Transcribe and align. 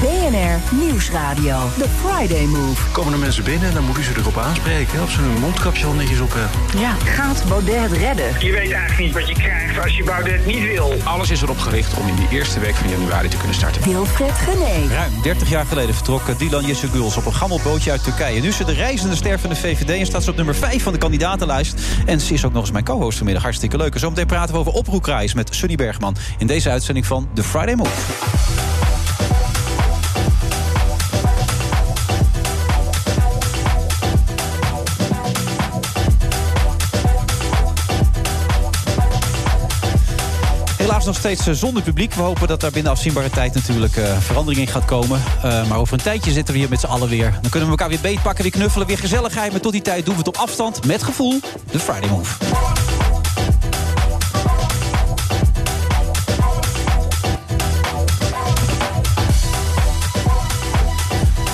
BNR 0.00 0.76
Nieuwsradio. 0.84 1.58
The 1.78 1.88
Friday 2.02 2.44
Move. 2.44 2.90
Komen 2.92 3.12
er 3.12 3.18
mensen 3.18 3.44
binnen, 3.44 3.74
dan 3.74 3.84
moet 3.84 3.98
u 3.98 4.02
ze 4.02 4.12
erop 4.16 4.38
aanspreken. 4.38 5.02
Of 5.02 5.10
ze 5.10 5.20
hun 5.20 5.40
mondkapje 5.40 5.86
al 5.86 5.92
netjes 5.92 6.20
op 6.20 6.32
hebben. 6.32 6.80
Ja, 6.80 6.94
gaat 7.04 7.44
Baudet 7.48 7.80
het 7.80 7.92
redden? 7.92 8.26
Je 8.40 8.52
weet 8.52 8.72
eigenlijk 8.72 8.98
niet 8.98 9.12
wat 9.12 9.28
je 9.28 9.34
krijgt 9.34 9.82
als 9.82 9.96
je 9.96 10.04
Baudet 10.04 10.46
niet 10.46 10.62
wil. 10.62 10.92
Alles 11.04 11.30
is 11.30 11.42
erop 11.42 11.58
gericht 11.58 11.98
om 11.98 12.08
in 12.08 12.14
de 12.14 12.26
eerste 12.30 12.60
week 12.60 12.74
van 12.74 12.90
januari 12.90 13.28
te 13.28 13.36
kunnen 13.36 13.54
starten. 13.54 13.82
Wilfred 13.82 14.32
Gené. 14.32 14.94
Ruim 14.94 15.12
30 15.22 15.48
jaar 15.48 15.66
geleden 15.66 15.94
vertrok 15.94 16.38
Dylan 16.38 16.64
Yesseguls 16.64 17.16
op 17.16 17.26
een 17.26 17.34
gammelbootje 17.34 17.90
uit 17.90 18.04
Turkije. 18.04 18.40
Nu 18.40 18.48
is 18.48 18.56
ze 18.56 18.64
de 18.64 18.72
reizende 18.72 19.16
ster 19.16 19.38
van 19.38 19.50
de 19.50 19.56
VVD 19.56 19.90
en 19.90 20.06
staat 20.06 20.24
ze 20.24 20.30
op 20.30 20.36
nummer 20.36 20.54
5 20.54 20.82
van 20.82 20.92
de 20.92 20.98
kandidatenlijst. 20.98 21.80
En 22.06 22.20
ze 22.20 22.34
is 22.34 22.44
ook 22.44 22.52
nog 22.52 22.62
eens 22.62 22.72
mijn 22.72 22.84
co-host 22.84 23.16
vanmiddag. 23.16 23.42
Hartstikke 23.42 23.76
leuk. 23.76 23.94
En 23.94 24.00
zometeen 24.00 24.26
praten 24.26 24.54
we 24.54 24.60
over 24.60 24.72
oproekraais 24.72 25.34
met 25.34 25.54
Sunny 25.54 25.76
Bergman... 25.76 26.16
in 26.38 26.46
deze 26.46 26.70
uitzending 26.70 27.06
van 27.06 27.28
The 27.34 27.42
Friday 27.42 27.74
Move. 27.74 28.65
Nog 41.06 41.16
steeds 41.16 41.46
eh, 41.46 41.54
zonder 41.54 41.82
publiek. 41.82 42.14
We 42.14 42.22
hopen 42.22 42.48
dat 42.48 42.60
daar 42.60 42.70
binnen 42.70 42.92
afzienbare 42.92 43.30
tijd 43.30 43.54
natuurlijk 43.54 43.96
uh, 43.96 44.18
verandering 44.18 44.66
in 44.66 44.72
gaat 44.72 44.84
komen. 44.84 45.22
Uh, 45.44 45.68
maar 45.68 45.78
over 45.78 45.94
een 45.94 46.02
tijdje 46.02 46.32
zitten 46.32 46.54
we 46.54 46.60
hier 46.60 46.68
met 46.68 46.80
z'n 46.80 46.86
allen 46.86 47.08
weer. 47.08 47.30
Dan 47.30 47.50
kunnen 47.50 47.62
we 47.62 47.68
elkaar 47.68 47.88
weer 47.88 48.00
beetpakken, 48.00 48.42
weer 48.42 48.52
knuffelen, 48.52 48.86
weer 48.86 48.98
gezelligheid. 48.98 49.52
Maar 49.52 49.60
tot 49.60 49.72
die 49.72 49.82
tijd 49.82 50.04
doen 50.04 50.14
we 50.14 50.18
het 50.18 50.28
op 50.28 50.36
afstand, 50.36 50.86
met 50.86 51.02
gevoel. 51.02 51.40
De 51.70 51.78
Friday 51.78 52.10
Move. 52.10 52.34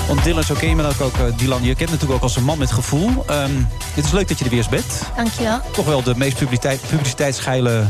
Want 0.07 0.23
Dylan, 0.23 0.43
zo 0.43 0.53
ken 0.53 0.69
je 0.69 0.75
me 0.75 0.87
ook, 0.87 1.01
ook 1.01 1.37
Dylan. 1.37 1.63
Je 1.63 1.75
kent 1.75 1.89
natuurlijk 1.89 2.17
ook 2.17 2.23
als 2.23 2.35
een 2.35 2.43
man 2.43 2.57
met 2.57 2.71
gevoel. 2.71 3.07
Um, 3.07 3.67
het 3.93 4.05
is 4.05 4.11
leuk 4.11 4.27
dat 4.27 4.37
je 4.37 4.43
er 4.43 4.49
weer 4.49 4.59
eens 4.59 4.69
bent. 4.69 5.01
Dankjewel. 5.15 5.59
Toch 5.71 5.85
wel 5.85 6.03
de 6.03 6.13
meest 6.15 6.37
publiciteit, 6.37 6.81
publiciteitsgeile 6.89 7.83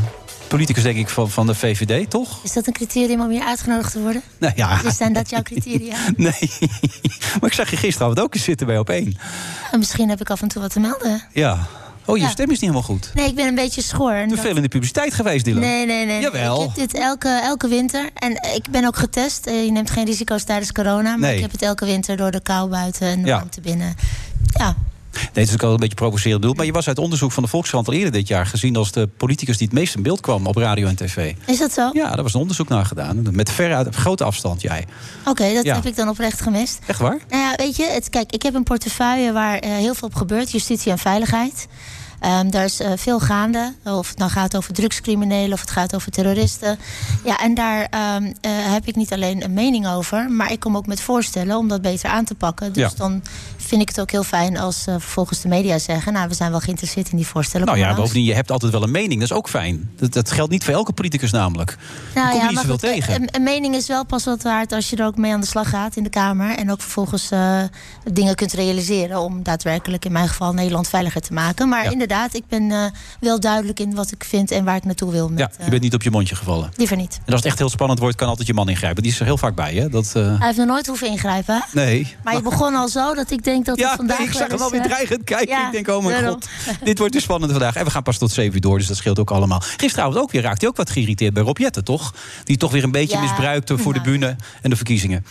politicus, 0.48 0.82
denk 0.82 0.96
ik, 0.96 1.08
van, 1.08 1.30
van 1.30 1.46
de 1.46 1.54
VVD, 1.54 2.10
toch? 2.10 2.40
Is 2.44 2.52
dat 2.52 2.66
een 2.66 2.72
criterium 2.72 3.20
om 3.20 3.30
hier 3.30 3.42
uitgenodigd 3.44 3.92
te 3.92 4.00
worden? 4.00 4.22
Nou 4.38 4.52
ja. 4.56 4.82
Dus 4.82 4.96
zijn 4.96 5.12
dat 5.12 5.30
jouw 5.30 5.42
criteria? 5.42 5.96
nee. 6.16 6.50
maar 7.40 7.50
ik 7.50 7.52
zag 7.52 7.70
je 7.70 7.76
gisteravond 7.76 8.20
ook 8.20 8.34
eens 8.34 8.44
zitten 8.44 8.66
bij 8.66 8.78
op 8.78 8.90
één. 8.90 9.16
En 9.72 9.78
misschien 9.78 10.08
heb 10.08 10.20
ik 10.20 10.30
af 10.30 10.42
en 10.42 10.48
toe 10.48 10.62
wat 10.62 10.70
te 10.72 10.80
melden. 10.80 11.22
Ja. 11.32 11.66
Oh, 12.06 12.16
je 12.16 12.22
Ja. 12.22 12.28
stem 12.28 12.44
is 12.44 12.50
niet 12.50 12.60
helemaal 12.60 12.82
goed. 12.82 13.10
Nee, 13.14 13.28
ik 13.28 13.34
ben 13.34 13.46
een 13.46 13.54
beetje 13.54 13.82
schor. 13.82 14.12
Te 14.22 14.34
dat- 14.34 14.38
veel 14.44 14.56
in 14.56 14.62
de 14.62 14.68
publiciteit 14.68 15.14
geweest, 15.14 15.44
Dylan. 15.44 15.60
Nee, 15.60 15.86
nee, 15.86 16.06
nee. 16.06 16.20
Jawel. 16.20 16.60
Ik 16.62 16.66
heb 16.66 16.74
dit 16.74 16.94
elke, 17.00 17.28
elke 17.28 17.68
winter. 17.68 18.10
En 18.14 18.30
ik 18.54 18.64
ben 18.70 18.84
ook 18.84 18.96
getest. 18.96 19.46
Eh, 19.46 19.64
Je 19.64 19.70
neemt 19.72 19.90
geen 19.90 20.04
risico's 20.04 20.44
tijdens 20.44 20.72
corona. 20.72 21.02
Maar 21.10 21.18
Nee. 21.18 21.34
ik 21.36 21.42
heb 21.42 21.50
het 21.52 21.62
elke 21.62 21.84
winter 21.84 22.16
door 22.16 22.30
de 22.30 22.40
kou 22.40 22.68
buiten 22.70 23.06
en 23.08 23.22
de 23.22 23.28
Ja. 23.28 23.36
warmte 23.36 23.60
binnen. 23.60 23.94
Ja, 24.58 24.76
Nee, 25.14 25.28
het 25.32 25.48
is 25.48 25.52
ook 25.52 25.60
wel 25.60 25.70
een 25.72 25.76
beetje 25.76 25.94
provocerend 25.94 26.40
bedoeld. 26.40 26.56
Maar 26.56 26.66
je 26.66 26.72
was 26.72 26.88
uit 26.88 26.98
onderzoek 26.98 27.32
van 27.32 27.42
de 27.42 27.48
Volkskrant 27.48 27.86
al 27.88 27.92
eerder 27.94 28.12
dit 28.12 28.28
jaar 28.28 28.46
gezien 28.46 28.76
als 28.76 28.92
de 28.92 29.06
politicus 29.06 29.56
die 29.56 29.66
het 29.66 29.76
meest 29.76 29.94
in 29.94 30.02
beeld 30.02 30.20
kwam 30.20 30.46
op 30.46 30.56
radio 30.56 30.86
en 30.86 30.96
tv. 30.96 31.34
is 31.46 31.58
dat 31.58 31.72
zo? 31.72 31.90
Ja, 31.92 32.10
daar 32.14 32.22
was 32.22 32.34
een 32.34 32.40
onderzoek 32.40 32.68
naar 32.68 32.84
gedaan. 32.86 33.26
Met 33.34 33.50
ver 33.50 33.86
grote 33.92 34.24
afstand, 34.24 34.60
jij. 34.60 34.84
Oké, 35.24 35.52
dat 35.54 35.64
Ja. 35.64 35.74
heb 35.74 35.86
ik 35.86 35.96
dan 35.96 36.08
oprecht 36.08 36.40
gemist. 36.40 36.78
Echt 36.86 36.98
waar? 36.98 37.18
Nou 37.28 37.42
ja, 37.42 37.52
weet 37.56 37.76
je, 37.76 37.84
het, 37.84 38.08
kijk, 38.08 38.32
ik 38.32 38.42
heb 38.42 38.54
een 38.54 38.62
portefeuille 38.62 39.32
waar 39.32 39.58
eh, 39.58 39.70
heel 39.70 39.94
veel 39.94 40.08
op 40.08 40.14
gebeurt. 40.14 40.50
Justitie 40.50 40.90
en 40.92 40.98
veiligheid. 40.98 41.66
Ehm, 42.20 42.50
daar 42.50 42.64
is 42.64 42.80
eh, 42.80 42.90
veel 42.96 43.20
gaande. 43.20 43.74
Of 43.84 44.08
het 44.08 44.18
nou 44.18 44.30
gaat 44.30 44.56
over 44.56 44.74
drugscriminelen 44.74 45.52
of 45.52 45.60
het 45.60 45.70
gaat 45.70 45.94
over 45.94 46.10
terroristen. 46.10 46.78
Ja, 47.24 47.38
en 47.40 47.54
daar 47.54 47.86
ehm, 47.90 48.24
eh, 48.40 48.50
heb 48.52 48.86
ik 48.86 48.96
niet 48.96 49.12
alleen 49.12 49.44
een 49.44 49.52
mening 49.52 49.88
over. 49.88 50.30
Maar 50.30 50.52
ik 50.52 50.60
kom 50.60 50.76
ook 50.76 50.86
met 50.86 51.00
voorstellen 51.00 51.56
om 51.56 51.68
dat 51.68 51.82
beter 51.82 52.10
aan 52.10 52.24
te 52.24 52.34
pakken. 52.34 52.72
Dus 52.72 52.82
Ja. 52.82 52.90
dan 52.96 53.22
vind 53.64 53.80
ik 53.82 53.88
het 53.88 54.00
ook 54.00 54.10
heel 54.10 54.22
fijn 54.24 54.56
als 54.58 54.86
eh, 54.86 54.94
vervolgens 54.98 55.40
de 55.40 55.48
media 55.48 55.78
zeggen... 55.78 56.12
nou, 56.12 56.28
we 56.28 56.34
zijn 56.34 56.50
wel 56.50 56.60
geïnteresseerd 56.60 57.10
in 57.10 57.16
die 57.16 57.26
voorstellen. 57.26 57.66
Nou 57.66 57.78
ja, 57.78 57.94
bovendien, 57.94 58.24
je 58.24 58.34
hebt 58.34 58.50
altijd 58.50 58.72
wel 58.72 58.82
een 58.82 58.90
mening. 58.90 59.20
Dat 59.20 59.30
is 59.30 59.36
ook 59.36 59.48
fijn. 59.48 59.90
Dat, 59.96 60.12
dat 60.12 60.30
geldt 60.30 60.50
niet 60.50 60.64
voor 60.64 60.74
elke 60.74 60.92
politicus 60.92 61.30
namelijk. 61.30 61.76
Nou 62.14 62.30
kom 62.30 62.40
je 62.40 62.48
niet 62.48 62.58
zoveel 62.58 62.76
tegen. 62.76 63.14
Een, 63.14 63.28
een 63.32 63.42
mening 63.42 63.74
is 63.74 63.86
wel 63.86 64.04
pas 64.04 64.24
wat 64.24 64.42
waard 64.42 64.72
als 64.72 64.90
je 64.90 64.96
er 64.96 65.06
ook 65.06 65.16
mee 65.16 65.32
aan 65.32 65.40
de 65.40 65.46
slag 65.46 65.68
gaat 65.68 65.96
in 65.96 66.02
de 66.02 66.08
Kamer. 66.10 66.56
En 66.56 66.70
ook 66.70 66.80
vervolgens 66.80 67.30
eh, 67.30 67.62
dingen 68.12 68.34
kunt 68.34 68.52
realiseren 68.52 69.20
om 69.20 69.42
daadwerkelijk 69.42 70.04
in 70.04 70.12
mijn 70.12 70.28
geval 70.28 70.52
Nederland 70.52 70.88
veiliger 70.88 71.20
te 71.20 71.32
maken. 71.32 71.68
Maar 71.68 71.84
Ja. 71.84 71.90
inderdaad, 71.90 72.34
ik 72.34 72.44
ben 72.48 72.70
eh, 72.70 72.84
wel 73.20 73.40
duidelijk 73.40 73.80
in 73.80 73.94
wat 73.94 74.10
ik 74.12 74.24
vind 74.24 74.50
en 74.50 74.64
waar 74.64 74.76
ik 74.76 74.84
naartoe 74.84 75.10
wil. 75.10 75.28
Met, 75.28 75.38
Ja, 75.38 75.64
je 75.64 75.70
bent 75.70 75.82
niet 75.82 75.94
op 75.94 76.02
je 76.02 76.10
mondje 76.10 76.34
gevallen. 76.34 76.64
eh, 76.72 76.76
liever 76.76 76.96
niet. 76.96 77.14
En 77.24 77.32
als 77.32 77.34
het 77.34 77.44
echt 77.44 77.58
heel 77.58 77.68
spannend 77.68 77.98
wordt, 77.98 78.16
kan 78.16 78.28
altijd 78.28 78.46
je 78.46 78.54
man 78.54 78.68
ingrijpen. 78.68 79.02
Die 79.02 79.12
is 79.12 79.18
er 79.20 79.24
heel 79.26 79.38
vaak 79.38 79.54
bij, 79.54 79.74
hè? 79.74 79.88
Dat, 79.88 80.12
eh, 80.16 80.22
Hij 80.38 80.46
heeft 80.46 80.58
nog 80.58 80.66
nooit 80.66 80.86
hoeven 80.86 81.06
ingrijpen. 81.08 81.64
Nee. 81.72 82.16
Maar 82.24 82.34
je 82.34 82.42
begon 82.42 82.74
al 82.74 82.88
zo 82.88 83.14
dat 83.14 83.30
ik 83.30 83.44
denk 83.44 83.53
dat 83.62 83.76
het 83.76 83.84
Ja, 83.86 83.96
vandaag 84.02 84.18
nee, 84.18 84.26
ik 84.26 84.32
zag 84.32 84.48
hem 84.48 84.60
alweer 84.60 84.82
dreigend 84.82 85.24
kijken. 85.24 85.48
ja, 85.48 85.66
ik 85.66 85.72
denk, 85.72 85.88
oh 85.88 86.04
mijn 86.04 86.20
daarom. 86.20 86.40
god, 86.42 86.48
dit 86.84 86.98
wordt 86.98 87.12
dus 87.12 87.22
spannend 87.22 87.52
vandaag. 87.52 87.76
En 87.76 87.84
we 87.84 87.90
gaan 87.90 88.02
pas 88.02 88.18
tot 88.18 88.30
7 88.32 88.54
uur 88.54 88.60
door, 88.60 88.78
dus 88.78 88.86
dat 88.86 88.96
scheelt 88.96 89.18
ook 89.18 89.30
allemaal. 89.30 89.62
Gisteravond 89.76 90.16
ook 90.16 90.30
weer 90.30 90.42
raakte 90.42 90.58
hij 90.60 90.68
ook 90.68 90.76
wat 90.76 90.90
geïrriteerd 90.90 91.34
bij 91.34 91.42
Rob 91.42 91.58
Jetten, 91.58 91.84
toch? 91.84 92.14
Die 92.44 92.56
toch 92.56 92.70
weer 92.72 92.84
een 92.84 92.90
beetje 92.90 93.16
Ja, 93.16 93.22
misbruikte 93.22 93.78
voor 93.78 93.92
de 93.92 94.00
bühne 94.00 94.36
en 94.62 94.70
de 94.70 94.76
verkiezingen. 94.76 95.24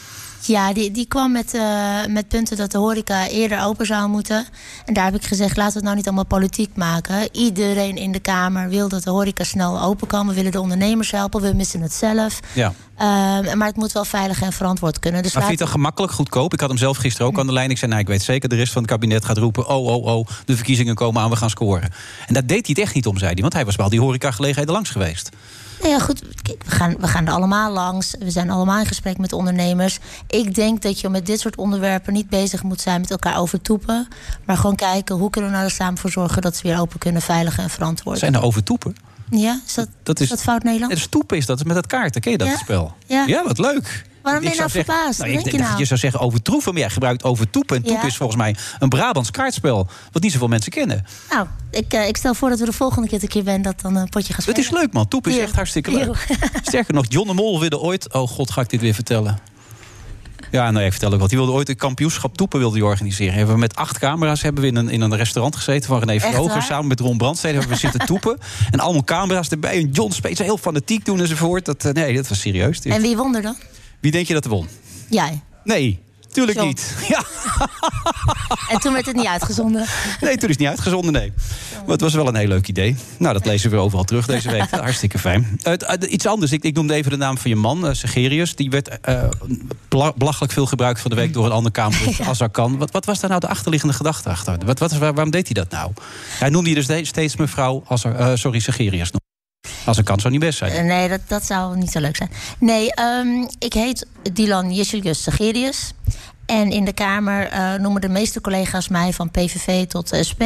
Ja, 0.45 0.73
die, 0.73 0.91
die 0.91 1.07
kwam 1.07 1.31
met, 1.31 1.53
eh, 1.53 2.05
met 2.09 2.27
punten 2.27 2.57
dat 2.57 2.71
de 2.71 2.77
horeca 2.77 3.27
eerder 3.27 3.63
open 3.63 3.85
zou 3.85 4.09
moeten. 4.09 4.45
En 4.85 4.93
daar 4.93 5.05
heb 5.05 5.15
ik 5.15 5.25
gezegd, 5.25 5.57
laten 5.57 5.71
we 5.71 5.77
het 5.77 5.83
nou 5.83 5.95
niet 5.95 6.05
allemaal 6.05 6.25
politiek 6.25 6.75
maken. 6.75 7.29
Iedereen 7.31 7.95
in 7.97 8.11
de 8.11 8.19
Kamer 8.19 8.69
wil 8.69 8.89
dat 8.89 9.03
de 9.03 9.09
horeca 9.09 9.43
snel 9.43 9.81
open 9.81 10.07
kan. 10.07 10.27
We 10.27 10.33
willen 10.33 10.51
de 10.51 10.59
ondernemers 10.59 11.11
helpen, 11.11 11.41
we 11.41 11.53
missen 11.53 11.81
het 11.81 11.93
zelf. 11.93 12.39
Ja. 12.53 12.73
Ehm, 12.97 13.57
maar 13.57 13.67
het 13.67 13.75
moet 13.75 13.91
wel 13.91 14.05
veilig 14.05 14.41
en 14.41 14.53
verantwoord 14.53 14.99
kunnen. 14.99 15.23
Dus 15.23 15.33
Maar 15.33 15.43
vind 15.43 15.57
je 15.57 15.63
het 15.63 15.71
dan 15.71 15.81
gemakkelijk, 15.81 16.13
goedkoop? 16.13 16.53
Ik 16.53 16.59
had 16.59 16.69
hem 16.69 16.77
zelf 16.77 16.97
gisteren 16.97 17.27
ook 17.27 17.39
aan 17.39 17.45
de 17.45 17.53
lijn. 17.53 17.69
Ik 17.69 17.77
zei, 17.77 17.91
nou, 17.91 18.03
ik 18.03 18.09
weet 18.09 18.21
zeker, 18.21 18.49
de 18.49 18.55
rest 18.55 18.73
van 18.73 18.81
het 18.81 18.91
kabinet 18.91 19.25
gaat 19.25 19.37
roepen... 19.37 19.67
oh, 19.67 19.85
oh, 19.85 20.05
oh, 20.05 20.27
de 20.45 20.55
verkiezingen 20.55 20.95
komen 20.95 21.21
aan, 21.21 21.29
we 21.29 21.35
gaan 21.35 21.49
scoren. 21.49 21.89
En 22.27 22.33
daar 22.33 22.45
deed 22.45 22.65
hij 22.65 22.75
het 22.75 22.77
echt 22.77 22.93
niet 22.93 23.07
om, 23.07 23.17
zei 23.17 23.31
hij. 23.31 23.41
Want 23.41 23.53
hij 23.53 23.65
was 23.65 23.75
wel 23.75 23.89
die 23.89 23.99
horecagelegenheden 23.99 24.73
langs 24.73 24.89
geweest. 24.89 25.29
Nou 25.83 25.95
ja, 25.95 26.01
goed, 26.01 26.21
kijk, 26.41 26.63
we 26.63 26.71
gaan, 26.71 26.95
we 26.99 27.07
gaan 27.07 27.27
er 27.27 27.33
allemaal 27.33 27.71
langs. 27.71 28.15
We 28.19 28.31
zijn 28.31 28.49
allemaal 28.49 28.79
in 28.79 28.85
gesprek 28.85 29.17
met 29.17 29.33
ondernemers. 29.33 29.99
Ik 30.27 30.55
denk 30.55 30.81
dat 30.81 30.99
je 30.99 31.09
met 31.09 31.25
dit 31.25 31.39
soort 31.39 31.55
onderwerpen 31.55 32.13
niet 32.13 32.29
bezig 32.29 32.63
moet 32.63 32.81
zijn 32.81 33.01
met 33.01 33.11
elkaar 33.11 33.37
overtoepen. 33.39 34.07
Maar 34.45 34.57
gewoon 34.57 34.75
kijken 34.75 35.15
hoe 35.15 35.29
kunnen 35.29 35.49
we 35.49 35.55
nou 35.55 35.69
er 35.69 35.75
samen 35.75 35.97
voor 35.97 36.09
zorgen 36.11 36.41
dat 36.41 36.55
ze 36.55 36.67
weer 36.67 36.79
open 36.79 36.99
kunnen, 36.99 37.21
veilig 37.21 37.57
en 37.57 37.69
verantwoord. 37.69 38.19
Zijn 38.19 38.33
er 38.33 38.41
overtoepen? 38.43 38.95
Ja, 39.29 39.59
is 39.65 39.73
dat, 39.73 39.87
Dat 40.03 40.19
is, 40.19 40.29
dat 40.29 40.41
fout 40.41 40.63
Nederlands? 40.63 40.93
Het 40.95 41.03
stoepen 41.03 41.37
is 41.37 41.45
dat, 41.45 41.63
met 41.63 41.75
dat 41.75 41.87
kaarten. 41.87 42.21
Ken 42.21 42.31
je 42.31 42.37
dat 42.37 42.47
Ja. 42.47 42.57
spel? 42.57 42.95
Ja. 43.07 43.43
wat 43.43 43.57
leuk. 43.57 44.05
Waarom 44.23 44.41
ben 44.43 44.51
je 44.51 44.57
nou 44.57 44.69
zeggen- 44.69 44.93
verbaasd? 44.93 45.19
Nou, 45.19 45.31
ik 45.31 45.43
denk 45.43 45.57
dat 45.57 45.67
nou? 45.67 45.79
je 45.79 45.85
zou 45.85 45.99
zeggen 45.99 46.19
overtroeven, 46.19 46.71
maar 46.73 46.81
jij 46.81 46.89
gebruikt 46.89 47.23
overtoepen. 47.23 47.75
En 47.75 47.83
toep 47.83 47.95
Ja. 48.01 48.03
is 48.07 48.17
volgens 48.17 48.37
mij 48.37 48.55
een 48.79 48.89
Brabants 48.89 49.31
kaartspel... 49.31 49.87
wat 50.11 50.21
niet 50.21 50.31
zoveel 50.31 50.47
mensen 50.47 50.71
kennen. 50.71 51.05
Nou, 51.29 51.47
ik, 51.71 51.93
eh, 51.93 52.07
ik 52.07 52.17
stel 52.17 52.33
voor 52.33 52.49
dat 52.49 52.59
we 52.59 52.65
de 52.65 52.71
volgende 52.73 53.07
keer 53.07 53.19
dat 53.19 53.27
ik 53.27 53.33
hier 53.33 53.43
ben... 53.43 53.61
dat 53.61 53.81
dan 53.81 53.95
een 53.95 54.09
potje 54.09 54.33
gaan 54.33 54.43
Het 54.45 54.55
spelen. 54.55 54.77
is 54.77 54.81
leuk, 54.83 54.93
man. 54.93 55.07
Toep 55.07 55.27
is 55.27 55.37
echt 55.37 55.55
hartstikke 55.55 55.91
leuk. 55.91 56.27
Sterker 56.63 56.93
nog, 56.93 57.05
John 57.07 57.27
de 57.27 57.33
Mol 57.33 57.59
wilde 57.59 57.79
ooit... 57.79 58.13
Oh 58.13 58.27
god, 58.27 58.51
ga 58.51 58.61
ik 58.61 58.69
dit 58.69 58.81
weer 58.81 58.93
vertellen? 58.93 59.39
Ja, 60.51 60.71
nou, 60.71 60.85
ik 60.85 60.91
vertel 60.91 61.13
ook 61.13 61.19
wat. 61.19 61.29
Die 61.29 61.37
wilde 61.37 61.53
ooit 61.53 61.69
een 61.69 61.75
kampioenschap 61.75 62.37
toepen 62.37 62.59
wilde 62.59 62.75
die 62.75 62.85
organiseren. 62.85 63.33
Hebben 63.33 63.53
we 63.53 63.59
met 63.59 63.75
acht 63.75 63.99
camera's 63.99 64.41
hebben 64.41 64.61
we 64.61 64.67
in 64.69 64.75
een, 64.75 64.89
in 64.89 65.01
een 65.01 65.15
restaurant 65.15 65.55
gezeten 65.55 65.87
van 65.89 65.99
René 65.99 66.47
waar? 66.47 66.61
Samen 66.63 66.87
met 66.87 66.99
Ron 66.99 67.17
Brandstede 67.17 67.53
hebben 67.53 67.71
we 67.73 67.79
zitten 67.79 68.05
toepen. 68.11 68.37
En 68.71 68.79
allemaal 68.79 69.03
camera's 69.03 69.49
erbij. 69.49 69.77
En 69.81 69.89
John 69.91 70.11
speelt 70.11 70.37
heel 70.37 70.57
fanatiek 70.57 71.05
doen 71.05 71.19
enzovoort. 71.19 71.65
Dat, 71.65 71.85
eh, 71.85 71.91
nee, 71.93 72.15
dat 72.15 72.27
was 72.27 72.39
serieus. 72.39 72.79
En 72.79 73.01
wie 73.01 73.17
won 73.17 73.35
er 73.35 73.41
dan? 73.41 73.55
Wie 74.03 74.11
denk 74.11 74.27
je 74.27 74.33
dat 74.33 74.43
er 74.45 74.49
won? 74.49 74.67
Jij. 75.09 75.41
Nee, 75.63 75.99
tuurlijk 76.31 76.57
John. 76.57 76.67
niet. 76.67 76.95
Ja, 77.09 77.23
En 78.69 78.79
toen 78.79 78.93
werd 78.93 79.05
het 79.05 79.15
niet 79.15 79.25
uitgezonden. 79.25 79.85
nee, 80.21 80.33
toen 80.37 80.43
is 80.49 80.55
het 80.55 80.59
niet 80.59 80.67
uitgezonden, 80.67 81.11
nee. 81.11 81.33
Maar 81.73 81.91
het 81.91 82.01
was 82.01 82.13
wel 82.13 82.27
een 82.27 82.35
heel 82.35 82.47
leuk 82.47 82.67
idee. 82.67 82.95
Nou, 83.17 83.33
dat 83.33 83.45
lezen 83.45 83.69
we 83.69 83.77
overal 83.77 84.03
terug 84.03 84.25
deze 84.25 84.51
week. 84.51 84.69
Hartstikke 84.79 85.19
fijn. 85.19 85.59
Eh, 85.61 85.73
iets 86.11 86.25
anders, 86.25 86.51
ik, 86.51 86.63
ik 86.63 86.75
noemde 86.75 86.93
even 86.93 87.11
de 87.11 87.17
naam 87.17 87.37
van 87.37 87.49
je 87.51 87.55
man, 87.55 87.87
eh, 87.87 87.93
Segerius. 87.93 88.55
Die 88.55 88.69
werd 88.69 88.89
bela- 89.87 90.13
belachelijk 90.15 90.53
veel 90.53 90.65
gebruikt 90.65 90.99
van 91.01 91.09
de 91.09 91.15
week 91.17 91.33
door 91.33 91.45
een 91.45 91.51
ander 91.51 91.71
kamer 91.71 92.17
als 92.27 92.39
er 92.39 92.49
kan. 92.49 92.77
Wat, 92.77 92.91
wat 92.91 93.05
was 93.05 93.19
daar 93.19 93.29
nou 93.29 93.41
de 93.41 93.47
achterliggende 93.47 93.93
gedachte 93.95 94.29
achter? 94.29 94.57
Wat, 94.65 94.79
wat, 94.79 94.91
waar- 94.91 95.13
waarom 95.13 95.31
deed 95.31 95.45
hij 95.45 95.63
dat 95.63 95.71
nou? 95.71 95.91
Hij 96.39 96.49
noemde 96.49 96.69
je 96.69 96.83
dus 96.83 97.07
steeds 97.07 97.35
mevrouw, 97.35 97.83
als 97.87 98.05
sorry, 98.33 98.59
Segerius. 98.59 99.11
Als 99.85 99.97
er 99.97 100.03
kan, 100.03 100.19
zou 100.19 100.31
niet 100.33 100.41
best 100.41 100.57
zijn. 100.57 100.71
Eh, 100.71 100.83
Nee, 100.83 101.09
dat, 101.09 101.19
dat 101.27 101.45
zou 101.45 101.77
niet 101.77 101.91
zo 101.91 101.99
leuk 101.99 102.15
zijn. 102.15 102.29
Nee, 102.59 102.93
ehm, 102.93 103.47
ik 103.59 103.73
heet 103.73 104.05
Dylan 104.33 104.71
Jesselius 104.73 105.23
Segerius. 105.23 105.91
En 106.45 106.71
in 106.71 106.85
de 106.85 106.93
Kamer 106.93 107.47
eh, 107.47 107.73
noemen 107.73 108.01
de 108.01 108.09
meeste 108.09 108.41
collega's 108.41 108.87
mij 108.87 109.13
van 109.13 109.31
PVV 109.31 109.85
tot 109.85 110.17
SP... 110.29 110.43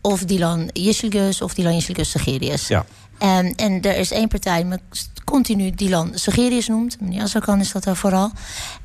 of 0.00 0.24
Dylan 0.24 0.70
Jisselgus 0.72 1.42
of 1.42 1.54
Dylan 1.54 1.74
Jisselgus 1.74 2.10
Segerius. 2.10 2.68
Ja. 2.68 2.84
En, 3.18 3.54
en 3.54 3.82
er 3.82 3.96
is 3.96 4.10
één 4.10 4.28
partij 4.28 4.56
die 4.56 4.64
me 4.64 4.78
continu 5.30 5.70
Dylan 5.70 6.10
Segerius 6.14 6.68
noemt. 6.68 7.00
Meneer 7.00 7.22
Azarkan 7.22 7.60
is 7.60 7.72
dat 7.72 7.84
er 7.84 7.96
vooral. 7.96 8.30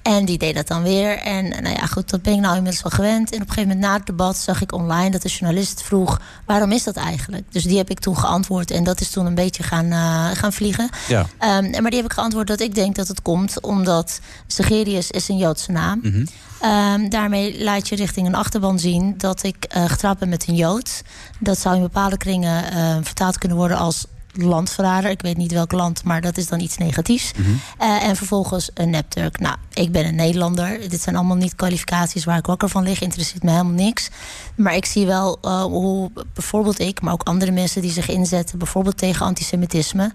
En 0.02 0.26
die 0.26 0.38
deed 0.38 0.56
dat 0.56 0.68
dan 0.68 0.84
weer. 0.84 1.18
En 1.18 1.50
nou 1.50 1.76
ja, 1.76 1.86
goed, 1.86 2.10
dat 2.10 2.22
ben 2.22 2.34
ik 2.34 2.40
nou 2.40 2.56
inmiddels 2.56 2.84
wel 2.84 2.92
gewend. 2.92 3.32
En 3.32 3.42
op 3.42 3.48
een 3.48 3.54
gegeven 3.54 3.70
moment 3.70 3.88
na 3.88 3.94
het 3.94 4.06
debat 4.06 4.38
zag 4.38 4.62
ik 4.62 4.72
online 4.72 5.10
dat 5.10 5.22
de 5.22 5.30
journalist 5.30 5.82
vroeg... 5.82 6.22
waarom 6.46 6.72
is 6.72 6.84
dat 6.84 6.96
eigenlijk? 6.96 7.44
Dus 7.52 7.64
die 7.64 7.78
heb 7.78 7.90
ik 7.90 8.00
toen 8.00 8.18
geantwoord. 8.18 8.72
En 8.72 8.84
dat 8.84 9.02
is 9.02 9.10
toen 9.10 9.26
een 9.26 9.36
beetje 9.36 9.64
gaan, 9.64 9.92
eh, 9.92 10.38
gaan 10.38 10.54
vliegen. 10.54 10.90
Ja. 11.08 11.26
Ehm, 11.38 11.82
maar 11.82 11.92
die 11.92 12.02
heb 12.02 12.06
ik 12.06 12.14
geantwoord 12.14 12.48
dat 12.48 12.60
ik 12.60 12.76
denk 12.76 12.96
dat 12.96 13.08
het 13.08 13.22
komt... 13.22 13.62
omdat 13.62 14.20
Segerius 14.48 15.12
is 15.12 15.30
een 15.30 15.38
Joodse 15.38 15.72
naam. 15.72 16.00
Mhm. 16.04 16.26
Ehm, 16.60 17.10
daarmee 17.10 17.64
laat 17.64 17.90
je 17.90 17.96
richting 17.96 18.28
een 18.28 18.36
achterban 18.36 18.80
zien 18.80 19.14
dat 19.18 19.44
ik 19.44 19.66
eh 19.70 19.86
getrouwd 19.86 20.18
ben 20.20 20.30
met 20.30 20.48
een 20.48 20.56
Jood. 20.56 21.02
Dat 21.40 21.60
zou 21.60 21.76
in 21.76 21.82
bepaalde 21.82 22.18
kringen 22.18 22.72
eh, 22.72 22.98
vertaald 23.02 23.38
kunnen 23.38 23.58
worden 23.58 23.78
als 23.78 24.06
landverrader. 24.34 25.10
Ik 25.10 25.22
weet 25.22 25.38
niet 25.38 25.52
welk 25.52 25.72
land, 25.72 26.04
maar 26.04 26.22
dat 26.22 26.38
is 26.38 26.48
dan 26.48 26.60
iets 26.60 26.78
negatiefs. 26.78 27.32
Eh, 27.78 28.04
en 28.04 28.16
vervolgens 28.16 28.70
een 28.74 28.90
nepturk. 28.90 29.40
Nou, 29.40 29.56
ik 29.74 29.92
ben 29.92 30.06
een 30.06 30.16
Nederlander. 30.16 30.90
Dit 30.90 31.02
zijn 31.02 31.16
allemaal 31.16 31.36
niet 31.36 31.56
kwalificaties 31.56 32.26
waar 32.26 32.38
ik 32.38 32.46
wakker 32.46 32.70
van 32.70 32.84
lig. 32.84 33.02
Interesseert 33.02 33.44
me 33.44 33.52
helemaal 33.52 33.74
niks. 33.74 34.10
Maar 34.56 34.76
ik 34.76 34.86
zie 34.86 35.06
wel 35.06 35.38
eh, 35.42 35.62
hoe 35.62 36.12
bijvoorbeeld 36.34 36.80
ik, 36.80 37.02
maar 37.02 37.14
ook 37.14 37.24
andere 37.24 37.52
mensen 37.52 37.82
die 37.82 37.92
zich 37.92 38.10
inzetten, 38.10 38.58
bijvoorbeeld 38.58 38.98
tegen 38.98 39.26
antisemitisme, 39.26 40.12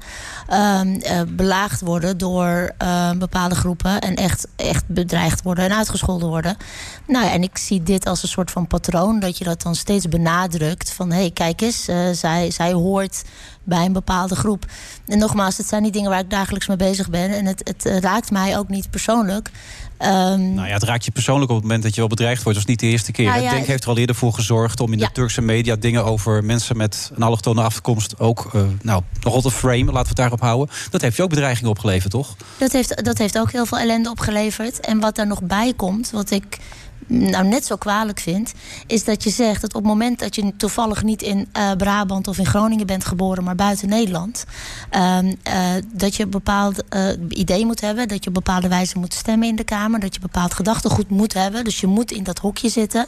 ehm, 0.48 0.94
eh, 0.94 1.20
belaagd 1.28 1.80
worden 1.80 2.18
door 2.18 2.76
bepaalde 3.18 3.54
groepen 3.54 4.00
en 4.00 4.14
echt, 4.14 4.46
echt 4.56 4.84
bedreigd 4.86 5.42
worden 5.42 5.64
en 5.64 5.76
uitgescholden 5.76 6.28
worden. 6.28 6.56
Nou 7.06 7.24
ja, 7.24 7.32
en 7.32 7.42
ik 7.42 7.58
zie 7.58 7.82
dit 7.82 8.06
als 8.06 8.22
een 8.22 8.28
soort 8.28 8.50
van 8.50 8.66
patroon 8.66 9.20
dat 9.20 9.38
je 9.38 9.44
dat 9.44 9.62
dan 9.62 9.74
steeds 9.74 10.08
benadrukt 10.08 10.92
van 10.92 11.10
hé, 11.10 11.18
hey, 11.18 11.30
kijk 11.30 11.60
eens, 11.60 11.84
zij, 12.12 12.50
zij 12.50 12.72
hoort 12.72 13.22
bij 13.68 13.84
een 13.84 13.92
bepaalde 13.92 14.34
groep. 14.36 14.64
En 15.06 15.18
nogmaals, 15.18 15.56
het 15.56 15.68
zijn 15.68 15.82
niet 15.82 15.92
dingen 15.92 16.10
waar 16.10 16.20
ik 16.20 16.30
dagelijks 16.30 16.66
mee 16.66 16.76
bezig 16.76 17.10
ben. 17.10 17.30
En 17.30 17.46
het, 17.46 17.60
het 17.82 18.02
raakt 18.04 18.30
mij 18.30 18.58
ook 18.58 18.68
niet 18.68 18.90
persoonlijk. 18.90 19.50
Ehm, 19.98 20.54
Nou 20.54 20.66
ja, 20.68 20.72
het 20.74 20.82
raakt 20.82 21.04
je 21.04 21.10
persoonlijk 21.10 21.50
op 21.50 21.56
het 21.56 21.64
moment 21.64 21.82
dat 21.82 21.94
je 21.94 22.00
wel 22.00 22.08
bedreigd 22.08 22.42
wordt. 22.42 22.58
Dat 22.58 22.68
is 22.68 22.74
niet 22.74 22.80
de 22.80 22.86
eerste 22.92 23.12
keer. 23.12 23.26
Nou 23.28 23.42
ja, 23.42 23.50
Denk 23.50 23.66
heeft 23.66 23.82
er 23.84 23.88
al 23.88 23.98
eerder 23.98 24.14
voor 24.16 24.32
gezorgd 24.32 24.80
om 24.80 24.92
in 24.92 24.98
Ja. 24.98 25.06
de 25.06 25.12
Turkse 25.12 25.40
media 25.40 25.76
dingen 25.76 26.04
over 26.04 26.44
mensen 26.44 26.76
met 26.76 27.10
een 27.14 27.22
allochtone 27.22 27.62
afkomst 27.62 28.18
ook 28.18 28.50
eh, 28.52 28.62
nou, 28.82 29.02
nogal 29.22 29.40
te 29.40 29.50
frame. 29.50 29.84
Laten 29.84 29.92
we 30.02 30.08
het 30.08 30.16
daarop 30.16 30.40
houden. 30.40 30.74
Dat 30.90 31.00
heeft 31.00 31.16
je 31.16 31.22
ook 31.22 31.28
bedreigingen 31.28 31.70
opgeleverd, 31.70 32.10
toch? 32.12 32.36
Dat 32.58 32.72
heeft, 32.72 33.04
dat 33.04 33.18
heeft 33.18 33.38
ook 33.38 33.52
heel 33.52 33.66
veel 33.66 33.78
ellende 33.78 34.10
opgeleverd. 34.10 34.80
En 34.80 35.00
wat 35.00 35.16
daar 35.16 35.26
nog 35.26 35.42
bij 35.42 35.72
komt, 35.76 36.10
wat 36.10 36.30
ik 36.30 36.58
nou 37.08 37.46
net 37.46 37.66
zo 37.66 37.76
kwalijk 37.76 38.20
vind... 38.20 38.52
is 38.86 39.04
dat 39.04 39.22
je 39.24 39.30
zegt 39.30 39.60
dat 39.60 39.74
op 39.74 39.82
het 39.82 39.90
moment 39.90 40.18
dat 40.18 40.34
je 40.34 40.56
toevallig 40.56 41.02
niet 41.02 41.22
in 41.22 41.48
eh, 41.52 41.72
Brabant 41.72 42.28
of 42.28 42.38
in 42.38 42.46
Groningen 42.46 42.86
bent 42.86 43.04
geboren... 43.04 43.44
maar 43.44 43.54
buiten 43.54 43.88
Nederland, 43.88 44.44
ehm, 44.90 45.34
eh, 45.42 45.70
dat 45.92 46.14
je 46.14 46.22
een 46.22 46.30
bepaald 46.30 46.88
eh, 46.88 47.08
idee 47.28 47.66
moet 47.66 47.80
hebben... 47.80 48.08
dat 48.08 48.24
je 48.24 48.28
op 48.28 48.34
bepaalde 48.34 48.68
wijze 48.68 48.98
moet 48.98 49.14
stemmen 49.14 49.48
in 49.48 49.56
de 49.56 49.64
Kamer... 49.64 50.00
dat 50.00 50.14
je 50.14 50.20
bepaald 50.20 50.54
gedachtegoed 50.54 51.10
moet 51.10 51.34
hebben. 51.34 51.64
Dus 51.64 51.80
je 51.80 51.86
moet 51.86 52.12
in 52.12 52.22
dat 52.22 52.38
hokje 52.38 52.68
zitten. 52.68 53.06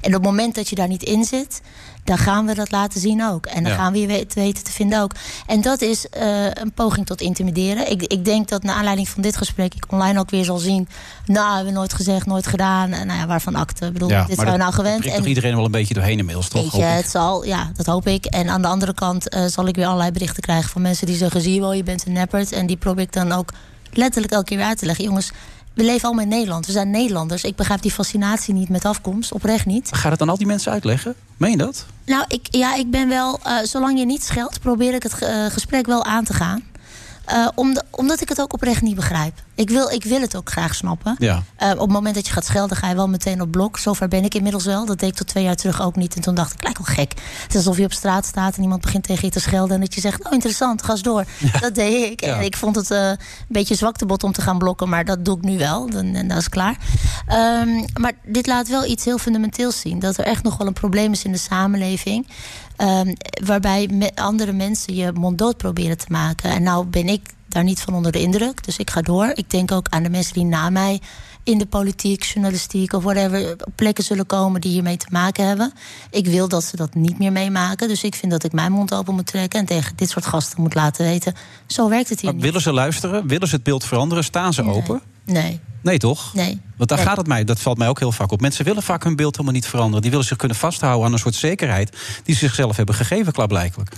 En 0.00 0.08
op 0.08 0.12
het 0.12 0.22
moment 0.22 0.54
dat 0.54 0.68
je 0.68 0.74
daar 0.74 0.88
niet 0.88 1.02
in 1.02 1.24
zit... 1.24 1.60
dan 2.08 2.18
gaan 2.18 2.46
we 2.46 2.54
dat 2.54 2.70
laten 2.70 3.00
zien 3.00 3.24
ook. 3.24 3.46
En 3.46 3.62
dan 3.62 3.72
Ja. 3.72 3.78
gaan 3.78 3.92
we 3.92 4.00
je 4.00 4.06
weten 4.34 4.64
te 4.64 4.72
vinden 4.72 5.00
ook. 5.00 5.12
En 5.46 5.60
dat 5.60 5.80
is 5.80 6.08
eh, 6.08 6.44
een 6.44 6.72
poging 6.72 7.06
tot 7.06 7.20
intimideren. 7.20 7.90
Ik, 7.90 8.02
ik 8.02 8.24
denk 8.24 8.48
dat 8.48 8.62
naar 8.62 8.74
aanleiding 8.74 9.08
van 9.08 9.22
dit 9.22 9.36
gesprek... 9.36 9.74
ik 9.74 9.84
online 9.92 10.18
ook 10.18 10.30
weer 10.30 10.44
zal 10.44 10.58
zien... 10.58 10.88
nou, 11.26 11.54
hebben 11.54 11.72
we 11.72 11.78
nooit 11.78 11.92
gezegd, 11.92 12.26
nooit 12.26 12.46
gedaan. 12.46 12.92
En, 12.92 13.06
nou 13.06 13.18
ja, 13.18 13.26
waarvan 13.26 13.54
akte. 13.54 13.86
Ik 13.86 13.92
bedoel, 13.92 14.08
dit 14.08 14.36
zijn 14.36 14.50
we 14.50 14.56
nou 14.56 14.72
gewend. 14.72 15.00
prikt 15.00 15.16
toch 15.16 15.26
iedereen 15.26 15.54
wel 15.54 15.64
een 15.64 15.70
beetje 15.70 15.94
doorheen 15.94 16.18
inmiddels, 16.18 16.48
toch? 16.48 16.62
Weet 16.62 16.70
je, 16.70 16.76
hoop 16.76 16.90
ik. 16.90 16.96
het 16.96 17.10
zal, 17.10 17.44
ja, 17.44 17.70
dat 17.76 17.86
hoop 17.86 18.06
ik. 18.06 18.24
En 18.24 18.48
aan 18.48 18.62
de 18.62 18.68
andere 18.68 18.94
kant 18.94 19.28
eh, 19.28 19.44
zal 19.46 19.66
ik 19.66 19.76
weer 19.76 19.86
allerlei 19.86 20.10
berichten 20.12 20.42
krijgen 20.42 20.70
van 20.70 20.82
mensen 20.82 21.06
die 21.06 21.16
zeggen: 21.16 21.40
zie 21.40 21.54
je 21.54 21.60
wel, 21.60 21.72
je 21.72 21.82
bent 21.82 22.06
een 22.06 22.12
neppert. 22.12 22.52
En 22.52 22.66
die 22.66 22.76
probeer 22.76 23.04
ik 23.04 23.12
dan 23.12 23.32
ook 23.32 23.52
letterlijk 23.92 24.32
elke 24.32 24.44
keer 24.44 24.56
weer 24.56 24.66
uit 24.66 24.78
te 24.78 24.86
leggen. 24.86 25.04
Jongens, 25.04 25.30
we 25.78 25.84
leven 25.84 26.04
allemaal 26.04 26.24
in 26.24 26.30
Nederland. 26.30 26.66
We 26.66 26.72
zijn 26.72 26.90
Nederlanders. 26.90 27.44
Ik 27.44 27.56
begrijp 27.56 27.82
die 27.82 27.90
fascinatie 27.90 28.54
niet 28.54 28.68
met 28.68 28.84
afkomst, 28.84 29.32
oprecht 29.32 29.66
niet. 29.66 29.90
Ga 29.92 30.10
het 30.10 30.18
dan 30.18 30.28
al 30.28 30.36
die 30.36 30.46
mensen 30.46 30.72
uitleggen? 30.72 31.14
Meen 31.36 31.50
je 31.50 31.56
dat? 31.56 31.86
Nou, 32.04 32.24
ik, 32.28 32.46
ja, 32.50 32.74
ik 32.74 32.90
ben 32.90 33.08
wel, 33.08 33.38
eh, 33.42 33.56
zolang 33.62 33.98
je 33.98 34.06
niet 34.06 34.24
scheldt, 34.24 34.60
probeer 34.60 34.94
ik 34.94 35.02
het 35.02 35.22
eh, 35.22 35.46
gesprek 35.46 35.86
wel 35.86 36.04
aan 36.04 36.24
te 36.24 36.32
gaan. 36.32 36.62
Eh, 37.28 37.48
om 37.54 37.76
omdat 37.90 38.20
ik 38.20 38.28
het 38.28 38.40
ook 38.40 38.52
oprecht 38.52 38.82
niet 38.82 38.94
begrijp. 38.94 39.42
Ik 39.54 39.70
wil, 39.70 39.88
ik 39.88 40.04
wil 40.04 40.20
het 40.20 40.36
ook 40.36 40.50
graag 40.50 40.74
snappen. 40.74 41.16
Ja. 41.18 41.42
Eh, 41.56 41.70
op 41.70 41.78
het 41.78 41.90
moment 41.90 42.14
dat 42.14 42.26
je 42.26 42.32
gaat 42.32 42.44
schelden, 42.44 42.76
ga 42.76 42.88
je 42.88 42.94
wel 42.94 43.08
meteen 43.08 43.40
op 43.40 43.50
blok. 43.50 43.78
Zover 43.78 44.08
ben 44.08 44.24
ik 44.24 44.34
inmiddels 44.34 44.64
wel. 44.64 44.86
Dat 44.86 44.98
deed 44.98 45.08
ik 45.08 45.14
tot 45.14 45.26
twee 45.26 45.44
jaar 45.44 45.56
terug 45.56 45.82
ook 45.82 45.96
niet. 45.96 46.14
En 46.14 46.22
toen 46.22 46.34
dacht 46.34 46.52
ik, 46.52 46.62
lijkt 46.62 46.78
wel 46.78 46.94
gek. 46.96 47.12
Het 47.42 47.50
is 47.50 47.56
alsof 47.56 47.76
je 47.76 47.84
op 47.84 47.92
straat 47.92 48.26
staat 48.26 48.56
en 48.56 48.62
iemand 48.62 48.80
begint 48.80 49.04
tegen 49.04 49.24
je 49.24 49.30
te 49.30 49.40
schelden. 49.40 49.74
En 49.74 49.80
dat 49.80 49.94
je 49.94 50.00
zegt, 50.00 50.26
oh 50.26 50.32
interessant, 50.32 50.82
ga 50.82 50.92
eens 50.92 51.02
door. 51.02 51.24
Dat 51.60 51.74
deed 51.74 52.10
ik. 52.10 52.24
Ja. 52.24 52.36
En 52.36 52.44
ik 52.44 52.56
vond 52.56 52.76
het 52.76 52.90
eh, 52.90 53.08
een 53.08 53.16
beetje 53.48 53.74
zwaktebot 53.74 54.24
om 54.24 54.32
te 54.32 54.42
gaan 54.42 54.58
blokken. 54.58 54.88
Maar 54.88 55.04
dat 55.04 55.24
doe 55.24 55.36
ik 55.36 55.42
nu 55.42 55.58
wel. 55.58 55.90
Dan, 55.90 56.14
en 56.14 56.28
dat 56.28 56.38
is 56.38 56.48
klaar. 56.48 56.76
Ehm, 57.26 57.84
maar 58.00 58.12
dit 58.26 58.46
laat 58.46 58.68
wel 58.68 58.84
iets 58.84 59.04
heel 59.04 59.18
fundamenteels 59.18 59.80
zien. 59.80 59.98
Dat 59.98 60.18
er 60.18 60.24
echt 60.24 60.42
nog 60.42 60.56
wel 60.56 60.66
een 60.66 60.72
probleem 60.72 61.12
is 61.12 61.24
in 61.24 61.32
de 61.32 61.38
samenleving. 61.38 62.26
Ehm, 62.78 63.14
waarbij 63.44 63.88
me- 63.92 64.14
andere 64.14 64.52
mensen 64.52 64.94
je 64.94 65.12
monddood 65.12 65.56
proberen 65.56 65.98
te 65.98 66.06
maken. 66.08 66.50
En 66.50 66.62
nou 66.62 66.86
ben 66.86 67.08
ik 67.08 67.20
daar 67.48 67.64
niet 67.64 67.80
van 67.80 67.94
onder 67.94 68.12
de 68.12 68.20
indruk. 68.20 68.64
Dus 68.64 68.76
ik 68.76 68.90
ga 68.90 69.00
door. 69.00 69.30
Ik 69.34 69.50
denk 69.50 69.72
ook 69.72 69.86
aan 69.90 70.02
de 70.02 70.10
mensen 70.10 70.34
die 70.34 70.44
na 70.44 70.70
mij 70.70 71.00
in 71.42 71.58
de 71.58 71.66
politiek, 71.66 72.22
journalistiek 72.24 72.92
of 72.92 73.02
whatever 73.02 73.52
op 73.52 73.72
plekken 73.74 74.04
zullen 74.04 74.26
komen 74.26 74.60
die 74.60 74.70
hiermee 74.72 74.96
te 74.96 75.06
maken 75.10 75.46
hebben. 75.46 75.72
Ik 76.10 76.26
wil 76.26 76.48
dat 76.48 76.64
ze 76.64 76.76
dat 76.76 76.94
niet 76.94 77.18
meer 77.18 77.32
meemaken. 77.32 77.88
Dus 77.88 78.04
ik 78.04 78.14
vind 78.14 78.32
dat 78.32 78.44
ik 78.44 78.52
mijn 78.52 78.72
mond 78.72 78.94
open 78.94 79.14
moet 79.14 79.26
trekken 79.26 79.60
en 79.60 79.66
tegen 79.66 79.96
dit 79.96 80.10
soort 80.10 80.26
gasten 80.26 80.60
moet 80.62 80.74
laten 80.74 81.04
weten. 81.04 81.34
Zo 81.66 81.88
werkt 81.88 82.08
het 82.08 82.20
hier 82.20 82.24
Maar 82.24 82.34
niet. 82.34 82.44
willen 82.44 82.60
ze 82.60 82.72
luisteren? 82.72 83.26
Willen 83.26 83.48
ze 83.48 83.54
het 83.54 83.64
beeld 83.64 83.84
veranderen? 83.84 84.24
Staan 84.24 84.52
ze 84.54 84.62
open? 84.64 85.00
Nee, 85.28 85.60
Nee, 85.82 85.98
toch? 85.98 86.34
nee. 86.34 86.60
Want 86.76 86.88
daar 86.88 86.98
Nee. 86.98 87.06
gaat 87.08 87.16
het 87.16 87.26
mij, 87.26 87.44
dat 87.44 87.60
valt 87.60 87.78
mij 87.78 87.88
ook 87.88 87.98
heel 87.98 88.12
vaak 88.12 88.30
op. 88.32 88.40
Mensen 88.40 88.64
willen 88.64 88.82
vaak 88.82 89.04
hun 89.04 89.16
beeld 89.16 89.32
helemaal 89.32 89.54
niet 89.54 89.66
veranderen. 89.66 90.02
Die 90.02 90.10
willen 90.10 90.26
zich 90.26 90.36
kunnen 90.36 90.56
vasthouden 90.56 91.06
aan 91.06 91.12
een 91.12 91.18
soort 91.18 91.34
zekerheid 91.34 91.96
die 92.24 92.34
ze 92.34 92.40
zichzelf 92.40 92.76
hebben 92.76 92.94
gegeven, 92.94 93.32
klaarblijkelijk. 93.32 93.90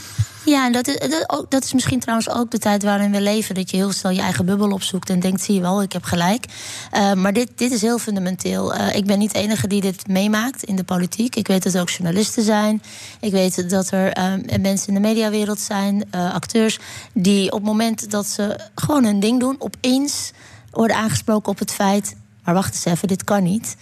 Ja, 0.44 0.66
en 0.66 0.72
dat 0.72 0.86
is, 0.88 0.98
dat, 0.98 1.24
ook- 1.26 1.50
dat 1.50 1.64
is 1.64 1.72
misschien 1.72 2.00
trouwens 2.00 2.30
ook 2.30 2.50
de 2.50 2.58
tijd 2.58 2.82
waarin 2.82 3.10
we 3.10 3.20
leven. 3.20 3.54
Dat 3.54 3.70
je 3.70 3.76
heel 3.76 3.92
snel 3.92 4.12
je 4.12 4.20
eigen 4.20 4.46
bubbel 4.46 4.70
opzoekt 4.70 5.10
en 5.10 5.20
denkt: 5.20 5.42
zie 5.42 5.54
je 5.54 5.60
wel, 5.60 5.82
ik 5.82 5.92
heb 5.92 6.04
gelijk. 6.04 6.44
Eh, 6.90 7.12
maar 7.12 7.32
dit, 7.32 7.50
dit 7.56 7.72
is 7.72 7.80
heel 7.80 7.98
fundamenteel. 7.98 8.74
Eh, 8.74 8.96
ik 8.96 9.04
ben 9.06 9.18
niet 9.18 9.32
de 9.32 9.38
enige 9.38 9.66
die 9.66 9.80
dit 9.80 10.06
meemaakt 10.08 10.62
in 10.64 10.76
de 10.76 10.84
politiek. 10.84 11.36
Ik 11.36 11.46
weet 11.46 11.62
dat 11.62 11.74
er 11.74 11.80
ook 11.80 11.90
journalisten 11.90 12.42
zijn. 12.44 12.82
Ik 13.20 13.32
weet 13.32 13.70
dat 13.70 13.90
er 13.90 14.12
eh, 14.12 14.32
mensen 14.60 14.88
in 14.88 14.94
de 14.94 15.00
mediawereld 15.00 15.60
zijn, 15.60 16.04
acteurs, 16.10 16.78
die 17.12 17.46
op 17.52 17.58
het 17.58 17.66
moment 17.66 18.10
dat 18.10 18.26
ze 18.26 18.58
gewoon 18.74 19.04
hun 19.04 19.20
ding 19.20 19.40
doen, 19.40 19.56
opeens 19.58 20.32
worden 20.70 20.96
aangesproken 20.96 21.52
op 21.52 21.58
het 21.58 21.72
feit. 21.72 22.16
Maar 22.44 22.54
wacht 22.54 22.74
eens 22.74 22.84
even, 22.84 23.08
dit 23.08 23.24
kan 23.24 23.42
niet. 23.42 23.76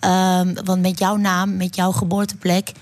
Ehm, 0.00 0.54
want 0.64 0.80
met 0.80 0.98
jouw 0.98 1.16
naam, 1.16 1.56
met 1.56 1.76
jouw 1.76 1.92
geboorteplek 1.92 2.72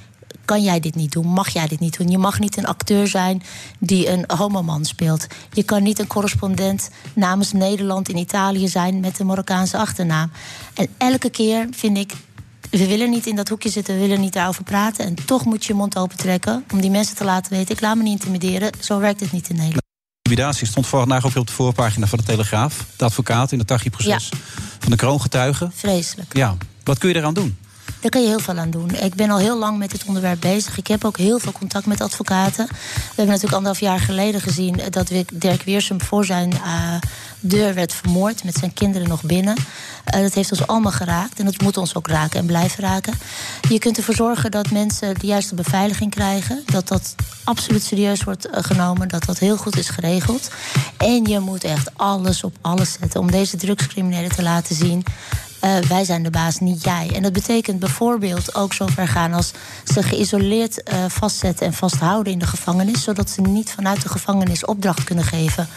kan 0.44 0.62
jij 0.62 0.80
dit 0.80 0.94
niet 0.94 1.12
doen? 1.12 1.26
Mag 1.26 1.48
jij 1.48 1.66
dit 1.68 1.80
niet 1.80 1.98
doen? 1.98 2.08
Je 2.08 2.18
mag 2.18 2.38
niet 2.38 2.56
een 2.56 2.66
acteur 2.66 3.06
zijn 3.06 3.42
die 3.78 4.08
een 4.08 4.24
homoman 4.26 4.84
speelt. 4.84 5.26
Je 5.52 5.62
kan 5.62 5.82
niet 5.82 5.98
een 5.98 6.06
correspondent 6.06 6.90
namens 7.14 7.52
Nederland 7.52 8.08
in 8.08 8.16
Italië 8.16 8.68
zijn 8.68 9.00
met 9.00 9.18
een 9.18 9.26
Marokkaanse 9.26 9.76
achternaam. 9.76 10.30
En 10.74 10.88
elke 10.98 11.30
keer 11.30 11.66
vind 11.70 11.98
ik. 11.98 12.12
We 12.70 12.86
willen 12.86 13.10
niet 13.10 13.26
in 13.26 13.36
dat 13.36 13.48
hoekje 13.48 13.68
zitten, 13.68 13.94
we 13.94 14.00
willen 14.00 14.20
niet 14.20 14.32
daarover 14.32 14.64
praten. 14.64 15.04
En 15.04 15.14
toch 15.14 15.44
moet 15.44 15.64
je 15.64 15.72
je 15.72 15.78
mond 15.78 15.96
open 15.96 16.16
trekken 16.16 16.64
om 16.72 16.80
die 16.80 16.90
mensen 16.90 17.16
te 17.16 17.24
laten 17.24 17.52
weten: 17.52 17.74
ik 17.74 17.80
laat 17.80 17.96
me 17.96 18.02
niet 18.02 18.12
intimideren. 18.12 18.70
Zo 18.80 18.98
werkt 18.98 19.20
het 19.20 19.32
niet 19.32 19.48
in 19.48 19.56
Nederland. 19.56 19.81
Intimidatie 20.32 20.66
stond 20.66 20.86
vandaag 20.86 21.26
ook 21.26 21.32
weer 21.32 21.42
op 21.42 21.46
de 21.46 21.52
voorpagina 21.52 22.06
van 22.06 22.18
de 22.18 22.24
Telegraaf. 22.24 22.86
De 22.96 23.04
advocaat 23.04 23.52
in 23.52 23.58
het 23.58 23.66
Taghi-proces 23.66 24.28
van 24.78 24.90
de 24.90 24.96
kroongetuigen. 24.96 25.72
Vreselijk. 25.74 26.36
Ja, 26.36 26.56
wat 26.84 26.98
kun 26.98 27.08
je 27.08 27.14
eraan 27.14 27.34
doen? 27.34 27.56
Daar 28.00 28.10
kan 28.10 28.22
je 28.22 28.28
heel 28.28 28.38
veel 28.38 28.58
aan 28.58 28.70
doen. 28.70 28.90
Ik 28.90 29.14
ben 29.14 29.30
al 29.30 29.38
heel 29.38 29.58
lang 29.58 29.78
met 29.78 29.90
dit 29.90 30.04
onderwerp 30.04 30.40
bezig. 30.40 30.78
Ik 30.78 30.86
heb 30.86 31.04
ook 31.04 31.16
heel 31.16 31.38
veel 31.38 31.52
contact 31.52 31.86
met 31.86 32.00
advocaten. 32.00 32.66
We 32.66 32.74
hebben 33.06 33.26
natuurlijk 33.26 33.54
anderhalf 33.54 33.80
jaar 33.80 34.00
geleden 34.00 34.40
gezien 34.40 34.80
dat 34.90 35.12
Dirk 35.32 35.62
Weersum 35.62 36.00
voor 36.00 36.24
zijn 36.24 36.52
eh, 36.52 36.94
deur 37.42 37.74
werd 37.74 37.92
vermoord. 37.92 38.44
Met 38.44 38.54
zijn 38.54 38.72
kinderen 38.72 39.08
nog 39.08 39.22
binnen. 39.22 39.56
Eh, 40.04 40.20
dat 40.20 40.34
heeft 40.34 40.50
ons 40.50 40.66
allemaal 40.66 40.92
geraakt. 40.92 41.38
En 41.38 41.44
dat 41.44 41.60
moet 41.60 41.76
ons 41.76 41.94
ook 41.94 42.06
raken 42.06 42.38
en 42.38 42.46
blijven 42.46 42.84
raken. 42.84 43.14
Je 43.68 43.78
kunt 43.78 43.96
ervoor 43.96 44.14
zorgen 44.14 44.50
dat 44.50 44.70
mensen 44.70 45.18
de 45.18 45.26
juiste 45.26 45.54
beveiliging 45.54 46.10
krijgen. 46.10 46.62
Dat 46.66 46.88
dat 46.88 47.14
absoluut 47.44 47.82
serieus 47.82 48.24
wordt 48.24 48.46
eh, 48.46 48.62
genomen. 48.62 49.08
Dat 49.08 49.24
dat 49.24 49.38
heel 49.38 49.56
goed 49.56 49.78
is 49.78 49.88
geregeld. 49.88 50.50
En 50.96 51.24
je 51.24 51.38
moet 51.38 51.64
echt 51.64 51.90
alles 51.96 52.44
op 52.44 52.56
alles 52.60 52.96
zetten 53.00 53.20
om 53.20 53.30
deze 53.30 53.56
drugscriminelen 53.56 54.30
te 54.30 54.42
laten 54.42 54.74
zien. 54.74 55.04
Eh, 55.62 55.78
wij 55.78 56.04
zijn 56.04 56.22
de 56.22 56.30
baas, 56.30 56.58
niet 56.58 56.84
jij. 56.84 57.10
En 57.14 57.22
dat 57.22 57.32
betekent 57.32 57.78
bijvoorbeeld 57.78 58.54
ook 58.54 58.72
zover 58.72 59.08
gaan 59.08 59.32
als 59.32 59.52
ze 59.84 60.02
geïsoleerd 60.02 60.82
eh, 60.82 61.04
vastzetten 61.08 61.66
en 61.66 61.72
vasthouden 61.72 62.32
in 62.32 62.38
de 62.38 62.46
gevangenis, 62.46 63.02
zodat 63.02 63.30
ze 63.30 63.40
niet 63.40 63.70
vanuit 63.70 64.02
de 64.02 64.08
gevangenis 64.08 64.64
opdracht 64.64 65.04
kunnen 65.04 65.24
geven 65.24 65.68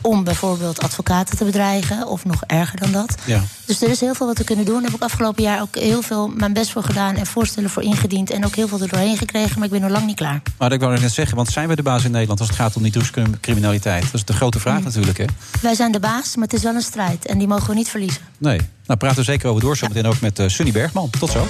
om 0.00 0.24
bijvoorbeeld 0.24 0.82
advocaten 0.82 1.36
te 1.36 1.44
bedreigen, 1.44 2.06
of 2.06 2.24
nog 2.24 2.42
erger 2.46 2.80
dan 2.80 2.92
dat. 2.92 3.14
Ja. 3.24 3.42
Dus 3.64 3.82
er 3.82 3.88
is 3.88 4.00
heel 4.00 4.14
veel 4.14 4.26
wat 4.26 4.38
we 4.38 4.44
kunnen 4.44 4.64
doen. 4.64 4.74
Daar 4.74 4.90
heb 4.90 4.94
ik 4.94 5.02
afgelopen 5.02 5.42
jaar 5.42 5.60
ook 5.60 5.76
heel 5.76 6.02
veel 6.02 6.28
mijn 6.28 6.52
best 6.52 6.70
voor 6.70 6.82
gedaan 6.82 7.16
en 7.16 7.26
voorstellen 7.26 7.70
voor 7.70 7.82
ingediend 7.82 8.30
en 8.30 8.44
ook 8.44 8.54
heel 8.54 8.68
veel 8.68 8.80
er 8.80 8.88
doorheen 8.88 9.16
gekregen, 9.16 9.54
maar 9.54 9.64
ik 9.64 9.72
ben 9.72 9.80
nog 9.80 9.90
lang 9.90 10.06
niet 10.06 10.16
klaar. 10.16 10.42
Maar 10.58 10.70
dat 10.70 10.80
wou 10.80 10.94
ik 10.94 11.00
net 11.00 11.12
zeggen, 11.12 11.36
want 11.36 11.48
zijn 11.48 11.68
we 11.68 11.76
de 11.76 11.82
baas 11.82 12.04
in 12.04 12.10
Nederland 12.10 12.40
als 12.40 12.48
het 12.48 12.58
gaat 12.58 12.76
om 12.76 12.82
die 12.82 12.92
drugscriminaliteit? 12.92 14.02
Dat 14.02 14.14
is 14.14 14.24
de 14.24 14.32
grote 14.32 14.60
vraag 14.60 14.82
natuurlijk, 14.82 15.18
hè? 15.18 15.24
Wij 15.62 15.74
zijn 15.74 15.92
de 15.92 16.00
baas, 16.00 16.36
maar 16.36 16.44
het 16.44 16.54
is 16.54 16.62
wel 16.62 16.74
een 16.74 16.82
strijd 16.82 17.26
en 17.26 17.38
die 17.38 17.48
mogen 17.48 17.68
we 17.68 17.74
niet 17.74 17.88
verliezen. 17.88 18.22
Nee. 18.38 18.60
Nou, 18.92 19.04
praten 19.04 19.24
we 19.24 19.30
zeker 19.30 19.48
over 19.48 19.62
door. 19.62 19.76
Zometeen 19.76 20.06
ook 20.06 20.20
met 20.20 20.38
eh, 20.38 20.48
Sunny 20.48 20.72
Bergman. 20.72 21.10
Tot 21.18 21.30
zo. 21.30 21.46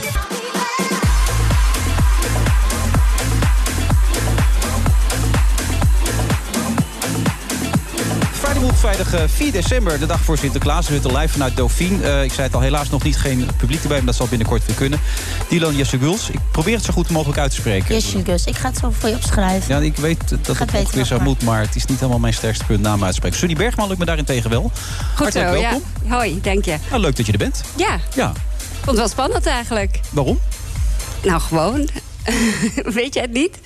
Vrijdag 8.95 9.21
eh, 9.21 9.29
4 9.29 9.53
december, 9.53 9.99
de 9.99 10.07
dag 10.07 10.21
voor 10.21 10.39
Sinterklaas. 10.39 10.87
We 10.87 10.93
zitten 10.93 11.17
live 11.17 11.29
vanuit 11.29 11.57
Dauphine. 11.57 12.05
Eh, 12.05 12.25
ik 12.25 12.33
zei 12.33 12.47
het 12.47 12.55
al, 12.55 12.61
helaas 12.61 12.91
nog 12.91 13.03
niet 13.03 13.17
geen 13.17 13.49
publiek 13.57 13.83
erbij, 13.83 13.97
maar 13.97 14.07
dat 14.07 14.15
zal 14.15 14.27
binnenkort 14.27 14.67
weer 14.67 14.77
kunnen. 14.77 15.01
Dylan 15.49 15.77
Jesseguls, 15.77 16.31
ik 16.31 16.39
probeer 16.51 16.75
het 16.75 16.85
zo 16.85 16.93
goed 16.93 17.11
mogelijk 17.11 17.39
uit 17.39 17.51
te 17.51 17.57
spreken. 17.57 17.95
Yes, 17.95 18.15
Gus. 18.25 18.45
Ik 18.45 18.57
ga 18.57 18.69
het 18.69 18.79
zo 18.79 18.93
voor 18.99 19.09
je 19.09 19.15
opschrijven. 19.15 19.75
Ja, 19.75 19.81
ik 19.81 19.97
weet 19.97 20.29
dat 20.29 20.57
Gaat 20.57 20.71
het 20.71 20.81
ongeveer 20.81 21.05
zo 21.05 21.19
moet, 21.21 21.43
maar 21.43 21.61
het 21.61 21.77
is 21.77 21.85
niet 21.85 21.99
helemaal 21.99 22.21
mijn 22.21 22.35
sterkste 22.35 22.65
punt 22.65 22.81
naam 22.81 23.05
uitspreken. 23.05 23.39
Sunny 23.39 23.55
Bergman 23.55 23.89
lukt 23.89 23.99
me 23.99 24.05
daarentegen 24.05 24.51
wel. 24.51 24.71
Goed 25.17 25.33
zo, 25.33 25.55
ja. 25.55 25.79
Hoi, 26.09 26.41
dank 26.43 26.65
je. 26.65 26.77
Nou, 26.91 27.03
leuk 27.03 27.17
dat 27.17 27.27
je 27.27 27.33
er 27.33 27.39
bent. 27.39 27.63
Ja, 27.77 28.01
Ja, 28.15 28.33
vond 28.73 28.87
het 28.87 28.97
wel 28.97 29.09
spannend 29.09 29.47
eigenlijk. 29.47 30.01
waarom? 30.11 30.39
Nou, 31.23 31.41
gewoon. 31.41 31.89
Weet 32.99 33.15
je 33.15 33.21
het 33.21 33.33
niet? 33.33 33.59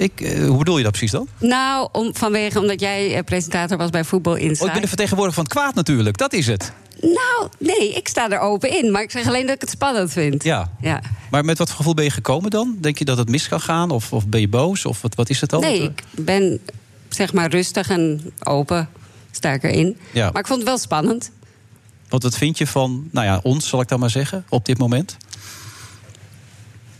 Ik, 0.00 0.20
eh, 0.20 0.46
hoe 0.46 0.58
bedoel 0.58 0.76
je 0.76 0.82
dat 0.82 0.92
precies 0.92 1.10
dan? 1.10 1.28
Nou, 1.38 1.88
om, 1.92 2.10
vanwege 2.14 2.60
omdat 2.60 2.80
jij 2.80 3.16
eh, 3.16 3.24
presentator 3.24 3.76
was 3.76 3.90
bij 3.90 4.04
Voetbal 4.04 4.34
Insight. 4.34 4.60
Oh, 4.60 4.66
ik 4.66 4.72
ben 4.72 4.82
de 4.82 4.88
vertegenwoordiger 4.88 5.34
van 5.34 5.44
het 5.44 5.52
kwaad 5.52 5.74
natuurlijk. 5.74 6.16
Dat 6.16 6.32
is 6.32 6.46
het. 6.46 6.72
Nou, 7.00 7.48
nee, 7.58 7.92
ik 7.94 8.08
sta 8.08 8.30
er 8.30 8.38
open 8.38 8.78
in. 8.78 8.90
Maar 8.90 9.02
ik 9.02 9.10
zeg 9.10 9.26
alleen 9.26 9.46
dat 9.46 9.54
ik 9.54 9.60
het 9.60 9.70
spannend 9.70 10.12
vind. 10.12 10.44
Ja. 10.44 10.70
Ja. 10.80 11.02
Maar 11.30 11.44
met 11.44 11.58
wat 11.58 11.70
gevoel 11.70 11.94
ben 11.94 12.04
je 12.04 12.10
gekomen 12.10 12.50
dan? 12.50 12.76
Denk 12.80 12.98
je 12.98 13.04
dat 13.04 13.18
het 13.18 13.28
mis 13.28 13.48
kan 13.48 13.60
gaan? 13.60 13.90
Of, 13.90 14.12
of 14.12 14.26
ben 14.26 14.40
je 14.40 14.48
boos? 14.48 14.86
Of 14.86 15.02
wat, 15.02 15.14
wat 15.14 15.30
is 15.30 15.40
het 15.40 15.50
dan? 15.50 15.60
Nee, 15.60 15.82
ik 15.82 16.02
ben 16.10 16.60
zeg 17.08 17.32
maar 17.32 17.50
rustig 17.50 17.90
en 17.90 18.32
open. 18.42 18.88
Sta 19.30 19.52
ik 19.52 19.62
erin. 19.62 19.96
Ja. 20.12 20.30
Maar 20.30 20.40
ik 20.40 20.46
vond 20.46 20.58
het 20.58 20.68
wel 20.68 20.78
spannend. 20.78 21.30
Want 22.08 22.22
wat 22.22 22.36
vind 22.36 22.58
je 22.58 22.66
van, 22.66 23.08
nou 23.10 23.26
ja, 23.26 23.40
ons 23.42 23.68
zal 23.68 23.80
ik 23.80 23.88
dan 23.88 24.00
maar 24.00 24.10
zeggen, 24.10 24.44
op 24.48 24.64
dit 24.64 24.78
moment? 24.78 25.16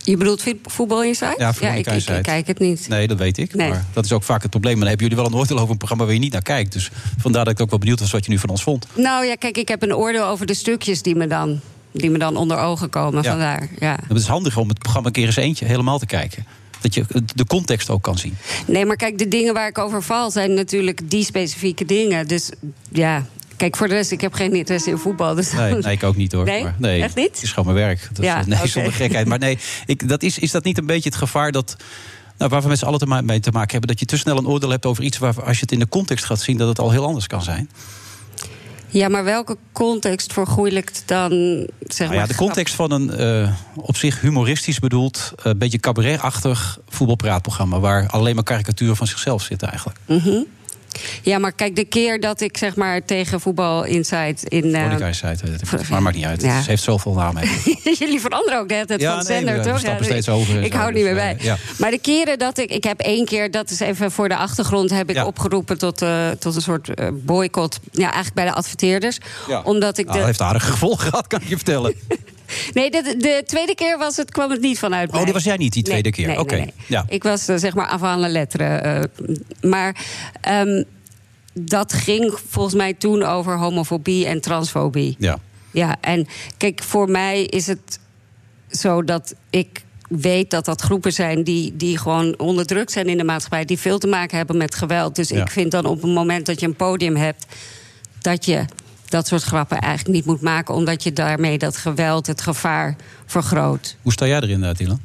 Je 0.03 0.17
bedoelt 0.17 0.41
vo- 0.43 0.51
Voetbal 0.65 1.03
Insight? 1.03 1.39
Ja, 1.39 1.53
Voetbal 1.53 1.77
ik, 1.77 1.87
ik, 1.87 2.23
kijk 2.23 2.47
het 2.47 2.59
niet. 2.59 2.87
Nee, 2.89 3.07
dat 3.07 3.17
weet 3.17 3.37
ik. 3.37 3.53
Nee. 3.55 3.69
Maar 3.69 3.85
dat 3.93 4.05
is 4.05 4.11
ook 4.11 4.23
vaak 4.23 4.41
het 4.41 4.51
probleem. 4.51 4.71
Maar 4.77 4.87
dan 4.87 4.89
hebben 4.97 5.07
jullie 5.07 5.23
wel 5.23 5.31
een 5.33 5.39
oordeel 5.39 5.57
over 5.57 5.71
een 5.71 5.77
programma 5.77 6.05
waar 6.05 6.13
je 6.13 6.19
niet 6.19 6.31
naar 6.31 6.41
kijkt. 6.41 6.73
Dus 6.73 6.89
vandaar 7.17 7.43
dat 7.45 7.53
ik 7.53 7.59
ook 7.59 7.69
wel 7.69 7.79
benieuwd 7.79 7.99
was 7.99 8.11
wat 8.11 8.25
je 8.25 8.31
nu 8.31 8.37
van 8.37 8.49
ons 8.49 8.63
vond. 8.63 8.87
Nou 8.95 9.25
ja, 9.25 9.35
kijk, 9.35 9.57
ik 9.57 9.67
heb 9.67 9.81
een 9.81 9.95
oordeel 9.95 10.25
over 10.25 10.45
de 10.45 10.53
stukjes 10.53 11.01
die 11.01 11.15
me 11.15 11.27
dan, 11.27 11.59
die 11.91 12.09
me 12.09 12.17
dan 12.17 12.35
onder 12.37 12.57
ogen 12.57 12.89
komen. 12.89 13.23
Ja. 13.23 13.29
Vandaar, 13.29 13.67
ja. 13.79 13.99
Het 14.07 14.17
is 14.17 14.27
handig 14.27 14.57
om 14.57 14.69
het 14.69 14.79
programma 14.79 15.07
een 15.07 15.13
keer 15.13 15.25
eens 15.25 15.35
eentje 15.35 15.65
helemaal 15.65 15.99
te 15.99 16.05
kijken. 16.05 16.45
Dat 16.81 16.93
je 16.93 17.05
de 17.35 17.45
context 17.45 17.89
ook 17.89 18.01
kan 18.03 18.17
zien. 18.17 18.37
Nee, 18.67 18.85
maar 18.85 18.95
kijk, 18.95 19.17
de 19.17 19.27
dingen 19.27 19.53
waar 19.53 19.67
ik 19.67 19.77
over 19.77 20.03
val 20.03 20.31
zijn 20.31 20.53
natuurlijk 20.53 21.09
die 21.09 21.23
specifieke 21.23 21.85
dingen. 21.85 22.27
Dus 22.27 22.49
ja, 22.91 23.25
kijk, 23.61 23.75
voor 23.75 23.87
de 23.87 23.93
rest, 23.93 24.11
ik 24.11 24.21
heb 24.21 24.33
geen 24.33 24.53
interesse 24.53 24.89
in 24.89 24.97
voetbal. 24.97 25.35
Dus 25.35 25.51
Nee, 25.51 25.73
nee 25.75 25.93
ik 25.93 26.03
ook 26.03 26.15
niet 26.15 26.31
hoor. 26.31 26.45
Nee? 26.45 26.63
Maar, 26.63 26.75
nee, 26.77 27.01
Echt 27.03 27.15
niet? 27.15 27.31
Het 27.31 27.43
is 27.43 27.49
gewoon 27.51 27.73
mijn 27.73 27.85
werk. 27.87 28.09
Dat, 28.13 28.25
Ja, 28.25 28.39
is- 28.39 28.45
nee, 28.45 28.67
zonder 28.67 28.93
gekheid. 28.93 29.27
Maar 29.27 29.39
nee, 29.39 29.57
ik, 29.85 30.09
dat 30.09 30.23
is, 30.23 30.39
is 30.39 30.51
dat 30.51 30.63
niet 30.63 30.77
een 30.77 30.85
beetje 30.85 31.09
het 31.09 31.17
gevaar 31.17 31.51
dat. 31.51 31.75
Nou, 32.37 32.49
waar 32.53 32.61
we 32.61 32.67
met 32.67 32.79
z'n 32.79 32.85
allen 32.85 33.25
mee 33.25 33.39
te 33.39 33.51
maken 33.51 33.71
hebben. 33.71 33.89
Dat 33.89 33.99
je 33.99 34.05
te 34.05 34.17
snel 34.17 34.37
een 34.37 34.47
oordeel 34.47 34.69
hebt 34.69 34.85
over 34.85 35.03
iets 35.03 35.17
waar 35.17 35.43
als 35.43 35.55
je 35.55 35.61
het 35.61 35.71
in 35.71 35.79
de 35.79 35.87
context 35.87 36.25
gaat 36.25 36.39
zien, 36.39 36.57
dat 36.57 36.67
het 36.67 36.79
al 36.79 36.91
heel 36.91 37.05
anders 37.05 37.27
kan 37.27 37.41
zijn. 37.41 37.69
Ja, 38.87 39.07
maar 39.09 39.23
welke 39.23 39.57
context 39.71 40.33
vergoeilijkt 40.33 41.03
dan, 41.05 41.29
zeg 41.79 41.97
Nou 41.97 42.09
maar... 42.09 42.19
ja, 42.19 42.25
de 42.25 42.35
context 42.35 42.75
van 42.75 42.91
een 42.91 43.11
eh, 43.11 43.51
op 43.75 43.97
zich 43.97 44.21
humoristisch 44.21 44.79
bedoeld, 44.79 45.31
een 45.35 45.57
beetje 45.57 45.79
cabaretachtig 45.79 46.79
voetbalpraatprogramma. 46.89 47.79
Waar 47.79 48.07
alleen 48.07 48.35
maar 48.35 48.43
karikaturen 48.43 48.95
van 48.95 49.07
zichzelf 49.07 49.43
zitten 49.43 49.67
eigenlijk. 49.67 49.99
Mhm. 50.05 50.39
Ja, 51.21 51.37
maar 51.39 51.51
kijk, 51.51 51.75
de 51.75 51.85
keer 51.85 52.19
dat 52.19 52.41
ik 52.41 52.57
zeg 52.57 52.75
maar 52.75 53.05
tegen 53.05 53.39
Voetbal 53.41 53.83
Insight 53.83 54.43
in... 54.43 54.75
het, 54.75 55.41
weet 55.41 55.61
ik. 55.81 55.89
maar 55.89 56.01
maakt 56.01 56.15
niet 56.15 56.25
uit. 56.25 56.41
Ja. 56.41 56.61
Ze 56.61 56.69
heeft 56.69 56.83
zoveel 56.83 57.13
namen. 57.13 57.43
Jullie 57.99 58.19
veranderen 58.21 58.59
ook 58.59 58.67
de 58.67 58.73
hele 58.73 58.85
tijd 58.85 59.01
Ja, 59.01 59.07
van 59.07 59.17
nee, 59.17 59.37
zender, 59.37 59.53
we- 59.53 59.63
we 59.63 59.69
toch? 59.69 59.81
Ja, 59.81 60.03
steeds 60.03 60.29
over 60.29 60.63
Ik 60.63 60.73
hou 60.73 60.85
dus, 60.87 60.95
niet 60.95 61.03
meer 61.05 61.13
bij. 61.15 61.37
ja. 61.39 61.57
Maar 61.77 61.91
de 61.91 61.99
keren 61.99 62.39
dat 62.39 62.57
ik... 62.57 62.69
Ik 62.71 62.83
heb 62.83 62.99
één 62.99 63.25
keer, 63.25 63.51
dat 63.51 63.69
is 63.69 63.79
even 63.79 64.11
voor 64.11 64.29
de 64.29 64.35
achtergrond... 64.35 64.89
heb 64.89 65.09
ik 65.09 65.25
opgeroepen 65.25 65.77
tot, 65.77 66.01
eh, 66.01 66.29
tot 66.29 66.55
een 66.55 66.61
soort 66.61 66.93
eh, 66.93 67.07
boycott. 67.13 67.79
Ja, 67.91 68.03
eigenlijk 68.03 68.33
bij 68.33 68.45
de 68.45 68.53
adverteerders. 68.53 69.17
Omdat 69.63 69.97
ik 69.97 70.05
Nou, 70.05 70.17
dat 70.17 70.27
heeft 70.27 70.41
aardige 70.41 70.71
gevolgen 70.71 71.09
gehad, 71.09 71.27
kan 71.27 71.41
ik 71.41 71.47
je 71.47 71.55
vertellen. 71.55 71.93
Nee, 72.73 72.91
de, 72.91 73.15
de 73.17 73.43
tweede 73.45 73.75
keer 73.75 73.97
was 73.97 74.17
het, 74.17 74.31
kwam 74.31 74.51
het 74.51 74.61
niet 74.61 74.79
vanuit 74.79 75.11
Oh, 75.13 75.23
die 75.23 75.33
was 75.33 75.43
jij 75.43 75.57
niet 75.57 75.73
die 75.73 75.83
tweede 75.83 76.01
Nee, 76.03 76.11
keer? 76.11 76.27
nee, 76.27 76.39
Oké, 76.39 76.55
nee, 76.55 76.63
nee. 76.63 76.73
ja. 76.87 77.05
Ik 77.07 77.23
was 77.23 77.47
eh, 77.47 77.55
zeg 77.57 77.73
maar 77.75 77.87
avant 77.87 78.19
la 78.19 78.27
lettre. 78.27 78.63
eh, 78.65 79.03
maar 79.69 80.05
ehm, 80.41 80.83
dat 81.53 81.93
ging 81.93 82.33
volgens 82.49 82.75
mij 82.75 82.93
toen 82.93 83.23
over 83.23 83.57
homofobie 83.57 84.25
en 84.25 84.41
transfobie. 84.41 85.15
Ja. 85.19 85.39
Ja, 85.71 85.95
en 86.01 86.27
kijk, 86.57 86.83
voor 86.83 87.09
mij 87.09 87.43
is 87.43 87.67
het 87.67 87.99
zo 88.69 89.03
dat 89.03 89.35
ik 89.49 89.83
weet 90.07 90.49
dat 90.49 90.65
dat 90.65 90.81
groepen 90.81 91.13
zijn 91.13 91.43
die, 91.43 91.75
die 91.77 91.97
gewoon 91.97 92.39
onderdrukt 92.39 92.91
zijn 92.91 93.07
in 93.07 93.17
de 93.17 93.23
maatschappij, 93.23 93.65
die 93.65 93.79
veel 93.79 93.97
te 93.99 94.07
maken 94.07 94.37
hebben 94.37 94.57
met 94.57 94.75
geweld. 94.75 95.15
Dus 95.15 95.29
Ja. 95.29 95.41
ik 95.41 95.49
vind 95.51 95.71
dan 95.71 95.85
op 95.85 96.01
het 96.01 96.11
moment 96.11 96.45
dat 96.45 96.59
je 96.59 96.65
een 96.65 96.75
podium 96.75 97.15
hebt, 97.15 97.45
dat 98.21 98.45
je 98.45 98.65
dat 99.11 99.27
soort 99.27 99.43
grappen 99.43 99.79
eigenlijk 99.79 100.15
niet 100.15 100.25
moet 100.25 100.41
maken, 100.41 100.75
omdat 100.75 101.03
je 101.03 101.13
daarmee 101.13 101.57
dat 101.57 101.77
geweld, 101.77 102.27
het 102.27 102.41
gevaar 102.41 102.95
vergroot. 103.25 103.95
Hoe 104.01 104.11
sta 104.11 104.25
jij 104.27 104.39
erin, 104.41 104.63
eh, 104.63 104.73
Dylan? 104.73 104.99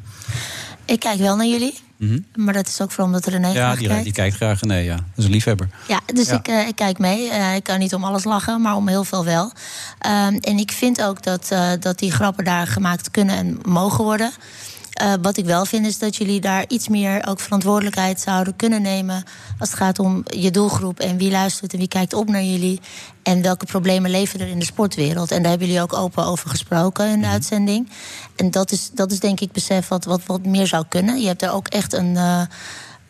Ik 0.84 1.00
kijk 1.00 1.18
wel 1.18 1.36
naar 1.36 1.46
jullie. 1.46 1.75
Mhm. 1.96 2.18
Maar 2.34 2.54
dat 2.54 2.66
is 2.66 2.80
ook 2.80 2.90
vooral 2.90 3.06
omdat 3.06 3.26
René 3.26 3.46
Ja, 3.46 3.52
graag 3.52 3.78
die, 3.78 3.88
kijkt. 3.88 4.04
die 4.04 4.12
kijkt 4.12 4.36
graag. 4.36 4.60
Nee, 4.60 4.84
ja. 4.84 4.94
Dat 4.94 5.04
is 5.16 5.25
een 5.25 5.30
liefhebber. 5.30 5.68
Ja, 5.88 6.00
dus 6.14 6.28
Ja. 6.28 6.34
Ik, 6.34 6.48
eh, 6.48 6.66
ik 6.68 6.76
kijk 6.76 6.98
mee. 6.98 7.30
Eh, 7.30 7.54
ik 7.54 7.62
kan 7.62 7.78
niet 7.78 7.94
om 7.94 8.04
alles 8.04 8.25
lachen, 8.25 8.60
maar 8.60 8.75
om 8.76 8.88
heel 8.88 9.04
veel 9.04 9.25
wel. 9.25 9.52
Ehm, 9.98 10.34
en 10.40 10.58
ik 10.58 10.72
vind 10.72 11.02
ook 11.02 11.22
dat, 11.22 11.48
eh, 11.50 11.70
dat 11.80 11.98
die 11.98 12.10
grappen 12.10 12.44
daar 12.44 12.66
gemaakt 12.66 13.10
kunnen 13.10 13.36
en 13.36 13.58
mogen 13.64 14.04
worden. 14.04 14.30
Eh, 14.97 15.12
wat 15.23 15.37
ik 15.37 15.45
wel 15.45 15.65
vind 15.65 15.87
is 15.87 15.99
dat 15.99 16.17
jullie 16.17 16.41
daar 16.41 16.65
iets 16.69 16.88
meer 16.88 17.26
ook 17.26 17.41
verantwoordelijkheid 17.41 18.21
zouden 18.21 18.57
kunnen 18.57 18.83
nemen. 18.83 19.25
Als 19.59 19.69
het 19.69 19.79
gaat 19.79 19.99
om 19.99 20.23
je 20.25 20.50
doelgroep 20.50 21.00
en 21.00 21.17
wie 21.17 21.31
luistert 21.31 21.73
en 21.73 21.79
wie 21.79 21.88
kijkt 21.88 22.12
op 22.12 22.29
naar 22.29 22.43
jullie. 22.43 22.81
En 23.23 23.43
welke 23.43 23.67
problemen 23.67 24.11
leven 24.11 24.41
er 24.41 24.49
in 24.49 24.59
de 24.59 24.65
sportwereld. 24.65 25.31
En 25.31 25.41
daar 25.41 25.50
hebben 25.50 25.69
jullie 25.69 25.83
ook 25.83 25.93
open 25.93 26.25
over 26.25 26.50
gesproken 26.50 27.09
in 27.09 27.21
de 27.21 27.26
uitzending. 27.26 27.91
En 28.37 28.50
dat 28.50 28.73
is, 28.73 28.91
dat 28.95 29.12
is 29.12 29.21
denk 29.21 29.41
ik 29.41 29.53
besef 29.53 29.88
wat, 29.88 30.05
wat, 30.05 30.21
wat 30.26 30.47
meer 30.47 30.67
zou 30.67 30.85
kunnen. 30.88 31.21
Je 31.21 31.26
hebt 31.26 31.41
daar 31.41 31.55
ook 31.55 31.69
echt 31.69 31.93
een, 31.93 32.17
eh, 32.17 32.41
eh, 32.41 32.49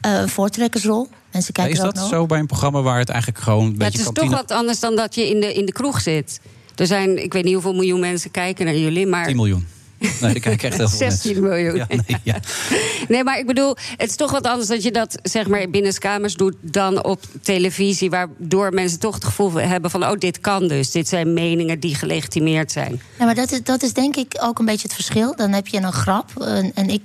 een 0.01 0.29
voortrekkersrol. 0.29 1.09
Mensen 1.33 1.53
kijken 1.53 1.73
is 1.73 1.79
er 1.79 1.87
ook 1.87 1.95
dat 1.95 2.09
zo 2.09 2.27
bij 2.27 2.39
een 2.39 2.47
programma 2.47 2.83
waar 2.83 2.99
het 2.99 3.09
eigenlijk 3.09 3.43
gewoon 3.43 3.65
een 3.65 3.71
Ja, 3.71 3.77
beetje 3.77 3.99
het 3.99 4.01
is 4.01 4.05
kantine... 4.05 4.31
toch 4.31 4.41
wat 4.41 4.51
anders 4.51 4.81
dan 4.81 4.97
dat 4.97 5.15
je 5.15 5.29
in 5.29 5.41
de, 5.41 5.55
in 5.55 5.67
de 5.67 5.73
kroeg 5.73 6.01
zit. 6.01 6.41
Er 6.75 6.87
zijn, 6.87 7.23
ik 7.23 7.33
weet 7.33 7.45
niet 7.45 7.53
hoeveel 7.53 7.75
miljoen 7.75 8.01
mensen 8.01 8.31
kijken 8.31 8.65
naar 8.65 8.77
jullie, 8.77 9.07
maar. 9.07 9.27
10 9.27 9.37
miljoen. 9.37 9.75
Nee, 10.21 10.33
daar 10.33 10.41
kijk 10.41 10.55
ik 10.55 10.63
echt 10.63 10.77
heel 10.77 10.89
veel 10.89 10.99
16 10.99 11.43
miljoen. 11.43 11.77
Ja, 11.77 11.87
nee, 11.89 12.17
ja. 12.23 12.41
Nee, 13.09 13.25
maar 13.25 13.39
ik 13.39 13.47
bedoel, 13.47 13.77
het 13.97 14.11
is 14.11 14.17
toch 14.17 14.31
wat 14.31 14.47
anders 14.47 14.69
dat 14.69 14.83
je 14.83 14.91
dat 14.91 15.19
zeg 15.23 15.49
maar 15.49 15.71
binnen 15.71 15.99
kamers 15.99 16.35
doet 16.35 16.55
dan 16.61 17.05
op 17.05 17.21
televisie, 17.43 18.11
waardoor 18.11 18.73
mensen 18.73 18.99
toch 18.99 19.15
het 19.15 19.25
gevoel 19.25 19.53
hebben 19.53 19.91
van, 19.91 20.05
oh, 20.05 20.19
dit 20.19 20.41
kan 20.41 20.69
dus. 20.69 20.91
Dit 20.91 21.09
zijn 21.09 21.33
meningen 21.33 21.81
die 21.81 21.95
gelegitimeerd 21.95 22.73
zijn. 22.73 23.01
Ja, 23.19 23.25
maar 23.25 23.35
dat 23.35 23.53
is, 23.53 23.63
dat 23.63 23.83
is 23.83 23.93
denk 23.93 24.17
ik 24.17 24.37
ook 24.41 24.59
een 24.59 24.65
beetje 24.65 24.87
het 24.87 24.95
verschil. 24.95 25.37
Dan 25.37 25.53
heb 25.53 25.67
je 25.67 25.79
een 25.79 25.93
grap. 25.93 26.31
En, 26.41 26.73
en 26.75 26.89
ik, 26.89 27.03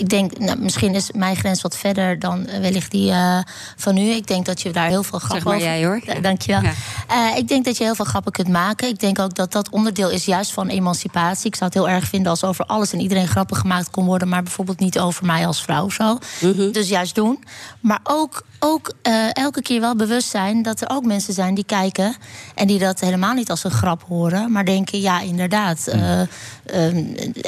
ik 0.00 0.08
denk, 0.08 0.38
nou, 0.38 0.58
misschien 0.58 0.94
is 0.94 1.10
mijn 1.12 1.36
grens 1.36 1.62
wat 1.62 1.76
verder 1.76 2.18
dan 2.18 2.46
eh, 2.46 2.60
wellicht 2.60 2.90
die 2.90 3.10
eh, 3.10 3.38
van 3.76 3.96
u. 3.96 4.00
Ik 4.00 4.26
denk 4.26 4.46
dat 4.46 4.60
je 4.60 4.70
daar 4.70 4.88
heel 4.88 5.02
veel 5.02 5.18
grappen 5.18 5.46
maar 5.46 5.56
over... 5.56 5.66
jij, 5.66 5.84
hoor. 5.84 6.00
Ja, 6.04 6.20
dankjewel. 6.20 6.62
Ja. 6.62 6.72
Eh, 7.08 7.36
ik 7.36 7.48
denk 7.48 7.64
dat 7.64 7.76
je 7.76 7.84
heel 7.84 7.94
veel 7.94 8.04
grappen 8.04 8.32
kunt 8.32 8.48
maken. 8.48 8.88
Ik 8.88 8.98
denk 8.98 9.18
ook 9.18 9.34
dat 9.34 9.52
dat 9.52 9.68
onderdeel 9.68 10.10
is 10.10 10.24
juist 10.24 10.52
van 10.52 10.68
emancipatie. 10.68 11.46
Ik 11.46 11.54
zou 11.54 11.70
het 11.74 11.74
heel 11.74 11.88
erg 11.88 12.04
vinden 12.04 12.30
als 12.30 12.44
over 12.44 12.64
alles 12.64 12.92
en 12.92 13.00
iedereen 13.00 13.28
grappen 13.28 13.56
gemaakt 13.56 13.90
kon 13.90 14.04
worden... 14.04 14.28
maar 14.28 14.42
bijvoorbeeld 14.42 14.78
niet 14.78 14.98
over 14.98 15.26
mij 15.26 15.46
als 15.46 15.62
vrouw 15.62 15.84
of 15.84 15.92
zo. 15.92 16.18
Mhm. 16.40 16.70
Dus 16.72 16.88
juist 16.88 17.14
doen. 17.14 17.44
Maar 17.80 18.00
ook, 18.02 18.44
ook 18.60 18.92
eh, 19.02 19.34
elke 19.34 19.62
keer 19.62 19.80
wel 19.80 19.96
bewust 19.96 20.28
zijn 20.28 20.62
dat 20.62 20.80
er 20.80 20.90
ook 20.90 21.04
mensen 21.04 21.34
zijn 21.34 21.54
die 21.54 21.64
kijken... 21.64 22.14
en 22.54 22.66
die 22.66 22.78
dat 22.78 23.00
helemaal 23.00 23.34
niet 23.34 23.50
als 23.50 23.64
een 23.64 23.70
grap 23.70 24.02
horen... 24.08 24.52
maar 24.52 24.64
denken, 24.64 25.00
ja, 25.00 25.20
inderdaad. 25.20 25.86
eh, 25.86 26.20
ehm, 26.20 27.04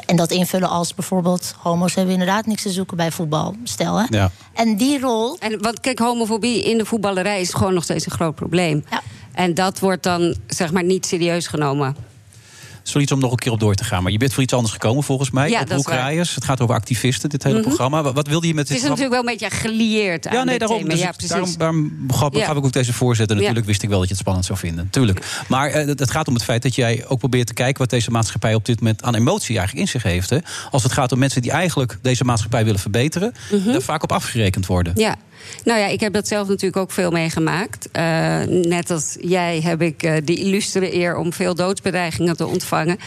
en 0.06 0.16
dat 0.16 0.30
invullen 0.30 0.68
als 0.68 0.94
bijvoorbeeld... 0.94 1.54
homo's 1.58 1.94
hebben 1.94 2.12
inderdaad 2.12 2.46
niks 2.46 2.62
te 2.62 2.70
zoeken 2.70 2.96
bij 2.96 3.10
voetbal. 3.10 3.54
Stel, 3.64 3.96
hè? 3.96 4.04
Ja. 4.08 4.30
En 4.52 4.76
die 4.76 5.00
rol... 5.00 5.36
En 5.38 5.62
want 5.62 5.80
kijk, 5.80 5.98
homofobie 5.98 6.64
in 6.64 6.78
de 6.78 6.84
voetballerij 6.84 7.40
is 7.40 7.54
gewoon 7.54 7.74
nog 7.74 7.84
steeds 7.84 8.06
een 8.06 8.12
groot 8.12 8.34
probleem. 8.34 8.84
Ja. 8.90 9.02
En 9.32 9.54
dat 9.54 9.78
wordt 9.78 10.02
dan 10.02 10.36
zeg 10.46 10.72
maar 10.72 10.84
niet 10.84 11.06
serieus 11.06 11.46
genomen. 11.46 11.96
Zoiets 12.82 13.12
om 13.12 13.18
nog 13.18 13.30
een 13.30 13.36
keer 13.36 13.52
op 13.52 13.60
door 13.60 13.74
te 13.74 13.84
gaan. 13.84 14.02
Maar 14.02 14.12
je 14.12 14.18
bent 14.18 14.32
voor 14.32 14.42
iets 14.42 14.52
anders 14.52 14.72
gekomen 14.72 15.02
volgens 15.02 15.30
mij. 15.30 15.50
Ja, 15.50 15.60
op 15.60 15.66
is. 15.68 15.74
Roekrijders. 15.74 16.34
Het 16.34 16.44
gaat 16.44 16.60
over 16.60 16.74
activisten, 16.74 17.28
dit 17.28 17.42
hele 17.42 17.58
Mhm. 17.58 17.66
programma. 17.66 18.02
Wat, 18.02 18.14
wat 18.14 18.26
wilde 18.28 18.46
je 18.46 18.54
met 18.54 18.68
Het 18.68 18.76
dit 18.78 18.82
is 18.82 18.88
programma? 18.88 19.16
natuurlijk 19.18 19.38
wel 19.40 19.50
een 19.50 19.60
beetje 19.60 19.68
gelieerd 19.68 20.26
aan 20.26 20.34
Ja, 20.34 20.44
nee, 20.44 20.58
daarom. 20.58 20.88
Dus 20.88 20.98
ja, 20.98 21.06
het- 21.06 21.16
precies. 21.16 21.30
daarom, 21.56 21.56
daarom 21.58 22.36
Ja. 22.36 22.44
gaf 22.46 22.56
ik 22.56 22.64
ook 22.64 22.72
deze 22.72 22.92
voorzitter. 22.92 23.36
Natuurlijk 23.36 23.66
wist 23.66 23.82
ik 23.82 23.88
wel 23.88 23.98
dat 23.98 24.06
je 24.08 24.12
het 24.14 24.22
spannend 24.22 24.46
zou 24.46 24.58
vinden. 24.58 24.88
Tuurlijk. 24.90 25.42
Maar 25.48 25.70
eh, 25.70 25.86
het, 25.86 25.98
het 25.98 26.10
gaat 26.10 26.28
om 26.28 26.34
het 26.34 26.44
feit 26.44 26.62
dat 26.62 26.74
jij 26.74 27.04
ook 27.08 27.18
probeert 27.18 27.46
te 27.46 27.54
kijken... 27.54 27.78
wat 27.78 27.90
deze 27.90 28.10
maatschappij 28.10 28.54
op 28.54 28.64
dit 28.64 28.80
moment 28.80 29.02
aan 29.02 29.14
emotie 29.14 29.56
eigenlijk 29.58 29.86
in 29.86 29.92
zich 29.92 30.02
heeft. 30.02 30.30
Hè. 30.30 30.38
Als 30.70 30.82
het 30.82 30.92
gaat 30.92 31.12
om 31.12 31.18
mensen 31.18 31.42
die 31.42 31.50
eigenlijk 31.50 31.98
deze 32.02 32.24
maatschappij 32.24 32.64
willen 32.64 32.80
verbeteren... 32.80 33.32
Mhm. 33.52 33.72
daar 33.72 33.82
vaak 33.82 34.02
op 34.02 34.12
afgerekend 34.12 34.66
worden. 34.66 34.92
Ja, 34.96 35.16
nou 35.64 35.80
ja, 35.80 35.86
ik 35.86 36.00
heb 36.00 36.12
dat 36.12 36.28
zelf 36.28 36.48
natuurlijk 36.48 36.76
ook 36.76 36.90
veel 36.90 37.10
meegemaakt. 37.10 37.88
Eh, 37.90 38.40
net 38.46 38.90
als 38.90 39.16
jij 39.20 39.60
heb 39.60 39.82
ik 39.82 40.02
eh 40.02 40.16
die 40.24 40.38
illustere 40.38 40.94
eer 40.94 41.16
om 41.16 41.32
veel 41.32 41.54
doodsbedreigingen 41.54 42.36
te 42.36 42.46
ontvangen. 42.46 42.98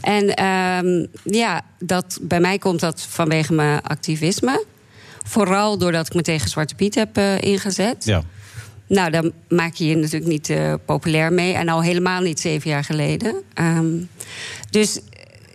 En 0.00 0.34
ehm, 0.34 1.06
ja, 1.22 1.62
dat, 1.78 2.18
bij 2.20 2.40
mij 2.40 2.58
komt 2.58 2.80
dat 2.80 3.06
vanwege 3.08 3.52
mijn 3.52 3.82
activisme. 3.82 4.64
Vooral 5.22 5.78
doordat 5.78 6.06
ik 6.06 6.14
me 6.14 6.22
tegen 6.22 6.48
Zwarte 6.48 6.74
Piet 6.74 6.94
heb 6.94 7.16
eh, 7.16 7.40
ingezet. 7.40 8.04
Ja. 8.04 8.22
Nou, 8.88 9.10
daar 9.10 9.24
maak 9.48 9.74
je 9.74 9.86
je 9.86 9.96
natuurlijk 9.96 10.30
niet 10.30 10.54
populair 10.84 11.32
mee. 11.32 11.52
En 11.54 11.68
al 11.68 11.82
helemaal 11.82 12.20
niet 12.20 12.40
zeven 12.40 12.70
jaar 12.70 12.84
geleden. 12.84 13.34
Ehm, 13.54 13.92
dus 14.70 15.00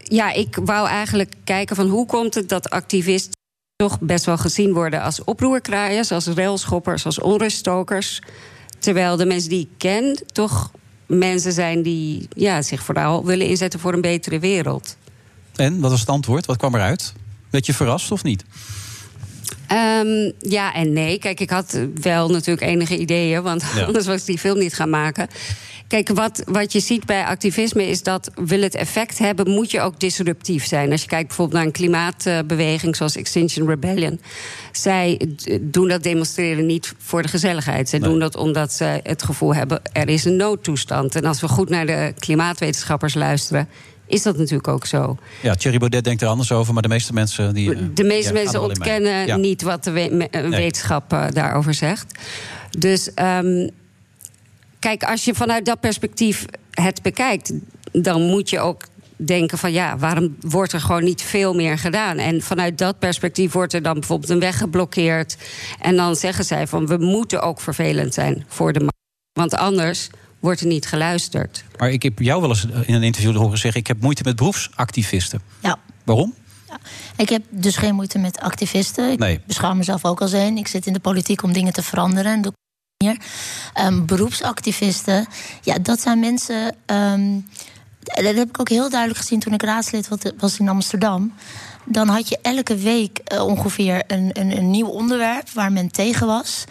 ja, 0.04 0.32
ik 0.34 0.58
wou 0.64 0.88
eigenlijk 0.88 1.34
kijken 1.44 1.76
van 1.76 1.88
hoe 1.88 2.06
komt 2.06 2.36
het 2.36 2.50
dat 2.50 2.70
activisten 2.70 3.39
toch 3.80 4.00
best 4.00 4.26
wel 4.26 4.38
gezien 4.38 4.74
worden 4.74 5.02
als 5.02 5.24
oproerkraaiers, 5.24 6.12
als 6.12 6.28
railschoppers, 6.28 7.06
als 7.06 7.20
onruststokers. 7.20 8.22
Terwijl 8.80 9.18
de 9.18 9.26
mensen 9.26 9.50
die 9.50 9.60
ik 9.60 9.70
ken 9.78 10.24
toch 10.32 10.72
mensen 11.06 11.52
zijn 11.52 11.82
die 11.82 12.28
ja, 12.36 12.62
zich 12.62 12.84
vooral 12.84 13.26
willen 13.26 13.48
inzetten 13.48 13.80
voor 13.80 13.94
een 13.94 14.02
betere 14.02 14.40
wereld. 14.40 14.98
En, 15.56 15.80
wat 15.80 15.92
was 15.92 16.00
het 16.00 16.10
antwoord? 16.10 16.46
Wat 16.46 16.58
kwam 16.58 16.76
eruit? 16.76 17.14
Werd 17.50 17.66
je 17.66 17.74
verrast 17.74 18.12
of 18.12 18.24
niet? 18.24 18.44
Ehm, 19.68 20.32
ja 20.40 20.74
en 20.74 20.94
nee. 20.94 21.20
Kijk, 21.20 21.40
ik 21.40 21.50
had 21.50 21.80
wel 22.02 22.30
natuurlijk 22.30 22.68
enige 22.68 22.98
ideeën, 22.98 23.44
want 23.44 23.64
Ja. 23.76 23.86
anders 23.86 24.06
was 24.06 24.20
ik 24.20 24.26
die 24.26 24.40
film 24.40 24.58
niet 24.58 24.74
gaan 24.74 24.90
maken. 24.90 25.28
Kijk, 25.90 26.10
wat, 26.10 26.44
wat 26.46 26.72
je 26.72 26.80
ziet 26.80 27.06
bij 27.06 27.24
activisme 27.26 27.88
is 27.88 28.04
dat 28.04 28.32
wil 28.36 28.62
het 28.62 28.76
effect 28.76 29.18
hebben, 29.18 29.50
moet 29.50 29.72
je 29.72 29.82
ook 29.82 30.00
disruptief 30.00 30.66
zijn. 30.66 30.92
Als 30.92 31.02
je 31.02 31.08
kijkt 31.08 31.28
bijvoorbeeld 31.28 31.58
naar 31.58 31.66
een 31.66 31.72
klimaatbeweging 31.72 32.96
zoals 32.96 33.16
Extinction 33.16 33.68
Rebellion. 33.68 34.20
Zij 34.72 35.22
doen 35.62 35.88
dat 35.88 36.04
demonstreren 36.04 36.66
niet 36.66 36.94
voor 36.98 37.22
de 37.22 37.28
gezelligheid. 37.28 37.90
Zij 37.90 38.00
doen 38.00 38.20
dat 38.20 38.36
omdat 38.36 38.74
ze 38.74 39.00
het 39.04 39.24
gevoel 39.24 39.56
hebben 39.56 39.82
er 39.92 40.10
is 40.10 40.26
een 40.26 40.36
noodtoestand. 40.36 41.16
En 41.16 41.26
als 41.26 41.42
we 41.42 41.48
goed 41.48 41.70
naar 41.70 41.86
de 41.86 42.14
klimaatwetenschappers 42.20 43.14
luisteren, 43.14 43.68
is 44.08 44.24
dat 44.24 44.38
natuurlijk 44.38 44.68
ook 44.68 44.86
zo. 44.86 45.18
Ja, 45.42 45.56
Thierry 45.56 45.78
Baudet 45.80 46.04
denkt 46.04 46.22
er 46.22 46.28
anders 46.28 46.52
over, 46.52 46.74
maar 46.74 46.82
de 46.82 46.88
meeste 46.88 47.14
mensen... 47.14 47.54
Die, 47.54 47.74
eh, 47.76 47.82
De 47.94 48.04
meeste 48.04 48.18
ja, 48.22 48.24
gaan 48.24 48.34
mensen 48.34 48.62
ontkennen 48.62 49.26
Ja. 49.26 49.36
niet 49.38 49.62
wat 49.62 49.84
de 49.84 49.92
we- 49.92 50.10
me- 50.12 50.28
eh, 50.30 50.42
Nee. 50.42 50.50
wetenschap 50.50 51.14
eh, 51.14 51.26
daarover 51.34 51.74
zegt. 51.74 52.06
Dus 52.78 53.14
ehm, 53.14 53.68
kijk, 54.80 55.04
als 55.04 55.26
je 55.26 55.34
vanuit 55.34 55.66
dat 55.66 55.80
perspectief 55.80 56.46
het 56.72 57.02
bekijkt, 57.02 57.54
dan 57.92 58.22
moet 58.22 58.50
je 58.50 58.60
ook 58.60 58.84
denken 59.16 59.58
van 59.58 59.72
ja, 59.72 59.98
waarom 59.98 60.36
wordt 60.42 60.74
er 60.74 60.82
gewoon 60.82 61.04
niet 61.04 61.22
veel 61.22 61.54
meer 61.54 61.78
gedaan? 61.78 62.18
En 62.18 62.42
vanuit 62.42 62.78
dat 62.78 63.00
perspectief 63.00 63.52
wordt 63.52 63.74
er 63.74 63.82
dan 63.82 63.94
bijvoorbeeld 63.94 64.30
een 64.30 64.40
weg 64.40 64.58
geblokkeerd. 64.58 65.38
En 65.80 65.96
dan 65.96 66.16
zeggen 66.16 66.46
zij 66.46 66.68
van 66.68 66.88
we 66.88 66.98
moeten 66.98 67.42
ook 67.42 67.62
vervelend 67.62 68.14
zijn 68.14 68.46
voor 68.48 68.74
de 68.74 68.80
markt. 68.80 68.98
Want 69.40 69.54
anders 69.56 70.10
wordt 70.40 70.62
er 70.62 70.68
niet 70.68 70.88
geluisterd. 70.88 71.64
Maar 71.78 71.90
ik 71.90 72.04
heb 72.04 72.20
jou 72.20 72.42
wel 72.42 72.50
eens 72.50 72.66
in 72.86 72.94
een 72.94 73.04
interview 73.04 73.36
horen 73.36 73.58
zeggen... 73.58 73.82
ik 73.82 73.88
heb 73.88 74.02
moeite 74.02 74.24
met 74.24 74.36
beroepsactivisten. 74.36 75.42
Ja. 75.60 75.80
Waarom? 76.04 76.34
Ik 77.16 77.30
heb 77.30 77.44
dus 77.50 77.76
geen 77.78 77.96
moeite 77.96 78.18
met 78.20 78.40
activisten. 78.40 79.12
Ik 79.12 79.20
Nee. 79.20 79.40
beschouw 79.46 79.74
mezelf 79.74 80.06
ook 80.06 80.22
als 80.22 80.32
een. 80.32 80.58
Ik 80.58 80.68
zit 80.68 80.86
in 80.86 80.94
de 80.94 81.00
politiek 81.00 81.44
om 81.44 81.54
dingen 81.54 81.74
te 81.74 81.84
veranderen. 81.84 82.32
En 82.32 82.42
doe 82.42 82.54
Ehm, 83.74 84.06
beroepsactivisten, 84.06 85.28
ja, 85.62 85.78
dat 85.82 86.02
zijn 86.02 86.20
mensen. 86.20 86.76
ehm, 86.86 87.40
dat 88.00 88.36
heb 88.36 88.50
ik 88.50 88.60
ook 88.60 88.70
heel 88.70 88.90
duidelijk 88.90 89.20
gezien 89.20 89.40
toen 89.40 89.54
ik 89.54 89.62
raadslid 89.64 90.10
was 90.38 90.60
in 90.60 90.70
Amsterdam. 90.70 91.34
Dan 91.86 92.08
had 92.08 92.30
je 92.30 92.40
elke 92.42 92.76
week 92.76 93.18
eh, 93.18 93.46
ongeveer 93.46 94.04
een, 94.08 94.30
een, 94.34 94.58
een 94.58 94.70
nieuw 94.70 94.88
onderwerp 94.88 95.50
waar 95.50 95.72
men 95.72 95.92
tegen 95.92 96.28
was. 96.28 96.64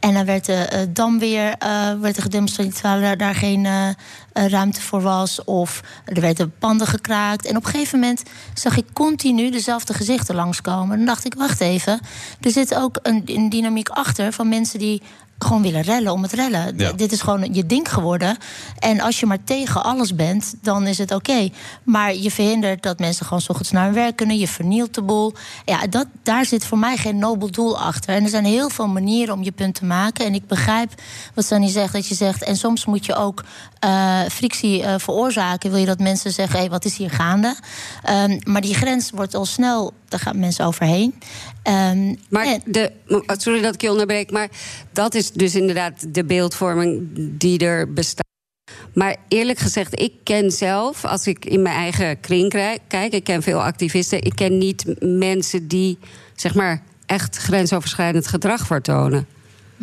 En 0.00 0.14
dan 0.14 0.24
werd 0.24 0.48
er 0.48 0.68
eh, 0.68 0.80
dan 0.88 1.18
weer 1.18 1.54
eh, 1.58 1.92
werd 2.00 2.16
er 2.16 2.22
gedemonstreerd 2.22 2.74
terwijl 2.74 3.02
er 3.02 3.16
daar 3.16 3.34
geen 3.34 3.66
eh, 3.66 3.88
eh, 3.88 3.94
ruimte 4.32 4.80
voor 4.80 5.00
was. 5.02 5.44
Of 5.44 5.80
er 6.04 6.20
werden 6.20 6.54
panden 6.58 6.86
gekraakt. 6.86 7.46
En 7.46 7.56
op 7.56 7.64
een 7.64 7.70
gegeven 7.70 7.98
moment 8.00 8.22
zag 8.54 8.76
ik 8.76 8.86
continu 8.92 9.50
dezelfde 9.50 9.94
gezichten 9.94 10.34
langskomen. 10.34 10.96
Dan 10.96 11.06
dacht 11.06 11.24
ik, 11.24 11.34
wacht 11.34 11.60
even. 11.60 12.00
Er 12.40 12.50
zit 12.50 12.74
ook 12.74 12.98
een, 13.02 13.22
een 13.24 13.48
dynamiek 13.48 13.88
achter 13.88 14.32
van 14.32 14.48
mensen 14.48 14.78
die 14.78 15.02
gewoon 15.38 15.62
willen 15.62 15.82
rellen 15.82 16.12
om 16.12 16.22
het 16.22 16.32
rellen. 16.32 16.78
Ja. 16.78 16.92
Dit 16.92 17.12
is 17.12 17.20
gewoon 17.20 17.54
je 17.54 17.66
ding 17.66 17.92
geworden. 17.92 18.36
En 18.78 19.00
als 19.00 19.20
je 19.20 19.26
maar 19.26 19.44
tegen 19.44 19.84
alles 19.84 20.14
bent, 20.14 20.54
dan 20.62 20.86
is 20.86 20.98
het 20.98 21.14
oké. 21.14 21.48
Maar 21.82 22.14
je 22.14 22.30
verhindert 22.30 22.82
dat 22.82 22.98
mensen 22.98 23.26
gewoon 23.26 23.40
's 23.40 23.48
ochtends 23.48 23.70
naar 23.70 23.84
hun 23.84 23.94
werk 23.94 24.16
kunnen. 24.16 24.38
Je 24.38 24.48
vernielt 24.48 24.94
de 24.94 25.02
boel. 25.02 25.32
Ja, 25.64 25.86
dat, 25.86 26.06
daar 26.22 26.44
zit 26.44 26.64
voor 26.64 26.78
mij 26.78 26.96
geen 26.96 27.18
nobel 27.18 27.50
doel 27.50 27.78
achter. 27.78 28.14
En 28.14 28.22
er 28.22 28.28
zijn 28.28 28.44
heel 28.44 28.70
veel 28.70 28.88
manieren 28.88 29.34
om 29.34 29.42
je 29.42 29.52
punt 29.52 29.74
te 29.74 29.84
maken. 29.84 30.24
En 30.24 30.34
ik 30.34 30.46
begrijp 30.46 30.92
wat 31.34 31.44
Sunny 31.44 31.68
zegt, 31.68 31.92
dat 31.92 32.06
je 32.06 32.14
zegt... 32.14 32.42
en 32.42 32.56
soms 32.56 32.84
moet 32.84 33.06
je 33.06 33.14
ook 33.14 33.44
eh, 33.84 34.20
frictie 34.30 34.82
eh, 34.82 34.94
veroorzaken. 34.98 35.70
Wil 35.70 35.78
je 35.78 35.86
dat 35.86 35.98
mensen 35.98 36.30
zeggen, 36.30 36.54
hé, 36.54 36.60
hey, 36.60 36.70
wat 36.70 36.84
is 36.84 36.96
hier 36.96 37.10
gaande? 37.10 37.56
Ehm, 38.02 38.38
maar 38.44 38.60
die 38.60 38.74
grens 38.74 39.10
wordt 39.10 39.34
al 39.34 39.44
snel, 39.44 39.92
daar 40.08 40.20
gaan 40.20 40.38
mensen 40.38 40.66
overheen. 40.66 41.14
Ehm, 41.62 42.14
Maar 42.28 42.58
de, 42.64 42.92
sorry 43.26 43.60
dat 43.60 43.74
ik 43.74 43.80
je 43.80 43.90
onderbreek, 43.90 44.30
maar 44.30 44.48
dat 44.92 45.14
is 45.14 45.30
dus 45.30 45.54
inderdaad 45.54 46.14
de 46.14 46.24
beeldvorming 46.24 47.08
die 47.14 47.58
er 47.58 47.92
bestaat. 47.92 48.26
Maar 48.94 49.16
eerlijk 49.28 49.58
gezegd, 49.58 50.00
ik 50.00 50.12
ken 50.22 50.50
zelf, 50.50 51.04
als 51.04 51.26
ik 51.26 51.44
in 51.44 51.62
mijn 51.62 51.76
eigen 51.76 52.20
kring 52.20 52.50
kijk, 52.88 53.12
ik 53.12 53.24
ken 53.24 53.42
veel 53.42 53.62
activisten, 53.62 54.22
ik 54.22 54.34
ken 54.34 54.58
niet 54.58 54.84
mensen 55.00 55.68
die 55.68 55.98
zeg 56.34 56.54
maar 56.54 56.82
echt 57.06 57.36
grensoverschrijdend 57.36 58.26
gedrag 58.26 58.66
vertonen. 58.66 59.33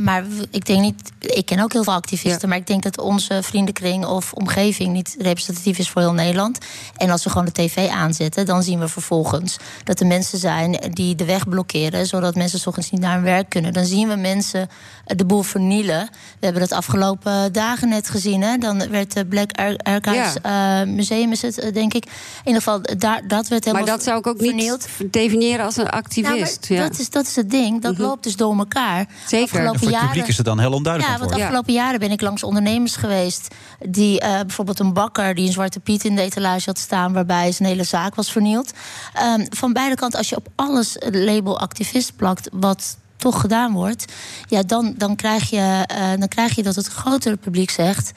Maar 0.03 0.23
ik 0.51 0.65
denk 0.65 0.81
niet. 0.81 1.11
Ik 1.19 1.45
ken 1.45 1.59
ook 1.59 1.73
heel 1.73 1.83
veel 1.83 1.93
activisten, 1.93 2.49
maar 2.49 2.57
ik 2.57 2.67
denk 2.67 2.83
dat 2.83 2.99
onze 2.99 3.39
vriendenkring 3.43 4.05
of 4.05 4.33
omgeving 4.33 4.93
niet 4.93 5.15
representatief 5.19 5.77
is 5.77 5.89
voor 5.89 6.01
heel 6.01 6.13
Nederland. 6.13 6.57
En 6.95 7.09
als 7.09 7.23
we 7.23 7.29
gewoon 7.29 7.45
de 7.45 7.51
tv 7.51 7.89
aanzetten, 7.89 8.45
dan 8.45 8.63
zien 8.63 8.79
we 8.79 8.87
vervolgens 8.87 9.57
dat 9.83 9.99
er 9.99 10.07
mensen 10.07 10.37
zijn 10.39 10.77
die 10.93 11.15
de 11.15 11.25
weg 11.25 11.49
blokkeren, 11.49 12.05
zodat 12.05 12.35
mensen 12.35 12.59
's 12.59 12.67
ochtends 12.67 12.91
niet 12.91 13.01
naar 13.01 13.13
hun 13.13 13.23
werk 13.23 13.49
kunnen. 13.49 13.73
Dan 13.73 13.85
zien 13.85 14.07
we 14.07 14.15
mensen 14.15 14.69
eh, 15.05 15.17
de 15.17 15.25
boel 15.25 15.41
vernielen. 15.41 16.09
We 16.39 16.45
hebben 16.45 16.61
dat 16.61 16.71
afgelopen 16.71 17.53
dagen 17.53 17.89
net 17.89 18.09
gezien. 18.09 18.41
Hè? 18.41 18.57
Dan 18.57 18.89
werd 18.89 19.13
de 19.13 19.25
Black 19.25 19.51
Ar- 19.51 19.77
Archives 19.77 20.35
eh, 20.41 20.83
Museum, 20.83 21.31
is 21.31 21.41
het, 21.41 21.59
eh, 21.59 21.73
denk 21.73 21.93
ik. 21.93 22.05
In 22.05 22.11
ieder 22.45 22.61
geval, 22.61 22.81
daar, 22.97 23.21
dat 23.27 23.47
werd 23.47 23.65
helemaal 23.65 23.85
Maar 23.85 23.95
dat 23.95 24.03
zou 24.05 24.19
ik 24.19 24.27
ook 24.27 24.37
vernield. 24.37 24.87
niet 24.99 25.13
definiëren 25.13 25.65
als 25.65 25.77
een 25.77 25.83
Nou, 25.83 25.95
activist. 25.97 26.69
maar 26.69 26.77
ja. 26.79 26.87
dat, 26.87 26.99
is, 26.99 27.09
dat 27.09 27.25
is 27.27 27.35
het 27.35 27.49
ding. 27.49 27.81
Dat 27.81 27.97
loopt 27.97 28.23
dus 28.23 28.35
door 28.35 28.57
elkaar. 28.57 29.05
Zeker. 29.27 29.43
Afgelopen 29.59 29.90
het 29.91 29.99
jaren- 30.01 30.07
publiek 30.09 30.27
is 30.31 30.37
het 30.37 30.45
dan 30.45 30.59
heel 30.59 30.71
onduidelijk 30.73 31.13
Ja, 31.13 31.19
want 31.19 31.29
worden. 31.31 31.47
afgelopen 31.47 31.73
jaren 31.73 31.99
ben 31.99 32.11
ik 32.11 32.21
langs 32.21 32.43
ondernemers 32.43 32.95
geweest. 32.95 33.55
Die 33.89 34.19
eh, 34.19 34.39
bijvoorbeeld 34.39 34.79
een 34.79 34.93
bakker 34.93 35.35
die 35.35 35.45
een 35.45 35.51
zwarte 35.51 35.79
piet 35.79 36.03
in 36.03 36.15
de 36.15 36.21
etalage 36.21 36.63
had 36.65 36.77
staan. 36.77 37.13
waarbij 37.13 37.51
zijn 37.51 37.69
hele 37.69 37.83
zaak 37.83 38.15
was 38.15 38.31
vernield. 38.31 38.71
Ehm, 39.13 39.45
van 39.49 39.73
beide 39.73 39.95
kanten, 39.95 40.19
als 40.19 40.29
je 40.29 40.35
op 40.35 40.47
alles 40.55 40.95
het 40.99 41.15
label 41.15 41.59
activist 41.59 42.15
plakt. 42.15 42.49
wat 42.53 42.97
toch 43.17 43.41
gedaan 43.41 43.73
wordt. 43.73 44.05
ja, 44.47 44.61
dan, 44.63 44.93
dan, 44.97 45.15
krijg, 45.15 45.49
je, 45.49 45.83
eh, 45.87 46.09
dan 46.19 46.27
krijg 46.27 46.55
je 46.55 46.63
dat 46.63 46.75
het 46.75 46.87
grotere 46.87 47.35
publiek 47.37 47.69
zegt. 47.69 48.11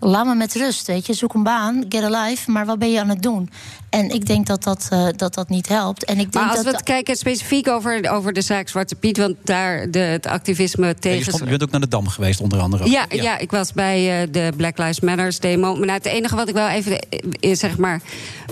Laat 0.00 0.26
me 0.26 0.34
met 0.34 0.54
rust, 0.54 0.86
weet 0.86 1.06
je. 1.06 1.12
Zoek 1.14 1.34
een 1.34 1.42
baan, 1.42 1.84
get 1.88 2.02
a 2.02 2.22
life. 2.24 2.50
Maar 2.50 2.66
wat 2.66 2.78
ben 2.78 2.90
je 2.90 3.00
aan 3.00 3.08
het 3.08 3.22
doen? 3.22 3.50
En 3.92 4.10
ik 4.10 4.26
denk 4.26 4.46
dat 4.46 4.62
dat, 4.62 4.86
eh, 4.90 5.06
dat, 5.16 5.34
dat 5.34 5.48
niet 5.48 5.68
helpt. 5.68 6.04
En 6.04 6.18
ik 6.18 6.32
denk 6.32 6.34
Maar 6.34 6.44
als 6.44 6.54
dat 6.54 6.64
we 6.64 6.70
het 6.70 6.82
kijken 6.82 7.16
specifiek 7.16 7.68
over, 7.68 8.10
over 8.10 8.32
de 8.32 8.40
zaak 8.40 8.68
Zwarte 8.68 8.94
Piet, 8.94 9.16
want 9.16 9.36
daar 9.44 9.90
de, 9.90 9.98
het 9.98 10.26
activisme 10.26 10.86
Ja, 10.86 10.92
je, 10.92 10.98
tegen. 10.98 11.22
stond- 11.22 11.42
je 11.42 11.48
bent 11.48 11.62
ook 11.62 11.70
naar 11.70 11.80
de 11.80 11.88
Dam 11.88 12.08
geweest, 12.08 12.40
onder 12.40 12.60
andere. 12.60 12.90
Ja, 12.90 13.06
ja. 13.08 13.38
ik 13.38 13.50
was 13.50 13.72
bij 13.72 14.22
eh, 14.22 14.28
de 14.30 14.52
Black 14.56 14.78
Lives 14.78 15.00
Matters 15.00 15.38
demo. 15.38 15.70
Maar 15.72 15.86
nou, 15.86 15.98
het 15.98 16.06
enige 16.06 16.36
wat 16.36 16.48
ik 16.48 16.54
wel 16.54 16.68
even 16.68 16.98
eh, 17.40 17.54
zeg 17.54 17.78
maar, 17.78 18.00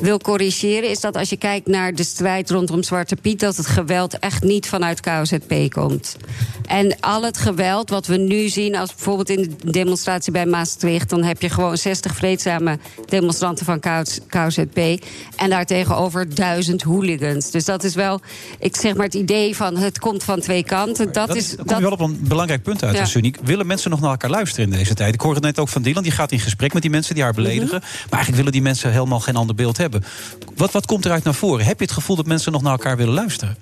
wil 0.00 0.18
corrigeren... 0.18 0.90
is 0.90 1.00
dat 1.00 1.16
als 1.16 1.28
je 1.28 1.36
kijkt 1.36 1.66
naar 1.66 1.94
de 1.94 2.04
strijd 2.04 2.50
rondom 2.50 2.82
Zwarte 2.82 3.16
Piet... 3.16 3.40
dat 3.40 3.56
het 3.56 3.66
geweld 3.66 4.18
echt 4.18 4.42
niet 4.42 4.68
vanuit 4.68 5.00
KZP 5.00 5.54
komt. 5.68 6.16
En 6.66 7.00
al 7.00 7.22
het 7.22 7.38
geweld 7.38 7.90
wat 7.90 8.06
we 8.06 8.16
nu 8.16 8.48
zien... 8.48 8.76
als 8.76 8.94
bijvoorbeeld 8.94 9.28
in 9.30 9.42
de 9.42 9.70
demonstratie 9.70 10.32
bij 10.32 10.46
Maastricht... 10.46 11.10
dan 11.10 11.22
heb 11.22 11.42
je 11.42 11.50
gewoon 11.50 11.76
60 11.76 12.14
vreedzame 12.14 12.78
demonstranten 13.08 13.64
van 13.64 13.80
KZP. 14.28 15.04
En 15.36 15.50
daartegenover 15.50 16.34
duizend 16.34 16.82
hooligans. 16.82 17.50
Dus 17.50 17.64
dat 17.64 17.84
is 17.84 17.94
wel, 17.94 18.20
ik 18.58 18.76
zeg 18.76 18.94
maar, 18.94 19.04
het 19.04 19.14
idee 19.14 19.56
van 19.56 19.76
het 19.76 19.98
komt 19.98 20.24
van 20.24 20.40
twee 20.40 20.64
kanten. 20.64 21.12
Dat, 21.12 21.26
Dat 21.26 21.36
is. 21.36 21.54
kom 21.56 21.66
dat, 21.66 21.76
je 21.76 21.82
wel 21.82 21.92
op 21.92 22.00
een 22.00 22.18
belangrijk 22.22 22.62
punt 22.62 22.84
uit, 22.84 22.96
Ja. 22.96 23.04
Sunny. 23.04 23.34
Willen 23.42 23.66
mensen 23.66 23.90
nog 23.90 24.00
naar 24.00 24.10
elkaar 24.10 24.30
luisteren 24.30 24.64
in 24.70 24.78
deze 24.78 24.94
tijd? 24.94 25.14
Ik 25.14 25.20
hoorde 25.20 25.36
het 25.36 25.44
net 25.44 25.58
ook 25.58 25.68
van 25.68 25.82
Dylan, 25.82 26.02
die 26.02 26.12
gaat 26.12 26.32
in 26.32 26.40
gesprek 26.40 26.72
met 26.72 26.82
die 26.82 26.90
mensen 26.90 27.14
die 27.14 27.22
haar 27.22 27.34
beledigen. 27.34 27.66
Mhm. 27.66 27.74
Maar 27.80 28.18
eigenlijk 28.18 28.36
willen 28.36 28.52
die 28.52 28.62
mensen 28.62 28.92
helemaal 28.92 29.20
geen 29.20 29.36
ander 29.36 29.54
beeld 29.54 29.76
hebben. 29.76 30.04
Wat, 30.56 30.72
wat 30.72 30.86
komt 30.86 31.04
eruit 31.04 31.24
naar 31.24 31.34
voren? 31.34 31.64
Heb 31.64 31.78
je 31.78 31.84
het 31.84 31.94
gevoel 31.94 32.16
dat 32.16 32.26
mensen 32.26 32.52
nog 32.52 32.62
naar 32.62 32.72
elkaar 32.72 32.96
willen 32.96 33.14
luisteren? 33.14 33.56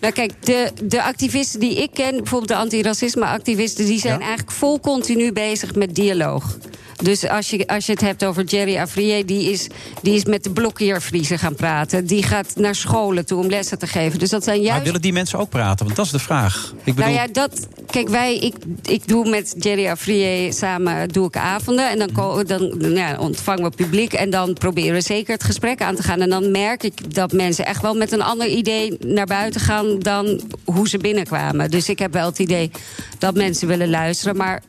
Nou 0.00 0.12
kijk, 0.14 0.32
de, 0.40 0.72
de 0.84 1.02
activisten 1.02 1.60
die 1.60 1.82
ik 1.82 1.90
ken, 1.92 2.16
bijvoorbeeld 2.16 2.48
de 2.48 2.56
antiracisme-activisten... 2.56 3.86
die 3.86 3.98
zijn 4.00 4.12
Ja. 4.18 4.20
eigenlijk 4.20 4.50
vol 4.50 4.80
continu 4.80 5.32
bezig 5.32 5.74
met 5.74 5.94
dialoog. 5.94 6.56
Dus 7.02 7.28
als 7.28 7.50
je, 7.50 7.66
als 7.66 7.86
je 7.86 7.92
het 7.92 8.00
hebt 8.00 8.24
over 8.24 8.44
Jerry 8.44 8.76
Afrier... 8.78 9.26
Die 9.26 9.50
is, 9.50 9.66
die 10.02 10.14
is 10.14 10.24
met 10.24 10.44
de 10.44 10.50
blokkeervriezen 10.50 11.38
gaan 11.38 11.54
praten. 11.54 12.06
Die 12.06 12.22
gaat 12.22 12.52
naar 12.56 12.74
scholen 12.74 13.26
toe 13.26 13.38
om 13.42 13.48
lessen 13.48 13.78
te 13.78 13.86
geven. 13.86 14.18
Dus 14.18 14.30
dat 14.30 14.44
zijn 14.44 14.56
Maar 14.56 14.66
juist... 14.66 14.84
willen 14.84 15.00
die 15.02 15.12
mensen 15.12 15.38
ook 15.38 15.48
praten? 15.48 15.84
Want 15.84 15.96
dat 15.96 16.06
is 16.06 16.12
de 16.12 16.18
vraag. 16.18 16.72
Ik 16.84 16.94
bedoel, 16.94 17.12
Nou 17.12 17.26
ja, 17.26 17.32
dat. 17.32 17.66
Kijk, 17.90 18.08
wij, 18.08 18.38
ik, 18.38 18.54
ik 18.82 19.08
doe 19.08 19.28
met 19.30 19.54
Jerry 19.58 19.88
Afrier 19.88 20.52
samen 20.52 21.08
doe 21.08 21.26
ik 21.26 21.36
avonden. 21.36 21.90
En 21.90 21.98
dan, 21.98 22.12
ko- 22.12 22.42
dan 22.42 22.72
nou 22.78 22.94
ja, 22.94 23.18
ontvangen 23.18 23.62
we 23.62 23.70
publiek. 23.76 24.12
En 24.12 24.30
dan 24.30 24.52
proberen 24.54 24.94
we 24.94 25.00
zeker 25.00 25.32
het 25.32 25.44
gesprek 25.44 25.82
aan 25.82 25.94
te 25.96 26.02
gaan. 26.02 26.20
En 26.20 26.30
dan 26.30 26.50
merk 26.50 26.82
ik 26.82 27.14
dat 27.14 27.32
mensen 27.32 27.66
echt 27.66 27.82
wel 27.82 27.94
met 27.94 28.12
een 28.12 28.22
ander 28.22 28.46
idee 28.46 28.96
naar 29.06 29.26
buiten 29.26 29.60
gaan 29.60 29.98
dan 29.98 30.40
hoe 30.64 30.88
ze 30.88 30.98
binnenkwamen. 30.98 31.70
Dus 31.70 31.88
ik 31.88 31.98
heb 31.98 32.12
wel 32.12 32.26
het 32.26 32.38
idee 32.38 32.70
dat 33.18 33.34
mensen 33.34 33.68
willen 33.68 33.90
luisteren. 33.90 34.36
Maar 34.36 34.62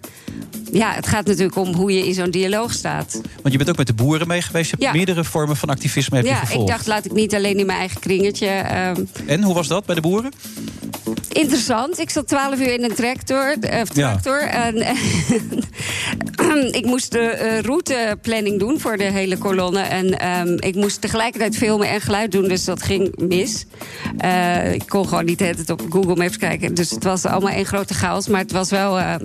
ja, 0.73 0.93
het 0.93 1.07
gaat 1.07 1.25
natuurlijk 1.25 1.55
om 1.55 1.73
hoe 1.73 1.91
je 1.93 2.07
in 2.07 2.13
zo'n 2.13 2.31
dialoog 2.31 2.73
staat. 2.73 3.21
want 3.41 3.51
je 3.51 3.57
bent 3.57 3.69
ook 3.69 3.77
met 3.77 3.87
de 3.87 3.93
boeren 3.93 4.27
mee 4.27 4.41
geweest. 4.41 4.65
Je 4.69 4.75
hebt 4.75 4.83
Ja. 4.83 4.91
meerdere 4.97 5.23
vormen 5.23 5.55
van 5.57 5.69
activisme 5.69 6.15
heb 6.17 6.25
je 6.25 6.31
Ja, 6.31 6.49
ik 6.61 6.67
dacht, 6.67 6.87
laat 6.87 7.05
ik 7.05 7.11
niet 7.11 7.35
alleen 7.35 7.57
in 7.59 7.65
mijn 7.65 7.79
eigen 7.79 7.99
kringetje. 7.99 8.47
ehm, 8.47 9.03
En 9.25 9.43
hoe 9.43 9.53
was 9.53 9.67
dat 9.67 9.85
bij 9.85 9.95
de 9.95 10.01
boeren? 10.01 10.31
Interessant. 11.29 11.99
Ik 11.99 12.09
zat 12.09 12.27
twaalf 12.27 12.59
uur 12.59 12.73
in 12.73 12.83
een 12.83 12.95
tractor. 12.95 13.55
eh, 13.59 13.81
Of 13.81 13.95
Ja. 13.95 14.09
tractor 14.09 14.41
en, 14.41 14.75
ik 16.79 16.85
moest 16.85 17.11
de 17.11 17.19
eh, 17.19 17.59
routeplanning 17.59 18.59
doen 18.59 18.79
voor 18.79 18.97
de 18.97 19.03
hele 19.11 19.37
kolonne. 19.37 19.79
En 19.79 20.19
ehm, 20.19 20.57
ik 20.59 20.75
moest 20.75 21.01
tegelijkertijd 21.01 21.57
filmen 21.57 21.89
en 21.89 22.01
geluid 22.01 22.31
doen. 22.31 22.47
Dus 22.47 22.65
dat 22.65 22.83
ging 22.83 23.15
mis. 23.17 23.65
Eh, 24.17 24.73
ik 24.73 24.83
kon 24.87 25.07
gewoon 25.07 25.25
niet 25.25 25.37
tijd 25.37 25.69
op 25.69 25.81
Google 25.89 26.15
Maps 26.15 26.37
kijken. 26.37 26.73
Dus 26.73 26.89
het 26.89 27.03
was 27.03 27.25
allemaal 27.25 27.53
één 27.53 27.65
grote 27.65 27.93
chaos. 27.93 28.27
Maar 28.27 28.41
het 28.41 28.51
was 28.51 28.69
wel 28.69 28.99
eh, 28.99 29.15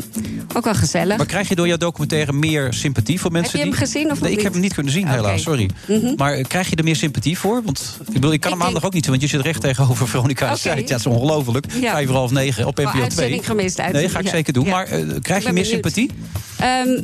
ook 0.56 0.64
wel 0.64 0.74
gezellig. 0.74 1.16
Maar 1.16 1.26
krijg 1.26 1.48
je 1.48 1.54
door 1.54 1.66
jouw 1.66 1.76
documentaire 1.76 2.32
meer 2.32 2.72
sympathie 2.72 3.20
voor 3.20 3.32
mensen 3.32 3.58
je 3.58 3.64
hem 3.64 3.74
die... 3.74 3.78
gezien 3.80 4.10
of 4.10 4.20
nee, 4.20 4.30
nog 4.30 4.30
ik 4.30 4.34
heb 4.34 4.42
niet? 4.44 4.52
hem 4.52 4.62
niet 4.62 4.74
kunnen 4.74 4.92
zien, 4.92 5.08
helaas, 5.08 5.42
sorry. 5.42 5.70
Maar 6.16 6.32
eh, 6.32 6.44
krijg 6.44 6.70
je 6.70 6.76
er 6.76 6.84
meer 6.84 6.96
sympathie 6.96 7.38
voor? 7.38 7.62
Want 7.64 7.98
ik, 8.06 8.12
bedoel, 8.12 8.32
ik 8.32 8.40
kan 8.40 8.50
hem 8.50 8.58
maandag 8.58 8.74
denk- 8.80 8.86
ook 8.86 8.94
niet 8.94 9.04
zien, 9.04 9.18
want 9.18 9.30
je 9.30 9.36
zit 9.36 9.46
recht 9.46 9.60
tegenover 9.60 10.08
Veronica 10.18 10.44
okay. 10.54 10.76
Ja, 10.76 10.80
het 10.80 10.90
is 10.90 11.06
ongelooflijk. 11.06 11.66
Ja. 11.80 11.92
Vijf 11.92 12.08
half 12.08 12.30
negen 12.30 12.66
op 12.66 12.76
NPO 12.76 12.90
2. 12.90 13.02
uitzending 13.02 13.46
gemist, 13.46 13.76
Nee, 13.76 13.86
uitzending, 13.86 14.12
ga 14.12 14.18
ik 14.18 14.24
ja. 14.24 14.30
zeker 14.30 14.52
doen. 14.52 14.64
Ja. 14.64 14.70
Maar 14.70 14.86
krijg 15.22 15.44
je 15.44 15.52
meer 15.52 15.64
sympathie? 15.64 16.10
Ehm, 16.58 17.00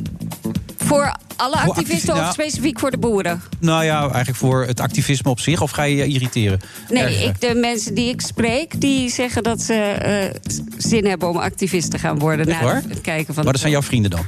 voor 0.77 1.15
alle 1.35 1.57
Voor 1.57 1.69
activisten 1.69 2.13
activi- 2.13 2.27
of 2.27 2.33
specifiek 2.33 2.79
voor 2.79 2.91
de 2.91 2.97
boeren? 2.97 3.41
Nou 3.59 3.83
ja, 3.83 3.99
eigenlijk 4.01 4.35
voor 4.35 4.65
het 4.65 4.79
activisme 4.79 5.29
op 5.29 5.39
zich. 5.39 5.61
Of 5.61 5.71
ga 5.71 5.83
je 5.83 5.95
je 5.95 6.05
irriteren? 6.05 6.59
Nee, 6.89 7.23
ik, 7.23 7.41
de 7.41 7.55
mensen 7.55 7.93
die 7.93 8.09
ik 8.09 8.21
spreek, 8.21 8.81
die 8.81 9.09
zeggen 9.09 9.43
dat 9.43 9.61
ze 9.61 9.73
eh, 9.73 10.53
zin 10.77 11.05
hebben 11.05 11.29
om 11.29 11.37
activist 11.37 11.91
te 11.91 11.99
gaan 11.99 12.19
worden. 12.19 12.47
Echt 12.47 12.59
na 12.59 12.65
waar? 12.65 12.83
het 12.87 13.01
kijken 13.01 13.33
van. 13.33 13.43
Maar 13.43 13.51
dat 13.53 13.61
zijn 13.61 13.73
jouw 13.73 13.81
vrienden 13.81 14.11
dan? 14.11 14.25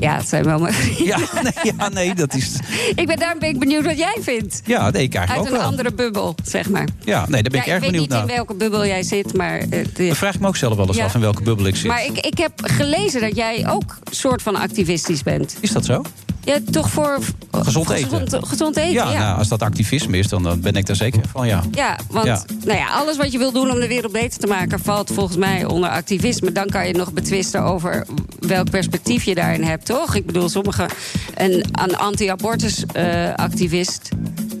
Ja, 0.00 0.16
het 0.16 0.28
zijn 0.28 0.44
wel 0.44 0.58
mijn 0.58 0.74
vrienden. 0.74 1.06
Ja, 1.06 1.18
nee, 1.42 1.72
ja, 1.78 1.88
nee 1.88 2.14
dat 2.14 2.34
is... 2.34 2.56
Ik 2.94 3.06
ben 3.06 3.16
daarom 3.18 3.38
ben 3.38 3.48
ik 3.48 3.58
benieuwd 3.58 3.84
wat 3.84 3.98
jij 3.98 4.16
vindt. 4.20 4.60
Ja, 4.64 4.90
nee, 4.90 5.02
ik 5.02 5.14
eigenlijk 5.14 5.30
Uit 5.30 5.38
ook 5.40 5.46
een 5.46 5.52
wel. 5.60 5.70
andere 5.70 5.92
bubbel, 5.92 6.34
zeg 6.44 6.68
maar. 6.68 6.88
Ja, 7.04 7.18
nee, 7.28 7.42
daar 7.42 7.50
ben 7.50 7.60
ik 7.60 7.66
Ja, 7.66 7.72
erg 7.72 7.80
weet 7.80 7.90
benieuwd 7.90 8.00
niet 8.08 8.18
naar. 8.18 8.20
in 8.28 8.34
welke 8.34 8.54
bubbel 8.54 8.86
jij 8.86 9.02
zit, 9.02 9.34
maar... 9.34 9.58
eh, 9.58 9.84
de- 9.94 10.08
Dat 10.08 10.16
vraag 10.16 10.34
ik 10.34 10.40
me 10.40 10.46
ook 10.46 10.56
zelf 10.56 10.76
wel 10.76 10.86
eens 10.86 10.96
Ja. 10.96 11.04
af 11.04 11.14
in 11.14 11.20
welke 11.20 11.42
bubbel 11.42 11.66
ik 11.66 11.76
zit. 11.76 11.86
maar 11.86 12.04
ik, 12.04 12.18
ik 12.18 12.38
heb 12.38 12.52
gelezen 12.62 13.20
dat 13.20 13.36
jij 13.36 13.68
ook 13.70 13.98
soort 14.10 14.42
van 14.42 14.56
activistisch 14.56 15.22
bent. 15.22 15.56
Is 15.60 15.70
dat 15.70 15.84
zo? 15.84 16.02
Ja, 16.48 16.58
toch 16.70 16.90
voor... 16.90 17.18
Gezond 17.50 17.90
eten. 17.90 18.10
Gezond, 18.10 18.46
gezond 18.46 18.76
eten, 18.76 18.92
Ja, 18.92 19.12
ja. 19.12 19.18
Nou, 19.18 19.38
als 19.38 19.48
dat 19.48 19.62
activisme 19.62 20.18
is, 20.18 20.28
dan, 20.28 20.42
dan 20.42 20.60
ben 20.60 20.74
ik 20.74 20.86
daar 20.86 20.96
zeker 20.96 21.20
van, 21.32 21.46
ja. 21.46 21.62
Ja, 21.70 21.98
want 22.10 22.26
Ja. 22.26 22.42
Nou 22.64 22.78
ja, 22.78 22.88
alles 22.88 23.16
wat 23.16 23.32
je 23.32 23.38
wil 23.38 23.52
doen 23.52 23.70
om 23.70 23.80
de 23.80 23.88
wereld 23.88 24.12
beter 24.12 24.38
te 24.38 24.46
maken... 24.46 24.80
valt 24.80 25.10
volgens 25.14 25.36
mij 25.36 25.64
onder 25.64 25.90
activisme. 25.90 26.52
Dan 26.52 26.66
kan 26.66 26.86
je 26.86 26.92
nog 26.92 27.12
betwisten 27.12 27.62
over 27.62 28.06
welk 28.40 28.70
perspectief 28.70 29.24
je 29.24 29.34
daarin 29.34 29.62
hebt, 29.62 29.86
toch? 29.86 30.14
Ik 30.14 30.26
bedoel, 30.26 30.48
sommige... 30.48 30.88
Een, 31.34 31.64
een 31.72 31.96
anti-abortus-activist... 31.96 34.08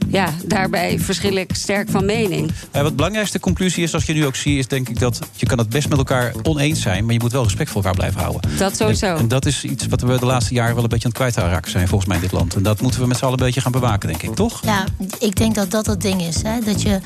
ja, 0.08 0.28
daarbij 0.44 0.98
verschil 0.98 1.36
ik 1.36 1.50
sterk 1.54 1.90
van 1.90 2.04
mening. 2.04 2.50
Eh, 2.70 2.80
wat 2.80 2.90
de 2.90 2.96
belangrijkste 2.96 3.40
conclusie 3.40 3.82
is, 3.82 3.94
als 3.94 4.04
je 4.04 4.12
nu 4.12 4.26
ook 4.26 4.36
ziet, 4.36 4.58
is 4.58 4.66
denk 4.66 4.88
ik 4.88 4.98
dat 4.98 5.18
je 5.36 5.46
kan 5.46 5.58
het 5.58 5.68
best 5.68 5.88
met 5.88 5.98
elkaar 5.98 6.32
oneens 6.42 6.80
zijn, 6.80 7.04
maar 7.04 7.14
je 7.14 7.20
moet 7.20 7.32
wel 7.32 7.42
respect 7.42 7.70
voor 7.70 7.82
elkaar 7.82 7.96
blijven 7.96 8.20
houden. 8.20 8.50
Dat 8.58 8.76
sowieso. 8.76 9.06
En, 9.06 9.16
en 9.16 9.28
dat 9.28 9.46
is 9.46 9.64
iets 9.64 9.86
wat 9.86 10.00
we 10.00 10.18
de 10.18 10.26
laatste 10.26 10.54
jaren 10.54 10.74
wel 10.74 10.82
een 10.82 10.88
beetje 10.88 11.04
aan 11.04 11.10
het 11.10 11.20
kwijtraken 11.20 11.70
volgens 11.86 12.08
mij 12.08 12.16
in 12.16 12.22
dit 12.22 12.32
land. 12.32 12.54
En 12.54 12.62
dat 12.62 12.80
moeten 12.80 13.00
we 13.00 13.06
met 13.06 13.16
z'n 13.16 13.24
allen 13.24 13.38
een 13.38 13.44
beetje 13.44 13.60
gaan 13.60 13.72
bewaken, 13.72 14.08
denk 14.08 14.22
ik, 14.22 14.34
toch? 14.34 14.60
Ja, 14.64 14.84
ik 15.18 15.36
denk 15.36 15.54
dat 15.54 15.70
dat 15.70 15.86
het 15.86 16.00
ding 16.00 16.22
is. 16.22 16.42
Hè? 16.42 16.60
Dat 16.60 16.82
je, 16.82 17.00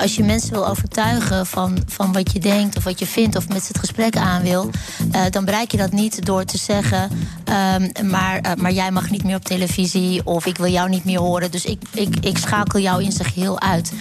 als 0.00 0.16
je 0.16 0.24
mensen 0.24 0.50
wil 0.52 0.68
overtuigen 0.68 1.46
van, 1.46 1.78
van 1.86 2.12
wat 2.12 2.32
je 2.32 2.38
denkt 2.38 2.76
of 2.76 2.84
wat 2.84 2.98
je 2.98 3.06
vindt... 3.06 3.36
of 3.36 3.48
met 3.48 3.62
ze 3.62 3.68
het 3.68 3.78
gesprek 3.78 4.16
aan 4.16 4.42
wil... 4.42 4.70
eh, 5.12 5.20
dan 5.30 5.44
bereik 5.44 5.70
je 5.70 5.76
dat 5.76 5.92
niet 5.92 6.26
door 6.26 6.44
te 6.44 6.58
zeggen... 6.58 7.10
ehm, 7.44 7.88
maar, 8.10 8.38
eh, 8.38 8.52
maar 8.54 8.72
jij 8.72 8.90
mag 8.90 9.10
niet 9.10 9.24
meer 9.24 9.36
op 9.36 9.44
televisie 9.44 10.26
of 10.26 10.46
ik 10.46 10.56
wil 10.56 10.70
jou 10.70 10.88
niet 10.88 11.04
meer 11.04 11.18
horen... 11.18 11.50
dus 11.50 11.64
ik, 11.64 11.82
ik, 11.92 12.16
ik 12.20 12.38
schakel 12.38 12.80
jou 12.80 13.02
in 13.02 13.12
zijn 13.12 13.28
geheel 13.28 13.60
uit. 13.60 13.92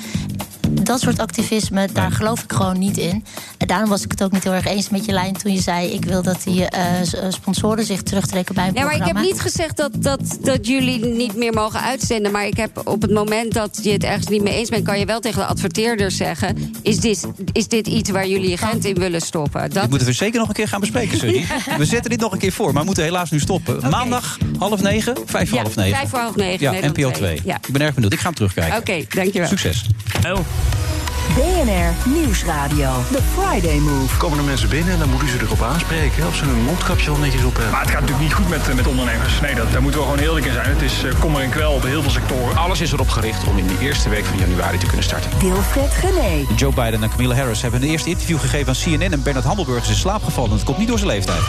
Dat 0.72 1.00
soort 1.00 1.20
activisme, 1.20 1.88
daar 1.94 2.12
geloof 2.12 2.44
ik 2.44 2.52
gewoon 2.52 2.80
niet 2.80 2.98
in. 2.98 3.26
En 3.58 3.68
daarom 3.68 3.90
was 3.90 4.04
ik 4.04 4.12
het 4.12 4.24
ook 4.24 4.32
niet 4.32 4.44
heel 4.44 4.54
erg 4.54 4.66
eens 4.66 4.90
met 4.90 5.06
je 5.06 5.12
lijn 5.12 5.34
toen 5.38 5.54
je 5.54 5.62
zei... 5.62 5.88
ik 5.88 6.06
wil 6.06 6.22
dat 6.22 6.42
die 6.44 6.66
eh, 6.66 7.02
eh, 7.02 7.08
sponsoren 7.30 7.86
zich 7.86 8.02
terugtrekken 8.02 8.56
bij 8.56 8.68
een 8.68 8.74
Ja, 8.74 8.84
maar 8.86 8.96
ik 8.96 9.06
heb 9.06 9.20
niet 9.20 9.40
gezegd 9.42 9.78
dat, 9.78 9.92
dat, 9.98 10.38
dat 10.42 10.68
jullie 10.68 11.06
niet 11.06 11.36
meer 11.36 11.54
mogen 11.54 11.82
uitzenden. 11.82 12.32
Maar 12.32 12.46
ik 12.46 12.58
heb 12.58 12.82
op 12.88 13.02
het 13.02 13.12
moment 13.12 13.54
dat 13.54 13.80
je 13.84 13.92
het 13.92 14.04
ergens 14.04 14.28
niet 14.28 14.44
mee 14.44 14.54
eens 14.54 14.70
bent... 14.70 14.86
kan 14.86 15.00
je 15.00 15.06
wel 15.06 15.20
tegen 15.20 15.40
de 15.40 15.46
adverteerders 15.46 16.18
zeggen... 16.18 16.74
is 16.82 17.00
dit, 17.00 17.28
is 17.52 17.68
dit 17.68 17.88
iets 17.88 18.10
waar 18.10 18.28
jullie 18.28 18.50
je 18.50 18.58
gent 18.58 18.86
in 18.86 18.96
willen 18.96 19.22
stoppen? 19.22 19.62
Dat 19.62 19.82
Dit 19.82 19.90
moeten 19.90 20.08
we 20.08 20.14
zeker 20.14 20.40
nog 20.40 20.48
een 20.48 20.54
keer 20.54 20.68
gaan 20.68 20.80
bespreken, 20.80 21.18
Sunny. 21.18 21.46
We 21.78 21.86
zetten 21.86 22.10
dit 22.10 22.20
nog 22.20 22.32
een 22.32 22.40
keer 22.40 22.52
voor, 22.52 22.72
maar 22.72 22.80
we 22.80 22.86
moeten 22.86 23.04
helaas 23.04 23.32
nu 23.32 23.40
stoppen. 23.40 23.90
Maandag 23.90 24.38
half 24.58 24.82
negen, 24.82 25.16
vijf 25.26 25.50
voor 25.50 25.58
Ja, 25.58 25.64
half 25.64 25.76
negen. 25.76 25.98
vijf 25.98 26.10
voor 26.10 26.20
half 26.20 26.36
negen, 26.36 26.74
Ja, 26.74 26.88
NPO 26.88 27.12
2. 27.12 27.12
2. 27.12 27.42
Ja. 27.46 27.56
Ik 27.68 27.74
ben 27.74 27.82
erg 27.82 27.94
benieuwd. 27.94 28.14
Ik 28.14 28.20
ga 28.20 28.26
hem 28.26 28.36
terugkijken. 28.36 28.78
Oké, 28.78 29.06
dankjewel. 29.10 29.48
Succes. 29.48 29.86
Oh. 30.26 30.40
BNR 31.36 32.10
Nieuwsradio. 32.10 32.92
The 33.12 33.22
Friday 33.36 33.78
Move. 33.80 34.18
Komen 34.18 34.38
er 34.38 34.44
mensen 34.44 34.70
binnen 34.70 34.94
en 34.94 35.00
dan 35.00 35.10
moeten 35.10 35.28
ze 35.28 35.38
erop 35.42 35.62
aanspreken. 35.62 36.28
Of 36.28 36.36
ze 36.36 36.46
hun 36.46 36.64
mondkapje 36.64 37.10
al 37.10 37.18
netjes 37.18 37.44
op 37.44 37.54
hebben. 37.54 37.72
Maar 37.72 37.82
het 37.82 37.90
gaat 37.90 38.00
natuurlijk 38.00 38.28
niet 38.28 38.38
goed 38.38 38.50
met, 38.50 38.70
eh, 38.70 38.76
met 38.76 38.88
ondernemers. 38.88 39.40
Nee, 39.40 39.56
dat, 39.56 39.72
daar 39.72 39.82
moeten 39.82 40.00
we 40.00 40.06
gewoon 40.06 40.22
eerlijk 40.22 40.46
in 40.46 40.54
zijn. 40.54 40.70
Het 40.70 40.82
is 40.82 41.04
eh, 41.04 41.20
kommer 41.20 41.42
en 41.42 41.50
kwel 41.50 41.72
op 41.72 41.84
heel 41.84 42.02
veel 42.02 42.12
sectoren. 42.12 42.58
Alles 42.58 42.82
is 42.82 42.92
erop 42.92 43.10
gericht 43.10 43.48
om 43.48 43.58
in 43.58 43.68
de 43.68 43.78
eerste 43.80 44.10
week 44.10 44.26
van 44.26 44.38
januari 44.38 44.78
te 44.78 44.86
kunnen 44.86 45.04
starten. 45.04 45.32
Wilfred 45.40 45.94
Gené. 45.94 46.46
Joe 46.56 46.74
Biden 46.74 47.04
en 47.04 47.10
Camilla 47.10 47.36
Harris 47.36 47.62
hebben 47.62 47.82
een 47.82 47.90
eerste 47.90 48.10
interview 48.10 48.40
gegeven 48.40 48.68
aan 48.68 48.98
CNN... 48.98 49.14
en 49.14 49.24
Bernard 49.24 49.46
Hammelburg 49.46 49.84
is 49.84 49.90
in 49.90 49.96
slaap 49.96 50.24
gevallen. 50.24 50.50
Dat 50.50 50.64
komt 50.64 50.78
niet 50.78 50.88
door 50.88 50.98
zijn 50.98 51.10
leeftijd. 51.10 51.42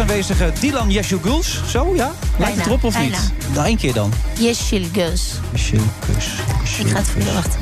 Steeds 0.00 0.30
aanwezige 0.30 0.60
Dylan 0.60 0.90
Yeshuguls. 0.90 1.60
Zo, 1.68 1.94
ja? 1.94 2.12
Lijkt 2.38 2.56
het 2.56 2.66
erop 2.66 2.84
of 2.84 2.92
bijna. 2.92 3.18
niet? 3.18 3.54
Nou, 3.54 3.66
één 3.66 3.76
keer 3.76 3.92
dan. 3.92 4.12
Yeşil 4.38 4.84
Göz. 4.92 5.22
Yeshugus. 5.52 6.26
Ik 6.78 6.88
ga 6.88 6.96
het 6.96 7.08
voor 7.08 7.22
je 7.22 7.32
wachten. 7.32 7.60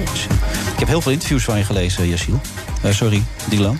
Ik 0.72 0.78
heb 0.78 0.88
heel 0.88 1.00
veel 1.00 1.12
interviews 1.12 1.44
van 1.44 1.58
je 1.58 1.64
gelezen, 1.64 2.08
Yasil. 2.08 2.40
Eh, 2.82 2.92
sorry, 2.92 3.22
Dylan. 3.44 3.78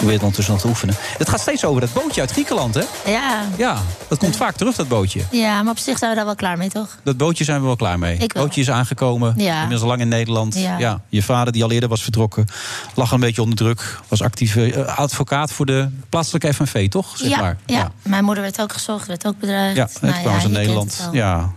Ik 0.00 0.06
ondertussen 0.22 0.54
aan 0.54 0.60
het 0.60 0.68
oefenen. 0.68 0.94
Het 1.18 1.28
gaat 1.28 1.40
steeds 1.40 1.64
over 1.64 1.80
dat 1.80 1.92
bootje 1.92 2.20
uit 2.20 2.30
Griekenland, 2.30 2.74
hè? 2.74 2.82
Ja. 3.06 3.42
Ja, 3.58 3.76
dat 4.08 4.18
komt 4.18 4.36
vaak 4.36 4.56
terug, 4.56 4.76
dat 4.76 4.88
bootje. 4.88 5.20
ja, 5.30 5.62
maar 5.62 5.72
op 5.72 5.78
zich 5.78 5.98
zijn 5.98 6.10
we 6.10 6.16
daar 6.16 6.24
wel 6.24 6.34
klaar 6.34 6.58
mee, 6.58 6.68
toch? 6.68 6.98
Dat 7.04 7.16
bootje 7.16 7.44
zijn 7.44 7.60
we 7.60 7.66
wel 7.66 7.76
klaar 7.76 7.98
mee. 7.98 8.18
Het 8.18 8.32
bootje 8.32 8.60
is 8.60 8.70
aangekomen, 8.70 9.34
Ja. 9.36 9.54
inmiddels 9.62 9.88
lang 9.88 10.00
in 10.00 10.08
Nederland. 10.08 10.54
Ja. 10.58 11.00
je 11.08 11.22
vader, 11.22 11.52
die 11.52 11.64
al 11.64 11.70
eerder 11.70 11.88
was 11.88 12.02
vertrokken, 12.02 12.46
lag 12.94 13.10
een 13.12 13.20
beetje 13.20 13.42
onder 13.42 13.56
druk. 13.56 13.98
Was 14.08 14.22
actief 14.22 14.56
eh, 14.56 14.96
advocaat 14.98 15.52
voor 15.52 15.66
de 15.66 15.88
plaatselijke 16.08 16.54
FNV, 16.54 16.88
toch? 16.88 17.16
Zeg 17.16 17.28
ja, 17.28 17.40
maar. 17.40 17.56
ja. 17.66 17.90
mijn 18.02 18.24
moeder 18.24 18.42
werd 18.42 18.60
ook 18.60 18.72
gezocht, 18.72 19.06
werd 19.06 19.26
ook 19.26 19.38
bedreigd. 19.38 19.76
Ja, 19.76 19.88
Nou 20.00 20.12
het 20.14 20.22
kwam 20.22 20.34
eens 20.34 20.44
in 20.44 20.50
Nederland. 20.52 21.08
Ja, 21.12 21.50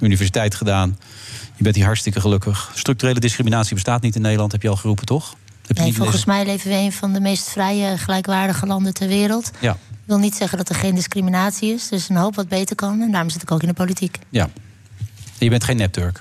universiteit 0.00 0.54
gedaan. 0.54 0.98
Je 1.56 1.62
bent 1.64 1.76
hier 1.76 1.84
hartstikke 1.84 2.20
gelukkig. 2.20 2.70
Structurele 2.74 3.20
discriminatie 3.20 3.74
bestaat 3.74 4.02
niet 4.02 4.14
in 4.16 4.22
Nederland, 4.22 4.52
heb 4.52 4.62
je 4.62 4.68
al 4.68 4.76
geroepen, 4.76 5.06
toch? 5.06 5.34
Nee, 5.74 5.94
volgens 5.94 6.24
mij 6.24 6.44
leven 6.44 6.70
we 6.70 6.76
een 6.76 6.92
van 6.92 7.12
de 7.12 7.20
meest 7.20 7.48
vrije, 7.48 7.98
gelijkwaardige 7.98 8.66
landen 8.66 8.94
ter 8.94 9.08
wereld. 9.08 9.50
Ja, 9.60 9.72
Ik 9.72 10.04
wil 10.04 10.18
niet 10.18 10.34
zeggen 10.34 10.58
dat 10.58 10.68
er 10.68 10.74
geen 10.74 10.94
discriminatie 10.94 11.72
is. 11.74 11.86
Er 11.86 11.92
is 11.96 12.08
een 12.08 12.16
hoop 12.16 12.34
wat 12.34 12.48
beter 12.48 12.76
kan. 12.76 13.00
En 13.00 13.10
daarom 13.10 13.30
zit 13.30 13.42
ik 13.42 13.50
ook 13.50 13.62
in 13.62 13.68
de 13.68 13.74
politiek. 13.74 14.18
ja. 14.28 14.48
En 15.38 15.44
je 15.44 15.50
bent 15.50 15.64
geen 15.64 15.76
nepturk. 15.76 16.20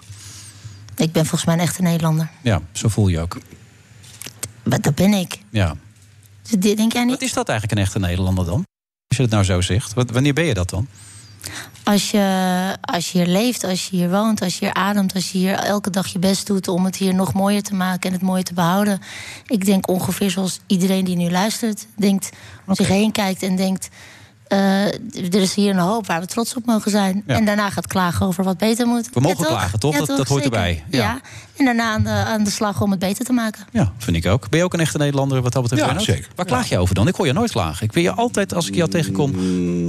Ik 0.95 1.11
ben 1.11 1.21
volgens 1.25 1.45
mij 1.45 1.53
een 1.55 1.59
echte 1.61 1.81
Nederlander. 1.81 2.29
Ja, 2.41 2.61
zo 2.71 2.87
voel 2.87 3.07
je 3.07 3.19
ook. 3.19 3.37
Maar 4.63 4.81
dat 4.81 4.95
ben 4.95 5.13
ik. 5.13 5.37
Ja. 5.49 5.75
Dus 6.41 6.51
dit 6.59 6.77
denk 6.77 6.93
jij 6.93 7.01
niet? 7.03 7.11
Wat 7.13 7.21
is 7.21 7.33
dat 7.33 7.49
eigenlijk 7.49 7.79
een 7.79 7.85
echte 7.85 7.99
Nederlander 7.99 8.45
dan? 8.45 8.63
Als 9.07 9.17
je 9.17 9.21
het 9.23 9.31
nou 9.31 9.43
zo 9.43 9.61
zegt. 9.61 9.93
Wat- 9.93 10.11
Wanneer 10.11 10.33
ben 10.33 10.45
je 10.45 10.53
dat 10.53 10.69
dan? 10.69 10.87
Als 11.83 12.11
je, 12.11 12.77
als 12.81 13.11
je 13.11 13.17
hier 13.17 13.27
leeft, 13.27 13.63
als 13.63 13.87
je 13.87 13.95
hier 13.95 14.09
woont, 14.09 14.41
als 14.41 14.59
je 14.59 14.65
hier 14.65 14.73
ademt, 14.73 15.13
als 15.13 15.31
je 15.31 15.37
hier 15.37 15.53
elke 15.53 15.89
dag 15.89 16.07
je 16.07 16.19
best 16.19 16.47
doet 16.47 16.67
om 16.67 16.85
het 16.85 16.95
hier 16.95 17.13
nog 17.13 17.33
mooier 17.33 17.63
te 17.63 17.75
maken 17.75 18.09
en 18.09 18.15
het 18.15 18.21
mooier 18.21 18.43
te 18.43 18.53
behouden. 18.53 19.01
Ik 19.45 19.65
denk 19.65 19.89
ongeveer 19.89 20.31
zoals 20.31 20.59
iedereen 20.67 21.05
die 21.05 21.15
nu 21.15 21.29
luistert, 21.31 21.87
denkt, 21.95 22.29
om 22.65 22.75
zich 22.75 22.87
heen 22.87 23.11
kijkt 23.11 23.43
en 23.43 23.55
denkt. 23.55 23.89
Eh, 24.47 24.85
er 25.33 25.41
is 25.41 25.53
hier 25.53 25.69
een 25.69 25.79
hoop 25.79 26.07
waar 26.07 26.19
we 26.19 26.25
trots 26.25 26.55
op 26.55 26.65
mogen 26.65 26.91
zijn. 26.91 27.23
Ja. 27.27 27.35
En 27.35 27.45
daarna 27.45 27.69
gaat 27.69 27.87
klagen 27.87 28.25
over 28.25 28.43
wat 28.43 28.57
beter 28.57 28.87
moet. 28.87 29.09
We 29.13 29.19
mogen 29.19 29.43
Ja, 29.43 29.49
klagen, 29.49 29.79
toch? 29.79 29.93
Ja, 29.93 29.97
Dat- 29.99 30.07
dat 30.17 30.27
hoort 30.27 30.43
Zeker. 30.43 30.57
erbij. 30.57 30.83
Ja. 30.89 30.97
Ja. 30.99 31.19
En 31.57 31.65
daarna 31.65 31.91
aan 31.93 32.03
de, 32.03 32.09
aan 32.09 32.43
de 32.43 32.49
slag 32.49 32.81
om 32.81 32.91
het 32.91 32.99
beter 32.99 33.25
te 33.25 33.33
maken. 33.33 33.65
Ja, 33.71 33.91
vind 33.97 34.17
ik 34.17 34.25
ook. 34.25 34.49
Ben 34.49 34.59
je 34.59 34.65
ook 34.65 34.73
een 34.73 34.79
echte 34.79 34.97
Nederlander 34.97 35.41
wat 35.41 35.53
dat 35.53 35.61
betreft? 35.63 35.91
Ja, 35.91 35.99
zeker. 35.99 36.27
Waar 36.35 36.45
klaag 36.45 36.69
je 36.69 36.77
over 36.77 36.95
dan? 36.95 37.07
Ik 37.07 37.15
hoor 37.15 37.25
je 37.25 37.33
nooit 37.33 37.51
klagen. 37.51 37.85
Ik 37.85 37.93
wil 37.93 38.03
je 38.03 38.11
altijd, 38.11 38.53
als 38.53 38.67
ik 38.67 38.75
jou 38.75 38.89
tegenkom, 38.89 39.33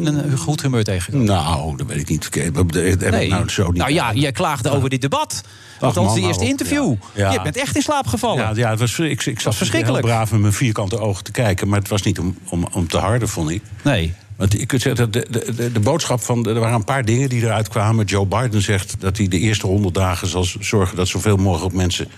een 0.07 0.39
goed 0.39 0.63
humeur 0.63 0.85
tegenkomen. 0.85 1.27
Nou, 1.27 1.77
dat 1.77 1.87
weet 1.87 1.99
ik 2.01 2.09
niet. 2.09 2.25
Ik 2.27 2.35
heb 2.35 2.57
ik 2.75 3.11
Nee. 3.11 3.29
nou 3.29 3.49
zo 3.49 3.67
niet. 3.67 3.77
Nou 3.77 3.93
ja, 3.93 4.13
jij 4.13 4.33
klaagde 4.33 4.71
over 4.71 4.89
dit 4.89 5.01
debat. 5.01 5.43
Althans, 5.81 6.15
de 6.15 6.21
eerste 6.21 6.43
op. 6.43 6.49
interview. 6.49 6.95
Ja. 7.15 7.33
Je 7.33 7.43
bent 7.43 7.57
echt 7.57 7.77
in 7.77 7.83
slaap 7.83 8.07
gevallen. 8.07 8.43
Ja, 8.45 8.53
ja 8.55 8.71
het 8.71 8.79
was, 8.79 8.99
ik, 8.99 9.27
ik 9.27 9.41
zat 9.41 9.55
verschrikkelijk. 9.55 10.05
heel 10.05 10.15
braaf 10.15 10.31
met 10.31 10.41
mijn 10.41 10.53
vierkante 10.53 10.99
ogen 10.99 11.25
te 11.25 11.31
kijken. 11.31 11.69
Maar 11.69 11.79
het 11.79 11.89
was 11.89 12.03
niet 12.03 12.19
om, 12.19 12.37
om, 12.49 12.67
om 12.73 12.89
te 12.89 12.99
harden, 12.99 13.29
vond 13.29 13.51
ik. 13.51 13.63
Nee. 13.85 14.15
Want 14.39 14.61
ik 14.61 14.67
kunt 14.67 14.83
zeggen, 14.83 15.11
de, 15.11 15.27
de, 15.31 15.53
de, 15.57 15.73
de 15.73 15.81
boodschap 15.81 16.21
van. 16.23 16.47
Er 16.47 16.61
waren 16.61 16.75
een 16.75 16.85
paar 16.85 17.05
dingen 17.05 17.29
die 17.29 17.43
eruit 17.43 17.69
kwamen. 17.69 18.05
Joe 18.05 18.27
Biden 18.27 18.63
zegt 18.63 18.95
dat 18.99 19.17
hij 19.17 19.29
de 19.29 19.39
eerste 19.39 19.67
honderd 19.67 19.95
dagen 19.95 20.29
zal 20.29 20.47
zorgen 20.61 20.97
dat 20.97 21.09
zoveel 21.09 21.37
mogelijk 21.37 21.75
mensen 21.75 22.09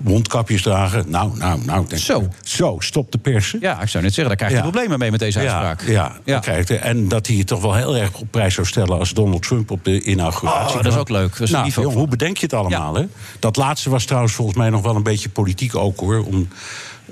mondkapjes 0.00 0.62
dragen. 0.62 1.04
Nou, 1.10 1.36
nou, 1.36 1.60
nou. 1.64 1.82
ik 1.82 1.88
Denk, 1.88 2.02
Zo. 2.02 2.28
Zo, 2.42 2.76
stop 2.78 3.12
de 3.12 3.18
persen. 3.18 3.58
Ja, 3.60 3.82
ik 3.82 3.88
zou 3.88 4.04
net 4.04 4.14
zeggen, 4.14 4.26
daar 4.26 4.36
krijg 4.36 4.50
je 4.50 4.56
Ja. 4.56 4.62
problemen 4.62 4.98
mee 4.98 5.10
met 5.10 5.20
deze 5.20 5.38
uitspraak. 5.38 5.82
Ja, 5.86 6.12
ja, 6.24 6.42
je- 6.66 6.76
en 6.76 7.08
dat 7.08 7.26
hij 7.26 7.36
het 7.36 7.46
toch 7.46 7.60
wel 7.60 7.74
heel 7.74 7.96
erg 7.96 8.14
op 8.20 8.26
prijs 8.30 8.54
zou 8.54 8.66
stellen 8.66 8.98
als 8.98 9.12
Donald 9.12 9.42
Trump 9.42 9.70
op 9.70 9.84
de 9.84 10.02
inauguratie. 10.02 10.76
Oh, 10.76 10.82
dat 10.82 10.92
is 10.92 10.98
ook 10.98 11.08
leuk. 11.08 11.34
Is 11.38 11.50
nou, 11.50 11.68
jong, 11.70 11.94
hoe 11.94 12.08
bedenk 12.08 12.36
je 12.36 12.44
het 12.44 12.54
allemaal? 12.54 12.94
Hè? 12.94 13.04
Dat 13.38 13.56
laatste 13.56 13.90
was 13.90 14.04
trouwens 14.04 14.32
volgens 14.34 14.56
mij 14.56 14.70
nog 14.70 14.82
wel 14.82 14.96
een 14.96 15.02
beetje 15.02 15.28
politiek 15.28 15.76
ook 15.76 16.00
hoor. 16.00 16.24
Om, 16.24 16.48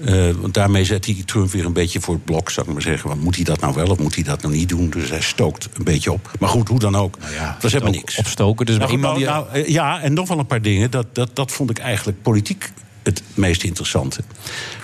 eh, 0.04 0.30
want 0.30 0.54
daarmee 0.54 0.84
zet 0.84 1.04
hij 1.04 1.22
Trump 1.24 1.50
weer 1.50 1.64
een 1.64 1.72
beetje 1.72 2.00
voor 2.00 2.14
het 2.14 2.24
blok, 2.24 2.50
zou 2.50 2.66
ik 2.66 2.72
maar 2.72 2.82
zeggen. 2.82 3.08
Want 3.08 3.22
moet 3.22 3.36
hij 3.36 3.44
dat 3.44 3.60
nou 3.60 3.74
wel 3.74 3.86
of 3.86 3.98
moet 3.98 4.14
hij 4.14 4.24
dat 4.24 4.42
nou 4.42 4.54
niet 4.54 4.68
doen? 4.68 4.90
Dus 4.90 5.10
hij 5.10 5.20
stookt 5.20 5.68
een 5.72 5.84
beetje 5.84 6.12
op. 6.12 6.30
Maar 6.38 6.48
goed, 6.48 6.68
hoe 6.68 6.78
dan 6.78 6.96
ook. 6.96 7.16
het 7.20 7.62
was 7.62 7.72
helemaal 7.72 7.92
niks. 7.92 8.16
Opstoken, 8.16 8.66
dus 8.66 8.78
Nou, 8.78 8.90
iemand 8.90 9.18
nou, 9.18 9.44
die... 9.44 9.52
nou, 9.52 9.66
eh, 9.66 9.72
ja, 9.72 10.00
en 10.00 10.12
nog 10.12 10.28
wel 10.28 10.38
een 10.38 10.46
paar 10.46 10.62
dingen. 10.62 10.90
Dat, 10.90 11.06
dat, 11.14 11.36
dat 11.36 11.52
vond 11.52 11.70
ik 11.70 11.78
eigenlijk 11.78 12.22
politiek 12.22 12.72
het 13.02 13.22
meest 13.34 13.62
interessante. 13.62 14.20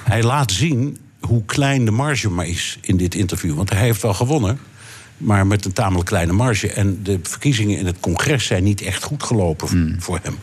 Hij 0.04 0.22
laat 0.22 0.52
zien 0.52 0.98
hoe 1.20 1.44
klein 1.44 1.84
de 1.84 1.90
marge 1.90 2.30
maar 2.30 2.46
is 2.46 2.78
in 2.80 2.96
dit 2.96 3.14
interview. 3.14 3.54
Want 3.54 3.70
hij 3.70 3.80
heeft 3.80 4.02
wel 4.02 4.14
gewonnen, 4.14 4.58
maar 5.18 5.46
met 5.46 5.64
een 5.64 5.72
tamelijk 5.72 6.06
kleine 6.08 6.32
marge. 6.32 6.72
En 6.72 7.02
de 7.02 7.18
verkiezingen 7.22 7.78
in 7.78 7.86
het 7.86 7.96
congres 8.00 8.46
zijn 8.46 8.64
niet 8.64 8.80
echt 8.82 9.02
goed 9.02 9.22
gelopen 9.22 9.68
Hmm. 9.68 9.96
voor 10.02 10.18
hem. 10.22 10.38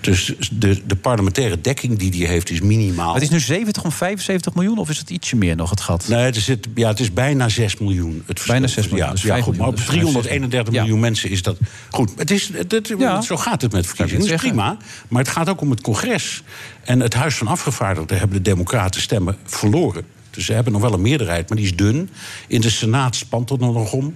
Dus 0.00 0.34
de, 0.52 0.82
de 0.86 0.96
parlementaire 0.96 1.60
dekking 1.60 1.98
die 1.98 2.22
hij 2.22 2.32
heeft 2.32 2.50
is 2.50 2.60
minimaal. 2.60 3.14
Het 3.14 3.22
is 3.22 3.28
nu 3.28 3.40
70 3.40 3.84
om 3.84 3.92
75 3.92 4.54
miljoen 4.54 4.78
of 4.78 4.88
is 4.90 4.98
het 4.98 5.10
ietsje 5.10 5.36
meer 5.36 5.56
nog 5.56 5.70
het 5.70 5.80
gat? 5.80 6.08
Nee, 6.08 6.18
het 6.24 6.36
is, 6.36 6.46
het, 6.46 6.66
ja, 6.74 6.88
het 6.88 7.00
is 7.00 7.12
bijna 7.12 7.48
6 7.48 7.76
miljoen. 7.78 8.22
Het. 8.26 8.42
Bijna 8.46 8.66
6 8.66 8.84
miljoen, 8.88 9.06
Ja, 9.06 9.12
dus 9.12 9.22
ja, 9.22 9.28
5 9.32 9.44
goed, 9.44 9.56
maar 9.56 9.66
op 9.68 9.74
miljoen, 9.74 9.94
dus 10.12 10.12
331 10.12 10.74
ja. 10.74 10.80
miljoen 10.80 11.00
mensen 11.00 11.30
is 11.30 11.42
dat. 11.42 11.56
Goed, 11.90 12.10
het 12.16 12.30
is, 12.30 12.50
het, 12.52 12.72
het- 12.72 12.94
Ja. 12.98 13.20
zo 13.20 13.36
gaat 13.36 13.62
het 13.62 13.72
met 13.72 13.86
verkiezingen. 13.86 14.24
Dat 14.26 14.34
is 14.34 14.40
prima. 14.40 14.76
Maar 15.08 15.22
het 15.22 15.30
gaat 15.32 15.48
ook 15.48 15.60
om 15.60 15.70
het 15.70 15.80
congres. 15.80 16.42
En 16.84 17.00
het 17.00 17.14
Huis 17.14 17.34
van 17.34 17.46
Afgevaardigden 17.46 18.18
hebben 18.18 18.36
de 18.36 18.50
Democraten 18.50 19.00
stemmen 19.00 19.36
verloren. 19.44 20.04
Dus 20.38 20.46
ze 20.46 20.52
hebben 20.52 20.72
nog 20.72 20.82
wel 20.82 20.92
een 20.92 21.02
meerderheid, 21.02 21.48
maar 21.48 21.56
die 21.56 21.66
is 21.66 21.76
dun. 21.76 22.10
In 22.46 22.60
de 22.60 22.70
Senaat 22.70 23.16
spant 23.16 23.48
het 23.48 23.60
nog 23.60 23.92
om. 23.92 24.14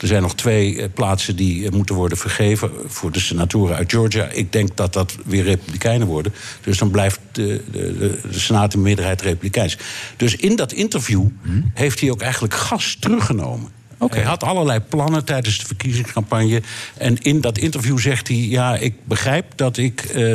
Er 0.00 0.06
zijn 0.06 0.22
nog 0.22 0.34
twee 0.34 0.82
eh, 0.82 0.88
plaatsen 0.94 1.36
die 1.36 1.66
eh, 1.66 1.72
moeten 1.72 1.94
worden 1.94 2.18
vergeven 2.18 2.70
voor 2.86 3.12
de 3.12 3.20
senatoren 3.20 3.76
uit 3.76 3.92
Georgia. 3.92 4.28
Ik 4.28 4.52
denk 4.52 4.76
dat 4.76 4.92
dat 4.92 5.16
weer 5.24 5.42
Republikeinen 5.44 6.06
worden. 6.06 6.34
Dus 6.62 6.78
dan 6.78 6.90
blijft 6.90 7.20
de, 7.32 7.64
de, 7.70 7.98
de, 7.98 8.20
de 8.30 8.38
Senaat 8.38 8.74
in 8.74 8.82
meerderheid 8.82 9.20
Republikeins. 9.20 9.78
Dus 10.16 10.36
in 10.36 10.56
dat 10.56 10.72
interview 10.72 11.26
heeft 11.74 12.00
hij 12.00 12.10
ook 12.10 12.20
eigenlijk 12.20 12.54
gas 12.54 12.96
teruggenomen. 13.00 13.77
Hij 13.98 14.22
had 14.22 14.44
allerlei 14.44 14.80
plannen 14.80 15.24
tijdens 15.24 15.58
de 15.58 15.66
verkiezingscampagne. 15.66 16.62
En 16.96 17.18
in 17.22 17.40
dat 17.40 17.58
interview 17.58 17.98
zegt 17.98 18.28
hij: 18.28 18.36
Ja, 18.36 18.76
ik 18.76 18.94
begrijp 19.04 19.52
dat 19.56 19.76
ik 19.76 20.00
eh, 20.00 20.34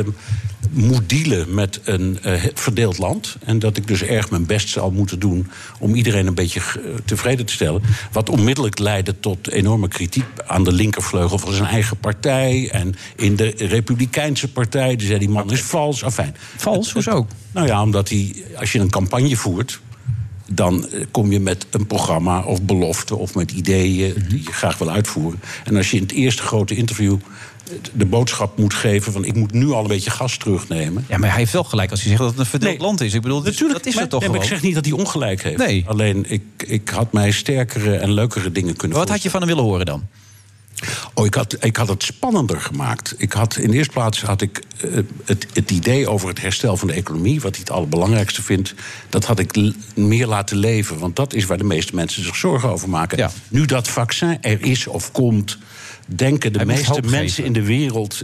moet 0.70 1.08
dealen 1.08 1.54
met 1.54 1.80
een 1.84 2.18
eh, 2.22 2.42
verdeeld 2.54 2.98
land. 2.98 3.36
En 3.44 3.58
dat 3.58 3.76
ik 3.76 3.86
dus 3.86 4.02
erg 4.02 4.30
mijn 4.30 4.46
best 4.46 4.68
zal 4.68 4.90
moeten 4.90 5.18
doen 5.18 5.50
om 5.78 5.94
iedereen 5.94 6.26
een 6.26 6.34
beetje 6.34 6.60
eh, 6.60 6.76
tevreden 7.04 7.46
te 7.46 7.52
stellen. 7.52 7.82
Wat 8.12 8.28
onmiddellijk 8.28 8.78
leidde 8.78 9.20
tot 9.20 9.48
enorme 9.48 9.88
kritiek 9.88 10.26
aan 10.46 10.64
de 10.64 10.72
linkervleugel 10.72 11.38
van 11.38 11.52
zijn 11.52 11.68
eigen 11.68 11.96
partij. 11.96 12.68
En 12.72 12.94
in 13.16 13.36
de 13.36 13.54
Republikeinse 13.56 14.48
partij. 14.48 14.96
Die 14.96 15.06
zei: 15.06 15.18
Die 15.18 15.28
man 15.28 15.50
is 15.50 15.62
vals. 15.62 16.04
Afijn. 16.04 16.36
Vals? 16.56 16.92
Hoezo? 16.92 17.26
Nou 17.52 17.66
ja, 17.66 17.82
omdat 17.82 18.08
hij, 18.08 18.44
als 18.56 18.72
je 18.72 18.78
een 18.78 18.90
campagne 18.90 19.36
voert 19.36 19.80
dan 20.50 20.88
eh, 20.88 21.04
kom 21.10 21.32
je 21.32 21.40
met 21.40 21.66
een 21.70 21.86
programma 21.86 22.42
of 22.42 22.62
belofte 22.62 23.16
of 23.16 23.34
met 23.34 23.50
ideeën 23.50 24.14
die 24.28 24.42
je 24.42 24.52
graag 24.52 24.78
wil 24.78 24.90
uitvoeren. 24.90 25.40
En 25.64 25.76
als 25.76 25.90
je 25.90 25.96
in 25.96 26.02
het 26.02 26.12
eerste 26.12 26.42
grote 26.42 26.74
interview 26.76 27.12
eh, 27.14 27.72
de 27.92 28.06
boodschap 28.06 28.58
moet 28.58 28.74
geven 28.74 29.12
van 29.12 29.24
ik 29.24 29.34
moet 29.34 29.52
nu 29.52 29.70
al 29.70 29.82
een 29.82 29.88
beetje 29.88 30.10
gas 30.10 30.36
terugnemen. 30.36 31.04
Ja, 31.08 31.18
maar 31.18 31.28
hij 31.28 31.38
heeft 31.38 31.52
wel 31.52 31.64
gelijk 31.64 31.90
als 31.90 32.00
hij 32.00 32.08
zegt 32.08 32.22
dat 32.22 32.30
het 32.30 32.38
een 32.38 32.46
verdeeld 32.46 32.72
Nee. 32.72 32.80
land 32.80 33.00
is. 33.00 33.14
Ik 33.14 33.22
bedoel, 33.22 33.42
dat, 33.42 33.58
dat 33.58 33.86
is 33.86 33.92
maar, 33.92 34.02
het 34.02 34.10
toch 34.10 34.20
nee, 34.20 34.30
maar 34.30 34.40
ik 34.40 34.46
zeg 34.46 34.62
niet 34.62 34.74
dat 34.74 34.84
hij 34.84 34.94
ongelijk 34.94 35.42
heeft. 35.42 35.58
Nee. 35.58 35.84
Alleen 35.86 36.24
ik, 36.28 36.42
ik 36.66 36.88
had 36.88 37.12
mij 37.12 37.30
sterkere 37.30 37.96
en 37.96 38.12
leukere 38.12 38.52
dingen 38.52 38.76
kunnen 38.76 38.98
Wat 38.98 39.08
had 39.08 39.22
je 39.22 39.30
van 39.30 39.40
hem 39.40 39.48
willen 39.48 39.64
horen 39.64 39.86
dan? 39.86 40.06
Oh, 41.14 41.26
ik 41.26 41.34
had, 41.34 41.56
ik 41.60 41.76
had 41.76 41.88
het 41.88 42.02
spannender 42.02 42.60
gemaakt. 42.60 43.14
Ik 43.18 43.32
had, 43.32 43.56
in 43.56 43.70
de 43.70 43.76
eerste 43.76 43.92
plaats 43.92 44.22
had 44.22 44.40
ik 44.40 44.62
eh, 44.80 44.90
het, 45.24 45.46
het 45.52 45.70
idee 45.70 46.08
over 46.08 46.28
het 46.28 46.40
herstel 46.40 46.76
van 46.76 46.88
de 46.88 46.94
economie, 46.94 47.40
wat 47.40 47.50
hij 47.50 47.60
het 47.60 47.70
allerbelangrijkste 47.70 48.42
vindt, 48.42 48.74
dat 49.08 49.24
had 49.24 49.38
ik 49.38 49.72
meer 49.94 50.26
laten 50.26 50.56
leven. 50.56 50.98
Want 50.98 51.16
dat 51.16 51.34
is 51.34 51.44
waar 51.44 51.58
de 51.58 51.64
meeste 51.64 51.94
mensen 51.94 52.24
zich 52.24 52.36
zorgen 52.36 52.68
over 52.68 52.88
maken. 52.88 53.18
Ja. 53.18 53.30
Nu 53.48 53.64
dat 53.64 53.88
vaccin 53.88 54.42
er 54.42 54.62
is 54.62 54.86
of 54.86 55.12
komt, 55.12 55.58
denken 56.06 56.52
de 56.52 56.58
Hij 56.58 56.66
meeste 56.66 57.00
mensen 57.00 57.28
geven. 57.28 57.44
in 57.44 57.52
de 57.52 57.62
wereld. 57.62 58.22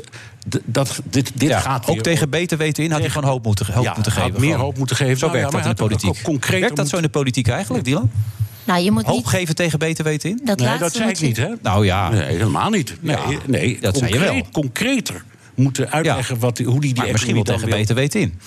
Dat, 0.65 1.01
dit 1.11 1.33
dit 1.35 1.49
Ja, 1.49 1.61
gaat 1.61 1.87
ook 1.87 1.95
weer 1.95 2.03
tegen 2.03 2.31
beter 2.31 2.59
weten 2.59 2.85
in 2.85 2.91
had 2.91 3.01
hij 3.01 3.11
gewoon 3.11 3.31
hoop 3.31 3.45
moeten, 3.45 3.73
hoop 3.73 3.85
Ja, 3.85 3.93
moeten 3.95 4.13
geven. 4.13 4.33
meer 4.33 4.41
Gewoon. 4.51 4.59
hoop 4.65 4.79
moeten 4.79 4.97
geven. 4.97 5.19
Zo 5.19 5.27
Nou 5.27 5.39
werkt 5.39 5.53
dat 5.53 5.63
in 5.65 5.69
de 5.69 5.75
politiek. 5.75 6.51
Werkt 6.61 6.77
dat 6.77 6.89
zo 6.89 6.97
in 6.97 7.03
de 7.03 7.09
politiek 7.09 7.49
eigenlijk, 7.49 7.85
Dylan? 7.85 8.11
Nou, 8.65 8.83
je 8.83 8.91
moet 8.91 9.05
Hoop 9.05 9.17
niet... 9.17 9.27
geven 9.27 9.55
tegen 9.55 9.79
beter 9.79 10.05
weten 10.05 10.31
in? 10.31 10.41
Dat 10.45 10.59
Nee, 10.59 10.67
laatste 10.67 10.85
dat 10.85 10.95
zei 10.95 11.11
ik 11.11 11.21
niet, 11.21 11.37
hè? 11.37 11.49
Nou 11.63 11.85
ja, 11.85 12.09
Nee, 12.09 12.23
helemaal 12.23 12.71
niet. 12.71 12.97
Nee, 13.01 13.17
Ja, 13.17 13.27
nee 13.47 13.79
dat 13.81 13.97
zei 13.97 14.13
je 14.13 14.19
concreet- 14.19 14.43
wel. 14.43 14.51
Concreter 14.53 15.25
moeten 15.55 15.91
uitleggen 15.91 16.39
wat, 16.39 16.59
hoe 16.59 16.71
die 16.81 16.81
die 16.81 17.03
maar 17.03 17.13
misschien 17.13 17.35
wel 17.35 17.43
tegen 17.43 17.69
beter 17.69 17.95
weten 17.95 18.21
in. 18.21 18.39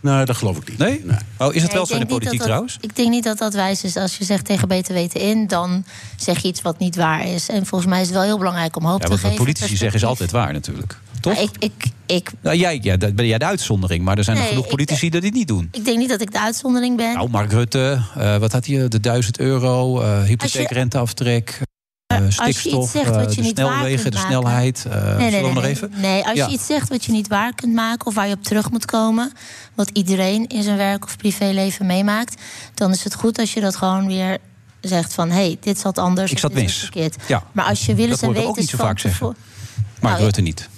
Nee, 0.00 0.24
dat 0.24 0.36
geloof 0.36 0.56
ik 0.56 0.68
niet. 0.68 0.78
Nee? 0.78 1.04
Oh, 1.38 1.54
is 1.54 1.62
het 1.62 1.72
wel 1.72 1.86
zo 1.86 1.94
in 1.94 2.00
de 2.00 2.06
politiek 2.06 2.28
dat 2.30 2.38
dat- 2.38 2.46
trouwens? 2.46 2.78
Ik 2.80 2.96
denk 2.96 3.10
niet 3.10 3.24
dat 3.24 3.38
dat 3.38 3.54
wijs 3.54 3.84
is. 3.84 3.96
Als 3.96 4.18
je 4.18 4.24
zegt 4.24 4.44
tegen 4.44 4.68
beter 4.68 4.94
weten 4.94 5.20
in, 5.20 5.46
dan 5.46 5.84
zeg 6.16 6.38
je 6.42 6.48
iets 6.48 6.62
wat 6.62 6.78
niet 6.78 6.96
waar 6.96 7.26
is. 7.28 7.48
En 7.48 7.66
volgens 7.66 7.90
mij 7.90 8.00
is 8.00 8.06
het 8.06 8.14
wel 8.16 8.24
heel 8.24 8.38
belangrijk 8.38 8.76
om 8.76 8.84
hoop 8.84 8.98
Ja, 9.00 9.04
te 9.04 9.10
wat 9.10 9.20
geven. 9.20 9.36
politici 9.36 9.76
zeggen 9.76 9.98
is 10.00 10.04
altijd 10.06 10.30
waar 10.30 10.52
natuurlijk. 10.52 10.98
Toch? 11.20 11.34
Maar 11.34 11.42
ik, 11.42 11.50
ik, 11.58 11.72
ik, 12.06 12.30
Nou, 12.42 12.56
jij, 12.56 12.78
ja, 12.82 12.96
dat 12.96 13.14
ben 13.14 13.26
jij 13.26 13.38
de 13.38 13.44
uitzondering, 13.44 14.04
maar 14.04 14.18
er 14.18 14.24
zijn 14.24 14.36
er 14.36 14.42
genoeg 14.42 14.64
ik- 14.64 14.70
politici 14.70 15.10
die 15.10 15.20
dit 15.20 15.32
niet 15.32 15.48
doen. 15.48 15.68
ik 15.72 15.84
denk 15.84 15.98
niet 15.98 16.08
dat 16.08 16.20
ik 16.20 16.32
de 16.32 16.40
uitzondering 16.40 16.96
ben. 16.96 17.14
Nou, 17.14 17.30
Mark 17.30 17.52
Rutte, 17.52 18.00
eh, 18.16 18.36
wat 18.36 18.52
had 18.52 18.66
hij? 18.66 18.88
De 18.88 19.00
1000 19.00 19.38
euro, 19.38 20.00
eh 20.00 20.22
hypotheekrenteaftrek, 20.22 21.48
eh, 21.48 21.62
stikstof, 22.32 22.90
zegt 22.90 23.10
wat 23.10 23.16
eh, 23.16 23.30
je 23.30 23.34
de 23.36 23.40
niet 23.42 23.56
snelwegen, 23.58 24.10
de 24.10 24.16
snelheid. 24.18 24.84
eh, 24.84 24.92
nee, 24.92 25.02
zullen 25.02 25.18
nee, 25.18 25.30
we 25.30 25.36
nee, 25.40 25.52
nog 25.52 25.62
nee. 25.62 25.70
even? 25.72 25.90
Nee, 25.96 26.24
als 26.24 26.36
Ja. 26.36 26.46
je 26.46 26.52
iets 26.52 26.66
zegt 26.66 26.88
wat 26.88 27.04
je 27.04 27.12
niet 27.12 27.28
waar 27.28 27.54
kunt 27.54 27.74
maken 27.74 28.06
of 28.06 28.14
waar 28.14 28.28
je 28.28 28.34
op 28.34 28.42
terug 28.44 28.70
moet 28.70 28.84
komen, 28.84 29.32
wat 29.74 29.90
iedereen 29.92 30.46
in 30.46 30.62
zijn 30.62 30.76
werk 30.76 31.04
of 31.04 31.16
privéleven 31.16 31.86
meemaakt, 31.86 32.42
dan 32.74 32.90
is 32.92 33.04
het 33.04 33.14
goed 33.14 33.38
als 33.38 33.52
je 33.54 33.60
dat 33.60 33.76
gewoon 33.76 34.06
weer 34.06 34.38
zegt 34.80 35.14
van 35.14 35.28
hé, 35.28 35.34
hey, 35.34 35.56
dit 35.60 35.78
zat 35.78 35.98
anders. 35.98 36.30
Ik 36.30 36.38
zat 36.38 36.52
mis. 36.52 36.78
Verkeerd. 36.78 37.16
Ja. 37.26 37.42
Maar 37.52 37.64
als 37.64 37.86
je 37.86 37.94
willens 37.94 38.20
Dat 38.20 38.28
en 38.28 38.34
hoor 38.34 38.44
ik 38.44 38.50
ook 38.50 38.58
niet 38.58 38.68
zo 38.68 38.76
vaak 38.76 38.98
zeggen. 38.98 39.26
Mark 39.26 39.36
Nou, 40.14 40.24
Rutte 40.24 40.40
niet. 40.40 40.68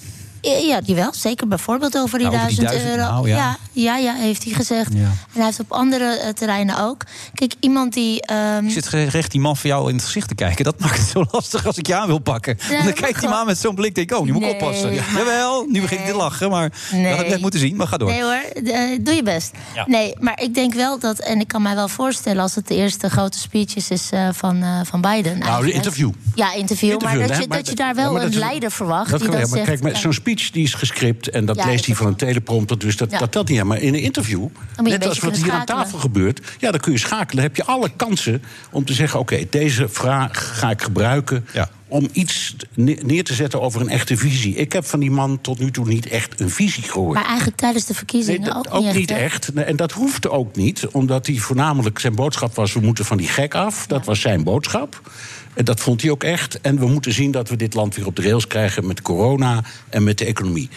Ja, 0.41 0.57
ja, 0.57 0.81
jawel. 0.85 1.13
Zeker 1.15 1.49
bijvoorbeeld 1.49 1.97
over 1.99 2.19
die 2.19 2.27
Nou, 2.29 2.39
over 2.39 2.49
die 2.57 2.65
duizend 2.65 2.85
duizend, 2.87 3.07
euro. 3.07 3.13
nou, 3.15 3.29
ja. 3.29 3.57
Ja, 3.73 3.97
ja, 3.97 4.15
heeft 4.15 4.45
hij 4.45 4.53
gezegd. 4.53 4.91
En 4.95 5.17
hij 5.33 5.45
heeft 5.45 5.61
op 5.61 5.73
andere 5.73 6.05
eh, 6.05 6.29
terreinen 6.33 6.79
ook. 6.79 7.03
Kijk, 7.35 7.55
iemand 7.61 7.93
die. 7.93 8.23
ehm, 8.23 8.65
Ik 8.65 8.71
zit 8.73 8.87
recht 8.89 9.31
die 9.31 9.41
man 9.41 9.57
voor 9.57 9.71
jou 9.71 9.89
in 9.89 9.95
het 9.97 10.05
gezicht 10.05 10.29
te 10.29 10.35
kijken. 10.35 10.65
Dat 10.65 10.79
maakt 10.81 10.97
het 10.99 11.07
zo 11.09 11.25
lastig 11.31 11.67
als 11.67 11.79
ik 11.79 11.87
je 11.87 11.95
aan 11.95 12.07
wil 12.07 12.19
pakken. 12.19 12.59
Dan 12.85 12.93
kijkt 12.93 13.21
die 13.21 13.29
man 13.29 13.47
met 13.47 13.59
zo'n 13.59 13.75
blik. 13.75 13.95
Denk 13.95 14.11
ik, 14.11 14.17
oh, 14.19 14.25
nu 14.25 14.33
moet 14.33 14.43
ik 14.43 14.49
Nee, 14.49 14.61
oppassen. 14.61 14.95
Ja, 14.95 15.03
maar- 15.13 15.19
Jawel, 15.23 15.67
nu 15.69 15.81
begin 15.81 15.99
ik 15.99 16.07
te 16.07 16.15
lachen. 16.15 16.51
Maar 16.51 16.69
dat 17.03 17.11
had 17.11 17.21
ik 17.21 17.29
net 17.29 17.41
moeten 17.41 17.61
zien. 17.61 17.77
Maar 17.77 17.87
ga 17.87 17.97
door. 17.97 18.09
Nee 18.11 18.23
hoor, 18.23 18.33
eh, 18.73 18.99
doe 19.01 19.15
je 19.15 19.23
best. 19.23 19.51
Ja. 19.75 19.85
Nee, 19.87 20.15
maar 20.19 20.41
ik 20.43 20.55
denk 20.55 20.75
wel 20.75 20.99
dat, 20.99 21.19
en 21.19 21.41
ik 21.41 21.49
kan 21.49 21.63
mij 21.63 21.75
wel 21.75 21.89
voorstellen 21.89 22.43
als 22.43 22.55
het 22.55 22.69
de 22.69 22.75
eerste 22.75 23.09
grote 23.11 23.39
speeches 23.39 23.91
is 23.91 24.11
eh, 24.11 24.29
van, 24.33 24.63
eh, 24.63 24.81
van 24.85 25.01
Biden. 25.01 25.39
Nou, 25.39 25.71
interview. 25.71 26.11
Ja, 26.35 26.53
interview. 26.53 26.91
Interview, 26.93 27.19
maar 27.19 27.29
dat 27.29 27.39
je, 27.43 27.49
maar- 27.49 27.57
dat 27.59 27.69
je 27.69 27.75
daar 27.75 27.95
wel 27.95 28.21
een 28.23 28.35
leider 28.39 28.71
verwacht. 28.71 29.11
Dat 29.11 29.21
die 29.21 29.29
kan 29.29 29.39
dat 29.41 29.49
wel, 29.49 29.59
zegt, 29.59 29.69
kijk, 29.71 29.83
met 29.93 29.97
zo'n 29.97 30.13
speech 30.13 30.30
die 30.37 30.63
is 30.63 30.75
gescript 30.75 31.29
en 31.31 31.45
dat 31.45 31.57
Ja, 31.57 31.67
leest 31.67 31.87
hij 31.87 31.95
van 31.95 32.07
een 32.07 32.17
teleprompter, 32.17 32.79
dus 32.79 32.97
dat, 32.97 33.11
Ja. 33.11 33.19
dat 33.19 33.33
telt 33.33 33.49
niet 33.49 33.61
aan. 33.61 33.67
Maar 33.67 33.79
in 33.81 33.95
een 33.95 34.01
interview, 34.01 34.47
net 34.83 35.07
als 35.07 35.19
wat 35.19 35.37
hier 35.37 35.53
aan 35.53 35.65
tafel 35.65 35.99
gebeurt, 35.99 36.41
ja, 36.59 36.71
dan 36.71 36.81
kun 36.81 36.93
je 36.93 36.99
schakelen. 36.99 37.35
Dan 37.35 37.45
heb 37.45 37.57
je 37.57 37.65
alle 37.65 37.91
kansen 37.97 38.43
om 38.71 38.85
te 38.85 38.93
zeggen: 38.93 39.19
oké, 39.21 39.47
deze 39.51 39.89
vraag 39.89 40.59
ga 40.59 40.71
ik 40.71 40.83
gebruiken. 40.83 41.47
Om 41.89 42.09
iets 42.13 42.57
ne- 42.75 42.99
neer 43.03 43.25
te 43.25 43.35
zetten 43.35 43.61
over 43.61 43.81
een 43.81 43.89
echte 43.89 44.17
visie. 44.17 44.55
Ik 44.55 44.73
heb 44.73 44.85
van 44.85 45.01
die 45.01 45.11
man 45.11 45.41
tot 45.41 45.59
nu 45.59 45.71
toe 45.71 45.87
niet 45.87 46.07
echt 46.07 46.41
een 46.41 46.51
visie 46.51 46.83
gehoord. 46.83 47.15
Maar 47.15 47.25
eigenlijk 47.27 47.57
tijdens 47.57 47.87
de 47.87 47.95
verkiezingen 47.95 48.41
Nee, 48.41 48.55
ook, 48.55 48.65
dat- 48.65 48.73
ook 48.73 48.95
niet 48.95 49.11
echt. 49.11 49.55
Nee, 49.55 49.65
En 49.65 49.77
dat 49.77 49.93
hoefde 49.93 50.31
ook 50.31 50.57
niet, 50.57 50.87
omdat 50.87 51.27
hij 51.27 51.37
voornamelijk 51.37 51.99
zijn 51.99 52.15
boodschap 52.15 52.55
was: 52.55 52.73
we 52.73 52.81
moeten 52.81 53.05
van 53.05 53.17
die 53.17 53.29
gek 53.29 53.55
af. 53.55 53.87
Dat 53.87 54.05
was 54.05 54.21
zijn 54.21 54.45
boodschap. 54.45 55.11
En 55.55 55.65
dat 55.65 55.81
vond 55.81 56.03
hij 56.03 56.11
ook 56.11 56.25
echt. 56.25 56.61
En 56.61 56.79
we 56.79 56.87
moeten 56.87 57.13
zien 57.13 57.31
dat 57.31 57.49
we 57.49 57.57
dit 57.57 57.75
land 57.75 57.95
weer 57.95 58.07
op 58.07 58.17
de 58.17 58.23
rails 58.23 58.47
krijgen 58.47 58.87
met 58.87 59.03
corona 59.03 59.65
en 59.89 60.05
met 60.05 60.19
de 60.19 60.25
economie. 60.25 60.69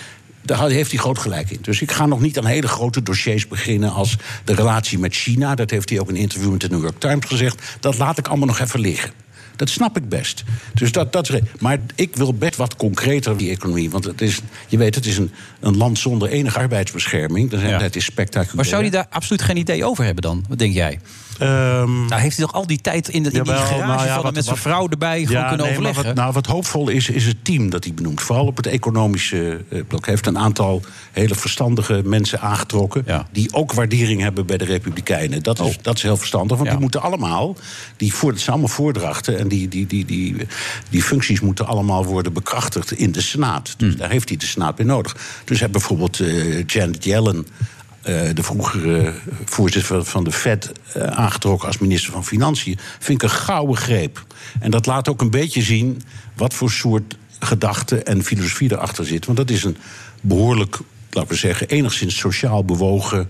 Daar 0.42 0.70
heeft 0.70 0.92
hij 0.92 1.00
groot 1.00 1.20
gelijk 1.20 1.50
in. 1.50 1.60
Dus 1.62 1.82
ik 1.82 1.92
ga 1.92 2.06
nog 2.06 2.22
niet 2.22 2.38
aan 2.38 2.46
hele 2.46 2.68
grote 2.68 3.04
dossiers 3.04 3.48
beginnen 3.48 3.92
als 3.92 4.18
de 4.44 4.56
relatie 4.56 5.00
met 5.00 5.14
China. 5.14 5.56
Dat 5.56 5.70
heeft 5.70 5.90
hij 5.90 6.00
ook 6.00 6.10
in 6.10 6.16
een 6.16 6.22
interview 6.22 6.52
met 6.52 6.62
de 6.62 6.70
New 6.70 6.82
York 6.82 7.00
Times 7.00 7.26
gezegd. 7.26 7.78
Dat 7.80 7.98
laat 7.98 8.18
ik 8.18 8.28
allemaal 8.28 8.48
nog 8.48 8.60
even 8.60 8.80
liggen. 8.80 9.12
Dat 9.56 9.70
snap 9.70 9.98
ik 9.98 10.10
best. 10.10 10.44
Dus 10.74 10.92
dat, 10.92 11.14
dat 11.14 11.30
is, 11.30 11.40
maar 11.60 11.78
ik 11.96 12.16
wil 12.16 12.34
best 12.34 12.56
wat 12.56 12.76
concreter 12.76 13.38
die 13.38 13.50
economie. 13.50 13.90
Want 13.90 14.04
het 14.04 14.22
is, 14.22 14.40
je 14.68 14.78
weet, 14.78 14.96
het 14.96 15.06
is 15.06 15.18
een, 15.18 15.32
een 15.60 15.78
land 15.78 16.00
zonder 16.00 16.30
enige 16.30 16.60
arbeidsbescherming. 16.60 17.50
Dat 17.50 17.62
is, 17.62 17.80
dat 17.80 17.96
is 17.96 18.06
spectaculair. 18.06 18.56
Maar 18.56 18.66
zou 18.66 18.82
hij 18.82 18.92
daar 18.92 19.08
absoluut 19.10 19.42
geen 19.42 19.58
idee 19.58 19.86
over 19.86 20.04
hebben 20.04 20.24
dan? 20.24 20.46
Wat 20.50 20.60
denk 20.60 20.74
jij? 20.74 21.00
Nou, 21.40 22.14
heeft 22.16 22.38
hij 22.38 22.46
toch 22.46 22.54
al 22.56 22.68
die 22.68 22.82
tijd 22.82 23.08
in, 23.10 23.24
de, 23.24 23.32
in 23.32 23.44
die 23.44 23.54
Jawel, 23.54 23.66
garage 23.66 23.86
nou 23.88 24.00
ja, 24.00 24.08
vallen 24.08 24.24
wat- 24.24 24.34
met 24.34 24.46
zijn 24.46 24.58
vrouw 24.58 24.88
erbij 24.90 25.26
gewoon 25.26 25.48
kunnen 25.48 25.66
nee, 25.66 25.72
overleggen? 25.76 26.04
Wat, 26.06 26.16
nou, 26.16 26.34
wat 26.34 26.46
hoopvol 26.46 26.90
is, 26.90 27.10
is 27.10 27.26
het 27.26 27.46
team 27.46 27.70
dat 27.70 27.84
hij 27.84 27.94
benoemt. 27.94 28.22
Vooral 28.22 28.46
op 28.46 28.58
het 28.58 28.68
economische 28.68 29.62
eh, 29.70 29.80
blok. 29.88 30.06
Hij 30.06 30.14
heeft 30.14 30.28
een 30.28 30.38
aantal 30.38 30.82
hele 31.12 31.36
verstandige 31.36 32.02
mensen 32.06 32.42
aangetrokken. 32.42 33.06
die 33.32 33.54
ook 33.54 33.74
waardering 33.74 34.22
hebben 34.22 34.46
bij 34.46 34.58
de 34.58 34.66
Republikeinen. 34.66 35.44
Dat 35.44 35.60
Oh. 35.60 35.68
is, 35.68 35.78
dat 35.82 35.96
is 35.96 36.02
heel 36.02 36.18
verstandig, 36.18 36.58
want 36.58 36.70
die 36.70 36.80
moeten 36.80 37.02
allemaal. 37.02 37.56
Die 37.98 38.14
voor, 38.14 38.30
het 38.30 38.40
zijn 38.40 38.52
allemaal 38.52 38.68
voordrachten. 38.76 39.40
En 39.40 39.48
die, 39.48 39.68
die, 39.68 39.88
die, 39.88 40.06
die, 40.06 40.36
die 40.90 41.04
functies 41.04 41.40
moeten 41.40 41.68
allemaal 41.68 42.06
worden 42.06 42.34
bekrachtigd 42.34 42.92
in 42.92 43.12
de 43.12 43.22
Senaat. 43.22 43.76
Hmm. 43.78 43.88
Dus 43.90 43.98
daar 43.98 44.10
heeft 44.10 44.30
hij 44.30 44.38
de 44.38 44.46
Senaat 44.46 44.76
bij 44.76 44.86
nodig. 44.86 45.14
Dus 45.14 45.22
hij 45.46 45.58
heeft 45.58 45.72
bijvoorbeeld 45.72 46.20
eh, 46.20 46.64
Janet 46.66 47.04
Yellen. 47.04 47.48
Eh, 48.04 48.30
de 48.34 48.44
vroegere 48.44 49.14
voorzitter 49.46 50.06
van 50.06 50.24
de 50.24 50.32
Fed 50.32 50.72
eh, 50.94 51.04
aangetrokken 51.04 51.68
als 51.68 51.78
minister 51.78 52.12
van 52.12 52.26
Financiën. 52.26 52.80
Vind 53.00 53.24
ik 53.24 53.30
een 53.30 53.36
gouden 53.36 53.78
greep. 53.78 54.26
En 54.60 54.72
dat 54.72 54.86
laat 54.86 55.08
ook 55.08 55.22
een 55.22 55.30
beetje 55.30 55.62
zien 55.62 56.02
wat 56.36 56.54
voor 56.54 56.72
soort 56.72 57.18
gedachten 57.40 58.06
en 58.06 58.24
filosofie 58.24 58.72
erachter 58.72 59.06
zit. 59.06 59.26
Want 59.26 59.38
dat 59.38 59.50
is 59.50 59.64
een 59.64 59.78
behoorlijk, 60.22 60.80
laten 61.10 61.32
we 61.32 61.38
zeggen, 61.38 61.68
enigszins 61.68 62.18
sociaal 62.18 62.66
bewogen, 62.66 63.30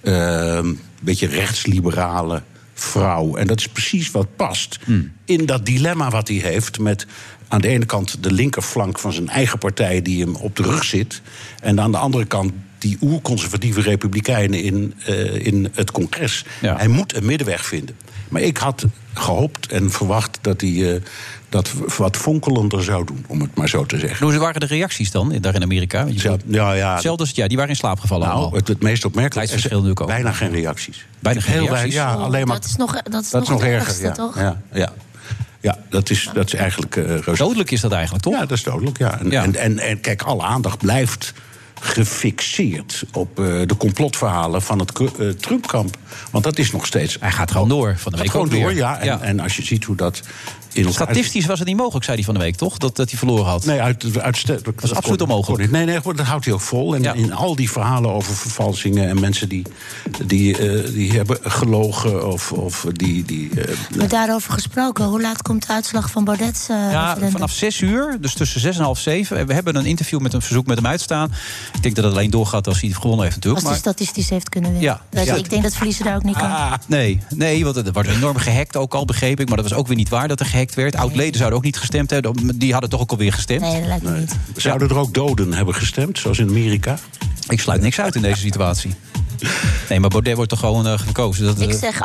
eh, 0.00 0.66
beetje 1.00 1.26
rechtsliberale 1.26 2.42
vrouw. 2.74 3.36
En 3.36 3.46
dat 3.46 3.58
is 3.58 3.68
precies 3.68 4.10
wat 4.10 4.36
past 4.36 4.78
in 5.24 5.46
dat 5.46 5.66
dilemma 5.66 6.10
wat 6.10 6.28
hij 6.28 6.36
heeft 6.36 6.78
met 6.78 7.06
aan 7.48 7.60
de 7.60 7.68
ene 7.68 7.84
kant 7.86 8.22
de 8.22 8.32
linkerflank 8.32 8.98
van 8.98 9.12
zijn 9.12 9.28
eigen 9.28 9.58
partij 9.58 10.02
die 10.02 10.22
hem 10.24 10.34
op 10.34 10.56
de 10.56 10.62
rug 10.62 10.84
zit. 10.84 11.22
En 11.60 11.80
aan 11.80 11.90
de 11.90 11.98
andere 11.98 12.24
kant 12.24 12.52
die 12.78 12.98
oerconservatieve 13.00 13.80
republikeinen 13.80 14.62
in, 14.62 14.94
eh, 15.06 15.46
in 15.46 15.68
het 15.74 15.90
congres. 15.90 16.44
Hij 16.60 16.88
moet 16.88 17.14
een 17.16 17.24
middenweg 17.26 17.64
vinden. 17.66 17.96
Maar 18.28 18.42
ik 18.42 18.56
had 18.56 18.84
gehoopt 19.14 19.66
en 19.72 19.90
verwacht 19.90 20.38
dat 20.40 20.60
hij 20.60 20.94
eh, 20.94 21.00
dat 21.48 21.72
wat 21.98 22.16
fonkelender 22.16 22.82
zou 22.84 23.04
doen, 23.04 23.24
om 23.28 23.40
het 23.40 23.54
maar 23.54 23.68
zo 23.68 23.84
te 23.86 23.98
zeggen. 23.98 24.26
Hoe 24.26 24.38
waren 24.38 24.60
de 24.60 24.66
reacties 24.66 25.10
dan 25.10 25.38
daar 25.40 25.54
in 25.54 25.62
Amerika? 25.62 26.06
Ja, 26.46 26.72
ja, 26.72 26.92
Hetzelfde 26.92 27.20
als 27.20 27.28
het, 27.28 27.36
ja, 27.36 27.46
die 27.46 27.56
waren 27.56 27.70
in 27.72 27.76
slaap 27.78 28.00
gevallen 28.00 28.28
nou, 28.28 28.56
het, 28.56 28.68
het 28.68 28.82
meest 28.82 29.04
opmerkelijk 29.04 30.00
ook. 30.00 30.06
bijna 30.06 30.32
geen 30.32 30.50
reacties. 30.50 31.06
Bijna 31.18 31.40
geen 31.40 31.52
Heel 31.52 31.62
reacties? 31.66 31.94
weinig, 31.94 32.18
ja, 32.18 32.24
alleen 32.24 32.46
maar 32.46 32.56
Dat 32.56 32.64
is 32.64 32.76
nog, 32.76 33.02
dat 33.02 33.22
is 33.22 33.30
dat 33.30 33.48
nog, 33.48 33.58
is 33.62 33.66
erger. 33.68 33.86
ergste, 33.86 34.02
Ja, 34.06 34.12
toch? 34.12 34.38
ja, 34.38 34.62
ja. 34.72 34.92
Ja 35.64 35.78
dat, 35.90 36.10
is, 36.10 36.30
dat 36.34 36.46
is 36.46 36.54
eigenlijk. 36.54 36.94
reuze- 36.94 37.36
Dodelijk 37.36 37.70
is 37.70 37.80
dat 37.80 37.92
eigenlijk, 37.92 38.24
toch? 38.24 38.32
Ja, 38.32 38.40
dat 38.40 38.50
is 38.50 38.62
dodelijk. 38.62 38.98
Ja. 38.98 39.18
En, 39.20 39.32
En, 39.32 39.56
en, 39.56 39.78
en 39.78 40.00
kijk, 40.00 40.22
alle 40.22 40.42
aandacht 40.42 40.78
blijft 40.78 41.32
gefixeerd 41.80 43.04
op 43.12 43.38
eh, 43.38 43.44
de 43.44 43.76
complotverhalen 43.78 44.62
van 44.62 44.78
het 44.78 44.92
eh, 45.00 45.28
Trump-kamp. 45.28 45.96
Want 46.30 46.44
dat 46.44 46.58
is 46.58 46.70
nog 46.70 46.86
steeds. 46.86 47.16
Hij 47.20 47.30
gaat 47.30 47.50
gewoon 47.50 47.68
door 47.68 47.94
van 47.98 48.12
de 48.12 48.18
week 48.18 48.30
gewoon 48.30 48.48
door, 48.48 48.74
ja. 48.74 48.98
En, 48.98 49.04
Ja. 49.06 49.20
en 49.20 49.40
als 49.40 49.56
je 49.56 49.62
ziet 49.62 49.84
hoe 49.84 49.96
dat 49.96 50.22
in 50.74 50.86
elkaar 50.86 50.92
Statistisch 50.92 51.46
was 51.46 51.58
het 51.58 51.68
niet 51.68 51.76
mogelijk, 51.76 52.04
zei 52.04 52.16
hij 52.16 52.24
van 52.24 52.34
de 52.34 52.40
week, 52.40 52.56
toch? 52.56 52.78
Dat, 52.78 52.96
dat 52.96 53.10
hij 53.10 53.18
verloren 53.18 53.44
had. 53.44 53.64
Nee, 53.64 53.80
uit, 53.80 54.18
uit, 54.20 54.46
dat, 54.46 54.82
is 54.82 54.94
absoluut 54.94 55.20
onmogelijk. 55.20 55.70
Nee, 55.70 55.84
nee, 55.84 56.00
dat 56.00 56.18
houdt 56.18 56.44
hij 56.44 56.54
ook 56.54 56.60
vol. 56.60 56.94
En 56.94 57.14
in 57.14 57.32
al 57.32 57.56
die 57.56 57.70
verhalen 57.70 58.10
over 58.10 58.34
vervalsingen 58.34 59.08
en 59.08 59.20
mensen 59.20 59.48
die, 59.48 59.62
die, 60.26 60.58
eh, 60.58 60.92
die 60.94 61.12
hebben 61.12 61.38
gelogen 61.42 62.32
of, 62.32 62.52
of 62.52 62.86
die. 62.92 63.24
die 63.24 63.60
eh, 63.60 63.76
Maar 63.96 64.08
daarover 64.08 64.52
gesproken, 64.52 65.04
hoe 65.04 65.20
laat 65.20 65.42
komt 65.42 65.66
de 65.66 65.72
uitslag 65.72 66.10
van 66.10 66.24
Baudet's 66.24 66.68
eh, 66.68 66.76
Ja, 66.76 67.02
referendum? 67.02 67.30
vanaf 67.30 67.52
6 67.52 67.80
uur, 67.80 68.16
dus 68.20 68.34
tussen 68.34 68.60
6 68.60 68.76
en 68.76 68.82
half 68.82 68.98
7. 68.98 69.46
We 69.46 69.54
hebben 69.54 69.76
een 69.76 69.86
interview 69.86 70.20
met 70.20 70.32
een 70.32 70.42
verzoek 70.42 70.66
met 70.66 70.76
hem 70.76 70.86
uitstaan. 70.86 71.32
Ik 71.74 71.82
denk 71.82 71.94
dat 71.94 72.04
het 72.04 72.12
alleen 72.12 72.30
doorgaat 72.30 72.66
als 72.66 72.80
hij 72.80 72.88
het 72.88 72.98
gewonnen 72.98 73.24
heeft 73.24 73.36
natuurlijk. 73.36 73.64
Als 73.64 73.72
hij 73.72 73.82
statistisch 73.82 74.30
heeft 74.30 74.48
kunnen 74.48 74.72
winnen. 74.72 74.88
Ja. 75.10 75.24
Ja. 75.24 75.34
Ik 75.34 75.50
denk 75.50 75.62
dat 75.62 75.74
verliezen 75.74 76.04
daar 76.04 76.16
ook 76.16 76.24
niet 76.24 76.36
kan. 76.36 76.50
Ah, 76.50 76.72
nee, 76.86 77.20
nee, 77.28 77.64
want 77.64 77.76
er 77.76 77.92
wordt 77.92 78.08
enorm 78.08 78.36
gehackt 78.36 78.76
ook 78.76 78.94
al, 78.94 79.04
begreep 79.04 79.40
ik. 79.40 79.48
Maar 79.48 79.56
dat 79.56 79.68
was 79.68 79.78
ook 79.78 79.86
weer 79.86 79.96
niet 79.96 80.08
waar 80.08 80.28
dat 80.28 80.40
er 80.40 80.46
gehackt 80.46 80.63
werd. 80.72 80.96
Oud-leden 80.96 81.36
zouden 81.36 81.58
ook 81.58 81.64
niet 81.64 81.76
gestemd 81.76 82.10
hebben. 82.10 82.58
Die 82.58 82.72
hadden 82.72 82.90
toch 82.90 83.00
ook 83.00 83.10
alweer 83.10 83.32
gestemd. 83.32 83.60
Nee, 83.60 83.78
dat 83.78 83.88
lijkt 83.88 84.02
me 84.02 84.18
niet. 84.18 84.36
Zouden 84.56 84.88
er 84.88 84.96
ook 84.98 85.14
doden 85.14 85.52
hebben 85.52 85.74
gestemd, 85.74 86.18
zoals 86.18 86.38
in 86.38 86.48
Amerika? 86.48 86.98
Ik 87.48 87.60
sluit 87.60 87.80
niks 87.80 88.00
uit 88.00 88.14
in 88.14 88.22
deze 88.22 88.40
situatie. 88.40 88.94
Nee, 89.88 90.00
maar 90.00 90.10
Baudet 90.10 90.34
wordt 90.34 90.50
toch 90.50 90.58
gewoon 90.58 90.86
eh, 90.86 90.98
gekozen. 90.98 91.44
Dat, 91.44 91.60
Ik 91.60 91.70
eh, 91.70 91.78
zeg 91.78 92.00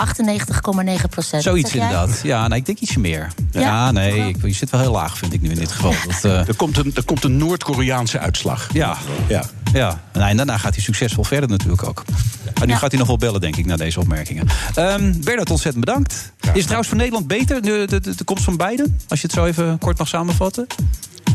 98,9 1.04 1.10
procent. 1.10 1.44
Zoiets 1.44 1.74
inderdaad. 1.74 2.20
Ja, 2.24 2.48
nou, 2.48 2.60
ik 2.60 2.66
denk 2.66 2.80
ietsje 2.80 3.00
meer. 3.00 3.32
Ja, 3.52 3.92
nee, 3.92 4.28
ik, 4.28 4.36
je 4.42 4.54
zit 4.54 4.70
wel 4.70 4.82
heel 4.82 4.92
laag, 4.92 5.18
vind 5.18 5.34
ik 5.34 5.42
nu 5.42 5.50
in 5.50 5.56
dit 5.56 5.72
geval. 5.72 5.94
Dat, 6.08 6.24
eh, 6.24 6.48
Er 6.48 6.56
komt 6.56 6.78
een, 6.78 6.92
er 6.96 7.04
komt 7.04 7.24
een 7.24 7.38
Noord-Koreaanse 7.38 8.20
uitslag. 8.20 8.70
ja. 8.74 8.98
Ja. 9.28 9.44
Ja, 9.74 10.00
nee, 10.14 10.24
en 10.30 10.38
daarna 10.38 10.58
gaat 10.58 10.74
hij 10.74 10.84
succesvol 10.84 11.24
verder 11.24 11.50
natuurlijk 11.50 11.84
ook. 11.88 12.04
Maar 12.60 12.68
nu 12.68 12.74
gaat 12.76 12.90
hij 12.90 13.00
nog 13.00 13.08
wel 13.08 13.18
bellen, 13.18 13.42
denk 13.42 13.56
ik, 13.56 13.66
na 13.66 13.76
deze 13.76 14.00
opmerkingen. 14.00 14.48
Ehm 14.76 15.14
Bernard, 15.22 15.50
ontzettend 15.50 15.86
bedankt. 15.86 16.32
Is 16.42 16.50
het 16.54 16.62
trouwens 16.64 16.88
voor 16.88 16.98
Nederland 16.98 17.28
beter, 17.28 17.62
de, 17.62 17.86
de, 17.90 18.00
de, 18.00 18.16
de 18.16 18.24
komst 18.24 18.44
van 18.44 18.58
Biden? 18.58 19.00
Als 19.08 19.22
je 19.22 19.28
het 19.28 19.36
zo 19.36 19.46
even 19.46 19.78
kort 19.80 19.98
mag 19.98 20.08
samenvatten. 20.08 20.68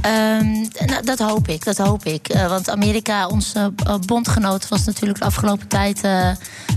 Ehm, 0.01 0.47
nou, 0.87 1.05
dat 1.05 1.19
hoop 1.19 1.49
ik, 1.49 1.65
dat 1.65 1.79
hoop 1.79 2.05
ik. 2.05 2.29
Eh, 2.29 2.49
want 2.49 2.71
Amerika, 2.71 3.27
onze 3.27 3.73
eh, 3.85 3.95
bondgenoot, 4.07 4.69
was 4.69 4.85
natuurlijk 4.85 5.19
de 5.19 5.25
afgelopen 5.25 5.69
tijd... 5.69 6.05
eh 6.05 6.31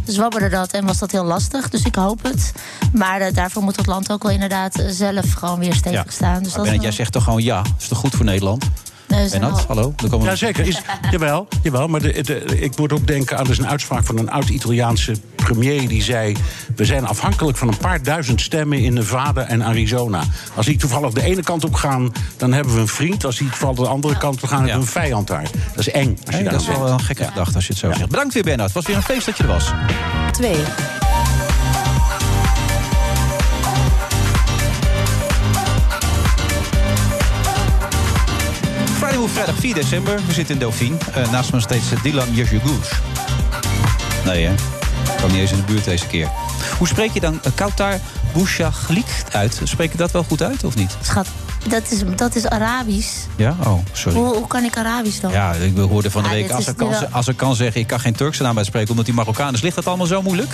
zwabberde 0.06 0.50
dat 0.50 0.72
en 0.72 0.86
was 0.86 0.98
dat 0.98 1.12
heel 1.12 1.24
lastig. 1.24 1.70
Dus 1.70 1.84
ik 1.84 1.96
hoop 1.96 2.24
het. 2.24 2.54
Maar 2.94 3.34
daarvoor 3.34 3.64
moet 3.64 3.76
het 3.76 3.86
land 3.86 4.12
ook 4.12 4.24
wel 4.24 4.32
inderdaad 4.32 4.84
zelf 4.90 5.34
gewoon 5.34 5.60
weer 5.60 5.74
stevig 5.74 6.12
staan. 6.12 6.44
Dus 6.44 6.56
Maar 6.56 6.66
dat 6.66 6.82
jij 6.82 6.92
zegt 6.92 7.12
toch 7.12 7.24
gewoon 7.24 7.44
ja? 7.44 7.64
Is 7.80 7.88
toch 7.88 7.98
goed 7.98 8.16
voor 8.16 8.26
Nederland? 8.26 8.66
Nee, 9.08 9.30
hallo? 9.67 9.93
Dan 9.96 10.10
komen 10.10 10.20
we- 10.26 10.32
Ja, 10.32 10.36
zeker. 10.36 10.67
Is, 10.67 10.82
jawel, 11.12 11.48
jawel, 11.63 11.88
maar 11.88 12.02
de, 12.02 12.22
de- 12.24 12.60
ik 12.60 12.78
moet 12.78 12.93
ook 12.93 13.08
denken 13.08 13.38
aan 13.38 13.43
dus 13.46 13.58
een 13.58 13.67
uitspraak 13.67 14.06
van 14.06 14.17
een 14.17 14.30
oud-Italiaanse 14.32 15.15
premier. 15.36 15.88
Die 15.88 16.04
zei: 16.04 16.36
We 16.76 16.86
zijn 16.86 17.06
afhankelijk 17.08 17.58
van 17.58 17.67
een 17.67 17.78
paar 17.78 18.04
duizend 18.04 18.41
stemmen 18.41 18.80
in 18.80 18.93
Nevada 18.93 19.41
en 19.46 19.63
Arizona. 19.63 20.24
Als 20.56 20.65
die 20.65 20.78
toevallig 20.78 21.13
de 21.13 21.22
ene 21.24 21.43
kant 21.43 21.63
op 21.63 21.74
gaan, 21.74 22.12
dan 22.38 22.54
hebben 22.54 22.74
we 22.74 22.80
een 22.80 22.88
vriend. 22.88 23.26
Als 23.26 23.38
die 23.38 23.50
toevallig 23.50 23.76
de 23.80 23.88
andere 23.88 24.17
kant 24.17 24.43
op 24.43 24.50
gaan, 24.50 24.58
hebben 24.60 24.76
we 24.80 24.82
een 24.86 24.91
vijand 24.91 25.28
daar. 25.28 25.43
Dat 25.76 25.88
is 25.88 25.91
eng. 25.91 26.17
Als 26.26 26.38
je 26.38 26.43
dat 26.43 26.62
is 26.62 26.67
wel 26.67 26.88
een 26.88 27.00
gekke 27.02 27.24
gedachte 27.24 27.56
als 27.56 27.67
je 27.67 27.72
het 27.74 27.82
zo 27.82 27.91
zegt. 27.93 28.10
Bedankt 28.10 28.34
weer, 28.34 28.43
Bernard. 28.43 28.74
Het 28.74 28.76
was 28.76 28.86
weer 28.86 28.96
een 28.96 29.04
feest 29.04 29.26
dat 29.26 29.38
je 29.38 29.43
er 29.43 29.50
was. 29.50 29.72
2. 30.32 30.56
Vrijdag 39.34 39.56
4 39.60 39.74
december. 39.74 40.20
We 40.28 40.34
zitten 40.34 40.54
in 40.56 40.60
Dauphine. 40.62 40.96
Eh, 41.13 41.32
naast 41.32 41.54
me 41.54 41.60
steeds 41.60 41.92
eh, 41.92 42.04
Dylan 42.04 42.34
Yezhugoush. 42.34 42.92
Nee, 44.26 44.46
hè? 44.46 44.54
Kwam 45.18 45.32
niet 45.32 45.40
eens 45.40 45.52
in 45.52 45.58
de 45.58 45.63
buurt 45.63 45.84
deze 45.86 46.08
keer. 46.08 46.30
Hoe 46.78 46.88
spreek 46.88 47.12
je 47.12 47.20
dan 47.20 47.34
uh, 47.34 47.52
Kautar 47.56 48.00
Bouchaglik 48.34 49.06
uit? 49.32 49.62
Spreek 49.63 49.92
je 49.92 49.98
dat 49.98 50.12
wel 50.12 50.24
goed 50.24 50.42
uit, 50.44 50.63
of 50.63 50.76
niet? 50.76 50.98
Schat, 51.02 51.28
Dat 51.68 51.92
is, 51.92 52.02
dat 52.16 52.36
is 52.36 52.48
Arabisch. 52.48 53.10
Ja? 53.36 53.56
Oh, 53.66 53.80
sorry. 53.92 54.18
Hoe, 54.18 54.36
hoe 54.36 54.48
kan 54.48 54.63
ik 54.63 54.78
Arabisch 54.78 55.20
dan? 55.20 55.32
Ja, 55.32 55.54
ik 55.54 55.78
hoorde 55.78 56.12
van 56.12 56.24
de 56.24 56.30
week, 56.30 56.52
als 56.52 56.68
ik, 56.68 56.78
kan, 56.78 56.90
wel- 56.90 57.06
als 57.12 57.28
ik 57.28 57.38
kan 57.38 57.56
zeggen... 57.56 57.82
ik 57.82 57.88
kan 57.88 58.00
geen 58.00 58.16
Turkse 58.16 58.44
naam 58.44 58.58
uitspreken 58.58 58.90
omdat 58.90 59.06
die 59.06 59.13
Marokkaan 59.13 59.54
is... 59.54 59.62
ligt 59.62 59.76
dat 59.76 59.88
allemaal 59.88 60.06
zo 60.06 60.22
moeilijk? 60.22 60.50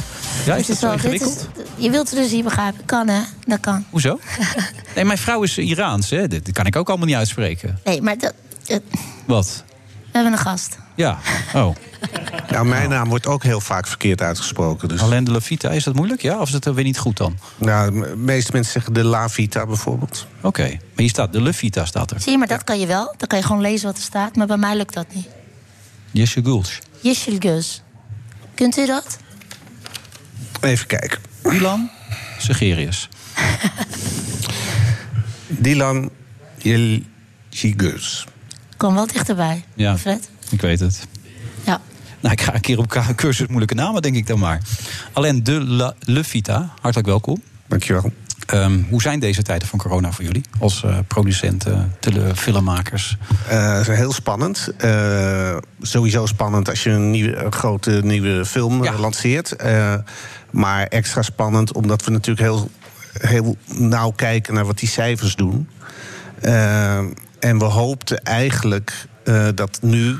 Ja, 0.46 0.56
is 0.56 0.66
Dit 0.66 0.68
dat 0.68 0.78
zo 0.78 0.86
wel- 0.86 0.96
ingewikkeld? 0.96 1.48
is- 1.56 1.64
je 1.84 1.90
wilt 1.90 2.10
het 2.10 2.20
dus 2.20 2.32
niet 2.32 2.44
begrijpen. 2.44 2.86
Kan, 2.86 3.08
hè? 3.08 3.20
Dat 3.46 3.60
kan. 3.60 3.86
Hoezo? 3.90 4.20
Nee, 4.96 5.06
mijn 5.06 5.18
vrouw 5.18 5.42
is 5.44 5.58
Iraans, 5.58 6.10
hè? 6.10 6.28
Dat 6.28 6.52
kan 6.52 6.66
ik 6.66 6.76
ook 6.76 6.88
allemaal 6.90 7.08
niet 7.08 7.16
uitspreken. 7.16 7.80
Nee, 7.84 8.02
maar 8.02 8.18
dat, 8.18 8.34
Wat? 9.26 9.64
we 10.14 10.20
hebben 10.20 10.32
een 10.32 10.46
gast. 10.46 10.78
Ja, 10.96 11.20
oh. 11.54 11.76
Nou, 12.50 12.66
mijn 12.66 12.90
naam 12.90 13.10
wordt 13.10 13.28
ook 13.28 13.44
heel 13.44 13.62
vaak 13.62 13.88
verkeerd 13.88 14.22
uitgesproken. 14.22 14.88
Dus. 14.88 15.02
Alain 15.02 15.24
de 15.24 15.32
La 15.32 15.42
Vita, 15.42 15.70
is 15.70 15.84
dat 15.84 15.96
moeilijk? 15.96 16.22
Ja, 16.22 16.40
of 16.40 16.48
is 16.48 16.54
het 16.54 16.66
weer 16.66 16.84
niet 16.84 16.98
goed 16.98 17.18
dan? 17.18 17.38
Nou, 17.58 17.92
de 17.92 18.16
meeste 18.16 18.52
mensen 18.52 18.72
zeggen 18.72 18.94
de 18.94 19.04
La 19.04 19.30
Vita 19.30 19.66
bijvoorbeeld. 19.66 20.28
Oké, 20.42 20.68
maar 20.68 20.80
hier 20.96 21.10
staat, 21.10 21.34
de 21.34 21.42
La 21.42 21.54
Vita 21.54 21.86
staat 21.86 22.12
er. 22.12 22.22
Zie 22.22 22.32
je, 22.32 22.38
maar 22.38 22.48
dat 22.48 22.64
kan 22.64 22.80
je 22.80 22.88
wel. 22.88 23.14
Dan 23.18 23.28
kan 23.28 23.38
je 23.38 23.46
gewoon 23.46 23.62
lezen 23.62 23.88
wat 23.88 23.98
er 23.98 24.04
staat. 24.04 24.36
Maar 24.36 24.48
bij 24.48 24.58
mij 24.58 24.76
lukt 24.76 24.94
dat 24.94 25.06
niet. 25.14 25.28
Jesse. 26.12 26.62
Yeşilgöz. 27.02 27.80
Kunt 28.54 28.78
u 28.78 28.86
dat? 28.86 29.18
Even 30.62 30.88
kijken. 30.88 31.20
Dylan 31.42 31.90
Segerius. 32.40 33.10
Dylan 35.66 36.10
Yilguz. 37.50 38.26
Kom 38.84 38.94
wel 38.94 39.08
dichterbij. 39.08 39.64
Ja, 39.74 39.98
Fred? 39.98 40.30
ik 40.50 40.62
weet 40.62 40.80
het. 40.80 41.08
Ja. 41.66 41.82
Nou, 42.20 42.34
ik 42.34 42.42
ga 42.42 42.54
een 42.54 42.62
keer 42.62 42.78
op 42.78 43.14
cursus 43.16 43.48
moeilijke 43.48 43.74
namen, 43.76 44.02
denk 44.02 44.16
ik 44.16 44.28
dan 44.28 44.40
maar. 44.40 44.62
Alain 45.14 45.44
de 45.44 45.66
La, 45.66 45.94
Le 46.00 46.24
Vita, 46.24 46.74
hartelijk 46.82 47.08
welkom. 47.08 47.42
Dankjewel. 47.68 48.12
Ehm, 48.46 48.82
hoe 48.90 49.02
zijn 49.02 49.20
deze 49.20 49.42
tijden 49.42 49.68
van 49.68 49.80
corona 49.80 50.12
voor 50.12 50.24
jullie? 50.24 50.42
Als 50.60 50.84
eh, 50.84 50.98
producenten, 51.08 51.96
tele- 52.00 52.36
filmmakers? 52.36 53.18
Eh, 53.48 53.74
het 53.78 53.88
is 53.88 53.96
heel 53.96 54.14
spannend. 54.14 54.70
Eh, 54.78 55.58
sowieso 55.82 56.26
spannend 56.26 56.70
als 56.70 56.84
je 56.84 56.90
een, 56.90 57.12
nieuwe, 57.12 57.36
een 57.36 57.54
grote 57.54 58.00
nieuwe 58.04 58.46
film 58.46 58.84
eh, 58.84 59.00
lanceert. 59.00 59.56
Eh, 59.56 59.94
maar 60.52 60.88
extra 60.88 61.22
spannend 61.22 61.74
omdat 61.74 62.06
we 62.06 62.12
natuurlijk 62.12 62.48
heel, 62.48 62.70
heel 63.20 63.58
nauw 63.68 64.12
kijken 64.12 64.54
naar 64.54 64.66
wat 64.66 64.80
die 64.80 64.90
cijfers 64.90 65.36
doen. 65.36 65.68
En 67.44 67.58
we 67.58 67.66
hoopten 67.66 68.24
eigenlijk 68.24 69.06
eh, 69.24 69.48
dat 69.56 69.80
nu 69.82 70.16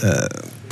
eh, 0.00 0.10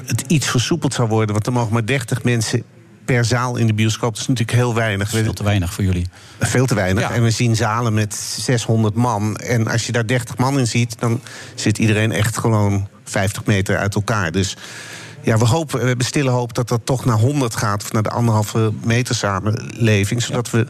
het 0.07 0.25
iets 0.27 0.47
versoepeld 0.47 0.95
zou 0.95 1.09
worden. 1.09 1.33
Want 1.33 1.47
er 1.47 1.53
mogen 1.53 1.73
maar 1.73 1.87
30 1.87 2.23
mensen 2.23 2.63
per 3.05 3.25
zaal 3.25 3.57
in 3.57 3.67
de 3.67 3.75
bioscoop. 3.75 4.13
Dat 4.13 4.21
is 4.21 4.27
natuurlijk 4.27 4.59
heel 4.59 4.75
weinig. 4.75 5.09
Veel 5.09 5.33
te 5.33 5.45
weinig 5.45 5.73
voor 5.73 5.85
jullie. 5.85 6.07
Veel 6.39 6.67
te 6.67 6.75
weinig. 6.75 7.03
Ja. 7.03 7.11
En 7.11 7.23
we 7.23 7.31
zien 7.31 7.57
zalen 7.57 7.95
met 7.95 8.15
600 8.15 8.95
man. 8.95 9.37
En 9.37 9.67
als 9.69 9.87
je 9.87 9.93
daar 9.93 10.07
30 10.07 10.37
man 10.37 10.59
in 10.59 10.67
ziet, 10.67 10.99
dan 10.99 11.21
zit 11.55 11.79
iedereen 11.79 12.13
echt 12.13 12.39
gewoon 12.39 12.89
50 13.05 13.45
meter 13.45 13.77
uit 13.77 13.95
elkaar. 13.95 14.33
Dus 14.33 14.57
ja, 15.23 15.39
we, 15.39 15.45
hopen, 15.45 15.81
we 15.81 15.87
hebben 15.87 16.07
stille 16.07 16.31
hoop 16.31 16.55
dat 16.55 16.69
dat 16.69 16.81
toch 16.85 17.05
naar 17.05 17.19
100 17.19 17.57
gaat. 17.57 17.83
Of 17.83 17.93
naar 17.93 18.03
de 18.03 18.11
anderhalve 18.11 18.73
meter 18.85 19.15
samenleving. 19.15 20.23
Zodat 20.23 20.51
we 20.51 20.67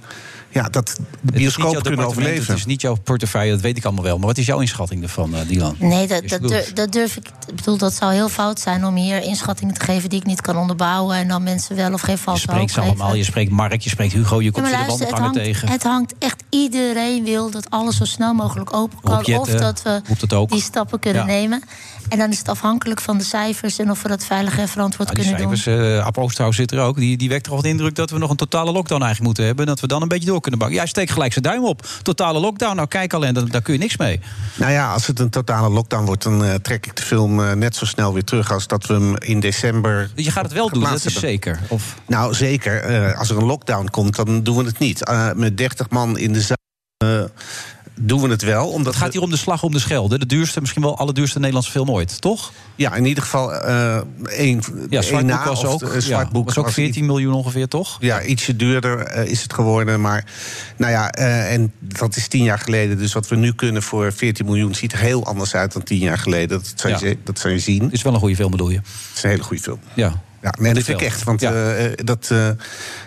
ja, 0.57 0.69
dat 0.69 0.97
de 1.21 1.33
bioscoop 1.33 1.83
kunnen 1.83 2.07
overleven. 2.07 2.47
Het 2.47 2.57
is 2.57 2.65
niet 2.67 2.81
jouw 2.81 2.95
portefeuille, 3.05 3.51
dat 3.53 3.61
weet 3.61 3.77
ik 3.77 3.85
allemaal 3.85 4.05
wel. 4.05 4.19
Maar 4.19 4.27
wat 4.27 4.39
is 4.39 4.47
jouw 4.47 4.61
inschatting 4.61 5.03
ervan, 5.03 5.35
eh, 5.35 5.41
Dylan? 5.49 5.77
Nee, 5.79 6.07
dat, 6.07 6.29
dat, 6.29 6.49
durf, 6.49 6.73
dat 6.73 6.93
durf 6.93 7.17
ik. 7.17 7.27
Ik 7.49 7.55
bedoel, 7.57 7.77
dat 7.79 7.95
zou 7.95 8.13
heel 8.13 8.29
fout 8.29 8.61
zijn 8.61 8.85
om 8.85 8.95
hier 8.95 9.23
inschattingen 9.23 9.75
te 9.75 9.85
geven 9.85 10.09
die 10.09 10.19
ik 10.21 10.27
niet 10.27 10.41
kan 10.41 10.57
onderbouwen. 10.57 11.17
En 11.17 11.29
dan 11.29 11.43
mensen 11.43 11.77
wel 11.77 11.93
of 11.93 12.01
geen 12.01 12.15
Je 12.15 12.21
valse 12.21 12.41
hoop 12.47 12.51
spreekt 12.55 12.73
ze 12.73 12.81
geven. 12.81 12.95
allemaal, 12.97 13.15
je 13.17 13.25
spreekt 13.25 13.51
Mark, 13.51 13.81
je 13.81 13.91
spreekt 13.91 14.13
Hugo, 14.13 14.39
je 14.39 14.45
Ja, 14.45 14.51
komt 14.51 14.67
de 14.67 14.73
luister, 14.73 15.07
het 15.07 15.19
hangt, 15.19 15.35
tegen. 15.35 15.69
het 15.69 15.83
hangt 15.83 16.15
echt. 16.19 16.45
Iedereen 16.51 17.25
wil 17.25 17.51
dat 17.51 17.71
alles 17.71 17.97
zo 17.97 18.05
snel 18.05 18.35
mogelijk 18.35 18.73
open 18.75 18.99
kan. 19.01 19.39
Of 19.39 19.49
dat 19.49 19.83
we 19.83 20.03
die 20.49 20.61
stappen 20.61 20.99
kunnen 20.99 21.21
Ja. 21.21 21.27
nemen. 21.27 21.63
En 22.09 22.19
dan 22.19 22.31
is 22.31 22.39
het 22.39 22.49
afhankelijk 22.49 23.01
van 23.01 23.19
de 23.19 23.25
cijfers 23.25 23.79
en 23.79 23.91
of 23.91 24.03
we 24.03 24.09
dat 24.09 24.25
veilig 24.25 24.59
en 24.59 24.69
verantwoord 24.69 25.09
Nou, 25.09 25.21
die 25.21 25.31
kunnen 25.31 25.49
doen. 25.49 25.57
cijfers, 25.59 25.99
eh 25.99 26.07
Ab 26.07 26.19
Oosterhuis 26.19 26.57
zit 26.57 26.73
er 26.73 26.81
ook. 26.81 26.97
Die, 26.97 27.17
die 27.17 27.29
wekt 27.29 27.45
toch 27.45 27.53
wel 27.53 27.63
de 27.63 27.69
indruk 27.69 27.95
dat 27.95 28.11
we 28.11 28.19
nog 28.19 28.31
een 28.31 28.37
totale 28.37 28.73
lockdown 28.73 29.03
eigenlijk 29.03 29.25
moeten 29.25 29.45
hebben. 29.45 29.65
En 29.65 29.71
dat 29.71 29.81
we 29.81 29.87
dan 29.87 30.03
een 30.03 30.09
beetje 30.09 30.27
door 30.27 30.41
kunnen 30.49 30.61
bakken. 30.61 30.79
Ja, 30.79 30.87
steek 30.87 31.11
gelijk 31.11 31.33
zijn 31.33 31.45
duim 31.45 31.65
op. 31.65 31.87
Totale 32.03 32.39
lockdown. 32.39 32.77
Nou, 32.77 32.89
kijk 32.89 33.13
alleen, 33.13 33.35
daar, 33.35 33.49
daar 33.49 33.63
kun 33.63 33.73
je 33.73 33.79
niks 33.79 33.97
mee. 33.97 34.21
Nou 34.55 34.73
ja, 34.73 34.93
als 34.93 35.07
het 35.07 35.19
een 35.19 35.31
totale 35.31 35.69
lockdown 35.69 36.05
wordt, 36.05 36.23
dan 36.23 36.45
eh, 36.45 36.55
trek 36.55 36.87
ik 36.87 36.97
de 36.97 37.03
film 37.03 37.45
eh, 37.45 37.53
net 37.53 37.77
zo 37.77 37.85
snel 37.85 38.13
weer 38.13 38.25
terug 38.25 38.53
als 38.53 38.67
dat 38.67 38.87
we 38.87 38.95
hem 38.95 39.17
in 39.17 39.41
december. 39.41 40.11
Je 40.15 40.31
gaat 40.31 40.45
het 40.45 40.53
wel 40.53 40.71
doen, 40.71 40.83
dat 40.83 41.05
is 41.05 41.15
zeker. 41.15 41.61
Of, 41.69 41.95
Nou, 42.07 42.35
zeker. 42.35 42.81
Eh, 42.81 43.19
als 43.19 43.31
er 43.31 43.37
een 43.37 43.45
lockdown 43.45 43.89
komt, 43.91 44.17
dan 44.17 44.43
doen 44.43 44.57
we 44.57 44.65
het 44.65 44.79
niet. 44.79 45.11
Met 45.35 45.59
30 45.59 45.91
man 45.91 46.19
in 46.19 46.33
de 46.33 46.41
zaal 46.41 46.57
doen 48.01 48.21
we 48.21 48.29
het 48.29 48.43
wel. 48.43 48.69
Omdat 48.69 48.95
het 48.95 49.03
gaat 49.03 49.13
hier 49.13 49.23
om 49.23 49.31
de 49.31 49.37
slag 49.37 49.63
om 49.63 49.73
de 49.73 49.79
Schelde. 49.79 50.19
De 50.19 50.27
duurste, 50.27 50.61
misschien 50.61 50.83
wel 50.83 50.99
allerduurste 50.99 51.39
Nederlandse 51.39 51.71
film 51.71 51.91
ooit, 51.91 52.21
toch? 52.21 52.53
Ja, 52.75 52.95
in 52.95 53.05
ieder 53.05 53.23
geval 53.23 53.55
eh 53.55 53.99
één 54.27 54.61
Ja, 54.91 55.03
Zwartboek 55.03 55.31
na, 55.37 55.45
was 55.45 55.65
ook, 55.65 55.79
de- 55.81 56.09
ja, 56.09 56.29
was 56.33 56.57
ook 56.57 56.71
14 56.71 57.07
miljoen 57.07 57.35
ongeveer, 57.35 57.69
toch? 57.69 57.97
Ja, 58.01 58.23
ietsje 58.23 58.57
duurder 58.57 58.99
eh, 59.01 59.31
is 59.31 59.43
het 59.43 59.53
geworden. 59.53 60.01
Maar 60.01 60.25
nou 60.77 60.93
ja, 60.93 61.11
eh, 61.11 61.53
en 61.53 61.73
dat 61.81 62.17
is 62.17 62.29
tien 62.29 62.43
jaar 62.45 62.59
geleden. 62.59 62.99
Dus 62.99 63.13
wat 63.13 63.29
we 63.29 63.37
nu 63.37 63.53
kunnen 63.53 63.83
voor 63.83 64.13
14 64.13 64.45
miljoen 64.47 64.75
ziet 64.75 64.93
er 64.93 64.99
heel 64.99 65.25
anders 65.27 65.55
uit 65.55 65.73
dan 65.73 65.83
tien 65.83 65.99
jaar 65.99 66.19
geleden. 66.19 66.49
Dat 66.59 66.73
zou 66.77 66.97
je, 66.99 67.09
Ja. 67.09 67.15
dat 67.25 67.39
zou 67.39 67.53
je 67.55 67.61
zien. 67.61 67.83
Het 67.83 67.93
is 67.93 68.03
wel 68.03 68.13
een 68.15 68.21
goede 68.21 68.37
film, 68.37 68.51
bedoel 68.51 68.71
je? 68.71 68.77
Het 68.77 69.17
is 69.17 69.23
een 69.23 69.31
hele 69.31 69.43
goede 69.43 69.63
film. 69.63 69.79
Ja. 69.95 70.23
Ja, 70.43 70.55
nee, 70.59 70.75
dat 70.75 70.83
vind 70.83 71.01
ik 71.01 71.07
echt. 71.07 71.23
Want 71.25 71.41
Ja. 71.41 71.53
dat, 71.95 72.29
eh, 72.31 72.49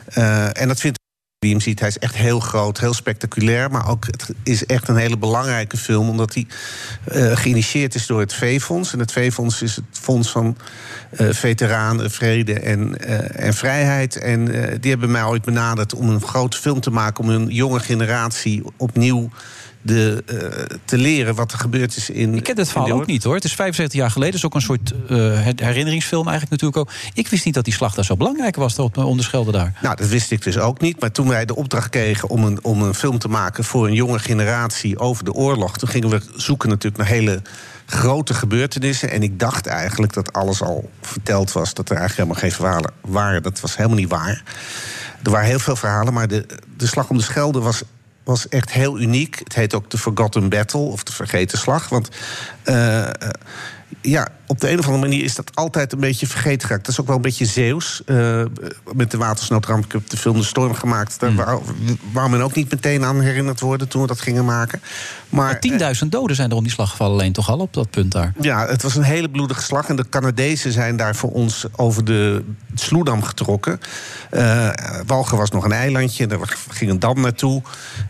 eh, 0.06 0.62
en 0.62 0.68
dat 0.68 0.80
vindt 0.80 0.98
die 1.40 1.52
hem 1.52 1.62
ziet. 1.62 1.80
Hij 1.80 1.90
is 1.90 1.98
echt 1.98 2.16
heel 2.16 2.40
groot, 2.40 2.80
heel 2.80 2.94
spectaculair. 2.94 3.72
Maar 3.72 3.90
ook 3.90 4.06
het 4.06 4.34
is 4.44 4.66
echt 4.66 4.88
een 4.88 4.96
hele 4.96 5.18
belangrijke 5.18 5.78
film. 5.78 6.10
Omdat 6.10 6.34
hij 6.34 6.48
eh, 7.04 7.38
geïnitieerd 7.38 7.96
is 7.96 8.06
door 8.06 8.20
het 8.20 8.34
V-fonds. 8.34 8.94
En 8.94 9.00
het 9.00 9.12
V-fonds 9.12 9.62
is 9.62 9.76
het 9.76 9.86
fonds 9.92 10.32
van 10.32 10.58
eh, 11.10 11.28
veteranen, 11.32 12.12
vrede 12.12 12.60
en, 12.60 13.00
eh, 13.00 13.46
en 13.46 13.54
vrijheid. 13.54 14.16
En 14.16 14.46
die 14.82 14.92
hebben 14.92 15.12
mij 15.12 15.24
ooit 15.24 15.44
benaderd 15.44 15.94
om 15.94 16.10
een 16.10 16.22
grote 16.22 16.58
film 16.58 16.80
te 16.80 16.92
maken. 16.92 17.24
Om 17.24 17.30
een 17.30 17.48
jonge 17.48 17.80
generatie 17.80 18.64
opnieuw 18.78 19.30
de, 19.82 20.24
eh, 20.26 20.78
te 20.86 20.98
leren 20.98 21.36
wat 21.36 21.52
er 21.52 21.58
gebeurd 21.60 21.96
is 21.96 22.10
in. 22.10 22.36
Ik 22.36 22.44
ken 22.44 22.58
het 22.58 22.70
verhaal 22.70 22.92
ook 22.92 23.06
niet 23.06 23.24
hoor. 23.24 23.36
Het 23.36 23.44
is 23.44 23.54
75 23.54 24.00
jaar 24.00 24.12
geleden. 24.12 24.34
Het 24.36 24.44
is 24.44 24.50
ook 24.50 24.56
een 24.56 24.62
soort 24.62 24.92
eh, 25.10 25.18
her- 25.18 25.54
herinneringsfilm 25.56 26.28
eigenlijk 26.28 26.62
natuurlijk 26.62 26.78
ook. 26.90 26.96
Ik 27.14 27.28
wist 27.28 27.46
niet 27.46 27.54
dat 27.54 27.64
die 27.64 27.74
slag 27.74 27.94
daar 27.94 28.06
zo 28.06 28.16
belangrijk 28.18 28.56
was 28.56 28.80
op 28.80 28.94
de 28.94 29.04
onderschelde 29.06 29.52
daar. 29.52 29.74
Nou, 29.82 29.96
dat 29.96 30.08
wist 30.08 30.32
ik 30.32 30.44
dus 30.44 30.58
ook 30.58 30.82
niet. 30.82 31.00
Maar 31.00 31.12
toen 31.12 31.28
wij 31.28 31.46
de 31.46 31.56
opdracht 31.56 31.90
kregen 31.90 32.30
om 32.30 32.44
een, 32.44 32.64
om 32.64 32.82
een 32.82 32.94
film 32.94 33.20
te 33.20 33.28
maken 33.28 33.64
voor 33.64 33.88
een 33.88 33.94
jonge 33.94 34.20
generatie 34.20 35.00
over 35.00 35.24
de 35.24 35.34
oorlog, 35.34 35.78
toen 35.78 35.90
gingen 35.90 36.10
we 36.10 36.22
zoeken 36.36 36.70
natuurlijk 36.70 36.98
naar 36.98 37.12
hele 37.12 37.42
grote 37.86 38.34
gebeurtenissen. 38.34 39.12
En 39.12 39.24
ik 39.24 39.40
dacht 39.40 39.66
eigenlijk 39.66 40.14
dat 40.14 40.34
alles 40.34 40.62
al 40.62 40.90
verteld 41.02 41.52
was, 41.52 41.74
dat 41.74 41.90
er 41.90 41.96
eigenlijk 41.98 42.30
helemaal 42.30 42.50
geen 42.50 42.60
verhalen 42.66 42.92
waren. 43.02 43.44
Dat 43.44 43.60
was 43.60 43.76
helemaal 43.78 43.98
niet 43.98 44.10
waar. 44.10 44.44
Er 45.24 45.32
waren 45.32 45.48
heel 45.48 45.60
veel 45.60 45.76
verhalen, 45.76 46.14
maar 46.14 46.28
de, 46.28 46.46
de 46.78 46.88
slag 46.88 47.10
om 47.10 47.18
de 47.18 47.24
Schelde 47.24 47.60
was 47.60 47.82
was 48.30 48.48
echt 48.48 48.72
heel 48.72 49.00
uniek. 49.00 49.40
Het 49.40 49.56
heet 49.56 49.74
ook 49.74 49.90
de 49.90 49.98
Forgotten 49.98 50.50
Battle, 50.50 50.80
of 50.80 51.04
de 51.04 51.12
Vergeten 51.12 51.58
Slag. 51.58 51.90
Want 51.90 52.10
eh, 52.64 53.08
eh, 53.08 53.30
ja, 54.02 54.28
op 54.48 54.60
de 54.60 54.72
een 54.72 54.80
of 54.80 54.86
andere 54.86 55.08
manier 55.08 55.24
is 55.24 55.36
dat 55.36 55.52
altijd 55.56 55.92
een 55.94 56.00
beetje 56.00 56.28
vergeten 56.28 56.68
geraakt. 56.68 56.86
Dat 56.86 56.94
is 56.94 57.02
ook 57.02 57.08
wel 57.08 57.16
een 57.16 57.22
beetje 57.22 57.46
Zeeuws. 57.46 58.02
eh, 58.06 58.42
met 58.94 59.12
de 59.12 59.18
Watersnoodramp. 59.18 59.86
Ik 59.86 59.92
heb 59.92 60.10
de 60.10 60.18
film 60.18 60.38
De 60.38 60.44
Storm 60.44 60.74
gemaakt. 60.74 61.20
Daar 61.20 61.36
wou, 61.36 61.62
wou 62.12 62.30
men 62.30 62.42
ook 62.42 62.56
niet 62.56 62.72
meteen 62.72 63.04
aan 63.04 63.22
herinnerd 63.22 63.60
worden 63.60 63.88
toen 63.88 64.02
we 64.02 64.08
dat 64.08 64.22
gingen 64.22 64.46
maken. 64.46 64.82
Maar, 65.30 65.60
10.000 66.04 66.12
doden 66.12 66.36
zijn 66.36 66.50
er 66.50 66.56
om 66.56 66.64
die 66.64 66.72
slag 66.72 66.90
gevallen 66.90 67.14
alleen 67.20 67.34
toch 67.34 67.50
al 67.50 67.60
op 67.60 67.74
dat 67.74 67.90
punt 67.90 68.12
daar. 68.12 68.34
ja, 68.42 68.68
het 68.68 68.82
was 68.82 68.96
een 68.96 69.04
hele 69.04 69.30
bloedige 69.30 69.62
slag. 69.62 69.90
En 69.90 69.96
de 69.96 70.10
Canadezen 70.10 70.72
zijn 70.72 70.98
daar 70.98 71.16
voor 71.16 71.32
ons 71.32 71.66
over 71.76 72.06
de 72.06 72.44
Sloedam 72.74 73.24
getrokken. 73.24 73.80
Eh 74.30 74.70
Walger 75.06 75.38
was 75.38 75.50
nog 75.52 75.64
een 75.64 75.72
eilandje, 75.72 76.28
daar 76.28 76.58
ging 76.70 76.92
een 76.92 77.00
dam 77.00 77.22
naartoe. 77.22 77.62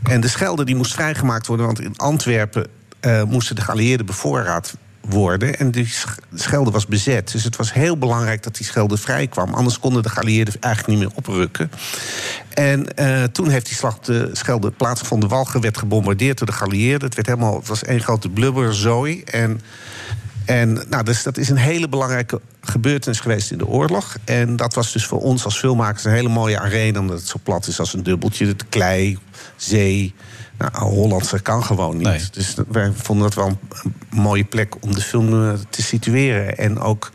En 0.04 0.22
de 0.22 0.28
Schelde 0.28 0.66
die 0.66 0.76
moest 0.76 0.94
vrijgemaakt 0.94 1.48
worden, 1.48 1.66
want 1.66 1.82
in 1.82 1.98
Antwerpen 1.98 2.68
eh, 3.00 3.24
moesten 3.24 3.56
de 3.56 3.62
geallieerden 3.62 4.06
bevoorraad 4.06 4.76
worden. 5.02 5.60
En 5.60 5.72
die 5.72 5.86
sch- 5.86 6.18
Schelde 6.34 6.72
was 6.72 6.86
bezet. 6.86 7.32
Dus 7.32 7.44
het 7.44 7.56
was 7.56 7.74
heel 7.74 7.98
belangrijk 7.98 8.44
dat 8.44 8.56
die 8.56 8.66
Schelde 8.66 8.98
vrij 8.98 9.28
kwam. 9.28 9.54
Anders 9.54 9.80
konden 9.80 10.04
de 10.04 10.10
geallieerden 10.10 10.54
eigenlijk 10.60 11.00
niet 11.00 11.08
meer 11.08 11.18
oprukken. 11.18 11.72
En 12.54 12.96
eh, 12.96 13.24
toen 13.24 13.50
heeft 13.50 13.66
die 13.66 13.76
slag 13.76 14.00
de 14.00 14.30
Schelde 14.34 14.72
plaatsgevonden. 14.72 15.30
Walger 15.30 15.62
werd 15.62 15.78
gebombardeerd 15.78 16.38
door 16.38 16.48
de 16.48 16.54
geallieerden. 16.54 17.08
Het, 17.08 17.16
werd 17.16 17.28
helemaal, 17.28 17.56
het 17.56 17.68
was 17.68 17.84
één 17.84 18.02
grote 18.02 18.30
blubberzooi. 18.30 19.24
En 19.24 19.62
en 20.50 20.84
nou, 20.90 21.04
dus 21.04 21.24
dat 21.24 21.38
is 21.38 21.50
een 21.50 21.58
hele 21.58 21.90
belangrijke 21.90 22.42
gebeurtenis 22.62 23.20
geweest 23.20 23.52
in 23.52 23.58
de 23.58 23.68
oorlog. 23.68 24.18
En 24.26 24.56
dat 24.56 24.74
was 24.74 24.92
dus 24.92 25.06
voor 25.06 25.22
ons 25.22 25.46
als 25.46 25.58
filmmakers 25.60 26.04
een 26.04 26.12
hele 26.12 26.30
mooie 26.30 26.60
arena... 26.60 27.00
omdat 27.00 27.18
het 27.18 27.28
zo 27.28 27.40
plat 27.44 27.68
is 27.68 27.80
als 27.80 27.94
een 27.94 28.04
dubbeltje. 28.04 28.48
Het 28.48 28.70
klei, 28.70 29.18
zee... 29.56 30.14
Nou, 30.60 30.94
Hollandse 30.94 31.42
kan 31.42 31.64
gewoon 31.64 31.98
niet. 31.98 32.34
Dus 32.34 32.56
wij 32.68 32.92
vonden 32.96 33.24
dat 33.24 33.36
wel 33.36 33.48
een 33.48 33.94
mooie 34.10 34.44
plek 34.44 34.76
om 34.80 34.94
de 34.94 35.02
film 35.02 35.44
eh, 35.44 35.54
te 35.70 35.82
situeren. 35.82 36.58
En 36.58 36.80
ook 36.80 37.12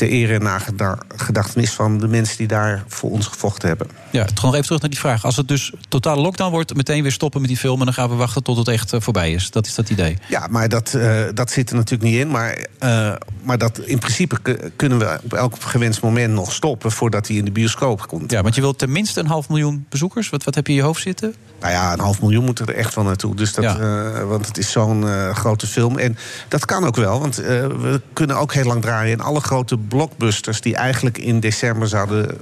ter 0.00 0.08
ere 0.08 0.34
en 0.34 0.42
nagedachtenis 0.42 1.70
van 1.70 1.98
de 1.98 2.08
mensen 2.08 2.36
die 2.36 2.46
daar 2.46 2.84
voor 2.86 3.10
ons 3.10 3.26
gevochten 3.26 3.68
hebben. 3.68 3.88
Ja, 4.10 4.24
toch 4.24 4.44
nog 4.44 4.52
even 4.54 4.64
terug 4.64 4.80
naar 4.80 4.90
die 4.90 4.98
vraag. 4.98 5.24
Als 5.24 5.36
het 5.36 5.48
dus 5.48 5.72
totale 5.88 6.20
lockdown 6.20 6.50
wordt, 6.50 6.74
meteen 6.74 7.02
weer 7.02 7.12
stoppen 7.12 7.40
met 7.40 7.48
die 7.48 7.58
film... 7.58 7.78
en 7.78 7.84
dan 7.84 7.94
gaan 7.94 8.08
we 8.08 8.14
wachten 8.14 8.42
tot 8.42 8.56
het 8.56 8.68
echt 8.68 8.92
eh, 8.92 9.00
voorbij 9.00 9.32
is. 9.32 9.50
Dat 9.50 9.66
is 9.66 9.74
dat 9.74 9.90
idee. 9.90 10.18
Ja, 10.28 10.46
maar 10.50 10.68
dat, 10.68 10.92
uh, 10.96 11.22
dat 11.34 11.50
zit 11.50 11.70
er 11.70 11.76
natuurlijk 11.76 12.10
niet 12.10 12.20
in. 12.20 12.30
Maar, 12.30 12.66
uh, 12.84 13.12
maar 13.42 13.58
dat 13.58 13.78
in 13.78 13.98
principe 13.98 14.36
kunnen 14.76 14.98
we 14.98 15.18
op 15.22 15.32
elk 15.32 15.54
gewenst 15.58 16.02
moment 16.02 16.34
nog 16.34 16.52
stoppen... 16.52 16.92
voordat 16.92 17.28
hij 17.28 17.36
in 17.36 17.44
de 17.44 17.50
bioscoop 17.50 18.06
komt. 18.06 18.30
Ja, 18.30 18.42
want 18.42 18.54
je 18.54 18.60
wilt 18.60 18.78
tenminste 18.78 19.20
een 19.20 19.26
half 19.26 19.48
miljoen 19.48 19.86
bezoekers. 19.88 20.30
Wat, 20.30 20.44
wat 20.44 20.54
heb 20.54 20.66
je 20.66 20.72
in 20.72 20.78
je 20.78 20.84
hoofd 20.84 21.02
zitten? 21.02 21.34
Nou 21.60 21.72
ja, 21.72 21.92
een 21.92 22.00
half 22.00 22.20
miljoen 22.20 22.44
moet 22.44 22.58
er 22.58 22.74
echt 22.74 22.94
wel 22.94 23.04
naartoe. 23.04 23.34
Dus 23.34 23.52
dat, 23.54 23.64
ja. 23.64 24.24
want 24.24 24.46
het 24.46 24.58
is 24.58 24.70
zo'n 24.70 25.04
grote 25.34 25.66
film. 25.66 25.98
En 25.98 26.16
dat 26.48 26.64
kan 26.64 26.84
ook 26.84 26.96
wel, 26.96 27.20
want 27.20 27.36
we 27.36 28.00
kunnen 28.12 28.36
ook 28.36 28.52
heel 28.52 28.64
lang 28.64 28.82
draaien... 28.82 29.12
in 29.12 29.20
alle 29.20 29.40
grote 29.40 29.76
blockbusters 29.90 30.60
die 30.60 30.76
eigenlijk 30.76 31.18
in 31.18 31.40
december 31.40 31.88
zouden 31.88 32.38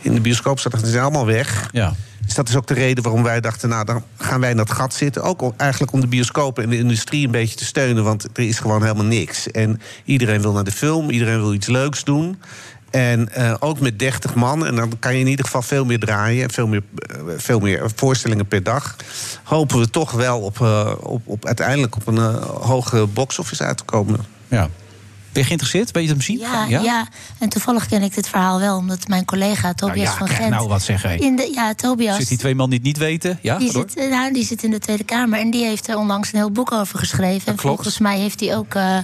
in 0.00 0.14
de 0.14 0.20
bioscoop 0.20 0.60
zaten, 0.60 0.78
die 0.82 0.90
zijn 0.90 1.02
allemaal 1.02 1.26
weg. 1.26 1.68
Ja. 1.72 1.94
Dus 2.28 2.36
dat 2.36 2.48
is 2.48 2.56
ook 2.56 2.66
de 2.66 2.74
reden 2.74 3.02
waarom 3.02 3.22
wij 3.22 3.40
dachten, 3.40 3.68
nou, 3.68 3.84
dan 3.84 4.04
gaan 4.16 4.40
wij 4.40 4.50
in 4.50 4.56
dat 4.56 4.72
gat 4.72 4.94
zitten. 4.94 5.22
Ook 5.22 5.52
eigenlijk 5.56 5.92
om 5.92 6.00
de 6.00 6.06
bioscopen 6.06 6.64
en 6.64 6.70
de 6.70 6.78
industrie 6.78 7.24
een 7.24 7.30
beetje 7.30 7.56
te 7.56 7.64
steunen. 7.64 8.04
Want 8.04 8.24
er 8.32 8.46
is 8.48 8.58
gewoon 8.58 8.82
helemaal 8.82 9.04
niks. 9.04 9.50
En 9.50 9.80
iedereen 10.04 10.40
wil 10.40 10.52
naar 10.52 10.64
de 10.64 10.70
film, 10.70 11.10
iedereen 11.10 11.40
wil 11.40 11.54
iets 11.54 11.66
leuks 11.66 12.04
doen. 12.04 12.38
En 12.90 13.28
uh, 13.38 13.54
ook 13.58 13.80
met 13.80 13.98
30 13.98 14.34
man. 14.34 14.66
En 14.66 14.76
dan 14.76 14.98
kan 14.98 15.14
je 15.14 15.20
in 15.20 15.26
ieder 15.26 15.44
geval 15.44 15.62
veel 15.62 15.84
meer 15.84 15.98
draaien. 15.98 16.42
En 16.42 16.50
veel 16.50 16.66
meer, 16.66 16.82
uh, 17.10 17.32
veel 17.36 17.60
meer 17.60 17.90
voorstellingen 17.94 18.46
per 18.46 18.62
dag. 18.62 18.96
Hopen 19.42 19.78
we 19.78 19.90
toch 19.90 20.10
wel 20.12 20.40
op, 20.40 20.58
uh, 20.58 20.92
op, 21.00 21.22
op 21.24 21.46
uiteindelijk 21.46 21.96
op 21.96 22.06
een 22.06 22.18
hoge 22.44 23.06
box-office 23.06 23.64
uit 23.64 23.76
te 23.76 23.84
komen. 23.84 24.20
Ja. 24.48 24.68
Ben 25.38 25.46
je 25.46 25.54
geïnteresseerd? 25.54 25.92
Ben 25.92 26.02
je 26.02 26.08
hem 26.08 26.20
zien? 26.20 26.38
Ja, 26.38 26.66
ja, 26.68 26.80
ja. 26.80 27.06
en 27.38 27.48
toevallig 27.48 27.86
ken 27.86 28.02
ik 28.02 28.14
dit 28.14 28.28
verhaal 28.28 28.60
wel, 28.60 28.76
omdat 28.76 29.08
mijn 29.08 29.24
collega 29.24 29.72
Tobias 29.72 29.96
nou 29.96 30.08
ja, 30.08 30.16
van 30.16 30.28
Gent. 30.28 30.50
Nou, 30.50 30.68
wat 30.68 30.82
zeg 30.82 31.02
jij? 31.02 31.16
In 31.16 31.36
de, 31.36 31.50
ja, 31.54 31.74
Tobias. 31.74 32.16
Zit 32.16 32.28
die 32.28 32.38
twee 32.38 32.54
man 32.54 32.68
niet 32.68 32.82
niet 32.82 32.98
weten? 32.98 33.38
Ja, 33.42 33.58
die, 33.58 33.70
zit, 33.70 33.94
nou, 34.10 34.32
die 34.32 34.44
zit 34.44 34.62
in 34.62 34.70
de 34.70 34.78
Tweede 34.78 35.04
Kamer 35.04 35.38
en 35.38 35.50
die 35.50 35.64
heeft 35.64 35.88
er 35.88 35.96
onlangs 35.96 36.32
een 36.32 36.38
heel 36.38 36.50
boek 36.50 36.72
over 36.72 36.98
geschreven. 36.98 37.44
Dat 37.44 37.54
en 37.54 37.60
volgens 37.60 37.98
mij 37.98 38.18
heeft 38.18 38.40
hij 38.40 38.56
ook 38.56 38.74
uh, 38.74 38.98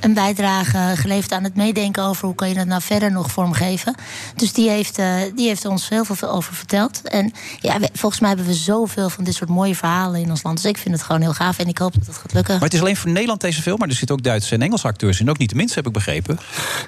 een 0.00 0.14
bijdrage 0.14 0.92
geleverd 0.96 1.32
aan 1.32 1.44
het 1.44 1.56
meedenken 1.56 2.02
over 2.02 2.26
hoe 2.26 2.34
kan 2.34 2.48
je 2.48 2.54
dat 2.54 2.66
nou 2.66 2.82
verder 2.82 3.12
nog 3.12 3.30
vormgeven. 3.30 3.94
Dus 4.34 4.52
die 4.52 4.70
heeft, 4.70 4.98
uh, 4.98 5.16
die 5.34 5.46
heeft 5.46 5.64
ons 5.64 5.88
heel 5.88 6.04
veel 6.04 6.30
over 6.30 6.54
verteld. 6.54 7.00
En 7.02 7.32
ja, 7.60 7.80
we, 7.80 7.88
volgens 7.92 8.20
mij 8.20 8.28
hebben 8.28 8.46
we 8.46 8.54
zoveel 8.54 9.10
van 9.10 9.24
dit 9.24 9.34
soort 9.34 9.50
mooie 9.50 9.74
verhalen 9.74 10.20
in 10.20 10.30
ons 10.30 10.42
land. 10.42 10.62
Dus 10.62 10.70
ik 10.70 10.78
vind 10.78 10.94
het 10.94 11.04
gewoon 11.04 11.20
heel 11.20 11.32
gaaf 11.32 11.58
en 11.58 11.68
ik 11.68 11.78
hoop 11.78 11.94
dat 11.94 12.06
het 12.06 12.16
gaat 12.16 12.32
lukken. 12.32 12.54
Maar 12.54 12.62
het 12.62 12.74
is 12.74 12.80
alleen 12.80 12.96
voor 12.96 13.10
Nederland 13.10 13.40
deze 13.40 13.62
film, 13.62 13.78
maar 13.78 13.88
er 13.88 13.94
zitten 13.94 14.16
ook 14.16 14.22
Duitse 14.22 14.54
en 14.54 14.62
Engelse 14.62 14.86
acteurs 14.86 15.20
in. 15.20 15.30
Ook 15.30 15.38
niet 15.38 15.50
de 15.50 15.56
minste, 15.56 15.74
heb 15.74 15.86
ik 15.86 15.92
begrepen. 15.92 16.38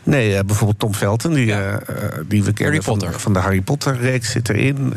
Nee, 0.03 0.33
uh, 0.33 0.41
bijvoorbeeld 0.47 0.79
Tom 0.79 0.95
Felton, 0.95 1.33
die, 1.33 1.47
ja. 1.47 1.73
uh, 1.73 1.79
die 2.29 2.43
we 2.43 2.53
kennen 2.53 2.75
Harry 2.75 2.79
Potter. 2.79 3.11
Van, 3.11 3.21
van, 3.21 3.33
de 3.33 3.39
Harry 3.39 3.61
Potter-reeks, 3.61 4.31
zit 4.31 4.49
erin. 4.49 4.95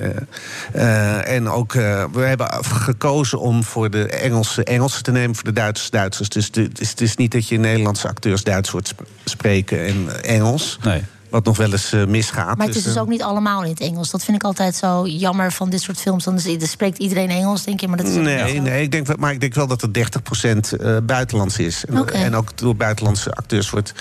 Uh, 0.75 1.27
en 1.27 1.49
ook, 1.49 1.73
we 1.73 2.21
hebben 2.21 2.65
gekozen 2.65 3.39
om 3.39 3.63
voor 3.63 3.89
de 3.89 4.07
Engelse 4.07 4.63
Engelsen 4.63 5.03
te 5.03 5.11
nemen, 5.11 5.35
voor 5.35 5.43
de 5.43 5.53
Duitsers 5.53 5.89
Duitsers. 5.89 6.29
Dus 6.29 6.45
het 6.45 6.79
is, 6.79 6.89
het 6.89 7.01
is 7.01 7.15
niet 7.15 7.31
dat 7.31 7.47
je 7.47 7.57
Nederlandse 8.03 8.07
acteurs 8.07 8.43
Duits 8.43 8.69
hoort 8.69 8.93
spreken 9.25 9.85
en 9.85 10.23
Engels. 10.23 10.77
Nee. 10.83 11.03
Wat 11.29 11.45
nog 11.45 11.57
wel 11.57 11.71
eens 11.71 11.93
uh, 11.93 12.05
misgaat. 12.05 12.57
Maar 12.57 12.67
het 12.67 12.75
is 12.75 12.83
dus 12.83 12.97
ook 12.97 13.07
niet 13.07 13.21
allemaal 13.21 13.63
in 13.63 13.69
het 13.69 13.79
Engels. 13.79 14.11
Dat 14.11 14.23
vind 14.23 14.37
ik 14.37 14.43
altijd 14.43 14.75
zo 14.75 15.07
jammer 15.07 15.51
van 15.51 15.69
dit 15.69 15.81
soort 15.81 15.97
films. 15.97 16.23
Dan 16.23 16.39
spreekt 16.59 16.97
iedereen 16.97 17.29
Engels, 17.29 17.63
denk 17.63 17.79
je. 17.79 17.87
Maar 17.87 17.97
dat 17.97 18.07
is 18.07 18.15
nee, 18.15 18.61
nee 18.61 18.83
ik 18.83 18.91
denk, 18.91 19.17
maar 19.17 19.31
ik 19.31 19.39
denk 19.39 19.53
wel 19.53 19.67
dat 19.67 19.81
er 19.81 19.89
30% 19.89 20.79
uh, 20.81 20.97
buitenlands 21.03 21.57
is. 21.57 21.83
Okay. 21.91 22.23
En 22.23 22.35
ook 22.35 22.57
door 22.57 22.75
buitenlandse 22.75 23.33
acteurs 23.33 23.69
wordt 23.69 23.93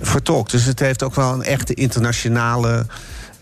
vertolkt. 0.00 0.50
Dus 0.50 0.64
het 0.64 0.80
heeft 0.80 1.02
ook 1.02 1.14
wel 1.14 1.32
een 1.32 1.42
echte 1.42 1.74
internationale. 1.74 2.86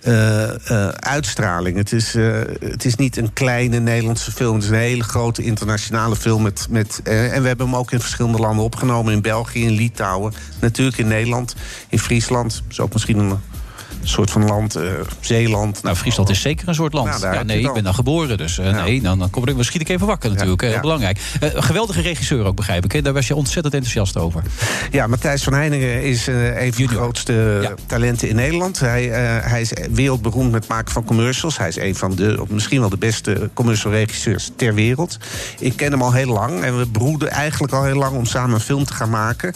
Uh, 0.08 0.50
uh, 0.70 0.88
uitstraling. 0.88 1.76
Het 1.76 1.92
is, 1.92 2.14
uh, 2.14 2.40
het 2.60 2.84
is 2.84 2.94
niet 2.94 3.16
een 3.16 3.32
kleine 3.32 3.78
Nederlandse 3.78 4.32
film. 4.32 4.54
Het 4.54 4.64
is 4.64 4.70
een 4.70 4.76
hele 4.76 5.02
grote 5.02 5.42
internationale 5.42 6.16
film. 6.16 6.42
Met, 6.42 6.66
met, 6.70 7.00
en 7.04 7.42
we 7.42 7.48
hebben 7.48 7.66
hem 7.66 7.76
ook 7.76 7.92
in 7.92 8.00
verschillende 8.00 8.38
landen 8.38 8.64
opgenomen. 8.64 9.12
In 9.12 9.22
België, 9.22 9.64
in 9.64 9.70
Litouwen. 9.70 10.32
Natuurlijk 10.60 10.98
in 10.98 11.08
Nederland. 11.08 11.54
In 11.88 11.98
Friesland. 11.98 12.62
is 12.68 12.80
ook 12.80 12.92
misschien 12.92 13.18
een 13.18 13.38
soort 14.02 14.30
van 14.30 14.44
land, 14.44 14.76
uh, 14.76 14.90
Zeeland. 15.20 15.82
Nou, 15.82 15.96
Friesland 15.96 16.28
is 16.28 16.40
zeker 16.40 16.68
een 16.68 16.74
soort 16.74 16.92
land. 16.92 17.20
Nou, 17.20 17.34
ja, 17.34 17.42
nee, 17.42 17.60
ik 17.60 17.72
ben 17.72 17.84
daar 17.84 17.94
geboren, 17.94 18.36
dus 18.36 18.58
uh, 18.58 18.64
ja. 18.64 18.82
nee, 18.82 19.00
dan, 19.00 19.18
dan, 19.18 19.30
kom 19.30 19.48
ik, 19.48 19.54
dan 19.54 19.64
schiet 19.64 19.80
ik 19.80 19.88
even 19.88 20.06
wakker 20.06 20.30
natuurlijk. 20.30 20.62
Ja, 20.62 20.68
heel 20.68 20.80
belangrijk. 20.80 21.18
Uh, 21.42 21.48
geweldige 21.54 22.00
regisseur 22.00 22.44
ook, 22.44 22.56
begrijp 22.56 22.84
ik. 22.84 22.92
Hè? 22.92 23.02
Daar 23.02 23.12
was 23.12 23.26
je 23.26 23.34
ontzettend 23.34 23.74
enthousiast 23.74 24.16
over. 24.16 24.42
Ja, 24.90 25.06
Matthijs 25.06 25.42
van 25.42 25.52
Heiningen 25.52 26.02
is 26.02 26.26
een 26.26 26.72
van 26.72 26.86
de 26.86 26.94
grootste 26.94 27.74
talenten 27.86 28.28
in 28.28 28.36
Nederland. 28.36 28.80
Hij, 28.80 29.04
hij 29.42 29.60
is 29.60 29.72
wereldberoemd 29.90 30.50
met 30.52 30.60
het 30.60 30.68
maken 30.68 30.92
van 30.92 31.04
commercials. 31.04 31.58
Hij 31.58 31.68
is 31.68 31.76
een 31.76 31.94
van 31.94 32.14
de, 32.14 32.44
misschien 32.48 32.80
wel 32.80 32.88
de 32.88 32.96
beste 32.96 33.50
commercial 33.54 33.92
regisseurs 33.92 34.50
ter 34.56 34.74
wereld. 34.74 35.18
Ik 35.58 35.76
ken 35.76 35.90
hem 35.90 36.02
al 36.02 36.12
heel 36.12 36.32
lang 36.32 36.62
en 36.62 36.78
we 36.78 36.86
broeden 36.86 37.30
eigenlijk 37.30 37.72
al 37.72 37.84
heel 37.84 37.96
lang 37.96 38.16
om 38.16 38.26
samen 38.26 38.54
een 38.54 38.60
film 38.60 38.84
te 38.84 38.92
gaan 38.92 39.10
maken. 39.10 39.54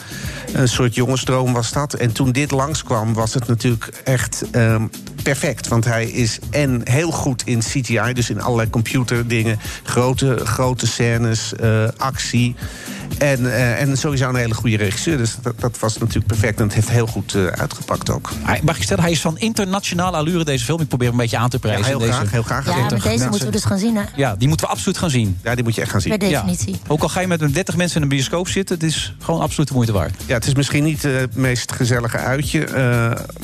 Een 0.52 0.68
soort 0.68 0.94
jongensdroom 0.94 1.52
was 1.52 1.72
dat. 1.72 1.94
En 1.94 2.12
toen 2.12 2.32
dit 2.32 2.50
langskwam, 2.50 3.14
was 3.14 3.34
het 3.34 3.46
natuurlijk 3.46 4.00
echt 4.04 4.31
Um, 4.54 4.90
perfect. 5.22 5.68
Want 5.68 5.84
hij 5.84 6.06
is 6.06 6.38
en 6.50 6.80
heel 6.84 7.10
goed 7.10 7.42
in 7.44 7.58
CGI, 7.58 8.12
dus 8.12 8.30
in 8.30 8.40
allerlei 8.40 8.70
computerdingen. 8.70 9.58
Grote, 9.82 10.40
grote 10.44 10.86
scènes, 10.86 11.52
uh, 11.62 11.88
actie. 11.96 12.54
En, 13.18 13.40
uh, 13.40 13.80
en 13.80 13.96
sowieso 13.98 14.28
een 14.28 14.34
hele 14.34 14.54
goede 14.54 14.76
regisseur. 14.76 15.16
Dus 15.16 15.36
dat, 15.42 15.60
dat, 15.60 15.78
was 15.78 15.98
natuurlijk 15.98 16.26
perfect. 16.26 16.58
En 16.58 16.64
het 16.64 16.74
heeft 16.74 16.90
heel 16.90 17.06
goed 17.06 17.34
uh, 17.34 17.46
uitgepakt 17.46 18.10
ook. 18.10 18.30
Mag 18.62 18.76
ik 18.76 18.82
stellen, 18.82 19.02
hij 19.02 19.12
is 19.12 19.20
van 19.20 19.38
internationale 19.38 20.16
allure 20.16 20.44
deze 20.44 20.64
film. 20.64 20.80
Ik 20.80 20.88
probeer 20.88 21.06
hem 21.06 21.16
een 21.16 21.22
beetje 21.22 21.38
aan 21.38 21.48
te 21.48 21.58
prijzen. 21.58 21.82
Ja, 21.82 21.88
heel 21.88 21.98
deze... 21.98 22.12
graag, 22.12 22.30
heel 22.30 22.42
graag. 22.42 22.66
Ja, 22.66 22.76
maar 22.76 23.00
deze 23.02 23.28
moeten 23.28 23.46
we 23.46 23.52
dus 23.52 23.64
gaan 23.64 23.78
zien, 23.78 23.96
hè? 23.96 24.02
Ja, 24.16 24.36
die 24.36 24.48
moeten 24.48 24.66
we 24.66 24.72
absoluut 24.72 24.98
gaan 24.98 25.10
zien. 25.10 25.38
Ja, 25.42 25.54
die 25.54 25.64
moet 25.64 25.74
je 25.74 25.80
echt 25.80 25.90
gaan 25.90 26.00
zien. 26.00 26.18
Per 26.18 26.28
definitie. 26.28 26.72
Ja. 26.72 26.78
Ook 26.86 27.02
al 27.02 27.08
ga 27.08 27.20
je 27.20 27.26
met 27.26 27.54
30 27.54 27.76
mensen 27.76 27.96
in 27.96 28.02
een 28.02 28.08
bioscoop 28.08 28.48
zitten... 28.48 28.74
het 28.74 28.84
is 28.84 29.14
gewoon 29.18 29.40
absoluut 29.40 29.68
de 29.68 29.74
moeite 29.74 29.92
waard. 29.92 30.22
Ja, 30.26 30.34
het 30.34 30.46
is 30.46 30.54
misschien 30.54 30.84
niet 30.84 31.02
het 31.02 31.34
meest 31.34 31.72
gezellige 31.72 32.16
uitje 32.16 32.68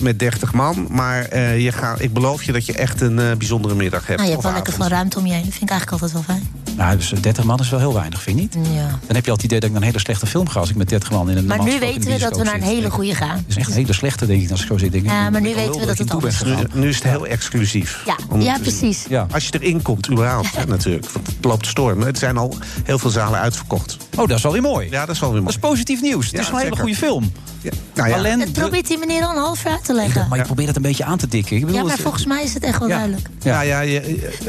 met 0.01 0.19
30 0.19 0.53
man. 0.53 0.78
Maar 0.89 1.39
je 1.39 1.73
gaat, 1.73 2.01
ik 2.01 2.13
beloof 2.13 2.43
je 2.43 2.53
dat 2.53 2.67
je 2.67 2.73
echt 2.73 3.01
een 3.01 3.19
uh, 3.19 3.33
bijzondere 3.33 3.75
middag 3.75 4.07
hebt. 4.07 4.19
Nou, 4.19 4.25
je 4.25 4.31
hebt 4.31 4.43
wel 4.43 4.53
lekker 4.55 4.73
veel 4.73 4.89
ruimte 4.89 5.19
om 5.19 5.27
je 5.27 5.33
heen. 5.33 5.45
Dat 5.45 5.53
vind 5.53 5.63
ik 5.63 5.71
eigenlijk 5.71 6.03
altijd 6.03 6.27
wel 6.27 6.37
fijn. 6.37 6.68
Nou, 6.79 6.97
dus 6.97 7.09
30 7.21 7.45
man 7.45 7.59
is 7.59 7.69
wel 7.71 7.79
heel 7.81 7.95
weinig, 7.95 8.23
vind 8.23 8.37
je 8.39 8.43
niet? 8.61 8.69
Ja. 8.75 8.87
Dan 9.07 9.15
heb 9.17 9.25
je 9.25 9.31
al 9.31 9.37
het 9.37 9.45
idee 9.45 9.59
dat 9.61 9.69
ik 9.69 9.75
naar 9.75 9.81
een 9.83 9.89
hele 9.89 10.01
slechte 10.01 10.27
film 10.27 10.49
ga... 10.49 10.61
als 10.61 10.71
ik 10.71 10.77
met 10.77 10.89
30 10.89 11.11
man 11.11 11.31
in 11.31 11.37
een 11.37 11.47
Maar 11.47 11.63
nu 11.63 11.79
weten 11.79 12.11
we 12.11 12.19
dat 12.19 12.37
we 12.37 12.43
naar 12.45 12.55
een 12.55 12.63
hele 12.63 12.91
goede 12.91 13.15
gaan. 13.15 13.37
Het 13.37 13.45
is 13.47 13.57
echt 13.57 13.69
een 13.69 13.75
hele 13.75 13.93
slechte, 13.93 14.27
denk 14.27 14.43
ik, 14.43 14.51
als 14.51 14.61
ik 14.61 14.67
zo 14.67 14.79
zit. 14.79 14.93
Denk 14.93 15.05
ik, 15.05 15.11
ja, 15.11 15.31
maar 15.31 15.41
nu 15.41 15.55
weten 15.55 15.81
we 15.81 15.87
dat 15.87 15.99
het 15.99 16.11
anders 16.11 16.43
is. 16.43 16.53
Nu, 16.73 16.89
is 16.89 16.95
het 16.95 17.05
heel 17.05 17.27
exclusief. 17.27 18.03
Ja, 18.07 18.17
ja 18.39 18.59
precies. 18.59 19.05
Ja. 19.09 19.27
Als 19.33 19.47
je 19.49 19.59
erin 19.61 19.83
komt, 19.83 20.11
überhaupt, 20.11 20.49
ja. 20.55 20.65
natuurlijk. 20.65 21.11
Want 21.11 21.27
het 21.27 21.45
loopt 21.45 21.67
storm. 21.67 22.03
Het 22.03 22.19
zijn 22.19 22.37
al 22.37 22.55
heel 22.85 22.99
veel 22.99 23.11
zalen 23.11 23.41
uitverkocht. 23.41 23.97
Oh, 24.17 24.27
dat 24.29 24.37
is 24.37 24.43
wel 24.43 24.53
weer 24.53 24.63
mooi. 24.63 24.91
Ja, 24.91 25.07
dat 25.07 25.15
is 25.15 25.21
wel 25.21 25.33
weer 25.33 25.43
mooi. 25.43 25.55
Dat 25.55 25.63
is 25.65 25.69
positief 25.71 26.01
nieuws. 26.01 26.25
Het 26.27 26.35
Ja, 26.35 26.41
is 26.41 26.47
een 26.49 26.53
hele 26.55 26.65
zeker. 26.65 26.81
goede 26.81 26.97
film. 26.97 27.33
Ja. 27.63 27.71
Nou 27.95 28.09
ja, 28.09 28.17
Alleen, 28.17 28.41
Het 28.41 28.53
probeert 28.53 28.87
die 28.87 28.99
meneer 28.99 29.23
al 29.25 29.31
een 29.31 29.43
half 29.43 29.65
uur 29.65 29.71
uit 29.71 29.85
te 29.85 29.95
leggen. 29.95 30.27
maar 30.29 30.39
je 30.39 30.45
probeert 30.45 30.69
het 30.69 30.77
een 30.77 30.83
beetje 30.83 31.05
aan 31.05 31.19
te 31.19 31.29
dikken. 31.29 31.57
Ik 31.57 31.65
bedoel, 31.67 31.81
Ja, 31.81 31.87
maar 31.87 31.99
volgens 31.99 32.27
mij 32.27 32.43
is 32.43 32.55
het 32.55 32.63
echt 32.63 32.79
wel 32.79 32.89
Ja. 32.89 32.95
duidelijk. 32.97 33.29
Ja. 33.43 33.61
Ja, 33.61 33.81
je, 33.81 34.01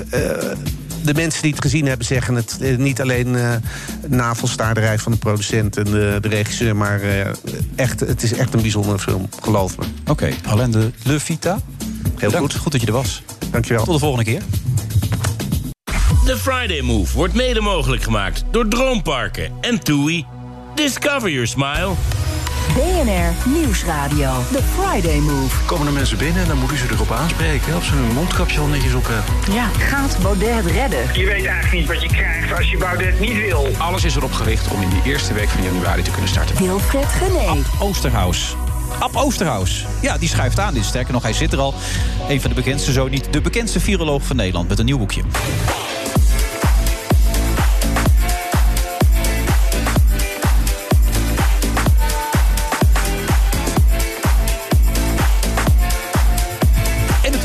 eh, 0.09 0.51
eh, 0.51 0.57
de 1.03 1.13
mensen 1.13 1.41
die 1.41 1.51
het 1.51 1.61
gezien 1.61 1.85
hebben 1.85 2.05
zeggen 2.05 2.35
het 2.35 2.57
eh, 2.61 2.77
niet 2.77 3.01
alleen 3.01 3.35
eh 3.35 3.55
navelstaarderij 4.07 4.99
van 4.99 5.11
de 5.11 5.17
producent 5.17 5.77
en 5.77 5.83
de, 5.83 6.17
de 6.21 6.27
regisseur, 6.27 6.75
maar 6.75 7.01
eh, 7.01 7.27
echt, 7.75 7.99
het 7.99 8.23
is 8.23 8.33
echt 8.33 8.53
een 8.53 8.61
bijzondere 8.61 8.99
film, 8.99 9.29
geloof 9.41 9.77
me. 9.77 9.85
Oké, 10.07 10.29
Alain 10.45 10.71
de 10.71 10.91
Le 11.03 11.19
Vita. 11.19 11.59
Heel 12.17 12.31
goed. 12.31 12.55
Goed 12.55 12.71
dat 12.71 12.81
je 12.81 12.87
er 12.87 12.93
was. 12.93 13.23
Dankjewel. 13.51 13.83
Tot 13.83 13.93
de 13.93 13.99
volgende 13.99 14.25
keer. 14.25 14.41
De 16.25 16.37
Friday 16.37 16.81
Move 16.81 17.15
wordt 17.15 17.33
mede 17.33 17.61
mogelijk 17.61 18.03
gemaakt 18.03 18.43
door 18.51 18.67
Droomparken 18.67 19.51
en 19.61 19.79
TUI. 19.79 20.25
Discover 20.75 21.29
your 21.29 21.47
smile. 21.47 21.93
BNR 22.73 23.49
Nieuwsradio. 23.49 24.43
The 24.51 24.61
Friday 24.63 25.19
Move. 25.19 25.65
Komen 25.65 25.87
er 25.87 25.93
mensen 25.93 26.17
binnen 26.17 26.41
en 26.41 26.47
dan 26.47 26.57
moet 26.57 26.71
u 26.71 26.77
ze 26.77 26.85
erop 26.91 27.11
aanspreken. 27.11 27.75
Of 27.75 27.83
ze 27.85 27.93
hun 27.93 28.13
mondkapje 28.13 28.59
al 28.59 28.67
netjes 28.67 28.93
op 28.93 29.07
hebben. 29.07 29.53
Ja, 29.53 29.67
gaat 29.77 30.17
Baudet 30.21 30.55
het 30.55 30.65
redden? 30.65 30.99
Je 31.13 31.25
weet 31.25 31.45
eigenlijk 31.45 31.71
niet 31.71 31.87
wat 31.87 32.01
je 32.01 32.07
krijgt 32.07 32.57
als 32.57 32.71
je 32.71 32.77
Baudet 32.77 33.19
niet 33.19 33.35
wil. 33.35 33.67
Alles 33.77 34.03
is 34.03 34.15
erop 34.15 34.31
gericht 34.31 34.67
om 34.67 34.81
in 34.81 34.89
die 34.89 35.01
eerste 35.03 35.33
week 35.33 35.49
van 35.49 35.63
januari 35.63 36.01
te 36.01 36.11
kunnen 36.11 36.29
starten. 36.29 36.55
Wilfred 36.57 37.05
Gené. 37.05 37.63
Oosterhuis. 37.79 38.55
Ab 38.99 39.15
Oosterhuis. 39.15 39.85
Ja, 40.01 40.17
die 40.17 40.29
schuift 40.29 40.59
aan. 40.59 40.83
Sterker 40.83 41.13
nog, 41.13 41.23
hij 41.23 41.33
zit 41.33 41.53
er 41.53 41.59
al. 41.59 41.73
Een 42.29 42.41
van 42.41 42.49
de 42.49 42.55
bekendste, 42.55 42.91
zo 42.91 43.07
niet 43.07 43.33
de 43.33 43.41
bekendste 43.41 43.79
viroloog 43.79 44.23
van 44.23 44.35
Nederland. 44.35 44.67
Met 44.67 44.79
een 44.79 44.85
nieuw 44.85 44.97
boekje. 44.97 45.21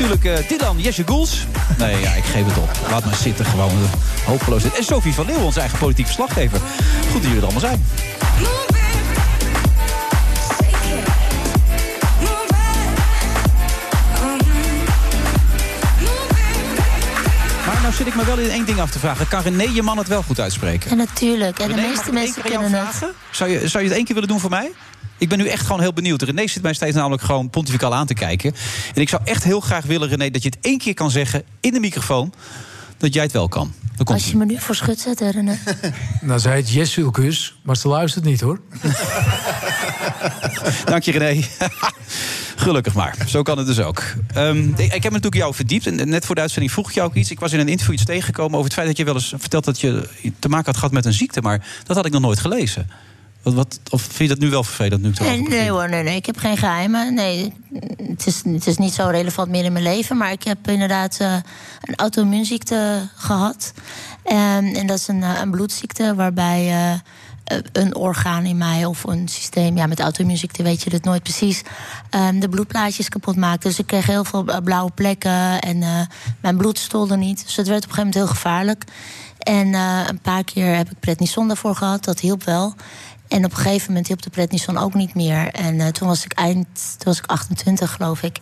Natuurlijk 0.09 0.41
uh, 0.41 0.49
Dylan 0.49 0.79
Jesse 0.79 1.03
Goels. 1.05 1.45
Nee, 1.77 1.99
ja, 2.01 2.13
ik 2.13 2.23
geef 2.23 2.45
het 2.45 2.57
op. 2.57 2.69
Laat 2.89 3.05
maar 3.05 3.15
zitten, 3.15 3.45
gewoon. 3.45 3.71
Hopeloos. 4.25 4.63
En 4.63 4.83
Sophie 4.83 5.13
van 5.13 5.25
Leeuwen, 5.25 5.45
onze 5.45 5.59
eigen 5.59 5.77
politiek 5.77 6.05
verslaggever. 6.05 6.59
Goed 7.11 7.13
dat 7.13 7.21
jullie 7.21 7.37
er 7.37 7.43
allemaal 7.43 7.59
zijn. 7.59 7.85
Zit 17.95 18.07
ik 18.07 18.15
me 18.15 18.25
wel 18.25 18.37
in 18.37 18.49
één 18.49 18.65
ding 18.65 18.79
af 18.79 18.91
te 18.91 18.99
vragen. 18.99 19.27
Kan 19.27 19.41
René 19.41 19.63
je 19.63 19.81
man 19.81 19.97
het 19.97 20.07
wel 20.07 20.23
goed 20.23 20.39
uitspreken? 20.39 20.91
En 20.91 20.97
natuurlijk. 20.97 21.59
En 21.59 21.67
de 21.67 21.75
René, 21.75 21.87
meeste 21.87 22.11
mensen 22.11 22.41
kennen 22.41 22.71
het. 22.71 22.81
vragen? 22.81 23.13
Zou 23.31 23.49
je, 23.49 23.67
zou 23.67 23.83
je 23.83 23.89
het 23.89 23.97
één 23.97 24.05
keer 24.05 24.13
willen 24.13 24.29
doen 24.29 24.39
voor 24.39 24.49
mij? 24.49 24.71
Ik 25.17 25.29
ben 25.29 25.37
nu 25.37 25.47
echt 25.47 25.65
gewoon 25.65 25.81
heel 25.81 25.93
benieuwd. 25.93 26.21
René 26.21 26.47
zit 26.47 26.61
mij 26.61 26.73
steeds 26.73 26.95
namelijk 26.95 27.23
gewoon 27.23 27.49
pontificaal 27.49 27.95
aan 27.95 28.05
te 28.05 28.13
kijken. 28.13 28.55
En 28.93 29.01
ik 29.01 29.09
zou 29.09 29.21
echt 29.25 29.43
heel 29.43 29.59
graag 29.59 29.85
willen, 29.85 30.07
René, 30.09 30.29
dat 30.29 30.43
je 30.43 30.49
het 30.49 30.57
één 30.61 30.77
keer 30.77 30.93
kan 30.93 31.11
zeggen 31.11 31.43
in 31.59 31.73
de 31.73 31.79
microfoon 31.79 32.33
dat 32.97 33.13
jij 33.13 33.23
het 33.23 33.31
wel 33.31 33.47
kan. 33.47 33.73
Dan 33.95 34.05
komt 34.05 34.19
Als 34.19 34.31
je 34.31 34.37
me 34.37 34.45
nu 34.45 34.59
voor 34.59 34.75
schut 34.75 34.99
zet, 34.99 35.19
hè, 35.19 35.29
René. 35.29 35.57
Nou, 36.21 36.39
zei 36.39 36.55
het 36.55 36.71
Jessilkus, 36.71 37.59
maar 37.63 37.77
ze 37.77 37.87
luistert 37.87 38.25
niet 38.25 38.41
hoor. 38.41 38.59
Dank 40.85 41.03
je, 41.03 41.11
René. 41.11 41.41
Gelukkig 42.55 42.93
maar. 42.93 43.15
Zo 43.27 43.41
kan 43.41 43.57
het 43.57 43.67
dus 43.67 43.79
ook. 43.79 44.03
Ehm, 44.33 44.69
ik, 44.69 44.79
ik 44.79 44.91
heb 44.91 45.03
me 45.03 45.09
natuurlijk 45.09 45.35
jou 45.35 45.53
verdiept. 45.53 45.87
En 45.87 46.09
net 46.09 46.25
voor 46.25 46.35
de 46.35 46.41
uitzending 46.41 46.71
vroeg 46.71 46.89
ik 46.89 46.95
jou 46.95 47.07
ook 47.07 47.15
iets. 47.15 47.31
Ik 47.31 47.39
was 47.39 47.53
in 47.53 47.59
een 47.59 47.67
interview 47.67 47.93
iets 47.95 48.05
tegengekomen 48.05 48.53
over 48.53 48.65
het 48.65 48.73
feit 48.73 48.87
dat 48.87 48.97
je 48.97 49.03
wel 49.03 49.13
eens 49.13 49.33
vertelt 49.37 49.65
dat 49.65 49.79
je 49.79 50.07
te 50.39 50.49
maken 50.49 50.65
had 50.65 50.77
gehad 50.77 50.91
met 50.91 51.05
een 51.05 51.13
ziekte. 51.13 51.41
Maar 51.41 51.67
dat 51.83 51.95
had 51.95 52.05
ik 52.05 52.11
nog 52.11 52.21
nooit 52.21 52.39
gelezen. 52.39 52.87
Wat, 53.45 53.53
wat, 53.53 53.79
of 53.89 54.01
vind 54.01 54.17
je 54.17 54.27
dat 54.27 54.39
nu 54.39 54.49
wel 54.49 54.63
vervelend? 54.63 55.01
Nu 55.01 55.11
Nee, 55.19 55.41
nee 55.41 55.69
hoor, 55.69 55.89
nee, 55.89 56.03
nee. 56.03 56.15
Ik 56.15 56.25
heb 56.25 56.37
geen 56.37 56.57
geheimen. 56.57 57.13
Nee, 57.13 57.53
het 58.07 58.27
is, 58.27 58.41
het 58.45 58.67
is 58.67 58.77
niet 58.77 58.93
zo 58.93 59.07
relevant 59.07 59.49
meer 59.49 59.63
in 59.63 59.71
mijn 59.71 59.83
leven. 59.83 60.17
Maar 60.17 60.31
ik 60.31 60.43
heb 60.43 60.67
inderdaad 60.67 61.17
eh, 61.19 61.33
een 61.81 61.95
auto-immuunziekte 61.95 63.09
gehad. 63.15 63.73
En, 64.23 64.75
en 64.75 64.87
dat 64.87 64.97
is 64.97 65.07
een, 65.07 65.23
eh, 65.23 65.39
een 65.41 65.51
bloedziekte 65.51 66.15
waarbij 66.15 66.67
eh, 66.67 66.99
een 67.71 67.95
orgaan 67.95 68.45
in 68.45 68.57
mij 68.57 68.85
of 68.85 69.03
een 69.03 69.27
systeem... 69.27 69.77
ja, 69.77 69.85
met 69.85 69.99
auto-immuunziekte 69.99 70.63
weet 70.63 70.83
je 70.83 70.89
het 70.89 71.03
nooit 71.03 71.23
precies... 71.23 71.61
ehm, 72.09 72.39
de 72.39 72.49
bloedplaatjes 72.49 73.09
kapot 73.09 73.35
maakt. 73.35 73.63
Dus 73.63 73.79
ik 73.79 73.87
kreeg 73.87 74.05
heel 74.05 74.23
veel 74.23 74.45
eh, 74.45 74.57
blauwe 74.63 74.91
plekken 74.91 75.61
en 75.61 75.83
eh, 75.83 76.01
mijn 76.41 76.57
bloed 76.57 76.79
stolde 76.79 77.17
niet. 77.17 77.43
Dus 77.45 77.55
het 77.55 77.67
werd 77.67 77.83
op 77.83 77.89
een 77.89 77.95
gegeven 77.95 78.13
moment 78.13 78.15
heel 78.15 78.41
gevaarlijk. 78.41 78.83
En 79.45 79.73
eh, 79.73 79.99
een 80.07 80.19
paar 80.19 80.43
keer 80.43 80.75
heb 80.75 80.91
ik 80.91 80.99
prednison 80.99 81.47
daarvoor 81.47 81.75
gehad. 81.75 82.03
Dat 82.03 82.19
hielp 82.19 82.43
wel. 82.43 82.73
En 83.27 83.45
op 83.45 83.51
een 83.51 83.57
gegeven 83.57 83.87
moment 83.87 84.07
hielp 84.07 84.21
de 84.21 84.29
prednison 84.29 84.77
ook 84.77 84.93
niet 84.93 85.15
meer. 85.15 85.51
En 85.51 85.79
eh, 85.79 85.87
toen 85.87 86.07
was 86.07 86.25
ik 86.25 86.33
eind, 86.33 86.65
toen 86.73 87.05
was 87.05 87.17
ik 87.17 87.25
28 87.25 87.91
geloof 87.91 88.21
ik. 88.21 88.39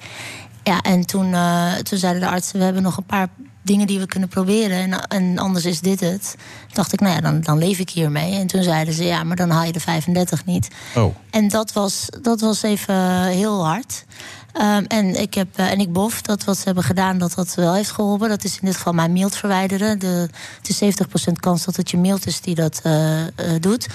Ja, 0.63 0.81
en 0.81 1.05
toen, 1.05 1.33
eh, 1.33 1.73
toen 1.73 1.97
zeiden 1.97 2.21
de 2.21 2.27
artsen, 2.27 2.57
we 2.57 2.63
hebben 2.63 2.83
nog 2.83 2.97
een 2.97 3.05
paar 3.05 3.27
dingen 3.63 3.87
die 3.87 3.99
we 3.99 4.05
kunnen 4.05 4.29
proberen. 4.29 4.77
En, 4.77 5.07
en 5.07 5.37
anders 5.37 5.65
is 5.65 5.79
dit 5.79 5.99
het. 5.99 6.35
Toen 6.37 6.73
dacht 6.73 6.93
ik, 6.93 6.99
nou 6.99 7.13
ja, 7.13 7.21
dan, 7.21 7.41
dan 7.41 7.57
leef 7.57 7.79
ik 7.79 7.89
hiermee. 7.89 8.39
En 8.39 8.47
toen 8.47 8.63
zeiden 8.63 8.93
ze, 8.93 9.03
ja, 9.03 9.23
maar 9.23 9.35
dan 9.35 9.49
haal 9.49 9.65
je 9.65 9.71
de 9.71 9.79
35 9.79 10.45
niet. 10.45 10.67
Oh. 10.95 11.15
En 11.29 11.47
dat 11.47 11.73
was, 11.73 12.07
dat 12.21 12.41
was 12.41 12.63
even 12.63 13.23
heel 13.23 13.65
hard. 13.65 14.05
Ehm, 14.53 14.83
en, 14.87 15.21
ik 15.21 15.33
heb, 15.33 15.47
eh, 15.55 15.71
en 15.71 15.79
ik 15.79 15.93
bof 15.93 16.21
dat 16.21 16.43
wat 16.43 16.57
ze 16.57 16.63
hebben 16.63 16.83
gedaan, 16.83 17.17
dat 17.17 17.33
dat 17.33 17.55
wel 17.55 17.73
heeft 17.73 17.91
geholpen. 17.91 18.29
Dat 18.29 18.43
is 18.43 18.53
in 18.53 18.65
dit 18.65 18.75
geval 18.75 18.93
mijn 18.93 19.13
mild 19.13 19.35
verwijderen. 19.35 19.99
De, 19.99 20.29
het 20.57 20.69
is 20.69 20.77
70% 20.77 21.39
kans 21.39 21.65
dat 21.65 21.75
het 21.75 21.91
je 21.91 21.97
mild 21.97 22.25
is 22.25 22.41
die 22.41 22.55
dat 22.55 22.79
eh, 22.83 23.21
eh, 23.21 23.29
doet. 23.59 23.87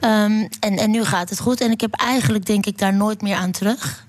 Ehm, 0.00 0.46
en, 0.60 0.78
en 0.78 0.90
nu 0.90 1.04
gaat 1.04 1.30
het 1.30 1.40
goed. 1.40 1.60
En 1.60 1.70
ik 1.70 1.80
heb 1.80 1.94
eigenlijk, 1.94 2.46
denk 2.46 2.66
ik, 2.66 2.78
daar 2.78 2.94
nooit 2.94 3.22
meer 3.22 3.36
aan 3.36 3.50
terug. 3.50 4.04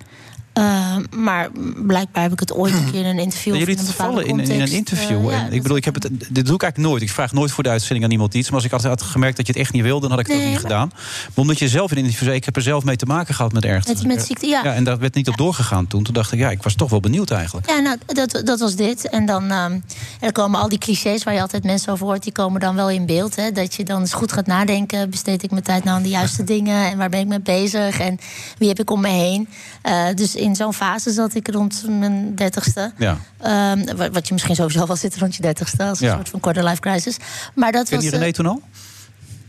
Ehm, 0.54 1.04
maar 1.16 1.50
blijkbaar 1.86 2.24
heb 2.24 2.32
ik 2.32 2.40
het 2.40 2.54
ooit 2.54 2.74
een 2.74 2.92
keer 2.92 3.00
in 3.00 3.06
een 3.06 3.20
interview... 3.20 3.56
In 3.56 3.68
het 3.78 3.90
vallen 3.94 4.26
in, 4.26 4.40
in 4.40 4.62
een 4.62 4.72
interview. 4.72 5.30
eh, 5.30 5.36
ja, 5.38 5.46
en 5.46 5.54
ik 5.54 5.62
bedoel, 5.62 5.78
ik 5.78 5.86
heb 5.86 5.94
het, 5.94 6.04
dit 6.12 6.46
doe 6.46 6.56
ik 6.56 6.62
eigenlijk 6.62 6.78
nooit. 6.78 7.02
Ik 7.02 7.10
vraag 7.10 7.32
nooit 7.34 7.52
voor 7.52 7.64
de 7.64 7.70
uitzending 7.70 8.06
aan 8.06 8.12
iemand 8.12 8.34
iets. 8.34 8.46
Maar 8.48 8.56
als 8.56 8.66
ik 8.66 8.72
had, 8.72 8.84
had 8.84 9.02
gemerkt 9.02 9.38
dat 9.38 9.46
je 9.48 9.52
het 9.52 9.62
echt 9.62 9.74
niet 9.74 9.82
wilde, 9.84 10.02
dan 10.08 10.10
had 10.18 10.20
ik 10.20 10.28
het 10.28 10.36
ook 10.36 10.42
niet 10.42 10.52
maar- 10.52 10.62
gedaan. 10.62 10.90
Maar 10.94 11.32
omdat 11.36 11.60
je 11.60 11.68
zelf 11.68 11.92
in 11.92 11.98
een 11.98 12.04
interview 12.04 12.26
zei, 12.28 12.38
ik 12.40 12.46
heb 12.46 12.56
er 12.56 12.62
zelf 12.62 12.84
mee 12.84 12.96
te 12.96 13.06
maken 13.06 13.36
gehad 13.36 13.54
met 13.54 13.66
ergens. 13.66 13.88
Met- 14.04 14.16
met 14.16 14.26
ziekte, 14.26 14.48
ja. 14.48 14.64
En 14.64 14.84
daar 14.84 15.00
werd 15.00 15.16
niet 15.16 15.28
op 15.28 15.38
doorgegaan 15.38 15.88
toen. 15.88 16.04
Toen 16.04 16.14
dacht 16.14 16.32
ik, 16.32 16.40
ja, 16.40 16.50
ik 16.50 16.64
was 16.64 16.76
toch 16.76 16.90
wel 16.90 17.00
benieuwd 17.00 17.32
eigenlijk. 17.32 17.70
Ja, 17.70 17.80
nou, 17.80 17.98
dat, 18.08 18.42
dat 18.46 18.60
was 18.60 18.76
dit. 18.76 19.10
En 19.10 19.26
dan 19.26 19.44
ehm, 19.52 19.72
en 19.72 19.84
er 20.20 20.32
komen 20.32 20.60
al 20.60 20.70
die 20.70 20.78
clichés 20.80 21.24
waar 21.24 21.34
je 21.34 21.42
altijd 21.42 21.64
mensen 21.64 21.94
over 21.94 22.06
hoort... 22.06 22.24
die 22.24 22.32
komen 22.32 22.60
dan 22.60 22.76
wel 22.76 22.90
in 22.90 23.06
beeld. 23.06 23.36
Hè? 23.36 23.52
Dat 23.52 23.76
je 23.76 23.84
dan 23.84 24.00
eens 24.00 24.14
goed 24.14 24.32
gaat 24.32 24.46
nadenken. 24.48 25.10
Besteed 25.10 25.44
ik 25.44 25.52
mijn 25.52 25.64
tijd 25.64 25.84
nou 25.84 25.98
aan 25.98 26.04
de 26.04 26.10
juiste 26.10 26.44
dingen? 26.54 26.90
En 26.92 26.98
waar 26.98 27.10
ben 27.10 27.20
ik 27.20 27.28
mee 27.28 27.42
bezig? 27.42 28.00
En 28.00 28.20
wie 28.58 28.68
heb 28.68 28.80
ik 28.80 28.92
om 28.92 29.02
me 29.02 29.08
heen? 29.10 29.48
Eh, 29.82 30.06
dus 30.16 30.36
in 30.44 30.56
zo'n 30.56 30.74
fase 30.74 31.12
zat 31.12 31.36
ik 31.36 31.48
rond 31.48 31.84
mijn 31.90 32.36
dertigste. 32.36 32.92
Ja. 32.98 33.18
Ehm, 33.42 33.96
wa- 33.96 34.10
wat 34.12 34.28
je 34.28 34.34
misschien 34.34 34.56
sowieso 34.56 34.86
wel 34.86 34.96
zit 34.96 35.18
rond 35.18 35.36
je 35.36 35.42
dertigste. 35.42 35.84
Als 35.84 36.00
een 36.02 36.08
Ja. 36.08 36.16
soort 36.16 36.30
van 36.30 36.40
quarter 36.40 36.64
life 36.64 36.80
crisis. 36.80 37.18
Maar 37.56 37.72
dat 37.72 37.88
Ken 37.88 37.96
was... 37.96 38.06
je 38.06 38.12
René 38.12 38.26
eh, 38.26 38.32
toen 38.32 38.46
al? 38.46 38.62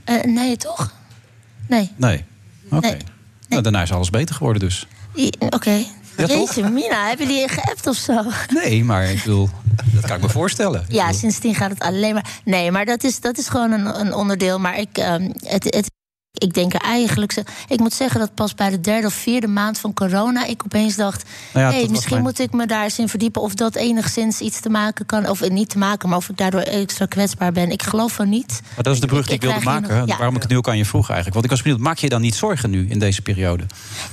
eh, 0.04 0.22
nee, 0.24 0.56
toch? 0.56 0.92
Nee. 1.68 1.92
Nee. 1.96 2.24
Oké. 2.70 2.80
Nee. 2.88 2.96
Nou, 3.48 3.62
daarna 3.62 3.82
is 3.82 3.92
alles 3.92 4.10
beter 4.10 4.34
geworden 4.34 4.62
dus. 4.62 4.86
Oké. 5.38 5.84
Ja, 6.16 6.26
toch? 6.26 6.28
Jeetje, 6.54 6.70
Mina, 6.70 7.08
hebben 7.08 7.26
jullie 7.26 7.48
geappt 7.48 7.86
of 7.86 7.96
zo? 7.96 8.22
Nee, 8.62 8.84
maar 8.84 9.04
ik 9.10 9.22
bedoel, 9.22 9.48
dat 9.94 10.04
kan 10.06 10.16
ik 10.16 10.22
me 10.22 10.28
voorstellen. 10.28 10.84
Ja, 10.88 11.12
sindsdien 11.12 11.54
gaat 11.54 11.70
het 11.70 11.80
alleen 11.80 12.14
maar. 12.14 12.26
Nee, 12.44 12.70
maar 12.70 12.84
dat 12.84 13.04
is, 13.04 13.20
dat 13.20 13.38
is 13.38 13.48
gewoon 13.48 13.72
een, 13.72 14.00
een 14.00 14.14
onderdeel. 14.14 14.58
Maar 14.58 14.78
ik, 14.78 14.98
ehm, 14.98 15.30
het, 15.44 15.64
het, 15.64 15.90
ik 16.38 16.54
denk 16.54 16.74
er 16.74 16.80
eigenlijk. 16.80 17.42
Ik 17.68 17.78
moet 17.80 17.92
zeggen 17.92 18.20
dat 18.20 18.34
pas 18.34 18.54
bij 18.54 18.70
de 18.70 18.80
derde 18.80 19.06
of 19.06 19.12
vierde 19.14 19.46
maand 19.46 19.78
van 19.78 19.94
corona. 19.94 20.44
ik 20.46 20.62
opeens 20.64 20.96
dacht. 20.96 21.24
Nou 21.52 21.66
ja, 21.66 21.72
hey, 21.78 21.88
misschien 21.88 22.20
moet 22.22 22.38
ik 22.38 22.52
me 22.52 22.66
daar 22.66 22.82
eens 22.84 22.98
in 22.98 23.08
verdiepen. 23.08 23.42
of 23.42 23.54
dat 23.54 23.74
enigszins 23.74 24.40
iets 24.40 24.60
te 24.60 24.68
maken 24.68 25.06
kan. 25.06 25.28
Of 25.28 25.48
niet 25.48 25.68
te 25.68 25.78
maken, 25.78 26.08
maar 26.08 26.18
of 26.18 26.28
ik 26.28 26.36
daardoor 26.36 26.60
extra 26.60 27.06
kwetsbaar 27.06 27.52
ben. 27.52 27.70
Ik 27.70 27.82
geloof 27.82 28.12
van 28.12 28.28
niet. 28.28 28.60
Maar 28.74 28.84
dat 28.84 28.94
is 28.94 29.00
de 29.00 29.06
brug 29.06 29.26
die 29.26 29.34
ik 29.34 29.40
wilde 29.42 29.60
maken. 29.64 29.96
nog- 29.98 30.06
ja. 30.08 30.16
Waarom 30.16 30.34
ik 30.36 30.42
het 30.42 30.50
nu 30.50 30.56
ook 30.56 30.68
aan 30.68 30.76
je 30.76 30.84
vroeg 30.84 31.04
eigenlijk. 31.10 31.32
Want 31.34 31.44
ik 31.44 31.50
was 31.50 31.62
benieuwd, 31.62 31.80
maak 31.80 31.98
je 31.98 32.08
dan 32.08 32.20
niet 32.20 32.34
zorgen 32.34 32.70
nu 32.70 32.86
in 32.90 32.98
deze 32.98 33.22
periode? 33.22 33.64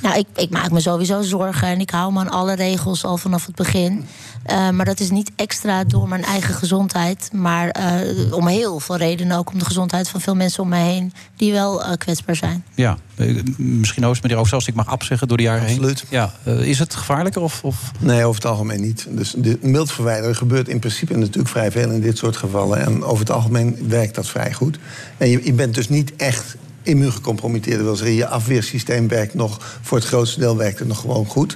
Nou, 0.01 0.17
ik, 0.17 0.27
ik 0.35 0.49
maak 0.49 0.71
me 0.71 0.79
sowieso 0.79 1.21
zorgen 1.21 1.67
en 1.67 1.79
ik 1.79 1.89
hou 1.89 2.13
me 2.13 2.19
aan 2.19 2.29
alle 2.29 2.53
regels 2.55 3.03
al 3.05 3.17
vanaf 3.17 3.45
het 3.45 3.55
begin. 3.55 4.05
Eh, 4.43 4.69
maar 4.69 4.85
dat 4.85 4.99
is 4.99 5.09
niet 5.09 5.31
extra 5.35 5.83
door 5.83 6.07
mijn 6.07 6.23
eigen 6.23 6.53
gezondheid, 6.53 7.29
maar 7.33 7.69
eh, 7.69 8.33
om 8.33 8.47
heel 8.47 8.79
veel 8.79 8.97
redenen 8.97 9.37
ook 9.37 9.51
om 9.51 9.59
de 9.59 9.65
gezondheid 9.65 10.09
van 10.09 10.21
veel 10.21 10.35
mensen 10.35 10.63
om 10.63 10.69
mij 10.69 10.83
heen 10.85 11.13
die 11.35 11.51
wel 11.51 11.83
eh, 11.83 11.87
kwetsbaar 11.87 12.09
zijn. 12.31 12.63
Ja, 12.75 12.97
eh, 13.15 13.35
misschien 13.57 14.05
Oost, 14.05 14.21
meneer 14.23 14.37
Oost, 14.37 14.53
als 14.53 14.67
ik 14.67 14.73
mag 14.73 14.87
abzeggen 14.87 15.27
door 15.27 15.37
de 15.37 15.43
jaren 15.43 15.67
Absoluut. 15.67 15.99
heen. 15.99 16.07
Ja, 16.19 16.33
eh, 16.43 16.59
is 16.67 16.79
het 16.79 16.95
gevaarlijker? 16.95 17.41
Of, 17.41 17.63
of? 17.63 17.91
Nee, 17.99 18.23
over 18.25 18.41
het 18.41 18.51
algemeen 18.51 18.81
niet. 18.81 19.05
Dus 19.09 19.33
de 19.37 19.57
mild 19.61 19.91
verwijderen 19.91 20.35
gebeurt 20.35 20.67
in 20.67 20.79
principe 20.79 21.17
natuurlijk 21.17 21.47
vrij 21.49 21.71
veel 21.71 21.89
in 21.91 22.01
dit 22.01 22.17
soort 22.17 22.37
gevallen. 22.37 22.81
En 22.85 23.03
over 23.03 23.19
het 23.19 23.31
algemeen 23.31 23.77
werkt 23.87 24.15
dat 24.15 24.27
vrij 24.27 24.53
goed. 24.53 24.79
En 25.17 25.29
je, 25.29 25.41
je 25.45 25.53
bent 25.53 25.73
dus 25.75 25.89
niet 25.89 26.15
echt 26.15 26.55
immuungecompromitteerd. 26.83 27.75
Dat 27.75 27.85
wil 27.85 27.95
zeggen, 27.95 28.15
je 28.15 28.27
afweersysteem 28.27 29.07
werkt 29.07 29.33
nog, 29.33 29.77
voor 29.81 29.97
het 29.97 30.07
grootste 30.07 30.39
deel 30.39 30.57
werkt 30.57 30.79
het 30.79 30.87
nog 30.87 30.99
gewoon 30.99 31.25
goed. 31.25 31.55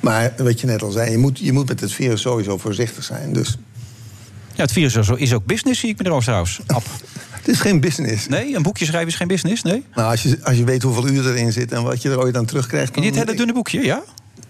Maar 0.00 0.32
wat 0.36 0.60
je 0.60 0.66
net 0.66 0.82
al 0.82 0.90
zei, 0.90 1.10
je 1.10 1.18
moet, 1.18 1.38
je 1.38 1.52
moet 1.52 1.68
met 1.68 1.80
het 1.80 1.92
virus 1.92 2.20
sowieso 2.20 2.58
voorzichtig 2.58 3.04
zijn. 3.04 3.32
Dus 3.32 3.56
Ja, 4.54 4.62
het 4.62 4.72
virus 4.72 4.94
is 4.96 5.10
ook- 5.10 5.18
is 5.18 5.32
ook 5.32 5.44
business, 5.46 5.80
zie 5.80 5.88
ik 5.88 5.96
meneer 5.98 6.12
Oosterhuis. 6.12 6.60
Ab. 6.66 6.82
het 7.42 7.50
is 7.50 7.60
geen 7.60 7.80
business. 7.80 8.28
Nee, 8.28 8.56
een 8.56 8.62
boekje 8.62 8.84
schrijven 8.84 9.08
is 9.08 9.14
geen 9.14 9.28
business, 9.28 9.62
nee? 9.62 9.84
Nou, 9.94 10.10
als 10.10 10.22
je, 10.22 10.38
als 10.42 10.56
je 10.56 10.64
weet 10.64 10.82
hoeveel 10.82 11.08
uur 11.08 11.26
erin 11.26 11.52
zit 11.52 11.72
en 11.72 11.82
wat 11.82 12.02
je 12.02 12.10
er 12.10 12.20
ooit 12.20 12.36
aan 12.36 12.44
terugkrijgt... 12.44 12.96
In 12.96 13.02
dit 13.02 13.14
hele 13.14 13.34
dunne 13.34 13.52
boekje, 13.52 13.84
ja? 13.84 14.02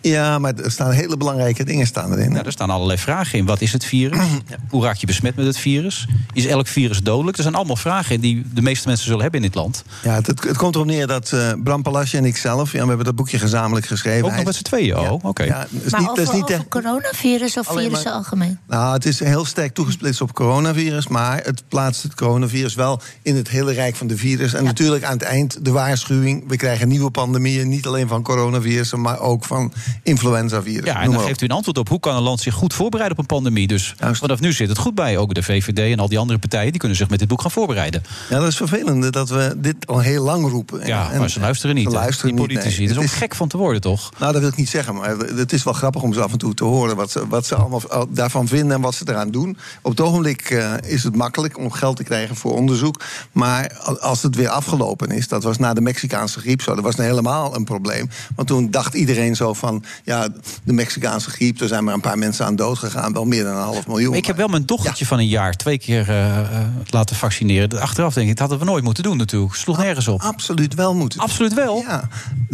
Ja, 0.03 0.39
maar 0.39 0.55
er 0.55 0.71
staan 0.71 0.91
hele 0.91 1.17
belangrijke 1.17 1.65
dingen 1.65 1.87
staan 1.87 2.13
erin. 2.13 2.33
Nou, 2.33 2.47
er 2.47 2.53
staan 2.53 2.71
allerlei 2.71 2.99
vragen 2.99 3.39
in. 3.39 3.47
Wat 3.47 3.61
is 3.61 3.73
het 3.73 3.85
virus? 3.85 4.19
Hoe 4.71 4.85
raak 4.85 4.97
je 4.97 5.07
besmet 5.07 5.37
met 5.37 5.47
het 5.47 5.57
virus? 5.57 6.07
Is 6.33 6.47
elk 6.47 6.67
virus 6.67 7.03
dodelijk? 7.03 7.37
Er 7.37 7.43
zijn 7.43 7.55
allemaal 7.55 7.77
vragen 7.77 8.21
die 8.21 8.47
de 8.55 8.63
meeste 8.63 8.89
mensen 8.89 9.07
zullen 9.07 9.23
hebben 9.23 9.41
in 9.41 9.47
dit 9.47 9.55
land. 9.55 9.85
Ja, 10.03 10.15
het, 10.15 10.27
het, 10.27 10.57
komt 10.57 10.75
erop 10.75 10.87
neer 10.87 11.07
dat 11.07 11.33
eh, 11.33 11.53
Bram 11.65 11.83
Palasje 11.83 12.17
en 12.17 12.25
ik 12.25 12.37
zelf... 12.37 12.73
Ja, 12.73 12.83
we 12.83 12.89
hebben 12.89 13.05
dat 13.05 13.17
boekje 13.17 13.39
gezamenlijk 13.39 13.87
geschreven. 13.87 14.25
Ook 14.25 14.29
Hij 14.29 14.37
nog 14.37 14.47
met 14.47 14.55
z'n 14.55 14.63
tweeën, 14.63 14.99
oh, 14.99 15.25
oké. 15.25 15.43
Ja, 15.43 15.67
maar 15.91 16.01
niet, 16.01 16.09
dat 16.09 16.19
is 16.19 16.27
over, 16.27 16.35
niet 16.35 16.53
over 16.53 16.69
coronavirus 16.69 17.57
of 17.59 17.69
Alleen 17.69 17.85
virussen 17.85 18.11
maar- 18.11 18.19
algemeen? 18.19 18.59
Nou, 18.67 18.93
het 18.93 19.05
is 19.05 19.19
heel 19.19 19.45
sterk 19.45 19.75
toegesplitst 19.75 20.21
op 20.21 20.33
coronavirus, 20.33 21.09
maar 21.09 21.41
het 21.45 21.63
plaatst 21.69 22.03
het 22.03 22.15
coronavirus 22.15 22.75
wel 22.75 23.01
in 23.23 23.37
het 23.37 23.49
hele 23.49 23.73
rijk 23.73 23.97
van 23.97 24.07
de 24.07 24.17
virus. 24.17 24.55
En 24.55 24.65
natuurlijk 24.65 25.05
aan 25.05 25.13
het 25.13 25.23
eind 25.23 25.65
de 25.65 25.71
waarschuwing: 25.71 26.49
we 26.49 26.57
krijgen 26.57 26.89
nieuwe 26.89 27.11
pandemieën, 27.11 27.69
niet 27.69 27.87
alleen 27.87 28.09
van 28.09 28.23
coronavirussen, 28.23 29.01
maar 29.01 29.21
ook 29.21 29.45
van 29.45 29.72
influenzavirus. 30.03 30.85
Ja, 30.87 31.01
en 31.03 31.11
dan 31.11 31.21
geeft 31.21 31.41
u 31.41 31.45
een 31.45 31.51
antwoord 31.51 31.79
op 31.79 31.89
hoe 31.89 32.01
kan 32.01 32.17
een 32.17 32.23
land 32.23 32.41
zich 32.41 32.55
goed 32.55 32.75
voorbereiden 32.75 33.19
op 33.19 33.23
een 33.31 33.37
pandemie. 33.37 33.67
Dus 33.67 33.95
vanaf 34.13 34.41
nu 34.41 34.53
zit 34.53 34.69
het 34.69 34.79
goed 34.79 34.95
bij. 34.95 35.17
Ook 35.19 35.35
de 35.35 35.43
VVD 35.43 35.79
en 35.93 35.99
al 35.99 36.09
die 36.09 36.19
andere 36.19 36.39
partijen 36.39 36.71
die 36.71 36.79
kunnen 36.81 36.99
zich 36.99 37.09
met 37.09 37.19
dit 37.19 37.29
boek 37.29 37.41
gaan 37.41 37.51
voorbereiden. 37.51 38.03
Ja, 38.31 38.39
dat 38.39 38.49
is 38.49 38.57
vervelend 38.57 39.13
dat 39.13 39.29
we 39.29 39.55
dit 39.57 39.87
al 39.87 39.99
heel 40.01 40.25
lang 40.25 40.49
roepen. 40.51 40.87
Ja, 40.87 41.11
En- 41.13 41.19
maar 41.19 41.31
ze 41.31 41.41
luisteren 41.41 41.75
niet. 41.75 41.85
Ze 41.85 41.91
luisteren 41.91 42.31
die 42.37 42.41
niet, 42.47 42.49
politici. 42.55 42.79
nee. 42.79 42.89
Het 42.89 42.97
is 42.97 43.03
ook 43.03 43.11
gek 43.19 43.35
van 43.35 43.49
te 43.49 43.57
worden, 43.57 43.81
toch? 43.81 44.11
Nou, 44.19 44.33
dat 44.33 44.41
wil 44.41 44.51
ik 44.51 44.57
niet 44.57 44.69
zeggen, 44.69 44.95
maar 44.95 45.17
het 45.17 45.53
is 45.53 45.63
wel 45.65 45.73
grappig 45.73 46.03
om 46.03 46.13
ze 46.13 46.23
af 46.23 46.33
en 46.33 46.39
toe 46.39 46.55
te 46.55 46.65
horen 46.65 46.97
wat 46.97 47.11
ze, 47.11 47.29
wat 47.29 47.47
ze 47.47 47.55
allemaal 47.55 47.91
al- 47.91 48.07
daarvan 48.11 48.47
vinden 48.49 48.77
en 48.77 48.81
wat 48.83 48.95
ze 48.95 49.05
eraan 49.09 49.31
doen. 49.31 49.57
Op 49.83 49.91
het 49.91 50.01
ogenblik 50.01 50.41
eh, 50.51 50.73
is 50.87 51.03
het 51.03 51.17
makkelijk 51.17 51.59
om 51.59 51.71
geld 51.73 51.97
te 51.97 52.05
krijgen 52.05 52.37
voor 52.37 52.55
onderzoek. 52.55 53.01
Maar 53.33 53.77
al- 53.83 53.99
als 54.01 54.23
het 54.23 54.37
weer 54.37 54.49
afgelopen 54.49 55.11
is, 55.11 55.29
dat 55.29 55.43
was 55.43 55.59
na 55.59 55.75
de 55.75 55.81
Mexicaanse 55.81 56.41
griep 56.41 56.63
zo, 56.63 56.75
dat 56.75 56.85
was 56.85 56.95
nou 56.95 57.09
helemaal 57.09 57.55
een 57.57 57.65
probleem. 57.65 58.09
Want 58.37 58.49
toen 58.49 58.71
dacht 58.71 58.95
iedereen 58.95 59.37
zo 59.37 59.55
van 59.63 59.85
ja, 60.05 60.29
de 60.65 60.73
Mexicaanse 60.73 61.31
griep. 61.31 61.61
Er 61.61 61.69
zijn 61.69 61.85
maar 61.85 61.95
een 61.95 62.01
paar 62.01 62.19
mensen 62.19 62.47
aan 62.47 62.57
dood 62.57 62.79
gegaan. 62.79 63.13
Wel 63.13 63.25
meer 63.25 63.45
dan 63.45 63.53
een 63.57 63.63
half 63.63 63.87
miljoen. 63.87 64.15
Ik 64.15 64.27
heb 64.27 64.37
wel 64.37 64.49
mijn 64.49 64.67
dochtertje 64.67 65.07
van 65.07 65.19
een 65.19 65.29
jaar 65.29 65.53
twee 65.57 65.79
keer 65.79 66.09
eh, 66.09 66.39
eh, 66.39 66.45
laten 66.87 67.17
vaccineren. 67.17 67.81
Achteraf 67.81 68.15
denk 68.15 68.29
ik, 68.29 68.37
dat 68.37 68.49
hadden 68.49 68.67
we 68.67 68.73
nooit 68.73 68.85
moeten 68.85 69.03
doen 69.03 69.17
natuurlijk. 69.17 69.55
Sloeg 69.55 69.79
nergens 69.79 70.09
op. 70.09 70.21
Absoluut 70.23 70.75
wel 70.75 70.95
moeten. 70.95 71.21
Absoluut 71.21 71.55
wel? 71.55 71.77
Ja. 71.87 72.09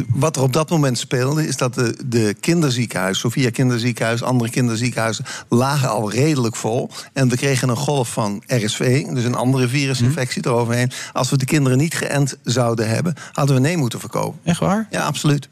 Wat 0.09 0.36
er 0.36 0.42
op 0.42 0.52
dat 0.52 0.70
moment 0.70 0.98
speelde, 0.98 1.46
is 1.46 1.56
dat 1.56 1.74
de, 1.74 1.96
de 2.06 2.36
kinderziekenhuis, 2.40 3.18
Sofia 3.18 3.50
Kinderziekenhuis, 3.50 4.22
andere 4.22 4.50
kinderziekenhuizen, 4.50 5.24
lagen 5.48 5.88
al 5.90 6.11
redelijk 6.11 6.56
vol. 6.56 6.90
En 7.12 7.28
we 7.28 7.36
kregen 7.36 7.68
een 7.68 7.76
golf 7.76 8.09
van 8.12 8.42
RSV, 8.46 9.04
dus 9.06 9.24
een 9.24 9.34
andere 9.34 9.68
virusinfectie 9.68 10.40
Mhm. 10.42 10.50
eroverheen. 10.50 10.90
Als 11.12 11.30
we 11.30 11.36
de 11.36 11.44
kinderen 11.44 11.78
niet 11.78 11.94
geënt 11.94 12.36
zouden 12.44 12.88
hebben, 12.88 13.14
hadden 13.32 13.54
we 13.56 13.61
nee 13.62 13.76
moeten 13.76 14.00
verkopen. 14.00 14.40
Echt 14.44 14.61
waar? 14.61 14.86
Ja, 14.90 15.04
absoluut. 15.04 15.48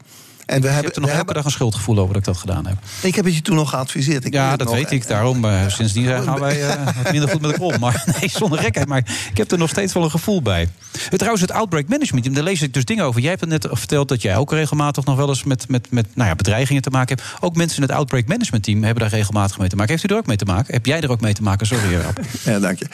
En 0.47 0.61
we 0.61 0.67
Ik 0.67 0.73
hebben, 0.73 0.85
heb 0.85 0.95
er 0.95 1.01
nog 1.01 1.09
elke 1.09 1.33
dag 1.33 1.45
een 1.45 1.51
schuldgevoel 1.51 1.97
over 1.97 2.07
dat 2.07 2.17
ik 2.17 2.23
dat 2.23 2.37
gedaan 2.37 2.65
heb. 2.67 2.77
Ik 3.01 3.15
heb 3.15 3.25
het 3.25 3.35
je 3.35 3.41
toen 3.41 3.55
nog 3.55 3.69
geadviseerd. 3.69 4.25
Ik 4.25 4.33
ja, 4.33 4.55
dat 4.55 4.67
nog. 4.67 4.75
weet 4.75 4.91
ik. 4.91 5.07
Daarom, 5.07 5.45
eh, 5.45 5.67
sindsdien 5.67 6.23
gaan 6.23 6.39
wij 6.39 6.61
eh, 6.67 7.11
minder 7.11 7.29
goed 7.29 7.41
met 7.41 7.51
elkaar 7.51 7.75
om. 7.75 7.79
Maar 7.79 8.03
nee, 8.19 8.29
zonder 8.29 8.59
gekheid. 8.59 8.87
Maar 8.87 8.97
ik 9.31 9.37
heb 9.37 9.51
er 9.51 9.57
nog 9.57 9.69
steeds 9.69 9.93
wel 9.93 10.03
een 10.03 10.11
gevoel 10.11 10.41
bij. 10.41 10.69
Eh, 11.09 11.17
Trouwens, 11.17 11.41
het 11.41 11.51
Outbreak 11.51 11.87
Management 11.87 12.23
Team, 12.23 12.35
daar 12.35 12.43
lees 12.43 12.61
ik 12.61 12.73
dus 12.73 12.85
dingen 12.85 13.05
over. 13.05 13.21
Jij 13.21 13.29
hebt 13.29 13.41
het 13.41 13.49
net 13.49 13.67
verteld 13.71 14.07
dat 14.07 14.21
jij 14.21 14.37
ook 14.37 14.51
regelmatig 14.51 15.05
nog 15.05 15.15
wel 15.15 15.29
eens 15.29 15.43
met, 15.43 15.69
met, 15.69 15.91
met 15.91 16.07
nou 16.15 16.29
ja, 16.29 16.35
bedreigingen 16.35 16.81
te 16.81 16.89
maken 16.89 17.17
hebt. 17.17 17.29
Ook 17.39 17.55
mensen 17.55 17.77
in 17.77 17.83
het 17.83 17.91
Outbreak 17.91 18.27
Management 18.27 18.63
Team 18.63 18.83
hebben 18.83 19.03
daar 19.03 19.11
regelmatig 19.11 19.57
mee 19.57 19.69
te 19.69 19.75
maken. 19.75 19.91
Heeft 19.91 20.09
u 20.09 20.13
er 20.13 20.19
ook 20.19 20.27
mee 20.27 20.37
te 20.37 20.45
maken? 20.45 20.73
Heb 20.73 20.85
jij 20.85 21.01
er 21.01 21.11
ook 21.11 21.21
mee 21.21 21.33
te 21.33 21.43
maken? 21.43 21.67
Sorry, 21.67 21.95
Rob. 21.95 22.17
Ja, 22.43 22.59
dank 22.59 22.79
je. 22.79 22.87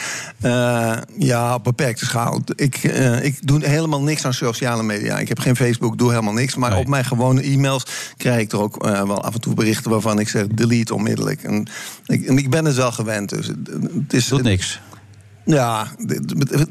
Ja, 1.17 1.53
op 1.53 1.63
beperkte 1.63 2.05
schaal. 2.05 2.41
Ik, 2.55 2.83
ik 3.21 3.47
doe 3.47 3.65
helemaal 3.65 4.01
niks 4.01 4.25
aan 4.25 4.33
sociale 4.33 4.83
media. 4.83 5.19
Ik 5.19 5.27
heb 5.27 5.39
geen 5.39 5.55
Facebook, 5.55 5.97
doe 5.97 6.09
helemaal 6.09 6.33
niks. 6.33 6.55
Maar 6.55 6.77
op 6.77 6.87
mijn 6.87 7.05
gewone 7.05 7.42
e-mails 7.43 7.85
krijg 8.17 8.41
ik 8.41 8.51
er 8.51 8.61
ook 8.61 8.85
eh, 8.85 8.91
wel 8.91 9.23
af 9.23 9.33
en 9.33 9.41
toe 9.41 9.53
berichten 9.53 9.91
waarvan 9.91 10.19
ik 10.19 10.29
zeg 10.29 10.47
delete 10.47 10.93
onmiddellijk. 10.93 11.43
En 11.43 11.67
ik, 12.05 12.25
en 12.25 12.37
ik 12.37 12.49
ben 12.49 12.65
het 12.65 12.75
wel 12.75 12.91
gewend. 12.91 13.29
Dus 13.29 13.47
het, 13.47 13.57
het 13.93 14.13
is, 14.13 14.31
niks. 14.31 14.79
Ja, 15.45 15.87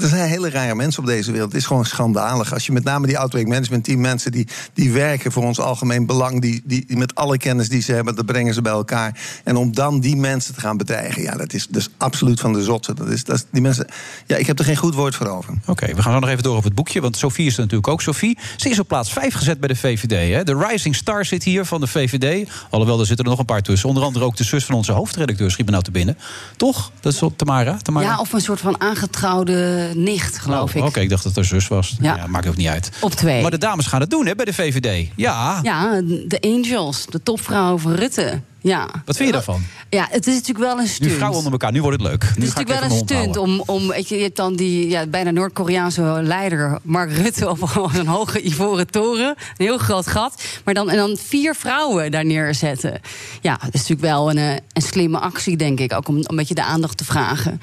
er 0.01 0.09
zijn 0.09 0.29
hele 0.29 0.51
rare 0.51 0.75
mensen 0.75 1.03
op 1.03 1.09
deze 1.09 1.33
wereld. 1.33 1.53
Het 1.53 1.61
is 1.61 1.67
gewoon 1.67 1.85
schandalig. 1.85 2.53
Als 2.53 2.67
je 2.67 2.73
met 2.73 2.85
name 2.85 3.07
die 3.07 3.19
outbreak 3.19 3.47
management 3.47 3.85
team 3.85 4.01
mensen 4.01 4.33
die, 4.33 4.49
die 4.75 4.93
werken 4.93 5.33
voor 5.33 5.43
ons 5.43 5.61
algemeen 5.61 6.07
belang, 6.07 6.41
die, 6.41 6.63
die, 6.65 6.85
die 6.87 6.97
met 6.97 7.15
alle 7.15 7.39
kennis 7.39 7.69
die 7.69 7.83
ze 7.83 7.93
hebben, 7.93 8.17
dat 8.17 8.27
brengen 8.27 8.55
ze 8.55 8.63
bij 8.63 8.73
elkaar. 8.73 9.21
En 9.45 9.57
om 9.57 9.75
dan 9.75 10.01
die 10.01 10.17
mensen 10.17 10.55
te 10.55 10.61
gaan 10.61 10.77
bedreigen, 10.77 11.23
ja, 11.23 11.37
dat 11.37 11.53
is, 11.53 11.69
is 11.73 11.89
absoluut 11.97 12.41
van 12.41 12.53
de 12.53 12.63
zotse. 12.63 12.95
Dat 12.95 13.09
is, 13.09 13.25
dat 13.25 13.37
is, 13.37 13.45
die 13.51 13.63
mensen, 13.63 13.87
ja, 14.27 14.37
ik 14.37 14.47
heb 14.47 14.59
er 14.59 14.65
geen 14.65 14.77
goed 14.77 14.95
woord 14.95 15.15
voor 15.15 15.27
over. 15.27 15.55
Oké, 15.67 15.87
we 15.87 16.03
gaan 16.03 16.13
zo 16.13 16.19
nog 16.19 16.29
even 16.29 16.43
door 16.43 16.57
op 16.57 16.65
het 16.65 16.75
boekje. 16.75 17.01
Want 17.01 17.17
Sophie 17.17 17.47
is 17.47 17.55
er 17.55 17.61
natuurlijk 17.61 17.89
ook. 17.89 18.03
Sophie, 18.03 18.39
ze 18.57 18.69
is 18.69 18.79
op 18.79 18.89
plaats 18.89 19.13
5 19.13 19.35
gezet 19.35 19.61
bij 19.61 19.69
de 19.69 19.77
VVD. 19.77 20.35
Hè? 20.35 20.45
De 20.45 20.67
Rising 20.69 20.97
Star 20.97 21.25
zit 21.25 21.43
hier 21.43 21.65
van 21.65 21.81
de 21.81 21.87
VVD. 21.87 22.51
Alhoewel, 22.71 23.01
er 23.01 23.07
zitten 23.07 23.25
er 23.25 23.31
nog 23.31 23.41
een 23.41 23.45
paar 23.45 23.63
tussen. 23.63 23.89
Onder 23.89 24.05
andere 24.05 24.25
ook 24.25 24.37
de 24.37 24.45
zus 24.45 24.65
van 24.65 24.75
onze 24.75 24.93
hoofdredacteur 24.93 25.51
schiet 25.51 25.65
me 25.67 25.73
nou 25.73 25.85
te 25.85 25.91
binnen. 25.91 26.19
Toch? 26.57 26.91
Dat 27.01 27.13
is 27.13 27.23
op 27.23 27.39
Tamara? 27.39 27.77
Tamara? 27.77 28.07
Ja, 28.07 28.19
of 28.19 28.33
een 28.33 28.41
soort 28.41 28.61
van 28.63 28.81
aangetrouwde 28.81 29.91
nicht, 29.95 30.39
geloof 30.39 30.75
ik. 30.75 30.85
Oké, 30.85 31.01
ik 31.01 31.09
dacht 31.09 31.23
dat 31.25 31.35
haar 31.35 31.45
zus 31.45 31.69
was. 31.69 31.97
Ja. 32.01 32.17
Ja. 32.17 32.27
maakt 32.27 32.47
ook 32.47 32.57
niet 32.57 32.69
uit. 32.69 32.91
Op 33.01 33.13
twee. 33.13 33.43
Maar 33.43 33.51
de 33.51 33.59
dames 33.59 33.87
gaan 33.87 34.01
het 34.01 34.11
doen 34.11 34.27
hè, 34.27 34.35
bij 34.35 34.45
de 34.45 34.53
VVD. 34.53 35.09
Ja. 35.17 35.59
Ja, 35.63 36.01
de 36.27 36.41
Angels, 36.41 37.07
de 37.07 37.23
topvrouw 37.23 37.79
van 37.79 37.95
Rutte. 37.95 38.41
Ja. 38.63 38.89
Wat 39.05 39.17
vind 39.17 39.29
je 39.29 39.35
daarvan? 39.35 39.63
Ja, 39.89 40.07
het 40.11 40.27
is 40.27 40.35
natuurlijk 40.35 40.65
wel 40.65 40.77
een 40.77 40.83
Nu 40.83 40.89
stunt. 40.89 41.13
vrouwen 41.13 41.37
onder 41.37 41.53
elkaar, 41.53 41.73
nu 41.73 41.83
wordt 41.83 42.01
het 42.01 42.11
leuk. 42.11 42.23
Het 42.23 42.39
nu 42.39 42.47
is 42.47 42.55
natuurlijk 42.55 42.81
wel 42.81 42.91
een 42.91 43.05
stunt 43.05 43.37
om, 43.37 43.63
om 43.67 43.95
je, 44.07 44.17
hebt 44.17 44.37
dan 44.37 44.57
die 44.57 44.89
ja, 44.89 45.07
bijna 45.07 45.31
Noord-Koreaanse 45.31 46.21
leider 46.23 46.79
Mark 46.83 47.13
Rutte 47.13 47.51
op 47.55 47.91
een 47.95 48.07
hoge 48.07 48.43
ivoren 48.43 48.91
toren, 48.91 49.29
een 49.29 49.67
heel 49.67 49.79
groot 49.79 50.07
gat, 50.07 50.43
maar 50.65 50.75
dan 50.75 50.91
en 50.91 50.97
dan 50.97 51.17
vier 51.21 51.55
vrouwen 51.55 52.11
daar 52.11 52.25
neerzetten. 52.25 53.01
Ja, 53.41 53.53
dat 53.53 53.75
is 53.75 53.81
natuurlijk 53.81 54.01
wel 54.01 54.31
een, 54.31 54.39
eh, 54.39 54.57
een 54.73 54.83
slimme 54.83 55.19
actie, 55.19 55.57
denk 55.57 55.81
ik, 55.81 55.93
ook 55.93 56.09
om 56.09 56.17
een 56.17 56.37
beetje 56.37 56.55
de 56.55 56.65
aandacht 56.65 56.97
te 56.97 57.05
vragen. 57.05 57.61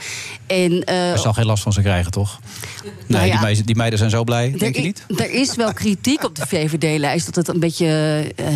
En 0.47 0.83
eh, 0.83 0.95
Hij 0.95 1.17
zal 1.17 1.33
geen 1.33 1.45
last 1.45 1.63
van 1.63 1.73
ze 1.73 1.81
krijgen, 1.81 2.11
toch? 2.11 2.39
Nee, 2.83 2.91
Nou 3.07 3.25
ja. 3.25 3.31
die, 3.31 3.41
meiden, 3.41 3.65
die 3.65 3.75
meiden 3.75 3.99
zijn 3.99 4.11
zo 4.11 4.23
blij, 4.23 4.55
denk 4.57 4.75
je 4.75 4.81
er, 4.81 4.85
niet? 4.85 5.05
er 5.17 5.31
is 5.31 5.55
wel 5.55 5.73
kritiek 5.73 6.23
op 6.23 6.35
de 6.35 6.47
VVD-lijst 6.47 7.25
dat 7.25 7.35
het 7.35 7.47
een 7.47 7.59
beetje 7.59 7.87
eh 8.35 8.47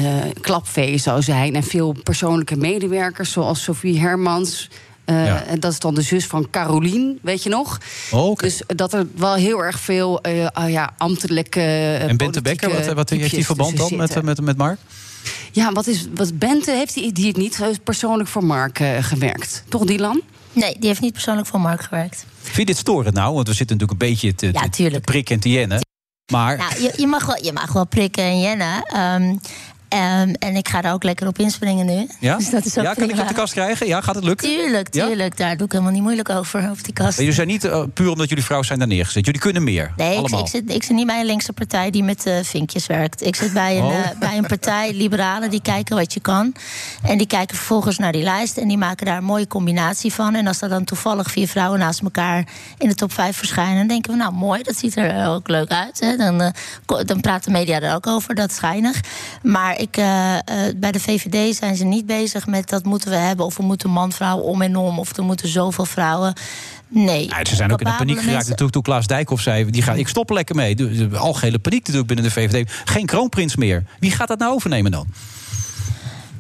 klapvee 0.42 0.98
zou 0.98 1.22
zijn. 1.22 1.56
En 1.56 1.64
veel 1.64 1.96
persoonlijke 2.38 2.56
medewerkers, 2.80 3.32
zoals 3.32 3.64
Sophie 3.64 4.00
Hermans. 4.00 4.70
eh, 5.06 5.26
Ja. 5.26 5.44
En 5.44 5.60
dat 5.60 5.72
is 5.72 5.80
dan 5.80 5.96
de 5.96 6.02
zus 6.02 6.26
van 6.28 6.48
Carolien, 6.50 7.20
weet 7.22 7.44
je 7.44 7.50
nog? 7.50 7.78
Oh, 8.12 8.30
oké. 8.30 8.44
Dus 8.44 8.62
dat 8.68 8.94
er 8.94 9.08
wel 9.16 9.34
heel 9.34 9.64
erg 9.64 9.80
veel 9.80 10.22
eh, 10.22 10.48
ah 10.54 10.70
ja, 10.70 10.94
ambtelijke. 10.98 11.60
eh, 11.60 12.10
En 12.10 12.18
Bente 12.18 12.42
Becker, 12.42 12.70
wat, 12.74 12.94
wat 12.94 13.10
heeft 13.10 13.36
die 13.36 13.46
verband 13.46 13.78
dan 13.78 13.96
met, 13.96 14.22
met, 14.24 14.42
met 14.42 14.58
Mark? 14.58 14.80
Ja, 15.52 15.72
wat 15.72 15.88
is 15.88 16.08
wat 16.16 16.38
Bente 16.40 16.72
heeft 16.72 16.94
die, 16.94 17.12
die 17.12 17.28
het 17.28 17.38
niet 17.38 17.60
persoonlijk 17.84 18.30
voor 18.30 18.44
Mark 18.44 18.80
gewerkt? 19.00 19.64
Toch, 19.70 19.86
Dylan? 19.86 20.22
Nee, 20.54 20.76
die 20.80 20.88
heeft 20.88 21.02
niet 21.02 21.14
persoonlijk 21.14 21.48
voor 21.48 21.60
Mark 21.62 21.82
gewerkt. 21.84 22.26
Vind 22.42 22.56
je 22.58 22.66
dit 22.66 22.78
storend 22.78 23.16
nou? 23.16 23.34
Want 23.34 23.48
we 23.48 23.54
zitten 23.54 23.78
natuurlijk 23.78 24.02
een 24.02 24.10
beetje 24.10 24.36
te, 24.36 24.50
Ja, 24.54 24.70
te, 24.70 25.00
prikken 25.02 25.36
en 25.36 25.42
te 25.42 25.50
jennen. 25.50 25.82
Maar 26.32 26.58
Nou, 26.58 26.82
je, 26.82 26.94
je, 26.98 27.08
mag 27.08 27.26
wel, 27.26 27.44
je 27.44 27.54
mag 27.54 27.72
wel 27.74 27.86
prikken 27.86 28.24
en 28.24 28.40
jennen. 28.40 28.84
Ehm, 28.84 29.36
ehm, 29.94 30.34
en 30.40 30.56
ik 30.56 30.68
ga 30.68 30.82
daar 30.82 30.94
ook 30.94 31.04
lekker 31.04 31.28
op 31.28 31.40
inspringen 31.40 31.86
nu. 31.86 32.08
ja? 32.20 32.38
Dus 32.44 32.50
dat 32.50 32.66
is 32.66 32.78
ook 32.78 32.84
ja, 32.84 32.94
kan 32.94 33.10
ik 33.10 33.20
op 33.20 33.28
de 33.28 33.34
kast 33.34 33.54
krijgen? 33.54 33.88
Ja, 33.88 34.02
gaat 34.02 34.16
het 34.16 34.24
lukken? 34.24 34.48
Tuurlijk, 34.48 34.94
Ja? 34.94 35.06
tuurlijk. 35.08 35.38
Daar 35.38 35.58
doe 35.58 35.66
ik 35.66 35.72
helemaal 35.72 35.94
niet 35.94 36.02
moeilijk 36.02 36.30
over, 36.30 36.70
over 36.70 36.84
die 36.84 36.94
kast. 36.94 37.18
Jullie 37.18 37.34
zijn 37.34 37.48
niet 37.48 37.64
eh, 37.66 37.84
puur 37.94 38.10
omdat 38.10 38.30
jullie 38.30 38.44
vrouw 38.44 38.64
zijn 38.64 38.80
daar 38.80 38.88
neergezet. 38.88 39.26
Jullie 39.26 39.42
kunnen 39.42 39.64
meer. 39.64 39.94
Nee, 39.98 40.18
ik, 40.24 40.48
zit, 40.48 40.70
ik 40.72 40.84
zit 40.84 40.96
niet 40.96 41.06
bij 41.08 41.20
een 41.20 41.26
linkse 41.26 41.54
partij 41.54 41.92
die 41.92 42.04
met 42.04 42.26
eh, 42.26 42.34
vinkjes 42.44 42.88
werkt. 42.88 43.26
Ik 43.26 43.36
zit 43.36 43.54
bij 43.54 43.78
een, 43.78 43.84
Oh. 43.84 44.00
eh, 44.00 44.18
bij 44.20 44.38
een 44.38 44.46
partij, 44.48 44.92
liberalen, 45.04 45.50
die 45.50 45.62
kijken 45.62 45.96
wat 45.96 46.14
je 46.14 46.20
kan. 46.20 46.54
En 47.04 47.18
die 47.18 47.28
kijken 47.28 47.56
vervolgens 47.56 47.98
naar 47.98 48.12
die 48.12 48.24
lijst 48.24 48.58
en 48.58 48.68
die 48.68 48.78
maken 48.78 49.06
daar 49.06 49.18
een 49.18 49.24
mooie 49.24 49.48
combinatie 49.48 50.14
van. 50.14 50.36
En 50.36 50.48
als 50.48 50.62
er 50.62 50.70
dan 50.70 50.84
toevallig 50.84 51.32
vier 51.32 51.48
vrouwen 51.48 51.80
naast 51.80 52.02
elkaar 52.02 52.46
in 52.78 52.88
de 52.88 52.96
top 52.96 53.14
vijf 53.14 53.38
verschijnen... 53.38 53.76
dan 53.78 53.88
denken 53.88 54.12
we, 54.12 54.18
nou 54.18 54.34
mooi, 54.34 54.64
dat 54.64 54.76
ziet 54.78 54.96
er 54.98 55.28
ook 55.28 55.48
leuk 55.48 55.70
uit. 55.72 56.00
Hè. 56.00 56.16
Dan, 56.18 56.54
dan 57.06 57.22
praat 57.22 57.44
de 57.44 57.52
media 57.52 57.82
er 57.82 57.96
ook 57.96 58.08
over, 58.08 58.36
dat 58.36 58.50
is 58.50 58.56
schijnig. 58.56 59.00
Maar 59.42 59.80
ik, 59.84 59.98
eh, 59.98 60.34
eh, 60.36 60.42
bij 60.76 60.92
de 60.92 61.00
VVD 61.00 61.56
zijn 61.56 61.76
ze 61.76 61.84
niet 61.84 62.06
bezig 62.06 62.48
met 62.48 62.70
dat 62.70 62.84
moeten 62.86 63.10
we 63.10 63.16
hebben... 63.16 63.46
of 63.46 63.58
we 63.58 63.64
moeten 63.64 63.90
man-vrouw 63.90 64.38
om 64.38 64.62
en 64.62 64.76
om, 64.76 65.00
of 65.00 65.18
er 65.18 65.24
moeten 65.24 65.48
zoveel 65.48 65.86
vrouwen... 65.86 66.34
Nee. 66.88 67.28
Ja, 67.28 67.46
ze 67.46 67.56
zijn 67.56 67.72
ook 67.72 67.82
in 67.82 67.86
de 67.90 67.96
paniek 67.98 68.20
geraakt. 68.20 68.48
mensen- 68.48 68.72
toen 68.72 68.82
Klaas 68.82 69.08
Dijkhoff 69.08 69.42
zei... 69.42 69.70
Die 69.70 69.82
gaat, 69.82 69.98
ik 69.98 70.08
stop 70.08 70.30
er 70.30 70.36
lekker 70.36 70.56
mee. 70.56 70.76
De, 70.76 71.08
de 71.10 71.18
algehele 71.18 71.60
paniek 71.60 71.80
natuurlijk 71.80 72.08
binnen 72.08 72.26
de 72.26 72.32
VVD. 72.32 72.72
Geen 72.86 73.06
kroonprins 73.06 73.56
meer. 73.56 73.84
Wie 74.00 74.12
gaat 74.12 74.28
dat 74.28 74.40
nou 74.40 74.54
overnemen 74.54 74.92
dan? 74.92 75.06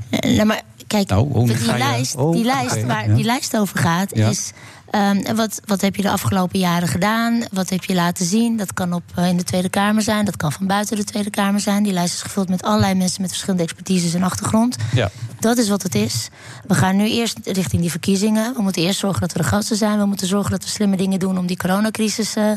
Eh, 0.09 0.31
Nou, 0.35 0.45
maar 0.45 0.61
kijk, 0.87 1.09
Nou, 1.09 1.45
die, 1.45 1.57
je- 1.63 1.77
lijst, 1.77 2.15
Oh, 2.15 2.31
die, 2.33 2.43
lijst 2.43 2.83
waar 2.85 3.07
ja. 3.09 3.15
die 3.15 3.23
lijst 3.23 3.57
over 3.57 3.79
gaat, 3.79 4.11
Ja. 4.15 4.29
is. 4.29 4.51
Ehm, 4.93 5.35
wat, 5.35 5.61
wat 5.65 5.81
heb 5.81 5.95
je 5.95 6.01
de 6.01 6.09
afgelopen 6.09 6.59
jaren 6.59 6.87
gedaan? 6.87 7.43
Wat 7.51 7.69
heb 7.69 7.83
je 7.83 7.93
laten 7.93 8.25
zien? 8.25 8.57
Dat 8.57 8.73
kan 8.73 8.93
op, 8.93 9.03
eh, 9.15 9.27
in 9.27 9.37
de 9.37 9.43
Tweede 9.43 9.69
Kamer 9.69 10.01
zijn, 10.01 10.25
dat 10.25 10.37
kan 10.37 10.51
van 10.51 10.67
buiten 10.67 10.97
de 10.97 11.03
Tweede 11.03 11.29
Kamer 11.29 11.59
zijn. 11.59 11.83
Die 11.83 11.93
lijst 11.93 12.13
is 12.13 12.21
gevuld 12.21 12.49
met 12.49 12.63
allerlei 12.63 12.93
mensen 12.93 13.21
met 13.21 13.29
verschillende 13.29 13.63
expertises 13.63 14.13
en 14.13 14.23
achtergrond. 14.23 14.75
Ja. 14.93 15.09
Dat 15.39 15.57
is 15.57 15.69
wat 15.69 15.83
het 15.83 15.95
is. 15.95 16.29
We 16.67 16.73
gaan 16.73 16.95
nu 16.95 17.09
eerst 17.09 17.37
richting 17.43 17.81
die 17.81 17.91
verkiezingen. 17.91 18.53
We 18.53 18.61
moeten 18.61 18.81
eerst 18.81 18.99
zorgen 18.99 19.21
dat 19.21 19.31
we 19.31 19.37
de 19.37 19.43
grootste 19.43 19.75
zijn. 19.75 19.99
We 19.99 20.05
moeten 20.05 20.27
zorgen 20.27 20.51
dat 20.51 20.63
we 20.63 20.69
slimme 20.69 20.97
dingen 20.97 21.19
doen 21.19 21.37
om 21.37 21.45
die 21.45 21.57
coronacrisis 21.57 22.35
eh, 22.35 22.51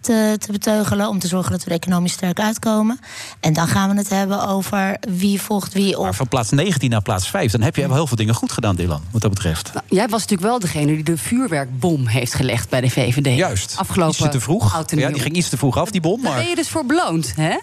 te, 0.00 0.36
te 0.38 0.52
beteugelen. 0.52 1.08
Om 1.08 1.18
te 1.18 1.28
zorgen 1.28 1.52
dat 1.52 1.64
we 1.64 1.70
er 1.70 1.76
economisch 1.76 2.12
sterk 2.12 2.40
uitkomen. 2.40 3.00
En 3.40 3.52
dan 3.52 3.68
gaan 3.68 3.90
we 3.90 3.96
het 3.96 4.08
hebben 4.08 4.48
over 4.48 4.96
wie 5.08 5.40
volgt 5.40 5.72
wie 5.72 5.98
op. 5.98 6.04
Maar 6.04 6.14
van 6.14 6.28
plaats 6.28 6.50
19 6.50 6.90
naar 6.90 7.02
plaats 7.02 7.28
5... 7.28 7.52
dan 7.52 7.62
heb 7.62 7.76
je 7.76 7.86
wel 7.86 7.94
heel 7.96 8.06
veel 8.06 8.16
dingen 8.16 8.34
goed 8.34 8.52
gedaan, 8.52 8.76
Dylan. 8.76 9.02
Wat 9.10 9.22
dat 9.22 9.30
betreft. 9.30 9.72
Jij 9.88 10.08
was 10.08 10.20
natuurlijk 10.20 10.48
wel 10.48 10.58
degene 10.58 10.94
die 10.94 11.04
de 11.04 11.18
vuurwerkbom 11.80 12.06
heeft 12.06 12.34
gelegd 12.34 12.68
bij 12.68 12.80
de 12.80 12.90
VVD. 12.90 13.36
Juist. 13.36 13.74
Afgelopen 13.76 14.14
Ietsje 14.14 14.28
te 14.28 14.40
vroeg. 14.40 14.84
Ja, 14.88 15.08
die 15.10 15.20
ging 15.20 15.36
iets 15.36 15.48
te 15.48 15.56
vroeg 15.56 15.76
af, 15.76 15.90
die 15.90 16.00
bom. 16.00 16.22
Daar 16.22 16.32
Maar... 16.32 16.40
ben 16.40 16.48
je 16.48 16.56
dus 16.56 16.68
voor 16.68 16.84
beloond, 16.86 17.32
hè? 17.36 17.56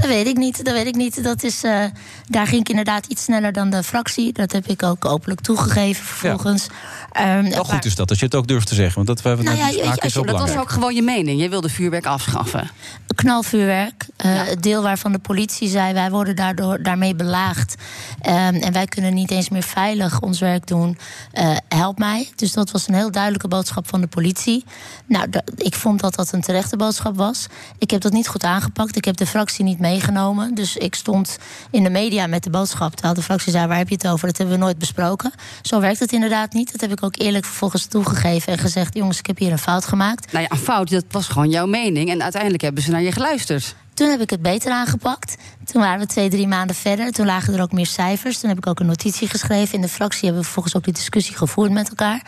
Dat 0.00 0.06
weet 0.06 0.26
ik 0.26 0.36
niet. 0.36 0.64
Dat 0.64 0.74
weet 0.74 0.86
ik 0.86 0.94
niet. 0.94 1.22
Dat 1.24 1.42
is, 1.42 1.62
eh, 1.64 1.84
daar 2.26 2.46
ging 2.46 2.60
ik 2.60 2.68
inderdaad 2.68 3.06
iets 3.06 3.22
sneller 3.22 3.52
dan 3.52 3.70
de 3.70 3.82
fractie. 3.82 4.32
Dat 4.32 4.52
heb 4.52 4.66
ik 4.66 4.82
ook 4.82 5.04
openlijk 5.04 5.40
toegegeven 5.40 6.04
vervolgens. 6.04 6.66
Ehm, 7.12 7.26
Wel 7.42 7.50
maar- 7.50 7.64
goed 7.64 7.84
is 7.84 7.94
dat, 7.94 8.10
als 8.10 8.18
je 8.18 8.24
het 8.24 8.34
ook 8.34 8.46
durft 8.46 8.66
te 8.66 8.74
zeggen. 8.74 8.94
Want 8.94 9.06
dat 9.06 9.22
we 9.36 9.42
Nou 9.42 9.56
ja, 9.56 9.68
je, 9.68 10.10
zo 10.10 10.20
je, 10.20 10.26
dat 10.26 10.38
was 10.40 10.56
ook 10.56 10.70
gewoon 10.70 10.94
je 10.94 11.02
mening. 11.02 11.38
Jij 11.40 11.50
wilde 11.50 11.68
vuurwerk 11.68 12.06
afschaffen. 12.06 12.70
knalvuurwerk. 13.14 14.06
eh, 14.16 14.42
Het 14.44 14.62
deel 14.62 14.82
waarvan 14.82 15.12
de 15.12 15.18
politie 15.18 15.68
zei: 15.68 15.92
wij 15.94 16.10
worden 16.10 16.36
daardoor, 16.36 16.82
daarmee 16.82 17.14
belaagd. 17.14 17.74
Ehm, 18.20 18.54
en 18.54 18.72
wij 18.72 18.84
kunnen 18.86 19.14
niet 19.14 19.30
eens 19.30 19.48
meer 19.48 19.62
veilig 19.62 20.20
ons 20.20 20.38
werk 20.40 20.66
doen. 20.66 20.98
Eh, 21.32 21.56
help 21.68 21.98
mij. 21.98 22.28
Dus 22.36 22.52
dat 22.52 22.70
was 22.70 22.88
een 22.88 22.94
heel 22.94 23.10
duidelijke 23.10 23.48
boodschap 23.48 23.88
van 23.88 24.00
de 24.00 24.06
politie. 24.06 24.64
Nou, 25.06 25.26
ik 25.56 25.74
vond 25.74 26.00
dat 26.00 26.14
dat 26.14 26.32
een 26.32 26.40
terechte 26.40 26.76
boodschap 26.76 27.16
was. 27.16 27.46
Ik 27.78 27.90
heb 27.90 28.00
dat 28.00 28.12
niet 28.12 28.28
goed 28.28 28.44
aangepakt. 28.44 28.96
Ik 28.96 29.04
heb 29.04 29.16
de 29.16 29.26
fractie 29.26 29.64
niet 29.64 29.78
meegenomen. 29.88 30.54
Dus 30.54 30.76
ik 30.76 30.94
stond 30.94 31.38
in 31.70 31.82
de 31.82 31.90
media 31.90 32.26
met 32.26 32.42
de 32.42 32.50
boodschap. 32.50 32.92
Terwijl 32.92 33.14
de 33.14 33.22
fractie 33.22 33.52
zei: 33.52 33.66
waar 33.66 33.76
heb 33.76 33.88
je 33.88 33.94
het 33.94 34.08
over? 34.08 34.26
Dat 34.26 34.36
hebben 34.36 34.58
we 34.58 34.62
nooit 34.62 34.78
besproken. 34.78 35.32
Zo 35.62 35.80
werkt 35.80 35.98
het 35.98 36.12
inderdaad 36.12 36.52
niet. 36.52 36.72
Dat 36.72 36.80
heb 36.80 36.92
ik 36.92 37.02
ook 37.02 37.18
eerlijk 37.18 37.44
vervolgens 37.44 37.86
toegegeven 37.86 38.52
en 38.52 38.58
gezegd: 38.58 38.94
jongens, 38.94 39.18
ik 39.18 39.26
heb 39.26 39.38
hier 39.38 39.52
een 39.52 39.58
fout 39.58 39.84
gemaakt. 39.84 40.32
Nou 40.32 40.44
ja, 40.44 40.50
een 40.50 40.64
fout, 40.64 40.90
dat 40.90 41.04
was 41.10 41.28
gewoon 41.28 41.50
jouw 41.50 41.66
mening. 41.66 42.10
En 42.10 42.22
uiteindelijk 42.22 42.62
hebben 42.62 42.82
ze 42.82 42.90
naar 42.90 43.02
je 43.02 43.12
geluisterd. 43.12 43.74
Toen 43.98 44.10
heb 44.10 44.20
ik 44.20 44.30
het 44.30 44.42
beter 44.42 44.72
aangepakt. 44.72 45.36
Toen 45.64 45.82
waren 45.82 46.00
we 46.00 46.06
twee, 46.06 46.28
drie 46.28 46.46
maanden 46.46 46.76
verder. 46.76 47.12
Toen 47.12 47.26
lagen 47.26 47.54
er 47.54 47.62
ook 47.62 47.72
meer 47.72 47.86
cijfers. 47.86 48.38
Toen 48.38 48.48
heb 48.48 48.58
ik 48.58 48.66
ook 48.66 48.80
een 48.80 48.86
notitie 48.86 49.28
geschreven. 49.28 49.74
In 49.74 49.80
de 49.80 49.88
fractie 49.88 50.20
hebben 50.20 50.38
we 50.38 50.44
vervolgens 50.44 50.76
ook 50.76 50.84
die 50.84 50.92
discussie 50.92 51.36
gevoerd 51.36 51.72
met 51.72 51.88
elkaar. 51.88 52.22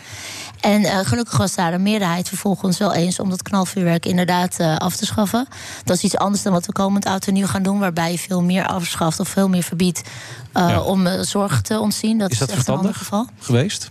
En 0.60 0.80
uh, 0.80 0.98
gelukkig 0.98 1.36
was 1.36 1.54
daar 1.54 1.74
een 1.74 1.82
meerderheid 1.82 2.28
vervolgens 2.28 2.78
wel 2.78 2.94
eens 2.94 3.18
om 3.18 3.30
dat 3.30 3.42
knalvuurwerk 3.42 4.06
inderdaad 4.06 4.56
uh, 4.60 4.76
af 4.76 4.96
te 4.96 5.06
schaffen. 5.06 5.46
Dat 5.84 5.96
is 5.96 6.02
iets 6.02 6.16
anders 6.16 6.42
dan 6.42 6.52
wat 6.52 6.66
we 6.66 6.72
komend 6.72 7.06
oud 7.06 7.26
en 7.26 7.32
nieuw 7.32 7.46
gaan 7.46 7.62
doen, 7.62 7.78
waarbij 7.78 8.10
je 8.10 8.18
veel 8.18 8.42
meer 8.42 8.66
afschaft 8.66 9.20
of 9.20 9.28
veel 9.28 9.48
meer 9.48 9.62
verbiedt 9.62 10.02
uh, 10.56 10.68
ja. 10.68 10.80
om 10.80 11.24
zorg 11.24 11.60
te 11.60 11.78
ontzien. 11.78 12.18
Dat 12.18 12.30
is 12.30 12.38
dat 12.38 12.48
is 12.48 12.54
echt 12.54 12.68
een 12.68 12.76
ander 12.76 12.94
geval. 12.94 13.26
geweest? 13.38 13.88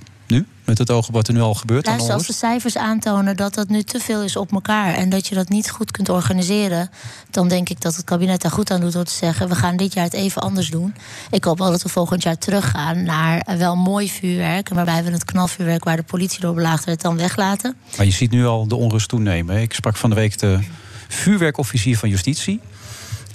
Met 0.69 0.77
het 0.77 0.91
oog 0.91 1.07
op 1.07 1.13
wat 1.13 1.27
er 1.27 1.33
nu 1.33 1.41
al 1.41 1.53
gebeurt? 1.53 1.85
Luister, 1.85 2.13
als 2.13 2.27
de 2.27 2.33
cijfers 2.33 2.77
aantonen 2.77 3.35
dat 3.35 3.53
dat 3.53 3.69
nu 3.69 3.83
te 3.83 3.99
veel 3.99 4.23
is 4.23 4.35
op 4.35 4.51
elkaar 4.51 4.93
en 4.93 5.09
dat 5.09 5.27
je 5.27 5.35
dat 5.35 5.49
niet 5.49 5.69
goed 5.69 5.91
kunt 5.91 6.09
organiseren, 6.09 6.89
dan 7.31 7.47
denk 7.47 7.69
ik 7.69 7.81
dat 7.81 7.95
het 7.95 8.05
kabinet 8.05 8.41
daar 8.41 8.51
goed 8.51 8.71
aan 8.71 8.81
doet 8.81 8.93
door 8.93 9.03
te 9.03 9.13
zeggen: 9.13 9.49
we 9.49 9.55
gaan 9.55 9.77
dit 9.77 9.93
jaar 9.93 10.03
het 10.03 10.13
even 10.13 10.41
anders 10.41 10.69
doen. 10.69 10.95
Ik 11.31 11.43
hoop 11.43 11.57
wel 11.57 11.71
dat 11.71 11.83
we 11.83 11.89
volgend 11.89 12.23
jaar 12.23 12.37
teruggaan 12.37 13.03
naar 13.03 13.45
wel 13.57 13.75
mooi 13.75 14.09
vuurwerk, 14.09 14.69
waarbij 14.69 15.03
we 15.03 15.11
het 15.11 15.25
knalvuurwerk 15.25 15.83
waar 15.83 15.95
de 15.95 16.03
politie 16.03 16.39
door 16.39 16.53
belaagd 16.53 16.85
werd 16.85 17.01
dan 17.01 17.17
weglaten. 17.17 17.75
Maar 17.97 18.05
je 18.05 18.11
ziet 18.11 18.31
nu 18.31 18.45
al 18.45 18.67
de 18.67 18.75
onrust 18.75 19.07
toenemen. 19.07 19.61
Ik 19.61 19.73
sprak 19.73 19.95
van 19.95 20.09
de 20.09 20.15
week 20.15 20.39
de 20.39 20.59
vuurwerkofficier 21.07 21.97
van 21.97 22.09
Justitie. 22.09 22.59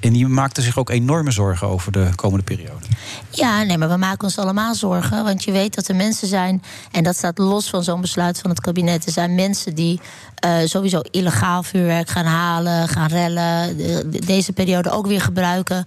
En 0.05 0.13
die 0.13 0.27
maakte 0.27 0.63
zich 0.63 0.79
ook 0.79 0.91
enorme 0.91 1.31
zorgen 1.31 1.69
over 1.69 1.93
de 1.93 2.09
komende 2.15 2.45
periode. 2.45 2.87
Ja, 3.31 3.63
nee, 3.63 3.79
maar 3.79 3.89
we 3.89 3.97
maken 3.97 4.25
ons 4.25 4.39
allemaal 4.39 4.75
zorgen. 4.75 5.25
Want 5.25 5.45
je 5.45 5.53
weet 5.53 5.75
dat 5.75 5.89
er 5.89 5.97
mensen 5.97 6.29
zijn, 6.29 6.63
en 6.91 7.05
dat 7.05 7.17
staat 7.17 7.39
los 7.39 7.71
van 7.71 7.85
zo'n 7.85 8.01
besluit 8.01 8.41
van 8.41 8.51
het 8.51 8.61
kabinet. 8.61 9.07
Er 9.07 9.13
zijn 9.13 9.35
mensen 9.35 9.75
die 9.75 10.01
uh, 10.45 10.59
sowieso 10.65 11.01
illegaal 11.11 11.63
vuurwerk 11.63 12.09
gaan 12.09 12.25
halen, 12.25 12.89
gaan 12.89 13.09
rellen. 13.09 13.77
De, 13.77 14.09
de, 14.09 14.19
deze 14.19 14.53
periode 14.53 14.91
ook 14.91 15.07
weer 15.07 15.21
gebruiken 15.21 15.85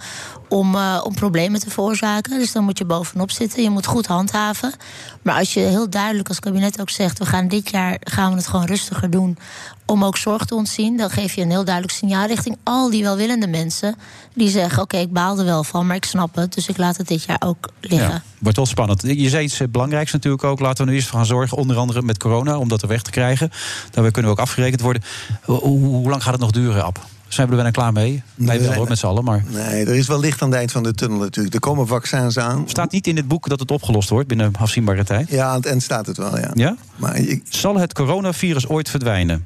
om, 0.50 0.76
uh, 0.76 1.02
om 1.04 1.14
problemen 1.14 1.60
te 1.60 1.70
veroorzaken. 1.70 2.40
Dus 2.40 2.52
dan 2.52 2.64
moet 2.64 2.78
je 2.78 2.86
bovenop 2.86 3.32
zitten. 3.32 3.64
Je 3.64 3.70
moet 3.70 3.86
goed 3.86 4.06
handhaven. 4.06 4.74
Maar 5.22 5.36
als 5.36 5.54
je 5.54 5.60
heel 5.60 5.90
duidelijk 5.90 6.28
als 6.28 6.40
kabinet 6.40 6.82
ook 6.82 6.90
zegt: 6.90 7.20
we 7.20 7.26
gaan 7.26 7.48
dit 7.48 7.70
jaar 7.70 7.98
gaan 8.00 8.32
we 8.32 8.38
het 8.38 8.48
gewoon 8.48 8.66
rustiger 8.66 9.10
doen. 9.10 9.38
Om 9.86 10.06
ook 10.06 10.18
zorg 10.18 10.46
te 10.46 10.56
ontzien. 10.56 10.98
Dan 10.98 11.10
geef 11.10 11.34
je 11.34 11.42
een 11.42 11.50
heel 11.50 11.66
duidelijk 11.66 11.94
signaal 11.94 12.28
richting 12.28 12.58
al 12.64 12.90
die 12.90 13.04
welwillende 13.04 13.48
mensen. 13.48 13.96
Die 14.38 14.50
zeggen: 14.50 14.82
Oké, 14.82 14.82
okay, 14.82 15.02
ik 15.02 15.14
baal 15.14 15.40
er 15.40 15.46
wel 15.46 15.64
van, 15.64 15.88
maar 15.88 15.96
ik 15.96 16.06
snap 16.06 16.36
het. 16.36 16.54
Dus 16.54 16.68
ik 16.68 16.78
laat 16.78 16.98
het 16.98 17.08
dit 17.08 17.24
jaar 17.24 17.42
ook 17.46 17.70
liggen. 17.82 18.10
Ja, 18.10 18.22
wordt 18.40 18.58
wel 18.58 18.66
spannend. 18.66 19.02
Je 19.02 19.30
zei 19.30 19.44
iets 19.44 19.62
belangrijks 19.70 20.12
natuurlijk 20.12 20.44
ook. 20.44 20.60
Laten 20.60 20.86
we 20.86 20.92
nu 20.92 20.98
eerst 20.98 21.10
gaan 21.10 21.26
zorgen, 21.26 21.58
onder 21.58 21.78
andere 21.78 22.02
met 22.02 22.18
corona, 22.18 22.58
om 22.58 22.68
dat 22.68 22.82
er 22.82 22.88
weg 22.88 23.02
te 23.02 23.12
krijgen. 23.12 23.52
Daarbij 23.92 24.12
kunnen 24.12 24.32
we 24.32 24.38
ook 24.38 24.44
afgerekend 24.44 24.82
worden. 24.82 25.04
Hoe, 25.44 25.60
hoe 25.80 26.10
lang 26.10 26.24
gaat 26.24 26.32
het 26.32 26.42
nog 26.42 26.52
duren, 26.52 26.84
Ab? 26.84 27.06
Zijn 27.28 27.48
we 27.48 27.54
er 27.54 27.62
bijna 27.62 27.72
klaar 27.72 27.94
mee? 27.94 28.24
Wij 28.36 28.62
wel 28.62 28.74
hoor, 28.74 28.88
met 28.88 28.98
z'n 28.98 29.06
allen. 29.06 29.24
Maar... 29.24 29.44
Nee, 29.48 29.86
er 29.86 29.96
is 29.96 30.08
wel 30.08 30.20
licht 30.20 30.42
aan 30.42 30.50
het 30.50 30.58
eind 30.58 30.72
van 30.72 30.84
de 30.84 30.94
tunnel 30.94 31.18
natuurlijk. 31.18 31.56
Er 31.56 31.60
komen 31.62 31.88
vaccins 31.88 32.38
aan. 32.38 32.64
Staat 32.68 32.92
niet 32.92 33.08
in 33.08 33.16
het 33.16 33.28
boek 33.28 33.50
dat 33.50 33.60
het 33.60 33.72
opgelost 33.72 34.10
wordt 34.10 34.28
binnen 34.28 34.54
afzienbare 34.60 35.04
tijd? 35.04 35.30
Ja, 35.30 35.48
aan 35.48 35.56
het 35.56 35.66
eind 35.66 35.84
staat 35.84 36.06
het 36.06 36.18
wel, 36.18 36.38
ja. 36.38 36.52
ja? 36.54 36.76
Maar 36.96 37.16
ik... 37.16 37.44
Zal 37.50 37.78
het 37.78 37.94
coronavirus 37.94 38.68
ooit 38.68 38.90
verdwijnen? 38.90 39.46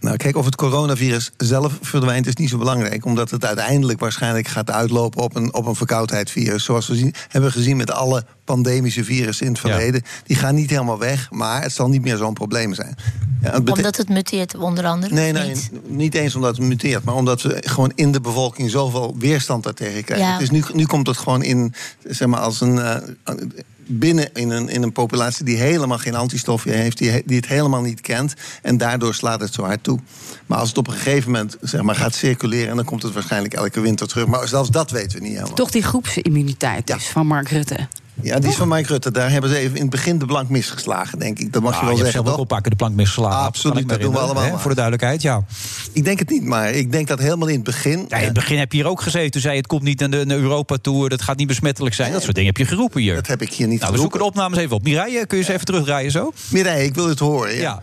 Nou, 0.00 0.16
kijk, 0.16 0.36
of 0.36 0.44
het 0.44 0.56
coronavirus 0.56 1.30
zelf 1.36 1.78
verdwijnt 1.80 2.26
is 2.26 2.36
niet 2.36 2.48
zo 2.48 2.58
belangrijk. 2.58 3.04
Omdat 3.04 3.30
het 3.30 3.44
uiteindelijk 3.44 4.00
waarschijnlijk 4.00 4.48
gaat 4.48 4.70
uitlopen 4.70 5.22
op 5.22 5.36
een, 5.36 5.54
op 5.54 5.66
een 5.66 5.74
verkoudheidsvirus. 5.74 6.64
Zoals 6.64 6.88
we 6.88 6.94
zien, 6.94 7.14
hebben 7.28 7.52
gezien 7.52 7.76
met 7.76 7.90
alle 7.90 8.24
pandemische 8.44 9.04
virussen 9.04 9.46
in 9.46 9.52
het 9.52 9.60
verleden. 9.60 10.00
Ja. 10.04 10.10
Die 10.24 10.36
gaan 10.36 10.54
niet 10.54 10.70
helemaal 10.70 10.98
weg, 10.98 11.30
maar 11.30 11.62
het 11.62 11.72
zal 11.72 11.88
niet 11.88 12.02
meer 12.02 12.16
zo'n 12.16 12.34
probleem 12.34 12.74
zijn. 12.74 12.96
Ja, 13.42 13.52
het 13.52 13.70
omdat 13.70 13.96
het 13.96 14.08
muteert, 14.08 14.54
onder 14.54 14.86
andere? 14.86 15.14
Nee, 15.14 15.32
nee 15.32 15.48
niet. 15.48 15.70
niet 15.86 16.14
eens 16.14 16.34
omdat 16.34 16.56
het 16.56 16.66
muteert, 16.66 17.04
maar 17.04 17.14
omdat 17.14 17.42
we 17.42 17.56
gewoon 17.60 17.92
in 17.94 18.12
de 18.12 18.20
bevolking 18.20 18.70
zoveel 18.70 19.14
weerstand 19.18 19.64
daartegen 19.64 20.04
krijgen. 20.04 20.26
Ja. 20.26 20.38
Dus 20.38 20.50
nu, 20.50 20.62
nu 20.72 20.86
komt 20.86 21.06
het 21.06 21.16
gewoon 21.16 21.42
in, 21.42 21.74
zeg 22.04 22.28
maar, 22.28 22.40
als 22.40 22.60
een. 22.60 22.74
Uh, 22.76 22.96
binnen 23.90 24.34
in 24.34 24.50
een, 24.50 24.68
in 24.68 24.82
een 24.82 24.92
populatie 24.92 25.44
die 25.44 25.56
helemaal 25.56 25.98
geen 25.98 26.14
antistoffen 26.14 26.72
heeft, 26.72 26.98
die, 26.98 27.22
die 27.26 27.36
het 27.36 27.46
helemaal 27.46 27.80
niet 27.82 28.00
kent. 28.00 28.34
En 28.62 28.76
daardoor 28.76 29.14
slaat 29.14 29.40
het 29.40 29.54
zo 29.54 29.62
hard 29.62 29.82
toe. 29.82 29.98
Maar 30.46 30.58
als 30.58 30.68
het 30.68 30.78
op 30.78 30.86
een 30.86 30.92
gegeven 30.92 31.30
moment 31.30 31.56
zeg 31.60 31.82
maar, 31.82 31.94
gaat 31.94 32.14
circuleren, 32.14 32.76
dan 32.76 32.84
komt 32.84 33.02
het 33.02 33.12
waarschijnlijk 33.12 33.54
elke 33.54 33.80
winter 33.80 34.08
terug. 34.08 34.26
Maar 34.26 34.48
zelfs 34.48 34.70
dat 34.70 34.90
weten 34.90 35.18
we 35.18 35.24
niet 35.24 35.32
helemaal. 35.32 35.54
Toch 35.54 35.70
die 35.70 35.82
groepsimmuniteit 35.82 36.86
dus 36.86 37.08
van 37.08 37.26
Mark 37.26 37.48
Rutte. 37.48 37.88
Ja, 38.22 38.38
die 38.38 38.50
is 38.50 38.56
van 38.56 38.68
Mike 38.68 38.88
Rutte. 38.88 39.10
Daar 39.10 39.30
hebben 39.30 39.50
ze 39.50 39.56
even 39.56 39.74
in 39.76 39.82
het 39.82 39.90
begin 39.90 40.18
de 40.18 40.26
plank 40.26 40.48
misgeslagen, 40.48 41.18
denk 41.18 41.38
ik. 41.38 41.52
Dat 41.52 41.62
mag 41.62 41.72
ah, 41.74 41.78
je 41.78 41.84
wel 41.84 41.94
je 41.94 42.02
zeggen. 42.02 42.22
zelf 42.22 42.34
ook 42.34 42.40
oppakken, 42.40 42.70
de 42.70 42.76
plank 42.76 42.94
misgeslagen. 42.94 43.46
Absoluut, 43.46 43.88
dat 43.88 44.00
doen 44.00 44.12
we 44.12 44.18
allemaal. 44.18 44.42
Hè, 44.42 44.58
voor 44.58 44.70
de 44.70 44.76
duidelijkheid, 44.76 45.22
ja. 45.22 45.42
Ik 45.92 46.04
denk 46.04 46.18
het 46.18 46.30
niet, 46.30 46.44
maar 46.44 46.70
ik 46.70 46.92
denk 46.92 47.08
dat 47.08 47.18
helemaal 47.18 47.48
in 47.48 47.54
het 47.54 47.64
begin... 47.64 48.04
Ja, 48.08 48.16
in 48.16 48.24
het 48.24 48.32
begin 48.32 48.58
heb 48.58 48.72
je 48.72 48.78
hier 48.78 48.86
ook 48.86 49.00
gezeten. 49.00 49.30
Toen 49.30 49.40
zei 49.40 49.52
je, 49.52 49.58
het 49.58 49.68
komt 49.68 49.82
niet 49.82 50.00
naar, 50.00 50.10
de, 50.10 50.26
Europa 50.26 50.76
toe, 50.76 51.08
dat 51.08 51.22
gaat 51.22 51.36
niet 51.36 51.46
besmettelijk 51.46 51.94
zijn. 51.94 52.06
Nee, 52.06 52.16
dat 52.16 52.24
soort 52.24 52.36
dingen 52.36 52.52
heb 52.54 52.66
je 52.66 52.68
geroepen 52.72 53.00
hier. 53.00 53.14
Dat 53.14 53.26
heb 53.26 53.42
ik 53.42 53.52
hier 53.52 53.68
niet 53.68 53.80
nou, 53.80 53.92
we 53.92 53.98
zoeken 53.98 54.18
de 54.18 54.24
opnames 54.24 54.58
even 54.58 54.76
op. 54.76 54.82
Mireille, 54.82 55.26
kun 55.26 55.38
je 55.38 55.44
ze 55.44 55.52
even 55.52 55.64
terugdraaien 55.64 56.10
zo? 56.10 56.32
Mireille, 56.48 56.84
ik 56.84 56.94
wil 56.94 57.08
het 57.08 57.18
horen. 57.18 57.54
ja. 57.54 57.60
ja. 57.60 57.82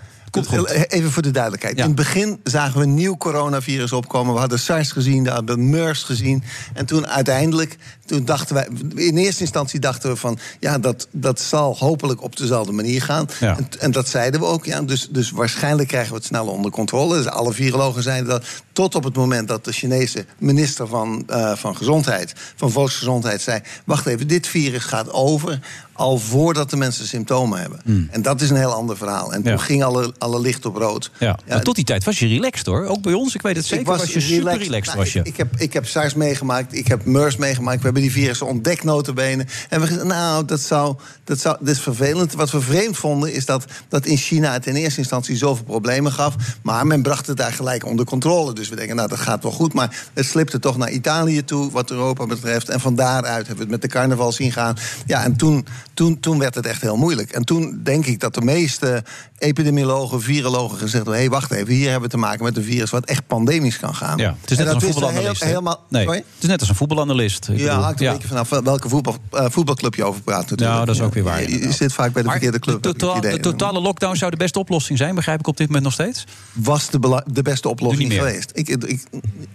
Even 0.88 1.12
voor 1.12 1.22
de 1.22 1.32
duidelijkheid. 1.32 1.78
Ja. 1.78 1.82
In 1.82 1.88
het 1.88 1.98
begin 1.98 2.40
zagen 2.44 2.80
we 2.80 2.84
een 2.84 2.94
nieuw 2.94 3.18
coronavirus 3.18 3.92
opkomen. 3.92 4.34
We 4.34 4.40
hadden 4.40 4.60
SARS 4.60 4.92
gezien, 4.92 5.24
we 5.24 5.30
hadden 5.30 5.70
MERS 5.70 6.04
gezien. 6.04 6.44
En 6.74 6.86
toen 6.86 7.08
uiteindelijk, 7.08 7.78
toen 8.06 8.26
dachten 8.26 8.56
wij... 8.56 8.68
In 8.96 9.18
eerste 9.18 9.42
instantie 9.42 9.80
dachten 9.80 10.10
we 10.10 10.16
van... 10.16 10.40
ja, 10.60 10.80
dat, 10.80 11.08
dat 11.12 11.40
zal 11.40 11.78
hopelijk 11.78 12.24
op 12.24 12.36
dezelfde 12.38 12.72
manier 12.72 13.02
gaan. 13.02 13.28
Ja. 13.40 13.58
En, 13.58 13.70
en, 13.80 13.92
dat 13.92 14.08
zeiden 14.08 14.40
we 14.40 14.46
ook. 14.46 14.66
Ja, 14.66 14.82
dus, 14.82 15.08
dus 15.12 15.32
waarschijnlijk 15.32 15.88
krijgen 15.88 16.12
we 16.12 16.18
het 16.18 16.26
sneller 16.26 16.54
onder 16.54 16.72
controle. 16.72 17.18
Dus 17.18 17.28
alle 17.28 17.54
virologen 17.54 18.04
zeiden 18.04 18.30
dat. 18.30 18.46
Tot 18.72 18.96
op 18.96 19.04
het 19.04 19.16
moment 19.16 19.48
dat 19.48 19.66
de 19.66 19.72
Chinese 19.72 20.26
minister 20.38 20.88
van, 20.88 21.24
uh, 21.30 21.56
van 21.56 21.76
Gezondheid... 21.78 22.34
van 22.56 22.72
Volksgezondheid 22.72 23.42
zei... 23.42 23.62
wacht 23.86 24.06
even, 24.06 24.28
dit 24.28 24.48
virus 24.48 24.84
gaat 24.84 25.12
over 25.12 25.60
al 25.98 26.18
voordat 26.18 26.70
de 26.70 26.78
mensen 26.78 27.08
symptomen 27.08 27.60
hebben. 27.60 27.80
Mm. 27.84 28.08
En 28.12 28.22
dat 28.22 28.42
is 28.42 28.50
een 28.50 28.56
heel 28.56 28.74
ander 28.74 28.98
verhaal. 28.98 29.34
En 29.34 29.42
toen 29.44 29.52
Ja. 29.52 29.58
ging 29.58 29.84
alle, 29.84 30.14
alle 30.18 30.40
licht 30.40 30.66
op 30.66 30.76
rood. 30.76 31.12
Ja. 31.20 31.40
Maar 31.48 31.64
tot 31.64 31.76
die 31.76 31.84
tijd 31.84 32.04
was 32.04 32.20
je 32.20 32.28
relaxed 32.28 32.66
hoor. 32.66 32.86
Ook 32.86 33.02
bij 33.02 33.14
ons, 33.14 33.36
ik 33.36 33.42
weet 33.42 33.56
het 33.56 33.66
zeker. 33.66 33.86
Was, 33.86 33.98
was 34.00 34.14
je 34.14 34.20
super 34.20 34.38
relaxed. 34.38 34.64
relaxed. 34.64 34.86
Nou, 34.94 34.98
was 34.98 35.14
je. 35.14 35.20
Ik, 35.20 35.26
ik, 35.28 35.38
heb, 35.38 35.56
ik 35.58 35.74
heb 35.74 35.86
SARS 35.88 36.14
meegemaakt, 36.14 36.76
ik 36.76 36.88
heb 36.88 37.06
MERS 37.06 37.36
meegemaakt. 37.38 37.78
We 37.78 37.84
hebben 37.84 38.02
die 38.02 38.12
virussen 38.12 38.48
ontdekt 38.48 38.84
notabene. 38.84 39.46
En 39.70 39.82
we 39.82 39.88
gezegd, 39.88 40.06
nou, 40.06 40.46
dat, 40.46 40.60
zou, 40.62 40.96
dat, 41.24 41.40
zou, 41.40 41.58
dat 41.60 41.68
is 41.70 41.80
vervelend. 41.80 42.34
Wat 42.34 42.52
we 42.52 42.62
vreemd 42.62 42.98
vonden, 42.98 43.34
is 43.34 43.46
dat, 43.46 43.66
dat 43.90 44.06
in 44.06 44.18
China 44.18 44.52
het 44.54 44.66
in 44.68 44.76
eerste 44.76 45.00
instantie 45.00 45.38
zoveel 45.38 45.64
problemen 45.66 46.12
gaf. 46.12 46.36
Maar 46.62 46.88
men 46.88 47.02
bracht 47.02 47.28
het 47.28 47.38
daar 47.38 47.54
gelijk 47.54 47.86
onder 47.86 48.06
controle. 48.06 48.54
Dus 48.54 48.70
we 48.70 48.76
denken, 48.76 48.96
nou, 48.96 49.08
dat 49.08 49.20
gaat 49.20 49.44
wel 49.44 49.52
goed. 49.52 49.74
Maar 49.74 50.04
het 50.14 50.26
slipte 50.26 50.60
toch 50.60 50.78
naar 50.78 50.92
Italië 50.92 51.44
toe, 51.46 51.72
wat 51.72 51.92
Europa 51.92 52.26
betreft. 52.26 52.70
En 52.70 52.80
van 52.80 52.96
daaruit 52.96 53.48
hebben 53.48 53.56
we 53.56 53.62
het 53.62 53.70
met 53.72 53.82
de 53.82 53.98
carnaval 53.98 54.32
zien 54.32 54.52
gaan. 54.52 54.76
Ja, 55.06 55.24
en 55.24 55.36
toen, 55.36 55.66
toen, 55.98 56.20
toen 56.20 56.40
werd 56.40 56.56
het 56.56 56.66
echt 56.66 56.82
heel 56.82 56.96
moeilijk. 56.98 57.32
En 57.32 57.44
toen 57.44 57.80
denk 57.84 58.06
ik 58.06 58.20
dat 58.20 58.34
de 58.34 58.42
meeste 58.42 59.04
epidemiologen, 59.38 60.22
virologen 60.22 60.78
gezegd 60.78 60.94
hebben... 60.94 61.14
hé, 61.14 61.20
hey, 61.20 61.30
wacht 61.30 61.52
even, 61.52 61.74
hier 61.74 61.84
hebben 61.90 62.02
we 62.10 62.16
te 62.16 62.18
maken 62.22 62.44
met 62.44 62.58
een 62.58 62.64
virus... 62.64 62.90
wat 62.90 63.06
echt 63.06 63.28
pandemisch 63.28 63.78
kan 63.80 63.96
gaan. 63.96 64.18
Ja, 64.18 64.36
het 64.42 64.52
is 64.52 64.58
En 64.58 64.66
net 64.66 64.74
als 64.74 64.84
een 64.84 64.92
voetbalanalist. 64.94 65.40
heel- 65.42 65.50
helemaal, 65.50 65.84
nee, 65.90 66.04
Sorry? 66.04 66.18
het 66.18 66.44
is 66.44 66.50
net 66.50 66.60
als 66.60 66.70
een 66.70 66.76
voetbalanalist. 66.76 67.48
Ik 67.50 67.58
Ja, 67.58 67.64
bedoel, 67.68 67.84
hangt 67.84 68.02
een 68.02 68.12
beetje 68.12 68.28
vanaf 68.28 68.50
welke 68.50 68.90
voetbal, 68.90 69.16
eh, 69.32 69.46
voetbalclub 69.50 69.96
je 69.96 70.04
over 70.04 70.22
praat 70.22 70.40
natuurlijk. 70.50 70.70
Nou, 70.70 70.86
dat 70.86 70.96
is 70.96 71.02
ook 71.02 71.14
weer 71.14 71.24
waar, 71.24 71.50
Je- 71.50 71.72
zit 71.72 71.94
vaak 71.94 72.14
bij 72.14 72.22
de 72.22 72.28
Maar 72.28 72.38
verkeerde 72.38 72.60
club. 72.60 72.84
De, 72.84 72.94
totaal- 72.96 73.22
de 73.22 73.40
totale 73.40 73.80
lockdown 73.82 74.16
zou 74.16 74.32
de 74.32 74.38
beste 74.38 74.60
oplossing 74.60 74.98
zijn, 74.98 75.16
begrijp 75.16 75.40
ik 75.40 75.48
op 75.48 75.58
dit 75.58 75.66
moment 75.68 75.84
nog 75.86 75.94
steeds? 75.94 76.26
was 76.54 76.90
de, 76.90 77.24
de 77.32 77.42
beste 77.42 77.70
oplossing 77.70 78.10
Doe 78.10 78.10
niet 78.18 78.22
meer. 78.22 78.30
geweest. 78.32 78.52
Ik, 78.54 78.70
ik, 78.70 79.04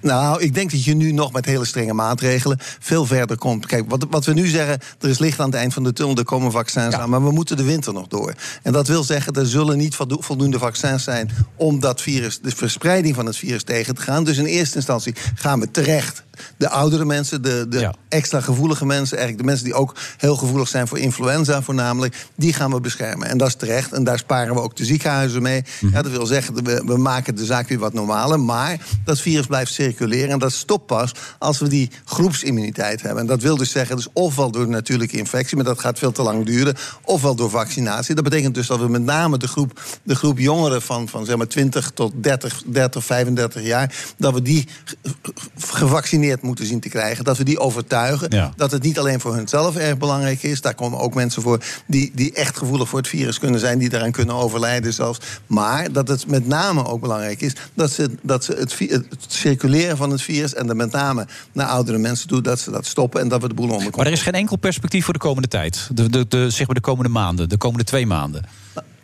nou, 0.00 0.42
ik 0.42 0.54
denk 0.54 0.70
dat 0.70 0.84
je 0.84 0.94
nu 0.94 1.12
nog 1.12 1.32
met 1.32 1.44
hele 1.44 1.64
strenge 1.64 1.92
maatregelen 1.92 2.58
veel 2.80 3.06
verder 3.06 3.36
komt. 3.38 3.66
Kijk, 3.66 3.84
wat, 3.90 4.06
wat 4.10 4.24
we 4.24 4.32
nu 4.32 4.46
zeggen, 4.46 4.78
er 5.00 5.08
is 5.08 5.18
licht 5.18 5.40
aan 5.40 5.46
het 5.46 5.54
eind 5.54 5.74
van 5.74 5.82
de 5.82 5.92
tunnel, 5.92 6.16
er 6.16 6.24
komen 6.32 6.52
vaccins 6.52 6.94
aan, 6.94 7.10
maar 7.10 7.24
we 7.24 7.30
moeten 7.30 7.56
de 7.56 7.62
winter 7.62 7.92
nog 7.92 8.06
door. 8.08 8.34
En 8.62 8.72
dat 8.72 8.86
wil 8.88 9.04
zeggen, 9.04 9.32
er 9.32 9.46
zullen 9.46 9.78
niet 9.78 9.94
voldo- 9.94 10.20
voldoende 10.20 10.58
vaccins 10.58 11.04
zijn 11.04 11.30
om 11.56 11.80
dat 11.80 12.00
virus, 12.00 12.40
de 12.40 12.56
verspreiding 12.56 13.14
van 13.14 13.26
het 13.26 13.36
virus 13.36 13.62
tegen 13.62 13.94
te 13.94 14.02
gaan. 14.02 14.24
Dus 14.24 14.36
in 14.38 14.44
eerste 14.44 14.76
instantie 14.76 15.14
gaan 15.34 15.60
we 15.60 15.70
terecht 15.70 16.24
de 16.56 16.68
oudere 16.68 17.04
mensen, 17.04 17.42
de, 17.42 17.66
de 17.68 17.78
extra 18.08 18.40
gevoelige 18.40 18.86
mensen, 18.86 19.16
eigenlijk 19.16 19.38
de 19.38 19.50
mensen 19.50 19.64
die 19.64 19.74
ook 19.74 19.94
heel 20.16 20.36
gevoelig 20.36 20.68
zijn 20.68 20.88
voor 20.88 20.98
influenza 20.98 21.62
voornamelijk, 21.62 22.26
die 22.36 22.52
gaan 22.52 22.70
we 22.72 22.80
beschermen. 22.80 23.28
En 23.28 23.38
dat 23.38 23.48
is 23.48 23.54
terecht. 23.54 23.92
En 23.92 24.04
daar 24.04 24.18
sparen 24.18 24.54
we 24.54 24.60
ook 24.60 24.76
de 24.76 24.84
ziekenhuizen 24.84 25.42
mee. 25.42 25.64
Mhm. 25.80 25.94
Ja, 25.94 26.02
dat 26.02 26.12
wil 26.12 26.26
zeggen, 26.26 26.64
we, 26.64 26.82
we 26.86 26.96
maken 26.96 27.36
de 27.36 27.44
zaak 27.44 27.68
weer 27.68 27.78
wat 27.78 27.92
normaler. 27.92 28.40
Maar 28.40 28.80
dat 29.04 29.20
virus 29.20 29.46
blijft 29.46 29.72
circuleren. 29.72 30.28
En 30.30 30.38
dat 30.38 30.52
stopt 30.52 30.86
pas 30.86 31.12
als 31.38 31.58
we 31.58 31.68
die 31.68 31.90
groepsimmuniteit 32.04 33.02
hebben. 33.02 33.20
En 33.20 33.26
dat 33.26 33.42
wil 33.42 33.56
dus 33.56 33.70
zeggen, 33.70 33.96
dus 33.96 34.08
ofwel 34.12 34.50
door 34.50 34.68
natuurlijke 34.68 35.16
infectie, 35.18 35.56
maar 35.56 35.64
dat 35.64 35.80
gaat 35.80 35.98
veel 35.98 36.12
te 36.12 36.22
lang 36.22 36.46
duren, 36.46 36.74
ofwel 37.04 37.34
door 37.34 37.50
vaccinatie. 37.50 38.14
Dat 38.14 38.24
betekent 38.24 38.54
dus 38.54 38.66
dat 38.66 38.78
we 38.78 38.88
met 38.88 39.02
name 39.02 39.38
de 39.38 39.48
groep, 39.48 39.80
de 40.02 40.14
groep 40.14 40.38
jongeren 40.38 40.82
van, 40.82 41.08
van 41.08 41.24
zeg 41.24 41.36
maar 41.36 41.46
20 41.46 41.90
tot 41.94 42.12
30, 42.16 42.62
30, 42.66 43.04
35 43.04 43.62
jaar, 43.62 43.94
dat 44.16 44.34
we 44.34 44.42
die 44.42 44.68
ge- 44.84 44.96
ge- 45.22 45.32
gevaccineerd 45.58 46.31
moeten 46.40 46.66
zien 46.66 46.80
te 46.80 46.88
krijgen. 46.88 47.24
Dat 47.24 47.38
we 47.38 47.44
die 47.44 47.58
overtuigen. 47.58 48.30
Ja. 48.30 48.52
Dat 48.56 48.70
het 48.70 48.82
niet 48.82 48.98
alleen 48.98 49.20
voor 49.20 49.34
hunzelf 49.34 49.76
erg 49.76 49.98
belangrijk 49.98 50.42
is. 50.42 50.60
Daar 50.60 50.74
komen 50.74 50.98
ook 50.98 51.14
mensen 51.14 51.42
voor 51.42 51.64
die, 51.86 52.12
die 52.14 52.32
echt 52.32 52.56
gevoelig 52.56 52.88
voor 52.88 52.98
het 52.98 53.08
virus 53.08 53.38
kunnen 53.38 53.60
zijn. 53.60 53.78
Die 53.78 53.88
daaraan 53.88 54.12
kunnen 54.12 54.34
overlijden 54.34 54.92
zelfs. 54.92 55.18
Maar 55.46 55.92
dat 55.92 56.08
het 56.08 56.26
met 56.26 56.46
name 56.46 56.86
ook 56.86 57.00
belangrijk 57.00 57.40
is 57.40 57.56
dat 57.74 57.90
ze, 57.90 58.10
dat 58.22 58.44
ze 58.44 58.52
het, 58.52 59.06
circuleren 59.26 59.96
van 59.96 60.10
het 60.10 60.22
virus. 60.22 60.54
en 60.54 60.66
dan 60.66 60.76
met 60.76 60.92
name 60.92 61.26
naar 61.52 61.66
oudere 61.66 61.98
mensen 61.98 62.28
toe. 62.28 62.40
dat 62.40 62.60
ze 62.60 62.70
dat 62.70 62.86
stoppen 62.86 63.20
en 63.20 63.28
dat 63.28 63.42
we 63.42 63.48
de 63.48 63.54
boel 63.54 63.70
onder 63.70 63.92
Maar 63.96 64.06
er 64.06 64.12
is 64.12 64.22
geen 64.22 64.32
enkel 64.32 64.56
perspectief 64.56 65.04
voor 65.04 65.14
de 65.14 65.20
komende 65.20 65.48
tijd. 65.48 65.88
De, 65.94 66.10
de, 66.10 66.26
de, 66.28 66.50
zeg 66.50 66.66
maar 66.66 66.74
de 66.74 66.80
komende 66.80 67.10
maanden, 67.10 67.48
de 67.48 67.56
komende 67.56 67.84
twee 67.84 68.06
maanden. 68.06 68.44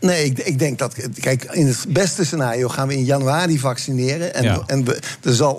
Nee, 0.00 0.24
ik, 0.24 0.38
ik 0.38 0.58
denk 0.58 0.78
dat. 0.78 0.94
Kijk, 1.20 1.44
in 1.44 1.66
het 1.66 1.84
beste 1.88 2.24
scenario 2.24 2.68
gaan 2.68 2.88
we 2.88 2.96
in 2.96 3.04
januari 3.04 3.58
vaccineren. 3.58 4.34
En, 4.34 4.42
Ja. 4.42 4.62
en 4.66 4.84
we, 4.84 4.98
er 5.22 5.34
zal 5.34 5.52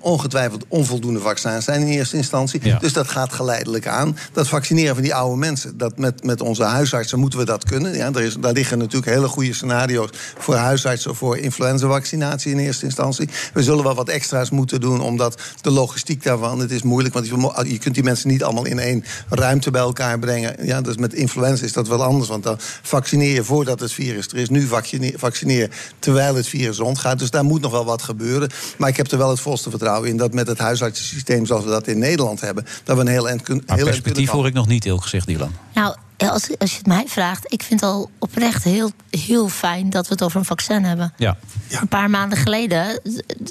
ongetwijfeld 0.00 0.64
onvoldoende 0.68 1.20
vaccins 1.20 1.64
zijn 1.64 1.80
in 1.80 1.86
eerste 1.86 2.16
instantie. 2.16 2.60
Ja. 2.62 2.78
Dus 2.78 2.92
dat 2.92 3.08
gaat 3.08 3.32
geleidelijk 3.32 3.86
aan. 3.86 4.16
Dat 4.32 4.48
vaccineren 4.48 4.94
van 4.94 5.02
die 5.04 5.14
oude 5.14 5.36
mensen. 5.36 5.78
Dat 5.78 5.98
met, 5.98 6.24
met 6.24 6.40
onze 6.40 6.62
huisartsen 6.62 7.18
moeten 7.18 7.38
we 7.38 7.44
dat 7.44 7.64
kunnen. 7.64 7.96
Ja, 7.96 8.12
er 8.12 8.22
is, 8.22 8.36
daar 8.40 8.52
liggen 8.52 8.78
natuurlijk 8.78 9.12
hele 9.12 9.28
goede 9.28 9.52
scenario's 9.52 10.10
voor 10.38 10.54
huisartsen 10.54 11.14
voor 11.16 11.38
influenzavaccinatie 11.38 12.52
in 12.52 12.58
eerste 12.58 12.84
instantie. 12.84 13.28
We 13.52 13.62
zullen 13.62 13.84
wel 13.84 13.94
wat 13.94 14.08
extra's 14.08 14.50
moeten 14.50 14.80
doen, 14.80 15.00
omdat 15.00 15.40
de 15.60 15.70
logistiek 15.70 16.22
daarvan. 16.22 16.58
Het 16.60 16.70
is 16.70 16.82
moeilijk, 16.82 17.14
want 17.14 17.26
je, 17.66 17.78
kunt 17.78 17.94
die 17.94 18.04
mensen 18.04 18.28
niet 18.28 18.42
allemaal 18.44 18.66
in 18.66 18.78
één 18.78 19.04
ruimte 19.28 19.70
bij 19.70 19.80
elkaar 19.80 20.18
brengen. 20.18 20.66
Ja, 20.66 20.80
dus 20.80 20.96
met 20.96 21.14
influenza 21.14 21.64
is 21.64 21.72
dat 21.72 21.88
wel 21.88 22.02
anders. 22.02 22.28
Want 22.28 22.42
dan 22.42 22.56
vaccineer 22.82 23.34
je 23.34 23.44
voordat 23.60 23.80
het 23.80 23.92
virus 23.92 24.28
er 24.28 24.36
is. 24.36 24.48
Nu 24.48 24.66
vaccineer, 24.66 25.12
vaccineer 25.16 25.70
terwijl 25.98 26.34
het 26.34 26.46
virus 26.46 26.78
rondgaat. 26.78 27.18
Dus 27.18 27.30
daar 27.30 27.44
moet 27.44 27.60
nog 27.60 27.72
wel 27.72 27.84
wat 27.84 28.02
gebeuren. 28.02 28.50
Maar 28.78 28.88
ik 28.88 28.96
heb 28.96 29.10
er 29.10 29.18
wel 29.18 29.28
het 29.28 29.40
volste 29.40 29.70
vertrouwen 29.70 30.08
in 30.08 30.16
dat 30.16 30.32
met 30.32 30.46
het 30.46 30.58
huisartsensysteem 30.58 31.46
zoals 31.46 31.64
we 31.64 31.70
dat 31.70 31.86
in 31.86 31.98
Nederland 31.98 32.40
hebben, 32.40 32.64
dat 32.84 32.96
we 32.96 33.02
een 33.02 33.08
heel 33.08 33.28
eind, 33.28 33.42
kun, 33.42 33.56
Maar 33.56 33.76
heel 33.76 33.86
eind 33.86 33.88
perspectief 33.88 34.14
kunnen 34.14 34.34
hoor 34.34 34.46
ik 34.46 34.54
nog 34.54 34.66
niet, 34.66 34.84
eerlijk 34.84 35.02
gezegd, 35.02 35.26
Dylan. 35.26 35.52
Nou, 35.74 35.94
als, 36.28 36.48
als 36.58 36.70
je 36.70 36.76
het 36.76 36.86
mij 36.86 37.04
vraagt, 37.06 37.52
ik 37.52 37.62
vind 37.62 37.80
het 37.80 37.90
al 37.90 38.10
oprecht 38.18 38.64
heel, 38.64 38.90
heel 39.10 39.48
fijn 39.48 39.90
dat 39.90 40.06
we 40.06 40.12
het 40.12 40.22
over 40.22 40.38
een 40.38 40.44
vaccin 40.44 40.84
hebben. 40.84 41.12
Ja. 41.16 41.36
Een 41.80 41.88
paar 41.88 42.10
maanden 42.10 42.38
geleden. 42.38 43.00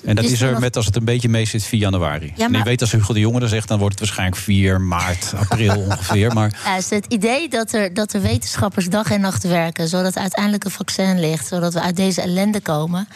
En 0.05 0.15
dat 0.15 0.23
is 0.25 0.31
is 0.31 0.41
er 0.41 0.51
nog- 0.51 0.59
met 0.59 0.75
als 0.75 0.85
het 0.85 0.95
een 0.95 1.05
beetje 1.05 1.29
mee 1.29 1.45
zit 1.45 1.63
4 1.63 1.79
januari. 1.79 2.33
Ja, 2.35 2.45
En 2.45 2.51
maar- 2.51 2.59
je 2.59 2.65
weet 2.65 2.81
als 2.81 2.91
Hugo 2.91 3.13
de 3.13 3.19
Jonge 3.19 3.39
dat 3.39 3.49
zegt, 3.49 3.67
dan 3.67 3.79
wordt 3.79 3.93
het 3.99 4.03
waarschijnlijk 4.03 4.41
4 4.41 4.81
maart, 4.81 5.33
april 5.37 5.75
ongeveer. 5.89 6.33
Maar 6.33 6.59
Ja, 6.65 6.77
is 6.77 6.89
het 6.89 7.05
idee 7.05 7.49
dat 7.49 7.73
er, 7.73 7.93
dat 7.93 8.13
er 8.13 8.21
wetenschappers 8.21 8.89
dag 8.89 9.11
en 9.11 9.21
nacht 9.21 9.43
werken, 9.43 9.87
zodat 9.87 10.17
uiteindelijk 10.17 10.63
een 10.63 10.71
vaccin 10.71 11.19
ligt, 11.19 11.47
zodat 11.47 11.73
we 11.73 11.81
uit 11.81 11.95
deze 11.95 12.21
ellende 12.21 12.61
komen. 12.61 13.07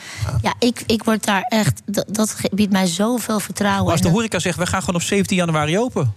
Ja, 0.42 0.54
ik, 0.60 0.84
ik 0.86 1.04
word 1.04 1.26
daar 1.26 1.42
echt. 1.42 1.82
Dat, 1.86 2.36
biedt 2.52 2.72
mij 2.72 2.86
zoveel 2.86 3.40
vertrouwen. 3.40 3.84
Maar 3.84 3.92
als 3.92 4.02
En 4.02 4.08
de 4.08 4.14
horeca 4.14 4.40
zegt, 4.40 4.58
we 4.58 4.66
gaan 4.66 4.80
gewoon 4.80 4.96
op 5.02 5.08
17 5.08 5.38
januari 5.38 5.80
open. 5.80 6.14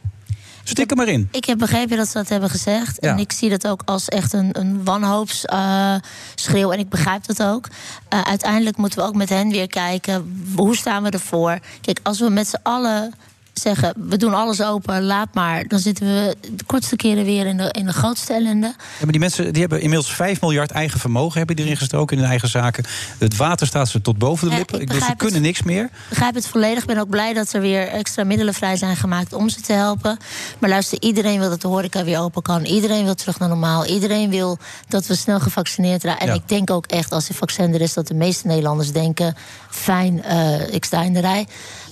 Stik 0.68 0.90
er 0.90 0.96
maar 0.96 1.08
in. 1.08 1.28
Ik 1.30 1.44
heb 1.44 1.58
begrepen 1.58 1.96
dat 1.96 2.08
ze 2.08 2.18
dat 2.18 2.28
hebben 2.28 2.50
gezegd. 2.50 2.96
Ja. 3.00 3.10
En 3.12 3.18
ik 3.18 3.32
zie 3.32 3.50
dat 3.50 3.66
ook 3.66 3.82
als 3.84 4.08
echt 4.08 4.32
een, 4.32 4.48
een 4.52 4.84
wanhoopsschreeuw. 4.84 6.72
en 6.72 6.78
ik 6.78 6.88
begrijp 6.88 7.26
dat 7.26 7.42
ook. 7.42 7.68
Eh, 8.08 8.20
uiteindelijk 8.20 8.76
moeten 8.76 8.98
we 8.98 9.04
ook 9.04 9.14
met 9.14 9.28
hen 9.28 9.50
weer 9.50 9.66
kijken. 9.66 10.46
Hoe 10.56 10.76
staan 10.76 11.02
we 11.02 11.10
ervoor? 11.10 11.58
Kijk, 11.80 12.00
als 12.02 12.20
we 12.20 12.28
met 12.28 12.48
z'n 12.48 12.60
allen 12.62 13.14
zeggen... 13.58 13.92
we 13.96 14.16
doen 14.16 14.34
alles 14.34 14.62
open, 14.62 15.02
laat 15.04 15.34
maar... 15.34 15.64
dan 15.68 15.78
zitten 15.78 16.06
we 16.06 16.36
de 16.56 16.64
kortste 16.66 16.96
keren 16.96 17.24
weer 17.24 17.46
in 17.46 17.56
de, 17.56 17.68
in 17.78 17.86
de 17.86 17.92
grootste 17.92 18.32
ellende. 18.32 18.66
Ja, 18.66 18.84
maar 19.02 19.10
die 19.10 19.20
mensen 19.20 19.52
die 19.52 19.60
hebben 19.60 19.80
inmiddels 19.80 20.12
5 20.14 20.40
miljard 20.40 20.70
eigen 20.70 21.00
vermogen 21.00 21.38
hebben 21.38 21.56
die 21.56 21.64
erin 21.64 21.76
gestoken 21.76 22.16
in 22.16 22.22
hun 22.22 22.30
eigen 22.30 22.48
zaken. 22.48 22.84
Het 23.18 23.36
water 23.36 23.66
staat 23.66 23.88
ze 23.88 24.00
tot 24.00 24.18
boven 24.18 24.46
de 24.46 24.52
Ja, 24.52 24.58
lippen. 24.58 24.80
ik 24.80 24.86
bedoel, 24.86 25.02
ze 25.02 25.14
kunnen 25.16 25.42
niks 25.42 25.62
meer. 25.62 25.84
Ik 25.84 25.90
begrijp 26.08 26.34
het 26.34 26.46
volledig. 26.46 26.80
Ik 26.80 26.86
ben 26.88 26.98
ook 26.98 27.08
blij 27.10 27.32
dat 27.32 27.52
er 27.52 27.60
weer 27.60 27.88
extra 27.88 28.24
middelen 28.24 28.54
vrij 28.54 28.76
zijn 28.76 28.96
gemaakt 28.96 29.32
om 29.32 29.48
ze 29.48 29.60
te 29.60 29.72
helpen. 29.72 30.18
Maar 30.58 30.70
luister, 30.70 31.00
iedereen 31.00 31.38
wil 31.38 31.48
dat 31.48 31.60
de 31.60 31.68
horeca 31.68 32.04
weer 32.04 32.18
open 32.20 32.42
kan. 32.42 32.64
Iedereen 32.64 33.04
wil 33.04 33.14
terug 33.14 33.38
naar 33.38 33.48
normaal. 33.48 33.84
Iedereen 33.86 34.30
wil 34.30 34.58
dat 34.88 35.06
we 35.06 35.14
snel 35.14 35.40
gevaccineerd 35.40 36.04
raken. 36.04 36.20
En 36.20 36.26
Ja. 36.26 36.32
ik 36.34 36.48
denk 36.48 36.70
ook 36.70 36.86
echt, 36.86 37.12
als 37.12 37.28
er 37.28 37.34
vaccin 37.34 37.74
er 37.74 37.80
is, 37.80 37.92
dat 37.94 38.06
de 38.06 38.14
meeste 38.14 38.46
Nederlanders 38.46 38.92
denken: 38.92 39.34
fijn, 39.70 40.22
eh, 40.22 40.74
ik 40.74 40.84
sta 40.84 41.02
in 41.02 41.12
de 41.12 41.20
rij. 41.20 41.46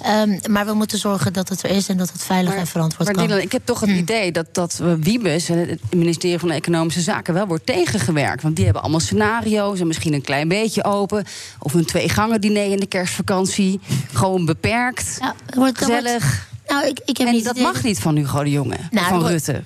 Ehm, 0.04 0.38
maar 0.50 0.66
we 0.66 0.72
moeten 0.74 0.98
zorgen 0.98 1.32
dat 1.32 1.48
het 1.48 1.62
er 1.62 1.70
is 1.70 1.88
en 1.88 1.96
dat 1.96 2.12
het 2.12 2.22
veilig 2.22 2.54
en 2.54 2.66
verantwoord 2.66 3.04
Maar 3.08 3.14
kan. 3.18 3.26
Dylan, 3.26 3.40
ik 3.42 3.52
heb 3.52 3.62
toch 3.64 3.80
het 3.80 3.90
idee 3.90 4.32
dat, 4.32 4.46
dat 4.52 4.80
Wiebes, 5.00 5.48
en 5.48 5.58
het 5.68 5.80
ministerie 5.94 6.38
van 6.38 6.50
Economische 6.50 7.00
Zaken, 7.00 7.34
wel 7.34 7.46
wordt 7.46 7.66
tegengewerkt. 7.66 8.42
Want 8.42 8.56
die 8.56 8.64
hebben 8.64 8.82
allemaal 8.82 9.00
scenario's 9.00 9.80
en 9.80 9.86
misschien 9.86 10.12
een 10.12 10.22
klein 10.22 10.48
beetje 10.48 10.84
open. 10.84 11.24
Of 11.58 11.74
een 11.74 11.84
twee-gangen 11.84 12.40
diner 12.40 12.70
in 12.70 12.80
de 12.80 12.86
kerstvakantie. 12.86 13.80
Gewoon 14.12 14.44
beperkt. 14.44 15.18
wordt- 15.54 15.80
er 15.80 15.86
gezellig. 15.86 16.22
wordt- 16.24 16.68
nou, 16.68 16.86
ik, 16.86 17.00
ik 17.04 17.16
heb 17.16 17.26
en 17.26 17.32
niet 17.32 17.44
dat 17.44 17.52
idee 17.54 17.66
mag 17.66 17.82
niet 17.82 17.98
van 18.00 18.16
Hugo 18.16 18.42
de 18.42 18.50
Jonge. 18.50 18.76
Nou, 18.90 19.06
van 19.06 19.18
wordt- 19.20 19.32
Rutte. 19.32 19.62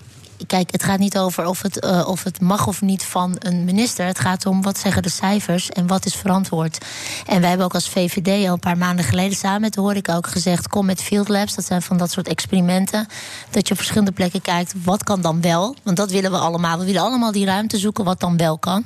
Kijk, 0.47 0.73
het 0.73 0.83
gaat 0.83 0.99
niet 0.99 1.19
over 1.19 1.47
of 1.47 1.63
het, 1.63 1.81
eh, 1.81 2.09
of 2.09 2.25
het 2.25 2.41
mag 2.41 2.67
of 2.67 2.81
niet 2.81 3.05
van 3.05 3.37
een 3.39 3.65
minister. 3.65 4.07
Het 4.07 4.19
gaat 4.19 4.47
om 4.47 4.63
wat 4.63 4.79
zeggen 4.79 5.03
de 5.03 5.09
cijfers 5.09 5.71
en 5.71 5.87
wat 5.87 6.07
is 6.07 6.15
verantwoord. 6.15 6.79
En 7.27 7.41
wij 7.41 7.49
hebben 7.49 7.67
ook 7.67 7.75
als 7.75 7.89
VVD 7.89 8.47
al 8.47 8.53
een 8.53 8.59
paar 8.59 8.79
maanden 8.79 9.05
geleden 9.05 9.37
samen 9.37 9.61
met 9.61 9.75
de 9.75 9.81
horeca 9.81 10.17
ook 10.17 10.27
gezegd... 10.27 10.69
kom 10.69 10.87
met 10.87 11.03
field 11.03 11.29
labs, 11.29 11.55
dat 11.55 11.65
zijn 11.65 11.83
van 11.83 11.97
dat 11.97 12.11
soort 12.11 12.29
experimenten. 12.29 13.07
Dat 13.51 13.67
je 13.67 13.73
op 13.73 13.79
verschillende 13.79 14.13
plekken 14.13 14.43
kijkt, 14.43 14.75
wat 14.85 15.05
kan 15.05 15.21
dan 15.21 15.41
wel? 15.41 15.77
Want 15.83 15.97
dat 15.97 16.11
willen 16.11 16.31
we 16.31 16.39
allemaal. 16.39 16.79
We 16.79 16.85
willen 16.85 17.03
allemaal 17.03 17.33
die 17.33 17.47
ruimte 17.47 17.79
zoeken 17.79 18.05
wat 18.05 18.21
dan 18.21 18.37
wel 18.37 18.59
kan. 18.59 18.85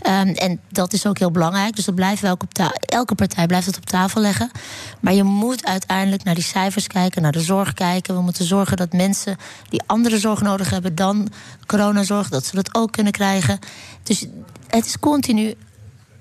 Ehm, 0.00 0.28
en 0.28 0.60
dat 0.68 0.92
is 0.92 1.06
ook 1.06 1.18
heel 1.18 1.30
belangrijk. 1.30 1.76
Dus 1.76 1.84
dat 1.84 1.94
blijven 1.94 2.24
we 2.24 2.30
ook 2.30 2.42
op 2.42 2.70
elke 2.80 3.14
partij 3.14 3.46
blijft 3.46 3.66
het 3.66 3.76
op 3.76 3.86
tafel 3.86 4.20
leggen. 4.20 4.50
Maar 5.00 5.14
je 5.14 5.22
moet 5.22 5.66
uiteindelijk 5.66 6.24
naar 6.24 6.34
die 6.34 6.44
cijfers 6.44 6.86
kijken, 6.86 7.22
naar 7.22 7.32
de 7.32 7.40
zorg 7.40 7.74
kijken. 7.74 8.14
We 8.14 8.20
moeten 8.20 8.44
zorgen 8.44 8.76
dat 8.76 8.92
mensen 8.92 9.36
die 9.68 9.82
andere 9.86 10.18
zorg 10.18 10.40
nodig 10.40 10.70
hebben 10.70 10.89
dan 10.94 11.28
coronazorg, 11.66 12.28
dat 12.28 12.46
ze 12.46 12.54
dat 12.54 12.74
ook 12.74 12.92
kunnen 12.92 13.12
krijgen. 13.12 13.58
Dus 14.02 14.26
het 14.66 14.86
is 14.86 14.98
continu 14.98 15.54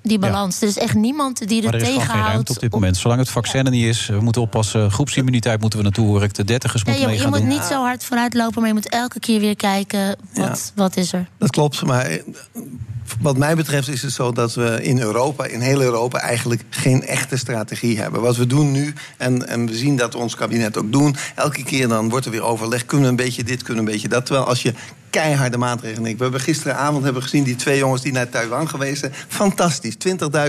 die 0.01 0.19
balans. 0.19 0.61
Er 0.61 0.67
is 0.67 0.77
echt 0.77 0.93
niemand 0.93 1.47
die 1.47 1.63
Maar 1.63 1.73
er 1.73 1.79
er 1.79 1.85
is 1.85 1.87
gewoon 1.87 1.99
geen 1.99 2.07
tegenhoudt. 2.07 2.33
ruimte 2.33 2.53
op 2.53 2.59
dit 2.59 2.71
moment. 2.71 2.97
Zolang 2.97 3.19
het 3.19 3.29
vaccin 3.29 3.65
er 3.65 3.71
niet 3.71 3.85
is, 3.85 4.07
we 4.07 4.19
moeten 4.19 4.41
oppassen. 4.41 4.91
Groepsimmuniteit 4.91 5.61
moeten 5.61 5.79
we 5.79 5.85
naartoe 5.85 6.07
hoor 6.07 6.23
ik. 6.23 6.33
De 6.33 6.43
dertigers 6.43 6.83
moeten 6.83 7.01
je, 7.01 7.07
mee 7.07 7.15
je 7.17 7.21
gaan 7.21 7.31
moet 7.31 7.39
doen. 7.39 7.47
niet 7.47 7.63
zo 7.63 7.81
hard 7.81 8.03
vooruit 8.03 8.33
lopen, 8.33 8.59
maar 8.59 8.67
je 8.67 8.73
moet 8.73 8.89
elke 8.89 9.19
keer 9.19 9.39
weer 9.39 9.55
kijken 9.55 10.15
wat, 10.33 10.71
wat 10.75 10.97
is 10.97 11.13
er. 11.13 11.27
Dat 11.37 11.49
klopt, 11.49 11.85
maar 11.85 12.05
eh, 12.05 12.23
wat 13.21 13.37
mij 13.37 13.55
betreft 13.55 13.87
is 13.87 14.01
het 14.01 14.11
zo 14.11 14.31
dat 14.31 14.53
we 14.53 14.83
in 14.83 14.99
Europa, 14.99 15.45
in 15.45 15.61
heel 15.61 15.81
Europa, 15.81 16.19
eigenlijk 16.19 16.63
geen 16.69 17.03
echte 17.03 17.37
strategie 17.37 17.99
hebben. 17.99 18.21
Wat 18.21 18.37
we 18.37 18.47
doen 18.47 18.71
nu, 18.71 18.93
en, 19.17 19.47
en 19.47 19.65
we 19.65 19.75
zien 19.75 19.95
dat 19.97 20.15
ons 20.15 20.35
kabinet 20.35 20.77
ook 20.77 20.91
doen, 20.91 21.15
elke 21.35 21.63
keer 21.63 21.87
dan 21.87 22.09
wordt 22.09 22.25
er 22.25 22.31
weer 22.31 22.43
overlegd, 22.43 22.85
kunnen 22.85 23.05
we 23.05 23.11
een 23.11 23.25
beetje 23.25 23.43
dit, 23.43 23.63
kunnen 23.63 23.83
we 23.83 23.89
een 23.89 23.95
beetje 23.95 24.09
dat. 24.09 24.25
Terwijl 24.25 24.47
als 24.47 24.61
je 24.61 24.73
keiharde 25.09 25.57
maatregelen. 25.57 26.17
We 26.17 26.23
hebben 26.23 26.39
gisteravond 26.41 27.03
hebben 27.03 27.21
gezien 27.23 27.43
die 27.43 27.55
twee 27.55 27.77
jongens 27.77 28.01
die 28.01 28.11
naar 28.11 28.29
Taiwan 28.29 28.69
geweest 28.69 28.99
zijn. 28.99 29.13
Fantastisch, 29.27 29.95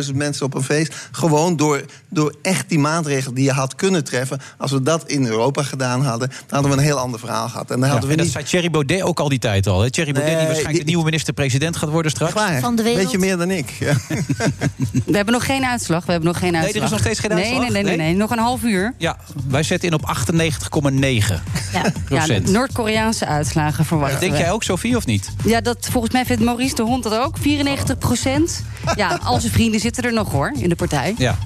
20.000 0.08 0.14
mensen 0.14 0.46
op 0.46 0.54
een 0.54 0.62
feest. 0.62 0.94
Gewoon 1.10 1.56
door, 1.56 1.84
door 2.08 2.34
echt 2.42 2.68
die 2.68 2.78
maatregelen 2.78 3.34
die 3.34 3.44
je 3.44 3.52
had 3.52 3.74
kunnen 3.74 4.04
treffen. 4.04 4.40
Als 4.58 4.70
we 4.70 4.82
dat 4.82 5.04
in 5.10 5.26
Europa 5.26 5.62
gedaan 5.62 6.04
hadden, 6.04 6.28
dan 6.28 6.38
hadden 6.48 6.70
we 6.70 6.76
een 6.76 6.82
heel 6.82 6.98
ander 6.98 7.20
verhaal 7.20 7.48
gehad. 7.48 7.70
En 7.70 7.76
dan 7.80 7.88
Ja, 7.88 7.92
hadden 7.92 8.10
en 8.10 8.16
we 8.16 8.22
dat 8.22 8.32
zei 8.32 8.44
Thierry 8.44 8.70
Baudet 8.70 9.02
ook 9.02 9.20
al 9.20 9.28
die 9.28 9.38
tijd 9.38 9.66
al. 9.66 9.80
Hè? 9.80 9.90
Thierry 9.90 10.12
Baudet 10.12 10.30
die 10.30 10.38
Nee, 10.40 10.46
waarschijnlijk 10.46 10.84
de 10.84 10.90
nieuwe 10.90 11.04
minister-president 11.04 11.76
gaat 11.76 11.88
worden 11.90 12.10
straks. 12.10 12.32
Waar? 12.32 12.60
Van 12.60 12.76
de 12.76 12.82
wereld. 12.82 13.02
Weet 13.02 13.10
je 13.10 13.18
meer 13.18 13.36
dan 13.36 13.50
ik. 13.50 13.70
Ja. 13.70 13.92
We 15.06 15.16
hebben 15.16 15.34
nog 15.34 15.44
geen 15.46 15.64
uitslag. 15.64 16.04
We 16.04 16.10
hebben 16.12 16.28
nog 16.30 16.38
geen 16.38 16.54
er 16.54 16.60
uitslag. 16.62 16.84
is 16.84 16.90
nog 16.90 17.00
steeds 17.00 17.18
geen 17.20 17.30
Nee, 17.30 17.38
uitslag? 17.44 17.60
Nee, 17.62 17.70
nee, 17.72 17.82
nee, 17.82 17.96
Nee? 17.96 18.06
nee. 18.06 18.16
Nog 18.16 18.30
een 18.30 18.38
half 18.38 18.62
uur. 18.62 18.94
Ja, 18.98 19.16
wij 19.48 19.62
zetten 19.62 19.88
in 19.88 19.94
op 19.94 20.02
98,9 20.06 21.40
Ja, 21.72 21.92
procent. 22.04 22.48
Noord-Koreaanse 22.50 23.26
uitslagen 23.26 23.84
verwachten 23.84 24.20
Denk 24.20 24.32
we. 24.32 24.38
jij 24.38 24.49
ook, 24.50 24.62
Sophie, 24.62 24.96
of 24.96 25.06
niet? 25.06 25.30
Ja, 25.44 25.60
dat, 25.60 25.88
volgens 25.90 26.12
mij 26.12 26.24
vindt 26.24 26.42
Maurice 26.42 26.74
de 26.74 26.82
Hond 26.82 27.02
dat 27.02 27.18
ook. 27.18 27.36
94 27.38 27.98
procent. 27.98 28.64
Ja, 28.94 29.18
al 29.22 29.40
zijn 29.40 29.52
vrienden 29.52 29.80
zitten 29.80 30.04
er 30.04 30.12
nog 30.12 30.32
hoor, 30.32 30.52
in 30.58 30.68
de 30.68 30.74
partij. 30.74 31.14
Ja. 31.18 31.38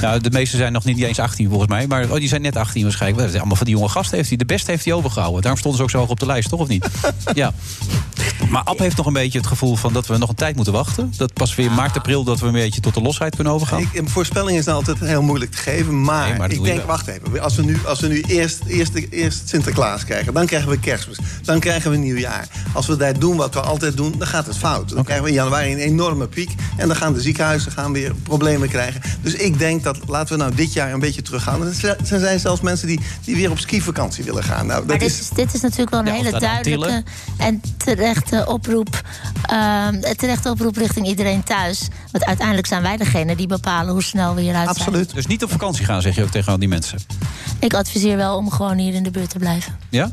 Nou, 0.00 0.20
de 0.20 0.30
meeste 0.30 0.56
zijn 0.56 0.72
nog 0.72 0.84
niet 0.84 1.00
eens 1.00 1.18
18 1.18 1.48
volgens 1.48 1.70
mij. 1.70 1.86
Maar 1.86 2.10
oh, 2.10 2.14
die 2.14 2.28
zijn 2.28 2.42
net 2.42 2.56
18 2.56 2.82
waarschijnlijk. 2.82 3.22
Dat 3.22 3.32
is 3.32 3.38
allemaal 3.38 3.56
van 3.56 3.66
die 3.66 3.74
jonge 3.74 3.88
gasten 3.88 4.16
heeft 4.16 4.28
hij. 4.28 4.38
De 4.38 4.44
beste 4.44 4.70
heeft 4.70 4.84
hij 4.84 4.94
overgehouden. 4.94 5.40
Daarom 5.40 5.58
stonden 5.58 5.78
ze 5.78 5.84
ook 5.84 5.90
zo 5.90 5.98
hoog 5.98 6.08
op 6.08 6.20
de 6.20 6.26
lijst, 6.26 6.48
toch 6.48 6.60
of 6.60 6.68
niet? 6.68 6.86
ja. 7.34 7.52
Maar 8.50 8.62
Ab 8.64 8.78
heeft 8.78 8.96
nog 8.96 9.06
een 9.06 9.12
beetje 9.12 9.38
het 9.38 9.46
gevoel 9.46 9.76
van 9.76 9.92
dat 9.92 10.06
we 10.06 10.18
nog 10.18 10.28
een 10.28 10.34
tijd 10.34 10.56
moeten 10.56 10.72
wachten. 10.72 11.12
Dat 11.16 11.32
pas 11.32 11.54
weer 11.54 11.72
maart, 11.72 11.96
april 11.96 12.24
dat 12.24 12.40
we 12.40 12.46
een 12.46 12.52
beetje 12.52 12.80
tot 12.80 12.94
de 12.94 13.00
losheid 13.00 13.34
kunnen 13.34 13.52
overgaan. 13.52 13.80
Ik, 13.80 13.94
een 13.94 14.08
voorspelling 14.08 14.58
is 14.58 14.68
altijd 14.68 14.98
heel 15.00 15.22
moeilijk 15.22 15.50
te 15.50 15.56
geven. 15.56 16.02
Maar, 16.02 16.28
Nee, 16.28 16.38
maar 16.38 16.48
dat 16.48 16.58
ik 16.58 16.64
denk, 16.64 16.84
wacht 16.84 17.06
even. 17.06 17.40
Als 17.40 17.56
we 17.56 17.62
nu, 17.62 17.78
als 17.86 18.00
we 18.00 18.08
nu 18.08 18.20
eerst, 18.20 18.60
eerst, 18.66 18.94
eerst 19.10 19.48
Sinterklaas 19.48 20.04
krijgen, 20.04 20.34
dan 20.34 20.46
krijgen 20.46 20.70
we 20.70 20.78
kerstmis. 20.78 21.18
Dan 21.42 21.60
krijgen 21.60 21.90
we 21.90 21.96
nieuwjaar. 21.96 22.48
Als 22.72 22.86
we 22.86 22.96
daar 22.96 23.18
doen 23.18 23.36
wat 23.36 23.54
we 23.54 23.60
altijd 23.60 23.96
doen, 23.96 24.14
dan 24.18 24.26
gaat 24.26 24.46
het 24.46 24.56
fout. 24.56 24.88
Dan 24.88 25.04
krijgen 25.04 25.24
we 25.24 25.30
in 25.30 25.36
januari 25.36 25.72
een 25.72 25.78
enorme 25.78 26.26
piek. 26.26 26.50
En 26.76 26.86
dan 26.86 26.96
gaan 26.96 27.12
de 27.12 27.20
ziekenhuizen 27.20 27.72
gaan 27.72 27.92
weer 27.92 28.14
problemen 28.22 28.68
krijgen. 28.68 29.00
Dus 29.22 29.34
ik 29.34 29.58
denk 29.58 29.79
dat, 29.84 29.98
laten 30.08 30.36
we 30.36 30.42
nou 30.42 30.54
dit 30.54 30.72
jaar 30.72 30.92
een 30.92 31.00
beetje 31.00 31.22
teruggaan. 31.22 31.62
Er 31.66 32.20
zijn 32.20 32.40
zelfs 32.40 32.60
mensen 32.60 32.86
die, 32.86 33.00
die 33.24 33.36
weer 33.36 33.50
op 33.50 33.58
skivakantie 33.58 34.24
willen 34.24 34.42
gaan. 34.44 34.66
Nou, 34.66 34.78
Maar 34.78 34.98
dat 34.98 35.08
dit 35.08 35.20
is, 35.20 35.28
dit 35.28 35.54
is 35.54 35.60
natuurlijk 35.60 35.90
wel 35.90 36.00
een 36.00 36.06
Ja, 36.06 36.12
hele 36.12 36.38
duidelijke 36.40 37.04
en 37.36 37.62
terechte 37.76 38.44
oproep. 38.48 39.00
ehm, 39.42 39.94
een 40.00 40.16
terechte 40.16 40.50
oproep 40.50 40.76
richting 40.76 41.06
iedereen 41.06 41.42
thuis. 41.42 41.88
Want 42.12 42.24
uiteindelijk 42.24 42.66
zijn 42.66 42.82
wij 42.82 42.96
degene 42.96 43.36
die 43.36 43.46
bepalen 43.46 43.92
hoe 43.92 44.02
snel 44.02 44.34
we 44.34 44.40
hieruit 44.40 44.76
zijn. 44.76 45.06
Dus 45.14 45.26
niet 45.26 45.42
op 45.44 45.50
vakantie 45.50 45.84
gaan, 45.84 46.02
zeg 46.02 46.14
je 46.14 46.22
ook 46.22 46.30
tegen 46.30 46.52
al 46.52 46.58
die 46.58 46.68
mensen. 46.68 46.98
Ik 47.58 47.74
adviseer 47.74 48.16
wel 48.16 48.36
om 48.36 48.50
gewoon 48.50 48.78
hier 48.78 48.94
in 48.94 49.02
de 49.02 49.10
buurt 49.10 49.30
te 49.30 49.38
blijven. 49.38 49.76
Ja? 49.88 50.10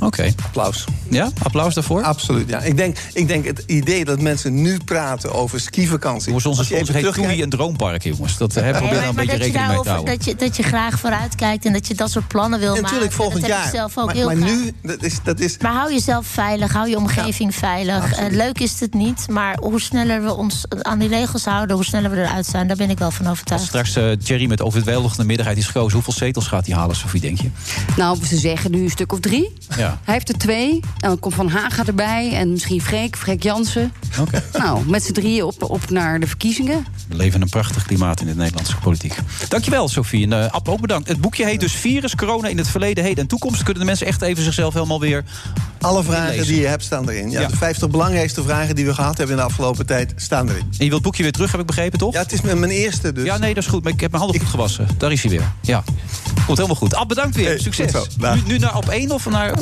Oké. 0.00 0.32
Applaus. 0.44 0.84
Ja? 1.10 1.30
Applaus 1.42 1.74
daarvoor? 1.74 2.02
Absoluut, 2.02 2.48
ja. 2.48 2.60
Ik 2.60 2.76
denk, 2.76 2.96
ik 3.12 3.28
denk 3.28 3.44
het 3.44 3.62
idee 3.66 4.04
dat 4.04 4.20
mensen 4.20 4.62
nu 4.62 4.78
praten 4.84 5.32
over 5.34 5.60
skivakantie... 5.60 6.26
Jongens, 6.26 6.46
onze 6.46 6.64
sponsor 6.64 6.94
heet 6.94 7.12
Toei 7.14 7.42
en 7.42 7.48
Droompark, 7.48 8.02
jongens. 8.02 8.36
Dat 8.36 8.54
hè, 8.54 8.60
Nee, 8.62 8.70
probeer 8.70 8.88
maar- 8.90 8.98
daar 9.00 9.08
een 9.08 9.14
maar 9.14 9.24
beetje 9.24 9.38
dat 9.38 9.46
je 9.46 9.52
rekening 9.52 9.72
mee 9.74 9.82
te 9.82 9.88
houden. 9.90 10.14
Dat 10.16 10.24
je, 10.24 10.34
dat 10.36 10.56
je 10.56 10.62
graag 10.62 10.98
vooruitkijkt 10.98 11.64
en 11.64 11.72
dat 11.72 11.86
je 11.86 11.94
dat 11.94 12.10
soort 12.10 12.28
plannen 12.28 12.58
wil 12.58 12.68
En 12.68 12.74
maken. 12.74 12.82
natuurlijk 12.84 13.12
volgend 13.12 13.40
dat 13.40 13.50
heb 13.50 13.58
jaar. 13.58 13.68
ik 13.68 13.74
zelf 13.74 13.98
ook 13.98 14.04
maar 14.06 14.14
heel 14.14 14.26
maar 14.26 14.36
graag. 14.36 14.50
nu, 14.50 14.72
dat 14.82 15.02
is, 15.02 15.18
dat 15.24 15.40
is... 15.40 15.58
Maar 15.58 15.72
hou 15.72 15.92
jezelf 15.92 16.26
veilig, 16.26 16.72
hou 16.72 16.88
je 16.88 16.96
omgeving 16.96 17.54
veilig. 17.54 18.12
Eh, 18.12 18.24
leuk 18.30 18.58
is 18.60 18.80
het 18.80 18.94
niet, 18.94 19.26
maar 19.28 19.56
hoe 19.60 19.80
sneller 19.80 20.22
we 20.22 20.34
ons 20.34 20.64
aan 20.82 20.98
die 20.98 21.08
regels 21.08 21.44
houden... 21.44 21.76
hoe 21.76 21.84
sneller 21.84 22.10
we 22.10 22.16
eruit 22.16 22.46
zijn, 22.46 22.66
daar 22.66 22.76
ben 22.76 22.90
ik 22.90 22.98
wel 22.98 23.10
van 23.10 23.26
overtuigd. 23.26 23.64
Straks 23.64 23.96
eh 23.96 24.10
Thierry 24.24 24.46
met 24.46 24.62
overweldigende 24.62 25.24
meerderheid 25.24 25.56
is 25.58 25.66
gekozen. 25.66 25.92
Hoeveel 25.92 26.12
zetels 26.12 26.46
gaat 26.46 26.66
hij 26.66 26.76
halen, 26.76 26.96
Sofie, 26.96 27.20
denk 27.20 27.40
je? 27.40 27.50
Nou, 27.96 28.24
ze 28.26 28.36
zeggen 28.36 28.70
nu 28.70 28.82
een 28.82 28.90
stuk 28.90 29.12
of 29.12 29.20
drie. 29.20 29.52
Ja. 29.76 29.83
Hij 30.04 30.14
heeft 30.14 30.28
er 30.28 30.38
twee. 30.38 30.72
En 30.72 31.08
dan 31.08 31.18
komt 31.18 31.34
Van 31.34 31.48
Haga 31.48 31.82
erbij. 31.86 32.32
En 32.32 32.50
misschien 32.50 32.80
Freek, 32.82 33.16
Freek 33.16 33.42
Jansen. 33.42 33.92
Oké. 34.20 34.42
Nou, 34.58 34.88
met 34.88 35.04
z'n 35.04 35.12
drieën 35.12 35.44
op, 35.44 35.62
op 35.62 35.90
naar 35.90 36.20
de 36.20 36.26
verkiezingen. 36.26 36.86
We 37.08 37.16
leven 37.16 37.42
een 37.42 37.48
prachtig 37.48 37.86
klimaat 37.86 38.20
in 38.20 38.26
de 38.26 38.34
Nederlandse 38.34 38.76
politiek. 38.76 39.14
Dankjewel, 39.48 39.88
Sofie. 39.88 40.30
En 40.30 40.38
uh, 40.38 40.50
Ab, 40.50 40.68
ook 40.68 40.80
bedankt. 40.80 41.08
Het 41.08 41.20
boekje 41.20 41.44
heet 41.44 41.60
dus 41.60 41.72
Virus, 41.72 42.14
Corona 42.14 42.48
in 42.48 42.58
het 42.58 42.68
Verleden, 42.68 43.04
Heden 43.04 43.22
en 43.22 43.28
Toekomst. 43.28 43.62
Kunnen 43.62 43.80
de 43.80 43.88
mensen 43.88 44.06
echt 44.06 44.22
even 44.22 44.42
zichzelf 44.44 44.74
helemaal 44.74 45.00
weer... 45.00 45.24
Alle 45.80 46.02
vragen 46.02 46.30
inlezen? 46.30 46.52
die 46.52 46.60
je 46.60 46.66
hebt 46.66 46.84
staan 46.84 47.08
erin. 47.08 47.30
Ja, 47.30 47.40
Ja. 47.40 47.48
De 47.48 47.56
50 47.56 47.88
belangrijkste 47.90 48.42
vragen 48.42 48.74
die 48.74 48.86
we 48.86 48.94
gehad 48.94 49.18
hebben 49.18 49.36
in 49.36 49.42
de 49.42 49.48
afgelopen 49.48 49.86
tijd 49.86 50.12
staan 50.16 50.48
erin. 50.48 50.60
En 50.60 50.66
je 50.70 50.78
wilt 50.78 50.92
het 50.92 51.02
boekje 51.02 51.22
weer 51.22 51.32
terug, 51.32 51.50
heb 51.50 51.60
ik 51.60 51.66
begrepen, 51.66 51.98
toch? 51.98 52.12
Ja, 52.12 52.20
het 52.20 52.32
is 52.32 52.40
mijn 52.40 52.58
mijn 52.58 52.72
eerste 52.72 53.12
dus. 53.12 53.24
Ja, 53.24 53.38
nee, 53.38 53.54
dat 53.54 53.62
is 53.62 53.68
goed. 53.70 53.82
Maar 53.82 53.92
ik 53.92 54.00
heb 54.00 54.10
mijn 54.10 54.22
handen 54.22 54.40
goed 54.40 54.50
gewassen. 54.50 54.88
Daar 54.98 55.12
is 55.12 55.22
hij 55.22 55.30
weer. 55.30 55.52
Ja. 55.60 55.84
Komt 56.46 56.58
helemaal 56.58 56.76
goed. 56.76 56.94
Ab, 56.94 57.08
bedankt 57.08 57.36
weer. 57.36 57.46
Hey, 57.46 57.58
Succes. 57.58 57.92
Nu, 58.18 58.42
nu 58.46 58.58
naar 58.58 58.76
op 58.76 58.88
één 58.88 59.10
of 59.10 59.30
naar... 59.30 59.54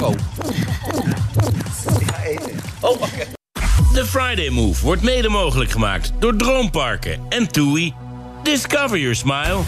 Oh. 2.81 3.03
Oké. 3.03 3.27
De 3.93 4.07
Friday 4.07 4.49
Move 4.49 4.85
wordt 4.85 5.03
mede 5.03 5.29
mogelijk 5.29 5.71
gemaakt 5.71 6.13
door 6.19 6.37
Droomparken 6.37 7.21
en 7.29 7.49
TUI. 7.49 7.93
Discover 8.43 8.99
your 8.99 9.15
smile. 9.15 9.59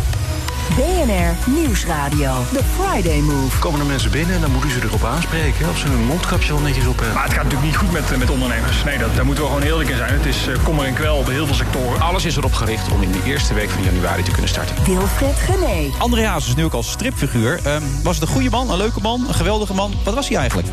BNR 0.68 1.50
Nieuwsradio. 1.50 2.32
The 2.52 2.60
Friday 2.76 3.20
Move. 3.20 3.58
Komen 3.58 3.80
er 3.80 3.86
mensen 3.86 4.10
binnen 4.10 4.34
en 4.34 4.40
dan 4.40 4.50
moet 4.50 4.64
u 4.64 4.70
ze 4.70 4.82
erop 4.82 5.04
aanspreken. 5.04 5.68
Of 5.68 5.78
ze 5.78 5.88
hun 5.88 6.04
mondkapje 6.04 6.52
al 6.52 6.58
netjes 6.58 6.86
op 6.86 6.96
hebben. 6.96 7.14
Maar 7.14 7.24
het 7.24 7.32
gaat 7.32 7.42
natuurlijk 7.42 7.70
niet 7.70 7.80
goed 7.80 7.92
met, 7.92 8.12
eh, 8.12 8.18
met 8.18 8.30
ondernemers. 8.30 8.84
Nee, 8.84 8.98
dat, 8.98 9.14
daar 9.14 9.24
moeten 9.24 9.44
we 9.44 9.50
gewoon 9.50 9.66
eerlijk 9.66 9.90
in 9.90 9.96
zijn. 9.96 10.12
Het 10.12 10.26
is 10.26 10.46
eh, 10.46 10.62
kommer 10.62 10.86
en 10.86 10.94
kwel 10.94 11.22
bij 11.22 11.34
heel 11.34 11.46
veel 11.46 11.54
sectoren. 11.54 12.00
Alles 12.00 12.24
is 12.24 12.36
erop 12.36 12.52
gericht 12.52 12.92
om 12.92 13.02
in 13.02 13.12
de 13.12 13.22
eerste 13.24 13.54
week 13.54 13.70
van 13.70 13.82
januari 13.82 14.22
te 14.22 14.30
kunnen 14.30 14.48
starten. 14.48 14.76
Wilfred 14.84 15.36
Gené. 15.36 15.90
André 15.98 16.26
Hazes 16.26 16.48
is 16.48 16.54
nu 16.54 16.64
ook 16.64 16.72
als 16.72 16.90
stripfiguur. 16.90 17.60
Ehm, 17.64 17.82
was 18.02 18.18
het 18.18 18.28
een 18.28 18.34
goede 18.34 18.50
man, 18.50 18.70
een 18.70 18.76
leuke 18.76 19.00
man, 19.00 19.24
een 19.28 19.34
geweldige 19.34 19.74
man? 19.74 19.94
Wat 20.04 20.14
was 20.14 20.28
hij 20.28 20.36
eigenlijk? 20.36 20.68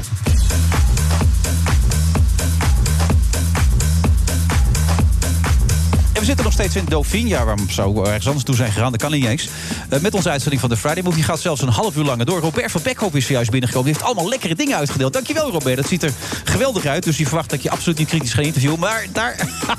Zitten 6.37 6.51
nog 6.51 6.59
steeds 6.61 6.75
in 6.75 6.85
Dauphine. 6.89 7.45
Waarom 7.45 7.69
zou 7.69 7.99
ik 7.99 8.05
ergens 8.05 8.25
anders 8.25 8.45
toe 8.45 8.55
zijn 8.55 8.71
gegaan? 8.71 8.91
Dat 8.91 9.01
kan 9.01 9.11
niet 9.11 9.25
eens. 9.25 9.47
Eh, 9.89 9.99
met 9.99 10.13
onze 10.13 10.29
uitzending 10.29 10.61
van 10.61 10.69
de 10.69 10.77
Friday 10.77 11.03
Move. 11.03 11.15
Die 11.15 11.23
gaat 11.23 11.39
zelfs 11.39 11.61
een 11.61 11.69
half 11.69 11.95
uur 11.95 12.03
langer 12.03 12.25
door. 12.25 12.39
Robert 12.39 12.71
van 12.71 12.81
Beckhoff 12.83 13.15
is 13.15 13.25
zojuist 13.25 13.51
binnengekomen. 13.51 13.91
Die 13.91 13.97
heeft 13.97 14.11
allemaal 14.11 14.29
lekkere 14.29 14.55
dingen 14.55 14.77
uitgedeeld. 14.77 15.13
Dankjewel, 15.13 15.51
Robert. 15.51 15.75
Dat 15.75 15.87
ziet 15.87 16.03
er 16.03 16.13
geweldig 16.43 16.85
uit. 16.85 17.03
Dus 17.03 17.17
die 17.17 17.27
verwacht 17.27 17.49
dat 17.49 17.63
je 17.63 17.69
absoluut 17.69 17.97
niet 17.97 18.07
kritisch 18.07 18.33
ga 18.33 18.41
interviewen. 18.41 18.79
Maar 18.79 19.05
daar 19.11 19.35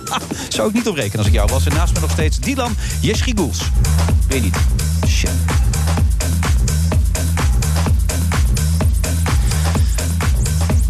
zou 0.49 0.69
ik 0.69 0.75
niet 0.75 0.89
op 0.89 0.95
rekenen 0.95 1.19
als 1.19 1.27
ik 1.27 1.33
jou 1.33 1.49
was. 1.53 1.67
En 1.67 1.75
naast 1.75 1.93
me 1.93 2.01
nog 2.01 2.11
steeds 2.11 2.39
Dylan 2.39 2.77
Yeschigouls. 3.01 3.59
Weet 4.29 4.43
niet. 4.43 4.57
Shit. 5.09 5.31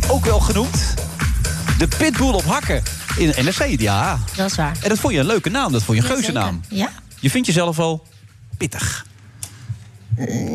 Ook 0.08 0.24
wel 0.24 0.40
genoemd 0.40 0.94
de 1.78 1.88
Pitbull 1.96 2.32
op 2.32 2.44
hakken. 2.44 2.82
In 3.16 3.44
NRC, 3.44 3.80
ja. 3.80 4.18
Dat 4.36 4.50
is 4.50 4.56
waar. 4.56 4.76
En 4.82 4.88
dat 4.88 4.98
vond 4.98 5.12
je 5.14 5.20
een 5.20 5.26
leuke 5.26 5.48
naam, 5.50 5.72
dat 5.72 5.82
vond 5.82 5.96
je 5.98 6.02
een 6.04 6.08
Ja, 6.10 6.14
geuzennaam. 6.14 6.60
zeker. 6.62 6.76
Ja. 6.76 6.90
Je 7.20 7.30
vindt 7.30 7.46
jezelf 7.46 7.78
al 7.78 8.06
pittig. 8.56 9.06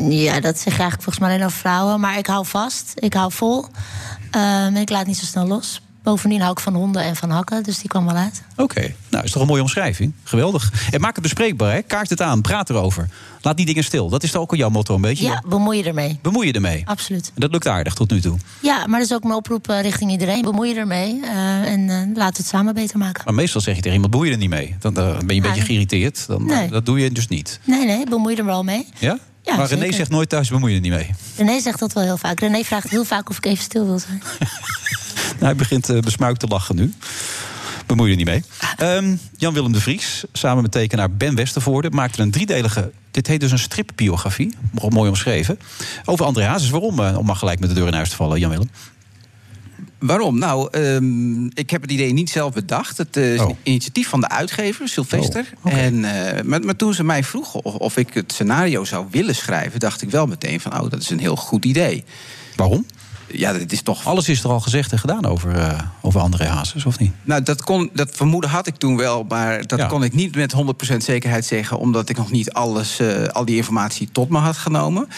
Ja, 0.08 0.40
dat 0.40 0.54
zeg 0.58 0.64
je 0.72 0.80
eigenlijk 0.80 1.02
volgens 1.02 1.18
mij 1.18 1.28
alleen 1.32 1.44
over 1.44 1.58
vrouwen. 1.58 2.00
Maar 2.00 2.18
ik 2.18 2.26
hou 2.26 2.46
vast, 2.46 2.92
ik 2.94 3.14
hou 3.14 3.32
vol. 3.32 3.66
En 4.30 4.76
ik 4.76 4.90
laat 4.90 5.06
niet 5.06 5.16
zo 5.18 5.24
snel 5.24 5.46
los. 5.46 5.80
Bovendien 6.02 6.40
hou 6.40 6.52
ik 6.52 6.60
van 6.60 6.74
honden 6.74 7.02
en 7.02 7.16
van 7.16 7.30
hakken, 7.30 7.62
dus 7.62 7.78
die 7.78 7.88
kwam 7.88 8.04
wel 8.06 8.14
uit. 8.14 8.42
Oké, 8.56 8.94
nou 9.10 9.24
is 9.24 9.30
toch 9.30 9.42
een 9.42 9.48
mooie 9.48 9.62
omschrijving. 9.62 10.12
Geweldig. 10.24 10.72
En 10.90 11.00
maak 11.00 11.12
het 11.14 11.22
bespreekbaar, 11.22 11.72
hè? 11.72 11.82
kaart 11.82 12.10
het 12.10 12.22
aan, 12.22 12.40
praat 12.40 12.70
erover. 12.70 13.08
Laat 13.40 13.56
die 13.56 13.66
dingen 13.66 13.84
stil. 13.84 14.08
Dat 14.08 14.22
is 14.22 14.30
toch 14.30 14.42
ook 14.42 14.50
al 14.50 14.56
jouw 14.56 14.68
motto 14.68 14.94
een 14.94 15.00
beetje? 15.00 15.24
Ja, 15.24 15.42
bemoei 15.48 15.78
je 15.78 15.84
ermee. 15.84 16.18
Bemoei 16.22 16.46
je 16.46 16.52
ermee. 16.52 16.82
Absoluut. 16.86 17.26
En 17.34 17.40
dat 17.40 17.50
lukt 17.50 17.66
aardig 17.68 17.94
tot 17.94 18.10
nu 18.10 18.20
toe. 18.20 18.36
Ja, 18.62 18.86
maar 18.86 18.98
dat 19.00 19.08
is 19.08 19.14
ook 19.14 19.22
mijn 19.22 19.34
oproep 19.34 19.68
eh, 19.68 19.80
richting 19.80 20.10
iedereen. 20.10 20.42
Bemoei 20.42 20.68
je 20.74 20.80
ermee 20.80 21.20
eh, 21.22 21.72
en 21.72 21.90
eh, 21.90 21.96
laten 22.14 22.14
we 22.14 22.42
het 22.42 22.46
samen 22.46 22.74
beter 22.74 22.98
maken. 22.98 23.22
Maar 23.24 23.34
meestal 23.34 23.60
zeg 23.60 23.74
je 23.74 23.80
tegen 23.80 23.92
iemand, 23.94 24.10
bemoei 24.12 24.28
je 24.30 24.34
er 24.36 24.40
niet 24.42 24.50
mee. 24.50 24.76
Dan 24.80 24.92
ben 24.94 25.04
je 25.04 25.18
een 25.18 25.26
Nee. 25.26 25.40
beetje 25.40 25.60
geïrriteerd. 25.62 26.26
Dan, 26.26 26.46
Nee. 26.46 26.68
Dat 26.68 26.86
doe 26.86 26.98
je 27.00 27.12
dus 27.12 27.28
niet. 27.28 27.60
Nee, 27.64 27.86
nee, 27.86 28.04
bemoei 28.08 28.34
je 28.34 28.40
er 28.40 28.46
wel 28.46 28.62
mee. 28.64 28.86
Ja? 28.98 29.18
Ja, 29.48 29.56
maar 29.56 29.66
René 29.66 29.80
zeker. 29.80 29.94
zegt 29.94 30.10
nooit 30.10 30.28
thuis, 30.28 30.48
bemoei 30.48 30.70
je 30.70 30.76
er 30.76 30.82
niet 30.82 30.92
mee. 30.92 31.10
René 31.36 31.60
zegt 31.60 31.78
dat 31.78 31.92
wel 31.92 32.02
heel 32.02 32.16
vaak. 32.16 32.40
René 32.40 32.62
vraagt 32.64 32.90
heel 32.90 33.04
vaak 33.04 33.30
of 33.30 33.36
ik 33.36 33.46
even 33.46 33.64
stil 33.64 33.86
wil 33.86 33.98
zijn. 33.98 34.22
Nou, 34.38 35.44
hij 35.44 35.56
begint 35.56 35.88
eh, 35.88 35.98
besmuikt 35.98 36.40
te 36.40 36.46
lachen 36.46 36.76
nu. 36.76 36.94
Bemoei 37.86 38.10
je 38.10 38.16
er 38.16 38.24
niet 38.24 38.32
mee. 38.34 38.44
Ehm, 38.76 39.16
Jan-Willem 39.36 39.72
de 39.72 39.80
Vries, 39.80 40.24
samen 40.32 40.62
met 40.62 40.72
tekenaar 40.72 41.10
Ben 41.10 41.34
Westervoorde... 41.34 41.90
maakte 41.90 42.22
een 42.22 42.30
driedelige... 42.30 42.92
Dit 43.10 43.26
heet 43.26 43.40
dus 43.40 43.50
een 43.50 43.58
stripbiografie. 43.58 44.54
Mooi 44.88 45.08
omschreven. 45.08 45.58
Over 46.04 46.24
André 46.24 46.44
Hazes. 46.44 46.70
Waarom? 46.70 47.00
eh, 47.00 47.18
om 47.18 47.26
maar 47.26 47.36
gelijk 47.36 47.60
met 47.60 47.68
de 47.68 47.74
deur 47.74 47.86
in 47.86 47.92
huis 47.92 48.10
te 48.10 48.16
vallen, 48.16 48.38
Jan-Willem. 48.38 48.70
Waarom? 49.98 50.38
Nou, 50.38 50.68
ehm, 50.70 51.44
ik 51.46 51.70
heb 51.70 51.82
het 51.82 51.90
idee 51.90 52.12
niet 52.12 52.30
zelf 52.30 52.52
bedacht. 52.52 52.98
Het 52.98 53.16
eh, 53.16 53.34
is 53.34 53.40
Oh. 53.40 53.48
een 53.48 53.56
initiatief 53.62 54.08
van 54.08 54.20
de 54.20 54.28
uitgever, 54.28 54.88
Sylvester. 54.88 55.52
en, 55.64 56.04
eh, 56.04 56.42
maar, 56.42 56.60
maar 56.60 56.76
toen 56.76 56.94
ze 56.94 57.04
mij 57.04 57.24
vroegen 57.24 57.64
of, 57.64 57.74
of 57.74 57.96
ik 57.96 58.14
het 58.14 58.32
scenario 58.32 58.84
zou 58.84 59.06
willen 59.10 59.34
schrijven... 59.34 59.80
dacht 59.80 60.02
ik 60.02 60.10
wel 60.10 60.26
meteen 60.26 60.60
van, 60.60 60.80
oh, 60.80 60.90
dat 60.90 61.00
is 61.00 61.10
een 61.10 61.18
heel 61.18 61.36
goed 61.36 61.64
idee. 61.64 62.04
Waarom? 62.56 62.86
Ja, 63.32 63.52
dat 63.52 63.72
is 63.72 63.82
toch... 63.82 64.06
Alles 64.06 64.28
is 64.28 64.42
er 64.44 64.50
al 64.50 64.60
gezegd 64.60 64.92
en 64.92 64.98
gedaan 64.98 65.24
over, 65.26 65.54
eh, 65.56 65.80
over 66.02 66.20
André 66.20 66.46
Hazes, 66.46 66.84
of 66.84 66.98
niet? 66.98 67.12
Nou, 67.24 67.42
dat, 67.42 67.62
kon, 67.62 67.90
dat 67.94 68.08
vermoeden 68.12 68.50
had 68.50 68.66
ik 68.66 68.76
toen 68.76 68.96
wel, 68.96 69.24
maar 69.28 69.66
dat 69.66 69.78
Ja. 69.78 69.86
kon 69.86 70.04
ik 70.04 70.12
niet 70.14 70.34
met 70.34 70.52
100% 70.52 71.04
zekerheid 71.04 71.44
zeggen, 71.44 71.78
omdat 71.78 72.08
ik 72.08 72.16
nog 72.16 72.30
niet 72.30 72.52
alles, 72.52 73.00
al 73.32 73.44
die 73.44 73.56
informatie 73.56 74.08
tot 74.12 74.28
me 74.28 74.38
had 74.38 74.56
genomen. 74.56 75.08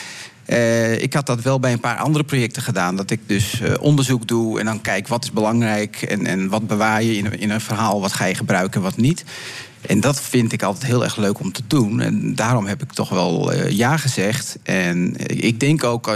Eh, 0.51 1.03
ik 1.03 1.14
had 1.14 1.26
dat 1.26 1.42
wel 1.42 1.61
bij 1.61 1.72
een 1.72 1.80
paar 1.80 1.96
andere 1.96 2.24
projecten 2.24 2.62
gedaan. 2.62 2.96
Dat 2.96 3.11
ik 3.11 3.20
dus 3.26 3.61
eh, 3.61 3.72
onderzoek 3.80 4.28
doe 4.28 4.59
en 4.59 4.64
dan 4.64 4.80
kijk 4.80 5.09
wat 5.09 5.24
is 5.24 5.30
belangrijk 5.32 6.03
en, 6.03 6.26
en 6.26 6.48
wat 6.48 6.66
bewaar 6.66 7.03
je 7.03 7.16
in, 7.16 7.26
een- 7.26 7.40
in 7.40 7.51
een 7.51 7.61
verhaal, 7.61 8.01
wat 8.01 8.12
ga 8.12 8.24
je 8.24 8.34
gebruiken, 8.34 8.82
wat 8.82 8.96
niet. 8.96 9.24
En 9.80 10.01
dat 10.01 10.20
vind 10.20 10.53
ik 10.53 10.62
altijd 10.62 10.86
heel 10.86 11.05
erg 11.05 11.16
leuk 11.16 11.40
om 11.40 11.53
te 11.53 11.62
doen. 11.66 12.01
En 12.01 12.34
daarom 12.34 12.66
heb 12.66 12.82
ik 12.82 12.92
toch 12.92 13.09
wel 13.09 13.53
eh, 13.53 13.70
ja 13.70 13.96
gezegd. 13.96 14.59
En 14.62 15.14
ik 15.42 15.61
denk 15.61 15.84
ook, 15.84 16.11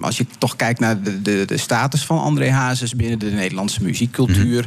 als 0.00 0.16
je 0.18 0.26
toch 0.38 0.56
kijkt 0.56 0.80
naar 0.80 1.02
de, 1.02 1.22
de, 1.22 1.42
de 1.46 1.56
status 1.56 2.04
van 2.04 2.18
André 2.20 2.50
Hazes 2.50 2.94
binnen 2.96 3.18
de 3.18 3.30
Nederlandse 3.30 3.82
muziekcultuur. 3.82 4.66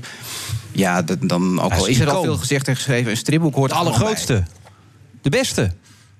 Ja, 0.72 1.01
dat, 1.01 1.18
dan 1.22 1.61
ook 1.61 1.72
al 1.74 1.86
is 1.86 1.99
er 1.99 2.09
al 2.09 2.24
veel 2.24 2.38
gezegd 2.38 2.68
en 2.68 2.76
geschreven. 2.76 3.11
Een 3.11 3.18
stripboek 3.18 3.55
hoort 3.55 3.70
De 3.72 3.76
er 3.76 3.82
allergrootste. 3.82 4.43
De 5.22 5.30
beste. 5.30 5.72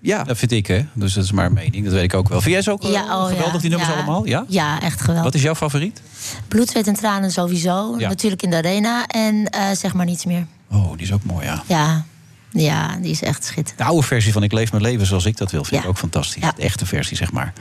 Ja. 0.03 0.23
Dat 0.23 0.37
vind 0.37 0.51
ik, 0.51 0.67
hè. 0.67 0.85
Dus 0.93 1.13
dat 1.13 1.23
is 1.23 1.31
maar 1.31 1.45
een 1.45 1.53
mening. 1.53 1.83
Dat 1.83 1.93
weet 1.93 2.03
ik 2.03 2.13
ook 2.13 2.29
wel. 2.29 2.41
Vind 2.41 2.53
jij 2.53 2.61
ze 2.61 2.71
ook 2.71 2.83
eh, 2.83 2.91
Ja, 2.91 3.03
oh, 3.03 3.25
geweldig, 3.27 3.53
ja. 3.53 3.59
die 3.59 3.69
nummers 3.69 3.89
Ja. 3.91 3.95
allemaal? 3.95 4.25
Ja? 4.25 4.45
Ja, 4.47 4.81
echt 4.81 4.99
geweldig. 4.99 5.23
Wat 5.23 5.33
is 5.33 5.41
jouw 5.41 5.55
favoriet? 5.55 6.01
Bloed, 6.47 6.69
zweet 6.69 6.87
en 6.87 6.93
tranen 6.93 7.31
sowieso. 7.31 7.95
Ja. 7.97 8.07
Natuurlijk 8.09 8.41
in 8.41 8.49
de 8.49 8.55
arena. 8.55 9.05
En 9.07 9.49
eh, 9.49 9.65
zeg 9.75 9.93
maar 9.93 10.05
niets 10.05 10.25
meer. 10.25 10.45
Oh, 10.71 10.91
die 10.91 11.01
is 11.01 11.13
ook 11.13 11.23
mooi, 11.23 11.45
ja. 11.45 11.63
Ja, 11.67 12.05
ja 12.53 12.97
die 13.01 13.11
is 13.11 13.21
echt 13.21 13.43
schitterend. 13.43 13.77
De 13.77 13.83
oude 13.83 14.07
versie 14.07 14.33
van 14.33 14.43
Ik 14.43 14.51
leef 14.51 14.71
mijn 14.71 14.83
leven 14.83 15.05
zoals 15.05 15.25
ik 15.25 15.37
dat 15.37 15.51
wil, 15.51 15.63
vind 15.63 15.75
Ja. 15.75 15.81
ik 15.81 15.89
ook 15.89 15.97
fantastisch. 15.97 16.43
De 16.55 16.61
echte 16.61 16.85
versie, 16.85 17.17
zeg 17.17 17.31
maar. 17.31 17.53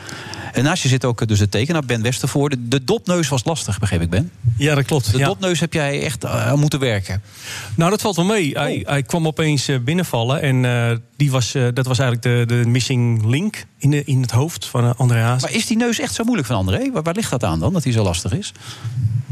En 0.53 0.65
naast 0.65 0.83
je 0.83 0.89
zit 0.89 1.05
ook 1.05 1.21
eh, 1.21 1.27
dus 1.27 1.39
de 1.39 1.49
tekenaar 1.49 1.85
Ben 1.85 2.03
Westervoorde. 2.03 2.69
De 2.69 2.85
dopneus 2.85 3.29
was 3.29 3.45
lastig, 3.45 3.79
begreep 3.79 4.01
ik, 4.01 4.11
Ben. 4.11 4.31
Ja, 4.57 4.75
dat 4.75 4.85
klopt. 4.85 5.13
De 5.13 5.19
ja. 5.19 5.27
dopneus 5.27 5.61
heb 5.61 5.73
jij 5.73 6.03
echt 6.03 6.25
eh, 6.25 6.47
aan 6.47 6.59
moeten 6.59 6.79
werken. 6.79 7.23
Nou, 7.75 7.91
dat 7.91 8.01
valt 8.01 8.17
wel 8.17 8.25
mee. 8.25 8.51
Hij, 8.59 8.83
hij 8.87 9.03
kwam 9.03 9.27
opeens 9.27 9.69
eh, 9.69 9.79
binnenvallen. 9.81 10.41
En 10.41 10.65
eh, 10.65 10.97
die 11.17 11.31
was, 11.31 11.55
eh, 11.55 11.67
dat 11.75 11.87
was 11.87 11.99
eigenlijk 11.99 12.49
de, 12.49 12.55
de 12.63 12.69
missing 12.69 13.25
link 13.25 13.65
in, 13.79 13.91
de, 13.91 14.05
in 14.05 14.21
het 14.21 14.31
hoofd 14.31 14.67
van 14.67 14.85
eh, 14.85 14.91
André 14.97 15.19
Haas. 15.21 15.43
Maar 15.43 15.53
is 15.53 15.67
die 15.67 15.77
neus 15.77 15.99
echt 15.99 16.15
zo 16.15 16.25
moeilijk 16.25 16.49
van 16.49 16.57
André? 16.57 16.91
Waar, 16.93 17.03
waar 17.03 17.15
ligt 17.15 17.31
dat 17.31 17.45
aan 17.45 17.61
dan, 17.61 17.73
dat 17.73 17.85
hij 17.85 17.93
zo 17.93 18.03
lastig 18.03 18.33
is? 18.33 18.53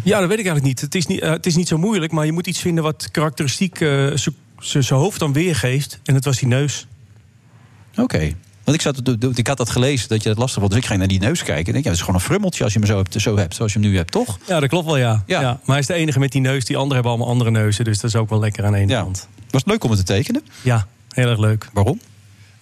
Ja, 0.03 0.19
dat 0.21 0.29
weet 0.29 0.39
ik 0.39 0.47
eigenlijk 0.47 0.67
niet. 0.67 0.81
Het 0.81 0.95
is 0.95 1.07
niet, 1.07 1.21
het 1.21 1.47
is 1.47 1.57
niet 1.57 1.69
zo 1.69 1.79
moeilijk, 1.79 2.13
maar 2.13 2.27
je 2.27 2.33
moet 2.33 2.47
iets 2.47 2.61
vinden 2.61 2.85
wat 2.85 3.09
karakteristiek 3.11 3.81
eh, 3.81 4.07
zijn 4.61 4.85
hoofd 5.01 5.19
dan 5.19 5.33
weergeeft. 5.33 6.01
En 6.05 6.15
dat 6.15 6.25
was 6.25 6.39
die 6.39 6.49
neus. 6.49 6.87
Oké. 7.97 8.35
Want 8.65 8.77
ik, 8.77 8.81
zat, 8.83 9.03
ik 9.39 9.47
had 9.47 9.57
dat 9.57 9.71
gelezen 9.71 10.09
dat 10.09 10.23
je 10.23 10.29
dat 10.29 10.39
lastig 10.39 10.59
vond. 10.59 10.71
Dus 10.73 10.81
ik 10.81 10.87
ging 10.87 10.99
naar 10.99 11.09
die 11.09 11.19
neus 11.21 11.43
kijken. 11.43 11.67
En 11.67 11.73
denk, 11.73 11.85
ja, 11.85 11.91
dat 11.91 11.93
is 11.99 12.01
gewoon 12.01 12.15
een 12.15 12.27
frummeltje 12.27 12.65
als 12.65 12.73
je 12.73 12.79
hem 12.79 12.89
zo 12.89 12.97
hebt, 12.97 13.21
zo 13.21 13.37
hebt 13.37 13.55
zoals 13.55 13.73
je 13.73 13.79
hem 13.79 13.89
nu 13.91 13.97
hebt, 13.97 14.13
toch? 14.13 14.39
Ja, 14.47 14.61
dat 14.61 14.69
klopt 14.69 14.87
wel, 14.87 14.97
ja. 14.97 15.23
ja. 15.27 15.41
Maar 15.41 15.61
hij 15.67 15.79
is 15.79 15.87
de 15.87 15.95
enige 15.95 16.19
met 16.19 16.33
die 16.33 16.41
neus. 16.41 16.65
Die 16.65 16.77
anderen 16.77 16.95
hebben 16.95 17.13
allemaal 17.13 17.31
andere 17.31 17.51
neuzen. 17.51 17.85
Dus 17.85 17.99
dat 18.01 18.11
is 18.11 18.17
ook 18.17 18.29
wel 18.29 18.39
lekker 18.41 18.65
aan 18.65 18.73
de 18.73 18.79
ene 18.79 18.93
kant. 18.95 19.29
Was 19.51 19.61
het 19.61 19.71
leuk 19.71 19.85
om 19.85 19.91
het 19.91 19.99
te 19.99 20.05
tekenen? 20.05 20.43
Ja, 20.63 20.87
heel 21.09 21.29
erg 21.29 21.39
leuk. 21.39 21.69
Waarom? 21.73 22.01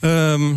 Ehm, 0.00 0.54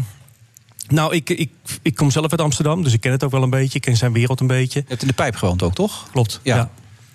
Nou, 0.87 1.15
ik, 1.15 1.29
ik, 1.29 1.49
ik 1.81 1.95
kom 1.95 2.11
zelf 2.11 2.31
uit 2.31 2.41
Amsterdam, 2.41 2.83
dus 2.83 2.93
ik 2.93 3.01
ken 3.01 3.11
het 3.11 3.23
ook 3.23 3.31
wel 3.31 3.43
een 3.43 3.49
beetje. 3.49 3.75
Ik 3.75 3.81
ken 3.81 3.97
zijn 3.97 4.11
wereld 4.13 4.39
een 4.39 4.47
beetje. 4.47 4.79
Je 4.79 4.85
hebt 4.87 5.01
in 5.01 5.07
de 5.07 5.13
pijp 5.13 5.35
gewoond 5.35 5.63
ook, 5.63 5.73
toch? 5.73 6.07
Klopt, 6.11 6.39
Ja. 6.43 6.55
ja. 6.55 6.69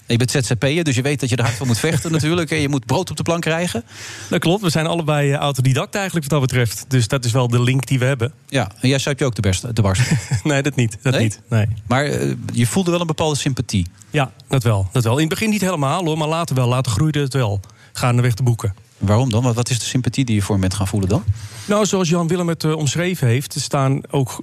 Je 0.07 0.17
bent 0.17 0.31
ZZP'er, 0.31 0.85
dus 0.85 0.95
je 0.95 1.03
weet 1.03 1.21
dat 1.21 1.29
je 1.29 1.37
er 1.37 1.45
hard 1.45 1.57
voor 1.57 1.67
moet 1.67 1.79
vechten 1.79 2.13
natuurlijk. 2.17 2.51
En 2.51 2.61
je 2.61 2.69
moet 2.69 2.87
brood 2.87 3.11
op 3.11 3.17
de 3.17 3.23
plank 3.23 3.43
krijgen. 3.43 3.85
Dat 4.31 4.41
klopt, 4.41 4.63
we 4.63 4.71
zijn 4.71 4.87
allebei 4.87 5.33
eh, 5.33 5.39
autodidact 5.39 5.95
eigenlijk 5.95 6.31
wat 6.31 6.41
dat 6.41 6.49
betreft. 6.49 6.85
Dus 6.89 7.09
dat 7.09 7.25
is 7.25 7.33
wel 7.33 7.49
de 7.49 7.63
link 7.63 7.87
die 7.87 7.99
we 7.99 8.05
hebben. 8.05 8.33
Ja, 8.49 8.71
en 8.81 8.89
jij 8.89 8.99
zuip 8.99 9.19
je 9.19 9.25
ook 9.25 9.35
de, 9.35 9.41
best, 9.43 9.77
de 9.77 9.83
barst. 9.83 10.03
nee, 10.45 10.63
dat 10.63 10.75
niet. 10.77 10.99
Dat 11.03 11.13
Nee? 11.13 11.23
niet. 11.23 11.41
Nee. 11.49 11.67
Maar 11.87 12.05
eh, 12.05 12.33
je 12.53 12.67
voelde 12.67 12.91
wel 12.91 13.01
een 13.01 13.07
bepaalde 13.07 13.37
sympathie. 13.37 13.87
Ja, 14.11 14.33
dat 14.49 14.63
wel, 14.63 14.89
dat 14.93 15.05
wel. 15.05 15.15
In 15.15 15.21
het 15.21 15.29
begin 15.29 15.51
niet 15.51 15.61
helemaal 15.61 16.05
hoor, 16.05 16.19
maar 16.19 16.29
later 16.29 16.55
wel. 16.57 16.69
Later 16.69 16.93
groeide 16.93 17.21
het 17.21 17.33
wel. 17.33 17.61
Gaandeweg 17.93 18.35
de 18.35 18.43
boeken. 18.43 18.75
Waarom 18.99 19.31
dan? 19.31 19.53
Wat- 19.53 19.71
is 19.71 19.79
de 19.79 19.85
sympathie 19.85 20.25
die 20.25 20.35
je 20.35 20.43
voor 20.43 20.51
hem 20.53 20.61
bent 20.61 20.75
gaan 20.75 20.89
voelen 20.89 21.09
dan? 21.09 21.25
Nou, 21.65 21.87
zoals 21.87 22.09
Jan 22.09 22.29
Willem 22.29 22.49
het 22.49 22.65
eh, 22.65 22.77
omschreven 22.77 23.27
heeft, 23.29 23.55
er 23.55 23.61
staan 23.61 24.01
ook 24.11 24.43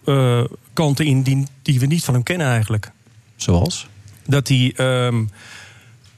kanten 0.73 1.05
in 1.05 1.21
die, 1.21 1.47
die 1.61 1.79
we 1.79 1.85
niet 1.85 2.03
van 2.03 2.13
hem 2.13 2.23
kennen 2.23 2.47
eigenlijk. 2.47 2.91
Zoals? 3.35 3.87
Dat 4.25 4.47
hij 4.47 4.73
ehm, 4.75 5.23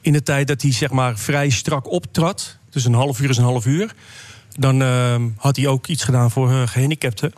in 0.06 0.12
de 0.12 0.22
tijd 0.22 0.46
dat 0.46 0.62
hij 0.62 0.72
zeg 0.72 0.90
maar 0.90 1.18
vrij 1.18 1.50
strak 1.50 1.90
optrad, 1.90 2.58
dus 2.70 2.84
een 2.84 2.94
half 2.94 3.20
uur 3.20 3.30
is 3.30 3.36
een 3.36 3.44
half 3.44 3.66
uur, 3.66 3.94
dan 4.58 4.82
ehm, 4.82 5.28
had 5.36 5.56
hij 5.56 5.66
ook 5.66 5.86
iets 5.86 6.04
gedaan 6.04 6.30
voor 6.30 6.50
eh, 6.50 6.66
gehandicapten. 6.66 7.32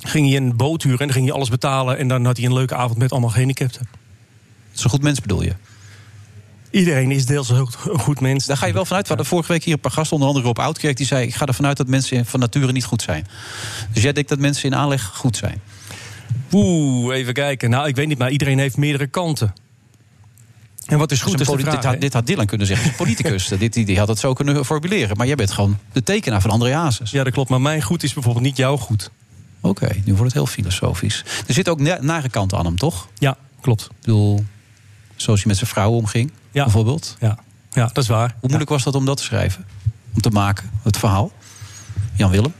Ging 0.00 0.28
hij 0.28 0.36
een 0.36 0.56
boot 0.56 0.82
huren 0.82 0.98
en 0.98 1.04
dan 1.06 1.14
ging 1.14 1.26
hij 1.26 1.34
alles 1.34 1.48
betalen 1.48 1.98
en 1.98 2.08
dan 2.08 2.24
had 2.24 2.36
hij 2.36 2.46
een 2.46 2.52
leuke 2.52 2.74
avond 2.74 2.98
met 2.98 3.12
allemaal 3.12 3.30
gehandicapten. 3.30 3.88
Dat 3.90 4.78
is 4.78 4.84
een 4.84 4.90
goed 4.90 5.02
mens 5.02 5.20
bedoel 5.20 5.42
je? 5.42 5.52
Iedereen 6.70 7.10
is 7.10 7.26
deels 7.26 7.48
een 7.48 7.66
goed 7.98 8.20
mens. 8.20 8.46
Daar 8.46 8.56
ga 8.56 8.66
je 8.66 8.72
wel 8.72 8.84
vanuit. 8.84 9.08
We 9.08 9.14
hadden 9.14 9.26
vorige 9.26 9.52
week 9.52 9.64
hier 9.64 9.74
een 9.74 9.80
paar 9.80 9.92
gasten, 9.92 10.12
onder 10.12 10.28
andere 10.28 10.48
op 10.48 10.58
Oudkerk... 10.58 10.96
die 10.96 11.06
zei, 11.06 11.26
ik 11.26 11.34
ga 11.34 11.46
ervan 11.46 11.66
uit 11.66 11.76
dat 11.76 11.88
mensen 11.88 12.26
van 12.26 12.40
nature 12.40 12.72
niet 12.72 12.84
goed 12.84 13.02
zijn. 13.02 13.26
Dus 13.92 14.02
jij 14.02 14.12
denkt 14.12 14.28
dat 14.28 14.38
mensen 14.38 14.70
in 14.70 14.76
aanleg 14.76 15.04
goed 15.04 15.36
zijn? 15.36 15.60
Oeh, 16.52 17.16
even 17.16 17.32
kijken. 17.32 17.70
Nou, 17.70 17.88
ik 17.88 17.96
weet 17.96 18.06
niet, 18.06 18.18
maar 18.18 18.30
iedereen 18.30 18.58
heeft 18.58 18.76
meerdere 18.76 19.06
kanten. 19.06 19.54
En 20.86 20.98
wat 20.98 21.12
is 21.12 21.22
goed 21.22 21.40
is 21.40 21.46
dit, 21.48 21.84
had, 21.84 22.00
dit 22.00 22.12
had 22.12 22.26
Dylan 22.26 22.46
kunnen 22.46 22.66
zeggen. 22.66 22.94
Politicus. 22.94 23.48
dit, 23.58 23.72
die, 23.72 23.84
die 23.84 23.98
had 23.98 24.08
het 24.08 24.18
zo 24.18 24.32
kunnen 24.32 24.64
formuleren. 24.64 25.16
Maar 25.16 25.26
jij 25.26 25.34
bent 25.36 25.50
gewoon 25.50 25.78
de 25.92 26.02
tekenaar 26.02 26.40
van 26.40 26.50
André 26.50 26.74
Hazes. 26.74 27.10
Ja, 27.10 27.24
dat 27.24 27.32
klopt. 27.32 27.50
Maar 27.50 27.60
mijn 27.60 27.82
goed 27.82 28.02
is 28.02 28.12
bijvoorbeeld 28.14 28.44
niet 28.44 28.56
jouw 28.56 28.76
goed. 28.76 29.10
Oké, 29.60 29.88
nu 30.04 30.12
wordt 30.14 30.22
het 30.22 30.32
heel 30.32 30.46
filosofisch. 30.46 31.24
Er 31.46 31.54
zitten 31.54 31.72
ook 31.72 31.80
na- 31.80 31.98
nare 32.00 32.28
kanten 32.28 32.58
aan 32.58 32.64
hem, 32.64 32.76
toch? 32.78 33.08
Ja, 33.18 33.36
klopt. 33.60 33.82
Ik 33.82 33.90
bedoel, 34.00 34.44
zoals 35.16 35.38
hij 35.40 35.48
met 35.48 35.56
zijn 35.58 35.70
vrouw 35.70 35.90
omging, 35.90 36.30
Ja. 36.50 36.62
bijvoorbeeld. 36.62 37.16
Ja. 37.20 37.38
ja, 37.70 37.86
dat 37.92 38.02
is 38.02 38.08
waar. 38.08 38.28
Hoe 38.40 38.48
moeilijk 38.48 38.70
was 38.70 38.82
dat 38.82 38.94
om 38.94 39.04
dat 39.04 39.16
te 39.16 39.22
schrijven? 39.22 39.64
Om 40.14 40.20
te 40.20 40.30
maken, 40.30 40.70
het 40.82 40.96
verhaal? 40.98 41.32
Jan 42.14 42.30
Willem? 42.30 42.52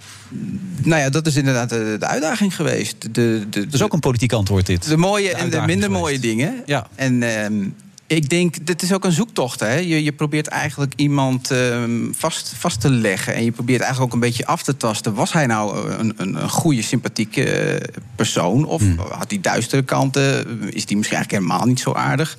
Nou 0.83 1.01
ja, 1.03 1.11
dat 1.11 1.27
is 1.27 1.37
inderdaad 1.37 1.69
de, 1.69 1.97
de 1.99 2.07
uitdaging 2.07 2.57
geweest. 2.57 3.15
De, 3.15 3.47
de, 3.51 3.65
Dat 3.65 3.75
is 3.75 3.83
ook 3.83 3.93
een 3.93 4.01
politiek 4.01 4.33
antwoord, 4.33 4.67
dit. 4.67 4.89
De 4.89 4.97
mooie 4.97 5.31
en 5.35 5.51
de 5.51 5.57
minder 5.57 5.75
geweest. 5.77 5.91
mooie 6.03 6.19
dingen. 6.19 6.63
Ja. 6.67 6.87
En 6.95 7.23
ehm, 7.23 7.69
ik 8.07 8.29
denk, 8.29 8.67
dit 8.67 8.83
is 8.83 8.93
ook 8.93 9.05
een 9.05 9.13
zoektocht. 9.13 9.61
Hè? 9.61 9.75
Je, 9.75 10.05
je 10.05 10.13
probeert 10.13 10.47
eigenlijk 10.47 10.93
iemand 10.97 11.51
ehm, 11.51 12.13
vast, 12.13 12.53
vast 12.57 12.81
te 12.81 12.91
leggen. 12.91 13.35
En 13.35 13.45
je 13.45 13.51
probeert 13.51 13.81
eigenlijk 13.81 14.13
ook 14.13 14.21
een 14.23 14.29
beetje 14.29 14.47
af 14.47 14.63
te 14.63 14.77
tasten. 14.77 15.15
Was 15.15 15.33
hij 15.33 15.47
nou 15.47 15.91
een, 15.91 16.15
een, 16.17 16.43
een 16.43 16.51
goede, 16.51 16.83
sympathieke 16.83 17.45
eh, 17.45 17.95
persoon? 18.15 18.65
Of 18.65 18.81
Hmm. 18.81 18.99
had 18.99 19.31
hij 19.31 19.41
duistere 19.41 19.83
kanten? 19.83 20.39
Is 20.73 20.87
die 20.87 20.97
misschien 20.97 21.17
eigenlijk 21.17 21.31
helemaal 21.31 21.67
niet 21.67 21.81
zo 21.81 21.93
aardig? 21.93 22.37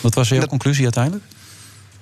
Wat 0.00 0.14
was 0.14 0.28
jouw 0.28 0.46
conclusie 0.46 0.82
uiteindelijk? 0.84 1.24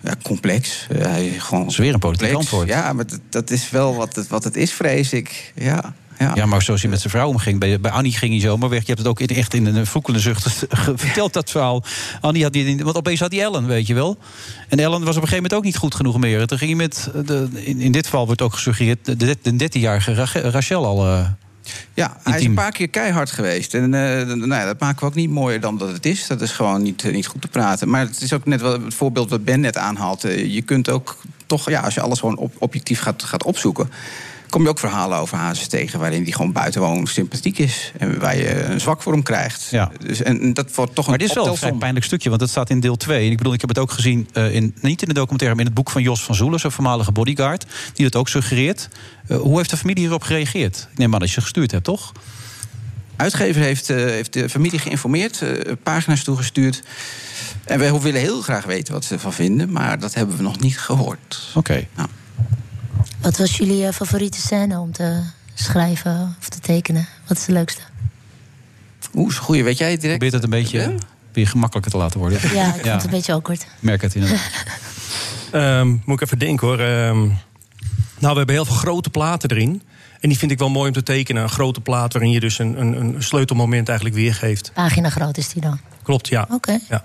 Ja, 0.00 0.14
complex. 0.22 0.86
Eh, 0.88 1.00
hij 1.00 1.28
gewoon 1.38 1.62
Dat 1.62 1.72
is 1.72 1.78
weer 1.78 1.94
een 1.94 2.00
politiek 2.00 2.34
antwoord. 2.34 2.68
Ja, 2.68 2.92
maar 2.92 3.06
dat, 3.06 3.20
dat 3.28 3.50
is 3.50 3.70
wel 3.70 3.94
wat 3.94 4.16
het, 4.16 4.28
wat 4.28 4.44
het 4.44 4.56
is, 4.56 4.72
vrees 4.72 5.12
ik. 5.12 5.52
Ja, 5.54 5.94
ja. 6.18 6.32
Ja, 6.34 6.46
maar 6.46 6.62
zoals 6.62 6.80
hij 6.80 6.90
met 6.90 7.00
zijn 7.00 7.12
vrouw 7.12 7.28
omging. 7.28 7.60
Bij, 7.60 7.80
bij 7.80 7.90
Annie 7.90 8.12
ging 8.12 8.32
hij 8.32 8.40
zomaar 8.40 8.68
weg. 8.68 8.80
Je 8.80 8.86
hebt 8.86 8.98
het 8.98 9.08
ook 9.08 9.20
in, 9.20 9.26
echt 9.36 9.54
in 9.54 9.66
een 9.66 9.86
vloekende 9.86 10.18
zucht 10.20 10.66
verteld, 10.94 11.32
dat 11.32 11.50
verhaal. 11.50 11.82
Annie 12.20 12.42
had 12.42 12.52
die, 12.52 12.84
want 12.84 12.96
opeens 12.96 13.20
had 13.20 13.32
hij 13.32 13.40
Ellen, 13.42 13.66
weet 13.66 13.86
je 13.86 13.94
wel. 13.94 14.18
En 14.68 14.78
Ellen 14.78 14.90
was 15.04 15.16
op 15.16 15.22
een 15.22 15.28
gegeven 15.28 15.36
moment 15.36 15.54
ook 15.54 15.64
niet 15.64 15.76
goed 15.76 15.94
genoeg 15.94 16.18
meer. 16.18 16.46
Toen 16.46 16.58
ging 16.58 16.70
hij 16.70 16.80
met, 16.80 17.10
de, 17.26 17.48
in, 17.52 17.80
in 17.80 17.92
dit 17.92 18.04
geval 18.04 18.26
wordt 18.26 18.42
ook 18.42 18.52
gesuggereerd... 18.54 19.04
de, 19.04 19.36
de 19.42 19.68
13-jarige 19.68 20.14
Ra- 20.14 20.50
Rachel 20.50 20.84
al... 20.84 21.06
eh, 21.06 21.26
Ja, 21.94 22.16
hij 22.22 22.38
is 22.38 22.44
een 22.44 22.54
paar 22.54 22.72
keer 22.72 22.88
keihard 22.88 23.30
geweest. 23.30 23.74
En 23.74 23.82
eh, 23.94 24.26
nou 24.26 24.48
ja, 24.54 24.64
dat 24.64 24.80
maken 24.80 25.00
we 25.00 25.06
ook 25.06 25.14
niet 25.14 25.30
mooier 25.30 25.60
dan 25.60 25.78
dat 25.78 25.92
het 25.92 26.06
is. 26.06 26.26
Dat 26.26 26.40
is 26.40 26.50
gewoon 26.52 26.82
niet, 26.82 27.04
eh, 27.04 27.12
niet 27.12 27.26
goed 27.26 27.40
te 27.40 27.48
praten. 27.48 27.88
Maar 27.88 28.00
het 28.00 28.20
is 28.20 28.32
ook 28.32 28.44
net 28.46 28.60
wel 28.60 28.72
het 28.84 28.94
voorbeeld 28.94 29.30
wat 29.30 29.44
Ben 29.44 29.60
net 29.60 29.76
aanhaalt. 29.76 30.24
Eh, 30.24 30.52
Je 30.54 30.62
kunt 30.62 30.88
ook 30.90 31.16
toch, 31.46 31.70
ja, 31.70 31.80
als 31.80 31.94
je 31.94 32.00
alles 32.00 32.18
gewoon 32.18 32.36
op- 32.36 32.54
objectief 32.58 33.00
gaat, 33.00 33.22
gaat 33.22 33.44
opzoeken... 33.44 33.90
kom 34.50 34.62
je 34.62 34.68
ook 34.68 34.78
verhalen 34.78 35.18
over 35.18 35.36
Hazes 35.36 35.66
tegen... 35.66 35.98
waarin 35.98 36.22
hij 36.22 36.32
gewoon 36.32 36.52
buitengewoon 36.52 37.06
sympathiek 37.06 37.58
is. 37.58 37.92
En 37.98 38.18
waar 38.18 38.36
je 38.36 38.64
een 38.64 38.80
zwak 38.80 39.02
voor 39.02 39.12
hem 39.12 39.22
krijgt. 39.22 39.68
Ja. 39.70 39.90
Dus, 40.06 40.22
en, 40.22 40.54
dat 40.54 40.74
wordt 40.74 40.94
toch 40.94 41.04
Maar 41.04 41.14
een 41.14 41.20
dit 41.20 41.28
is 41.28 41.34
wel 41.34 41.56
een 41.60 41.78
pijnlijk 41.78 42.04
stukje, 42.04 42.28
want 42.28 42.40
dat 42.40 42.50
staat 42.50 42.70
in 42.70 42.80
deel 42.80 42.96
2. 42.96 43.24
En 43.24 43.30
ik 43.30 43.36
bedoel, 43.36 43.52
ik 43.52 43.60
heb 43.60 43.68
het 43.68 43.78
ook 43.78 43.90
gezien, 43.90 44.28
eh, 44.32 44.54
in, 44.54 44.74
niet 44.80 45.02
in 45.02 45.08
de 45.08 45.14
documentaire... 45.14 45.56
maar 45.56 45.64
in 45.64 45.70
het 45.70 45.80
boek 45.80 45.90
van 45.90 46.02
Jos 46.02 46.22
van 46.22 46.34
Zoelen, 46.34 46.60
zijn 46.60 46.72
voormalige 46.72 47.12
bodyguard... 47.12 47.66
die 47.94 48.04
dat 48.04 48.16
ook 48.16 48.28
suggereert. 48.28 48.88
Eh, 49.26 49.36
hoe 49.36 49.56
heeft 49.56 49.70
de 49.70 49.76
familie 49.76 50.02
hierop 50.02 50.22
gereageerd? 50.22 50.88
Ik 50.92 50.98
neem 50.98 51.14
aan 51.14 51.20
dat 51.20 51.30
je 51.30 51.40
gestuurd 51.40 51.70
hebt, 51.70 51.84
toch? 51.84 52.12
Uitgever 53.16 53.62
heeft, 53.62 53.90
eh, 53.90 53.96
heeft 53.96 54.32
de 54.32 54.48
familie 54.48 54.78
geïnformeerd, 54.78 55.42
pagina's 55.82 56.24
toegestuurd. 56.24 56.82
En 57.64 57.78
wij 57.78 58.00
willen 58.00 58.20
heel 58.20 58.42
graag 58.42 58.64
weten 58.64 58.92
wat 58.92 59.04
ze 59.04 59.14
ervan 59.14 59.32
vinden, 59.32 59.72
maar 59.72 59.98
dat 59.98 60.14
hebben 60.14 60.36
we 60.36 60.42
nog 60.42 60.60
niet 60.60 60.78
gehoord. 60.78 61.50
Oké. 61.54 61.86
Wat 63.20 63.36
was 63.38 63.56
jullie 63.56 63.86
eh, 63.86 63.92
favoriete 63.92 64.40
scène 64.40 64.78
om 64.78 64.92
te 64.92 65.20
schrijven 65.54 66.36
of 66.40 66.48
te 66.48 66.58
tekenen? 66.60 67.06
Wat 67.26 67.36
is 67.38 67.44
de 67.44 67.52
leukste? 67.52 67.80
Oeh, 69.14 69.30
is 69.30 69.36
een 69.36 69.42
goeie. 69.42 69.64
Weet 69.64 69.78
jij 69.78 69.90
het 69.90 70.00
direct? 70.00 70.18
Probeer 70.18 70.34
het 70.40 70.44
een 70.44 70.58
beetje 70.58 70.94
weer 71.32 71.48
gemakkelijker 71.48 71.92
te 71.92 71.98
laten 71.98 72.18
worden. 72.20 72.40
Ja, 72.54 72.66
ik 72.74 72.80
vond 72.80 72.84
het 72.84 73.04
een 73.04 73.10
beetje 73.10 73.32
awkward. 73.32 73.66
merk 73.80 74.02
het 74.02 74.14
inderdaad. 74.14 74.40
Ehm, 75.52 75.88
moet 75.88 76.20
ik 76.20 76.20
even 76.20 76.38
denken 76.38 76.66
hoor. 76.66 76.78
Ehm, 76.80 77.18
nou, 78.18 78.32
we 78.32 78.36
hebben 78.36 78.54
heel 78.54 78.64
veel 78.64 78.74
grote 78.74 79.10
platen 79.10 79.50
erin. 79.50 79.82
En 80.20 80.28
die 80.28 80.38
vind 80.38 80.50
ik 80.50 80.58
wel 80.58 80.68
mooi 80.70 80.88
om 80.88 80.94
te 80.94 81.02
tekenen. 81.02 81.42
Een 81.42 81.48
grote 81.48 81.80
plaat 81.80 82.12
waarin 82.12 82.30
je 82.30 82.40
dus 82.40 82.58
een, 82.58 82.80
een, 82.80 83.00
een 83.00 83.22
sleutelmoment 83.22 83.88
eigenlijk 83.88 84.18
weergeeft. 84.18 84.70
Pagina 84.74 85.10
groot 85.10 85.36
is 85.36 85.48
die 85.48 85.62
dan? 85.62 85.80
Klopt, 86.02 86.28
ja. 86.28 86.46
Oké. 86.50 86.78
Ja. 86.88 87.02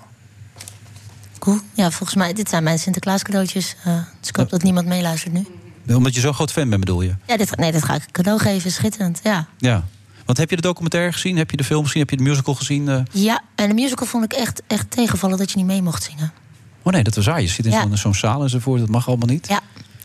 Cool. 1.40 1.60
Ja, 1.74 1.92
volgens 1.92 2.18
mij, 2.18 2.34
dit 2.34 2.50
zijn 2.50 2.64
mijn 2.64 2.80
Sinterklaas 2.80 3.24
cadeautjes. 3.24 3.76
eh, 3.84 3.94
dus 4.20 4.30
ik 4.30 4.36
hoop 4.36 4.50
dat 4.50 4.64
niemand 4.64 4.88
meeluistert 4.88 5.34
nu. 5.34 5.46
Omdat 5.88 6.16
je 6.16 6.20
zo'n 6.22 6.34
groot 6.34 6.52
fan 6.52 6.70
bent, 6.70 6.80
bedoel 6.86 7.02
je? 7.02 7.16
Ja, 7.28 7.38
dit, 7.38 7.56
nee, 7.58 7.72
dit 7.72 7.84
ga 7.84 7.94
ik 7.96 8.06
cadeau 8.12 8.40
geven. 8.40 8.72
Schitterend, 8.72 9.20
ja. 9.24 9.48
Ja. 9.58 9.84
Want 10.26 10.38
heb 10.38 10.50
je 10.50 10.56
de 10.56 10.62
documentaire 10.62 11.12
gezien? 11.12 11.38
Heb 11.38 11.52
je 11.52 11.58
de 11.58 11.64
film 11.64 11.84
gezien? 11.86 12.02
Heb 12.02 12.10
je 12.10 12.18
de 12.18 12.24
musical 12.24 12.54
gezien? 12.56 12.90
eh? 12.90 13.02
Ja, 13.12 13.42
en 13.56 13.68
de 13.68 13.74
musical 13.74 14.08
vond 14.08 14.24
ik 14.24 14.34
echt, 14.34 14.62
echt 14.68 14.92
tegenvallen 14.92 15.38
dat 15.38 15.52
je 15.52 15.58
niet 15.58 15.66
mee 15.66 15.82
mocht 15.82 16.04
zingen. 16.04 16.32
Oh 16.82 16.94
nee, 16.94 17.04
dat 17.04 17.16
was 17.16 17.26
waar. 17.26 17.42
Je 17.42 17.48
zit 17.48 17.66
in 17.66 17.72
Ja. 17.72 17.96
zo'n 17.96 18.16
zaal 18.16 18.42
enzovoort. 18.44 18.80
Dat 18.80 18.90
mag 18.90 19.08
allemaal 19.08 19.28
niet. 19.28 19.48
Ja, 19.48 19.60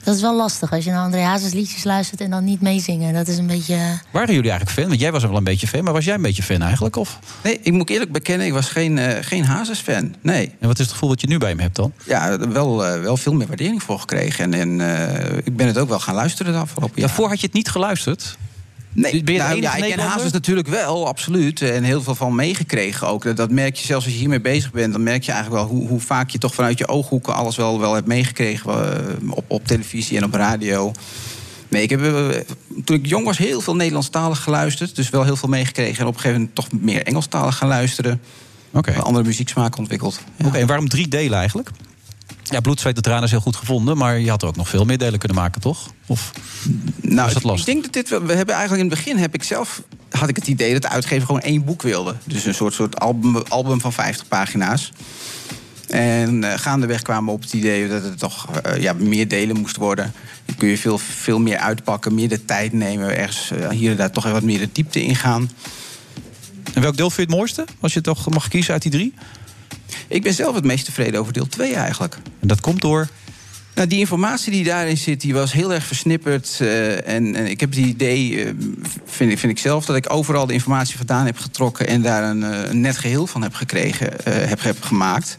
dat 0.08 0.16
is 0.16 0.22
wel 0.22 0.36
lastig 0.36 0.72
als 0.72 0.84
je 0.84 0.90
naar 0.90 1.04
André 1.04 1.20
Hazes 1.20 1.52
liedjes 1.52 1.84
luistert 1.84 2.20
en 2.20 2.30
dan 2.30 2.44
niet 2.44 2.60
meezingen. 2.60 3.14
Dat 3.14 3.28
is 3.28 3.38
een 3.38 3.46
beetje... 3.46 3.74
eh, 3.74 3.80
Waren 4.10 4.34
jullie 4.34 4.50
eigenlijk 4.50 4.80
fan? 4.80 4.88
Want 4.88 5.00
jij 5.00 5.12
was 5.12 5.22
er 5.22 5.28
wel 5.28 5.38
een 5.38 5.44
beetje 5.44 5.66
fan. 5.66 5.84
Maar 5.84 5.92
was 5.92 6.04
jij 6.04 6.14
een 6.14 6.22
beetje 6.22 6.42
fan 6.42 6.62
eigenlijk? 6.62 6.96
Of? 6.96 7.18
Nee, 7.42 7.60
ik 7.62 7.72
moet 7.72 7.90
eerlijk 7.90 8.12
bekennen, 8.12 8.46
ik 8.46 8.52
was 8.52 8.68
geen, 8.68 8.98
eh, 8.98 9.16
geen 9.24 9.44
Hazes-fan. 9.44 10.14
Nee. 10.20 10.54
En 10.60 10.66
wat 10.66 10.78
is 10.78 10.84
het 10.84 10.92
gevoel 10.92 11.08
dat 11.08 11.20
je 11.20 11.26
nu 11.26 11.38
bij 11.38 11.48
hem 11.48 11.58
hebt 11.58 11.76
dan? 11.76 11.92
Ja, 12.06 12.38
wel, 12.38 12.86
eh, 12.86 13.00
wel 13.00 13.16
veel 13.16 13.32
meer 13.32 13.46
waardering 13.46 13.82
voor 13.82 13.98
gekregen. 14.00 14.54
En, 14.54 14.80
en 14.80 14.80
eh, 15.30 15.36
ik 15.44 15.56
ben 15.56 15.66
het 15.66 15.78
ook 15.78 15.88
wel 15.88 16.00
gaan 16.00 16.14
luisteren 16.14 16.52
de 16.52 16.58
afgelopen 16.58 16.94
jaar. 17.00 17.06
Daarvoor 17.06 17.28
had 17.28 17.40
je 17.40 17.46
het 17.46 17.54
niet 17.54 17.68
geluisterd? 17.68 18.36
Nee, 18.92 19.22
Ben 19.24 19.34
je 19.34 19.40
nou, 19.40 19.60
ja, 19.60 19.74
ik 19.74 19.94
ken? 19.94 19.98
Hazes 19.98 20.32
natuurlijk 20.32 20.68
wel, 20.68 21.08
absoluut. 21.08 21.62
En 21.62 21.82
heel 21.82 22.02
veel 22.02 22.14
van 22.14 22.34
meegekregen 22.34 23.06
ook. 23.06 23.22
Dat, 23.22 23.36
dat 23.36 23.50
merk 23.50 23.76
je 23.76 23.86
zelfs 23.86 24.04
als 24.04 24.14
je 24.14 24.20
hiermee 24.20 24.40
bezig 24.40 24.72
bent. 24.72 24.92
Dan 24.92 25.02
merk 25.02 25.22
je 25.22 25.32
eigenlijk 25.32 25.62
wel 25.62 25.76
hoe, 25.76 25.88
hoe 25.88 26.00
vaak 26.00 26.30
je 26.30 26.38
toch 26.38 26.54
vanuit 26.54 26.78
je 26.78 26.88
ooghoeken... 26.88 27.34
alles 27.34 27.56
wel, 27.56 27.80
wel 27.80 27.94
hebt 27.94 28.06
meegekregen 28.06 28.70
eh, 28.70 29.30
op, 29.30 29.44
op 29.46 29.66
televisie 29.66 30.16
en 30.16 30.24
op 30.24 30.34
radio. 30.34 30.92
Nee, 31.68 31.82
ik 31.82 31.90
heb 31.90 32.02
eh, 32.02 32.28
toen 32.84 32.96
ik 32.96 33.06
jong 33.06 33.24
was 33.24 33.38
heel 33.38 33.60
veel 33.60 33.76
Nederlandstalig 33.76 34.42
geluisterd. 34.42 34.96
Dus 34.96 35.10
wel 35.10 35.24
heel 35.24 35.36
veel 35.36 35.48
meegekregen. 35.48 36.00
En 36.00 36.06
op 36.06 36.14
een 36.14 36.20
gegeven 36.20 36.40
moment 36.40 36.54
toch 36.54 36.68
meer 36.80 37.02
Engelstalig 37.02 37.56
gaan 37.56 37.68
luisteren. 37.68 38.20
Oké. 38.72 38.92
Een 38.92 39.00
andere 39.00 39.24
muzieksmaak 39.24 39.76
ontwikkeld. 39.76 40.20
Oké, 40.44 40.58
en 40.58 40.66
waarom 40.66 40.88
drie 40.88 41.08
delen 41.08 41.38
eigenlijk? 41.38 41.70
Ja, 42.50 42.60
bloed, 42.60 42.80
zweet 42.80 42.96
en 42.96 43.02
tranen 43.02 43.24
is 43.24 43.30
heel 43.30 43.40
goed 43.40 43.56
gevonden. 43.56 43.96
Maar 43.96 44.18
je 44.18 44.30
had 44.30 44.42
er 44.42 44.48
ook 44.48 44.56
nog 44.56 44.68
veel 44.68 44.84
meer 44.84 44.98
delen 44.98 45.18
kunnen 45.18 45.36
maken, 45.38 45.60
toch? 45.60 45.90
Of 46.06 46.30
Nou, 47.00 47.14
was 47.16 47.26
dat 47.32 47.36
ik- 47.42 47.42
lastig? 47.48 47.66
ik 47.66 47.72
denk 47.72 47.82
dat 47.84 47.92
dit. 47.92 48.08
wel- 48.08 48.22
We 48.22 48.34
hebben 48.34 48.54
eigenlijk 48.54 48.84
in 48.84 48.90
het 48.90 48.98
begin 49.04 49.18
heb 49.20 49.34
ik 49.34 49.42
zelf 49.42 49.82
had 50.10 50.28
ik 50.28 50.36
het 50.36 50.46
idee 50.46 50.72
dat 50.72 50.82
de 50.82 50.88
uitgever 50.88 51.26
gewoon 51.26 51.40
één 51.40 51.64
boek 51.64 51.82
wilde. 51.82 52.14
Dus 52.24 52.44
een 52.44 52.54
soort, 52.54 52.74
soort 52.74 53.00
album, 53.00 53.36
album 53.48 53.80
van 53.80 53.92
50 53.92 54.28
pagina's. 54.28 54.92
En 55.88 56.44
eh, 56.44 56.58
gaandeweg 56.58 57.02
kwamen 57.02 57.24
we 57.24 57.30
op 57.30 57.42
het 57.42 57.52
idee 57.52 57.88
dat 57.88 58.02
het 58.02 58.18
toch 58.18 58.48
eh, 58.60 58.82
ja, 58.82 58.92
meer 58.92 59.28
delen 59.28 59.56
moest 59.56 59.76
worden. 59.76 60.12
Dan 60.44 60.56
kun 60.56 60.68
je 60.68 60.78
veel, 60.78 60.98
veel 60.98 61.38
meer 61.38 61.56
uitpakken, 61.58 62.14
meer 62.14 62.28
de 62.28 62.44
tijd 62.44 62.72
nemen. 62.72 63.16
Ergens 63.16 63.50
eh, 63.50 63.68
hier 63.68 63.90
en 63.90 63.96
daar 63.96 64.10
toch 64.10 64.22
even 64.24 64.34
wat 64.36 64.46
meer 64.46 64.58
de 64.58 64.68
diepte 64.72 65.02
ingaan. 65.02 65.50
En 66.74 66.82
welk 66.82 66.96
deel 66.96 67.10
vind 67.10 67.28
je 67.28 67.32
het 67.32 67.40
mooiste? 67.40 67.64
Als 67.80 67.92
je 67.94 68.00
toch 68.00 68.30
mag 68.30 68.48
kiezen 68.48 68.72
uit 68.72 68.82
die 68.82 68.90
drie? 68.90 69.14
Ik 70.08 70.22
ben 70.22 70.34
zelf 70.34 70.54
het 70.54 70.64
meest 70.64 70.84
tevreden 70.84 71.20
over 71.20 71.32
deel 71.32 71.46
2 71.46 71.74
eigenlijk. 71.74 72.14
En 72.40 72.48
dat 72.48 72.60
komt 72.60 72.80
door? 72.80 73.08
Nou, 73.74 73.90
die 73.90 73.98
informatie 73.98 74.52
die 74.52 74.64
daarin 74.64 74.96
zit, 74.96 75.20
die 75.20 75.34
was 75.34 75.52
heel 75.52 75.72
erg 75.74 75.84
versnipperd. 75.84 76.56
eh, 76.60 77.08
en, 77.08 77.34
en 77.34 77.46
ik 77.46 77.60
heb 77.60 77.70
het 77.70 77.78
idee, 77.78 78.44
eh, 78.44 78.50
vind, 79.06 79.32
ik, 79.32 79.38
vind 79.38 79.52
ik 79.52 79.58
zelf, 79.58 79.84
dat 79.84 79.96
ik 79.96 80.12
overal 80.12 80.46
de 80.46 80.52
informatie 80.52 80.96
vandaan 80.96 81.26
heb 81.26 81.38
getrokken 81.38 81.86
en 81.86 82.02
daar 82.02 82.22
een, 82.30 82.42
eh, 82.44 82.68
een 82.70 82.80
net 82.80 82.96
geheel 82.98 83.26
van 83.26 83.42
heb 83.42 83.54
gekregen, 83.54 84.10
heb, 84.24 84.62
heb 84.62 84.82
gemaakt. 84.82 85.38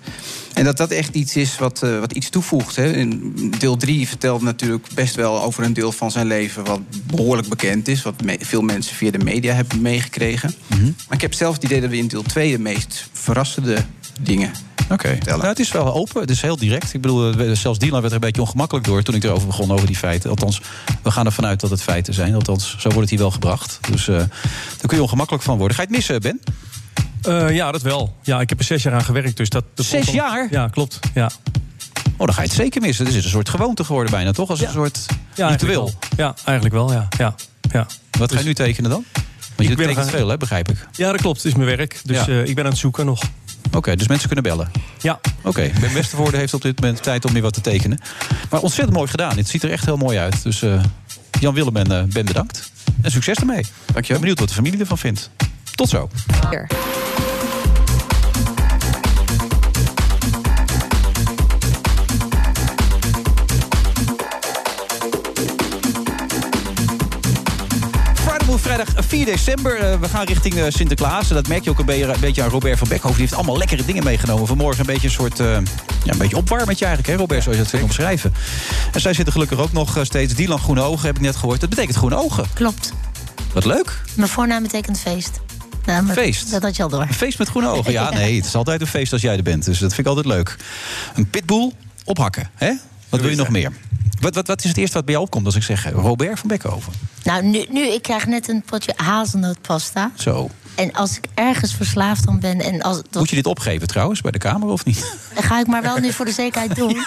En 0.54 0.64
dat 0.64 0.78
dat 0.78 0.92
echt 0.92 1.16
iets 1.16 1.36
is 1.36 1.58
wat, 1.58 1.80
wat 1.80 2.12
iets 2.14 2.30
toevoegt. 2.30 2.76
Hè. 2.76 2.92
In 2.94 3.34
deel 3.60 3.78
3 3.78 4.08
vertelt 4.08 4.42
natuurlijk 4.42 4.88
best 4.94 5.16
wel 5.16 5.42
over 5.42 5.64
een 5.64 5.74
deel 5.74 5.92
van 5.92 6.12
zijn 6.12 6.28
leven 6.28 6.66
wat 6.66 6.80
behoorlijk 7.04 7.48
bekend 7.48 7.88
is. 7.88 8.02
Wat 8.02 8.24
me- 8.24 8.38
veel 8.40 8.62
mensen 8.62 8.96
via 8.96 9.12
de 9.12 9.24
media 9.24 9.54
hebben 9.54 9.82
meegekregen. 9.82 10.54
Mhm. 10.68 10.84
Maar 10.84 11.16
ik 11.16 11.22
heb 11.22 11.34
zelf 11.34 11.54
het 11.56 11.64
idee 11.64 11.82
dat 11.82 11.90
we 11.90 11.98
in 11.98 12.08
deel 12.08 12.24
2 12.24 12.52
de 12.52 12.60
meest 12.60 13.10
verrassende 13.14 13.78
dingen 14.20 14.52
Oké. 14.92 15.18
Nou, 15.26 15.46
het 15.46 15.60
is 15.60 15.72
wel 15.72 15.94
open, 15.94 16.22
het 16.22 16.30
is 16.30 16.42
heel 16.42 16.58
direct. 16.58 16.94
Ik 16.94 17.02
bedoel, 17.02 17.34
eh, 17.34 17.52
zelfs 17.56 17.80
Dylan 17.80 18.00
werd 18.02 18.06
er 18.08 18.14
een 18.14 18.20
beetje 18.20 18.42
ongemakkelijk 18.42 18.86
door 18.86 19.02
toen 19.04 19.16
ik 19.16 19.24
erover 19.24 19.48
begon, 19.48 19.72
over 19.72 19.86
die 19.88 19.96
feiten. 19.96 20.30
Althans, 20.30 20.62
we 21.04 21.12
gaan 21.12 21.26
ervan 21.26 21.46
uit 21.46 21.60
dat 21.60 21.70
het 21.70 21.82
feiten 21.82 22.14
zijn. 22.14 22.34
Althans, 22.36 22.70
zo 22.78 22.84
wordt 22.84 23.00
het 23.00 23.10
hier 23.10 23.20
wel 23.20 23.32
gebracht. 23.32 23.80
Dus 23.92 24.08
eh 24.08 24.16
daar 24.18 24.88
kun 24.88 24.98
je 24.98 25.04
ongemakkelijk 25.04 25.44
van 25.44 25.58
worden. 25.58 25.76
Ga 25.78 25.82
je 25.82 25.88
het 25.88 25.98
missen, 25.98 26.22
Ben? 26.22 26.40
Eh, 27.22 27.56
ja, 27.56 27.72
dat 27.72 27.82
wel. 27.82 28.16
Ja, 28.24 28.42
ik 28.42 28.50
heb 28.50 28.60
er 28.60 28.66
zes 28.66 28.84
jaar 28.84 28.94
aan 28.94 29.04
gewerkt. 29.04 29.38
Dus 29.38 29.50
dat, 29.50 29.64
dat 29.74 29.86
Zes 29.86 30.08
jaar? 30.12 30.48
Ja, 30.52 30.68
klopt. 30.68 31.00
Ja. 31.14 31.30
Oh, 32.18 32.26
dan 32.26 32.34
ga 32.34 32.42
je 32.42 32.48
het 32.48 32.58
zeker 32.58 32.82
missen. 32.82 33.06
Het 33.06 33.16
is 33.16 33.24
een 33.24 33.30
soort 33.30 33.50
gewoonte 33.50 33.84
geworden 33.84 34.12
bijna, 34.12 34.32
toch? 34.32 34.50
Als 34.50 34.62
een 34.62 34.72
soort 34.72 35.06
Ja, 35.36 35.48
ritueel. 35.50 35.82
eigenlijk. 35.82 36.14
Ja, 36.18 36.34
eigenlijk 36.46 36.76
wel, 36.76 36.92
ja. 36.92 37.08
ja. 37.18 37.36
ja. 37.72 37.88
Wat 38.20 38.32
ga 38.32 38.40
je 38.40 38.46
nu 38.46 38.54
tekenen 38.54 38.90
dan? 38.90 39.04
Want 39.56 39.70
je 39.70 39.76
tekent 39.76 39.98
gaan- 39.98 40.08
veel, 40.08 40.28
hè, 40.28 40.38
begrijp 40.38 40.70
ik. 40.70 40.88
Ja, 40.92 41.12
dat 41.12 41.22
klopt. 41.22 41.38
Het 41.38 41.46
is 41.46 41.54
mijn 41.54 41.78
werk. 41.78 42.02
Dus 42.04 42.18
Ja. 42.18 42.28
eh, 42.28 42.46
ik 42.46 42.56
ben 42.56 42.64
aan 42.64 42.70
het 42.70 42.80
zoeken 42.80 43.06
nog. 43.06 43.22
Oké, 43.74 43.96
dus 43.96 44.08
mensen 44.08 44.28
kunnen 44.28 44.46
bellen. 44.46 44.72
Ja. 45.02 45.20
Oké, 45.44 45.72
Ben 45.80 45.94
Westervoorde 45.94 46.38
heeft 46.38 46.54
op 46.54 46.62
dit 46.62 46.82
moment 46.82 47.04
tijd 47.04 47.26
om 47.26 47.34
weer 47.34 47.42
wat 47.42 47.54
te 47.54 47.62
tekenen. 47.62 48.02
Maar 48.50 48.62
ontzettend 48.62 48.98
mooi 48.98 49.10
gedaan. 49.10 49.38
Het 49.38 49.48
ziet 49.48 49.64
er 49.64 49.72
echt 49.72 49.86
heel 49.86 49.98
mooi 49.98 50.18
uit. 50.18 50.44
Dus 50.44 50.62
eh, 50.62 50.84
Jan 51.40 51.54
Willem 51.54 51.76
en 51.76 51.92
eh, 51.92 52.04
Ben 52.04 52.26
bedankt. 52.26 52.72
En 53.02 53.12
succes 53.12 53.38
ermee. 53.38 53.66
Ik 53.96 54.08
ben 54.08 54.20
benieuwd 54.20 54.40
wat 54.40 54.48
de 54.48 54.54
familie 54.54 54.80
ervan 54.80 54.98
vindt. 54.98 55.30
Tot 55.76 55.90
zo. 55.90 56.10
Vrijdag 68.86 69.06
4 69.06 69.26
december. 69.26 69.80
Eh, 69.80 70.00
we 70.00 70.10
gaan 70.10 70.26
richting 70.26 70.56
eh, 70.56 70.66
Sinterklaas. 70.70 71.30
En 71.30 71.36
dat 71.36 71.48
merk 71.48 71.64
je 71.64 71.70
ook 71.70 71.80
een 71.80 71.86
beetje, 71.86 72.06
een 72.06 72.20
beetje 72.20 72.44
aan 72.44 72.50
Robert 72.50 72.78
van 72.78 72.88
Beckhoven. 72.88 73.18
Die 73.18 73.26
heeft 73.26 73.38
allemaal 73.38 73.58
lekkere 73.58 73.86
dingen 73.86 74.04
meegenomen. 74.04 74.48
Vanmorgen 74.48 74.80
een 74.80 74.86
beetje 74.86 75.08
een 75.08 75.14
soort 75.14 75.40
eh, 75.40 75.48
ja, 76.04 76.12
een 76.12 76.18
beetje 76.18 76.38
opwarmetje 76.38 76.86
eigenlijk, 76.86 77.16
hè, 77.16 77.22
Robert, 77.22 77.44
zoals 77.44 77.58
je 77.58 77.64
dat 77.64 77.72
kunt 77.72 77.84
omschrijven. 77.84 78.34
En 78.92 79.02
zij 79.02 79.14
zitten 79.14 79.34
gelukkig 79.34 79.60
ook 79.60 79.72
nog 79.72 79.98
eh, 79.98 80.04
steeds. 80.04 80.34
Dylan 80.34 80.60
Groene 80.60 80.82
Ogen 80.82 81.06
heb 81.06 81.16
ik 81.16 81.22
net 81.22 81.36
gehoord. 81.36 81.60
Dat 81.60 81.70
betekent 81.70 81.96
groene 81.96 82.16
ogen. 82.16 82.46
Klopt. 82.54 82.94
Wat 83.54 83.66
leuk. 83.66 84.02
Mijn 84.14 84.30
voornaam 84.30 84.64
betekent 84.64 85.00
feest. 85.00 85.40
Nou, 85.86 86.08
Feest? 86.08 86.52
Dat 86.52 86.62
had 86.62 86.76
je 86.76 86.84
al 86.84 86.90
door. 86.90 87.02
Een 87.02 87.14
feest 87.14 87.38
met 87.38 87.50
groene 87.50 87.68
ogen. 87.68 87.92
Ja, 87.92 88.10
nee, 88.20 88.36
het 88.36 88.46
is 88.46 88.56
altijd 88.56 88.82
een 88.82 88.88
feest 88.88 89.14
als 89.14 89.22
jij 89.22 89.38
er 89.38 89.44
bent. 89.44 89.66
Dus 89.66 89.80
dat 89.80 89.94
vind 89.94 90.08
ik 90.08 90.16
altijd 90.16 90.36
leuk. 90.36 90.58
Een 91.16 91.30
pitbull 91.30 91.72
ophakken, 92.04 92.50
hè? 92.56 92.74
Wat 93.10 93.22
wil 93.22 93.30
je 93.30 93.36
nog 93.36 93.50
meer? 93.50 93.72
Wat, 94.20 94.36
wat, 94.36 94.48
wat 94.48 94.64
is 94.64 94.70
het 94.70 94.78
eerste 94.78 94.96
wat 94.96 95.06
bij 95.06 95.14
jou 95.14 95.26
opkomt 95.26 95.46
als 95.46 95.56
ik 95.56 95.64
zeg 95.64 95.92
Robert 95.92 96.40
van 96.40 96.48
Beckhoven? 96.48 96.94
Nou, 97.24 97.44
nu, 97.44 97.66
nu, 97.70 97.88
ik 97.88 98.02
krijg 98.02 98.26
net 98.28 98.50
een 98.50 98.62
potje 98.62 98.94
hazelnootpasta. 98.96 100.12
Zo. 100.16 100.50
En 100.76 100.94
als 100.94 101.18
ik 101.18 101.26
ergens 101.34 101.74
verslaafd 101.74 102.28
aan 102.28 102.40
ben... 102.40 102.60
En 102.62 102.82
als, 102.82 102.98
dat, 102.98 103.14
Moet 103.22 103.30
je 103.30 103.36
dit 103.36 103.46
opgeven 103.46 103.88
trouwens 103.88 104.22
bij 104.22 104.32
de 104.32 104.38
Kamer 104.38 104.68
of 104.70 104.86
niet? 104.86 105.16
dan 105.34 105.44
ga 105.44 105.60
ik 105.60 105.68
maar 105.68 105.82
wel 105.82 105.98
nu 105.98 106.12
voor 106.14 106.26
de 106.26 106.32
zekerheid 106.32 106.76
doen. 106.76 106.98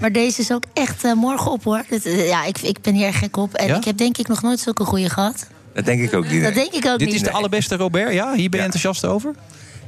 Maar 0.00 0.12
deze 0.12 0.40
is 0.40 0.52
ook 0.52 0.64
echt 0.72 1.04
eh, 1.04 1.12
morgen 1.12 1.50
op, 1.52 1.64
hoor. 1.64 1.84
Dit, 1.88 2.06
eh, 2.06 2.26
ja, 2.28 2.44
ik, 2.44 2.58
ik 2.58 2.80
ben 2.80 2.94
hier 2.94 3.12
gek 3.14 3.36
op. 3.36 3.54
En 3.54 3.66
Ja? 3.66 3.76
ik 3.76 3.84
heb 3.84 3.96
denk 3.96 4.18
ik 4.18 4.28
nog 4.28 4.42
nooit 4.42 4.60
zulke 4.60 4.84
goede 4.84 5.08
gehad. 5.10 5.46
Dat 5.74 5.84
denk 5.84 6.00
ik 6.02 6.14
ook 6.14 6.28
niet. 6.30 6.42
Dat 6.42 6.54
denk 6.54 6.72
ik 6.72 6.86
ook 6.86 6.98
Dit 6.98 7.06
niet. 7.08 7.16
is 7.16 7.22
de 7.22 7.30
allerbeste 7.30 7.76
Robert, 7.76 8.12
ja? 8.12 8.34
Hier 8.34 8.48
ben 8.50 8.58
je 8.58 8.64
enthousiast 8.64 9.04
over? 9.04 9.34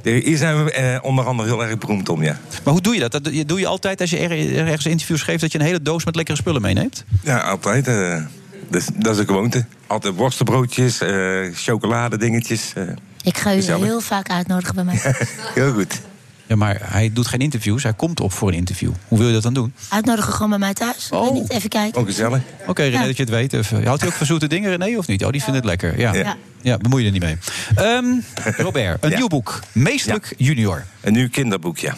Hier 0.03 0.37
zijn 0.37 0.63
we 0.63 0.71
eh, 0.71 0.97
onder 1.01 1.25
andere 1.25 1.49
heel 1.49 1.63
erg 1.63 1.77
beroemd 1.77 2.09
om, 2.09 2.23
ja. 2.23 2.39
Maar 2.63 2.73
hoe 2.73 2.81
doe 2.81 2.93
je 2.93 2.99
dat? 2.99 3.11
dat? 3.11 3.23
doe- 3.45 3.59
je 3.59 3.67
altijd 3.67 4.01
als 4.01 4.09
je 4.09 4.17
er- 4.17 4.57
ergens 4.67 4.85
interviews 4.85 5.21
geeft... 5.21 5.41
dat 5.41 5.51
je 5.51 5.59
een 5.59 5.65
hele 5.65 5.81
doos 5.81 6.05
met 6.05 6.15
lekkere 6.15 6.37
spullen 6.37 6.61
meeneemt? 6.61 7.03
Ja, 7.23 7.37
altijd. 7.39 7.87
eh, 7.87 8.23
dus, 8.69 8.85
dat 8.95 9.13
is 9.13 9.19
een 9.19 9.25
gewoonte. 9.27 9.65
Altijd 9.87 10.15
worstenbroodjes, 10.15 11.01
eh 11.01 11.53
chocoladedingetjes. 11.53 12.71
eh. 12.75 12.83
Ik 13.23 13.37
ga 13.37 13.51
u 13.51 13.55
Gezellig. 13.55 13.83
heel 13.85 14.01
vaak 14.01 14.29
uitnodigen 14.29 14.75
bij 14.75 14.83
mij. 14.83 14.99
heel 15.55 15.73
goed. 15.73 16.01
Ja, 16.49 16.55
maar 16.55 16.77
hij 16.81 17.09
doet 17.13 17.27
geen 17.27 17.39
interviews. 17.39 17.83
Hij 17.83 17.93
komt 17.93 18.19
op 18.19 18.31
voor 18.33 18.47
een 18.47 18.53
interview. 18.53 18.91
Hoe 19.07 19.17
wil 19.17 19.27
je 19.27 19.33
dat 19.33 19.43
dan 19.43 19.53
doen? 19.53 19.73
Uitnodigen 19.89 20.33
gewoon 20.33 20.49
bij 20.49 20.59
mij 20.59 20.73
thuis. 20.73 21.09
Niet, 21.33 21.49
even 21.49 21.69
kijken. 21.69 22.01
Ook 22.01 22.07
gezellig. 22.07 22.41
Oké, 22.67 22.81
René, 22.83 22.99
Ja. 22.99 23.05
dat 23.05 23.15
je 23.17 23.23
het 23.23 23.31
weet. 23.31 23.53
Even. 23.53 23.83
Houdt 23.85 24.01
hij 24.01 24.09
ook 24.09 24.15
van 24.21 24.25
zoete 24.25 24.47
dingen, 24.47 24.77
René, 24.77 24.97
of 24.97 25.07
niet? 25.07 25.25
Oh, 25.25 25.31
die 25.31 25.41
vindt 25.41 25.55
het 25.55 25.65
lekker. 25.65 25.99
Ja, 25.99 26.13
ja. 26.13 26.35
Ja. 26.61 26.77
bemoei 26.77 27.01
je 27.01 27.07
er 27.07 27.13
niet 27.13 27.23
mee. 27.23 27.37
Ehm, 27.75 28.05
Robert, 28.65 29.03
een 29.03 29.13
nieuw 29.15 29.27
boek. 29.27 29.59
Meestelijk 29.71 30.33
junior. 30.37 30.85
Een 31.01 31.13
nieuw 31.13 31.29
kinderboek, 31.29 31.77
ja. 31.77 31.95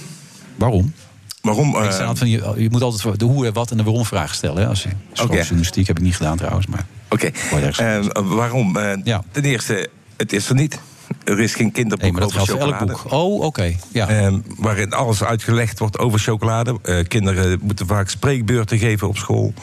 Waarom? 0.56 0.94
Waarom? 1.42 1.76
Eh, 1.76 2.10
van, 2.14 2.30
je, 2.30 2.54
je 2.58 2.70
moet 2.70 2.82
altijd 2.82 3.20
de 3.20 3.26
hoe 3.26 3.46
en 3.46 3.54
wat 3.54 3.72
en 3.72 3.78
de 3.78 3.84
waarom 3.84 4.06
vragen 4.06 4.36
stellen. 4.36 4.62
Hè? 4.62 4.68
Als 4.68 4.84
je, 4.84 4.90
schooljournalistiek 5.14 5.88
heb 5.88 5.98
ik 5.98 6.04
niet 6.04 6.16
gedaan 6.16 6.38
trouwens. 6.38 6.68
Maar 6.68 6.86
Oké. 7.10 7.32
Eh, 7.78 8.00
waarom? 8.14 8.78
Eh, 8.78 9.18
Ten 9.32 9.44
eerste, 9.44 9.90
het 10.18 10.34
is 10.34 10.50
er 10.50 10.56
niet. 10.56 10.80
Er 11.24 11.40
is 11.40 11.54
geen 11.56 11.72
kinderboek 11.72 12.02
Nee, 12.02 12.12
maar 12.12 12.22
dat 12.22 12.38
over 12.38 12.60
elk 12.60 12.80
boek. 12.86 13.12
Oh, 13.12 13.42
oké. 13.42 13.76
Ja. 13.92 14.08
Eh, 14.10 14.34
waarin 14.58 14.94
alles 14.94 15.24
uitgelegd 15.24 15.80
wordt 15.80 15.98
over 16.00 16.20
chocolade. 16.20 16.80
Eh, 16.84 17.08
kinderen 17.08 17.60
moeten 17.62 17.88
vaak 17.88 18.10
spreekbeurten 18.10 18.78
geven 18.78 19.08
op 19.08 19.18
school. 19.18 19.54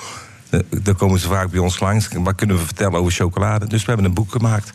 Eh, 0.50 0.60
daar 0.82 0.94
komen 0.94 1.18
ze 1.18 1.28
vaak 1.28 1.50
bij 1.50 1.60
ons 1.60 1.80
langs. 1.80 2.08
Wat 2.12 2.34
kunnen 2.34 2.56
we 2.56 2.64
vertellen 2.64 2.98
over 2.98 3.12
chocolade? 3.12 3.66
Dus 3.66 3.80
we 3.80 3.86
hebben 3.86 4.06
een 4.06 4.14
boek 4.14 4.32
gemaakt. 4.32 4.72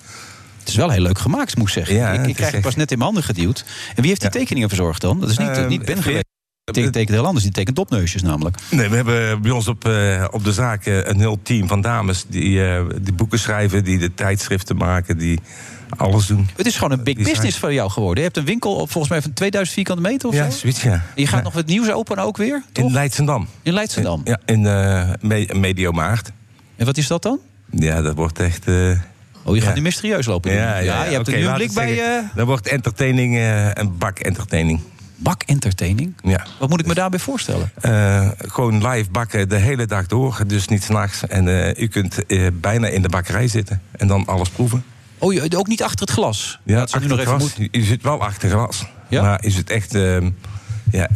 Het 0.60 0.68
is 0.68 0.76
wel 0.76 0.90
heel 0.90 1.02
leuk 1.02 1.20
gemaakt, 1.20 1.56
moet 1.58 1.68
ik 1.68 1.74
zeggen. 1.74 1.96
Ja, 1.96 2.12
ik 2.12 2.26
ik 2.28 2.34
krijg 2.34 2.38
het 2.38 2.54
echt- 2.54 2.64
pas 2.64 2.76
net 2.76 2.92
in 2.92 2.98
mijn 2.98 3.10
handen 3.14 3.36
geduwd. 3.36 3.66
En 3.96 4.02
wie 4.02 4.08
heeft 4.08 4.22
die 4.22 4.30
tekeningen 4.30 4.70
verzorgd 4.70 5.02
dan? 5.02 5.20
Dat 5.20 5.30
is 5.30 5.38
niet, 5.38 5.48
Ehm, 5.50 5.68
niet 5.68 5.86
Ben 5.86 6.04
geweest. 6.04 6.26
Die 6.64 6.90
tekent 6.90 7.10
heel 7.10 7.26
anders. 7.26 7.44
Die 7.44 7.54
tekent 7.54 7.76
dopneusjes 7.76 8.22
namelijk. 8.22 8.58
Nee, 8.70 8.90
we 8.90 8.96
hebben 8.96 9.42
bij 9.42 9.52
ons 9.52 9.68
op, 9.68 9.86
eh, 9.86 10.26
op 10.32 10.44
de 10.44 10.54
zaak 10.54 10.86
een 10.86 11.20
heel 11.20 11.40
team 11.44 11.68
van 11.68 11.82
dames 11.82 12.26
die, 12.28 12.62
die 13.02 13.14
boeken 13.14 13.40
schrijven, 13.40 13.84
die 13.84 13.98
de 13.98 14.14
tijdschriften 14.14 14.76
maken, 14.76 15.18
die 15.18 15.40
alles 15.98 16.26
doen. 16.28 16.50
Het 16.56 16.66
is 16.66 16.76
gewoon 16.76 16.92
een 16.92 17.04
big 17.04 17.16
business 17.18 17.58
voor 17.58 17.74
jou 17.74 17.90
geworden. 17.90 18.18
Je 18.18 18.24
hebt 18.24 18.38
een 18.38 18.46
winkel 18.46 18.76
op 18.76 18.92
volgens 18.92 19.14
mij 19.14 19.22
van 19.22 19.34
2000 19.34 19.76
vierkante 19.76 20.02
meter 20.02 20.30
of 20.30 20.36
Ja, 20.36 20.50
zo. 20.50 20.58
zoiets, 20.58 20.82
ja. 20.84 21.04
Je 21.16 21.28
gaat 21.28 21.38
Ja. 21.38 21.44
nog 21.44 21.54
wat 21.54 21.66
nieuws 21.66 21.92
openen 21.92 22.24
ook 22.24 22.38
weer? 22.38 22.64
In 22.74 22.92
Leidsendam. 22.92 23.48
In 23.62 23.74
Leidsendam? 23.74 24.22
Ja, 24.24 24.40
in 24.46 24.66
eh 24.66 25.10
Me- 25.22 25.50
Medio 25.54 25.92
Maart. 25.92 26.32
En 26.76 26.86
wat 26.86 26.98
is 26.98 27.08
dat 27.08 27.22
dan? 27.24 27.40
Ja, 27.70 28.02
dat 28.02 28.16
wordt 28.16 28.40
echt... 28.40 28.68
eh, 28.68 28.90
Oh, 29.46 29.56
je 29.56 29.62
gaat 29.62 29.70
ja. 29.70 29.76
nu 29.76 29.82
mysterieus 29.82 30.26
lopen. 30.26 30.52
Ja, 30.54 30.78
ja, 30.78 30.80
Ja, 30.80 31.04
je 31.06 31.12
hebt 31.16 31.28
er 31.28 31.38
nu 31.38 31.46
een 31.48 31.54
blik 31.54 31.74
bij, 31.74 31.96
zeggen. 31.96 32.32
Dat 32.36 32.46
wordt 32.46 32.68
entertaining 32.68 33.36
eh, 33.36 33.78
en 33.78 33.98
bak-entertaining. 33.98 34.80
Bak-entertaining? 35.16 36.14
Ja. 36.24 36.46
Wat 36.60 36.70
moet 36.70 36.80
ik 36.80 36.86
me 36.86 36.94
daarbij 36.94 37.20
voorstellen? 37.20 37.72
Eh, 37.82 38.28
gewoon 38.38 38.88
live 38.88 39.10
bakken 39.12 39.50
de 39.50 39.56
hele 39.56 39.86
dag 39.86 40.06
door, 40.08 40.42
dus 40.48 40.68
niet 40.68 40.84
s'nachts. 40.84 41.28
En 41.28 41.48
eh, 41.76 41.84
u 41.84 41.88
kunt 41.88 42.26
eh, 42.26 42.48
bijna 42.54 42.88
in 42.88 43.02
de 43.02 43.10
bakkerij 43.10 43.48
zitten 43.48 43.82
en 43.92 44.08
dan 44.08 44.26
alles 44.26 44.50
proeven. 44.50 44.84
Oh, 45.24 45.34
je, 45.34 45.58
ook 45.58 45.68
niet 45.68 45.84
achter 45.84 46.00
het 46.00 46.10
glas? 46.10 46.60
Ja, 46.64 46.76
nu 46.76 46.82
achter 46.82 47.02
nog 47.08 47.10
glas. 47.22 47.22
even 47.22 47.38
moeten. 47.40 47.68
Je 47.72 47.84
zit 47.86 48.02
wel 48.04 48.22
achter 48.22 48.50
glas. 48.50 48.86
Ja? 49.10 49.22
Maar 49.22 49.44
is 49.44 49.56
het 49.56 49.70
echt 49.70 49.96
ehm, 49.96 50.30
ja, 50.92 51.10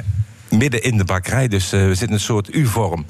midden 0.49 0.83
in 0.83 0.97
de 0.97 1.03
bakkerij. 1.03 1.47
Dus 1.47 1.71
eh, 1.71 1.79
we 1.79 1.87
zitten 1.87 2.07
in 2.07 2.13
een 2.13 2.19
soort 2.19 2.55
U-vorm. 2.55 3.05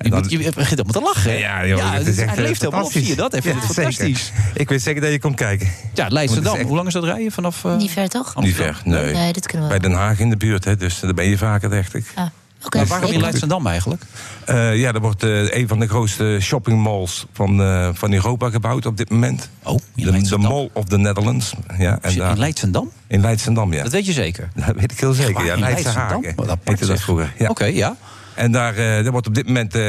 Je, 0.00 0.10
moet, 0.10 0.30
je 0.30 0.38
begint 0.38 0.56
helemaal 0.68 0.92
te 0.92 1.00
lachen. 1.00 1.30
hè? 1.30 1.36
Ja, 1.36 1.66
joh, 1.66 1.78
ja 1.78 1.90
het 1.90 1.98
het 1.98 2.06
is 2.06 2.18
echt 2.18 2.34
hij 2.34 2.44
leeft 2.44 2.54
eh, 2.54 2.60
helemaal 2.60 2.84
op. 2.84 2.90
Zie 2.92 3.06
je 3.06 3.14
dat? 3.16 3.32
Hij 3.32 3.42
vindt 3.42 3.60
Ja, 3.60 3.66
het 3.66 3.74
zeker. 3.74 3.92
fantastisch. 3.92 4.32
Ik 4.54 4.68
weet 4.68 4.82
zeker 4.82 5.00
dat 5.00 5.10
je 5.10 5.18
komt 5.20 5.34
kijken. 5.36 5.70
Ja, 5.94 6.06
Leidschendam. 6.08 6.56
Het 6.58 6.66
Hoe 6.66 6.76
lang 6.76 6.86
is 6.86 6.92
dat 6.92 7.04
rijden 7.04 7.32
vanaf... 7.32 7.64
eh, 7.64 7.76
Niet 7.76 7.90
ver, 7.90 8.08
toch? 8.08 8.36
Niet 8.40 8.54
ver, 8.54 8.80
nee. 8.84 9.12
Nee, 9.14 9.32
dit 9.32 9.46
kunnen 9.46 9.68
we 9.68 9.78
Bij 9.78 9.88
Den 9.88 9.98
Haag 9.98 10.18
in 10.18 10.30
de 10.30 10.36
buurt, 10.36 10.64
hè, 10.64 10.76
dus 10.76 11.00
daar 11.00 11.14
ben 11.14 11.28
je 11.28 11.38
vaker, 11.38 11.70
dacht 11.70 11.94
ik. 11.94 12.04
Ja. 12.16 12.32
Oké, 12.64 12.76
maar 12.76 12.86
waarom 12.86 13.10
in 13.10 13.20
Leidschendam 13.20 13.66
eigenlijk? 13.66 14.02
Eh, 14.44 14.78
ja, 14.78 14.92
er 14.92 15.00
wordt 15.00 15.22
eh, 15.22 15.54
een 15.54 15.68
van 15.68 15.78
de 15.78 15.88
grootste 15.88 16.38
shoppingmalls 16.40 17.26
van, 17.32 17.62
eh, 17.62 17.88
van 17.92 18.12
Europa 18.12 18.50
gebouwd 18.50 18.86
op 18.86 18.96
dit 18.96 19.10
moment. 19.10 19.50
Oh, 19.62 19.78
in 19.94 20.22
de. 20.22 20.38
Mall 20.38 20.70
of 20.72 20.84
the 20.84 20.98
Netherlands. 20.98 21.52
Ja, 21.78 21.98
en 22.02 22.16
daar, 22.16 22.30
in 22.30 22.38
Leidschendam? 22.38 22.90
In 23.08 23.20
Leidsendam, 23.20 23.72
ja. 23.72 23.82
Dat 23.82 23.92
weet 23.92 24.06
je 24.06 24.12
zeker? 24.12 24.48
Dat 24.66 24.74
weet 24.76 24.92
ik 24.92 25.00
heel 25.00 25.12
zeker. 25.12 25.44
Ja, 25.44 25.56
Leidse 25.56 25.82
Leidschendam? 25.84 26.22
Wat 26.36 26.48
apart, 26.48 26.68
heette 26.68 26.86
dat 26.86 27.00
vroeger. 27.00 27.32
Ja. 27.38 27.48
Oké, 27.48 27.64
ja. 27.64 27.96
En 28.34 28.52
daar, 28.52 28.72
eh, 28.76 28.78
daar 29.02 29.10
wordt 29.10 29.26
op 29.26 29.34
dit 29.34 29.46
moment, 29.46 29.74
eh, 29.74 29.80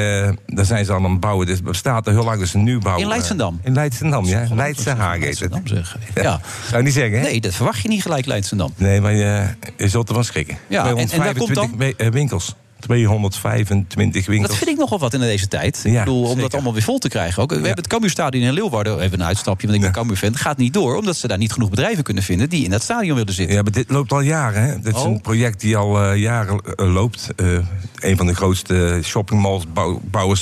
daar 0.45 0.65
zijn 0.65 0.85
ze 0.85 0.91
al 0.93 1.03
aan 1.03 1.11
het 1.11 1.19
bouwen. 1.19 1.45
Dus 1.47 1.61
bestaat 1.61 2.07
er 2.07 2.13
heel 2.13 2.23
lang, 2.23 2.39
dus 2.39 2.53
een 2.53 2.63
nieuwbouw. 2.63 2.95
In 2.97 3.01
eh, 3.03 3.07
Leidschendam? 3.07 3.59
in 3.63 3.73
Leidschendam, 3.73 4.25
ja. 4.25 4.45
Leidse 4.53 4.89
Hagen 4.89 5.21
heet 5.21 5.39
het. 5.39 5.51
Leidschendam. 5.51 5.83
Ja. 6.15 6.21
Ja. 6.21 6.39
Zou 6.65 6.77
je 6.77 6.83
niet 6.83 6.93
zeggen, 6.93 7.17
hè? 7.19 7.23
Nee, 7.23 7.41
dat 7.41 7.53
verwacht 7.53 7.79
je 7.81 7.87
niet 7.87 8.01
gelijk, 8.01 8.25
Leidschendam. 8.25 8.73
Nee, 8.75 9.01
maar 9.01 9.13
je, 9.13 9.45
je 9.77 9.87
zult 9.89 10.07
ervan 10.07 10.23
schrikken. 10.23 10.57
Ja, 10.67 10.81
en- 10.85 10.89
en 10.89 10.95
daar 10.95 11.07
komt 11.35 11.51
25 11.51 11.69
we- 11.77 11.93
eh, 12.03 12.11
winkels. 12.11 12.55
225 12.79 14.25
winkels. 14.25 14.49
Dat 14.49 14.57
vind 14.57 14.69
ik 14.69 14.77
nogal 14.77 14.99
wat 14.99 15.13
in 15.13 15.19
deze 15.19 15.47
tijd. 15.47 15.81
ik 15.85 15.93
bedoel, 15.93 16.23
om 16.23 16.39
dat 16.39 16.53
allemaal 16.53 16.73
weer 16.73 16.81
vol 16.81 16.97
te 16.97 17.09
krijgen. 17.09 17.43
Ook, 17.43 17.49
we 17.49 17.55
hebben 17.55 17.75
het 17.75 17.87
Cambuurstadion 17.87 18.43
in 18.43 18.53
Leeuwarden, 18.53 18.99
even 18.99 19.19
een 19.19 19.25
uitstapje, 19.25 19.67
want 19.67 19.77
ik 19.79 19.83
ben 19.83 19.93
Cambuur-fan, 19.93 20.35
gaat 20.37 20.57
niet 20.57 20.73
door, 20.73 20.95
omdat 20.95 21.15
ze 21.15 21.27
daar 21.27 21.37
niet 21.37 21.51
genoeg 21.51 21.69
bedrijven 21.69 22.03
kunnen 22.03 22.23
vinden 22.23 22.49
die 22.49 22.63
in 22.63 22.69
dat 22.69 22.81
stadion 22.81 23.15
willen 23.17 23.33
zitten. 23.33 23.55
Ja, 23.55 23.61
maar 23.61 23.71
dit 23.71 23.89
loopt 23.89 24.11
al 24.11 24.21
jaren. 24.21 24.63
Hè? 24.63 24.79
Dit 24.79 24.95
is 24.95 25.01
Oh. 25.01 25.07
een 25.07 25.21
project 25.21 25.59
die 25.59 25.77
al 25.77 26.01
eh, 26.03 26.17
jaren 26.17 26.61
eh, 26.75 26.93
loopt. 26.93 27.29
Eh, 27.35 27.47
een 27.99 28.17
van 28.17 28.25
de 28.25 28.35
grootste 28.35 28.99
shoppingmalls 29.03 29.65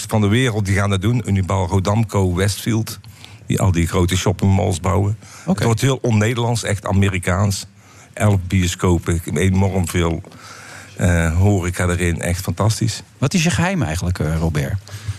van 0.08 0.22
de 0.22 0.28
wereld 0.28 0.66
die 0.66 0.76
gaan 0.76 0.90
dat 0.90 1.02
doen. 1.02 1.24
Unibal, 1.26 1.68
Rodamco, 1.68 2.36
Westfield. 2.36 3.00
Die 3.46 3.60
al 3.60 3.72
die 3.72 3.88
grote 3.88 4.18
shoppingmalls 4.18 4.80
bouwen. 4.80 5.18
Het 5.46 5.64
wordt 5.64 5.82
heel 5.82 6.00
on-Nederlands, 6.02 6.64
echt 6.64 6.86
Amerikaans. 6.86 7.66
Elf 8.14 8.40
bioscopen, 8.48 9.22
enorm 9.34 9.88
veel 9.88 10.22
horeca 11.38 11.88
erin. 11.88 12.22
Echt 12.22 12.42
fantastisch. 12.44 13.02
Wat 13.18 13.34
is 13.34 13.44
je 13.44 13.50
geheim 13.50 13.84
eigenlijk, 13.84 14.20
eh, 14.20 14.38
Robert? 14.38 14.74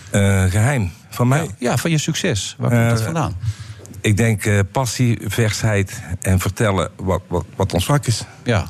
Eh, 0.09 0.43
geheim 0.43 0.91
van 1.09 1.27
mij? 1.27 1.49
Ja, 1.59 1.77
van 1.77 1.91
je 1.91 1.97
succes. 1.97 2.55
Waar 2.57 2.69
komt 2.69 2.89
dat 2.89 2.99
Eh, 2.99 3.05
vandaan? 3.05 3.35
Ik 4.01 4.17
denk 4.17 4.45
eh, 4.45 4.59
passie, 4.71 5.19
versheid 5.27 6.01
en 6.21 6.39
vertellen 6.39 6.89
wat, 6.95 7.21
wat, 7.27 7.45
wat 7.55 7.73
ons 7.73 7.85
vak 7.85 8.05
is. 8.05 8.23
Ja. 8.43 8.65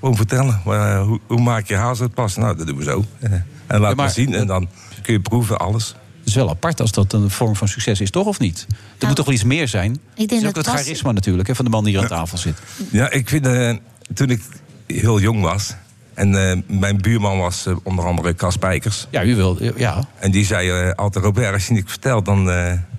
Gewoon 0.00 0.16
vertellen. 0.16 0.60
Eh, 0.66 1.02
hoe, 1.02 1.20
hoe 1.26 1.40
maak 1.40 1.66
je 1.66 1.76
hazelpas? 1.76 2.36
Nou, 2.36 2.56
dat 2.56 2.66
doen 2.66 2.76
we 2.76 2.82
zo. 2.84 3.04
Eh, 3.20 3.32
en 3.32 3.42
laat 3.66 3.80
maar- 3.80 3.96
maar 3.96 4.10
zien 4.10 4.34
en 4.34 4.46
dan 4.46 4.68
kun 5.02 5.12
je 5.12 5.20
proeven 5.20 5.58
alles. 5.58 5.88
Het 6.18 6.28
is 6.32 6.34
wel 6.34 6.50
apart 6.50 6.80
als 6.80 6.92
dat 6.92 7.12
een 7.12 7.30
vorm 7.30 7.56
van 7.56 7.68
succes 7.68 8.00
is, 8.00 8.10
toch 8.10 8.26
of 8.26 8.38
niet? 8.38 8.66
Er 8.98 9.06
moet 9.06 9.16
toch 9.16 9.24
wel 9.24 9.34
iets 9.34 9.44
meer 9.44 9.68
zijn? 9.68 9.92
denk 9.92 10.30
het 10.30 10.32
is 10.32 10.36
ook 10.38 10.42
dat 10.42 10.54
het 10.54 10.64
passie- 10.64 10.84
charisma 10.84 11.12
natuurlijk 11.12 11.48
hè, 11.48 11.54
van 11.54 11.64
de 11.64 11.70
man 11.70 11.84
die 11.84 11.92
hier 11.92 12.02
aan 12.02 12.08
tafel 12.08 12.38
zit. 12.38 12.58
Ja, 12.90 13.10
ik 13.10 13.28
vind, 13.28 13.46
eh, 13.46 13.74
toen 14.14 14.30
ik 14.30 14.42
heel 14.86 15.20
jong 15.20 15.40
was... 15.42 15.74
en 16.14 16.50
eh, 16.50 16.78
mijn 16.80 17.00
buurman 17.00 17.38
was 17.38 17.66
eh, 17.66 17.76
onder 17.82 18.04
andere 18.04 18.34
Cas 18.34 18.54
Spijkers. 18.54 19.06
Ja, 19.10 19.24
u 19.24 19.36
wil, 19.36 19.58
ja. 19.76 20.04
En 20.18 20.30
die 20.30 20.44
zei 20.44 20.70
eh, 20.70 20.90
altijd, 20.94 21.24
Robert, 21.24 21.52
als 21.52 21.66
je 21.66 21.72
niks 21.72 21.90
vertelt, 21.90 22.24
dan 22.24 22.44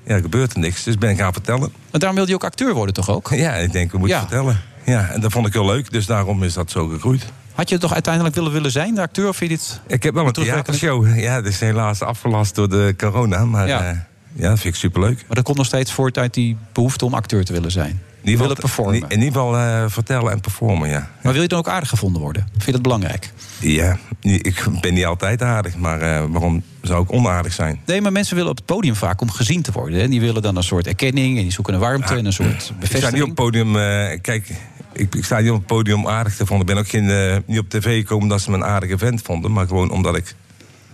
ja, 0.05 0.19
gebeurt 0.19 0.53
er 0.53 0.59
niks. 0.59 0.83
Dus 0.83 0.97
ben 0.97 1.09
ik 1.09 1.17
gaan 1.17 1.33
vertellen. 1.33 1.73
Maar 1.91 1.99
daarom 1.99 2.15
wilde 2.15 2.29
je 2.29 2.35
ook 2.35 2.43
acteur 2.43 2.73
worden, 2.73 2.93
toch 2.93 3.09
ook? 3.09 3.29
Ja, 3.29 3.53
ik 3.53 3.71
denk, 3.71 3.91
we 3.91 3.97
moeten 3.97 4.17
Ja. 4.17 4.23
vertellen. 4.27 4.59
Ja, 4.83 5.09
en 5.09 5.21
dat 5.21 5.31
vond 5.31 5.47
ik 5.47 5.53
heel 5.53 5.65
leuk, 5.65 5.91
dus 5.91 6.05
daarom 6.05 6.43
is 6.43 6.53
dat 6.53 6.71
zo 6.71 6.87
gegroeid. 6.87 7.25
Had 7.53 7.69
je 7.69 7.77
toch 7.77 7.93
uiteindelijk 7.93 8.35
willen 8.35 8.51
willen 8.51 8.71
zijn, 8.71 8.95
de 8.95 9.01
acteur? 9.01 9.27
Of 9.27 9.37
vind 9.37 9.51
je 9.51 9.57
dit 9.57 9.79
Ik 9.87 10.03
heb 10.03 10.13
wel 10.13 10.25
een 10.25 10.31
theatershow. 10.33 11.19
Ja, 11.19 11.35
dat 11.41 11.51
is 11.51 11.59
helaas 11.59 12.01
afgelast 12.01 12.55
door 12.55 12.69
de 12.69 12.93
corona. 12.97 13.45
Maar 13.45 13.67
Ja. 13.67 13.83
ja, 13.83 14.07
ja 14.33 14.49
dat 14.49 14.59
vind 14.59 14.73
ik 14.73 14.79
superleuk. 14.79 15.15
Maar 15.27 15.35
dat 15.35 15.43
komt 15.43 15.57
nog 15.57 15.65
steeds 15.65 15.91
voort 15.91 16.17
uit 16.17 16.33
die 16.33 16.57
behoefte 16.73 17.05
om 17.05 17.13
acteur 17.13 17.45
te 17.45 17.53
willen 17.53 17.71
zijn. 17.71 18.01
In 18.25 18.31
Die 18.31 18.39
ieder 18.41 18.55
willen 18.55 18.69
geval- 18.69 18.85
performen. 18.85 19.09
In 19.17 19.23
ieder 19.23 19.41
geval 19.41 19.57
eh, 19.57 19.83
vertellen 19.89 20.31
en 20.31 20.39
performen, 20.41 20.89
ja. 20.89 21.09
Maar 21.23 21.33
wil 21.33 21.41
je 21.41 21.47
dan 21.47 21.59
ook 21.59 21.67
aardig 21.67 21.89
gevonden 21.89 22.21
worden? 22.21 22.47
Vind 22.51 22.65
je 22.65 22.71
dat 22.71 22.81
belangrijk? 22.81 23.31
Ja, 23.59 23.97
ik 24.21 24.65
ben 24.81 24.93
niet 24.93 25.05
altijd 25.05 25.41
aardig, 25.41 25.77
maar 25.77 26.01
eh, 26.01 26.23
waarom 26.29 26.63
zou 26.81 27.03
ik 27.03 27.11
onaardig 27.11 27.53
zijn? 27.53 27.79
Nee, 27.85 28.01
maar 28.01 28.11
mensen 28.11 28.35
willen 28.35 28.49
op 28.51 28.57
het 28.57 28.65
podium 28.65 28.95
vaak 28.95 29.21
om 29.21 29.31
gezien 29.31 29.61
te 29.61 29.71
worden. 29.71 29.99
Hè? 29.99 30.07
Die 30.07 30.19
willen 30.19 30.41
dan 30.41 30.55
een 30.55 30.63
soort 30.63 30.87
erkenning 30.87 31.35
en 31.37 31.43
die 31.43 31.51
zoeken 31.51 31.73
een 31.73 31.79
warmte 31.79 32.15
en 32.15 32.25
een 32.25 32.33
soort 32.33 32.49
Ik 32.53 32.59
sta 32.59 32.73
bevestiging. 32.79 33.11
niet 33.13 33.21
op 33.21 33.27
het 33.27 33.37
podium, 33.37 33.75
eh, 33.75 34.19
kijk, 34.21 34.49
ik, 34.93 35.15
ik 35.15 35.25
sta 35.25 35.39
niet 35.39 35.49
op 35.51 35.57
het 35.57 35.65
podium 35.65 35.99
om 35.99 36.07
aardig 36.07 36.35
te 36.35 36.45
vonden. 36.45 36.67
Ik 36.67 36.73
ben 36.73 36.83
ook 36.83 36.89
geen, 36.89 37.43
niet 37.45 37.59
op 37.59 37.69
tv 37.69 37.99
gekomen 37.99 38.23
omdat 38.23 38.41
ze 38.41 38.49
me 38.49 38.55
een 38.57 38.63
aardige 38.65 38.97
vent 38.97 39.21
vonden, 39.21 39.51
maar 39.51 39.67
gewoon 39.67 39.89
omdat 39.91 40.15
ik... 40.15 40.35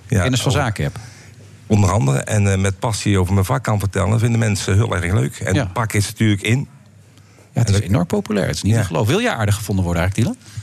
Ja, 0.08 0.22
Kennis 0.22 0.42
van 0.42 0.52
zaken 0.52 0.84
heb. 0.84 0.96
Onder 1.68 1.92
andere, 1.92 2.20
en 2.20 2.52
eh, 2.52 2.58
met 2.58 2.80
passie 2.80 3.20
over 3.20 3.34
mijn 3.34 3.46
vak 3.46 3.64
kan 3.64 3.80
vertellen, 3.80 4.20
vinden 4.20 4.40
mensen 4.40 4.74
heel 4.76 4.96
erg 4.96 5.14
leuk. 5.14 5.36
En 5.40 5.54
Ja. 5.54 5.66
pak 5.66 5.94
is 5.94 6.08
natuurlijk 6.08 6.42
in. 6.42 6.68
Ja, 7.54 7.62
het 7.62 7.70
is 7.70 7.80
enorm 7.80 8.06
populair. 8.06 8.48
Het 8.48 8.56
is 8.56 8.62
niet 8.62 8.74
te 8.74 8.84
geloven. 8.84 9.08
Wil 9.08 9.20
je 9.20 9.34
aardig 9.34 9.56
gevonden 9.56 9.84
worden 9.84 10.02
eigenlijk, 10.02 10.36
Dylan? 10.36 10.60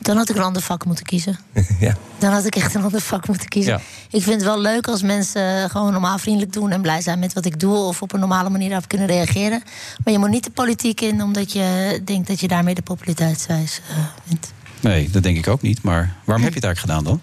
Dan 0.00 0.16
had 0.16 0.28
ik 0.28 0.36
een 0.36 0.42
ander 0.42 0.62
vak 0.62 0.84
moeten 0.84 1.04
kiezen. 1.04 1.38
ja. 1.80 1.96
Dan 2.18 2.32
had 2.32 2.44
ik 2.44 2.56
echt 2.56 2.74
een 2.74 2.82
ander 2.82 3.00
vak 3.00 3.28
moeten 3.28 3.48
kiezen. 3.48 3.72
Ja. 3.72 3.80
Ik 4.10 4.22
vind 4.22 4.34
het 4.34 4.44
wel 4.44 4.60
leuk 4.60 4.88
als 4.88 5.02
mensen 5.02 5.70
gewoon 5.70 5.92
normaal 5.92 6.18
vriendelijk 6.18 6.52
doen 6.52 6.70
en 6.70 6.82
blij 6.82 7.00
zijn 7.00 7.18
met 7.18 7.32
wat 7.32 7.44
ik 7.44 7.60
doe. 7.60 7.76
Of 7.76 8.02
op 8.02 8.12
een 8.12 8.20
normale 8.20 8.50
manier 8.50 8.68
daarop 8.68 8.88
kunnen 8.88 9.06
reageren. 9.06 9.62
Maar 10.04 10.12
je 10.12 10.18
moet 10.18 10.30
niet 10.30 10.44
de 10.44 10.50
politiek 10.50 11.00
in 11.00 11.22
omdat 11.22 11.52
je 11.52 12.00
denkt 12.04 12.28
dat 12.28 12.40
je 12.40 12.48
daarmee 12.48 12.74
de 12.74 12.82
populariteitswijs 12.82 13.80
eh, 13.90 13.96
wint. 14.24 14.52
Nee, 14.80 15.10
dat 15.10 15.22
denk 15.22 15.36
ik 15.36 15.48
ook 15.48 15.62
niet. 15.62 15.82
Maar 15.82 16.14
waarom 16.24 16.44
heb 16.46 16.54
je 16.54 16.60
het 16.60 16.68
eigenlijk 16.68 16.78
gedaan 16.78 17.04
dan? 17.04 17.20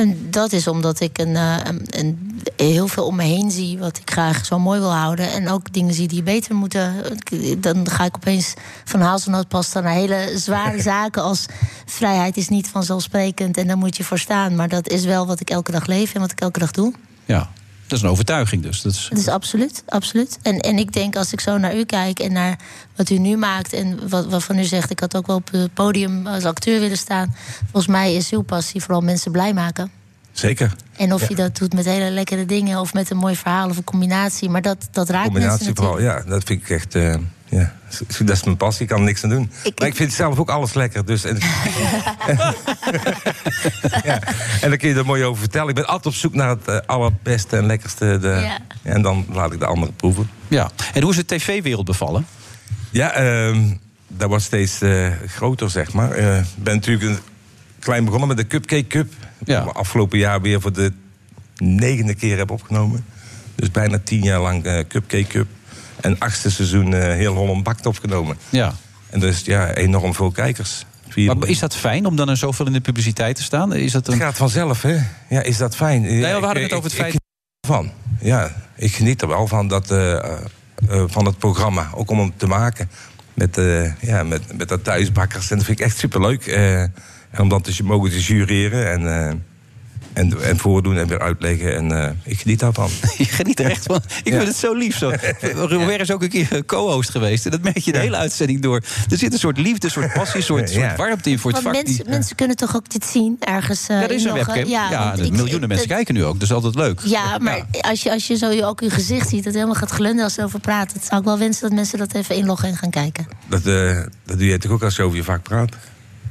En 0.00 0.30
dat 0.30 0.52
is 0.52 0.66
omdat 0.66 1.00
ik 1.00 1.18
een, 1.18 1.36
eh, 1.36 1.56
een, 1.64 1.86
een- 1.90 2.28
heel 2.56 2.88
veel 2.88 3.06
om 3.06 3.16
me 3.16 3.22
heen 3.22 3.50
zie 3.50 3.78
wat 3.78 3.96
ik 3.98 4.10
graag 4.10 4.44
zo 4.44 4.58
mooi 4.58 4.80
wil 4.80 4.92
houden. 4.94 5.32
En 5.32 5.48
ook 5.48 5.72
dingen 5.72 5.94
zie 5.94 6.08
die 6.08 6.22
beter 6.22 6.54
moeten. 6.54 6.94
Dan 7.58 7.88
ga 7.90 8.04
ik 8.04 8.16
opeens 8.16 8.54
van 8.84 9.00
hazelnootpasta 9.00 9.80
naar 9.80 9.92
hele 9.92 10.30
zware 10.34 10.82
zaken 10.92 11.22
als 11.22 11.46
vrijheid 11.86 12.36
is 12.36 12.48
niet 12.48 12.68
vanzelfsprekend 12.68 13.56
en 13.56 13.66
daar 13.66 13.78
moet 13.78 13.96
je 13.96 14.04
voor 14.04 14.18
staan. 14.18 14.54
Maar 14.54 14.68
dat 14.68 14.88
is 14.88 15.04
wel 15.04 15.26
wat 15.26 15.40
ik 15.40 15.50
elke 15.50 15.72
dag 15.72 15.86
leef 15.86 16.14
en 16.14 16.20
wat 16.20 16.30
ik 16.32 16.40
elke 16.40 16.58
dag 16.58 16.70
doe. 16.70 16.92
Ja, 17.24 17.50
dat 17.90 17.98
is 17.98 18.04
een 18.04 18.10
overtuiging 18.10 18.62
dus. 18.62 18.82
Dat 18.82 19.08
is... 19.10 19.28
Absoluut, 19.28 19.82
absoluut. 19.86 20.38
En, 20.42 20.58
en 20.58 20.78
ik 20.78 20.92
denk 20.92 21.16
als 21.16 21.32
ik 21.32 21.40
zo 21.40 21.58
naar 21.58 21.76
u 21.76 21.84
kijk 21.84 22.18
en 22.18 22.32
naar 22.32 22.58
wat 22.96 23.10
u 23.10 23.18
nu 23.18 23.36
maakt... 23.36 23.72
en 23.72 24.08
wat, 24.08 24.26
waarvan 24.26 24.58
u 24.58 24.64
zegt, 24.64 24.90
ik 24.90 25.00
had 25.00 25.16
ook 25.16 25.26
wel 25.26 25.36
op 25.36 25.50
het 25.50 25.74
podium 25.74 26.26
als 26.26 26.44
acteur 26.44 26.80
willen 26.80 26.96
staan... 26.96 27.34
volgens 27.60 27.86
mij 27.86 28.14
is 28.14 28.30
uw 28.30 28.42
passie 28.42 28.82
vooral 28.82 29.00
mensen 29.00 29.32
blij 29.32 29.52
maken. 29.52 29.99
Zeker. 30.32 30.72
En 30.96 31.12
of 31.12 31.20
Ja. 31.20 31.26
je 31.28 31.34
dat 31.34 31.56
doet 31.56 31.72
met 31.74 31.84
hele 31.84 32.10
lekkere 32.10 32.46
dingen 32.46 32.78
of 32.80 32.94
met 32.94 33.10
een 33.10 33.16
mooi 33.16 33.36
verhaal 33.36 33.68
of 33.68 33.76
een 33.76 33.84
combinatie. 33.84 34.48
Maar 34.48 34.62
dat, 34.62 34.88
dat 34.92 35.08
raakt 35.10 35.24
combinatie 35.24 35.64
mensen 35.64 35.76
vooral, 35.76 35.94
natuurlijk. 35.94 36.24
ja, 36.24 36.30
dat 36.30 36.42
vind 36.44 36.60
ik 36.62 36.70
echt. 36.70 36.94
eh, 36.94 37.14
ja, 37.48 37.74
dat 38.24 38.36
is 38.36 38.44
mijn 38.44 38.56
passie, 38.56 38.82
ik 38.82 38.88
kan 38.88 38.98
er 38.98 39.04
niks 39.04 39.24
aan 39.24 39.30
doen. 39.30 39.50
maar 39.78 39.88
ik 39.88 39.94
vind 39.96 40.12
zelf 40.12 40.38
ook 40.38 40.50
alles 40.50 40.74
lekker. 40.74 41.04
Dus, 41.06 41.24
en, 41.24 41.38
ja, 44.04 44.20
en 44.60 44.68
dan 44.68 44.76
kun 44.78 44.88
je 44.88 44.94
er 44.94 45.04
mooi 45.06 45.24
over 45.24 45.40
vertellen. 45.40 45.68
Ik 45.68 45.74
ben 45.74 45.86
altijd 45.86 46.06
op 46.06 46.14
zoek 46.20 46.34
naar 46.34 46.48
het 46.48 46.68
eh, 46.68 46.78
allerbeste 46.86 47.56
en 47.56 47.66
lekkerste. 47.66 48.18
De, 48.20 48.28
Ja. 48.28 48.58
En 48.82 49.02
dan 49.02 49.26
laat 49.32 49.52
ik 49.52 49.58
de 49.58 49.66
anderen 49.66 49.94
proeven. 49.94 50.30
Ja. 50.48 50.70
En 50.94 51.02
hoe 51.02 51.10
is 51.10 51.16
de 51.16 51.24
tv-wereld 51.26 51.84
bevallen? 51.84 52.26
Ja, 52.90 53.12
ehm, 53.12 53.74
dat 54.08 54.28
wordt 54.28 54.44
steeds 54.44 54.80
eh, 54.80 55.06
groter, 55.26 55.70
zeg 55.70 55.92
maar. 55.92 56.10
Eh, 56.10 56.38
Ik 56.38 56.44
ben 56.62 56.74
natuurlijk 56.74 57.04
een 57.10 57.18
klein 57.78 58.04
begonnen 58.04 58.28
met 58.28 58.36
de 58.36 58.46
Cupcake 58.46 58.86
Cup. 58.86 59.12
Ja. 59.44 59.60
Afgelopen 59.60 60.18
jaar 60.18 60.40
weer 60.40 60.60
voor 60.60 60.72
de 60.72 60.92
negende 61.56 62.14
keer 62.14 62.38
heb 62.38 62.50
opgenomen. 62.50 63.04
Dus 63.54 63.70
bijna 63.70 63.98
tien 64.04 64.22
jaar 64.22 64.40
lang 64.40 64.64
eh, 64.64 64.84
Cupcake 64.88 65.26
Cup. 65.26 65.46
En 66.00 66.18
achtste 66.18 66.50
seizoen 66.50 66.94
eh, 66.94 67.00
heel 67.00 67.34
Holland 67.34 67.62
Bakt 67.62 67.86
opgenomen. 67.86 68.36
Ja. 68.48 68.74
En 69.10 69.20
dus 69.20 69.40
ja, 69.40 69.74
enorm 69.74 70.14
veel 70.14 70.30
kijkers. 70.30 70.84
Maar 71.14 71.48
is 71.48 71.58
dat 71.58 71.76
fijn 71.76 72.06
om 72.06 72.16
dan 72.16 72.28
er 72.28 72.36
zoveel 72.36 72.66
in 72.66 72.72
de 72.72 72.80
publiciteit 72.80 73.36
te 73.36 73.42
staan? 73.42 73.74
Is 73.74 73.92
dat 73.92 74.06
een... 74.06 74.12
Het 74.12 74.22
gaat 74.22 74.36
vanzelf, 74.36 74.82
hè? 74.82 74.98
Ja, 75.28 75.42
is 75.42 75.56
dat 75.56 75.76
fijn? 75.76 76.02
Nee, 76.02 76.20
we 76.20 76.26
hadden 76.26 76.62
het 76.62 76.72
over 76.72 76.90
het 76.90 76.98
feit... 76.98 77.14
van. 77.66 77.90
Ja, 78.20 78.52
ik 78.76 78.94
geniet 78.94 79.22
er 79.22 79.28
wel 79.28 79.46
van, 79.46 79.68
dat, 79.68 79.90
eh, 79.90 80.38
van 81.06 81.24
het 81.24 81.38
programma. 81.38 81.90
Ook 81.94 82.10
om 82.10 82.18
hem 82.18 82.32
te 82.36 82.46
maken 82.46 82.90
met, 83.34 83.58
eh 83.58 84.00
ja, 84.00 84.22
met, 84.22 84.56
met 84.56 84.68
dat 84.68 84.84
thuisbakkers. 84.84 85.50
En 85.50 85.56
dat 85.56 85.66
vind 85.66 85.80
ik 85.80 85.84
echt 85.84 85.98
superleuk. 85.98 86.46
En 87.30 87.40
om 87.42 87.48
dan 87.48 87.62
te 87.62 87.82
mogen 87.84 88.10
te 88.10 88.20
jureren 88.20 88.90
en, 88.92 89.06
eh, 89.06 89.34
en, 90.12 90.42
en 90.42 90.58
voordoen 90.58 90.96
en 90.96 91.06
weer 91.06 91.20
uitleggen. 91.20 91.76
En 91.76 92.02
eh, 92.04 92.10
ik 92.24 92.40
geniet 92.40 92.58
daarvan. 92.58 92.90
Je 93.18 93.24
geniet 93.24 93.60
er 93.60 93.70
echt 93.70 93.84
van. 93.84 94.00
Ik 94.22 94.32
vind 94.32 94.46
het 94.46 94.56
zo 94.56 94.74
lief. 94.74 94.96
Zo. 94.98 95.12
Robert 95.54 96.00
is 96.00 96.10
ook 96.10 96.22
een 96.22 96.28
keer 96.28 96.64
co-host 96.66 97.10
geweest. 97.10 97.44
En 97.44 97.50
dat 97.50 97.62
merk 97.62 97.78
je 97.78 97.92
de 97.92 97.98
hele 97.98 98.16
uitzending 98.16 98.60
door. 98.62 98.82
Er 99.10 99.16
zit 99.18 99.32
een 99.32 99.38
soort 99.38 99.58
liefde, 99.58 99.86
een 99.86 99.92
soort 99.92 100.12
passie, 100.12 100.36
een 100.36 100.42
soort, 100.68 100.96
warmte 100.96 101.30
in 101.30 101.38
voor 101.38 101.52
het 101.52 101.62
vak. 101.62 101.72
mensen, 101.72 101.94
die- 102.04 102.08
mensen 102.08 102.36
kunnen 102.36 102.56
toch 102.56 102.76
ook 102.76 102.88
dit 102.90 103.04
zien 103.04 103.36
ergens 103.40 103.86
eh 103.88 103.96
ja, 103.96 104.02
er 104.02 104.10
is 104.10 104.24
een 104.24 104.32
webcam. 104.32 104.64
Ja, 104.64 105.04
want 105.04 105.16
de 105.16 105.24
ik- 105.24 105.30
miljoenen 105.30 105.62
ik- 105.62 105.68
mensen 105.68 105.88
dat- 105.88 105.96
kijken 105.96 106.14
nu 106.14 106.24
ook. 106.24 106.32
Dat 106.34 106.42
is 106.42 106.52
altijd 106.52 106.74
leuk. 106.74 107.00
Ja, 107.04 107.38
maar 107.38 107.62
Als, 107.80 108.02
je, 108.02 108.10
als 108.12 108.26
je 108.26 108.36
zo 108.36 108.60
ook 108.62 108.80
uw 108.80 108.90
gezicht 108.90 109.28
ziet, 109.28 109.36
dat 109.36 109.44
het 109.44 109.54
helemaal 109.54 109.74
gaat 109.74 109.90
glunderen 109.90 110.24
als 110.24 110.34
ze 110.34 110.42
over 110.44 110.60
praten. 110.60 110.94
Dat 110.98 111.06
zou 111.06 111.20
ik 111.20 111.26
wel 111.26 111.38
wensen 111.38 111.62
dat 111.62 111.72
mensen 111.72 111.98
dat 111.98 112.14
even 112.14 112.36
inloggen 112.36 112.68
en 112.68 112.76
gaan 112.76 112.90
kijken. 112.90 113.26
Dat, 113.48 113.66
eh, 113.66 114.00
dat 114.26 114.38
doe 114.38 114.46
je 114.46 114.58
toch 114.58 114.70
ook 114.72 114.82
als 114.82 114.96
je 114.96 115.02
over 115.02 115.16
je 115.16 115.24
vak 115.24 115.42
praat? 115.42 115.70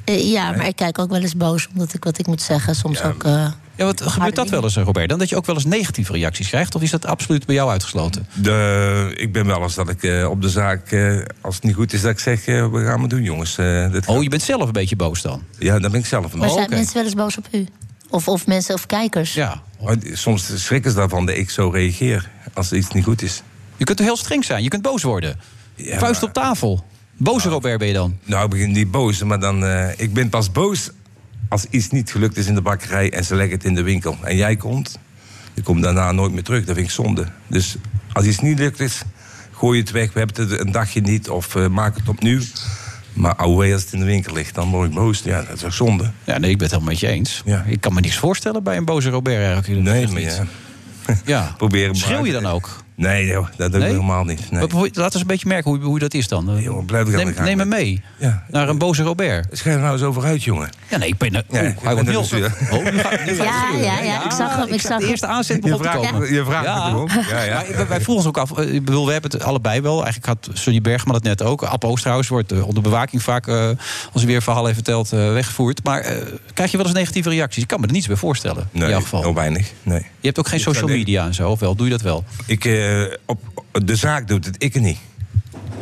Eh, 0.09 0.31
ja, 0.31 0.51
maar 0.51 0.67
ik 0.67 0.75
kijk 0.75 0.99
ook 0.99 1.09
wel 1.09 1.21
eens 1.21 1.35
boos 1.35 1.67
omdat 1.71 1.93
ik 1.93 2.03
wat 2.03 2.17
ik 2.19 2.27
moet 2.27 2.41
zeggen. 2.41 2.75
Soms 2.75 3.03
ook. 3.03 3.23
eh, 3.23 3.31
Ja, 3.75 3.85
wat 3.85 4.01
gebeurt 4.01 4.35
dat 4.35 4.49
wel 4.49 4.63
eens, 4.63 4.75
eh, 4.75 4.83
Robert? 4.83 5.09
Dan 5.09 5.19
dat 5.19 5.29
je 5.29 5.35
ook 5.35 5.45
wel 5.45 5.55
eens 5.55 5.65
negatieve 5.65 6.11
reacties 6.13 6.47
krijgt? 6.47 6.75
Of 6.75 6.81
is 6.81 6.89
dat 6.91 7.05
absoluut 7.05 7.45
bij 7.45 7.55
jou 7.55 7.69
uitgesloten? 7.69 8.27
De, 8.33 9.13
ik 9.15 9.33
ben 9.33 9.45
wel 9.45 9.61
eens 9.61 9.75
dat 9.75 9.89
ik 9.89 10.03
eh, 10.03 10.29
op 10.29 10.41
de 10.41 10.49
zaak, 10.49 10.91
eh, 10.91 11.19
als 11.41 11.55
het 11.55 11.63
niet 11.63 11.75
goed 11.75 11.93
is, 11.93 12.01
dat 12.01 12.11
ik 12.11 12.19
zeg: 12.19 12.45
we 12.45 12.83
gaan 12.85 12.99
maar 12.99 13.09
doen, 13.09 13.23
jongens. 13.23 13.57
Eh, 13.57 13.91
dit 13.91 14.05
Oh, 14.07 14.23
je 14.23 14.29
bent 14.29 14.41
zelf 14.41 14.61
een 14.65 14.71
beetje 14.71 14.95
boos 14.95 15.21
dan? 15.21 15.43
Ja, 15.59 15.79
dan 15.79 15.91
ben 15.91 15.99
ik 15.99 16.05
zelf 16.05 16.33
een 16.33 16.39
maar 16.39 16.49
zijn 16.49 16.69
mensen 16.69 16.93
wel 16.95 17.03
eens 17.03 17.13
boos 17.13 17.37
op 17.37 17.47
u? 17.51 17.67
Of, 18.09 18.27
of 18.27 18.47
mensen 18.47 18.73
of 18.75 18.85
kijkers? 18.85 19.33
Ja. 19.33 19.61
Soms 20.13 20.63
schrikken 20.63 20.91
ze 20.91 20.97
daarvan 20.97 21.25
dat 21.25 21.35
ik 21.35 21.49
zo 21.49 21.69
reageer 21.69 22.29
als 22.53 22.71
iets 22.71 22.89
niet 22.91 23.03
goed 23.03 23.21
is. 23.21 23.41
Je 23.77 23.83
kunt 23.85 23.99
er 23.99 24.05
heel 24.05 24.17
streng 24.17 24.45
zijn. 24.45 24.63
Je 24.63 24.69
kunt 24.69 24.81
boos 24.81 25.03
worden. 25.03 25.39
Vuist 25.77 26.23
op 26.23 26.33
tafel. 26.33 26.83
Boze 27.21 27.49
Robert 27.49 27.77
ben 27.77 27.87
je 27.87 27.93
dan? 27.93 28.17
Nou, 28.23 28.43
ik 28.43 28.49
ben 28.49 28.71
niet 28.71 28.91
boos, 28.91 29.23
maar 29.23 29.39
dan, 29.39 29.65
eh, 29.65 29.89
ik 29.97 30.13
ben 30.13 30.29
pas 30.29 30.51
boos 30.51 30.91
als 31.49 31.65
iets 31.69 31.89
niet 31.89 32.11
gelukt 32.11 32.37
is 32.37 32.47
in 32.47 32.55
de 32.55 32.61
bakkerij 32.61 33.11
en 33.13 33.25
ze 33.25 33.35
leggen 33.35 33.55
het 33.55 33.65
in 33.65 33.75
de 33.75 33.81
winkel. 33.81 34.17
En 34.21 34.35
jij 34.35 34.55
komt, 34.55 34.99
je 35.53 35.61
komt 35.61 35.83
daarna 35.83 36.11
nooit 36.11 36.31
meer 36.31 36.43
terug. 36.43 36.65
Dat 36.65 36.75
vind 36.75 36.87
ik 36.87 36.93
zonde. 36.93 37.25
Dus 37.47 37.75
als 38.13 38.25
iets 38.25 38.39
niet 38.39 38.59
lukt 38.59 38.79
is, 38.79 39.01
gooi 39.51 39.79
het 39.79 39.91
weg. 39.91 40.13
We 40.13 40.19
hebben 40.19 40.49
het 40.49 40.59
een 40.59 40.71
dagje 40.71 41.01
niet 41.01 41.29
of 41.29 41.55
eh, 41.55 41.67
maak 41.67 41.95
het 41.95 42.09
opnieuw. 42.09 42.41
Maar 43.13 43.35
ouwe, 43.35 43.73
als 43.73 43.81
het 43.81 43.93
in 43.93 43.99
de 43.99 44.05
winkel 44.05 44.33
ligt, 44.33 44.55
dan 44.55 44.69
word 44.69 44.89
ik 44.89 44.95
boos. 44.95 45.21
Ja, 45.23 45.41
dat 45.41 45.55
is 45.55 45.63
ook 45.63 45.73
zonde. 45.73 46.11
Ja, 46.23 46.37
nee, 46.37 46.51
ik 46.51 46.57
ben 46.57 46.67
het 46.67 46.75
helemaal 46.75 46.93
met 46.93 46.99
je 46.99 47.07
eens. 47.07 47.43
Ik 47.65 47.81
kan 47.81 47.93
me 47.93 48.01
niks 48.01 48.17
voorstellen 48.17 48.63
bij 48.63 48.77
een 48.77 48.85
boze 48.85 49.09
Robert 49.09 49.37
eigenlijk. 49.37 49.83
Nee, 49.83 50.07
maar 50.07 50.21
ja. 50.21 50.45
Ja. 51.25 51.53
Proberen 51.57 51.95
Schreeuw 51.95 52.25
je 52.25 52.31
dan 52.31 52.45
ook? 52.45 52.83
Nee, 52.99 53.25
joh, 53.25 53.47
dat 53.57 53.71
doe 53.71 53.79
ik 53.79 53.85
Nee? 53.85 53.89
helemaal 53.95 54.23
niet. 54.23 54.51
Nee. 54.51 54.67
Hoe- 54.71 54.89
Laat 54.93 55.13
eens 55.13 55.21
een 55.21 55.27
beetje 55.27 55.47
merken 55.47 55.71
hoe, 55.71 55.79
hoe 55.83 55.99
dat 55.99 56.13
is 56.13 56.27
dan. 56.27 56.61
Jongen, 56.61 56.85
blijf 56.85 57.07
ik 57.07 57.15
neem, 57.15 57.33
neem 57.43 57.57
me 57.57 57.65
mee 57.65 58.01
Ja. 58.17 58.43
naar 58.47 58.69
een 58.69 58.77
boze 58.77 59.03
Robert. 59.03 59.47
Schrijf 59.57 59.75
er 59.75 59.81
nou 59.81 59.93
eens 59.93 60.01
over 60.03 60.23
uit, 60.23 60.43
jongen. 60.43 60.69
Ja, 60.89 60.97
nee, 60.97 61.07
ik 61.07 61.17
ben... 61.17 61.31
Ja, 61.31 61.41
hij 61.51 61.75
wordt. 61.93 62.09
Oh, 62.09 62.83
nu 62.85 62.99
gaat 62.99 63.25
Ja, 63.37 63.69
ja, 63.81 63.99
ja, 64.01 64.25
ik 64.25 64.31
zag 64.31 64.55
hem, 64.55 64.67
ik 64.73 64.81
zag 64.81 64.99
de 64.99 65.07
eerste 65.07 65.27
aanzet 65.27 65.61
begon 65.61 65.81
te 65.81 65.87
komen. 65.89 66.33
je 66.33 66.43
vraagt 66.45 66.65
Ja. 66.65 66.83
het 66.85 66.93
erom. 66.93 67.09
Ja, 67.29 67.41
ja. 67.43 67.53
Maar 67.53 67.65
wij- 67.75 67.87
wij 67.87 68.01
vroegen 68.01 68.15
ons 68.15 68.25
ook 68.25 68.37
af, 68.37 68.57
eh, 68.57 68.73
ik 68.73 68.85
bedoel, 68.85 69.05
we 69.05 69.11
hebben 69.11 69.31
het 69.31 69.43
allebei 69.43 69.81
wel. 69.81 70.03
Eigenlijk 70.03 70.25
had 70.25 70.49
Sonny 70.57 70.81
Bergman 70.81 71.15
het 71.15 71.23
net 71.23 71.41
ook. 71.43 71.63
App 71.63 71.83
Oost 71.83 72.01
trouwens 72.01 72.27
wordt 72.27 72.51
eh, 72.51 72.67
onder 72.67 72.83
bewaking 72.83 73.21
vaak, 73.23 73.47
eh, 73.47 73.55
als 73.65 73.77
hij 74.13 74.25
weer 74.25 74.35
een 74.35 74.41
verhaal 74.41 74.63
heeft 74.63 74.75
verteld, 74.75 75.11
eh, 75.13 75.31
weggevoerd. 75.33 75.83
Maar 75.83 76.01
eh, 76.01 76.15
krijg 76.53 76.71
je 76.71 76.77
wel 76.77 76.85
eens 76.85 76.95
negatieve 76.95 77.29
reacties? 77.29 77.61
Ik 77.61 77.67
kan 77.67 77.79
me 77.79 77.87
er 77.87 77.91
niets 77.93 78.07
bij 78.07 78.15
voorstellen, 78.15 78.69
in 78.71 78.79
Nee, 78.79 78.89
jouw 78.89 79.01
geval. 79.01 79.21
heel 79.21 79.33
weinig. 79.33 79.71
Nee. 79.83 79.99
Je 79.99 80.27
hebt 80.27 80.39
ook 80.39 80.47
geen 80.47 80.59
social 80.59 80.87
media 80.89 81.25
en 81.25 81.33
zo, 81.33 81.49
of 81.49 81.59
wel? 81.59 81.75
Doe 81.75 81.85
je 81.85 81.91
dat 81.91 82.01
wel? 82.01 82.23
Ik, 82.45 82.65
eh, 82.65 82.88
op, 83.25 83.39
de 83.71 83.95
zaak 83.95 84.27
doet 84.27 84.45
het, 84.45 84.55
ik 84.57 84.79
niet. 84.79 84.97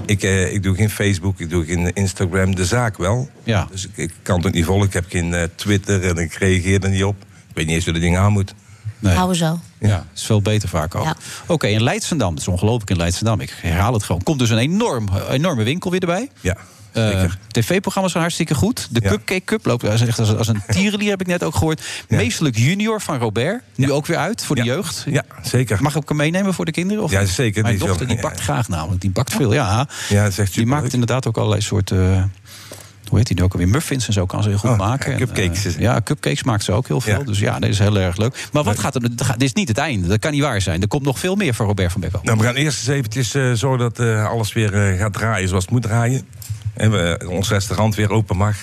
Ik, 0.06 0.24
eh, 0.24 0.54
ik 0.54 0.64
doe 0.64 0.76
geen 0.76 0.90
Facebook, 0.90 1.40
ik 1.40 1.50
doe 1.50 1.66
geen 1.66 1.94
Instagram, 1.94 2.56
de 2.56 2.66
zaak 2.66 2.98
wel. 2.98 3.30
Ja. 3.44 3.68
Dus 3.72 3.86
ik, 3.86 3.98
ik 3.98 4.14
kan 4.22 4.38
het 4.38 4.48
ook 4.48 4.54
niet 4.54 4.66
volgen. 4.66 4.88
Ik 4.88 4.94
heb 4.94 5.06
geen 5.10 5.34
eh, 5.34 5.44
Twitter 5.56 6.04
en 6.04 6.18
ik 6.18 6.34
reageer 6.34 6.84
er 6.84 6.90
niet 6.90 7.04
op. 7.04 7.16
Ik 7.22 7.56
weet 7.56 7.66
niet 7.66 7.76
eens 7.76 7.86
hoe 7.86 7.94
de 7.94 8.00
dingen 8.00 8.22
aan 8.22 8.32
moet. 8.32 8.54
Nee. 9.00 9.16
Houden 9.16 9.38
zo. 9.38 9.60
Ja, 9.80 10.06
is 10.16 10.26
veel 10.26 10.42
beter 10.42 10.70
vaak 10.70 10.96
ook. 10.96 11.04
Ja. 11.04 11.16
Oké, 11.48 11.68
in 11.68 11.84
Leidsendam, 11.84 12.30
dat 12.30 12.40
is 12.40 12.48
ongelooflijk 12.48 12.90
in 12.90 12.98
Leidsendam. 12.98 13.40
Ik 13.40 13.54
herhaal 13.62 13.94
het 13.94 14.04
gewoon. 14.04 14.24
Komt 14.24 14.40
dus 14.40 14.50
een 14.50 14.58
enorm, 14.58 15.08
enorme 15.30 15.64
winkel 15.64 15.92
weer 15.92 16.00
erbij. 16.00 16.30
Ja, 16.42 16.58
Zeker. 17.02 17.38
TV-programma's 17.48 18.11
zijn 18.11 18.24
hartstikke 18.24 18.56
goed. 18.56 18.88
De 18.91 18.99
Ja. 19.03 19.10
Cupcake 19.10 19.44
Cup 19.45 19.65
loopt 19.65 19.88
als, 19.90 20.02
echt 20.02 20.19
als, 20.19 20.36
als 20.36 20.48
een 20.48 20.61
tierenlier, 20.76 21.10
heb 21.10 21.22
ik 21.22 21.28
net 21.28 21.44
ook 21.44 21.56
gehoord. 21.56 21.82
Meestelijk 22.07 22.57
junior 22.57 23.02
van 23.02 23.18
Robert. 23.18 23.61
Nu 23.76 23.91
ook 23.91 24.06
weer 24.06 24.18
uit 24.18 24.44
voor 24.44 24.56
de 24.56 24.64
Ja. 24.64 24.74
jeugd. 24.74 25.03
Ja, 25.10 25.24
zeker. 25.44 25.78
Mag 25.82 25.95
ik 25.95 26.07
hem 26.07 26.18
meenemen 26.18 26.53
voor 26.53 26.65
de 26.65 26.72
kinderen? 26.72 27.03
Of 27.03 27.11
Ja, 27.11 27.26
zeker. 27.26 27.61
Mijn 27.64 27.78
Die 27.78 27.88
dochter 27.88 28.07
die 28.07 28.19
bakt 28.19 28.40
graag 28.40 28.68
namelijk. 28.68 29.02
Die 29.02 29.10
bakt 29.11 29.34
veel, 29.34 29.53
ja. 29.53 29.88
Ja, 30.10 30.24
dat 30.24 30.32
is 30.32 30.38
echt 30.40 30.53
Die 30.53 30.65
maakt 30.65 30.94
inderdaad 30.94 31.28
ook 31.28 31.38
allerlei 31.38 31.61
soorten... 31.61 32.32
hoe 33.10 33.18
heet 33.18 33.28
die 33.28 33.36
nu 33.36 33.44
ook 33.44 33.52
alweer? 33.53 33.68
Muffins 33.68 34.07
en 34.07 34.14
zo 34.14 34.26
kan 34.26 34.44
ze 34.44 34.49
heel 34.49 34.57
goed 34.57 34.69
Oh, 34.69 34.78
maken. 34.78 35.11
ja, 35.11 35.18
cupcakes 35.18 35.65
eh, 35.65 35.80
ja, 35.80 36.02
cupcakes 36.03 36.44
maakt 36.44 36.64
ze 36.64 36.72
ook 36.72 36.88
heel 36.88 37.02
veel. 37.02 37.18
Ja. 37.19 37.24
Dus 37.24 37.40
ja, 37.40 37.60
dat 37.60 37.69
is 37.69 37.80
heel 37.80 37.98
erg 37.99 38.18
leuk. 38.18 38.48
Maar 38.52 38.64
wat 38.64 38.80
gaat 38.80 38.95
er... 38.95 39.02
Dit 39.02 39.41
is 39.41 39.53
niet 39.53 39.68
het 39.68 39.78
einde. 39.78 40.07
Dat 40.07 40.19
kan 40.19 40.32
niet 40.32 40.41
waar 40.41 40.61
zijn. 40.61 40.82
Er 40.82 40.88
komt 40.88 41.03
nog 41.03 41.19
veel 41.19 41.36
meer 41.36 41.53
van 41.53 41.65
Robert 41.65 41.91
van 41.91 42.02
Becko. 42.02 42.19
Nou, 42.24 42.38
we 42.38 42.44
gaan 42.44 42.56
eerst 42.56 42.78
eens 42.78 42.88
eventjes 42.88 43.34
eh, 43.34 43.52
zorgen 43.53 43.80
dat 43.94 43.99
alles 44.28 44.53
weer 44.53 44.95
gaat 44.98 45.14
draaien 45.14 45.48
zoals 45.48 45.64
het 45.64 45.74
moet 45.74 45.82
draaien. 45.82 46.22
En 46.78 46.91
we 46.91 47.26
ons 47.30 47.49
restaurant 47.49 47.95
weer 47.95 48.10
open 48.12 48.38
mag. 48.38 48.56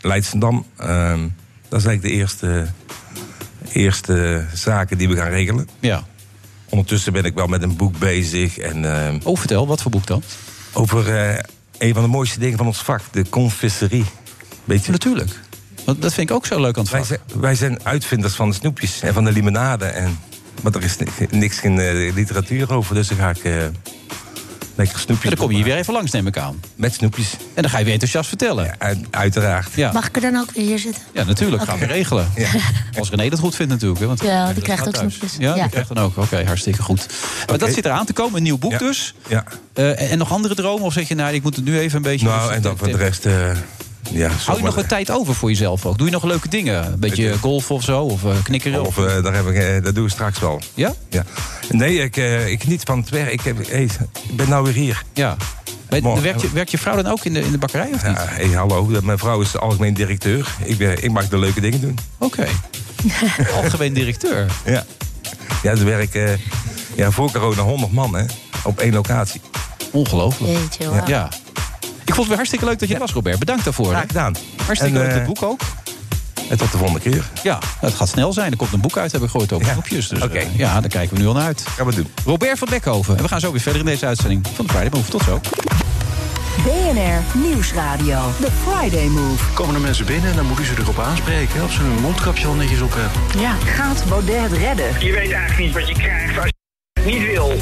Leidsendam. 0.00 0.66
Ehm, 0.76 1.20
dat 1.68 1.80
is 1.80 1.86
eigenlijk 1.86 2.02
de 2.02 2.10
eerste, 2.10 2.66
eerste 3.72 4.44
zaken 4.54 4.98
die 4.98 5.08
we 5.08 5.16
gaan 5.16 5.28
regelen. 5.30 5.68
Ja. 5.80 6.04
Ondertussen 6.68 7.12
ben 7.12 7.24
ik 7.24 7.34
wel 7.34 7.46
met 7.46 7.62
een 7.62 7.76
boek 7.76 7.98
bezig. 7.98 8.58
En, 8.58 8.84
ehm, 9.04 9.18
Oh, 9.24 9.36
vertel. 9.38 9.66
Wat 9.66 9.82
voor 9.82 9.90
boek 9.90 10.06
dan? 10.06 10.22
over 10.72 11.16
eh, 11.16 11.38
een 11.78 11.94
van 11.94 12.02
de 12.02 12.08
mooiste 12.08 12.38
dingen 12.38 12.58
van 12.58 12.66
ons 12.66 12.78
vak. 12.82 13.00
De 13.10 13.28
confiserie. 13.28 14.04
Weet 14.64 14.84
je? 14.84 14.90
Natuurlijk. 14.92 15.30
Want 15.84 16.02
dat 16.02 16.14
vind 16.14 16.30
ik 16.30 16.36
ook 16.36 16.46
zo 16.46 16.60
leuk 16.60 16.76
aan 16.76 16.82
het 16.82 16.92
Wij 16.92 17.04
vak. 17.04 17.08
zijn, 17.28 17.40
wij 17.40 17.54
zijn 17.54 17.78
uitvinders 17.84 18.34
van 18.34 18.48
de 18.48 18.54
snoepjes 18.54 19.00
en 19.02 19.14
van 19.14 19.24
de 19.24 19.32
limonade. 19.32 19.84
En, 19.84 20.18
maar 20.62 20.74
er 20.74 20.82
is 20.82 20.96
ni- 20.96 21.26
niks 21.38 21.60
in 21.60 21.78
eh, 21.80 22.14
literatuur 22.14 22.72
over. 22.72 22.94
Dus 22.94 23.08
dan 23.08 23.16
ga 23.16 23.30
ik 23.30 23.44
eh, 23.44 23.52
lekker 24.74 24.98
snoepjes 24.98 25.24
En 25.30 25.36
dan 25.36 25.38
kom 25.38 25.48
je 25.50 25.56
hier 25.56 25.64
weer 25.64 25.76
even 25.76 25.92
langs, 25.92 26.10
neem 26.10 26.26
ik 26.26 26.36
aan. 26.38 26.60
Met 26.76 26.94
snoepjes. 26.94 27.32
En 27.54 27.62
dan 27.62 27.70
ga 27.70 27.78
je 27.78 27.84
weer 27.84 27.92
enthousiast 27.92 28.28
vertellen. 28.28 28.64
Ja, 28.64 28.74
uit- 28.78 28.98
uiteraard. 29.10 29.68
Ja, 29.74 29.92
Mag 29.92 30.06
ik 30.08 30.14
er 30.16 30.20
dan 30.22 30.36
ook 30.36 30.50
weer 30.50 30.64
hier 30.66 30.78
zitten? 30.78 31.02
ja 31.12 31.24
natuurlijk. 31.24 31.62
Gaan 31.62 31.78
we 31.78 31.86
regelen. 31.86 32.28
Als 32.98 33.10
René 33.10 33.28
dat 33.28 33.38
goed 33.38 33.54
vindt 33.54 33.72
natuurlijk. 33.72 34.00
Hè, 34.00 34.06
want 34.06 34.22
Ja, 34.22 34.52
die 34.52 34.62
krijgt 34.62 34.86
ook 34.86 34.94
thuis. 34.94 35.14
snoepjes. 35.14 35.36
Ja, 35.38 35.54
Ja. 35.54 35.62
die 35.62 35.70
krijgt 35.70 35.88
dan 35.94 35.98
ook. 36.04 36.16
Oké, 36.16 36.44
hartstikke 36.46 36.82
goed. 36.82 37.06
Maar 37.48 37.58
dat 37.58 37.72
zit 37.72 37.84
eraan 37.84 38.06
te 38.06 38.12
komen. 38.12 38.36
Een 38.36 38.42
nieuw 38.42 38.58
boek 38.58 38.72
Ja. 38.72 38.78
dus. 38.78 39.14
Ja. 39.28 39.44
Eh, 39.72 40.12
en 40.12 40.18
nog 40.18 40.32
andere 40.32 40.54
dromen? 40.54 40.84
Of 40.86 40.92
zeg 40.92 41.08
je, 41.08 41.14
nou, 41.14 41.34
ik 41.34 41.42
moet 41.42 41.56
het 41.56 41.64
nu 41.64 41.78
even 41.78 41.96
een 41.96 42.02
beetje... 42.02 42.26
Nou, 42.26 42.52
en 42.52 42.62
dan 42.62 42.78
voor 42.78 42.88
de 42.88 42.96
rest... 42.96 43.26
eh 43.26 43.50
ja, 44.10 44.30
Hou 44.44 44.58
je 44.58 44.64
nog 44.64 44.74
wat 44.74 44.88
tijd 44.88 45.10
over 45.10 45.34
voor 45.34 45.48
jezelf 45.48 45.86
ook? 45.86 45.98
Doe 45.98 46.06
je 46.06 46.12
nog 46.12 46.24
leuke 46.24 46.48
dingen? 46.48 46.86
Een 46.86 46.98
beetje 46.98 47.38
golf 47.38 47.70
of 47.70 47.82
zo? 47.82 48.02
Of 48.02 48.24
eh, 48.24 48.30
knikkeren? 48.42 48.86
Of, 48.86 48.98
eh, 48.98 49.22
daar 49.22 49.34
heb 49.34 49.46
ik, 49.46 49.54
eh, 49.54 49.84
dat 49.84 49.94
doen 49.94 50.04
we 50.04 50.10
straks 50.10 50.38
wel. 50.38 50.60
Ja? 50.74 50.94
Ja. 51.08 51.24
Nee, 51.70 51.98
ik, 51.98 52.16
eh, 52.16 52.48
ik 52.48 52.62
geniet 52.62 52.82
van 52.82 52.98
het 52.98 53.08
werk. 53.08 53.32
Ik, 53.32 53.40
heb, 53.40 53.68
hey, 53.68 53.88
ik 54.28 54.36
ben 54.36 54.48
nou 54.48 54.64
weer 54.64 54.74
hier. 54.74 55.02
Ja. 55.12 55.36
Werkt 55.88 56.40
je, 56.40 56.50
werkt 56.52 56.70
je 56.70 56.78
vrouw 56.78 57.02
dan 57.02 57.12
ook 57.12 57.24
in 57.24 57.32
de, 57.32 57.40
in 57.40 57.52
de 57.52 57.58
bakkerij 57.58 57.90
of 57.94 58.06
niet? 58.06 58.16
Ja, 58.16 58.26
hey, 58.28 58.48
hallo. 58.48 58.86
Mijn 59.02 59.18
vrouw 59.18 59.40
is 59.40 59.50
de 59.50 59.58
algemeen 59.58 59.94
directeur. 59.94 60.54
Ik, 60.64 60.78
ben, 60.78 61.02
ik 61.02 61.10
mag 61.10 61.28
de 61.28 61.38
leuke 61.38 61.60
dingen 61.60 61.80
doen. 61.80 61.98
Oké. 62.18 62.46
Algemeen 63.62 63.92
directeur. 63.92 64.46
Ja. 64.64 64.84
Ja, 65.62 65.76
ze 65.76 65.84
werken 65.84 66.40
ja, 66.94 67.10
voor 67.10 67.30
corona 67.30 67.62
100 67.62 67.92
man 67.92 68.14
hè, 68.14 68.24
op 68.64 68.78
één 68.78 68.92
locatie. 68.92 69.40
Ongelooflijk. 69.90 70.52
Jeetje. 70.52 71.02
Ja. 71.06 71.28
Ik 72.10 72.16
vond 72.16 72.28
het 72.28 72.36
weer 72.36 72.36
hartstikke 72.36 72.64
leuk 72.64 72.78
dat 72.78 72.88
je 72.88 72.94
er 72.94 73.00
was, 73.00 73.12
Robert. 73.12 73.38
Bedankt 73.38 73.64
daarvoor. 73.64 73.86
Graag 73.86 74.06
gedaan. 74.06 74.34
Hartstikke 74.64 74.98
En, 74.98 75.02
leuk, 75.02 75.10
eh, 75.10 75.16
het 75.18 75.26
boek 75.26 75.42
ook. 75.42 75.60
En 76.48 76.56
tot 76.58 76.72
de 76.72 76.78
volgende 76.78 77.00
keer. 77.10 77.24
Ja, 77.42 77.58
het 77.80 77.94
gaat 77.94 78.08
snel 78.08 78.32
zijn. 78.32 78.50
Er 78.50 78.56
komt 78.56 78.72
een 78.72 78.80
boek 78.80 78.96
uit, 78.96 79.12
heb 79.12 79.22
ik 79.22 79.28
gehoord, 79.30 79.52
over 79.52 79.66
groepjes. 79.66 80.08
Dus 80.08 80.22
Oké. 80.22 80.38
eh, 80.38 80.56
ja, 80.56 80.80
daar 80.80 80.90
kijken 80.90 81.16
we 81.16 81.22
nu 81.22 81.28
al 81.28 81.34
naar 81.34 81.44
uit. 81.44 81.64
Gaan 81.76 81.86
we 81.86 81.94
doen. 81.94 82.06
Robert 82.24 82.58
van 82.58 82.68
Beckhoven. 82.70 83.16
En 83.16 83.22
we 83.22 83.28
gaan 83.28 83.40
zo 83.40 83.50
weer 83.52 83.60
verder 83.60 83.80
in 83.80 83.86
deze 83.86 84.06
uitzending 84.06 84.46
van 84.54 84.66
de 84.66 84.72
Friday 84.72 84.90
Move. 84.98 85.10
Tot 85.10 85.22
zo. 85.22 85.40
BNR 86.64 87.40
Nieuwsradio. 87.48 88.20
The 88.40 88.48
Friday 88.66 89.06
Move. 89.06 89.44
Komen 89.54 89.74
er 89.74 89.80
mensen 89.80 90.06
binnen 90.06 90.30
en 90.30 90.36
dan 90.36 90.46
moet 90.46 90.58
u 90.60 90.64
ze 90.64 90.72
erop 90.78 90.98
aanspreken. 90.98 91.64
Of 91.64 91.72
ze 91.72 91.80
hun 91.80 92.00
mondkapje 92.00 92.46
al 92.46 92.54
netjes 92.54 92.80
op 92.80 92.94
hebben. 92.94 93.40
Ja, 93.40 93.54
gaat 93.76 94.04
Baudet 94.08 94.42
het 94.42 94.52
redden? 94.52 94.86
Je 94.98 95.12
weet 95.12 95.32
eigenlijk 95.32 95.58
niet 95.58 95.72
wat 95.72 95.88
je 95.88 95.94
krijgt 95.94 96.38
als 96.38 96.49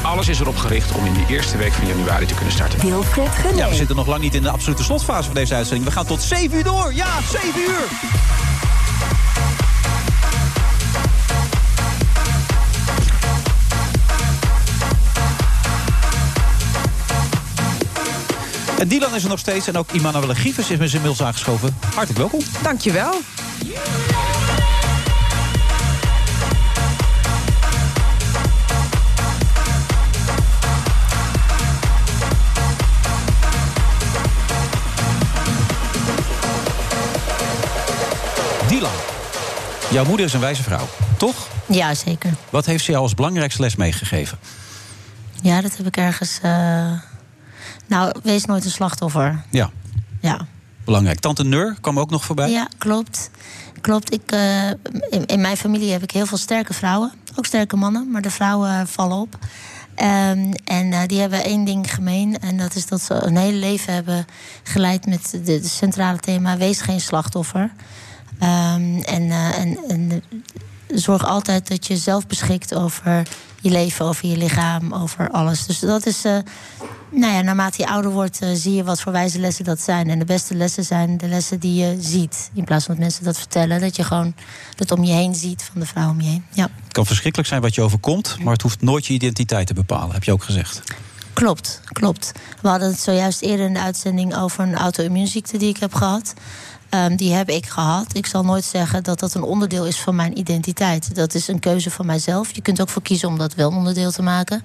Alles 0.01 0.27
is 0.27 0.39
erop 0.39 0.57
gericht 0.57 0.91
om 0.91 1.05
in 1.05 1.13
de 1.13 1.25
eerste 1.27 1.57
week 1.57 1.71
van 1.73 1.87
januari 1.87 2.25
te 2.25 2.33
kunnen 2.33 2.53
starten. 2.53 2.79
Wilfred 2.79 3.29
Genee. 3.29 3.55
Ja, 3.55 3.69
we 3.69 3.75
zitten 3.75 3.95
nog 3.95 4.07
lang 4.07 4.21
niet 4.21 4.35
in 4.35 4.41
de 4.41 4.49
absolute 4.49 4.83
slotfase 4.83 5.25
van 5.25 5.33
deze 5.33 5.55
uitzending. 5.55 5.87
We 5.87 5.93
gaan 5.93 6.05
tot 6.05 6.21
7 6.21 6.57
uur 6.57 6.63
door. 6.63 6.93
Ja, 6.93 7.07
7 7.31 7.61
uur. 7.61 7.87
En 18.79 18.87
Dylan 18.87 19.15
is 19.15 19.23
er 19.23 19.29
nog 19.29 19.39
steeds. 19.39 19.67
En 19.67 19.77
ook 19.77 19.91
Immanuele 19.91 20.35
Gievers 20.35 20.69
is 20.69 20.77
met 20.77 20.89
zijn 20.89 21.01
inmiddels 21.01 21.27
aangeschoven. 21.27 21.77
Hartelijk 21.81 22.17
welkom. 22.17 22.39
Dankjewel. 22.61 23.21
Jouw 39.91 40.05
moeder 40.05 40.25
is 40.25 40.33
een 40.33 40.39
wijze 40.39 40.63
vrouw, 40.63 40.87
toch? 41.17 41.47
Ja, 41.65 41.93
zeker. 41.93 42.33
Wat 42.49 42.65
heeft 42.65 42.83
ze 42.83 42.91
jou 42.91 43.03
als 43.03 43.13
belangrijkste 43.13 43.61
les 43.61 43.75
meegegeven? 43.75 44.37
Ja, 45.41 45.61
dat 45.61 45.77
heb 45.77 45.85
ik 45.85 45.97
ergens... 45.97 46.39
eh, 46.41 46.91
Nou, 47.87 48.11
wees 48.23 48.45
nooit 48.45 48.65
een 48.65 48.71
slachtoffer. 48.71 49.43
Ja, 49.49 49.69
Ja. 50.19 50.47
belangrijk. 50.85 51.19
Tante 51.19 51.43
Neur 51.43 51.77
kwam 51.81 51.99
ook 51.99 52.09
nog 52.09 52.23
voorbij. 52.25 52.49
Ja, 52.51 52.67
klopt. 52.77 53.29
Klopt. 53.81 54.13
Ik, 54.13 54.31
eh, 54.31 54.67
in, 55.09 55.25
in 55.25 55.41
mijn 55.41 55.57
familie 55.57 55.91
heb 55.91 56.03
ik 56.03 56.11
heel 56.11 56.25
veel 56.25 56.37
sterke 56.37 56.73
vrouwen. 56.73 57.11
Ook 57.35 57.45
sterke 57.45 57.75
mannen, 57.75 58.11
maar 58.11 58.21
de 58.21 58.31
vrouwen 58.31 58.87
vallen 58.87 59.17
op. 59.17 59.37
Ehm, 59.95 60.51
en 60.65 60.93
eh, 60.93 60.99
die 61.05 61.19
hebben 61.19 61.43
één 61.43 61.63
ding 61.65 61.93
gemeen. 61.93 62.39
En 62.39 62.57
dat 62.57 62.75
is 62.75 62.85
dat 62.85 63.01
ze 63.01 63.13
een 63.13 63.37
hele 63.37 63.57
leven 63.57 63.93
hebben 63.93 64.25
geleid 64.63 65.05
met 65.05 65.31
het 65.45 65.67
centrale 65.67 66.17
thema: 66.19 66.57
wees 66.57 66.81
geen 66.81 67.01
slachtoffer. 67.01 67.71
Ehm, 68.39 68.97
en, 69.01 69.31
eh, 69.31 69.59
en, 69.59 69.77
en 69.87 70.23
zorg 70.87 71.25
altijd 71.25 71.67
dat 71.67 71.87
je 71.87 71.97
zelf 71.97 72.27
beschikt 72.27 72.75
over 72.75 73.27
je 73.61 73.69
leven, 73.69 74.05
over 74.05 74.27
je 74.29 74.37
lichaam, 74.37 74.93
over 74.93 75.29
alles. 75.29 75.65
Dus 75.65 75.79
dat 75.79 76.05
is. 76.05 76.25
eh, 76.25 76.37
nou 77.11 77.33
ja, 77.33 77.41
naarmate 77.41 77.81
je 77.81 77.87
ouder 77.89 78.11
wordt, 78.11 78.41
eh, 78.41 78.49
zie 78.53 78.73
je 78.73 78.83
wat 78.83 79.01
voor 79.01 79.11
wijze 79.11 79.39
lessen 79.39 79.65
dat 79.65 79.81
zijn. 79.81 80.09
En 80.09 80.19
de 80.19 80.25
beste 80.25 80.55
lessen 80.55 80.83
zijn 80.83 81.17
de 81.17 81.27
lessen 81.27 81.59
die 81.59 81.73
je 81.75 81.97
ziet. 81.99 82.49
In 82.53 82.63
plaats 82.63 82.85
van 82.85 82.93
dat 82.95 83.03
mensen 83.03 83.23
dat 83.23 83.37
vertellen. 83.37 83.79
Dat 83.81 83.95
je 83.95 84.03
gewoon 84.03 84.33
het 84.75 84.91
om 84.91 85.03
je 85.03 85.13
heen 85.13 85.35
ziet 85.35 85.63
van 85.71 85.81
de 85.81 85.87
vrouw 85.87 86.09
om 86.09 86.21
je 86.21 86.27
heen. 86.29 86.43
Ja, 86.53 86.69
Het 86.83 86.93
kan 86.93 87.05
verschrikkelijk 87.05 87.49
zijn 87.49 87.61
wat 87.61 87.75
je 87.75 87.81
overkomt, 87.81 88.37
maar 88.43 88.53
het 88.53 88.61
hoeft 88.61 88.81
nooit 88.81 89.05
je 89.05 89.13
identiteit 89.13 89.67
te 89.67 89.73
bepalen, 89.73 90.13
heb 90.13 90.23
je 90.23 90.31
ook 90.31 90.43
gezegd. 90.43 90.81
klopt, 91.33 91.81
klopt. 91.91 92.31
We 92.61 92.67
hadden 92.67 92.89
het 92.89 92.99
zojuist 92.99 93.41
eerder 93.41 93.65
in 93.65 93.73
de 93.73 93.79
uitzending 93.81 94.35
over 94.35 94.63
een 94.63 94.75
auto-immuunziekte 94.75 95.57
die 95.57 95.69
ik 95.69 95.77
heb 95.77 95.93
gehad. 95.93 96.33
Ehm, 96.89 97.15
die 97.15 97.33
heb 97.33 97.49
ik 97.49 97.65
gehad. 97.65 98.15
Ik 98.15 98.25
zal 98.25 98.43
nooit 98.43 98.63
zeggen 98.63 99.03
dat 99.03 99.19
dat 99.19 99.33
een 99.33 99.43
onderdeel 99.43 99.85
is 99.87 99.99
van 99.99 100.15
mijn 100.15 100.37
identiteit. 100.39 101.15
Dat 101.15 101.33
is 101.33 101.47
een 101.47 101.59
keuze 101.59 101.91
van 101.91 102.05
mijzelf. 102.05 102.51
Je 102.55 102.61
kunt 102.61 102.81
ook 102.81 102.89
voor 102.89 103.01
kiezen 103.01 103.27
om 103.27 103.37
dat 103.37 103.55
wel 103.55 103.69
onderdeel 103.69 104.11
te 104.11 104.21
maken. 104.21 104.63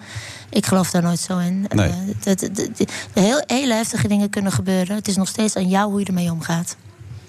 Ik 0.50 0.66
geloof 0.66 0.90
daar 0.90 1.02
nooit 1.02 1.20
zo 1.20 1.38
in. 1.38 1.66
Nee. 1.74 1.88
Eh, 1.88 1.94
dat, 2.20 2.38
dat- 2.40 2.54
dat- 2.56 2.90
heel, 3.12 3.42
hele 3.46 3.74
heftige 3.74 4.08
dingen 4.08 4.30
kunnen 4.30 4.52
gebeuren. 4.52 4.96
Het 4.96 5.08
is 5.08 5.16
nog 5.16 5.28
steeds 5.28 5.56
aan 5.56 5.68
jou 5.68 5.90
hoe 5.90 6.00
je 6.00 6.06
ermee 6.06 6.30
omgaat. 6.32 6.76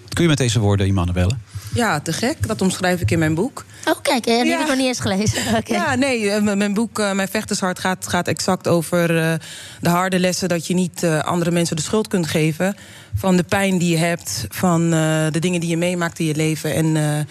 Kun 0.10 0.24
je 0.24 0.30
met 0.30 0.38
deze 0.38 0.60
woorden 0.60 0.86
iemand 0.86 1.14
bellen? 1.14 1.42
Ja, 1.76 2.00
te 2.00 2.14
gek. 2.14 2.48
Dat 2.48 2.62
omschrijf 2.62 3.02
ik 3.02 3.12
in 3.12 3.20
mijn 3.20 3.36
boek. 3.36 3.66
Oh, 3.86 3.96
kijk, 4.02 4.24
die 4.24 4.34
heb 4.34 4.60
ik 4.60 4.68
nog 4.68 4.78
niet 4.78 4.88
eens 4.88 5.00
gelezen. 5.00 5.44
Ja, 5.66 5.96
nee, 5.96 6.30
eh, 6.30 6.56
mijn 6.56 6.74
boek 6.74 7.00
eh, 7.00 7.12
Mijn 7.12 7.28
Vechtershart 7.28 7.80
gaat, 7.80 8.08
gaat 8.08 8.28
exact 8.28 8.68
over 8.68 9.18
eh, 9.18 9.34
de 9.82 9.90
harde 9.90 10.20
lessen... 10.20 10.50
dat 10.50 10.68
je 10.68 10.74
niet 10.74 11.06
andere 11.06 11.52
mensen 11.52 11.76
de 11.76 11.82
schuld 11.82 12.08
kunt 12.08 12.28
geven... 12.28 12.76
van 13.16 13.38
de 13.38 13.44
pijn 13.44 13.78
die 13.78 13.90
je 13.90 13.98
hebt, 13.98 14.46
van 14.50 14.90
de 15.32 15.40
dingen 15.40 15.60
die 15.60 15.70
je 15.70 15.78
meemaakt 15.78 16.20
in 16.20 16.26
je 16.26 16.36
leven. 16.36 16.74
En 16.74 17.28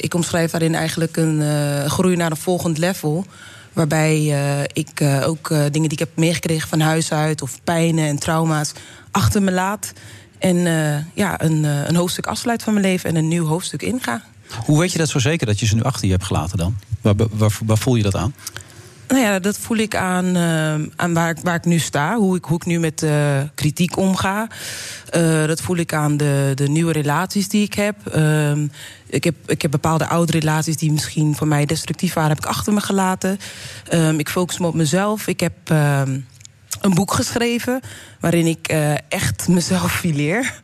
ik 0.00 0.14
omschrijf 0.14 0.50
daarin 0.50 0.74
eigenlijk 0.74 1.16
een 1.16 1.42
groei 1.90 2.16
naar 2.16 2.30
een 2.30 2.36
volgend 2.36 2.78
level... 2.78 3.24
waarbij 3.72 4.22
ik 4.72 5.02
ook 5.24 5.48
dingen 5.48 5.88
die 5.88 5.92
ik 5.92 5.98
heb 5.98 6.10
meegekregen 6.14 6.68
van 6.68 6.80
huis 6.80 7.12
uit... 7.12 7.42
of 7.42 7.58
pijnen 7.64 8.06
en 8.06 8.18
trauma's 8.18 8.72
achter 9.10 9.42
me 9.42 9.52
laat... 9.52 9.92
en 10.38 10.66
eh, 10.66 11.04
ja, 11.14 11.42
een, 11.42 11.64
eh, 11.64 11.88
een 11.88 11.96
hoofdstuk 11.96 12.26
afsluit 12.26 12.62
van 12.62 12.72
mijn 12.72 12.84
leven 12.84 13.10
en 13.10 13.16
een 13.16 13.28
nieuw 13.28 13.46
hoofdstuk 13.46 13.82
inga. 13.82 14.22
Hoe 14.64 14.78
weet 14.78 14.92
je 14.92 14.98
dat 14.98 15.08
zo 15.08 15.18
zeker 15.18 15.46
dat 15.46 15.60
je 15.60 15.66
ze 15.66 15.74
nu 15.74 15.82
achter 15.82 16.06
je 16.06 16.12
hebt 16.12 16.24
gelaten 16.24 16.58
dan? 16.58 16.76
Waar, 17.00 17.14
waar, 17.30 17.58
waar 17.64 17.78
voel 17.78 17.94
je 17.94 18.02
dat 18.02 18.16
aan? 18.16 18.34
Nou 19.08 19.20
ja, 19.20 19.38
dat 19.38 19.58
voel 19.58 19.76
ik 19.76 19.96
aan, 19.96 20.36
eh, 20.36 20.74
aan 20.96 21.14
waar, 21.14 21.30
ik, 21.30 21.38
waar 21.42 21.54
ik 21.54 21.64
nu 21.64 21.78
sta. 21.78 22.16
Hoe 22.16 22.36
ik, 22.36 22.44
hoe 22.44 22.56
ik 22.56 22.66
nu 22.66 22.78
met 22.78 23.06
kritiek 23.54 23.96
omga. 23.96 24.48
Dat 25.46 25.60
voel 25.60 25.76
ik 25.76 25.94
aan 25.94 26.16
de, 26.16 26.52
de 26.54 26.68
nieuwe 26.68 26.92
relaties 26.92 27.48
die 27.48 27.62
ik 27.64 27.74
heb. 27.74 28.06
Ehm, 28.06 28.66
ik 29.06 29.24
heb. 29.24 29.34
Ik 29.46 29.62
heb 29.62 29.70
bepaalde 29.70 30.08
oude 30.08 30.32
relaties 30.32 30.76
die 30.76 30.92
misschien 30.92 31.36
voor 31.36 31.46
mij 31.46 31.66
destructief 31.66 32.14
waren... 32.14 32.30
heb 32.30 32.38
ik 32.38 32.46
achter 32.46 32.72
me 32.72 32.80
gelaten. 32.80 33.38
Ehm, 33.88 34.18
ik 34.18 34.28
focus 34.28 34.58
me 34.58 34.66
op 34.66 34.74
mezelf. 34.74 35.26
Ik 35.26 35.40
heb 35.40 35.54
ehm, 35.64 36.18
een 36.80 36.94
boek 36.94 37.12
geschreven... 37.12 37.80
waarin 38.20 38.46
ik 38.46 38.68
eh, 38.68 38.92
echt 39.08 39.48
mezelf 39.48 39.92
fileer. 39.92 40.60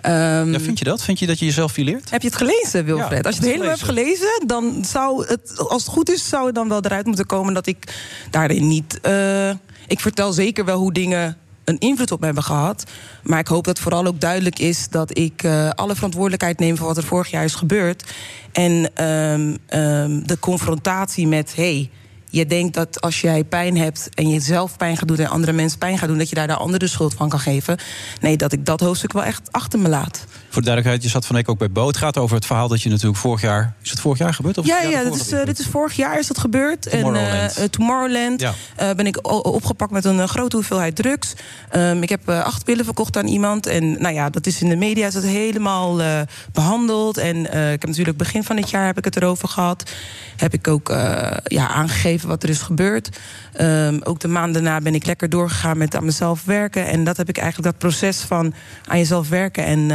Ehm, 0.00 0.52
Ja, 0.52 0.60
vind 0.60 0.78
je 0.78 0.84
dat? 0.84 1.02
Vind 1.02 1.18
je 1.18 1.26
dat 1.26 1.38
je 1.38 1.44
jezelf 1.44 1.72
fileert? 1.72 2.10
heb 2.10 2.22
je 2.22 2.28
het 2.28 2.36
gelezen, 2.36 2.84
Wilfred? 2.84 3.10
Ja, 3.22 3.26
Als 3.26 3.34
je 3.34 3.40
het 3.40 3.50
helemaal 3.50 3.68
hebt 3.70 3.82
gelezen, 3.82 4.42
dan 4.46 4.84
zou 4.84 5.26
het, 5.26 5.58
als 5.68 5.82
het 5.84 5.92
goed 5.92 6.10
is, 6.10 6.28
zou 6.28 6.46
het 6.46 6.54
dan 6.54 6.68
wel 6.68 6.84
eruit 6.84 7.06
moeten 7.06 7.26
komen 7.26 7.54
dat 7.54 7.66
ik 7.66 7.94
daarin 8.30 8.66
niet. 8.68 9.00
eh, 9.00 9.50
ik 9.86 10.00
vertel 10.00 10.32
zeker 10.32 10.64
wel 10.64 10.78
hoe 10.78 10.92
dingen 10.92 11.36
een 11.64 11.78
invloed 11.78 12.12
op 12.12 12.18
me 12.18 12.24
hebben 12.24 12.44
gehad. 12.44 12.84
Maar 13.22 13.38
ik 13.38 13.46
hoop 13.46 13.64
dat 13.64 13.78
vooral 13.78 14.06
ook 14.06 14.20
duidelijk 14.20 14.58
is 14.58 14.88
dat 14.88 15.18
ik 15.18 15.42
eh, 15.42 15.70
alle 15.70 15.94
verantwoordelijkheid 15.94 16.58
neem 16.58 16.76
voor 16.76 16.86
wat 16.86 16.96
er 16.96 17.02
vorig 17.04 17.30
jaar 17.30 17.44
is 17.44 17.54
gebeurd. 17.54 18.10
En 18.52 18.90
ehm, 18.94 19.56
ehm, 19.66 20.22
de 20.26 20.38
confrontatie 20.40 21.26
met 21.26 21.52
hey, 21.56 21.90
je 22.32 22.46
denkt 22.46 22.74
dat 22.74 23.00
als 23.00 23.20
jij 23.20 23.44
pijn 23.44 23.76
hebt 23.76 24.08
en 24.14 24.28
je 24.28 24.40
zelf 24.40 24.76
pijn 24.76 24.96
gaat 24.96 25.08
doen 25.08 25.16
en 25.16 25.28
andere 25.28 25.52
mensen 25.52 25.78
pijn 25.78 25.98
gaat 25.98 26.08
doen, 26.08 26.18
dat 26.18 26.28
je 26.28 26.34
daar 26.34 26.46
de 26.46 26.54
ander 26.54 26.78
de 26.78 26.86
schuld 26.86 27.14
van 27.14 27.28
kan 27.28 27.40
geven. 27.40 27.78
Nee, 28.20 28.36
dat 28.36 28.52
ik 28.52 28.66
dat 28.66 28.80
hoofdstuk 28.80 29.12
wel 29.12 29.24
echt 29.24 29.52
achter 29.52 29.78
me 29.78 29.88
laat. 29.88 30.26
Voor 30.52 30.62
de 30.62 30.68
duidelijkheid, 30.68 31.02
je 31.10 31.18
zat 31.18 31.26
van 31.26 31.36
week 31.36 31.48
ook 31.48 31.58
bij 31.58 31.70
Bo. 31.70 31.86
Het 31.86 31.96
gaat 31.96 32.18
over 32.18 32.36
het 32.36 32.46
verhaal 32.46 32.68
dat 32.68 32.82
je 32.82 32.88
natuurlijk 32.88 33.16
vorig 33.16 33.40
jaar... 33.40 33.74
Is 33.82 33.90
het 33.90 34.00
vorig 34.00 34.18
jaar 34.18 34.34
gebeurd? 34.34 34.58
Of 34.58 34.66
Ja, 34.66 34.80
ja 34.82 35.00
is, 35.00 35.32
eh, 35.32 35.44
dit 35.44 35.58
is 35.58 35.66
vorig 35.66 35.96
jaar 35.96 36.18
is 36.18 36.26
dat 36.26 36.38
gebeurd. 36.38 36.90
Tomorrowland. 36.90 37.26
En, 37.26 37.56
eh, 37.56 37.62
eh, 37.64 37.70
Tomorrowland 37.70 38.40
Ja. 38.40 38.52
eh, 38.76 38.90
ben 38.90 39.06
ik 39.06 39.28
opgepakt 39.46 39.90
met 39.90 40.04
een 40.04 40.20
eh, 40.20 40.28
grote 40.28 40.56
hoeveelheid 40.56 40.96
drugs. 40.96 41.32
Ehm, 41.70 42.02
ik 42.02 42.08
heb 42.08 42.28
eh, 42.28 42.44
acht 42.44 42.64
pillen 42.64 42.84
verkocht 42.84 43.16
aan 43.16 43.26
iemand. 43.26 43.66
En 43.66 44.02
nou 44.02 44.14
ja, 44.14 44.30
dat 44.30 44.46
is 44.46 44.62
in 44.62 44.68
de 44.68 44.76
media 44.76 45.06
is 45.06 45.12
dat 45.12 45.22
helemaal 45.22 46.00
eh, 46.02 46.20
behandeld. 46.52 47.16
En 47.16 47.52
eh, 47.52 47.72
ik 47.72 47.80
heb 47.80 47.86
natuurlijk 47.88 48.16
begin 48.18 48.44
van 48.44 48.56
het 48.56 48.70
jaar 48.70 48.86
heb 48.86 48.98
ik 48.98 49.04
het 49.04 49.16
erover 49.16 49.48
gehad. 49.48 49.90
Heb 50.36 50.52
ik 50.54 50.68
ook 50.68 50.90
eh, 50.90 51.30
ja, 51.44 51.68
aangegeven 51.68 52.28
wat 52.28 52.42
er 52.42 52.48
is 52.48 52.60
gebeurd. 52.60 53.18
Ehm, 53.52 54.00
ook 54.04 54.20
de 54.20 54.28
maand 54.28 54.54
daarna 54.54 54.80
ben 54.80 54.94
ik 54.94 55.06
lekker 55.06 55.28
doorgegaan 55.28 55.78
met 55.78 55.96
aan 55.96 56.04
mezelf 56.04 56.44
werken. 56.44 56.86
En 56.86 57.04
dat 57.04 57.16
heb 57.16 57.28
ik 57.28 57.38
eigenlijk 57.38 57.70
dat 57.70 57.90
proces 57.90 58.20
van 58.20 58.54
aan 58.86 58.98
jezelf 58.98 59.28
werken 59.28 59.64
en 59.64 59.90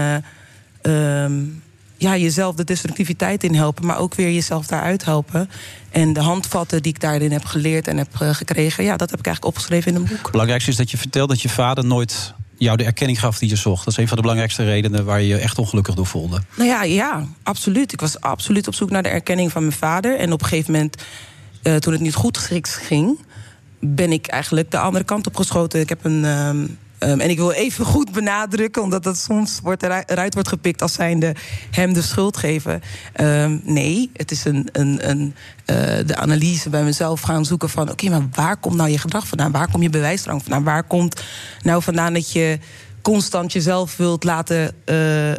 eh, 0.87 1.23
ehm, 1.23 1.33
ja, 1.97 2.17
jezelf 2.17 2.55
de 2.55 2.63
destructiviteit 2.63 3.43
in 3.43 3.55
helpen, 3.55 3.85
maar 3.85 3.97
ook 3.97 4.15
weer 4.15 4.31
jezelf 4.31 4.67
daaruit 4.67 5.05
helpen. 5.05 5.49
En 5.91 6.13
de 6.13 6.19
handvatten 6.19 6.81
die 6.81 6.93
ik 6.93 6.99
daarin 6.99 7.31
heb 7.31 7.45
geleerd 7.45 7.87
en 7.87 7.97
heb 7.97 8.07
eh, 8.19 8.33
gekregen, 8.33 8.83
ja, 8.83 8.97
dat 8.97 9.09
heb 9.09 9.19
ik 9.19 9.25
eigenlijk 9.25 9.55
opgeschreven 9.55 9.91
in 9.91 9.97
een 9.97 10.07
boek. 10.07 10.21
Het 10.21 10.31
belangrijkste 10.31 10.71
is 10.71 10.77
dat 10.77 10.91
je 10.91 10.97
vertelt 10.97 11.29
dat 11.29 11.41
je 11.41 11.49
vader 11.49 11.85
nooit 11.85 12.33
jou 12.57 12.77
de 12.77 12.83
erkenning 12.83 13.19
gaf 13.19 13.39
die 13.39 13.49
je 13.49 13.55
zocht. 13.55 13.85
Dat 13.85 13.93
is 13.93 13.99
een 13.99 14.07
van 14.07 14.15
de 14.15 14.21
belangrijkste 14.21 14.63
redenen 14.63 15.05
waar 15.05 15.21
je 15.21 15.27
je 15.27 15.37
echt 15.37 15.57
ongelukkig 15.57 15.95
door 15.95 16.05
voelde. 16.05 16.41
Nou 16.55 16.69
ja, 16.69 16.83
ja, 16.83 17.25
absoluut. 17.43 17.93
Ik 17.93 18.01
was 18.01 18.21
absoluut 18.21 18.67
op 18.67 18.75
zoek 18.75 18.89
naar 18.89 19.03
de 19.03 19.09
erkenning 19.09 19.51
van 19.51 19.61
mijn 19.61 19.75
vader. 19.75 20.17
En 20.17 20.33
op 20.33 20.41
een 20.41 20.47
gegeven 20.47 20.71
moment, 20.71 21.03
eh, 21.61 21.75
toen 21.75 21.93
het 21.93 22.01
niet 22.01 22.15
goed 22.15 22.37
ging, 22.61 23.19
ben 23.79 24.11
ik 24.11 24.27
eigenlijk 24.27 24.71
de 24.71 24.79
andere 24.79 25.03
kant 25.03 25.27
op 25.27 25.35
geschoten. 25.35 25.79
Ik 25.79 25.89
heb 25.89 26.05
een. 26.05 26.25
ehm, 26.25 26.65
ehm, 26.99 27.19
en 27.19 27.29
ik 27.29 27.37
wil 27.37 27.51
even 27.51 27.85
goed 27.85 28.11
benadrukken, 28.11 28.81
omdat 28.81 29.03
dat 29.03 29.17
soms 29.17 29.59
wordt 29.63 29.83
eruit, 29.83 30.33
wordt 30.33 30.49
gepikt 30.49 30.81
als 30.81 30.93
zijnde 30.93 31.35
hem 31.71 31.93
de 31.93 32.01
schuld 32.01 32.37
geven. 32.37 32.81
Ehm, 33.13 33.57
nee, 33.63 34.09
het 34.13 34.31
is 34.31 34.45
een, 34.45 34.69
een, 34.71 35.09
een, 35.09 35.35
eh, 35.65 35.75
de 36.05 36.15
analyse 36.15 36.69
bij 36.69 36.83
mezelf 36.83 37.21
gaan 37.21 37.45
zoeken 37.45 37.69
van: 37.69 37.91
oké, 37.91 38.09
maar 38.09 38.27
waar 38.31 38.57
komt 38.57 38.75
nou 38.75 38.89
je 38.89 38.97
gedrag 38.97 39.27
vandaan? 39.27 39.51
Waar 39.51 39.71
komt 39.71 39.83
je 39.83 39.89
bewijsdrang 39.89 40.43
vandaan? 40.43 40.63
Waar 40.63 40.83
komt 40.83 41.21
nou 41.61 41.81
vandaan 41.81 42.13
dat 42.13 42.31
je 42.31 42.59
constant 43.01 43.51
jezelf 43.51 43.97
wilt 43.97 44.23
laten 44.23 44.71
eh, 44.85 45.31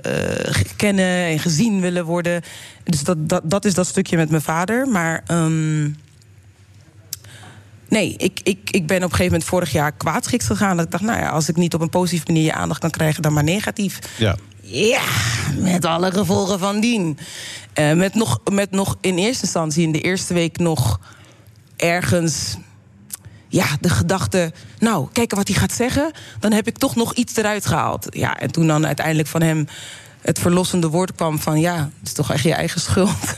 eh, 0.48 0.54
kennen 0.76 1.24
en 1.26 1.38
gezien 1.38 1.80
willen 1.80 2.04
worden. 2.04 2.42
Dus 2.84 3.04
dat, 3.04 3.28
dat, 3.28 3.42
dat 3.44 3.64
is 3.64 3.74
dat 3.74 3.86
stukje 3.86 4.16
met 4.16 4.30
mijn 4.30 4.42
vader. 4.42 4.86
Maar 4.86 5.22
ehm, 5.26 5.90
nee, 7.88 8.14
ik, 8.16 8.40
ik, 8.42 8.70
ik 8.70 8.86
ben 8.86 8.96
op 8.96 9.02
een 9.02 9.10
gegeven 9.10 9.32
moment 9.32 9.44
vorig 9.44 9.72
jaar 9.72 9.92
kwaadschiks 9.92 10.46
gegaan. 10.46 10.76
Dat 10.76 10.84
ik 10.84 10.90
dacht, 10.90 11.02
nou 11.02 11.18
ja, 11.18 11.28
als 11.28 11.48
ik 11.48 11.56
niet 11.56 11.74
op 11.74 11.80
een 11.80 11.90
positieve 11.90 12.24
manier 12.26 12.44
je 12.44 12.52
aandacht 12.52 12.80
kan 12.80 12.90
krijgen, 12.90 13.22
dan 13.22 13.32
maar 13.32 13.44
negatief. 13.44 13.98
Ja. 14.16 14.36
Ja, 14.60 15.02
met 15.56 15.84
alle 15.84 16.12
gevolgen 16.12 16.58
van 16.58 16.80
dien. 16.80 17.18
Eh, 17.72 17.92
met, 17.92 18.14
nog, 18.14 18.40
met 18.52 18.70
nog 18.70 18.96
in 19.00 19.16
eerste 19.16 19.42
instantie, 19.42 19.82
in 19.82 19.92
de 19.92 20.00
eerste 20.00 20.34
week 20.34 20.58
nog 20.58 21.00
ergens 21.76 22.56
ja, 23.48 23.66
de 23.80 23.88
gedachte, 23.88 24.52
nou, 24.78 25.08
kijken 25.12 25.36
wat 25.36 25.48
hij 25.48 25.56
gaat 25.56 25.72
zeggen. 25.72 26.12
Dan 26.40 26.52
heb 26.52 26.66
ik 26.66 26.78
toch 26.78 26.96
nog 26.96 27.14
iets 27.14 27.36
eruit 27.36 27.66
gehaald. 27.66 28.06
Ja, 28.10 28.38
en 28.38 28.50
toen 28.50 28.66
dan 28.66 28.86
uiteindelijk 28.86 29.28
van 29.28 29.42
hem 29.42 29.66
het 30.20 30.38
verlossende 30.38 30.88
woord 30.88 31.14
kwam 31.14 31.38
van... 31.38 31.60
ja, 31.60 31.76
het 31.76 32.08
is 32.08 32.12
toch 32.12 32.32
echt 32.32 32.42
je 32.42 32.54
eigen 32.54 32.80
schuld. 32.80 33.36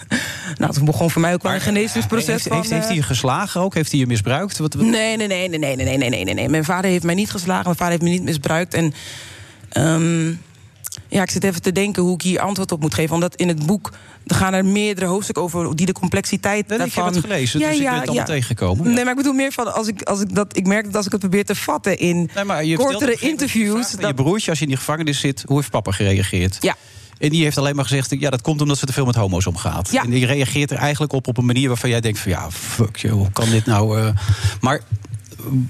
Nou, 0.57 0.73
toen 0.73 0.85
begon 0.85 1.11
voor 1.11 1.21
mij 1.21 1.35
ook 1.35 1.43
wel 1.43 1.53
een 1.55 1.61
genezingsproces 1.61 2.27
Heeft, 2.27 2.47
van... 2.47 2.57
heeft, 2.57 2.71
heeft 2.71 2.83
hij 2.83 2.91
eh, 2.91 2.97
je 2.97 3.03
geslagen 3.03 3.61
ook? 3.61 3.75
Heeft 3.75 3.91
hij 3.91 4.01
je 4.01 4.07
misbruikt? 4.07 4.59
Wat, 4.59 4.75
wat- 4.75 4.87
Nee, 4.87 5.17
nee, 5.17 5.27
nee, 5.27 5.49
nee, 5.49 5.59
nee, 5.59 5.77
nee, 5.77 5.99
nee, 5.99 6.09
nee, 6.11 6.25
nee, 6.25 6.35
nee. 6.35 6.49
Mijn 6.49 6.65
vader 6.65 6.91
heeft 6.91 7.05
mij 7.05 7.15
niet 7.15 7.31
geslagen. 7.31 7.65
Mijn 7.65 7.77
vader 7.77 7.93
heeft 7.93 8.03
me 8.03 8.11
niet 8.11 8.23
misbruikt. 8.23 8.75
En 8.75 8.95
ehm, 9.69 10.29
ja, 11.09 11.23
ik 11.23 11.31
zit 11.31 11.45
even 11.45 11.63
te 11.63 11.73
denken 11.73 12.03
hoe 12.03 12.15
ik 12.15 12.23
hier 12.23 12.41
antwoord 12.41 12.73
op 12.73 12.81
moet 12.81 12.95
geven. 12.95 13.15
Omdat 13.15 13.35
in 13.37 13.49
het 13.49 13.67
boek 13.67 13.93
er 14.27 14.35
gaan 14.35 14.55
er 14.55 14.65
meerdere 14.65 15.07
hoofdstukken 15.07 15.43
over 15.43 15.77
die 15.77 15.87
de 15.87 15.93
complexiteit 15.93 16.69
Nee, 16.69 16.79
ik 16.79 16.85
daarvan. 16.85 17.05
heb 17.05 17.15
het 17.15 17.23
gelezen, 17.23 17.61
dus 17.61 17.77
ik 17.77 17.83
ben 17.83 17.95
het 17.95 18.09
allemaal 18.09 18.25
tegengekomen. 18.27 18.89
Ja. 18.89 18.95
Nee, 18.95 19.03
maar 19.05 19.13
ik 19.13 19.19
bedoel 19.19 19.33
meer 19.33 19.53
van 19.53 19.75
als 19.75 19.87
ik, 19.87 20.03
als 20.03 20.21
ik 20.21 20.35
dat. 20.35 20.57
Ik 20.57 20.67
merk 20.67 20.85
dat 20.85 20.97
als 20.97 21.07
ik 21.07 21.13
het 21.13 21.21
probeer 21.21 21.45
te 21.45 21.55
vatten 21.55 21.99
in 21.99 22.31
kortere 22.75 23.17
interviews. 23.21 23.97
aan 23.99 24.07
Je 24.07 24.15
broertje, 24.15 24.51
als 24.51 24.59
je 24.59 24.65
in 24.65 24.71
die 24.71 24.81
gevangenis 24.81 25.21
zit, 25.21 25.43
hoe 25.47 25.57
heeft 25.57 25.71
papa 25.71 25.91
gereageerd? 25.91 26.57
Ja. 26.61 26.77
En 27.21 27.29
die 27.29 27.43
heeft 27.43 27.59
alleen 27.59 27.75
maar 27.77 27.85
gezegd, 27.85 28.15
ja, 28.19 28.31
dat 28.31 28.43
komt 28.43 28.61
omdat 28.61 28.79
ze 28.79 28.87
te 28.87 28.93
veel 28.93 29.05
met 29.05 29.15
homo's 29.15 29.47
omgaat. 29.47 29.91
Ja. 29.93 30.03
En 30.03 30.11
die 30.11 30.27
reageert 30.27 30.71
er 30.71 30.77
eigenlijk 30.77 31.13
op 31.13 31.27
op 31.27 31.39
een 31.39 31.45
manier 31.47 31.69
waarvan 31.69 31.91
jij 31.91 32.01
denkt 32.01 32.19
van, 32.19 32.31
ja, 32.31 32.51
fuck, 32.51 32.97
joh, 32.97 33.13
hoe 33.13 33.33
kan 33.33 33.51
dit 33.51 33.67
nou? 33.67 34.01
eh? 34.01 34.09
Maar 34.61 34.81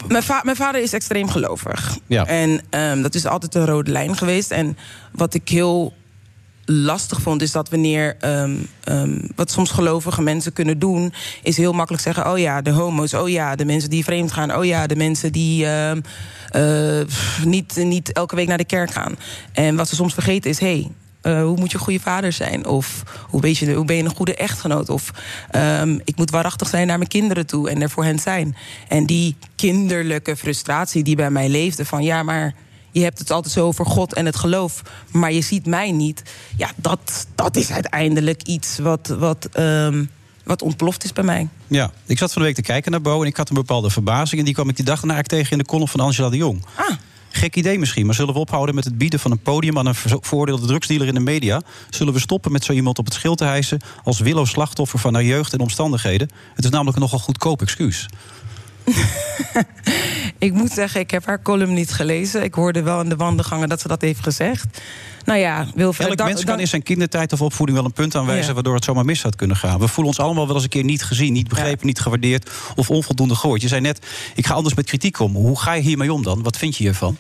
Mijn, 0.09 0.23
va- 0.23 0.41
mijn 0.45 0.57
vader 0.57 0.83
is 0.83 0.93
extreem 0.93 1.29
gelovig. 1.29 1.97
Ja. 2.07 2.27
En 2.27 2.61
ehm, 2.71 3.03
dat 3.03 3.15
is 3.15 3.27
altijd 3.27 3.55
een 3.55 3.67
rode 3.67 3.91
lijn 3.91 4.17
geweest. 4.17 4.51
En 4.51 4.77
wat 5.13 5.35
ik 5.35 5.49
heel 5.49 5.93
lastig 6.65 7.21
vond, 7.21 7.43
is 7.43 7.53
dat 7.53 7.69
wanneer. 7.69 8.17
ehm, 8.21 8.55
ehm, 8.85 9.19
wat 9.37 9.51
soms 9.51 9.71
gelovige 9.71 10.23
mensen 10.23 10.53
kunnen 10.53 10.79
doen, 10.79 11.13
is 11.43 11.57
heel 11.57 11.73
makkelijk 11.73 12.03
zeggen: 12.03 12.31
oh 12.33 12.39
ja, 12.39 12.63
de 12.63 12.71
homo's, 12.71 13.15
oh 13.15 13.29
ja, 13.29 13.57
de 13.57 13.65
mensen 13.65 13.91
die 13.91 14.05
vreemd 14.05 14.33
gaan, 14.33 14.55
oh 14.57 14.65
ja, 14.65 14.87
de 14.87 14.97
mensen 14.97 15.33
die. 15.33 15.67
eh, 15.67 17.01
niet, 17.45 17.77
niet 17.77 18.13
elke 18.13 18.37
week 18.37 18.49
naar 18.49 18.59
de 18.59 18.65
kerk 18.65 18.91
gaan. 18.91 19.15
En 19.53 19.77
wat 19.77 19.89
ze 19.89 19.95
soms 19.95 20.15
vergeten 20.15 20.51
is: 20.51 20.59
hey, 20.59 20.89
eh, 21.21 21.43
hoe 21.43 21.57
moet 21.57 21.71
je 21.71 21.77
een 21.77 21.85
goede 21.85 22.01
vader 22.01 22.33
zijn? 22.33 22.67
Of 22.67 23.03
hoe, 23.29 23.41
weet 23.41 23.59
je, 23.59 23.75
hoe 23.75 23.85
ben 23.85 23.97
je 23.97 24.03
een 24.03 24.15
goede 24.17 24.35
echtgenoot? 24.35 24.89
Of 24.89 25.11
ehm, 25.51 25.99
ik 26.05 26.17
moet 26.17 26.31
waarachtig 26.31 26.69
zijn 26.69 26.87
naar 26.87 26.99
mijn 26.99 27.11
kinderen 27.11 27.47
toe 27.47 27.71
en 27.71 27.83
er 27.83 27.91
voor 27.91 28.05
hen 28.05 28.19
zijn. 28.19 28.57
En 28.89 29.07
die 29.07 29.37
kinderlijke 29.57 30.37
frustratie 30.37 31.03
die 31.03 31.17
bij 31.17 31.31
mij 31.31 31.49
leefde: 31.49 31.85
van 31.85 32.03
ja, 32.03 32.23
maar 32.23 32.55
je 32.91 33.03
hebt 33.03 33.19
het 33.19 33.31
altijd 33.31 33.55
zo 33.55 33.67
over 33.67 33.87
God 33.87 34.15
en 34.15 34.27
het 34.27 34.37
geloof, 34.37 34.83
maar 35.13 35.33
je 35.33 35.41
ziet 35.41 35.67
mij 35.67 35.93
niet. 35.93 36.23
Ja, 36.57 36.71
dat, 36.77 37.27
dat 37.35 37.57
is 37.57 37.71
uiteindelijk 37.71 38.43
iets 38.43 38.79
wat, 38.79 39.09
wat, 39.19 39.49
ehm, 39.53 40.05
wat 40.45 40.63
ontploft 40.63 41.05
is 41.05 41.13
bij 41.13 41.25
mij. 41.25 41.49
ja, 41.67 41.91
ik 42.07 42.19
zat 42.19 42.33
van 42.33 42.43
de 42.43 42.49
week 42.49 42.57
te 42.57 42.63
kijken 42.63 42.91
naar 42.91 43.01
Bo 43.01 43.21
en 43.21 43.27
ik 43.27 43.37
had 43.37 43.49
een 43.49 43.55
bepaalde 43.55 43.91
verbazing. 43.91 44.39
En 44.39 44.45
die 44.45 44.55
kwam 44.55 44.69
ik 44.69 44.77
die 44.77 44.85
dag 44.85 44.99
eigenlijk 44.99 45.29
tegen 45.29 45.53
in 45.53 45.59
de 45.59 45.65
column 45.65 45.89
van 45.89 46.01
Angela 46.01 46.29
de 46.29 46.37
Jong. 46.37 46.65
Ah. 46.75 46.91
Gek 47.41 47.57
idee 47.57 47.79
misschien, 47.79 48.07
maar 48.07 48.15
zullen 48.15 48.35
we 48.35 48.41
ophouden 48.41 48.75
met 48.75 48.85
het 48.85 48.99
bieden 48.99 49.21
van 49.21 49.31
een 49.31 49.39
podium 49.39 49.79
aan 49.79 49.87
een 49.87 49.95
ver- 49.95 50.19
veroordeelde 50.21 50.67
drugsdealer 50.67 51.07
in 51.07 51.15
de 51.15 51.21
media? 51.21 51.63
Zullen 51.91 52.13
we 52.13 52.19
stoppen 52.19 52.53
met 52.53 52.65
zo 52.65 52.73
iemand 52.73 52.99
op 52.99 53.05
het 53.05 53.15
schild 53.15 53.39
te 53.39 53.45
hijsen 53.45 53.81
als 54.05 54.21
willow 54.21 54.47
slachtoffer 54.47 54.99
van 54.99 55.15
haar 55.15 55.25
jeugd 55.25 55.53
en 55.53 55.61
omstandigheden? 55.61 56.31
Het 56.55 56.65
is 56.65 56.71
namelijk 56.71 56.97
een 56.97 57.03
nogal 57.03 57.19
goedkoop 57.19 57.63
excuus. 57.63 58.07
Ik 60.39 60.53
moet 60.53 60.73
zeggen, 60.73 61.01
ik 61.01 61.11
heb 61.11 61.27
haar 61.27 61.43
column 61.43 61.75
niet 61.75 61.93
gelezen. 61.93 62.43
Ik 62.43 62.55
hoorde 62.55 62.83
wel 62.83 63.01
in 63.01 63.09
de 63.09 63.17
wandelgangen 63.17 63.69
dat 63.69 63.81
ze 63.81 63.89
dat 63.89 64.01
heeft 64.01 64.23
gezegd. 64.23 64.81
Nou 65.25 65.39
ja, 65.39 65.67
Wilfred... 65.75 66.09
Elk 66.09 66.29
mens 66.29 66.45
kan 66.45 66.61
in 66.61 66.69
zijn 66.69 66.83
kindertijd 66.83 67.33
of 67.33 67.43
opvoeding 67.43 67.79
wel 67.79 67.87
een 67.87 67.93
punt 67.93 68.15
aanwijzen 68.15 68.47
Ja. 68.47 68.55
waardoor 68.55 68.75
het 68.75 68.85
zomaar 68.85 69.05
mis 69.05 69.23
had 69.23 69.37
kunnen 69.37 69.57
gaan. 69.57 69.79
We 69.79 69.89
voelen 69.89 70.07
ons 70.07 70.21
allemaal 70.21 70.47
wel 70.47 70.55
eens 70.55 70.65
een 70.65 70.71
keer 70.71 70.85
niet 70.85 71.03
gezien, 71.03 71.33
niet 71.33 71.49
begrepen, 71.49 71.87
niet 71.87 72.01
gewaardeerd 72.01 72.51
of 72.77 72.91
onvoldoende 72.91 73.35
gehoord. 73.35 73.63
Je 73.63 73.69
zei 73.69 73.81
net, 73.81 74.07
ik 74.35 74.47
ga 74.47 74.55
anders 74.55 74.75
met 74.75 74.87
kritiek 74.87 75.19
om. 75.21 75.35
Hoe 75.35 75.59
ga 75.61 75.73
je 75.73 75.83
hiermee 75.83 76.13
om 76.13 76.23
dan? 76.23 76.43
Wat 76.43 76.57
vind 76.57 76.77
je 76.77 76.83
hiervan? 76.83 77.17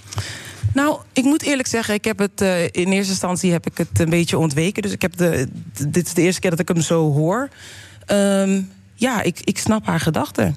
Nou, 0.74 0.98
ik 1.12 1.24
moet 1.24 1.42
eerlijk 1.42 1.68
zeggen, 1.68 1.94
ik 1.94 2.04
heb 2.04 2.18
het 2.18 2.40
eh, 2.40 2.62
in 2.64 2.92
eerste 2.92 3.10
instantie 3.10 3.52
heb 3.52 3.66
ik 3.66 3.78
het 3.78 4.00
een 4.00 4.10
beetje 4.10 4.38
ontweken. 4.38 4.82
Dus 4.82 4.92
ik 4.92 5.02
heb 5.02 5.16
de, 5.16 5.48
dit 5.88 6.06
is 6.06 6.14
de 6.14 6.22
eerste 6.22 6.40
keer 6.40 6.50
dat 6.50 6.58
ik 6.58 6.68
hem 6.68 6.80
zo 6.80 7.12
hoor. 7.12 7.48
Ehm, 8.06 8.60
ja, 8.94 9.22
ik, 9.22 9.40
ik 9.40 9.58
snap 9.58 9.86
haar 9.86 10.00
gedachten. 10.00 10.56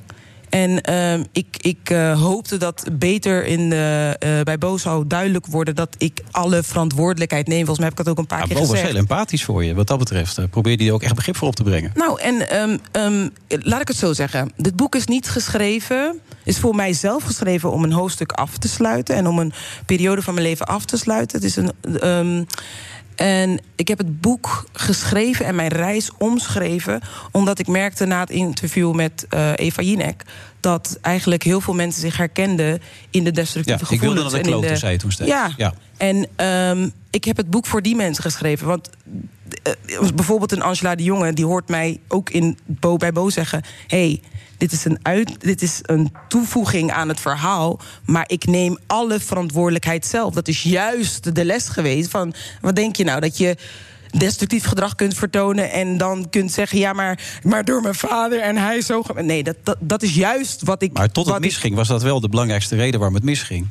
En 0.53 0.81
ehm, 0.81 1.23
ik, 1.31 1.57
ik 1.61 1.89
eh, 1.89 2.21
hoopte 2.21 2.57
dat 2.57 2.87
beter 2.91 3.45
in 3.45 3.69
de, 3.69 4.15
eh, 4.19 4.41
bij 4.41 4.57
Bo 4.57 4.77
zou 4.77 5.07
duidelijk 5.07 5.45
worden 5.45 5.75
dat 5.75 5.95
ik 5.97 6.21
alle 6.31 6.63
verantwoordelijkheid 6.63 7.47
neem. 7.47 7.57
Volgens 7.57 7.77
mij 7.79 7.87
heb 7.87 7.99
ik 7.99 8.05
dat 8.05 8.13
ook 8.13 8.19
een 8.19 8.27
paar 8.27 8.39
Ja, 8.39 8.45
keer 8.45 8.53
Bo 8.55 8.61
was 8.61 8.69
gezegd. 8.69 8.87
heel 8.89 8.99
empathisch 8.99 9.43
voor 9.43 9.63
je. 9.63 9.73
Wat 9.73 9.87
dat 9.87 9.99
betreft 9.99 10.37
eh, 10.37 10.45
probeer 10.49 10.77
die 10.77 10.87
er 10.87 10.93
ook 10.93 11.03
echt 11.03 11.15
begrip 11.15 11.35
voor 11.35 11.47
op 11.47 11.55
te 11.55 11.63
brengen. 11.63 11.91
Nou, 11.95 12.21
en 12.21 12.49
ehm, 12.49 12.77
ehm, 12.91 13.29
laat 13.47 13.81
ik 13.81 13.87
het 13.87 13.97
zo 13.97 14.13
zeggen. 14.13 14.51
Dit 14.57 14.75
boek 14.75 14.95
is 14.95 15.05
niet 15.05 15.29
geschreven, 15.29 16.19
is 16.43 16.59
voor 16.59 16.75
mij 16.75 16.93
zelf 16.93 17.23
geschreven 17.23 17.71
om 17.71 17.83
een 17.83 17.91
hoofdstuk 17.91 18.31
af 18.31 18.57
te 18.57 18.67
sluiten 18.67 19.15
en 19.15 19.27
om 19.27 19.39
een 19.39 19.53
periode 19.85 20.21
van 20.21 20.33
mijn 20.33 20.45
leven 20.45 20.65
af 20.65 20.85
te 20.85 20.97
sluiten. 20.97 21.41
Het 21.41 21.47
is 21.47 21.55
een. 21.81 22.47
En 23.15 23.59
ik 23.75 23.87
heb 23.87 23.97
het 23.97 24.21
boek 24.21 24.65
geschreven 24.73 25.45
en 25.45 25.55
mijn 25.55 25.67
reis 25.69 26.09
omschreven. 26.17 27.01
Omdat 27.31 27.59
ik 27.59 27.67
merkte 27.67 28.05
na 28.05 28.19
het 28.19 28.29
interview 28.29 28.93
met 28.93 29.25
eh, 29.29 29.51
Eva 29.55 29.81
Jinek. 29.81 30.23
dat 30.59 30.97
eigenlijk 31.01 31.43
heel 31.43 31.61
veel 31.61 31.73
mensen 31.73 32.01
zich 32.01 32.17
herkenden 32.17 32.81
in 33.09 33.23
de 33.23 33.31
destructieve 33.31 33.85
Ja, 33.85 33.91
ik 33.95 33.99
wilde 34.01 34.15
gevoelens. 34.21 34.33
naar 34.33 34.43
de 34.43 34.47
en 34.49 34.53
in 34.53 34.59
kloten, 34.59 34.77
zei 34.77 34.91
je 34.91 34.97
toen 34.99 35.11
steeds. 35.11 35.29
Ja, 35.29 35.53
Ja. 35.57 35.73
en 35.97 36.27
ehm, 36.35 36.89
ik 37.09 37.23
heb 37.23 37.37
het 37.37 37.49
boek 37.49 37.65
voor 37.65 37.81
die 37.81 37.95
mensen 37.95 38.23
geschreven. 38.23 38.67
Want 38.67 38.89
eh, 39.63 39.73
bijvoorbeeld 40.15 40.51
een 40.51 40.61
Angela 40.61 40.95
de 40.95 41.03
Jonge, 41.03 41.33
die 41.33 41.45
hoort 41.45 41.69
mij 41.69 41.99
ook 42.07 42.29
in 42.29 42.57
Bo 42.65 42.97
bij 42.97 43.11
Bo 43.11 43.29
zeggen: 43.29 43.61
hey, 43.87 44.21
dit 44.63 44.71
is, 44.71 44.85
een 44.85 44.99
uit, 45.01 45.41
dit 45.41 45.61
is 45.61 45.79
een 45.81 46.11
toevoeging 46.27 46.91
aan 46.91 47.07
het 47.07 47.19
verhaal, 47.19 47.79
maar 48.05 48.23
ik 48.27 48.45
neem 48.45 48.77
alle 48.87 49.19
verantwoordelijkheid 49.19 50.05
zelf. 50.05 50.33
Dat 50.33 50.47
is 50.47 50.61
juist 50.61 51.35
de 51.35 51.45
les 51.45 51.67
geweest 51.67 52.09
van: 52.09 52.33
wat 52.61 52.75
denk 52.75 52.95
je 52.95 53.03
nou 53.03 53.19
dat 53.19 53.37
je 53.37 53.55
destructief 54.17 54.65
gedrag 54.65 54.95
kunt 54.95 55.13
vertonen 55.13 55.71
en 55.71 55.97
dan 55.97 56.29
kunt 56.29 56.51
zeggen: 56.51 56.79
ja, 56.79 56.93
maar, 56.93 57.39
maar 57.43 57.65
door 57.65 57.81
mijn 57.81 57.95
vader 57.95 58.41
en 58.41 58.57
hij 58.57 58.81
zo. 58.81 59.03
ge-" 59.03 59.21
Nee, 59.21 59.43
dat, 59.43 59.55
dat, 59.63 59.77
dat 59.79 60.03
is 60.03 60.15
juist 60.15 60.61
wat 60.61 60.81
ik. 60.81 60.93
Maar 60.93 61.11
tot 61.11 61.27
het 61.27 61.39
misging 61.39 61.75
was 61.75 61.87
dat 61.87 62.03
wel 62.03 62.19
de 62.19 62.29
belangrijkste 62.29 62.75
reden 62.75 62.99
waarom 62.99 63.15
het 63.15 63.25
misging. 63.25 63.67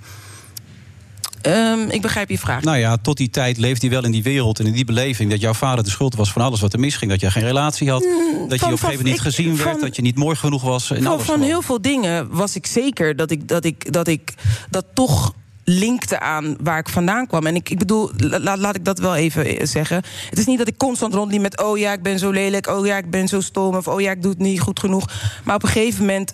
Ehm, 1.42 1.80
ik 1.88 2.02
begrijp 2.02 2.28
je 2.30 2.38
vraag. 2.38 2.62
Nou 2.62 2.76
ja, 2.78 2.96
tot 2.96 3.16
die 3.16 3.30
tijd 3.30 3.58
leefde 3.58 3.86
hij 3.86 3.94
wel 3.96 4.04
in 4.04 4.10
die 4.12 4.22
wereld 4.22 4.58
en 4.60 4.66
in 4.66 4.72
die 4.72 4.84
beleving... 4.84 5.30
dat 5.30 5.40
jouw 5.40 5.52
vader 5.54 5.84
de 5.84 5.90
schuld 5.90 6.14
was 6.14 6.32
van 6.32 6.42
alles 6.42 6.60
wat 6.60 6.72
er 6.72 6.80
misging. 6.80 7.10
Dat 7.10 7.20
je 7.20 7.30
geen 7.30 7.42
relatie 7.42 7.90
had, 7.90 8.02
dat 8.02 8.10
je 8.10 8.44
op 8.44 8.50
een 8.50 8.58
gegeven 8.60 8.88
moment 8.88 9.04
niet 9.04 9.20
gezien 9.20 9.56
werd... 9.56 9.70
van- 9.70 9.80
dat 9.80 9.96
je 9.96 10.02
niet 10.02 10.16
mooi 10.16 10.36
genoeg 10.36 10.62
was. 10.62 10.90
En 10.90 11.02
Van, 11.02 11.12
alles 11.12 11.24
van 11.26 11.40
heel 11.40 11.62
veel 11.62 11.80
dingen 11.82 12.28
was 12.30 12.56
ik 12.56 12.66
zeker 12.66 13.16
dat 13.16 13.30
ik 13.30 13.48
dat, 13.48 13.64
ik, 13.64 13.92
dat, 13.92 14.08
ik 14.08 14.34
dat 14.70 14.84
toch 14.94 15.34
linkte 15.64 16.20
aan 16.20 16.56
waar 16.62 16.78
ik 16.78 16.88
vandaan 16.88 17.26
kwam. 17.26 17.46
En 17.46 17.54
ik, 17.54 17.70
ik 17.70 17.78
bedoel, 17.78 18.10
la- 18.16 18.56
laat 18.56 18.76
ik 18.76 18.84
dat 18.84 18.98
wel 18.98 19.14
even 19.14 19.46
eh, 19.46 19.66
zeggen. 19.66 20.02
Het 20.30 20.38
is 20.38 20.46
niet 20.46 20.58
dat 20.58 20.68
ik 20.68 20.76
constant 20.76 21.14
rondliep 21.14 21.40
met... 21.40 21.62
oh 21.62 21.78
ja, 21.78 21.92
ik 21.92 22.02
ben 22.02 22.18
zo 22.18 22.30
lelijk, 22.30 22.66
oh 22.66 22.86
ja, 22.86 22.96
ik 22.96 23.10
ben 23.10 23.28
zo 23.28 23.40
stom... 23.40 23.76
of 23.76 23.88
oh 23.88 24.00
ja, 24.00 24.10
ik 24.10 24.22
doe 24.22 24.30
het 24.30 24.40
niet 24.40 24.60
goed 24.60 24.80
genoeg. 24.80 25.10
Maar 25.44 25.54
op 25.54 25.62
een 25.62 25.68
gegeven 25.68 26.00
moment... 26.00 26.32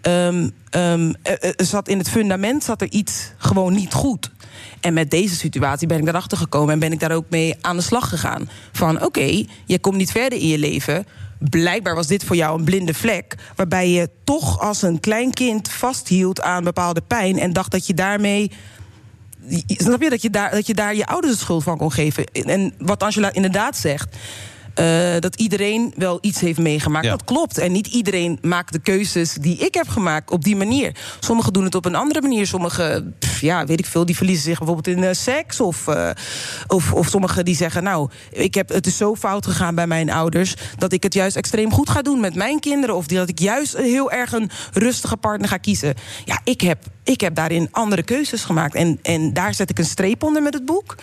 ehm, 0.00 0.48
ehm, 0.70 1.12
er- 1.22 1.54
er 1.56 1.64
zat 1.64 1.88
in 1.88 1.98
het 1.98 2.10
fundament 2.10 2.64
zat 2.64 2.80
er 2.80 2.90
iets 2.90 3.32
gewoon 3.36 3.72
niet 3.72 3.92
goed. 3.92 4.30
En 4.80 4.94
met 4.94 5.10
deze 5.10 5.34
situatie 5.34 5.86
ben 5.86 5.98
ik 5.98 6.04
daarachter 6.04 6.38
gekomen... 6.38 6.72
en 6.72 6.78
ben 6.78 6.92
ik 6.92 7.00
daar 7.00 7.12
ook 7.12 7.26
mee 7.28 7.54
aan 7.60 7.76
de 7.76 7.82
slag 7.82 8.08
gegaan. 8.08 8.48
Van 8.72 9.04
oké, 9.04 9.44
je 9.64 9.78
komt 9.78 9.96
niet 9.96 10.12
verder 10.12 10.38
in 10.38 10.48
je 10.48 10.58
leven... 10.58 11.06
Blijkbaar 11.50 11.94
was 11.94 12.06
dit 12.06 12.24
voor 12.24 12.36
jou 12.36 12.58
een 12.58 12.64
blinde 12.64 12.94
vlek... 12.94 13.34
waarbij 13.56 13.90
je 13.90 14.10
toch 14.24 14.60
als 14.60 14.82
een 14.82 15.00
klein 15.00 15.32
kind 15.32 15.70
vasthield 15.70 16.40
aan 16.40 16.64
bepaalde 16.64 17.00
pijn... 17.00 17.38
en 17.38 17.52
dacht 17.52 17.70
dat 17.70 17.86
je 17.86 17.94
daarmee 17.94 18.50
Snap 19.66 20.02
je 20.02 20.10
dat 20.10 20.22
je 20.22 20.30
daar, 20.30 20.50
dat 20.50 20.66
je, 20.66 20.74
daar 20.74 20.94
je 20.94 21.06
ouders 21.06 21.32
de 21.32 21.38
schuld 21.38 21.62
van 21.62 21.78
kon 21.78 21.92
geven? 21.92 22.24
En 22.32 22.74
wat 22.78 23.02
Angela 23.02 23.32
inderdaad 23.32 23.76
zegt. 23.76 24.16
Eh, 24.78 25.20
dat 25.20 25.34
iedereen 25.34 25.92
wel 25.96 26.18
iets 26.20 26.40
heeft 26.40 26.58
meegemaakt. 26.58 27.06
Dat 27.06 27.24
klopt. 27.24 27.58
En 27.58 27.72
niet 27.72 27.86
iedereen 27.86 28.38
maakt 28.42 28.72
de 28.72 28.78
keuzes 28.78 29.32
die 29.32 29.56
ik 29.56 29.74
heb 29.74 29.88
gemaakt 29.88 30.30
op 30.30 30.44
die 30.44 30.56
manier. 30.56 30.96
Sommigen 31.20 31.52
doen 31.52 31.64
het 31.64 31.74
op 31.74 31.84
een 31.84 31.94
andere 31.94 32.20
manier. 32.20 32.46
Sommigen, 32.46 33.14
pff, 33.18 33.40
ja, 33.40 33.66
weet 33.66 33.78
ik 33.78 33.86
veel, 33.86 34.06
die 34.06 34.16
verliezen 34.16 34.44
zich 34.44 34.58
bijvoorbeeld 34.58 34.96
in 34.96 35.04
eh, 35.04 35.14
seks. 35.14 35.60
Of, 35.60 35.88
eh, 35.88 36.10
of, 36.66 36.92
of 36.92 37.08
sommigen 37.08 37.44
die 37.44 37.56
zeggen, 37.56 37.82
nou, 37.82 38.10
ik 38.30 38.54
heb, 38.54 38.68
het 38.68 38.86
is 38.86 38.96
zo 38.96 39.14
fout 39.14 39.46
gegaan 39.46 39.74
bij 39.74 39.86
mijn 39.86 40.10
ouders... 40.10 40.54
dat 40.76 40.92
ik 40.92 41.02
het 41.02 41.14
juist 41.14 41.36
extreem 41.36 41.72
goed 41.72 41.90
ga 41.90 42.02
doen 42.02 42.20
met 42.20 42.34
mijn 42.34 42.60
kinderen. 42.60 42.96
Of 42.96 43.06
dat 43.06 43.28
ik 43.28 43.38
juist 43.38 43.76
heel 43.76 44.10
erg 44.10 44.32
een 44.32 44.50
rustige 44.72 45.16
partner 45.16 45.48
ga 45.48 45.56
kiezen. 45.56 45.94
Ja, 46.24 46.40
ik 46.44 46.60
heb, 46.60 46.84
ik 47.04 47.20
heb 47.20 47.34
daarin 47.34 47.68
andere 47.70 48.02
keuzes 48.02 48.44
gemaakt. 48.44 48.74
En, 48.74 48.98
en 49.02 49.32
daar 49.32 49.54
zet 49.54 49.70
ik 49.70 49.78
een 49.78 49.84
streep 49.84 50.22
onder 50.22 50.42
met 50.42 50.54
het 50.54 50.64
boek. 50.64 50.96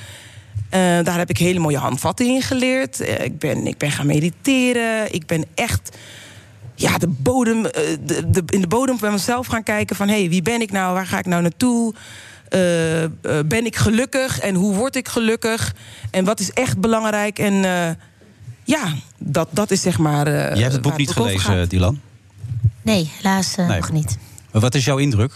Eh, 0.69 0.79
daar 0.79 1.17
heb 1.17 1.29
ik 1.29 1.37
hele 1.37 1.59
mooie 1.59 1.77
handvatten 1.77 2.25
in 2.25 2.41
geleerd. 2.41 2.99
Eh, 2.99 3.23
ik, 3.25 3.39
ben, 3.39 3.67
ik 3.67 3.77
ben 3.77 3.91
gaan 3.91 4.05
mediteren. 4.05 5.13
Ik 5.13 5.25
ben 5.25 5.45
echt 5.55 5.97
ja, 6.75 6.97
de 6.97 7.07
bodem, 7.07 7.65
eh, 7.65 7.81
de, 8.05 8.29
de, 8.29 8.43
in 8.45 8.61
de 8.61 8.67
bodem 8.67 8.97
van 8.97 9.11
mezelf 9.11 9.47
gaan 9.47 9.63
kijken 9.63 9.95
van... 9.95 10.07
hé, 10.07 10.19
hey, 10.19 10.29
wie 10.29 10.41
ben 10.41 10.61
ik 10.61 10.71
nou? 10.71 10.93
Waar 10.93 11.07
ga 11.07 11.17
ik 11.19 11.25
nou 11.25 11.41
naartoe? 11.41 11.93
Ben 13.45 13.65
ik 13.65 13.75
gelukkig? 13.75 14.39
En 14.39 14.55
hoe 14.55 14.73
word 14.75 14.95
ik 14.95 15.07
gelukkig? 15.07 15.75
En 16.11 16.25
wat 16.25 16.39
is 16.39 16.51
echt 16.51 16.79
belangrijk? 16.79 17.39
En 17.39 17.53
eh, 17.65 17.89
ja, 18.63 18.93
dat, 19.17 19.47
dat 19.51 19.71
is 19.71 19.81
zeg 19.81 19.97
maar... 19.97 20.27
eh, 20.27 20.55
Je 20.55 20.61
hebt 20.61 20.73
het 20.73 20.81
boek 20.81 20.97
niet 20.97 21.11
gelezen, 21.11 21.39
gaat. 21.39 21.69
Dylan. 21.69 21.99
Nee, 22.81 23.11
helaas 23.17 23.55
Nee. 23.55 23.67
nog 23.67 23.91
niet. 23.91 24.17
Maar 24.51 24.61
wat 24.61 24.75
is 24.75 24.85
jouw 24.85 24.97
indruk? 24.97 25.33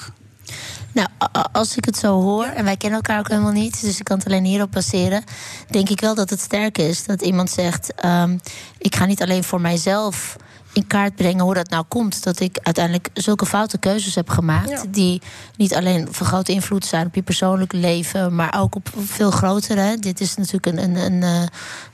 Nou, 0.91 1.07
als 1.51 1.77
ik 1.77 1.85
het 1.85 1.97
zo 1.97 2.21
hoor, 2.21 2.45
en 2.45 2.63
wij 2.63 2.77
kennen 2.77 2.99
elkaar 2.99 3.19
ook 3.19 3.29
helemaal 3.29 3.51
niet, 3.51 3.81
dus 3.81 3.99
ik 3.99 4.03
kan 4.03 4.17
het 4.17 4.27
alleen 4.27 4.43
hierop 4.43 4.71
baseren, 4.71 5.23
denk 5.69 5.89
ik 5.89 6.01
wel 6.01 6.15
dat 6.15 6.29
het 6.29 6.39
sterk 6.39 6.77
is 6.77 7.05
dat 7.05 7.21
iemand 7.21 7.49
zegt: 7.49 7.93
ehm, 7.93 8.37
Ik 8.77 8.95
ga 8.95 9.05
niet 9.05 9.21
alleen 9.21 9.43
voor 9.43 9.61
mijzelf 9.61 10.35
in 10.73 10.87
kaart 10.87 11.15
brengen 11.15 11.43
hoe 11.43 11.53
dat 11.53 11.69
nou 11.69 11.83
komt. 11.87 12.23
Dat 12.23 12.39
ik 12.39 12.59
uiteindelijk 12.63 13.09
zulke 13.13 13.45
foute 13.45 13.77
keuzes 13.77 14.15
heb 14.15 14.29
gemaakt. 14.29 14.93
Die 14.93 15.21
niet 15.57 15.75
alleen 15.75 16.07
van 16.11 16.25
grote 16.25 16.51
invloed 16.51 16.85
zijn 16.85 17.05
op 17.05 17.15
je 17.15 17.21
persoonlijk 17.21 17.73
leven, 17.73 18.35
maar 18.35 18.59
ook 18.59 18.75
op 18.75 18.89
veel 18.97 19.31
grotere. 19.31 19.97
Dit 19.97 20.19
is 20.19 20.35
natuurlijk 20.35 20.65
een, 20.65 20.77
een, 20.77 20.95
een, 20.95 21.23
eh, 21.23 21.41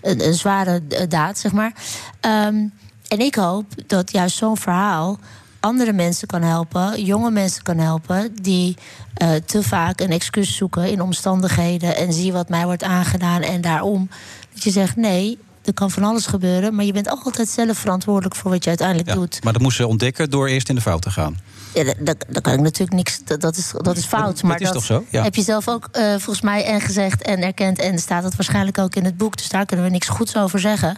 een, 0.01 0.25
een 0.25 0.33
zware 0.33 0.81
eh, 0.89 1.09
daad, 1.09 1.37
zeg 1.37 1.51
maar. 1.51 1.73
Ehm, 2.19 2.67
en 3.07 3.19
ik 3.19 3.35
hoop 3.35 3.65
dat 3.87 4.11
juist 4.11 4.37
zo'n 4.37 4.57
verhaal 4.57 5.19
andere 5.65 5.93
mensen 5.93 6.27
kan 6.27 6.41
helpen, 6.41 7.03
jonge 7.05 7.31
mensen 7.31 7.63
kan 7.63 7.77
helpen, 7.77 8.35
die 8.41 8.75
eh, 9.13 9.29
te 9.45 9.63
vaak 9.63 9.99
een 9.99 10.11
excuus 10.11 10.55
zoeken 10.55 10.89
in 10.89 11.01
omstandigheden 11.01 11.95
en 11.95 12.13
zie 12.13 12.33
wat 12.33 12.49
mij 12.49 12.65
wordt 12.65 12.83
aangedaan 12.83 13.41
en 13.41 13.61
daarom. 13.61 14.09
Dat 14.53 14.63
je 14.63 14.71
zegt 14.71 14.95
nee. 14.95 15.37
Er 15.63 15.73
kan 15.73 15.91
van 15.91 16.03
alles 16.03 16.25
gebeuren, 16.25 16.75
maar 16.75 16.85
je 16.85 16.93
bent 16.93 17.09
altijd 17.09 17.49
zelf 17.49 17.77
verantwoordelijk 17.77 18.35
voor 18.35 18.51
wat 18.51 18.63
je 18.63 18.69
uiteindelijk 18.69 19.13
doet. 19.13 19.43
Maar 19.43 19.53
dat 19.53 19.61
moest 19.61 19.77
ze 19.77 19.87
ontdekken 19.87 20.29
door 20.29 20.47
eerst 20.47 20.69
in 20.69 20.75
de 20.75 20.81
fout 20.81 21.01
te 21.01 21.11
gaan. 21.11 21.37
Ja, 21.73 21.83
da- 21.83 21.93
da- 21.99 22.13
daar 22.29 22.41
kan 22.41 22.53
ik 22.53 22.59
natuurlijk 22.59 22.97
niks. 22.97 23.19
Dat, 23.25 23.41
dat, 23.41 23.57
is, 23.57 23.73
dat 23.77 23.97
is 23.97 24.05
fout. 24.05 24.33
Dat 24.35 24.43
maar 24.43 24.61
is 24.61 24.71
toch 24.71 24.83
zo? 24.83 25.05
Ja. 25.09 25.23
heb 25.23 25.35
je 25.35 25.41
zelf 25.41 25.67
ook 25.67 25.89
eh, 25.91 26.09
volgens 26.09 26.41
mij 26.41 26.65
en 26.65 26.81
gezegd 26.81 27.21
en 27.21 27.41
erkend. 27.41 27.79
En 27.79 27.99
staat 27.99 28.23
dat 28.23 28.35
waarschijnlijk 28.35 28.77
ook 28.77 28.95
in 28.95 29.05
het 29.05 29.17
boek. 29.17 29.37
Dus 29.37 29.49
daar 29.49 29.65
kunnen 29.65 29.85
we 29.85 29.91
niks 29.91 30.07
goeds 30.07 30.37
over 30.37 30.59
zeggen. 30.59 30.97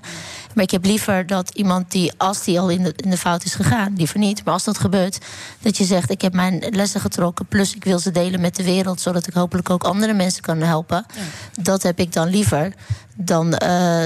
Maar 0.57 0.65
ik 0.65 0.71
heb 0.71 0.85
liever 0.85 1.25
dat 1.25 1.49
iemand 1.53 1.91
die, 1.91 2.13
als 2.17 2.43
die 2.43 2.59
al 2.59 2.69
in 2.69 2.83
de, 2.83 2.93
in 2.95 3.09
de 3.09 3.17
fout 3.17 3.43
is 3.43 3.55
gegaan, 3.55 3.93
liever 3.97 4.19
niet. 4.19 4.43
Maar 4.43 4.53
als 4.53 4.63
dat 4.63 4.77
gebeurt, 4.77 5.17
dat 5.61 5.77
je 5.77 5.83
zegt: 5.83 6.09
Ik 6.09 6.21
heb 6.21 6.33
mijn 6.33 6.63
lessen 6.69 7.01
getrokken. 7.01 7.45
Plus 7.45 7.75
ik 7.75 7.83
wil 7.83 7.99
ze 7.99 8.11
delen 8.11 8.41
met 8.41 8.55
de 8.55 8.63
wereld. 8.63 9.01
Zodat 9.01 9.27
ik 9.27 9.33
hopelijk 9.33 9.69
ook 9.69 9.83
andere 9.83 10.13
mensen 10.13 10.41
kan 10.41 10.61
helpen. 10.61 11.05
Dat 11.61 11.83
heb 11.83 11.99
ik 11.99 12.13
dan 12.13 12.27
liever. 12.27 12.73
Dan, 13.15 13.53
eh, 13.53 14.05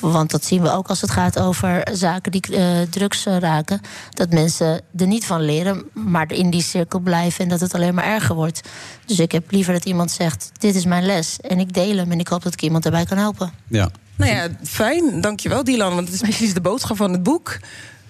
want 0.00 0.30
dat 0.30 0.44
zien 0.44 0.62
we 0.62 0.70
ook 0.70 0.88
als 0.88 1.00
het 1.00 1.10
gaat 1.10 1.38
over 1.38 1.88
zaken 1.92 2.32
die 2.32 2.56
eh, 2.56 2.80
drugs 2.90 3.24
raken. 3.24 3.80
Dat 4.10 4.30
mensen 4.30 4.80
er 4.96 5.06
niet 5.06 5.26
van 5.26 5.40
leren, 5.40 5.84
maar 5.92 6.32
in 6.32 6.50
die 6.50 6.62
cirkel 6.62 6.98
blijven 6.98 7.44
en 7.44 7.50
dat 7.50 7.60
het 7.60 7.74
alleen 7.74 7.94
maar 7.94 8.04
erger 8.04 8.34
wordt. 8.34 8.60
Dus 9.06 9.18
ik 9.18 9.32
heb 9.32 9.50
liever 9.50 9.72
dat 9.72 9.84
iemand 9.84 10.10
zegt: 10.10 10.50
Dit 10.58 10.74
is 10.74 10.84
mijn 10.84 11.06
les. 11.06 11.40
En 11.40 11.58
ik 11.58 11.74
deel 11.74 11.96
hem 11.96 12.12
en 12.12 12.20
ik 12.20 12.28
hoop 12.28 12.42
dat 12.42 12.52
ik 12.52 12.62
iemand 12.62 12.82
daarbij 12.82 13.04
kan 13.04 13.18
helpen. 13.18 13.52
Ja. 13.66 13.90
Nou 14.16 14.30
ja, 14.32 14.48
fijn. 14.64 15.20
Dankjewel, 15.20 15.64
Dylan. 15.64 15.94
Want 15.94 16.06
het 16.06 16.14
is 16.14 16.20
precies 16.22 16.54
de 16.54 16.60
boodschap 16.60 16.96
van 16.96 17.12
het 17.12 17.22
boek. 17.22 17.58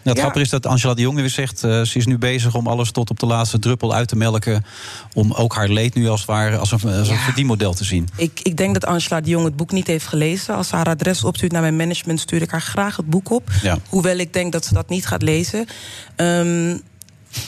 Ja, 0.03 0.09
het 0.09 0.17
Ja. 0.17 0.23
grappige 0.23 0.45
is 0.45 0.51
dat 0.51 0.67
Angela 0.67 0.95
de 0.95 1.01
Jong 1.03 1.17
weer 1.19 1.31
zegt... 1.31 1.65
eh, 1.65 1.83
ze 1.83 1.99
is 1.99 2.07
nu 2.07 2.19
bezig 2.19 2.55
om 2.55 2.67
alles 2.67 2.91
tot 2.91 3.11
op 3.11 3.19
de 3.21 3.27
laatste 3.27 3.59
druppel 3.59 3.95
uit 3.95 4.09
te 4.09 4.17
melken... 4.17 4.65
om 5.13 5.33
ook 5.33 5.55
haar 5.55 5.69
leed 5.69 5.95
nu 5.95 6.09
als 6.09 6.21
het 6.21 6.29
ware 6.29 6.57
als 6.57 6.73
een, 6.73 6.93
als 6.99 7.09
een 7.09 7.17
verdienmodel 7.17 7.75
te 7.75 7.85
zien. 7.85 8.09
Ik, 8.17 8.41
ik 8.43 8.57
denk 8.57 8.75
dat 8.75 8.87
Angela 8.87 9.21
de 9.21 9.31
Jong 9.31 9.45
het 9.45 9.57
boek 9.57 9.71
niet 9.73 9.87
heeft 9.87 10.07
gelezen. 10.07 10.55
Als 10.55 10.69
ze 10.69 10.77
haar 10.77 10.87
adres 10.87 11.25
opstuurt 11.25 11.53
naar 11.53 11.61
mijn 11.61 11.77
management, 11.77 12.21
stuur 12.21 12.43
ik 12.43 12.51
haar 12.51 12.61
graag 12.61 12.97
het 12.97 13.11
boek 13.11 13.31
op. 13.31 13.51
Ja. 13.63 13.79
Hoewel 13.89 14.17
ik 14.17 14.33
denk 14.33 14.53
dat 14.53 14.65
ze 14.65 14.75
dat 14.75 14.89
niet 14.89 15.07
gaat 15.07 15.23
lezen. 15.23 15.67
Ehm, 16.17 16.77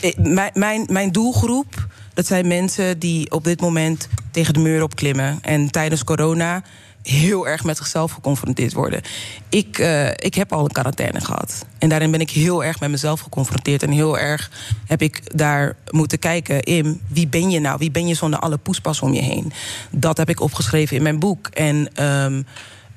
ik- 0.01 0.19
mijn, 0.19 0.51
mijn, 0.55 0.87
mijn 0.91 1.13
doelgroep, 1.13 1.87
dat 2.15 2.27
zijn 2.27 2.47
mensen 2.49 2.99
die 2.99 3.31
op 3.31 3.45
dit 3.45 3.61
moment 3.61 4.09
tegen 4.31 4.55
de 4.55 4.61
muur 4.61 4.83
opklimmen. 4.83 5.39
En 5.43 5.71
tijdens 5.71 6.05
corona 6.05 6.63
heel 7.05 7.49
erg 7.49 7.65
met 7.65 7.77
zichzelf 7.77 8.13
geconfronteerd 8.13 8.73
worden. 8.73 9.01
Ik, 9.49 9.79
eh, 9.79 10.09
ik 10.09 10.35
heb 10.35 10.53
al 10.53 10.65
een 10.65 10.73
quarantaine 10.73 11.21
gehad. 11.21 11.67
En 11.79 11.89
daarin 11.89 12.11
ben 12.11 12.21
ik 12.21 12.31
heel 12.31 12.65
erg 12.65 12.81
met 12.81 12.91
mezelf 12.91 13.21
geconfronteerd. 13.21 13.83
En 13.83 13.91
heel 13.91 14.19
erg 14.19 14.51
heb 14.87 15.03
ik 15.03 15.37
daar 15.37 15.77
moeten 15.91 16.19
kijken 16.19 16.63
in 16.63 17.01
wie 17.09 17.29
ben 17.29 17.51
je 17.51 17.61
nou? 17.61 17.79
Wie 17.79 17.91
ben 17.91 18.07
je 18.07 18.15
zonder 18.15 18.39
alle 18.39 18.57
poespas 18.57 19.01
om 19.01 19.13
je 19.13 19.23
heen? 19.23 19.53
Dat 19.91 20.17
heb 20.17 20.29
ik 20.29 20.41
opgeschreven 20.41 20.97
in 20.97 21.03
mijn 21.03 21.19
boek. 21.19 21.47
En 21.47 21.89
ehm, 21.95 22.43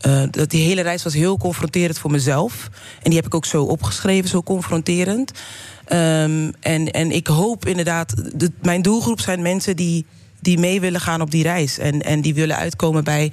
eh, 0.02 0.24
dat 0.32 0.50
die 0.50 0.68
hele 0.68 0.82
reis 0.82 1.04
was 1.04 1.14
heel 1.14 1.38
confronterend 1.38 2.00
voor 2.00 2.12
mezelf. 2.12 2.70
En 3.04 3.10
die 3.10 3.16
heb 3.16 3.26
ik 3.26 3.36
ook 3.36 3.46
zo 3.46 3.64
opgeschreven, 3.64 4.30
zo 4.30 4.44
confronterend. 4.44 5.32
Ehm, 5.86 6.52
en, 6.60 6.92
en 6.92 7.12
ik 7.12 7.28
hoop 7.28 7.66
inderdaad, 7.66 8.40
de, 8.40 8.52
mijn 8.62 8.82
doelgroep 8.82 9.20
zijn 9.20 9.42
mensen 9.42 9.76
die, 9.76 10.06
die 10.48 10.60
mee 10.60 10.80
willen 10.82 11.02
gaan 11.02 11.22
op 11.22 11.32
die 11.32 11.44
reis. 11.44 11.78
En, 11.78 12.02
en 12.02 12.22
die 12.22 12.34
willen 12.34 12.56
uitkomen 12.58 13.04
bij. 13.04 13.32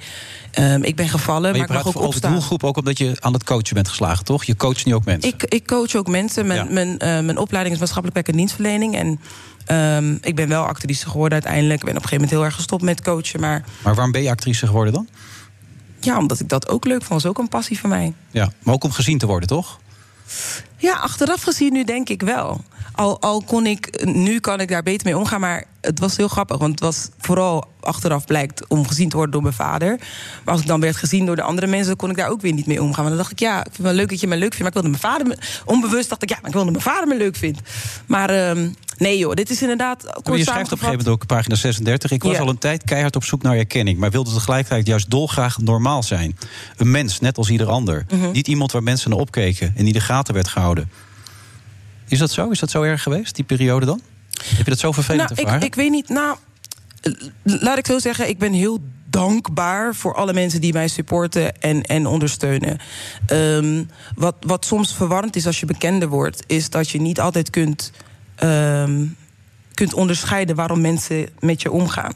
ehm, 0.51 0.83
ik 0.83 0.95
ben 0.95 1.09
gevallen, 1.09 1.51
Maar 1.51 1.61
ik 1.61 1.67
mag 1.69 1.87
ook 1.87 2.01
over 2.01 2.21
de 2.21 2.27
doelgroep 2.27 2.63
ook 2.63 2.77
omdat 2.77 2.97
je 2.97 3.17
aan 3.19 3.33
het 3.33 3.43
coachen 3.43 3.73
bent 3.73 3.87
geslagen, 3.87 4.25
toch? 4.25 4.43
Je 4.43 4.55
coacht 4.55 4.85
nu 4.85 4.93
ook 4.95 5.05
mensen. 5.05 5.29
Ik, 5.33 5.43
ik 5.43 5.67
coach 5.67 5.95
ook 5.95 6.07
mensen. 6.07 6.47
Mijn, 6.47 6.65
Ja. 6.67 6.73
mijn, 6.73 6.99
eh, 6.99 7.07
mijn 7.19 7.37
opleiding 7.37 7.73
is 7.75 7.79
maatschappelijk 7.81 8.13
werk 8.15 8.27
en 8.27 8.35
dienstverlening. 8.37 8.95
En 8.95 9.19
ehm, 9.65 10.17
ik 10.21 10.35
ben 10.35 10.47
wel 10.47 10.63
actrice 10.65 11.09
geworden 11.09 11.33
uiteindelijk. 11.33 11.79
Ik 11.79 11.85
ben 11.85 11.95
op 11.95 12.01
een 12.03 12.09
gegeven 12.09 12.15
moment 12.23 12.31
heel 12.39 12.45
erg 12.45 12.55
gestopt 12.55 12.83
met 12.83 13.01
coachen. 13.01 13.39
Maar 13.39 13.63
Maar 13.83 13.93
waarom 13.95 14.11
ben 14.11 14.23
je 14.23 14.29
actrice 14.29 14.65
geworden 14.67 14.93
dan? 14.93 15.07
ja, 15.99 16.17
omdat 16.17 16.39
ik 16.39 16.49
dat 16.49 16.69
ook 16.69 16.85
leuk 16.85 17.03
vond. 17.03 17.21
was 17.21 17.25
ook 17.31 17.37
een 17.37 17.49
passie 17.49 17.79
van 17.79 17.89
mij. 17.89 18.13
Ja, 18.31 18.51
maar 18.63 18.73
ook 18.73 18.83
om 18.83 18.91
gezien 18.91 19.17
te 19.17 19.25
worden, 19.25 19.47
toch? 19.47 19.79
Ja, 20.77 20.93
achteraf 20.93 21.41
gezien 21.41 21.73
nu 21.73 21.83
denk 21.83 22.09
ik 22.09 22.21
wel. 22.21 22.63
Al, 22.95 23.21
al 23.21 23.41
kon 23.45 23.65
ik, 23.65 24.05
nu 24.05 24.39
kan 24.39 24.59
ik 24.59 24.69
daar 24.69 24.83
beter 24.83 25.05
mee 25.07 25.17
omgaan, 25.17 25.39
maar 25.39 25.65
het 25.81 25.99
was 25.99 26.17
heel 26.17 26.27
grappig. 26.27 26.57
Want 26.57 26.71
het 26.71 26.79
was 26.79 27.09
vooral 27.17 27.67
achteraf 27.79 28.25
blijkt 28.25 28.67
om 28.67 28.87
gezien 28.87 29.09
te 29.09 29.15
worden 29.15 29.33
door 29.33 29.43
mijn 29.43 29.53
vader. 29.53 29.99
Maar 30.43 30.53
als 30.53 30.61
ik 30.61 30.67
dan 30.67 30.79
werd 30.79 30.95
gezien 30.95 31.25
door 31.25 31.35
de 31.35 31.41
andere 31.41 31.67
mensen, 31.67 31.87
dan 31.87 31.95
kon 31.95 32.09
ik 32.09 32.15
daar 32.17 32.29
ook 32.29 32.41
weer 32.41 32.53
niet 32.53 32.65
mee 32.65 32.81
omgaan. 32.81 33.03
Want 33.03 33.07
dan 33.07 33.17
dacht 33.17 33.31
ik, 33.31 33.39
ja, 33.39 33.57
ik 33.57 33.63
vind 33.63 33.77
het 33.77 33.85
wel 33.85 33.93
leuk 33.95 34.09
dat 34.09 34.19
je 34.19 34.27
me 34.27 34.37
leuk 34.37 34.53
vindt. 34.53 34.59
Maar 34.59 34.67
ik 34.67 34.73
wilde 34.73 34.89
mijn 34.89 35.01
vader, 35.01 35.27
me, 35.27 35.37
onbewust 35.65 36.09
dacht 36.09 36.23
ik, 36.23 36.29
ja, 36.29 36.37
maar 36.39 36.47
ik 36.47 36.55
wilde 36.55 36.71
mijn 36.71 36.83
vader 36.83 37.07
me 37.07 37.17
leuk 37.17 37.35
vindt. 37.35 37.59
Maar 38.05 38.29
ehm, 38.29 38.69
nee 38.97 39.17
joh, 39.17 39.33
dit 39.33 39.49
is 39.49 39.61
inderdaad 39.61 40.03
kort 40.13 40.27
Maar 40.27 40.37
je 40.37 40.43
schrijft 40.43 40.65
op 40.65 40.71
een 40.71 40.77
gegeven 40.77 40.97
moment 41.05 41.21
ook 41.21 41.27
pagina 41.27 41.55
36. 41.55 42.11
Ik 42.11 42.23
was 42.23 42.33
Ja. 42.33 42.39
al 42.39 42.49
een 42.49 42.57
tijd 42.57 42.83
keihard 42.83 43.15
op 43.15 43.23
zoek 43.23 43.41
naar 43.41 43.57
erkenning, 43.57 43.97
maar 43.97 44.11
wilde 44.11 44.33
tegelijkertijd 44.33 44.87
juist 44.87 45.09
dolgraag 45.09 45.57
normaal 45.57 46.03
zijn. 46.03 46.37
Een 46.77 46.91
mens, 46.91 47.19
net 47.19 47.37
als 47.37 47.49
ieder 47.49 47.67
ander. 47.67 48.05
Mhm. 48.09 48.31
Niet 48.31 48.47
iemand 48.47 48.71
waar 48.71 48.83
mensen 48.83 49.09
naar 49.09 49.19
opkeken 49.19 49.73
en 49.75 49.83
die 49.83 49.93
de 49.93 49.99
gaten 49.99 50.33
werd 50.33 50.47
gehouden. 50.47 50.89
Is 52.07 52.19
dat 52.19 52.31
zo? 52.31 52.49
Is 52.49 52.59
dat 52.59 52.69
zo 52.69 52.81
erg 52.81 53.03
geweest, 53.03 53.35
die 53.35 53.45
periode 53.45 53.85
dan? 53.85 54.01
Heb 54.43 54.57
je 54.65 54.69
dat 54.71 54.79
zo 54.79 54.91
vervelend 54.91 55.29
Nou, 55.29 55.33
ik, 55.33 55.45
ervaren? 55.45 55.67
ik 55.67 55.75
weet 55.75 55.91
niet. 55.91 56.09
Nou, 56.09 56.37
laat 57.43 57.77
ik 57.77 57.85
zo 57.85 57.99
zeggen, 57.99 58.29
ik 58.29 58.37
ben 58.37 58.53
heel 58.53 58.79
dankbaar 59.09 59.95
voor 59.95 60.15
alle 60.15 60.33
mensen 60.33 60.61
die 60.61 60.73
mij 60.73 60.87
supporten 60.87 61.61
en, 61.61 61.81
en 61.83 62.05
ondersteunen. 62.05 62.77
Ehm, 63.25 63.83
wat, 64.15 64.35
wat 64.39 64.65
soms 64.65 64.93
verwarrend 64.95 65.35
is 65.35 65.45
als 65.45 65.59
je 65.59 65.65
bekender 65.65 66.07
wordt, 66.09 66.43
is 66.47 66.69
dat 66.69 66.89
je 66.89 67.01
niet 67.01 67.19
altijd 67.19 67.49
kunt. 67.49 67.91
ehm, 68.35 69.05
kunt 69.75 69.93
onderscheiden 69.93 70.55
waarom 70.55 70.81
mensen 70.81 71.27
met 71.39 71.61
je 71.61 71.71
omgaan. 71.71 72.13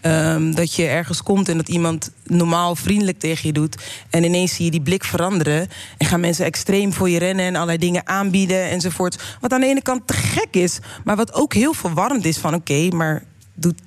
Ehm, 0.00 0.52
dat 0.52 0.74
je 0.74 0.86
ergens 0.86 1.22
komt 1.22 1.48
en 1.48 1.56
dat 1.56 1.68
iemand 1.68 2.10
normaal 2.24 2.76
vriendelijk 2.76 3.18
tegen 3.18 3.46
je 3.46 3.52
doet. 3.52 3.76
En 4.10 4.24
ineens 4.24 4.54
zie 4.54 4.64
je 4.64 4.70
die 4.70 4.82
blik 4.82 5.04
veranderen. 5.04 5.68
En 5.98 6.06
gaan 6.06 6.20
mensen 6.20 6.44
extreem 6.44 6.92
voor 6.92 7.10
je 7.10 7.18
rennen 7.18 7.44
en 7.44 7.54
allerlei 7.54 7.78
dingen 7.78 8.06
aanbieden 8.06 8.70
enzovoort. 8.70 9.22
Wat 9.40 9.52
aan 9.52 9.60
de 9.60 9.66
ene 9.66 9.82
kant 9.82 10.06
te 10.06 10.12
gek 10.12 10.48
is, 10.50 10.78
maar 11.04 11.16
wat 11.16 11.34
ook 11.34 11.54
heel 11.54 11.74
verwarrend 11.74 12.24
is 12.24 12.38
van 12.38 12.54
oké, 12.54 12.88
maar. 12.88 13.22
Doet 13.54 13.80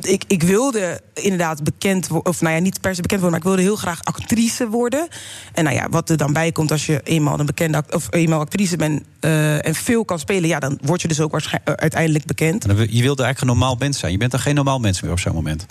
ik, 0.00 0.24
ik 0.26 0.42
wilde 0.42 1.00
inderdaad 1.14 1.64
bekend 1.64 2.08
worden, 2.08 2.32
of 2.32 2.40
nou 2.40 2.54
ja, 2.54 2.60
niet 2.60 2.80
per 2.80 2.94
se 2.94 3.02
bekend 3.02 3.20
worden, 3.20 3.40
maar 3.40 3.48
ik 3.48 3.56
wilde 3.56 3.70
heel 3.70 3.82
graag 3.82 4.04
actrice 4.04 4.68
worden. 4.68 5.08
En 5.52 5.64
nou 5.64 5.76
ja, 5.76 5.88
wat 5.88 6.10
er 6.10 6.16
dan 6.16 6.32
bij 6.32 6.52
komt 6.52 6.70
als 6.70 6.86
je 6.86 7.00
eenmaal 7.04 7.40
een 7.40 7.46
bekende 7.46 7.84
of 7.90 8.06
eenmaal 8.10 8.40
actrice 8.40 8.76
bent 8.76 9.02
eh, 9.20 9.66
en 9.66 9.74
veel 9.74 10.04
kan 10.04 10.18
spelen, 10.18 10.48
ja, 10.48 10.58
dan 10.58 10.78
word 10.82 11.02
je 11.02 11.08
dus 11.08 11.20
ook 11.20 11.30
waarschijnlijk 11.30 11.80
uiteindelijk 11.80 12.24
bekend. 12.24 12.62
Je 12.62 13.02
wilde 13.02 13.22
eigenlijk 13.22 13.40
een 13.40 13.46
normaal 13.46 13.76
mens 13.78 13.98
zijn. 13.98 14.12
Je 14.12 14.18
bent 14.18 14.30
dan 14.30 14.40
geen 14.40 14.54
normaal 14.54 14.78
mens 14.78 15.00
meer 15.00 15.10
op 15.10 15.18
zo'n 15.18 15.34
moment. 15.34 15.66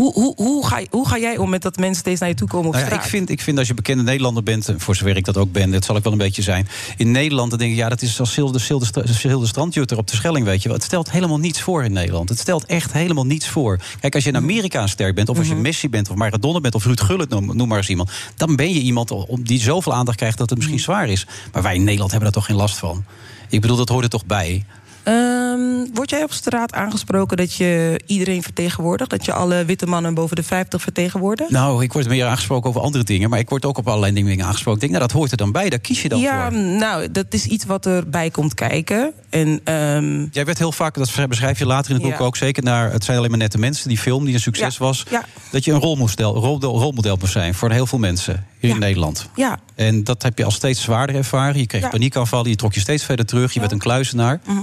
Hoe, 0.00 0.12
hoe, 0.12 0.34
hoe, 0.36 0.66
ga, 0.66 0.82
hoe 0.90 1.08
ga 1.08 1.18
jij 1.18 1.36
om 1.36 1.50
met 1.50 1.62
dat 1.62 1.76
mensen 1.76 2.00
steeds 2.00 2.20
naar 2.20 2.28
je 2.28 2.34
toe 2.34 2.48
komen 2.48 2.66
op 2.66 2.72
Nou 2.72 2.86
ja, 2.86 2.92
ik, 2.92 3.02
vind, 3.02 3.30
ik 3.30 3.40
vind 3.40 3.58
als 3.58 3.68
je 3.68 3.74
bekende 3.74 4.02
Nederlander 4.02 4.42
bent, 4.42 4.68
en 4.68 4.80
voor 4.80 4.96
zover 4.96 5.16
ik 5.16 5.24
dat 5.24 5.36
ook 5.36 5.52
ben, 5.52 5.70
dat 5.70 5.84
zal 5.84 5.96
ik 5.96 6.02
wel 6.02 6.12
een 6.12 6.18
beetje 6.18 6.42
zijn. 6.42 6.68
In 6.96 7.10
Nederland 7.10 7.50
dan 7.50 7.58
denk 7.58 7.70
ik, 7.70 7.76
ja, 7.76 7.88
dat 7.88 8.02
is 8.02 8.20
als 8.20 8.32
Silde, 8.32 8.58
Silde, 8.58 8.86
Silde 9.04 9.46
Strandjutter 9.46 9.98
op 9.98 10.06
de 10.06 10.16
Schelling, 10.16 10.44
weet 10.44 10.62
je 10.62 10.68
wel. 10.68 10.76
Het 10.76 10.86
stelt 10.86 11.10
helemaal 11.10 11.38
niets 11.38 11.60
voor 11.60 11.84
in 11.84 11.92
Nederland. 11.92 12.28
Het 12.28 12.38
stelt 12.38 12.66
echt 12.66 12.92
helemaal 12.92 13.26
niets 13.26 13.48
voor. 13.48 13.78
Kijk, 14.00 14.14
als 14.14 14.24
je 14.24 14.30
in 14.30 14.36
Amerika 14.36 14.82
een 14.82 14.88
ster 14.88 15.14
bent, 15.14 15.28
of 15.28 15.38
als 15.38 15.48
je 15.48 15.54
Messi 15.54 15.88
bent, 15.88 16.10
of 16.10 16.16
Maradona 16.16 16.60
bent, 16.60 16.74
of 16.74 16.84
Ruud 16.84 17.00
Gullit, 17.00 17.28
noem, 17.28 17.56
noem 17.56 17.68
maar 17.68 17.78
eens 17.78 17.88
iemand. 17.88 18.10
Dan 18.36 18.56
ben 18.56 18.72
je 18.72 18.80
iemand 18.80 19.12
die 19.40 19.60
zoveel 19.60 19.94
aandacht 19.94 20.16
krijgt 20.16 20.38
dat 20.38 20.50
het 20.50 20.58
misschien 20.58 20.80
zwaar 20.80 21.08
is. 21.08 21.26
Maar 21.52 21.62
wij 21.62 21.74
in 21.74 21.84
Nederland 21.84 22.10
hebben 22.10 22.32
daar 22.32 22.40
toch 22.40 22.50
geen 22.50 22.60
last 22.60 22.76
van. 22.76 23.04
Ik 23.48 23.60
bedoel, 23.60 23.76
dat 23.76 23.88
hoort 23.88 24.04
er 24.04 24.10
toch 24.10 24.26
bij. 24.26 24.64
Ehm, 25.02 25.86
word 25.94 26.10
jij 26.10 26.22
op 26.22 26.32
straat 26.32 26.72
aangesproken 26.72 27.36
dat 27.36 27.54
je 27.54 28.00
iedereen 28.06 28.42
vertegenwoordigt? 28.42 29.10
Dat 29.10 29.24
je 29.24 29.32
alle 29.32 29.64
witte 29.64 29.86
mannen 29.86 30.14
boven 30.14 30.36
de 30.36 30.42
50 30.42 30.82
vertegenwoordigt? 30.82 31.50
Nou, 31.50 31.82
ik 31.82 31.92
word 31.92 32.08
meer 32.08 32.26
aangesproken 32.26 32.68
over 32.68 32.80
andere 32.80 33.04
dingen, 33.04 33.30
maar 33.30 33.38
ik 33.38 33.48
word 33.48 33.64
ook 33.64 33.78
op 33.78 33.88
allerlei 33.88 34.12
dingen 34.12 34.44
aangesproken. 34.44 34.82
Ik 34.82 34.88
denk, 34.88 34.92
nou, 34.92 35.06
dat 35.06 35.16
hoort 35.16 35.30
er 35.30 35.36
dan 35.36 35.52
bij, 35.52 35.70
daar 35.70 35.78
kies 35.78 36.02
je 36.02 36.08
dan 36.08 36.20
ja, 36.20 36.50
voor. 36.50 36.60
nou, 36.60 37.10
dat 37.10 37.26
is 37.28 37.46
iets 37.46 37.64
wat 37.64 37.86
erbij 37.86 38.30
komt 38.30 38.54
kijken. 38.54 39.12
En, 39.30 39.60
ehm, 39.64 40.26
Jij 40.30 40.44
werd 40.44 40.58
heel 40.58 40.72
vaak, 40.72 40.94
dat 40.94 41.28
beschrijf 41.28 41.58
je 41.58 41.66
later 41.66 41.90
in 41.90 41.96
het 41.96 42.04
boek 42.04 42.18
Ja. 42.18 42.24
ook, 42.24 42.36
zeker 42.36 42.62
naar 42.62 42.92
Het 42.92 43.04
zijn 43.04 43.16
alleen 43.18 43.30
maar 43.30 43.38
nette 43.38 43.58
mensen, 43.58 43.88
die 43.88 43.98
film 43.98 44.24
die 44.24 44.34
een 44.34 44.40
succes 44.40 44.76
Ja, 44.76 44.84
was. 44.84 45.04
ja. 45.10 45.24
Dat 45.50 45.64
je 45.64 45.72
een 45.72 45.80
rolmodel, 45.80 46.34
rol- 46.34 46.60
rolmodel 46.60 47.16
moest 47.20 47.32
zijn 47.32 47.54
voor 47.54 47.70
heel 47.70 47.86
veel 47.86 47.98
mensen 47.98 48.46
hier 48.58 48.70
in 48.70 48.78
Nederland. 48.78 49.28
ja. 49.36 49.58
En 49.74 50.04
dat 50.04 50.22
heb 50.22 50.38
je 50.38 50.44
al 50.44 50.50
steeds 50.50 50.82
zwaarder 50.82 51.16
ervaren. 51.16 51.58
Je 51.60 51.66
kreeg 51.66 51.90
paniekaanvallen, 51.90 52.50
je 52.50 52.56
trok 52.56 52.74
je 52.74 52.80
steeds 52.80 53.04
verder 53.04 53.26
terug, 53.26 53.52
je 53.52 53.60
werd 53.60 53.72
een 53.72 53.78
kluizenaar. 53.78 54.40
Mhm. 54.46 54.58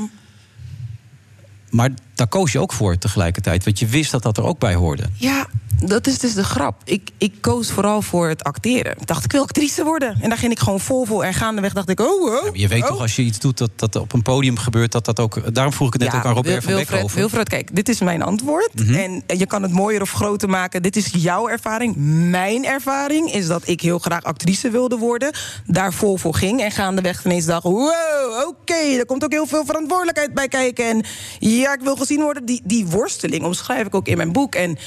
Maar 1.69 1.89
daar 2.15 2.27
koos 2.27 2.52
je 2.52 2.60
ook 2.60 2.73
voor 2.73 2.98
tegelijkertijd, 2.98 3.64
want 3.65 3.80
je 3.80 3.85
wist 3.85 4.11
dat 4.11 4.23
dat 4.23 4.38
er 4.38 4.44
ook 4.44 4.60
bij 4.60 4.76
hoorde. 4.76 5.03
Ja, 5.14 5.48
dat 5.86 6.08
is 6.08 6.20
dus 6.20 6.34
de 6.34 6.44
grap. 6.44 6.82
Ik, 6.84 7.10
ik 7.18 7.34
koos 7.41 7.72
vooral 7.72 8.02
voor 8.02 8.28
het 8.28 8.44
acteren. 8.44 8.91
Ik 8.99 9.08
dacht, 9.08 9.24
ik 9.24 9.32
wil 9.32 9.41
actrice 9.41 9.84
worden. 9.84 10.18
En 10.22 10.30
daar 10.30 10.38
ging 10.38 10.52
ik 10.52 10.60
gewoon 10.60 10.80
vol 10.80 11.06
voor. 11.06 11.24
En 11.24 11.34
gaandeweg 11.34 11.74
dacht 11.74 11.90
ik, 11.90 11.99
oh, 11.99 12.24
oh. 12.24 12.56
Je 12.56 12.68
weet 12.68 12.82
oh. 12.82 12.88
toch, 12.88 13.02
als 13.02 13.16
je 13.16 13.22
iets 13.22 13.40
doet 13.40 13.58
dat, 13.58 13.70
dat 13.76 13.95
op 13.95 14.14
een 14.14 14.22
podium 14.22 14.58
gebeurt, 14.58 14.91
dat 14.91 15.06
dat 15.06 15.20
ook. 15.20 15.54
Daarom 15.54 15.74
vroeg 15.74 15.88
ik 15.88 15.94
het 15.94 16.02
net 16.02 16.14
ook 16.14 16.26
aan 16.26 16.34
Robert 16.34 16.64
van 16.64 16.74
Wilfred, 16.74 16.90
Beckhoven. 16.90 17.18
Wilfred, 17.18 17.49
kijk, 17.49 17.76
dit 17.76 17.90
is 17.90 17.99
mijn 17.99 18.22
antwoord. 18.22 18.70
Mhm. 18.74 18.94
En 18.94 19.24
je 19.38 19.45
kan 19.45 19.62
het 19.62 19.72
mooier 19.72 20.02
of 20.02 20.12
groter 20.12 20.49
maken. 20.49 20.82
Dit 20.82 20.95
is 20.95 21.10
jouw 21.14 21.48
ervaring. 21.48 21.95
Mijn 22.30 22.66
ervaring 22.66 23.34
is 23.34 23.48
dat 23.48 23.68
ik 23.68 23.82
heel 23.82 23.99
graag 23.99 24.24
actrice 24.24 24.70
wilde 24.70 24.98
worden. 24.98 25.32
Daar 25.66 25.94
vol 25.94 26.18
voor 26.18 26.36
ging. 26.36 26.62
En 26.62 26.72
gaandeweg 26.72 27.26
ineens 27.26 27.45
dacht, 27.45 27.64
wow, 27.64 28.48
oké, 28.48 28.74
er 28.74 29.06
komt 29.06 29.24
ook 29.24 29.32
heel 29.32 29.48
veel 29.48 29.66
verantwoordelijkheid 29.66 30.34
bij 30.34 30.48
kijken. 30.48 30.86
En 30.86 31.06
ja, 31.40 31.74
ik 31.74 31.82
wil 31.82 31.95
gezien 31.95 32.22
worden. 32.22 32.45
Die, 32.45 32.62
die 32.64 32.86
worsteling 32.88 33.44
omschrijf 33.44 33.86
ik 33.86 33.95
ook 33.95 34.08
in 34.08 34.18
mijn 34.18 34.32
boek. 34.32 34.56
En 34.56 34.78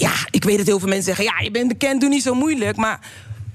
ja, 0.00 0.12
ik 0.30 0.44
weet 0.44 0.56
dat 0.56 0.66
heel 0.66 0.78
veel 0.78 0.88
mensen 0.88 1.14
zeggen, 1.14 1.24
ja, 1.24 1.44
je 1.44 1.50
bent 1.50 1.68
bekend, 1.68 2.00
doe 2.00 2.10
niet 2.10 2.22
zo 2.22 2.34
moeilijk. 2.34 2.76
Maar 2.76 3.00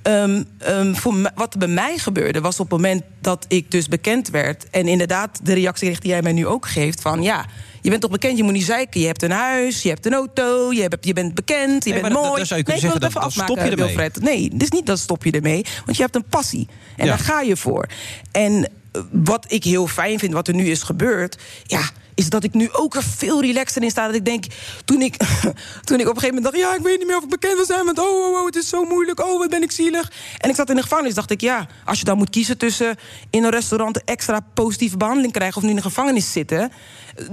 Ehm, 0.02 0.44
ehm, 0.58 0.94
voor 0.94 1.32
wat 1.36 1.54
er 1.54 1.60
bij 1.60 1.68
mij 1.68 1.98
gebeurde 1.98 2.42
was 2.42 2.60
op 2.60 2.72
het 2.72 2.82
moment 2.82 3.04
dat 3.22 3.46
ik 3.48 3.72
dus 3.72 3.88
bekend 3.88 4.30
werd. 4.30 4.70
En 4.70 4.88
inderdaad, 4.88 5.40
de 5.44 5.54
reactie 5.54 6.00
die 6.00 6.10
jij 6.10 6.22
mij 6.22 6.32
nu 6.32 6.48
ook 6.48 6.68
geeft: 6.68 7.02
van 7.02 7.22
ja, 7.24 7.46
je 7.82 7.90
bent 7.90 8.02
toch 8.02 8.12
bekend, 8.12 8.38
je 8.38 8.44
moet 8.44 8.54
niet 8.54 8.66
zeiken. 8.66 9.00
Je 9.02 9.06
hebt 9.06 9.24
een 9.24 9.32
huis, 9.32 9.82
je 9.82 9.90
hebt 9.90 10.06
een 10.06 10.14
auto, 10.14 10.72
je, 10.74 10.82
hebt, 10.82 11.06
je 11.06 11.14
bent 11.14 11.34
bekend, 11.34 11.84
je 11.86 11.92
Nee, 11.92 12.02
bent 12.02 12.14
dat- 12.14 12.24
mooi. 12.24 12.38
dat 12.38 12.48
zou 12.48 12.60
je 12.60 12.66
nee, 12.68 12.80
zeggen, 12.80 13.00
dan- 13.00 13.10
dan 13.12 13.22
afmaken, 13.22 13.54
stop 13.54 13.66
je 13.66 13.72
ermee. 13.72 13.86
Wilfred. 13.86 14.22
Nee, 14.22 14.50
het 14.54 14.62
is 14.64 14.70
niet 14.72 14.86
dat 14.86 15.00
stop 15.00 15.24
je 15.24 15.32
ermee, 15.32 15.66
want 15.86 15.98
je 15.98 16.04
hebt 16.04 16.16
een 16.16 16.26
passie. 16.30 16.68
En 16.98 17.06
Ja. 17.06 17.12
daar 17.16 17.20
ga 17.26 17.42
je 17.42 17.58
voor. 17.58 17.88
En 18.32 18.64
eh, 18.92 19.02
wat 19.12 19.46
ik 19.48 19.64
heel 19.64 19.88
fijn 19.88 20.20
vind, 20.20 20.34
wat 20.34 20.48
er 20.48 20.54
nu 20.56 20.66
is 20.70 20.84
gebeurd, 20.84 21.38
ja, 21.64 21.90
is 22.16 22.30
dat 22.30 22.44
ik 22.44 22.54
nu 22.54 22.70
ook 22.72 22.96
er 22.96 23.04
veel 23.04 23.42
relaxter 23.42 23.84
in 23.84 23.90
sta. 23.90 24.06
Dat 24.06 24.16
ik 24.16 24.26
denk, 24.26 24.46
toen 24.86 25.02
ik, 25.02 25.16
toen 25.88 26.00
ik 26.00 26.08
op 26.08 26.16
een 26.16 26.22
gegeven 26.22 26.36
moment 26.36 26.44
dacht, 26.44 26.58
ja, 26.58 26.76
ik 26.76 26.82
weet 26.82 26.98
niet 26.98 27.08
meer 27.08 27.18
of 27.18 27.24
ik 27.24 27.30
bekend 27.30 27.56
wil 27.56 27.66
zijn, 27.66 27.86
want 27.86 28.00
oh, 28.00 28.06
oh, 28.06 28.40
oh, 28.40 28.46
het 28.46 28.56
is 28.56 28.70
zo 28.70 28.84
moeilijk, 28.84 29.26
oh, 29.26 29.40
wat 29.40 29.50
ben 29.50 29.64
ik 29.64 29.72
zielig. 29.72 30.12
En 30.38 30.50
ik 30.50 30.56
zat 30.56 30.70
in 30.70 30.76
de 30.76 30.82
gevangenis, 30.82 31.14
dacht 31.14 31.32
ik, 31.32 31.42
ja, 31.42 31.68
als 31.86 32.00
je 32.00 32.06
dan 32.06 32.18
moet 32.18 32.30
kiezen 32.30 32.58
tussen 32.58 32.96
in 33.30 33.44
een 33.44 33.50
restaurant 33.50 34.04
extra 34.04 34.40
positieve 34.54 34.98
behandeling 34.98 35.34
krijgen 35.34 35.58
of 35.58 35.64
nu 35.64 35.70
in 35.70 35.76
de 35.76 35.82
gevangenis 35.82 36.32
zitten, 36.32 36.72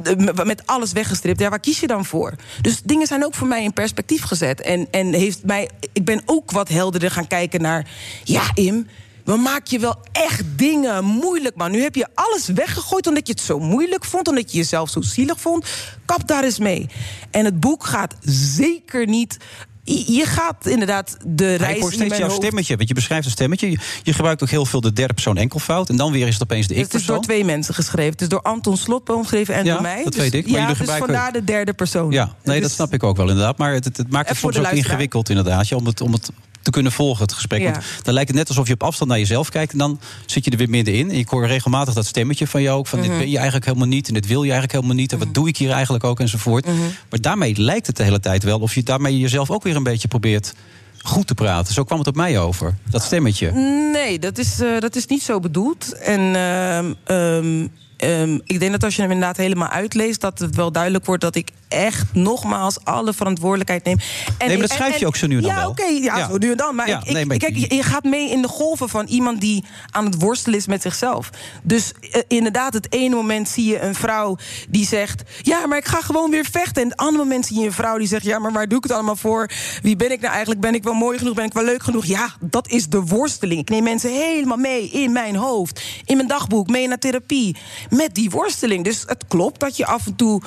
eh, 0.05 0.45
met 0.45 0.67
alles 0.67 0.93
weggestript, 0.93 1.41
ja, 1.41 1.49
waar 1.49 1.61
kies 1.61 1.81
je 1.81 1.87
dan 1.87 2.05
voor? 2.05 2.35
Dus 2.61 2.83
dingen 2.83 3.07
zijn 3.07 3.25
ook 3.25 3.35
voor 3.35 3.49
mij 3.49 3.63
in 3.63 3.73
perspectief 3.73 4.23
gezet. 4.23 4.61
En, 4.61 4.89
en 4.91 5.13
heeft 5.13 5.45
mij, 5.45 5.69
ik 5.93 6.05
ben 6.05 6.23
ook 6.25 6.51
wat 6.51 6.69
helderder 6.69 7.11
gaan 7.11 7.27
kijken 7.27 7.61
naar, 7.61 7.87
ja, 8.25 8.43
Im 8.55 8.87
we 9.24 9.36
maken 9.36 9.66
je 9.70 9.78
wel 9.78 9.97
echt 10.12 10.43
dingen 10.57 11.05
moeilijk, 11.05 11.57
man. 11.57 11.70
Nu 11.70 11.81
heb 11.82 11.94
je 11.94 12.07
alles 12.15 12.47
weggegooid 12.47 13.07
omdat 13.07 13.27
je 13.27 13.32
het 13.32 13.43
zo 13.43 13.59
moeilijk 13.59 14.05
vond, 14.05 14.28
omdat 14.28 14.53
je 14.53 14.59
jezelf 14.59 14.90
zo 14.90 15.01
zielig 15.01 15.40
vond. 15.40 15.66
Kap 16.05 16.28
daar 16.28 16.44
eens 16.44 16.59
mee. 16.59 16.89
En 17.31 17.44
het 17.44 17.61
boek 17.61 17.85
gaat 17.85 18.15
zeker 18.57 19.07
niet. 19.07 19.36
Je 19.85 20.23
gaat 20.27 20.66
inderdaad 20.66 21.16
de 21.27 21.55
reis 21.55 21.74
ik 21.77 21.82
hoor 21.82 21.93
steeds 21.93 22.16
jouw 22.16 22.27
hoofd- 22.28 22.40
stemmetje, 22.43 22.77
want 22.77 22.89
je 22.89 22.94
beschrijft 22.94 23.24
een 23.24 23.31
stemmetje. 23.31 23.70
Je, 23.70 23.78
je 24.03 24.12
gebruikt 24.12 24.43
ook 24.43 24.49
heel 24.51 24.66
veel 24.66 24.81
de 24.81 24.93
derde 24.93 25.15
persoon 25.15 25.36
enkelvoud. 25.36 25.89
En 25.89 25.97
dan 25.97 26.12
weer 26.12 26.27
is 26.27 26.32
het 26.35 26.43
opeens 26.43 26.66
de 26.66 26.73
Het 26.74 26.81
is 26.82 26.86
ik-persoon. 26.89 27.15
door 27.15 27.24
twee 27.24 27.44
mensen 27.44 27.74
geschreven. 27.74 28.12
Het 28.12 28.20
is 28.20 28.28
door 28.28 28.43
Anton 28.43 28.77
Slotboom 28.77 29.23
geschreven 29.23 29.55
en 29.55 29.65
Ja, 29.65 29.73
door 29.73 29.82
mij. 29.82 30.03
dat 30.05 30.12
Dus- 30.12 30.23
weet 30.23 30.35
ik, 30.35 30.51
maar 30.51 30.61
ja, 30.61 30.66
dus 30.66 30.77
gebruiken- 30.77 31.09
vandaar 31.09 31.32
de 31.32 31.44
derde 31.44 31.73
persoon. 31.73 32.11
Ja, 32.11 32.35
nee, 32.44 32.61
dat 32.61 32.70
snap 32.70 32.93
ik 32.93 33.03
ook 33.03 33.16
wel 33.16 33.28
inderdaad. 33.28 33.59
Maar 33.59 33.73
het, 33.73 33.85
het, 33.85 33.97
het 33.97 34.11
maakt 34.11 34.28
het 34.28 34.39
soms 34.39 34.59
ook 34.59 34.66
ingewikkeld 34.70 35.28
inderdaad. 35.28 35.69
Ja, 35.69 35.77
om, 35.77 35.86
het, 35.86 36.01
om 36.01 36.12
het 36.12 36.31
te 36.62 36.70
kunnen 36.70 36.93
volgen, 36.93 37.22
het 37.22 37.32
gesprek. 37.32 37.60
Ja. 37.60 37.72
Want 37.72 37.84
dan 38.02 38.14
lijkt 38.14 38.28
het 38.28 38.39
net 38.39 38.48
alsof 38.48 38.66
je 38.66 38.72
op 38.72 38.82
afstand 38.82 39.10
naar 39.10 39.18
jezelf 39.18 39.48
kijkt... 39.48 39.72
en 39.72 39.78
dan 39.78 40.01
zit 40.26 40.44
je 40.44 40.51
er 40.51 40.56
weer 40.56 40.70
middenin. 40.70 41.10
En 41.10 41.16
ik 41.16 41.28
hoor 41.28 41.47
regelmatig 41.47 41.94
dat 41.94 42.06
stemmetje 42.06 42.47
van 42.47 42.62
jou 42.62 42.78
ook... 42.78 42.86
van 42.86 42.98
Mhm. 42.98 43.09
dit 43.09 43.18
ben 43.18 43.28
je 43.28 43.36
eigenlijk 43.36 43.66
helemaal 43.66 43.89
niet 43.89 44.09
en 44.09 44.14
dit 44.14 44.26
wil 44.26 44.43
je 44.43 44.51
eigenlijk 44.51 44.72
helemaal 44.72 44.97
niet... 44.97 45.12
en 45.12 45.18
wat 45.18 45.34
doe 45.34 45.48
ik 45.48 45.56
hier 45.56 45.70
eigenlijk 45.70 46.05
ook 46.05 46.20
enzovoort. 46.20 46.66
Mhm. 46.66 46.76
Maar 47.10 47.20
daarmee 47.20 47.60
lijkt 47.60 47.86
het 47.86 47.97
de 47.97 48.02
hele 48.02 48.20
tijd 48.20 48.43
wel... 48.43 48.60
of 48.60 48.74
je 48.74 48.82
daarmee 48.82 49.18
jezelf 49.18 49.51
ook 49.51 49.62
weer 49.62 49.76
een 49.76 49.82
beetje 49.82 50.09
probeert 50.09 50.55
goed 51.02 51.26
te 51.26 51.34
praten. 51.34 51.74
Zo 51.74 51.84
kwam 51.84 51.98
het 51.98 52.06
op 52.06 52.16
mij 52.16 52.39
over, 52.39 52.74
dat 52.90 53.02
stemmetje. 53.02 53.52
Nee, 53.93 54.18
dat 54.18 54.39
is, 54.39 54.60
eh, 54.60 54.78
dat 54.78 54.97
is 54.97 55.06
niet 55.06 55.22
zo 55.22 55.40
bedoeld. 55.40 55.93
En 55.93 56.34
ehm, 57.05 57.66
ehm, 58.03 58.39
ik 58.45 58.59
denk 58.61 58.73
dat 58.73 58.85
als 58.85 58.97
je 58.97 59.03
hem 59.03 59.11
inderdaad 59.11 59.37
helemaal 59.37 59.69
uitleest... 59.69 60.20
dat 60.20 60.39
het 60.39 60.57
wel 60.57 60.73
duidelijk 60.73 61.05
wordt 61.07 61.23
dat 61.23 61.35
ik 61.35 61.49
echt 61.69 62.05
nogmaals 62.15 62.85
alle 62.85 63.12
verantwoordelijkheid 63.12 63.85
neem. 63.85 63.99
En 63.99 64.47
Nee, 64.49 64.59
maar 64.59 64.66
dat 64.66 64.77
schrijf 64.77 64.97
je 64.97 65.07
ook 65.07 65.16
zo 65.16 65.27
nu 65.27 65.37
en 65.37 65.43
dan 65.43 65.51
ja, 65.51 65.69
oké, 65.69 65.85
ja, 65.85 66.19
Ja. 66.19 66.29
zo 66.29 66.37
nu 66.39 66.51
en 66.51 66.57
dan. 66.57 66.74
Maar, 66.74 66.89
Ja, 66.89 66.99
ik, 67.01 67.05
ik- 67.07 67.12
nee, 67.12 67.27
maar- 67.27 67.37
kijk, 67.37 67.57
je, 67.57 67.74
je 67.74 67.83
gaat 67.83 68.05
mee 68.05 68.31
in 68.31 68.43
de 68.43 68.49
golven 68.49 68.89
van 68.89 69.07
iemand 69.07 69.41
die 69.41 69.65
aan 69.91 70.05
het 70.05 70.20
worstelen 70.23 70.59
is 70.59 70.66
met 70.66 70.83
zichzelf. 70.83 71.31
Dus 71.62 71.93
eh, 72.11 72.20
inderdaad, 72.29 72.74
het 72.74 72.93
ene 72.93 73.15
moment 73.15 73.49
zie 73.49 73.65
je 73.70 73.81
een 73.81 73.95
vrouw 73.95 74.37
die 74.69 74.87
zegt... 74.87 75.23
ja, 75.43 75.66
maar 75.66 75.79
ik 75.79 75.87
ga 75.87 76.01
gewoon 76.01 76.31
weer 76.31 76.45
vechten. 76.51 76.83
En 76.83 76.89
het 76.89 76.97
andere 76.99 77.24
moment 77.24 77.47
zie 77.47 77.59
je 77.61 77.66
een 77.66 77.73
vrouw 77.73 77.99
die 77.99 78.07
zegt... 78.09 78.24
ja, 78.24 78.39
maar 78.39 78.53
waar 78.53 78.69
doe 78.69 78.79
ik 78.79 78.85
het 78.85 78.93
allemaal 78.93 79.16
voor? 79.16 79.51
Wie 79.83 79.97
ben 79.97 80.11
ik 80.12 80.20
nou 80.20 80.31
eigenlijk? 80.33 80.61
Ben 80.61 80.74
ik 80.74 80.83
wel 80.83 80.95
mooi 80.95 81.19
genoeg? 81.19 81.35
Ben 81.35 81.45
ik 81.45 81.53
wel 81.53 81.65
leuk 81.65 81.83
genoeg? 81.83 82.05
Ja, 82.07 82.29
dat 82.41 82.69
is 82.69 82.87
de 82.89 83.01
worsteling. 83.01 83.61
Ik 83.61 83.69
neem 83.70 83.83
mensen 83.83 84.11
helemaal 84.12 84.57
mee 84.57 84.89
in 84.91 85.12
mijn 85.12 85.37
hoofd. 85.37 85.83
In 86.05 86.16
mijn 86.16 86.29
dagboek, 86.29 86.69
mee 86.69 86.89
naar 86.89 86.99
therapie. 86.99 87.57
Met 87.97 88.14
die 88.14 88.31
worsteling. 88.31 88.85
Dus 88.85 89.02
het 89.06 89.24
klopt 89.28 89.60
dat 89.60 89.77
je 89.77 89.86
af 89.86 90.06
en 90.06 90.16
toe 90.16 90.43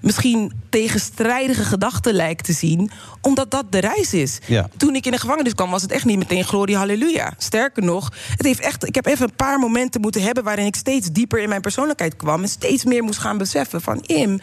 misschien 0.00 0.52
tegenstrijdige 0.70 1.64
gedachten 1.64 2.14
lijkt 2.14 2.44
te 2.44 2.52
zien, 2.52 2.90
omdat 3.20 3.50
dat 3.50 3.72
de 3.72 3.78
reis 3.78 4.14
is. 4.14 4.38
Ja. 4.46 4.68
Toen 4.76 4.94
ik 4.94 5.06
in 5.06 5.12
de 5.12 5.18
gevangenis 5.18 5.54
kwam, 5.54 5.70
was 5.70 5.82
het 5.82 5.92
echt 5.92 6.04
niet 6.04 6.18
meteen 6.18 6.44
glorie 6.44 6.76
halleluja. 6.76 7.34
Sterker 7.38 7.82
nog, 7.82 8.12
het 8.36 8.46
heeft 8.46 8.60
echt, 8.60 8.86
ik 8.86 8.94
heb 8.94 9.06
even 9.06 9.24
een 9.28 9.36
paar 9.36 9.58
momenten 9.58 10.00
moeten 10.00 10.22
hebben 10.22 10.44
waarin 10.44 10.66
ik 10.66 10.76
steeds 10.76 11.08
dieper 11.12 11.40
in 11.40 11.48
mijn 11.48 11.60
persoonlijkheid 11.60 12.16
kwam 12.16 12.42
en 12.42 12.48
steeds 12.48 12.84
meer 12.84 13.02
moest 13.02 13.18
gaan 13.18 13.38
beseffen 13.38 13.80
van 13.80 14.00
Im. 14.00 14.40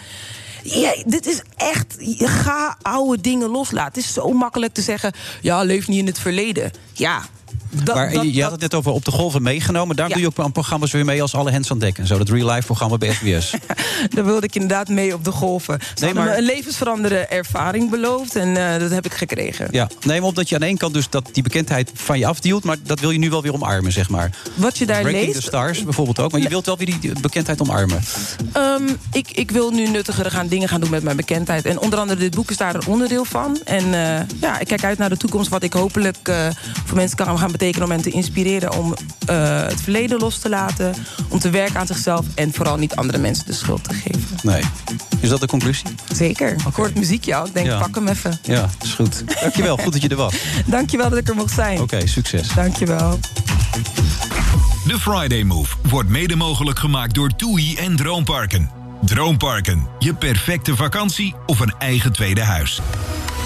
Ja, 0.64 0.96
dit 1.06 1.26
is 1.26 1.42
echt. 1.56 1.96
Ga 2.18 2.78
oude 2.82 3.22
dingen 3.22 3.50
loslaten. 3.50 3.94
Het 3.94 4.04
is 4.04 4.14
zo 4.14 4.32
makkelijk 4.32 4.74
te 4.74 4.82
zeggen. 4.82 5.14
Ja, 5.42 5.64
leef 5.64 5.88
niet 5.88 6.00
in 6.00 6.06
het 6.06 6.20
verleden. 6.20 6.72
Ja. 6.94 7.22
Dat, 7.84 7.96
maar 7.96 8.12
dat- 8.12 8.34
je, 8.34 8.42
had 8.42 8.52
het 8.52 8.62
net 8.62 8.74
over 8.74 8.92
op 8.92 9.06
de 9.06 9.12
golven 9.12 9.42
meegenomen. 9.42 9.96
Daarom 9.96 10.18
Ja. 10.18 10.22
doe 10.22 10.32
je 10.34 10.40
ook 10.40 10.46
aan 10.46 10.52
programma's 10.52 10.92
weer 10.92 11.06
mee 11.06 11.22
als 11.22 11.36
Alle 11.36 11.52
Hens 11.52 11.72
aan 11.72 11.80
Dek. 11.80 11.98
En 11.98 12.08
zo, 12.08 12.18
dat 12.18 12.30
real-life 12.30 12.66
programma 12.66 12.98
bij 12.98 13.14
SBS. 13.14 13.54
Daar 14.16 14.26
wilde 14.26 14.46
ik 14.46 14.56
inderdaad 14.56 14.88
mee 14.90 15.14
op 15.14 15.24
de 15.24 15.32
golven. 15.32 15.80
Ze 15.82 15.86
Nee, 15.96 16.06
hadden 16.06 16.24
maar- 16.24 16.34
me 16.34 16.38
een 16.38 16.46
levensveranderende 16.56 17.26
ervaring 17.26 17.90
beloofd. 17.90 18.36
En 18.36 18.74
eh, 18.74 18.80
dat 18.80 18.92
heb 18.92 19.06
ik 19.06 19.14
gekregen. 19.14 19.68
Ja, 19.72 19.90
nee, 20.06 20.20
maar 20.20 20.30
omdat 20.30 20.50
je 20.50 20.56
aan 20.56 20.62
de 20.62 20.68
ene 20.68 20.78
kant 20.78 20.94
dus 20.94 21.10
dat 21.10 21.30
die 21.32 21.44
bekendheid 21.44 21.92
van 21.94 22.20
je 22.20 22.26
afduwt... 22.26 22.64
maar 22.64 22.78
dat 22.84 23.00
wil 23.00 23.12
je 23.12 23.18
nu 23.20 23.30
wel 23.30 23.42
weer 23.42 23.54
omarmen, 23.54 23.92
zeg 23.92 24.10
maar. 24.10 24.30
Wat 24.56 24.78
je 24.78 24.86
daar 24.86 25.02
Breaking 25.02 25.26
leest... 25.26 25.36
the 25.40 25.42
Stars 25.46 25.84
bijvoorbeeld 25.84 26.20
ook. 26.20 26.32
Maar 26.32 26.42
je 26.42 26.50
wilt 26.50 26.66
wel 26.66 26.78
weer 26.78 27.00
die 27.00 27.12
bekendheid 27.22 27.62
omarmen. 27.62 28.02
Ehm, 28.54 28.84
ik, 29.12 29.32
ik 29.32 29.52
wil 29.52 29.72
nu 29.72 29.88
nuttigere 29.88 30.30
gaan, 30.30 30.48
dingen 30.48 30.68
gaan 30.70 30.82
doen 30.82 30.90
met 30.90 31.04
mijn 31.04 31.16
bekendheid. 31.16 31.66
En 31.66 31.80
onder 31.80 32.00
andere 32.00 32.20
dit 32.20 32.36
boek 32.36 32.50
is 32.50 32.58
daar 32.58 32.76
een 32.76 32.86
onderdeel 32.88 33.26
van. 33.26 33.60
En 33.66 33.84
eh, 33.94 34.22
ja, 34.42 34.60
ik 34.60 34.68
kijk 34.68 34.84
uit 34.84 34.98
naar 34.98 35.10
de 35.10 35.18
toekomst. 35.18 35.50
Wat 35.50 35.64
ik 35.64 35.74
hopelijk 35.74 36.18
eh, 36.28 36.48
voor 36.86 36.96
mensen 36.98 37.18
kan 37.18 37.40
gaan 37.40 37.45
betekenen 37.52 37.86
om 37.88 37.92
hen 37.94 38.02
te 38.02 38.10
inspireren. 38.10 38.72
Om 38.74 38.94
eh, 39.26 39.62
het 39.62 39.82
verleden 39.82 40.20
los 40.20 40.38
te 40.40 40.50
laten. 40.50 40.94
Om 41.30 41.40
te 41.40 41.50
werken 41.50 41.80
aan 41.80 41.88
zichzelf. 41.88 42.26
En 42.36 42.54
vooral 42.54 42.78
niet 42.78 42.96
andere 42.96 43.18
mensen 43.18 43.46
de 43.46 43.54
schuld 43.54 43.84
te 43.84 43.94
geven. 43.94 44.38
Nee. 44.44 44.62
Is 45.20 45.30
dat 45.30 45.40
de 45.40 45.48
conclusie? 45.48 45.86
Zeker. 46.14 46.52
Ik 46.68 46.74
hoor 46.74 46.86
het 46.86 46.96
muziekje 46.96 47.36
al. 47.36 47.46
Ik 47.46 47.54
denk, 47.54 47.66
Ja. 47.68 47.80
pak 47.80 47.96
hem 47.96 48.08
even. 48.08 48.40
Ja, 48.44 48.70
is 48.84 48.94
goed. 48.94 49.24
Dankjewel, 49.42 49.78
goed 49.78 49.94
dat 49.94 50.02
je 50.02 50.08
er 50.08 50.16
was. 50.16 50.34
Dankjewel 50.66 51.10
dat 51.10 51.20
ik 51.20 51.28
er 51.30 51.36
mocht 51.36 51.54
zijn. 51.54 51.80
Oké, 51.82 52.08
succes. 52.08 52.48
Dankjewel. 52.54 53.20
De 54.88 55.00
Friday 55.00 55.44
Move 55.44 55.76
wordt 55.90 56.10
mede 56.10 56.36
mogelijk 56.36 56.80
gemaakt 56.80 57.14
door 57.16 57.36
TUI 57.36 57.76
en 57.76 57.96
Droomparken. 57.96 58.70
Droomparken, 59.02 59.88
je 60.00 60.14
perfecte 60.14 60.76
vakantie 60.76 61.36
of 61.46 61.60
een 61.60 61.74
eigen 61.80 62.12
tweede 62.12 62.42
huis. 62.44 62.82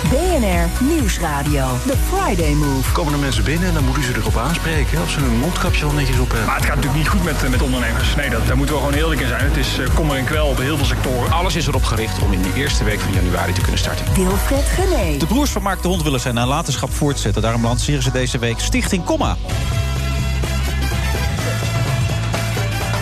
BNR 0.03 0.83
Nieuwsradio. 0.83 1.67
The 1.85 1.95
Friday 2.11 2.53
Move. 2.53 2.91
Komen 2.91 3.13
er 3.13 3.19
mensen 3.19 3.43
binnen 3.43 3.67
en 3.67 3.73
dan 3.73 3.83
moeten 3.85 4.03
ze 4.03 4.13
erop 4.15 4.37
aanspreken. 4.37 5.01
Of 5.01 5.09
ze 5.09 5.19
hun 5.19 5.37
mondkapje 5.37 5.85
al 5.85 5.91
netjes 5.91 6.19
op 6.19 6.27
hebben. 6.27 6.45
Maar 6.45 6.55
het 6.55 6.65
gaat 6.65 6.75
natuurlijk 6.75 7.01
niet 7.03 7.11
goed 7.11 7.23
met, 7.23 7.43
eh, 7.43 7.49
met 7.49 7.61
ondernemers. 7.61 8.15
Nee, 8.15 8.29
dat, 8.29 8.47
daar 8.47 8.57
moeten 8.57 8.75
we 8.75 8.81
gewoon 8.81 8.97
eerlijk 8.97 9.21
in 9.21 9.27
zijn. 9.27 9.43
Het 9.43 9.57
is 9.57 9.77
eh, 9.79 9.85
kommer 9.93 10.17
en 10.17 10.25
kwel 10.25 10.47
op 10.47 10.57
heel 10.57 10.77
veel 10.77 10.85
sectoren. 10.85 11.31
Alles 11.31 11.55
is 11.55 11.67
erop 11.67 11.83
gericht 11.83 12.19
om 12.19 12.33
in 12.33 12.41
de 12.41 12.53
eerste 12.55 12.83
week 12.83 12.99
van 12.99 13.13
januari 13.13 13.53
te 13.53 13.61
kunnen 13.61 13.79
starten. 13.79 14.05
Wilfred 14.15 14.65
Gené. 14.65 15.17
De 15.17 15.25
broers 15.25 15.49
van 15.49 15.61
Mark 15.61 15.81
de 15.81 15.87
Hond 15.87 16.03
willen 16.03 16.19
zijn 16.19 16.33
nalatenschap 16.33 16.93
voortzetten. 16.93 17.41
Daarom 17.41 17.63
lanceren 17.63 18.03
ze 18.03 18.11
deze 18.11 18.37
week 18.37 18.59
Stichting 18.59 19.03
Komma. 19.03 19.37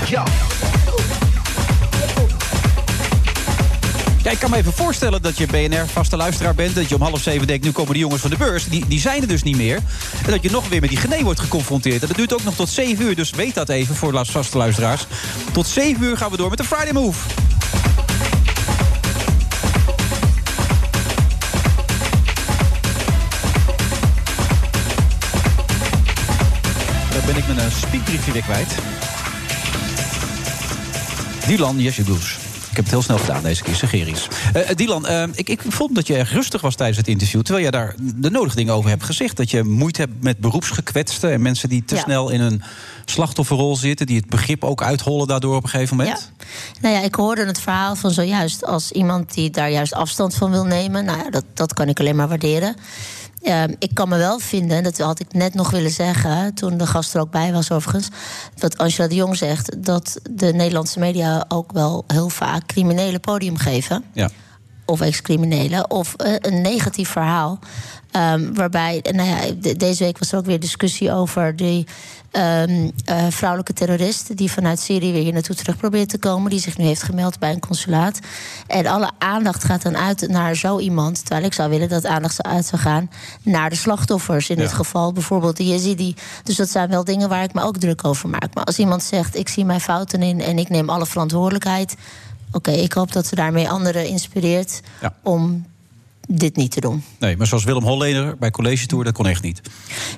Ja. 0.06 0.24
Ik 4.32 4.40
kan 4.40 4.50
me 4.50 4.58
even 4.58 4.74
voorstellen 4.74 5.22
dat 5.22 5.38
je 5.38 5.46
BNR-vaste 5.46 6.18
luisteraar 6.18 6.56
bent. 6.56 6.76
Dat 6.76 6.90
je 6.90 6.96
om 6.96 7.02
half 7.02 7.22
zeven 7.22 7.48
denkt, 7.48 7.66
nu 7.66 7.72
komen 7.72 7.94
de 7.94 8.00
jongens 8.00 8.22
van 8.22 8.30
de 8.30 8.38
beurs. 8.38 8.70
Die, 8.70 8.88
die 8.88 9.00
zijn 9.00 9.22
er 9.22 9.28
dus 9.28 9.44
niet 9.44 9.58
meer. 9.58 9.80
En 10.26 10.32
dat 10.32 10.44
je 10.44 10.52
nog 10.52 10.70
weer 10.70 10.82
met 10.82 10.90
die 10.90 10.98
genee 10.98 11.24
wordt 11.24 11.40
geconfronteerd. 11.40 12.02
En 12.02 12.08
dat 12.08 12.18
duurt 12.18 12.34
ook 12.34 12.44
nog 12.44 12.56
tot 12.56 12.70
zeven 12.70 13.06
uur. 13.06 13.16
Dus 13.16 13.30
weet 13.30 13.56
dat 13.56 13.70
even 13.70 13.96
voor 13.96 14.26
vaste 14.26 14.58
luisteraars. 14.58 15.06
Tot 15.52 15.68
zeven 15.68 16.04
uur 16.04 16.18
gaan 16.18 16.32
we 16.32 16.38
door 16.38 16.50
met 16.50 16.58
de 16.58 16.64
Friday 16.64 16.94
Move. 16.94 17.20
Ben 27.26 27.38
ik 27.38 27.48
mijn 27.48 27.60
eh, 27.60 27.66
speakbriefje 27.78 28.32
weer 28.32 28.44
kwijt. 28.44 28.76
Dylan 31.48 31.80
Jesjegoes. 31.80 32.47
Ik 32.78 32.84
heb 32.84 32.92
het 32.92 33.04
heel 33.04 33.16
snel 33.16 33.26
gedaan 33.26 33.44
deze 33.44 33.64
keer, 33.64 33.76
Segerius. 33.76 34.28
Eh 34.54 34.76
Dylan, 34.76 35.08
eh, 35.08 35.24
ik, 35.34 35.50
ik 35.50 35.62
vond 35.68 35.96
dat 35.96 36.08
je 36.08 36.16
erg 36.16 36.32
rustig 36.32 36.62
was 36.62 36.76
tijdens 36.76 36.98
het 36.98 37.08
interview... 37.08 37.42
terwijl 37.42 37.66
je 37.66 37.72
daar 37.72 37.96
de 37.98 38.30
nodige 38.30 38.56
dingen 38.56 38.74
over 38.74 38.90
hebt 38.90 39.04
gezegd. 39.04 39.38
Dat 39.38 39.52
je 39.52 39.64
moeite 39.64 40.02
hebt 40.02 40.24
met 40.24 40.38
beroepsgekwetsten... 40.38 41.32
en 41.32 41.42
mensen 41.42 41.70
die 41.70 41.86
te 41.86 41.96
Ja. 41.96 42.02
snel 42.02 42.30
in 42.30 42.42
een 42.42 42.62
slachtofferrol 43.06 43.76
zitten... 43.76 44.06
die 44.06 44.18
het 44.18 44.30
begrip 44.30 44.64
ook 44.64 44.82
uithollen 44.84 45.28
daardoor 45.28 45.56
op 45.56 45.64
een 45.64 45.70
gegeven 45.70 45.98
moment. 45.98 46.32
Nou 46.82 46.96
ja, 46.96 47.02
ik 47.02 47.16
hoorde 47.16 47.46
het 47.46 47.60
verhaal 47.60 47.96
van 47.96 48.12
zojuist 48.12 48.66
als 48.66 48.92
iemand 48.92 49.34
die 49.34 49.50
daar 49.50 49.72
juist 49.72 49.94
afstand 49.94 50.36
van 50.36 50.52
wil 50.52 50.66
nemen. 50.66 51.06
Nou 51.06 51.18
ja, 51.18 51.30
dat, 51.30 51.46
dat 51.54 51.74
kan 51.74 51.88
ik 51.88 52.00
alleen 52.00 52.16
maar 52.16 52.28
waarderen. 52.28 52.76
Ehm, 53.42 53.74
ik 53.80 53.94
kan 53.94 54.10
me 54.10 54.18
wel 54.18 54.40
vinden, 54.40 54.84
dat 54.84 54.98
had 54.98 55.20
ik 55.20 55.34
net 55.34 55.54
nog 55.54 55.70
willen 55.70 55.92
zeggen... 55.92 56.54
toen 56.54 56.78
de 56.78 56.88
gast 56.88 57.14
er 57.14 57.22
ook 57.22 57.32
bij 57.32 57.52
was 57.54 57.72
overigens... 57.72 58.10
wat 58.58 58.78
Angela 58.78 59.08
de 59.08 59.16
Jong 59.16 59.38
zegt... 59.38 59.84
dat 59.86 60.20
de 60.32 60.54
Nederlandse 60.54 61.00
media 61.00 61.46
ook 61.48 61.72
wel 61.72 62.04
heel 62.08 62.30
vaak 62.30 62.66
criminelen 62.66 63.20
podium 63.20 63.58
geven 63.58 64.04
Ja. 64.14 64.30
of 64.86 65.02
ex-criminelen, 65.02 65.92
of 65.92 66.14
eh, 66.16 66.34
een 66.40 66.62
negatief 66.62 67.10
verhaal. 67.10 67.60
Ehm, 68.12 68.54
waarbij, 68.54 69.00
nou 69.12 69.30
ja, 69.30 69.40
de- 69.62 69.76
deze 69.76 70.04
week 70.04 70.18
was 70.18 70.32
er 70.32 70.38
ook 70.38 70.46
weer 70.46 70.60
discussie 70.60 71.12
over 71.12 71.56
die 71.56 71.88
ehm, 72.38 72.90
eh, 73.06 73.26
vrouwelijke 73.30 73.74
terrorist 73.74 74.38
die 74.38 74.52
vanuit 74.52 74.80
Syrië 74.80 75.12
weer 75.12 75.22
hier 75.24 75.34
naartoe 75.34 75.56
terug 75.56 75.78
probeert 75.78 76.10
te 76.10 76.18
komen, 76.18 76.50
die 76.50 76.60
zich 76.60 76.78
nu 76.78 76.86
heeft 76.86 77.04
gemeld 77.04 77.40
bij 77.40 77.52
een 77.52 77.60
consulaat. 77.60 78.20
En 78.68 78.86
alle 78.88 79.12
aandacht 79.18 79.64
gaat 79.64 79.82
dan 79.82 79.98
uit 79.98 80.28
naar 80.28 80.56
zo 80.56 80.80
iemand, 80.80 81.26
terwijl 81.26 81.46
ik 81.46 81.54
zou 81.54 81.70
willen 81.70 81.90
dat 81.90 82.06
aandacht 82.06 82.36
zou 82.36 82.56
uit 82.56 82.66
zou 82.66 82.82
gaan 82.82 83.10
naar 83.44 83.70
de 83.70 83.76
slachtoffers. 83.76 84.50
In 84.50 84.56
Ja. 84.56 84.62
dit 84.62 84.74
geval 84.74 85.14
bijvoorbeeld 85.14 85.58
de 85.58 85.66
Yazidi. 85.66 86.16
Dus 86.44 86.56
dat 86.56 86.70
zijn 86.70 86.90
wel 86.90 87.04
dingen 87.04 87.30
waar 87.30 87.44
ik 87.44 87.54
me 87.54 87.62
ook 87.62 87.78
druk 87.78 88.06
over 88.06 88.30
maak. 88.30 88.54
Maar 88.54 88.64
als 88.64 88.80
iemand 88.80 89.04
zegt, 89.04 89.36
ik 89.36 89.50
zie 89.50 89.66
mijn 89.66 89.82
fouten 89.82 90.22
in 90.22 90.42
en 90.42 90.58
ik 90.60 90.70
neem 90.70 90.90
alle 90.90 91.06
verantwoordelijkheid. 91.06 91.96
Oké, 92.52 92.72
ik 92.72 92.94
hoop 92.94 93.12
dat 93.12 93.26
ze 93.28 93.36
daarmee 93.36 93.70
anderen 93.70 94.08
inspireert 94.08 94.82
Ja. 95.02 95.14
om 95.24 95.66
dit 96.28 96.56
niet 96.56 96.72
te 96.72 96.80
doen. 96.80 97.04
Nee, 97.20 97.38
maar 97.38 97.48
zoals 97.48 97.64
Willem 97.64 97.84
Holleder 97.84 98.38
bij 98.38 98.52
College 98.52 98.86
Tour, 98.86 99.04
dat 99.04 99.14
kon 99.14 99.28
echt 99.28 99.44
niet. 99.44 99.62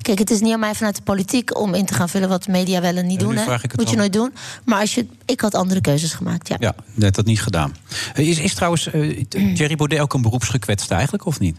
Kijk, 0.02 0.20
het 0.20 0.30
is 0.30 0.40
niet 0.40 0.54
aan 0.54 0.60
mij 0.60 0.76
vanuit 0.76 0.96
de 0.96 1.02
politiek 1.02 1.58
om 1.60 1.74
in 1.74 1.86
te 1.86 1.94
gaan 1.94 2.10
vullen 2.10 2.30
wat 2.30 2.44
de 2.44 2.52
media 2.52 2.82
wel 2.82 2.96
en 2.96 3.08
niet 3.08 3.20
doen. 3.20 3.36
hè. 3.36 3.52
het 3.52 3.78
Moet 3.78 3.90
je 3.90 3.96
nooit 3.96 4.14
doen. 4.14 4.34
Maar 4.66 4.80
als 4.80 4.96
je, 4.96 5.08
ik 5.26 5.42
had 5.42 5.56
andere 5.56 5.82
keuzes 5.82 6.14
gemaakt, 6.14 6.48
ja. 6.48 6.56
Ja, 6.60 6.76
net 6.94 7.16
dat 7.16 7.26
niet 7.26 7.42
gedaan. 7.42 7.76
Eh, 8.14 8.28
Is, 8.28 8.40
is 8.40 8.54
trouwens 8.54 8.88
eh, 8.92 9.24
Thierry 9.56 9.76
Baudet 9.76 10.00
ook 10.00 10.14
een 10.14 10.22
beroepsgekwetste 10.22 10.94
eigenlijk, 10.94 11.26
of 11.26 11.40
niet? 11.40 11.58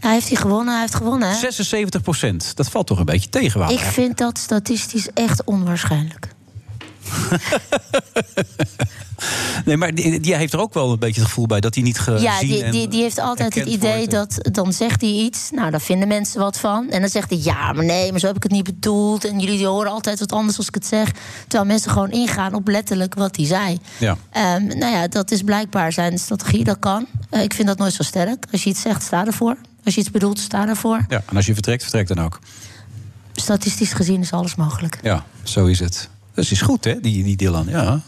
Nou, 0.00 0.14
heeft 0.14 0.28
hij 0.28 0.36
gewonnen? 0.36 0.72
Hij 0.72 0.80
heeft 0.82 0.94
gewonnen, 0.94 1.28
hè? 1.28 1.34
76 1.34 2.02
procent. 2.02 2.56
Dat 2.56 2.68
valt 2.70 2.86
toch 2.86 2.98
een 2.98 3.04
beetje 3.04 3.28
tegen? 3.28 3.68
Ik 3.68 3.78
vind 3.78 4.18
dat 4.18 4.38
statistisch 4.38 5.08
echt 5.14 5.44
onwaarschijnlijk. 5.44 6.28
Nee, 9.64 9.76
maar 9.76 9.94
die, 9.94 10.20
die 10.20 10.34
heeft 10.34 10.52
er 10.52 10.60
ook 10.60 10.74
wel 10.74 10.92
een 10.92 10.98
beetje 10.98 11.20
het 11.20 11.28
gevoel 11.28 11.46
bij 11.46 11.60
dat 11.60 11.74
hij 11.74 11.84
niet 11.84 11.98
gezien 11.98 12.22
Ja, 12.22 12.40
die, 12.40 12.70
die, 12.70 12.88
die 12.88 13.02
heeft 13.02 13.18
altijd 13.18 13.54
het 13.54 13.68
idee 13.68 14.08
dat 14.08 14.48
dan 14.52 14.72
zegt 14.72 15.00
hij 15.00 15.10
iets. 15.10 15.50
Nou, 15.50 15.70
daar 15.70 15.80
vinden 15.80 16.08
mensen 16.08 16.40
wat 16.40 16.58
van. 16.58 16.90
En 16.90 17.00
dan 17.00 17.10
zegt 17.10 17.30
hij 17.30 17.38
ja, 17.42 17.72
maar 17.72 17.84
nee, 17.84 18.10
maar 18.10 18.20
zo 18.20 18.26
heb 18.26 18.36
ik 18.36 18.42
het 18.42 18.52
niet 18.52 18.64
bedoeld. 18.64 19.24
En 19.24 19.38
jullie 19.38 19.66
horen 19.66 19.90
altijd 19.90 20.18
wat 20.18 20.32
anders 20.32 20.56
als 20.56 20.68
ik 20.68 20.74
het 20.74 20.86
zeg. 20.86 21.12
Terwijl 21.40 21.64
mensen 21.64 21.90
gewoon 21.90 22.10
ingaan 22.10 22.54
op 22.54 22.68
letterlijk 22.68 23.14
wat 23.14 23.36
hij 23.36 23.46
zei. 23.46 23.78
Ja. 23.98 24.16
Ehm, 24.30 24.66
nou 24.66 24.92
ja, 24.92 25.08
dat 25.08 25.30
is 25.30 25.42
blijkbaar 25.42 25.92
zijn 25.92 26.18
strategie, 26.18 26.64
dat 26.64 26.78
kan. 26.78 27.06
Eh, 27.30 27.42
ik 27.42 27.54
vind 27.54 27.68
dat 27.68 27.78
nooit 27.78 27.92
zo 27.92 28.02
sterk. 28.02 28.46
Als 28.52 28.64
je 28.64 28.70
iets 28.70 28.80
zegt, 28.80 29.02
sta 29.02 29.26
ervoor. 29.26 29.56
Als 29.84 29.94
je 29.94 30.00
iets 30.00 30.10
bedoelt, 30.10 30.38
sta 30.38 30.68
ervoor. 30.68 31.04
Ja, 31.08 31.22
en 31.26 31.36
als 31.36 31.46
je 31.46 31.52
vertrekt, 31.52 31.82
vertrekt 31.82 32.08
dan 32.08 32.20
ook. 32.24 32.40
Statistisch 33.32 33.92
gezien 33.92 34.20
is 34.20 34.32
alles 34.32 34.54
mogelijk. 34.54 34.98
Ja, 35.02 35.24
zo 35.42 35.66
is 35.66 35.78
het. 35.80 36.08
Dat 36.40 36.50
is 36.50 36.60
goed, 36.60 36.84
hè, 36.84 37.00
die, 37.00 37.24
die 37.24 37.36
Dylan. 37.36 37.66
Ja. 37.68 38.00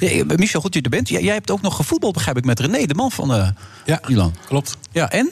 Ja, 0.00 0.24
Michel, 0.36 0.60
goed 0.60 0.72
dat 0.72 0.74
je 0.74 0.80
er 0.82 0.90
bent. 0.90 1.08
Jij, 1.08 1.22
jij 1.22 1.34
hebt 1.34 1.50
ook 1.50 1.60
nog 1.60 1.76
gevoetbald, 1.76 2.14
begrijp 2.14 2.36
ik, 2.36 2.44
met 2.44 2.60
René, 2.60 2.86
de 2.86 2.94
man 2.94 3.10
van 3.10 3.34
eh 3.34 3.48
ja, 3.84 4.00
Dylan. 4.06 4.34
Klopt. 4.46 4.76
Ja, 4.92 5.10
en? 5.10 5.30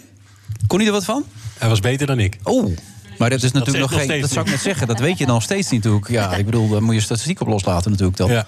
Kon 0.66 0.78
hij 0.78 0.86
er 0.86 0.93
wat 0.93 1.05
van? 1.05 1.24
Hij 1.59 1.68
was 1.68 1.81
beter 1.81 2.06
dan 2.06 2.18
ik. 2.18 2.39
Oh, 2.43 2.77
maar 3.18 3.31
dat 3.31 3.43
is 3.43 3.52
natuurlijk 3.52 3.90
nog 3.90 4.05
geen. 4.05 4.20
Dat 4.20 4.31
zou 4.31 4.44
ik 4.44 4.51
net 4.51 4.60
zeggen. 4.60 4.86
Dat 4.86 4.98
weet 4.98 5.18
je 5.18 5.27
nog 5.27 5.43
steeds 5.43 5.70
niet 5.70 5.82
natuurlijk. 5.85 6.10
Ja, 6.10 6.35
ik 6.35 6.44
bedoel, 6.44 6.68
daar 6.68 6.82
moet 6.82 6.94
je 6.94 7.01
statistiek 7.01 7.40
op 7.40 7.47
loslaten 7.47 7.90
natuurlijk 7.90 8.16
dan. 8.16 8.31
Ja. 8.31 8.47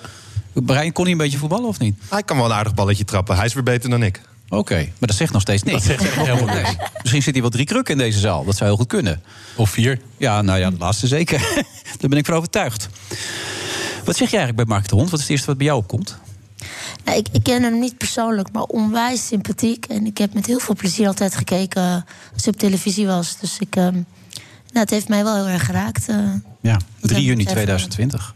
Brian, 0.52 0.92
kon 0.92 1.04
hij 1.04 1.12
een 1.12 1.18
beetje 1.18 1.38
voetballen 1.38 1.68
of 1.68 1.78
niet? 1.78 1.98
Hij 2.08 2.22
kan 2.22 2.36
wel 2.36 2.46
een 2.46 2.52
aardig 2.52 2.74
balletje 2.74 3.04
trappen. 3.04 3.36
Hij 3.36 3.44
is 3.44 3.54
weer 3.54 3.62
beter 3.62 3.90
dan 3.90 4.02
ik. 4.02 4.20
Oké, 4.48 4.74
maar 4.74 5.08
dat 5.08 5.16
zegt 5.16 5.32
nog 5.32 5.42
steeds 5.42 5.62
niks. 5.62 5.86
Dat 5.86 6.00
zegt 6.00 6.14
helemaal 6.14 6.54
niks. 6.54 6.76
Misschien 7.00 7.22
zit 7.22 7.32
hij 7.32 7.42
wel 7.42 7.50
drie 7.50 7.66
krukken 7.66 7.94
in 7.94 8.00
deze 8.00 8.18
zaal. 8.18 8.44
Dat 8.44 8.56
zou 8.56 8.68
heel 8.68 8.78
goed 8.78 8.88
kunnen. 8.88 9.22
Of 9.56 9.70
vier. 9.70 10.00
Ja, 10.16 10.42
nou 10.42 10.58
ja, 10.58 10.70
de 10.70 10.78
laatste 10.78 11.06
zeker. 11.06 11.40
Daar 11.98 12.08
ben 12.08 12.18
ik 12.18 12.26
van 12.26 12.34
overtuigd. 12.34 12.88
Wat 14.08 14.16
zeg 14.16 14.30
je 14.30 14.36
eigenlijk 14.36 14.66
bij 14.68 14.76
Mark 14.76 14.88
de 14.88 14.94
Hond? 14.94 15.10
Wat 15.10 15.14
is 15.18 15.24
het 15.24 15.30
eerste 15.30 15.46
wat 15.46 15.56
bij 15.56 15.66
jou 15.66 15.78
opkomt? 15.78 16.18
Nou, 17.04 17.18
ik, 17.18 17.26
ik 17.32 17.42
ken 17.42 17.62
hem 17.62 17.78
niet 17.78 17.98
persoonlijk, 17.98 18.52
maar 18.52 18.62
onwijs 18.62 19.26
sympathiek. 19.26 19.84
En 19.86 20.06
ik 20.06 20.18
heb 20.18 20.34
met 20.34 20.46
heel 20.46 20.58
veel 20.58 20.74
plezier 20.74 21.06
altijd 21.06 21.36
gekeken 21.36 21.82
als 22.32 22.44
hij 22.44 22.52
op 22.52 22.58
televisie 22.58 23.06
was. 23.06 23.38
Dus 23.40 23.58
ik, 23.58 23.76
ehm, 23.76 23.92
nou, 23.92 24.04
het 24.72 24.90
heeft 24.90 25.08
mij 25.08 25.24
wel 25.24 25.34
heel 25.34 25.48
erg 25.48 25.64
geraakt. 25.64 26.08
eh. 26.08 26.16
Ja, 26.60 26.72
Wat 26.72 26.80
3 27.00 27.14
heb 27.14 27.22
juni 27.24 27.32
ik 27.32 27.38
even- 27.40 27.52
2020. 27.52 28.34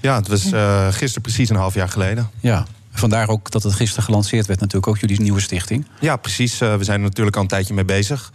Ja, 0.00 0.16
het 0.16 0.28
was 0.28 0.52
eh, 0.52 0.88
gisteren 0.88 1.22
precies 1.22 1.48
een 1.48 1.56
half 1.56 1.74
jaar 1.74 1.88
geleden. 1.88 2.30
Ja, 2.40 2.66
vandaar 2.92 3.28
ook 3.28 3.50
dat 3.50 3.62
het 3.62 3.72
gisteren 3.72 4.04
gelanceerd 4.04 4.46
werd 4.46 4.60
natuurlijk 4.60 4.86
ook 4.88 4.98
jullie 4.98 5.20
nieuwe 5.20 5.40
stichting. 5.40 5.86
Ja, 6.00 6.16
precies. 6.16 6.60
Eh, 6.60 6.76
we 6.76 6.84
zijn 6.84 6.98
er 7.00 7.06
natuurlijk 7.06 7.36
al 7.36 7.42
een 7.42 7.48
tijdje 7.48 7.74
mee 7.74 7.84
bezig. 7.84 8.32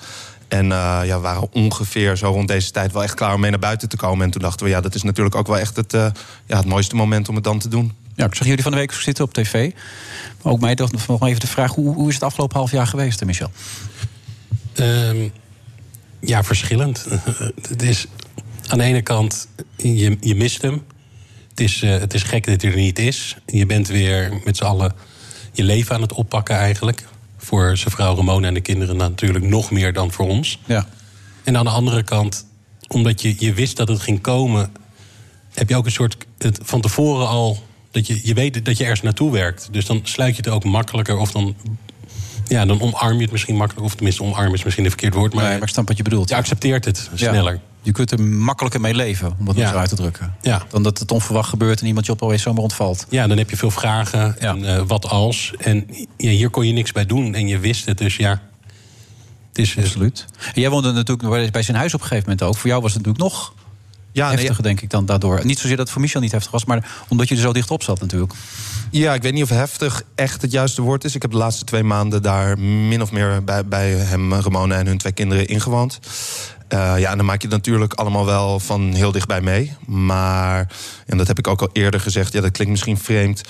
En 0.49 0.71
eh, 0.71 1.01
ja, 1.03 1.15
we 1.15 1.21
waren 1.21 1.53
ongeveer 1.53 2.15
zo 2.15 2.31
rond 2.31 2.47
deze 2.47 2.71
tijd 2.71 2.91
wel 2.91 3.03
echt 3.03 3.13
klaar 3.13 3.33
om 3.33 3.39
mee 3.39 3.49
naar 3.49 3.59
buiten 3.59 3.89
te 3.89 3.97
komen. 3.97 4.25
En 4.25 4.31
toen 4.31 4.41
dachten 4.41 4.65
we, 4.65 4.71
ja, 4.71 4.81
dat 4.81 4.95
is 4.95 5.03
natuurlijk 5.03 5.35
ook 5.35 5.47
wel 5.47 5.57
echt 5.57 5.75
het, 5.75 5.93
eh, 5.93 6.07
ja, 6.45 6.57
het 6.57 6.65
mooiste 6.65 6.95
moment 6.95 7.29
om 7.29 7.35
het 7.35 7.43
dan 7.43 7.59
te 7.59 7.67
doen. 7.67 7.93
Ja, 8.15 8.25
ik 8.25 8.35
zag 8.35 8.47
jullie 8.47 8.63
van 8.63 8.71
de 8.71 8.77
week 8.77 8.91
zitten 8.91 9.23
op 9.23 9.33
tv. 9.33 9.71
Maar 10.41 10.53
ook 10.53 10.59
mij 10.59 10.75
dacht 10.75 11.07
nog 11.07 11.27
even 11.27 11.39
de 11.39 11.47
vraag... 11.47 11.75
hoe, 11.75 11.93
hoe 11.93 12.07
is 12.07 12.13
het 12.13 12.23
afgelopen 12.23 12.57
half 12.57 12.71
jaar 12.71 12.87
geweest, 12.87 13.19
hè, 13.19 13.25
Michel? 13.25 13.51
Ehm, 14.73 15.29
ja, 16.19 16.43
verschillend. 16.43 17.05
het 17.69 17.81
is 17.81 18.07
aan 18.67 18.77
de 18.77 18.83
ene 18.83 19.01
kant, 19.01 19.47
je, 19.75 20.17
je 20.19 20.35
mist 20.35 20.61
hem. 20.61 20.83
Het 21.49 21.59
is, 21.59 21.81
eh, 21.81 21.99
het 21.99 22.13
is 22.13 22.23
gek 22.23 22.45
dat 22.45 22.61
hij 22.61 22.71
er 22.71 22.77
niet 22.77 22.99
is. 22.99 23.37
Je 23.45 23.65
bent 23.65 23.87
weer 23.87 24.41
met 24.45 24.57
z'n 24.57 24.63
allen 24.63 24.93
je 25.53 25.63
leven 25.63 25.95
aan 25.95 26.01
het 26.01 26.13
oppakken 26.13 26.55
eigenlijk. 26.55 27.03
Voor 27.49 27.77
zijn 27.77 27.91
vrouw 27.91 28.15
Ramona 28.15 28.47
en 28.47 28.53
de 28.53 28.61
kinderen 28.61 28.97
natuurlijk 28.97 29.45
nog 29.45 29.71
meer 29.71 29.93
dan 29.93 30.11
voor 30.11 30.27
ons. 30.27 30.59
Ja. 30.65 30.87
En 31.43 31.57
aan 31.57 31.63
de 31.63 31.71
andere 31.71 32.03
kant, 32.03 32.45
omdat 32.87 33.21
je, 33.21 33.35
je 33.37 33.53
wist 33.53 33.77
dat 33.77 33.87
het 33.87 33.99
ging 33.99 34.21
komen... 34.21 34.71
heb 35.53 35.69
je 35.69 35.75
ook 35.75 35.85
een 35.85 35.91
soort, 35.91 36.17
het, 36.37 36.59
van 36.63 36.81
tevoren 36.81 37.27
al... 37.27 37.63
dat 37.91 38.07
je, 38.07 38.19
je 38.23 38.33
weet 38.33 38.65
dat 38.65 38.77
je 38.77 38.83
ergens 38.83 39.01
naartoe 39.01 39.31
werkt. 39.31 39.67
Dus 39.71 39.85
dan 39.85 39.99
sluit 40.03 40.35
je 40.35 40.41
het 40.41 40.51
ook 40.51 40.63
makkelijker 40.63 41.17
of 41.17 41.31
dan... 41.31 41.55
Ja, 42.47 42.65
dan 42.65 42.81
omarm 42.81 43.15
je 43.15 43.21
het 43.21 43.31
misschien 43.31 43.55
makkelijker. 43.55 43.85
Of 43.85 43.95
tenminste, 43.95 44.23
omarm 44.23 44.53
is 44.53 44.63
misschien 44.63 44.83
een 44.83 44.91
verkeerd 44.91 45.13
woord. 45.13 45.33
Maar, 45.33 45.43
Nee, 45.43 45.53
maar 45.53 45.67
ik 45.67 45.73
snap 45.73 45.87
wat 45.87 45.97
je 45.97 46.03
bedoelt. 46.03 46.29
Je 46.29 46.35
accepteert 46.35 46.85
het 46.85 47.09
Ja. 47.15 47.59
Je 47.81 47.91
kunt 47.91 48.11
er 48.11 48.21
makkelijker 48.21 48.81
mee 48.81 48.93
leven, 48.95 49.35
om 49.39 49.47
het 49.47 49.57
Ja. 49.57 49.69
zo 49.71 49.77
uit 49.77 49.89
te 49.89 49.95
drukken. 49.95 50.35
Ja. 50.41 50.63
Dan 50.69 50.83
dat 50.83 50.99
het 50.99 51.11
onverwacht 51.11 51.49
gebeurt 51.49 51.81
en 51.81 51.87
iemand 51.87 52.05
je 52.05 52.11
op 52.11 52.21
alweer 52.21 52.39
zomaar 52.39 52.63
ontvalt. 52.63 53.05
Ja, 53.09 53.27
dan 53.27 53.37
heb 53.37 53.49
je 53.49 53.57
veel 53.57 53.71
vragen. 53.71 54.39
En 54.39 54.65
eh, 54.75 54.81
wat 54.87 55.05
als? 55.05 55.53
En 55.57 55.87
ja, 56.17 56.29
hier 56.29 56.49
kon 56.49 56.67
je 56.67 56.73
niks 56.73 56.91
bij 56.91 57.05
doen. 57.05 57.33
En 57.35 57.47
je 57.47 57.59
wist 57.59 57.85
het, 57.85 57.97
dus 57.97 58.15
ja. 58.15 58.41
Het 59.49 59.57
is, 59.57 59.75
eh, 59.75 59.83
Absoluut. 59.83 60.25
En 60.53 60.61
jij 60.61 60.69
woonde 60.69 60.91
natuurlijk 60.91 61.51
bij 61.51 61.61
zijn 61.63 61.77
huis 61.77 61.93
op 61.93 62.01
een 62.01 62.07
gegeven 62.07 62.29
moment 62.29 62.47
ook. 62.47 62.57
Voor 62.57 62.69
jou 62.69 62.81
was 62.81 62.93
het 62.93 63.05
natuurlijk 63.05 63.33
nog 63.33 63.53
Ja, 64.11 64.27
nee, 64.27 64.37
heftiger, 64.37 64.63
denk 64.63 64.81
ik, 64.81 64.89
dan 64.89 65.05
daardoor. 65.05 65.45
Niet 65.45 65.57
zozeer 65.59 65.75
dat 65.75 65.79
het 65.85 65.89
voor 65.93 66.01
Michel 66.01 66.21
niet 66.21 66.31
heftig 66.31 66.51
was, 66.51 66.65
maar 66.65 66.91
omdat 67.07 67.27
je 67.29 67.35
er 67.35 67.41
zo 67.41 67.53
dicht 67.53 67.71
op 67.71 67.83
zat 67.83 67.99
natuurlijk. 67.99 68.33
Ja, 68.91 69.13
ik 69.13 69.21
weet 69.21 69.33
niet 69.33 69.43
of 69.43 69.49
heftig 69.49 70.03
echt 70.15 70.41
het 70.41 70.51
juiste 70.51 70.81
woord 70.81 71.03
is. 71.03 71.15
Ik 71.15 71.21
heb 71.21 71.31
de 71.31 71.37
laatste 71.37 71.65
twee 71.65 71.83
maanden 71.83 72.21
daar 72.21 72.59
min 72.59 73.01
of 73.01 73.11
meer 73.11 73.43
bij, 73.43 73.65
bij 73.65 73.89
hem, 73.89 74.33
Ramona 74.33 74.75
en 74.75 74.85
hun 74.87 74.97
twee 74.97 75.11
kinderen 75.13 75.47
ingewoond. 75.47 75.99
Eh, 76.69 76.99
ja, 76.99 77.11
en 77.11 77.17
dan 77.17 77.25
maak 77.25 77.41
je 77.41 77.47
het 77.47 77.55
natuurlijk 77.55 77.93
allemaal 77.93 78.25
wel 78.25 78.59
van 78.59 78.93
heel 78.93 79.11
dichtbij 79.11 79.41
mee. 79.41 79.73
Maar, 79.85 80.71
en 81.05 81.17
dat 81.17 81.27
heb 81.27 81.37
ik 81.37 81.47
ook 81.47 81.61
al 81.61 81.69
eerder 81.73 81.99
gezegd, 81.99 82.33
ja, 82.33 82.41
dat 82.41 82.51
klinkt 82.51 82.71
misschien 82.71 82.97
vreemd. 82.97 83.41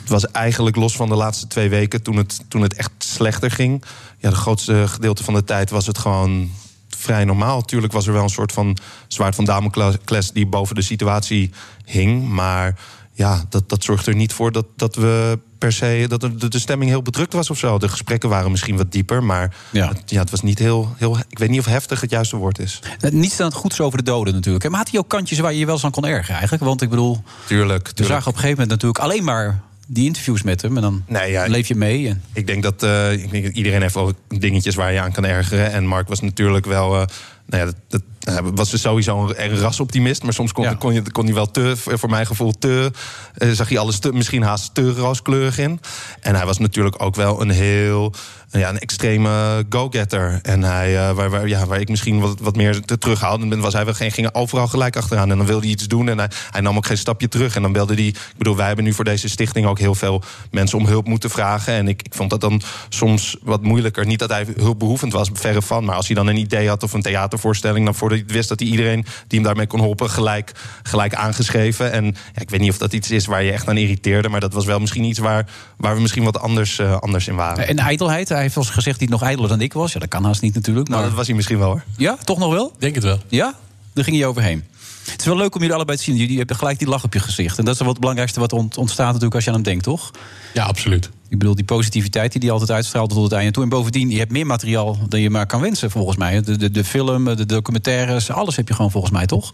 Het 0.00 0.08
was 0.08 0.30
eigenlijk 0.30 0.76
los 0.76 0.96
van 0.96 1.08
de 1.08 1.14
laatste 1.14 1.46
twee 1.46 1.68
weken, 1.68 2.02
toen 2.02 2.16
het, 2.16 2.40
toen 2.48 2.62
het 2.62 2.74
echt 2.74 2.90
slechter 2.98 3.50
ging. 3.50 3.84
Ja, 4.18 4.30
de 4.30 4.36
grootste 4.36 4.88
gedeelte 4.88 5.24
van 5.24 5.34
de 5.34 5.44
tijd 5.44 5.70
was 5.70 5.86
het 5.86 5.98
gewoon 5.98 6.50
vrij 6.88 7.24
normaal. 7.24 7.62
Tuurlijk 7.62 7.92
was 7.92 8.06
er 8.06 8.12
wel 8.12 8.22
een 8.22 8.28
soort 8.28 8.52
van 8.52 8.76
zwaard 9.08 9.34
van 9.34 9.44
Damocles 9.44 10.30
die 10.32 10.46
boven 10.46 10.74
de 10.74 10.82
situatie 10.82 11.50
hing. 11.84 12.28
Maar 12.28 12.78
ja, 13.12 13.44
dat, 13.48 13.68
dat 13.68 13.84
zorgt 13.84 14.06
er 14.06 14.14
niet 14.14 14.32
voor 14.32 14.52
dat, 14.52 14.66
dat 14.76 14.94
we 14.94 15.38
per 15.64 15.72
se 15.72 16.04
dat 16.08 16.20
de, 16.20 16.48
de 16.48 16.58
stemming 16.58 16.90
heel 16.90 17.02
bedrukt 17.02 17.32
was 17.32 17.50
of 17.50 17.58
zo. 17.58 17.78
De 17.78 17.88
gesprekken 17.88 18.28
waren 18.28 18.50
misschien 18.50 18.76
wat 18.76 18.92
dieper, 18.92 19.22
maar 19.22 19.54
Ja. 19.70 19.88
Het, 19.88 20.02
ja, 20.10 20.20
het 20.20 20.30
was 20.30 20.42
niet 20.42 20.58
heel, 20.58 20.94
heel. 20.96 21.18
Ik 21.28 21.38
weet 21.38 21.48
niet 21.48 21.58
of 21.58 21.64
heftig 21.66 22.00
het 22.00 22.10
juiste 22.10 22.36
woord 22.36 22.58
is. 22.58 22.78
Eh, 23.00 23.10
Niets 23.10 23.36
dan 23.36 23.46
het 23.46 23.56
goeds 23.56 23.80
over 23.80 23.98
de 23.98 24.04
doden 24.04 24.34
natuurlijk. 24.34 24.68
Maar 24.68 24.78
had 24.78 24.90
hij 24.90 24.98
ook 24.98 25.08
kantjes 25.08 25.38
waar 25.38 25.52
je 25.52 25.58
je 25.58 25.64
wel 25.64 25.74
eens 25.74 25.84
aan 25.84 25.90
kon 25.90 26.06
ergeren 26.06 26.32
eigenlijk? 26.34 26.64
Want 26.64 26.82
ik 26.82 26.90
bedoel, 26.90 27.22
Tuurlijk. 27.46 27.90
we 27.94 28.04
zagen 28.04 28.18
op 28.26 28.34
een 28.34 28.40
gegeven 28.40 28.50
moment 28.50 28.68
natuurlijk 28.68 28.98
alleen 28.98 29.24
maar 29.24 29.60
die 29.86 30.04
interviews 30.06 30.42
met 30.42 30.62
hem. 30.62 30.76
En 30.76 30.82
dan 30.82 31.02
Nee, 31.06 31.30
ja, 31.30 31.46
leef 31.46 31.68
je 31.68 31.74
mee. 31.74 32.08
En... 32.08 32.22
Ik 32.32 32.46
denk 32.46 32.62
dat 32.62 32.82
eh, 32.82 33.12
ik 33.12 33.30
denk 33.30 33.44
dat 33.44 33.54
iedereen 33.56 33.80
heeft 33.82 33.94
wel 33.94 34.12
dingetjes 34.28 34.74
waar 34.74 34.92
je 34.92 35.00
aan 35.00 35.12
kan 35.12 35.24
ergeren. 35.24 35.72
En 35.72 35.86
Mark 35.86 36.08
was 36.08 36.20
natuurlijk 36.20 36.66
wel. 36.66 37.00
eh, 37.00 37.06
nou 37.46 37.64
ja, 37.64 37.64
dat, 37.64 37.76
dat 37.88 38.02
hij 38.24 38.42
was 38.42 38.70
dus 38.70 38.80
sowieso 38.80 39.22
een, 39.28 39.44
een 39.44 39.58
rasoptimist. 39.58 40.22
Maar 40.22 40.32
soms 40.32 40.52
kon, 40.52 40.78
kon, 40.78 40.94
je, 40.94 41.10
kon 41.12 41.24
hij 41.24 41.34
wel 41.34 41.50
te, 41.50 41.76
voor 41.76 42.10
mijn 42.10 42.26
gevoel, 42.26 42.52
te. 42.58 42.90
eh, 43.34 43.50
zag 43.50 43.68
hij 43.68 43.78
alles 43.78 43.98
te, 43.98 44.12
misschien 44.12 44.42
haast 44.42 44.74
te 44.74 44.92
rooskleurig 44.92 45.58
in. 45.58 45.80
En 46.20 46.34
hij 46.34 46.46
was 46.46 46.58
natuurlijk 46.58 47.02
ook 47.02 47.14
wel 47.14 47.40
een 47.40 47.50
heel. 47.50 48.14
Ja, 48.50 48.68
een 48.68 48.78
extreme 48.78 49.64
go-getter. 49.68 50.38
En 50.42 50.62
hij, 50.62 50.96
eh, 50.96 51.14
waar, 51.14 51.30
waar, 51.30 51.48
ja, 51.48 51.66
waar 51.66 51.80
ik 51.80 51.88
misschien 51.88 52.20
wat, 52.20 52.40
wat 52.40 52.56
meer 52.56 52.80
te 52.80 52.98
terughoudend 52.98 53.50
ben, 53.50 53.60
was 53.60 53.72
hij 53.72 53.84
wel 53.84 53.94
geen, 53.94 54.12
ging 54.12 54.34
overal 54.34 54.68
gelijk 54.68 54.96
achteraan. 54.96 55.30
En 55.30 55.36
dan 55.36 55.46
wilde 55.46 55.62
hij 55.62 55.70
iets 55.70 55.88
doen 55.88 56.08
en 56.08 56.18
hij, 56.18 56.28
hij 56.50 56.60
nam 56.60 56.76
ook 56.76 56.86
geen 56.86 56.98
stapje 56.98 57.28
terug. 57.28 57.56
En 57.56 57.62
dan 57.62 57.72
belde 57.72 57.94
hij. 57.94 58.06
Ik 58.06 58.34
bedoel, 58.36 58.56
wij 58.56 58.66
hebben 58.66 58.84
nu 58.84 58.92
voor 58.92 59.04
deze 59.04 59.28
stichting 59.28 59.66
ook 59.66 59.78
heel 59.78 59.94
veel 59.94 60.22
mensen 60.50 60.78
om 60.78 60.86
hulp 60.86 61.06
moeten 61.06 61.30
vragen. 61.30 61.74
En 61.74 61.88
ik, 61.88 62.02
ik 62.02 62.14
vond 62.14 62.30
dat 62.30 62.40
dan 62.40 62.62
soms 62.88 63.36
wat 63.42 63.62
moeilijker. 63.62 64.06
Niet 64.06 64.18
dat 64.18 64.30
hij 64.30 64.46
hulpbehoevend 64.56 65.12
was, 65.12 65.30
verre 65.32 65.62
van. 65.62 65.84
Maar 65.84 65.96
als 65.96 66.06
hij 66.06 66.16
dan 66.16 66.26
een 66.26 66.36
idee 66.36 66.68
had 66.68 66.82
of 66.82 66.92
een 66.92 67.02
theatervoorstelling, 67.34 67.84
dan 67.84 67.94
voordat 67.94 68.18
hij 68.18 68.26
het 68.26 68.36
wist 68.36 68.48
dat 68.48 68.60
hij 68.60 68.68
iedereen 68.68 69.02
die 69.02 69.38
hem 69.38 69.42
daarmee 69.42 69.66
kon 69.66 69.80
helpen, 69.80 70.10
gelijk, 70.10 70.52
gelijk 70.82 71.14
aangeschreven. 71.14 71.92
En 71.92 72.04
ja, 72.04 72.40
ik 72.40 72.50
weet 72.50 72.60
niet 72.60 72.70
of 72.70 72.78
dat 72.78 72.92
iets 72.92 73.10
is 73.10 73.26
waar 73.26 73.42
je 73.42 73.52
echt 73.52 73.68
aan 73.68 73.76
irriteerde. 73.76 74.28
Maar 74.28 74.40
dat 74.40 74.52
was 74.52 74.64
wel 74.64 74.80
misschien 74.80 75.04
iets 75.04 75.18
waar, 75.18 75.46
waar 75.76 75.94
we 75.94 76.00
misschien 76.00 76.24
wat 76.24 76.38
anders, 76.40 76.78
eh, 76.78 76.96
anders 76.98 77.28
in 77.28 77.34
waren. 77.34 77.68
En 77.68 77.78
ijdelheid, 77.78 78.28
hij 78.28 78.40
heeft 78.40 78.54
wel 78.54 78.64
eens 78.64 78.72
gezegd 78.72 78.98
dat 79.00 79.08
hij 79.08 79.18
nog 79.18 79.28
ijdeler 79.28 79.48
dan 79.48 79.60
ik 79.60 79.72
was. 79.72 79.92
Ja, 79.92 80.00
dat 80.00 80.08
kan 80.08 80.24
haast 80.24 80.42
niet 80.42 80.54
natuurlijk. 80.54 80.88
Maar... 80.88 80.96
Nou, 80.96 81.08
dat 81.08 81.18
was 81.18 81.26
hij 81.26 81.36
misschien 81.36 81.58
wel 81.58 81.68
hoor. 81.68 81.84
Ja, 81.96 82.16
toch 82.24 82.38
nog 82.38 82.52
wel? 82.52 82.72
Denk 82.78 82.94
het 82.94 83.04
wel. 83.04 83.18
Ja? 83.28 83.54
Daar 83.92 84.04
ging 84.04 84.16
je 84.16 84.26
overheen. 84.26 84.64
Het 85.10 85.20
is 85.20 85.26
wel 85.26 85.36
leuk 85.36 85.54
om 85.54 85.60
jullie 85.60 85.74
allebei 85.74 85.98
te 85.98 86.04
zien. 86.04 86.16
Jullie 86.16 86.38
hebben 86.38 86.56
gelijk 86.56 86.78
die 86.78 86.88
lach 86.88 87.04
op 87.04 87.12
je 87.12 87.20
gezicht. 87.20 87.58
En 87.58 87.64
dat 87.64 87.74
is 87.74 87.80
wel 87.80 87.88
het 87.88 87.98
belangrijkste 88.00 88.40
wat 88.40 88.52
ont- 88.52 88.76
ontstaat 88.78 89.06
natuurlijk 89.06 89.34
als 89.34 89.44
je 89.44 89.50
aan 89.50 89.56
hem 89.56 89.64
denkt, 89.64 89.84
toch? 89.84 90.10
Ja, 90.54 90.64
absoluut. 90.64 91.10
Ik 91.28 91.38
bedoel, 91.38 91.54
die 91.54 91.64
positiviteit 91.64 92.32
die 92.32 92.40
hij 92.40 92.50
altijd 92.50 92.70
uitstraalt 92.70 93.10
tot 93.10 93.22
het 93.22 93.32
einde 93.32 93.50
toe. 93.52 93.62
En 93.62 93.68
bovendien, 93.68 94.10
je 94.10 94.18
hebt 94.18 94.32
meer 94.32 94.46
materiaal 94.46 94.98
dan 95.08 95.20
je 95.20 95.30
maar 95.30 95.46
kan 95.46 95.60
wensen, 95.60 95.90
volgens 95.90 96.16
mij. 96.16 96.42
De, 96.42 96.56
de, 96.56 96.70
de 96.70 96.84
film, 96.84 97.24
de 97.24 97.46
documentaires, 97.46 98.30
alles 98.30 98.56
heb 98.56 98.68
je 98.68 98.74
gewoon 98.74 98.90
volgens 98.90 99.12
mij, 99.12 99.26
toch? 99.26 99.52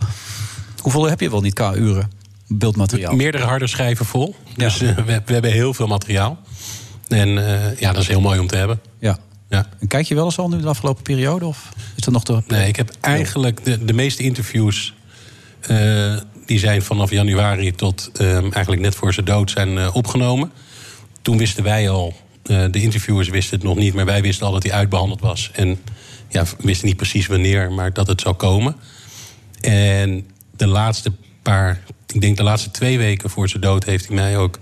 Hoeveel 0.82 1.08
heb 1.08 1.20
je 1.20 1.30
wel 1.30 1.40
niet 1.40 1.54
qua 1.54 1.74
uren 1.74 2.10
beeldmateriaal? 2.48 3.14
Meerdere 3.14 3.44
harde 3.44 3.66
schijven 3.66 4.06
vol. 4.06 4.34
Dus 4.56 4.80
eh, 4.80 4.96
we, 4.96 5.22
we 5.24 5.32
hebben 5.32 5.52
heel 5.52 5.74
veel 5.74 5.86
materiaal. 5.86 6.38
En 7.08 7.28
eh, 7.46 7.78
ja, 7.78 7.92
dat 7.92 8.02
is 8.02 8.08
heel 8.08 8.20
mooi 8.20 8.38
om 8.38 8.46
te 8.46 8.56
hebben. 8.56 8.80
Ja. 8.98 9.18
ja. 9.48 9.66
En 9.80 9.86
kijk 9.86 10.06
je 10.06 10.14
wel 10.14 10.24
eens 10.24 10.38
al 10.38 10.48
nu 10.48 10.60
de 10.60 10.68
afgelopen 10.68 11.02
periode? 11.02 11.46
Of 11.46 11.68
is 11.96 12.04
dat 12.04 12.14
nog 12.14 12.24
te... 12.24 12.42
Nee, 12.46 12.68
ik 12.68 12.76
heb 12.76 12.92
eigenlijk 13.00 13.64
de, 13.64 13.84
de 13.84 13.92
meeste 13.92 14.22
interviews... 14.22 14.94
eh, 15.60 16.14
die 16.46 16.58
zijn 16.58 16.82
vanaf 16.82 17.10
januari 17.10 17.72
tot 17.72 18.10
eh, 18.14 18.36
eigenlijk 18.36 18.80
net 18.80 18.94
voor 18.94 19.12
zijn 19.12 19.26
dood 19.26 19.50
zijn 19.50 19.92
opgenomen. 19.92 20.52
Toen 21.22 21.38
wisten 21.38 21.64
wij 21.64 21.90
al 21.90 22.14
eh, 22.42 22.64
de 22.70 22.82
interviewers 22.82 23.28
wisten 23.28 23.58
het 23.58 23.66
nog 23.66 23.76
niet, 23.76 23.94
maar 23.94 24.04
wij 24.04 24.22
wisten 24.22 24.46
al 24.46 24.52
dat 24.52 24.62
hij 24.62 24.72
uitbehandeld 24.72 25.20
was. 25.20 25.50
En 25.52 25.78
ja, 26.28 26.44
wisten 26.58 26.86
niet 26.86 26.96
precies 26.96 27.26
wanneer, 27.26 27.72
maar 27.72 27.92
dat 27.92 28.06
het 28.06 28.20
zou 28.20 28.34
komen. 28.34 28.76
En 29.60 30.26
de 30.56 30.66
laatste 30.66 31.12
paar, 31.42 31.82
ik 32.06 32.20
denk 32.20 32.36
de 32.36 32.42
laatste 32.42 32.70
twee 32.70 32.98
weken 32.98 33.30
voor 33.30 33.48
zijn 33.48 33.62
dood, 33.62 33.84
heeft 33.84 34.06
hij 34.06 34.16
mij 34.16 34.36
ook 34.36 34.58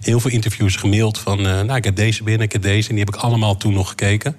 heel 0.00 0.20
veel 0.20 0.30
interviews 0.30 0.76
gemaild 0.76 1.18
van, 1.18 1.38
eh, 1.38 1.44
nou, 1.44 1.74
ik 1.74 1.84
heb 1.84 1.96
deze 1.96 2.22
binnen, 2.22 2.46
ik 2.46 2.52
heb 2.52 2.62
deze, 2.62 2.88
en 2.88 2.94
die 2.94 3.04
heb 3.04 3.14
ik 3.14 3.20
allemaal 3.20 3.56
toen 3.56 3.72
nog 3.72 3.88
gekeken. 3.88 4.36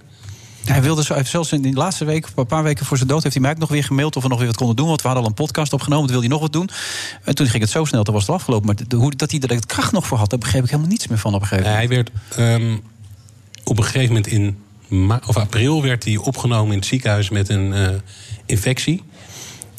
Hij 0.65 0.81
wilde 0.81 1.03
zo, 1.03 1.23
zelfs 1.23 1.51
in 1.51 1.61
de 1.61 1.73
laatste 1.73 2.05
week, 2.05 2.27
een 2.35 2.45
paar 2.45 2.63
weken 2.63 2.85
voor 2.85 2.97
zijn 2.97 3.09
dood, 3.09 3.21
heeft 3.23 3.35
hij 3.35 3.43
mij 3.43 3.51
ook 3.53 3.57
nog 3.59 3.69
weer 3.69 3.83
gemaild 3.83 4.15
of 4.15 4.23
we 4.23 4.29
nog 4.29 4.37
weer 4.37 4.47
wat 4.47 4.57
konden 4.57 4.75
doen. 4.75 4.87
Want 4.87 5.01
we 5.01 5.07
hadden 5.07 5.23
al 5.25 5.29
een 5.29 5.35
podcast 5.45 5.73
opgenomen, 5.73 6.09
wil 6.09 6.19
hij 6.19 6.27
nog 6.27 6.39
wat 6.41 6.53
doen. 6.53 6.69
En 7.23 7.35
toen 7.35 7.47
ging 7.47 7.61
het 7.61 7.71
zo 7.71 7.85
snel, 7.85 8.03
toen 8.03 8.13
was 8.13 8.25
het 8.25 8.35
afgelopen. 8.35 8.65
Maar 8.65 8.75
de- 8.87 8.95
hoe, 8.95 9.15
dat 9.15 9.31
hij 9.31 9.39
er 9.39 9.47
de 9.47 9.65
kracht 9.65 9.91
nog 9.91 10.07
voor 10.07 10.17
had, 10.17 10.29
daar 10.29 10.39
begreep 10.39 10.63
ik 10.63 10.69
helemaal 10.69 10.89
niets 10.91 11.07
meer 11.07 11.17
van 11.17 11.33
op 11.33 11.41
een 11.41 11.47
gegeven 11.47 11.71
moment. 11.71 11.89
Hij 11.89 11.95
werd 11.95 12.11
ehm, 12.61 12.77
op 13.63 13.77
een 13.77 13.83
gegeven 13.83 14.07
moment 14.07 14.27
in 14.27 14.57
of 15.27 15.37
april 15.37 15.81
werd 15.81 16.03
hij 16.03 16.17
opgenomen 16.17 16.71
in 16.71 16.77
het 16.77 16.87
ziekenhuis 16.87 17.29
met 17.29 17.49
een 17.49 17.73
eh, 17.73 17.87
infectie. 18.45 19.03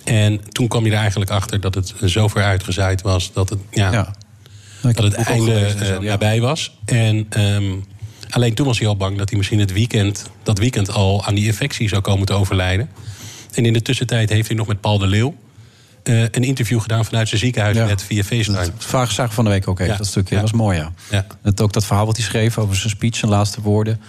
En 0.04 0.40
toen 0.52 0.68
kwam 0.68 0.84
je 0.84 0.90
er 0.90 0.96
eigenlijk 0.98 1.30
achter 1.30 1.60
dat 1.60 1.74
het 1.74 1.94
zo 2.04 2.28
ver 2.28 2.42
uitgezaaid 2.42 3.02
was 3.02 3.32
dat 3.32 3.48
het, 3.48 3.58
ja, 3.70 3.90
dat 4.82 4.96
het 5.04 5.14
einde 5.14 5.54
eh, 5.64 5.98
nabij 5.98 6.40
was. 6.40 6.78
En 6.84 7.26
ehm, 7.28 7.64
alleen 8.36 8.54
toen 8.54 8.66
was 8.66 8.78
hij 8.78 8.88
al 8.88 8.96
bang 8.96 9.18
dat 9.18 9.28
hij 9.28 9.38
misschien 9.38 9.58
het 9.58 9.72
weekend, 9.72 10.30
dat 10.42 10.58
weekend 10.58 10.90
al 10.90 11.24
aan 11.24 11.34
die 11.34 11.46
infectie 11.46 11.88
zou 11.88 12.02
komen 12.02 12.26
te 12.26 12.32
overlijden. 12.32 12.90
En 13.54 13.64
in 13.64 13.72
de 13.72 13.82
tussentijd 13.82 14.28
heeft 14.28 14.48
hij 14.48 14.56
nog 14.56 14.66
met 14.66 14.80
Paul 14.80 14.98
de 14.98 15.06
Leeuw 15.06 15.34
eh, 16.02 16.20
een 16.20 16.44
interview 16.44 16.80
gedaan 16.80 17.04
vanuit 17.04 17.28
zijn 17.28 17.40
ziekenhuisbed 17.40 18.02
via 18.02 18.22
FaceTime. 18.22 18.72
Vraag 18.78 19.10
zagen 19.10 19.34
van 19.34 19.44
de 19.44 19.50
week 19.50 19.68
ook 19.68 19.80
even, 19.80 19.96
dat 19.96 20.06
stukje. 20.06 20.34
Dat 20.34 20.42
was 20.42 20.52
mooi, 20.52 20.78
ja. 20.78 20.92
Ja. 21.10 21.26
Het, 21.42 21.60
ook 21.60 21.72
dat 21.72 21.84
verhaal 21.84 22.06
wat 22.06 22.16
hij 22.16 22.24
schreef 22.24 22.58
over 22.58 22.76
zijn 22.76 22.90
speech, 22.90 23.16
zijn 23.16 23.30
laatste 23.30 23.60
woorden. 23.60 24.00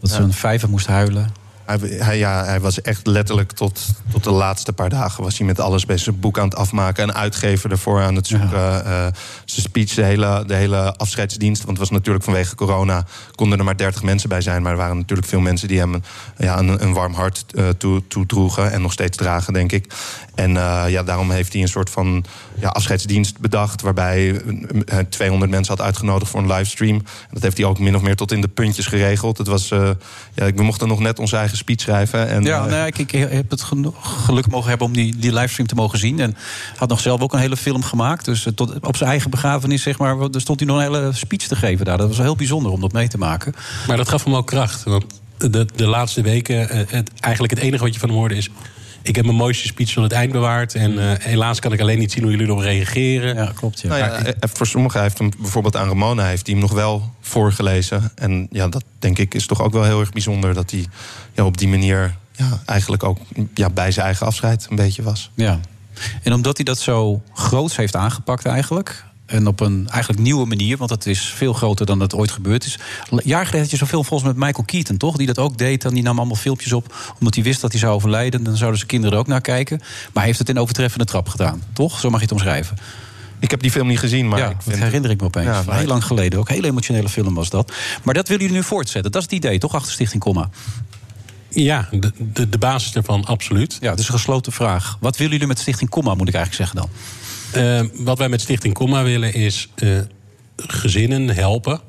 Dat 0.00 0.10
ze 0.10 0.22
een 0.22 0.32
vijver 0.32 0.68
moest 0.68 0.86
huilen. 0.86 1.32
Hij, 1.78 1.88
hij, 1.88 2.18
ja, 2.18 2.44
hij 2.44 2.60
was 2.60 2.82
echt 2.82 3.06
letterlijk 3.06 3.52
tot, 3.52 3.86
tot 4.12 4.24
de 4.24 4.30
laatste 4.30 4.72
paar 4.72 4.88
dagen... 4.88 5.22
was 5.22 5.38
hij 5.38 5.46
met 5.46 5.60
alles 5.60 5.86
bij 5.86 5.96
zijn 5.96 6.20
boek 6.20 6.38
aan 6.38 6.44
het 6.44 6.54
afmaken... 6.54 7.02
en 7.02 7.14
uitgever 7.14 7.70
ervoor 7.70 8.02
aan 8.02 8.14
het 8.14 8.26
zoeken. 8.26 8.84
Eh, 8.84 9.06
zijn 9.44 9.66
speech, 9.66 9.94
de 9.94 10.02
hele, 10.02 10.44
de 10.46 10.54
hele 10.54 10.96
afscheidsdienst... 10.96 11.64
want 11.64 11.78
het 11.78 11.88
was 11.88 11.96
natuurlijk 11.96 12.24
vanwege 12.24 12.54
corona... 12.54 13.04
konden 13.34 13.58
er 13.58 13.64
maar 13.64 13.76
30 13.76 14.02
mensen 14.02 14.28
bij 14.28 14.40
zijn... 14.40 14.62
maar 14.62 14.72
er 14.72 14.78
waren 14.78 14.96
natuurlijk 14.96 15.28
veel 15.28 15.40
mensen 15.40 15.68
die 15.68 15.78
hem 15.78 16.02
ja, 16.36 16.58
een, 16.58 16.82
een 16.82 16.92
warm 16.92 17.14
hart 17.14 17.44
eh, 17.54 17.68
toe- 17.68 18.06
toedroegen... 18.08 18.72
en 18.72 18.82
nog 18.82 18.92
steeds 18.92 19.16
dragen, 19.16 19.52
denk 19.52 19.72
ik. 19.72 19.92
En 20.34 20.56
eh, 20.56 20.84
ja, 20.88 21.02
daarom 21.02 21.30
heeft 21.30 21.52
hij 21.52 21.62
een 21.62 21.68
soort 21.68 21.90
van 21.90 22.24
ja, 22.54 22.68
afscheidsdienst 22.68 23.38
bedacht... 23.38 23.82
waarbij 23.82 24.42
eh, 24.86 24.98
200 25.08 25.50
mensen 25.50 25.76
had 25.76 25.86
uitgenodigd 25.86 26.30
voor 26.30 26.40
een 26.40 26.52
livestream. 26.52 27.02
Dat 27.30 27.42
heeft 27.42 27.56
hij 27.56 27.66
ook 27.66 27.78
min 27.78 27.96
of 27.96 28.02
meer 28.02 28.16
tot 28.16 28.32
in 28.32 28.40
de 28.40 28.48
puntjes 28.48 28.86
geregeld. 28.86 29.38
Het 29.38 29.46
was, 29.46 29.68
ja, 30.34 30.52
we 30.54 30.62
mochten 30.62 30.88
nog 30.88 31.00
net 31.00 31.18
onze 31.18 31.36
eigen 31.36 31.56
speech 31.60 31.80
schrijven. 31.80 32.28
En, 32.28 32.42
ja, 32.42 32.64
eh, 32.64 32.70
nee, 32.70 32.86
ik, 32.86 32.98
ik 32.98 33.10
heb 33.10 33.50
het 33.50 33.62
geluk 34.00 34.48
mogen 34.48 34.68
hebben 34.68 34.86
om 34.86 34.92
die, 34.92 35.16
die 35.16 35.32
livestream 35.32 35.68
te 35.68 35.74
mogen 35.74 35.98
zien. 35.98 36.20
En 36.20 36.36
had 36.76 36.88
nog 36.88 37.00
zelf 37.00 37.20
ook 37.20 37.32
een 37.32 37.38
hele 37.38 37.56
film 37.56 37.82
gemaakt. 37.82 38.24
Dus 38.24 38.46
eh, 38.46 38.52
tot, 38.52 38.80
op 38.80 38.96
zijn 38.96 39.10
eigen 39.10 39.30
begrafenis, 39.30 39.82
zeg 39.82 39.98
maar, 39.98 40.20
er 40.20 40.40
stond 40.40 40.60
hij 40.60 40.68
nog 40.68 40.78
een 40.78 40.92
hele 40.92 41.12
speech 41.12 41.46
te 41.46 41.56
geven 41.56 41.84
daar. 41.84 41.98
Dat 41.98 42.08
was 42.08 42.18
heel 42.18 42.36
bijzonder 42.36 42.72
om 42.72 42.80
dat 42.80 42.92
mee 42.92 43.08
te 43.08 43.18
maken. 43.18 43.54
Maar 43.86 43.96
dat 43.96 44.08
gaf 44.08 44.24
hem 44.24 44.34
ook 44.34 44.46
kracht. 44.46 44.84
Want 44.84 45.04
de, 45.36 45.66
de 45.76 45.86
laatste 45.86 46.22
weken, 46.22 46.68
eh, 46.68 46.78
het, 46.86 47.10
eigenlijk 47.20 47.54
het 47.54 47.62
enige 47.62 47.84
wat 47.84 47.94
je 47.94 48.00
van 48.00 48.08
hem 48.08 48.18
hoorde 48.18 48.36
is... 48.36 48.48
ik 49.02 49.16
heb 49.16 49.24
mijn 49.24 49.36
mooiste 49.36 49.66
speech 49.66 49.92
tot 49.92 50.02
het 50.02 50.12
eind 50.12 50.32
bewaard... 50.32 50.74
en 50.74 50.98
eh, 50.98 51.24
helaas 51.24 51.60
kan 51.60 51.72
ik 51.72 51.80
alleen 51.80 51.98
niet 51.98 52.12
zien 52.12 52.22
hoe 52.22 52.32
jullie 52.32 52.46
erop 52.46 52.58
reageren. 52.58 53.34
Ja, 53.34 53.52
klopt. 53.54 53.84
Nou 53.84 53.98
ja, 53.98 54.12
eh, 54.12 54.32
voor 54.40 54.66
sommigen 54.66 55.02
heeft 55.02 55.18
hem 55.18 55.30
bijvoorbeeld 55.38 55.76
aan 55.76 55.88
Ramona 55.88 56.24
heeft 56.24 56.46
hij 56.46 56.54
hem 56.54 56.64
nog 56.64 56.72
wel 56.72 57.10
voorgelezen. 57.20 58.12
En 58.14 58.48
ja, 58.50 58.68
dat 58.68 58.84
denk 58.98 59.18
ik 59.18 59.34
is 59.34 59.46
toch 59.46 59.62
ook 59.62 59.72
wel 59.72 59.84
heel 59.84 60.00
erg 60.00 60.10
bijzonder 60.10 60.54
dat 60.54 60.70
hij 60.70 60.86
ja, 61.32 61.44
op 61.44 61.58
die 61.58 61.68
manier 61.68 62.16
ja, 62.32 62.62
eigenlijk 62.64 63.02
ook 63.02 63.18
ja, 63.54 63.70
bij 63.70 63.90
zijn 63.90 64.06
eigen 64.06 64.26
afscheid 64.26 64.66
een 64.70 64.76
beetje 64.76 65.02
was. 65.02 65.30
Ja. 65.34 65.60
En 66.22 66.32
omdat 66.32 66.56
hij 66.56 66.64
dat 66.64 66.78
zo 66.78 67.22
groots 67.32 67.76
heeft 67.76 67.96
aangepakt 67.96 68.44
eigenlijk... 68.44 69.04
en 69.30 69.46
op 69.46 69.60
een 69.60 69.88
eigenlijk 69.90 70.22
nieuwe 70.22 70.46
manier, 70.46 70.76
want 70.76 70.90
het 70.90 71.06
is 71.06 71.20
veel 71.20 71.52
groter 71.52 71.86
dan 71.86 72.00
het 72.00 72.14
ooit 72.14 72.30
gebeurd 72.30 72.64
is. 72.64 72.78
Een 73.10 73.20
jaar 73.24 73.40
geleden 73.40 73.60
had 73.60 73.70
je 73.70 73.76
zo'n 73.76 73.86
film 73.86 74.04
volgens 74.04 74.28
mij 74.28 74.38
met 74.38 74.46
Michael 74.46 74.66
Keaton, 74.66 74.96
toch? 74.96 75.16
Die 75.16 75.26
dat 75.26 75.38
ook 75.38 75.58
deed. 75.58 75.84
En 75.84 75.94
die 75.94 76.02
nam 76.02 76.18
allemaal 76.18 76.36
filmpjes 76.36 76.72
op, 76.72 77.14
omdat 77.18 77.34
hij 77.34 77.44
wist 77.44 77.60
dat 77.60 77.70
hij 77.70 77.80
zou 77.80 77.94
overlijden. 77.94 78.42
Dan 78.42 78.56
zouden 78.56 78.78
zijn 78.78 78.90
kinderen 78.90 79.14
er 79.14 79.20
ook 79.22 79.28
naar 79.28 79.40
kijken. 79.40 79.78
Maar 79.78 80.10
hij 80.12 80.24
heeft 80.24 80.38
het 80.38 80.48
in 80.48 80.58
overtreffende 80.58 81.04
trap 81.04 81.28
gedaan, 81.28 81.62
toch? 81.72 82.00
Zo 82.00 82.10
mag 82.10 82.18
je 82.18 82.24
het 82.24 82.34
omschrijven. 82.34 82.76
Ik 83.38 83.50
heb 83.50 83.60
die 83.60 83.70
film 83.70 83.86
niet 83.86 83.98
gezien, 83.98 84.28
maar 84.28 84.38
ja, 84.38 84.48
ik 84.48 84.56
dat 84.64 84.74
herinner 84.74 85.10
ik 85.10 85.20
me 85.20 85.26
opeens. 85.26 85.46
Ja, 85.46 85.74
heel 85.74 85.86
lang 85.86 86.04
geleden 86.04 86.38
ook. 86.38 86.48
Een 86.48 86.54
hele 86.54 86.66
emotionele 86.66 87.08
film 87.08 87.34
was 87.34 87.50
dat. 87.50 87.72
Maar 88.02 88.14
dat 88.14 88.28
willen 88.28 88.42
jullie 88.42 88.58
nu 88.58 88.66
voortzetten. 88.66 89.12
Dat 89.12 89.22
is 89.22 89.28
het 89.30 89.36
idee, 89.36 89.58
toch? 89.58 89.74
Achter 89.74 89.92
Stichting 89.92 90.22
Comma. 90.22 90.50
Ja, 91.48 91.88
de, 91.90 92.12
de, 92.18 92.48
de 92.48 92.58
basis 92.58 92.92
daarvan 92.92 93.24
absoluut. 93.24 93.78
Ja, 93.80 93.90
het 93.90 93.98
is 93.98 94.08
een 94.08 94.14
gesloten 94.14 94.52
vraag. 94.52 94.96
Wat 95.00 95.16
willen 95.16 95.32
jullie 95.32 95.48
met 95.48 95.58
Stichting 95.58 95.90
Comma, 95.90 96.14
moet 96.14 96.28
ik 96.28 96.34
eigenlijk 96.34 96.70
zeggen 96.70 96.76
dan? 96.76 96.98
Eh, 97.52 97.80
wat 97.92 98.18
wij 98.18 98.28
met 98.28 98.40
Stichting 98.40 98.74
Comma 98.74 99.02
willen 99.02 99.34
is 99.34 99.68
eh, 99.74 99.98
gezinnen 100.56 101.28
helpen 101.28 101.80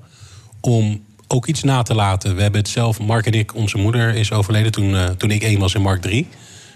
om 0.61 1.03
ook 1.27 1.47
iets 1.47 1.63
na 1.63 1.81
te 1.81 1.93
laten. 1.93 2.35
We 2.35 2.41
hebben 2.41 2.61
het 2.61 2.69
zelf, 2.69 2.99
Mark 2.99 3.25
en 3.25 3.33
ik, 3.33 3.55
onze 3.55 3.77
moeder 3.77 4.15
is 4.15 4.31
overleden 4.31 4.71
toen, 4.71 4.95
eh, 4.95 5.05
toen 5.05 5.31
ik 5.31 5.43
één 5.43 5.59
was 5.59 5.73
en 5.73 5.81
Mark 5.81 6.01
drie. 6.01 6.27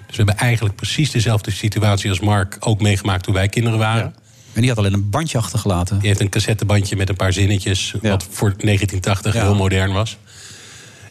Dus 0.07 0.15
we 0.15 0.23
hebben 0.23 0.37
eigenlijk 0.37 0.75
precies 0.75 1.11
dezelfde 1.11 1.51
situatie 1.51 2.09
als 2.09 2.19
Mark 2.19 2.57
ook 2.59 2.81
meegemaakt 2.81 3.23
toen 3.23 3.33
wij 3.33 3.47
kinderen 3.47 3.79
waren. 3.79 4.15
En 4.53 4.61
die 4.61 4.69
had 4.69 4.79
alleen 4.79 4.93
een 4.93 5.09
bandje 5.09 5.37
achtergelaten. 5.37 5.99
Die 5.99 6.07
heeft 6.07 6.19
een 6.19 6.29
cassettebandje 6.29 6.95
met 6.95 7.09
een 7.09 7.15
paar 7.15 7.33
zinnetjes, 7.33 7.95
wat 8.01 8.27
voor 8.29 8.53
1980 8.57 9.33
Ja. 9.33 9.41
heel 9.41 9.55
modern 9.55 9.91
was. 9.93 10.17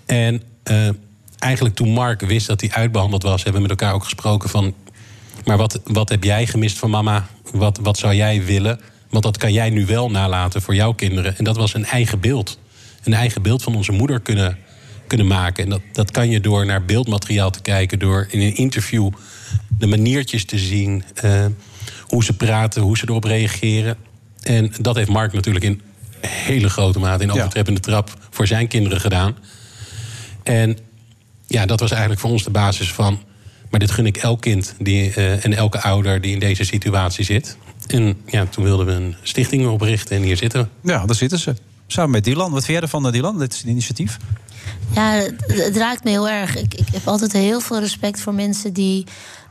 En 0.07 0.43
eh, 0.63 0.89
eigenlijk 1.39 1.75
toen 1.75 1.89
Mark 1.89 2.21
wist 2.21 2.47
dat 2.47 2.61
hij 2.61 2.71
uitbehandeld 2.71 3.23
was, 3.23 3.43
hebben 3.43 3.63
we 3.63 3.69
met 3.69 3.81
elkaar 3.81 3.95
ook 3.95 4.05
gesproken 4.05 4.49
van. 4.49 4.75
Maar 5.45 5.57
wat, 5.57 5.81
wat 5.85 6.09
heb 6.09 6.25
jij 6.25 6.47
gemist 6.47 6.79
van 6.79 6.91
mama? 6.91 7.27
Wat, 7.53 7.79
wat 7.83 7.99
zou 7.99 8.15
jij 8.15 8.45
willen? 8.45 8.81
Want 9.11 9.25
dat 9.25 9.37
kan 9.37 9.53
jij 9.53 9.71
nu 9.71 9.87
wel 9.87 10.11
nalaten 10.11 10.63
voor 10.63 10.75
jouw 10.75 10.93
kinderen. 10.93 11.37
En 11.39 11.45
dat 11.45 11.57
was 11.57 11.75
een 11.75 11.85
eigen 11.85 12.21
beeld. 12.21 12.59
Een 13.03 13.15
eigen 13.15 13.43
beeld 13.43 13.63
van 13.63 13.77
onze 13.77 13.93
moeder 13.93 14.21
kunnen, 14.21 14.59
kunnen 15.07 15.27
maken. 15.27 15.65
En 15.65 15.71
dat, 15.71 15.81
dat 15.93 16.11
kan 16.11 16.31
je 16.31 16.41
door 16.41 16.67
naar 16.67 16.85
beeldmateriaal 16.85 17.51
te 17.51 17.63
kijken, 17.63 17.99
door 17.99 18.27
in 18.31 18.41
een 18.41 18.57
interview 18.57 19.11
de 19.79 19.87
maniertjes 19.87 20.45
te 20.45 20.59
zien, 20.59 21.05
eh, 21.15 21.47
hoe 22.07 22.25
ze 22.25 22.37
praten, 22.37 22.83
hoe 22.83 22.99
ze 22.99 23.05
erop 23.09 23.25
reageren. 23.25 23.97
En 24.43 24.73
dat 24.81 24.97
heeft 24.97 25.09
Mark 25.09 25.33
natuurlijk 25.33 25.65
in 25.65 25.81
hele 26.27 26.69
grote 26.69 26.99
mate 26.99 27.23
in 27.23 27.33
overtreppende 27.33 27.81
trap 27.81 28.15
voor 28.31 28.47
zijn 28.47 28.69
kinderen 28.69 29.01
gedaan. 29.01 29.37
En 30.43 30.79
ja, 31.47 31.67
dat 31.67 31.81
was 31.81 31.91
eigenlijk 31.91 32.21
voor 32.21 32.31
ons 32.31 32.45
de 32.45 32.51
basis 32.51 32.93
van. 32.93 33.23
Maar 33.75 33.83
dit 33.83 33.93
gun 33.93 34.07
ik 34.07 34.17
elk 34.17 34.41
kind 34.41 34.75
die, 34.79 35.15
eh, 35.15 35.45
en 35.45 35.55
elke 35.55 35.81
ouder 35.83 36.21
die 36.21 36.33
in 36.33 36.39
deze 36.39 36.65
situatie 36.65 37.25
zit. 37.25 37.57
En 37.87 38.17
ja, 38.27 38.47
toen 38.47 38.65
wilden 38.65 38.87
we 38.87 38.93
een 38.93 39.17
stichting 39.23 39.67
oprichten 39.67 40.17
en 40.17 40.23
hier 40.23 40.37
zitten 40.37 40.63
we. 40.63 40.91
Ja, 40.91 41.07
daar 41.07 41.17
zitten 41.17 41.39
ze. 41.39 41.55
Samen 41.87 42.11
met 42.11 42.25
Dylan. 42.25 42.51
Wat 42.51 42.65
vind 42.65 42.73
jij 42.73 42.81
ervan, 42.81 43.07
eh, 43.07 43.13
Dylan? 43.13 43.39
Dit 43.39 43.53
is 43.53 43.63
een 43.63 43.69
initiatief. 43.69 44.17
Ja, 44.95 45.11
het, 45.47 45.77
raakt 45.77 46.05
me 46.05 46.11
heel 46.11 46.29
erg. 46.29 46.57
Ik, 46.57 46.75
ik 46.75 46.89
heb 46.93 47.09
altijd 47.09 47.33
heel 47.33 47.61
veel 47.61 47.79
respect 47.79 48.21
voor 48.21 48.35
mensen 48.35 48.73
die 48.73 49.05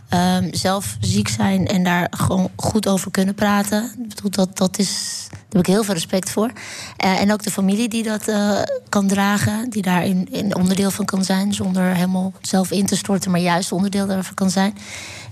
ehm, 0.10 0.48
zelf 0.52 0.98
ziek 1.00 1.28
zijn 1.28 1.68
en 1.68 1.84
daar 1.84 2.08
gewoon 2.12 2.52
goed 2.56 2.88
over 2.88 3.12
kunnen 3.12 3.36
praten. 3.36 3.92
Ik 4.04 4.16
bedoel, 4.16 4.32
dat, 4.32 4.58
dat 4.58 4.80
is, 4.80 5.28
heb 5.54 5.68
ik 5.68 5.74
heel 5.74 5.84
veel 5.84 5.94
respect 5.94 6.30
voor. 6.30 6.52
Eh, 6.98 7.22
en 7.22 7.32
ook 7.32 7.44
de 7.44 7.52
familie 7.52 7.90
die 7.90 8.04
dat 8.04 8.28
eh, 8.28 8.62
kan 8.90 9.08
dragen, 9.08 9.70
die 9.70 9.82
daar 9.82 10.06
in, 10.06 10.56
onderdeel 10.56 10.92
van 10.92 11.06
kan 11.06 11.24
zijn, 11.24 11.54
zonder 11.54 11.96
helemaal 11.96 12.34
zelf 12.42 12.72
in 12.72 12.86
te 12.86 12.96
storten, 12.96 13.32
maar 13.32 13.40
juist 13.40 13.72
onderdeel 13.72 14.08
daarvan 14.08 14.34
kan 14.34 14.50
zijn. 14.50 14.78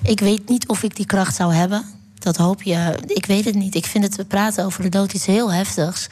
Ik 0.04 0.20
weet 0.20 0.50
niet 0.50 0.68
of 0.68 0.84
ik 0.84 0.96
die 0.96 1.06
kracht 1.06 1.36
zou 1.36 1.54
hebben. 1.54 1.84
Dat 2.20 2.38
hoop 2.38 2.62
je. 2.64 2.96
Ik 3.06 3.26
weet 3.26 3.46
het 3.46 3.56
niet. 3.56 3.76
Ik 3.76 3.86
vind 3.86 4.04
het 4.04 4.16
we 4.16 4.26
praten 4.26 4.66
over 4.66 4.82
de 4.82 4.90
dood 4.90 5.14
iets 5.14 5.26
heel 5.26 5.54
heftigs. 5.54 6.08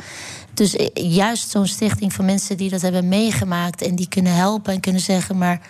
Dus 0.53 0.76
eh, 0.76 0.88
juist 0.94 1.49
zo'n 1.49 1.68
stichting 1.68 2.14
van 2.14 2.26
mensen 2.26 2.57
die 2.57 2.69
dat 2.69 2.81
hebben 2.81 3.07
meegemaakt 3.07 3.81
en 3.81 3.95
die 3.95 4.07
kunnen 4.07 4.36
helpen 4.36 4.73
en 4.73 4.80
kunnen 4.80 5.02
zeggen: 5.02 5.38
maar 5.38 5.61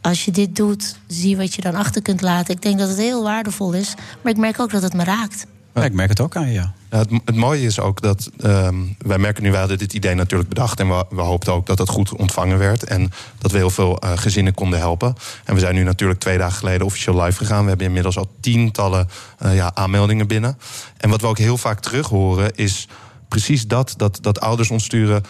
als 0.00 0.24
je 0.24 0.30
dit 0.30 0.56
doet, 0.56 0.96
zie 1.06 1.36
wat 1.36 1.54
je 1.54 1.62
dan 1.62 1.74
achter 1.74 2.02
kunt 2.02 2.20
laten. 2.20 2.54
Ik 2.54 2.62
denk 2.62 2.78
dat 2.78 2.88
het 2.88 2.98
heel 2.98 3.22
waardevol 3.22 3.72
is, 3.72 3.94
maar 4.22 4.32
ik 4.32 4.38
merk 4.38 4.60
ook 4.60 4.70
dat 4.70 4.82
het 4.82 4.94
me 4.94 5.04
raakt. 5.04 5.46
Ja, 5.74 5.84
ik 5.84 5.92
merk 5.92 6.08
het 6.08 6.20
ook 6.20 6.36
aan 6.36 6.46
je, 6.46 6.52
ja. 6.52 6.72
Ja, 6.92 7.04
het, 7.24 7.36
mooie 7.36 7.66
is 7.66 7.80
ook 7.80 8.00
dat 8.00 8.30
ehm, 8.40 8.76
wij 8.98 9.18
merken 9.18 9.42
nu, 9.42 9.50
wij 9.50 9.58
hadden 9.58 9.78
dit 9.78 9.92
idee 9.92 10.14
natuurlijk 10.14 10.48
bedacht 10.48 10.80
en 10.80 10.88
we, 10.88 11.04
we 11.10 11.20
hoopten 11.20 11.52
ook 11.52 11.66
dat 11.66 11.78
het 11.78 11.88
goed 11.88 12.16
ontvangen 12.16 12.58
werd 12.58 12.84
en 12.84 13.12
dat 13.38 13.50
we 13.50 13.56
heel 13.56 13.70
veel 13.70 13.98
eh, 13.98 14.12
gezinnen 14.14 14.54
konden 14.54 14.78
helpen. 14.78 15.14
En 15.44 15.54
we 15.54 15.60
zijn 15.60 15.74
nu 15.74 15.82
natuurlijk 15.82 16.20
twee 16.20 16.38
dagen 16.38 16.58
geleden 16.58 16.86
officieel 16.86 17.22
live 17.22 17.38
gegaan. 17.38 17.62
We 17.62 17.68
hebben 17.68 17.86
inmiddels 17.86 18.16
al 18.16 18.30
tientallen 18.40 19.08
eh, 19.38 19.54
ja, 19.54 19.70
aanmeldingen 19.74 20.26
binnen. 20.26 20.58
En 20.96 21.10
wat 21.10 21.20
we 21.20 21.26
ook 21.26 21.38
heel 21.38 21.58
vaak 21.58 21.80
terug 21.80 22.08
horen 22.08 22.54
is 22.54 22.88
precies 23.28 23.66
dat, 23.66 23.94
dat, 23.96 24.18
dat 24.20 24.40
ouders 24.40 24.70
ons 24.70 24.84
sturen. 24.84 25.22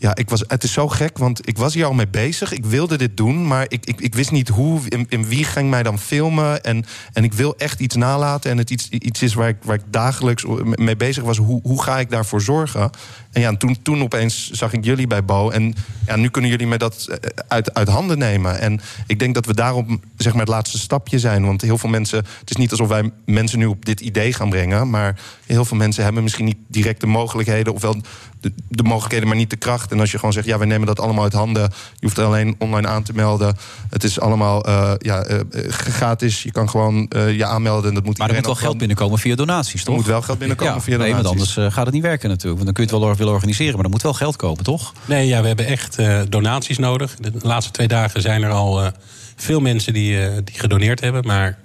Ja, 0.00 0.16
ik 0.16 0.30
was, 0.30 0.44
het 0.46 0.62
is 0.62 0.72
zo 0.72 0.88
gek, 0.88 1.18
want 1.18 1.48
ik 1.48 1.58
was 1.58 1.74
hier 1.74 1.84
al 1.84 1.92
mee 1.92 2.08
bezig. 2.08 2.52
Ik 2.52 2.64
wilde 2.64 2.96
dit 2.96 3.16
doen, 3.16 3.46
maar 3.46 3.64
ik, 3.68 3.86
ik, 3.86 4.00
ik 4.00 4.14
wist 4.14 4.30
niet 4.30 4.48
hoe 4.48 4.80
en, 4.88 5.06
en 5.08 5.24
wie 5.24 5.44
ging 5.44 5.70
mij 5.70 5.82
dan 5.82 5.98
filmen. 5.98 6.62
En, 6.64 6.84
en 7.12 7.24
ik 7.24 7.32
wil 7.32 7.54
echt 7.56 7.80
iets 7.80 7.94
nalaten. 7.94 8.50
En 8.50 8.58
het 8.58 8.70
iets, 8.70 8.88
iets 8.88 9.22
is 9.22 9.34
waar 9.34 9.48
ik, 9.48 9.56
waar 9.62 9.76
ik 9.76 9.82
dagelijks 9.90 10.44
mee 10.74 10.96
bezig 10.96 11.24
was. 11.24 11.36
Hoe, 11.36 11.60
hoe 11.62 11.82
ga 11.82 11.98
ik 11.98 12.10
daarvoor 12.10 12.40
zorgen? 12.40 12.90
En 13.32 13.40
ja, 13.40 13.48
en 13.48 13.56
toen, 13.56 13.76
toen 13.82 14.02
opeens 14.02 14.50
zag 14.50 14.72
ik 14.72 14.84
jullie 14.84 15.06
bij 15.06 15.24
Bo. 15.24 15.50
En 15.50 15.74
ja, 16.06 16.16
nu 16.16 16.28
kunnen 16.28 16.50
jullie 16.50 16.66
mij 16.66 16.78
dat 16.78 17.06
eh, 17.08 17.16
uit, 17.48 17.74
uit 17.74 17.88
handen 17.88 18.18
nemen. 18.18 18.58
En 18.60 18.80
ik 19.06 19.18
denk 19.18 19.34
dat 19.34 19.46
we 19.46 19.54
daarom 19.54 20.00
zeg 20.16 20.32
maar, 20.32 20.40
het 20.42 20.50
laatste 20.50 20.78
stapje 20.78 21.18
zijn. 21.18 21.44
Want 21.46 21.60
heel 21.62 21.78
veel 21.78 21.88
mensen, 21.90 22.18
het 22.40 22.50
is 22.50 22.56
niet 22.56 22.70
alsof 22.70 22.88
wij 22.88 23.10
mensen 23.24 23.58
nu 23.58 23.66
op 23.66 23.84
dit 23.84 24.00
idee 24.00 24.32
gaan 24.32 24.50
brengen. 24.50 24.90
Maar 24.90 25.20
heel 25.46 25.64
veel 25.64 25.76
mensen 25.76 26.04
hebben 26.04 26.22
misschien 26.22 26.44
niet 26.44 26.58
direct 26.68 27.00
de 27.00 27.06
mogelijkheden. 27.06 27.74
Ofwel 27.74 27.96
de, 28.40 28.52
de 28.68 28.82
mogelijkheden, 28.82 29.28
maar 29.28 29.36
niet 29.36 29.50
de 29.50 29.56
kracht. 29.56 29.92
En 29.92 30.00
als 30.00 30.10
je 30.10 30.16
gewoon 30.18 30.32
zegt, 30.32 30.46
ja, 30.46 30.58
we 30.58 30.64
nemen 30.66 30.86
dat 30.86 31.00
allemaal 31.00 31.24
uit 31.24 31.32
handen. 31.32 31.62
Je 31.62 32.06
hoeft 32.06 32.18
er 32.18 32.24
alleen 32.24 32.54
online 32.58 32.88
aan 32.88 33.02
te 33.02 33.12
melden. 33.14 33.56
Het 33.90 34.04
is 34.04 34.20
allemaal 34.20 34.64
eh, 34.64 34.92
ja, 34.98 35.22
eh, 35.22 35.38
gratis. 35.68 36.42
Je 36.42 36.52
kan 36.52 36.70
gewoon 36.70 37.10
je 37.10 37.44
aanmelden. 37.44 37.88
En 37.88 37.94
dat 37.94 38.04
moet 38.04 38.18
Maar 38.18 38.28
er 38.28 38.34
moet 38.34 38.44
wel 38.46 38.54
geld 38.54 38.78
binnenkomen 38.78 39.18
via 39.18 39.34
donaties, 39.34 39.80
Er 39.80 39.86
toch? 39.86 39.96
moet 39.96 40.06
wel 40.06 40.22
geld 40.22 40.38
binnenkomen 40.38 40.74
Ja, 40.74 40.80
via 40.80 40.96
nee, 40.96 41.06
donaties. 41.06 41.26
want 41.28 41.56
anders 41.58 41.74
gaat 41.74 41.84
het 41.84 41.94
niet 41.94 42.02
werken 42.02 42.28
natuurlijk. 42.28 42.62
Want 42.62 42.64
dan 42.64 42.74
kun 42.74 42.84
je 42.84 42.90
het 42.90 43.00
wel 43.00 43.08
willen 43.20 43.34
organiseren, 43.34 43.74
maar 43.74 43.84
er 43.84 43.90
moet 43.90 44.02
wel 44.02 44.14
geld 44.14 44.36
komen, 44.36 44.64
toch? 44.64 44.92
Nee, 45.04 45.26
ja, 45.26 45.40
we 45.40 45.46
hebben 45.46 45.66
echt 45.66 45.98
eh, 45.98 46.20
donaties 46.28 46.78
nodig. 46.78 47.14
De 47.14 47.32
laatste 47.42 47.72
twee 47.72 47.88
dagen 47.88 48.20
zijn 48.20 48.42
er 48.42 48.50
al 48.50 48.82
eh, 48.82 48.90
veel 49.36 49.60
mensen 49.60 49.92
die, 49.92 50.26
eh, 50.26 50.32
die 50.44 50.58
gedoneerd 50.58 51.00
hebben. 51.00 51.26
Maar 51.26 51.58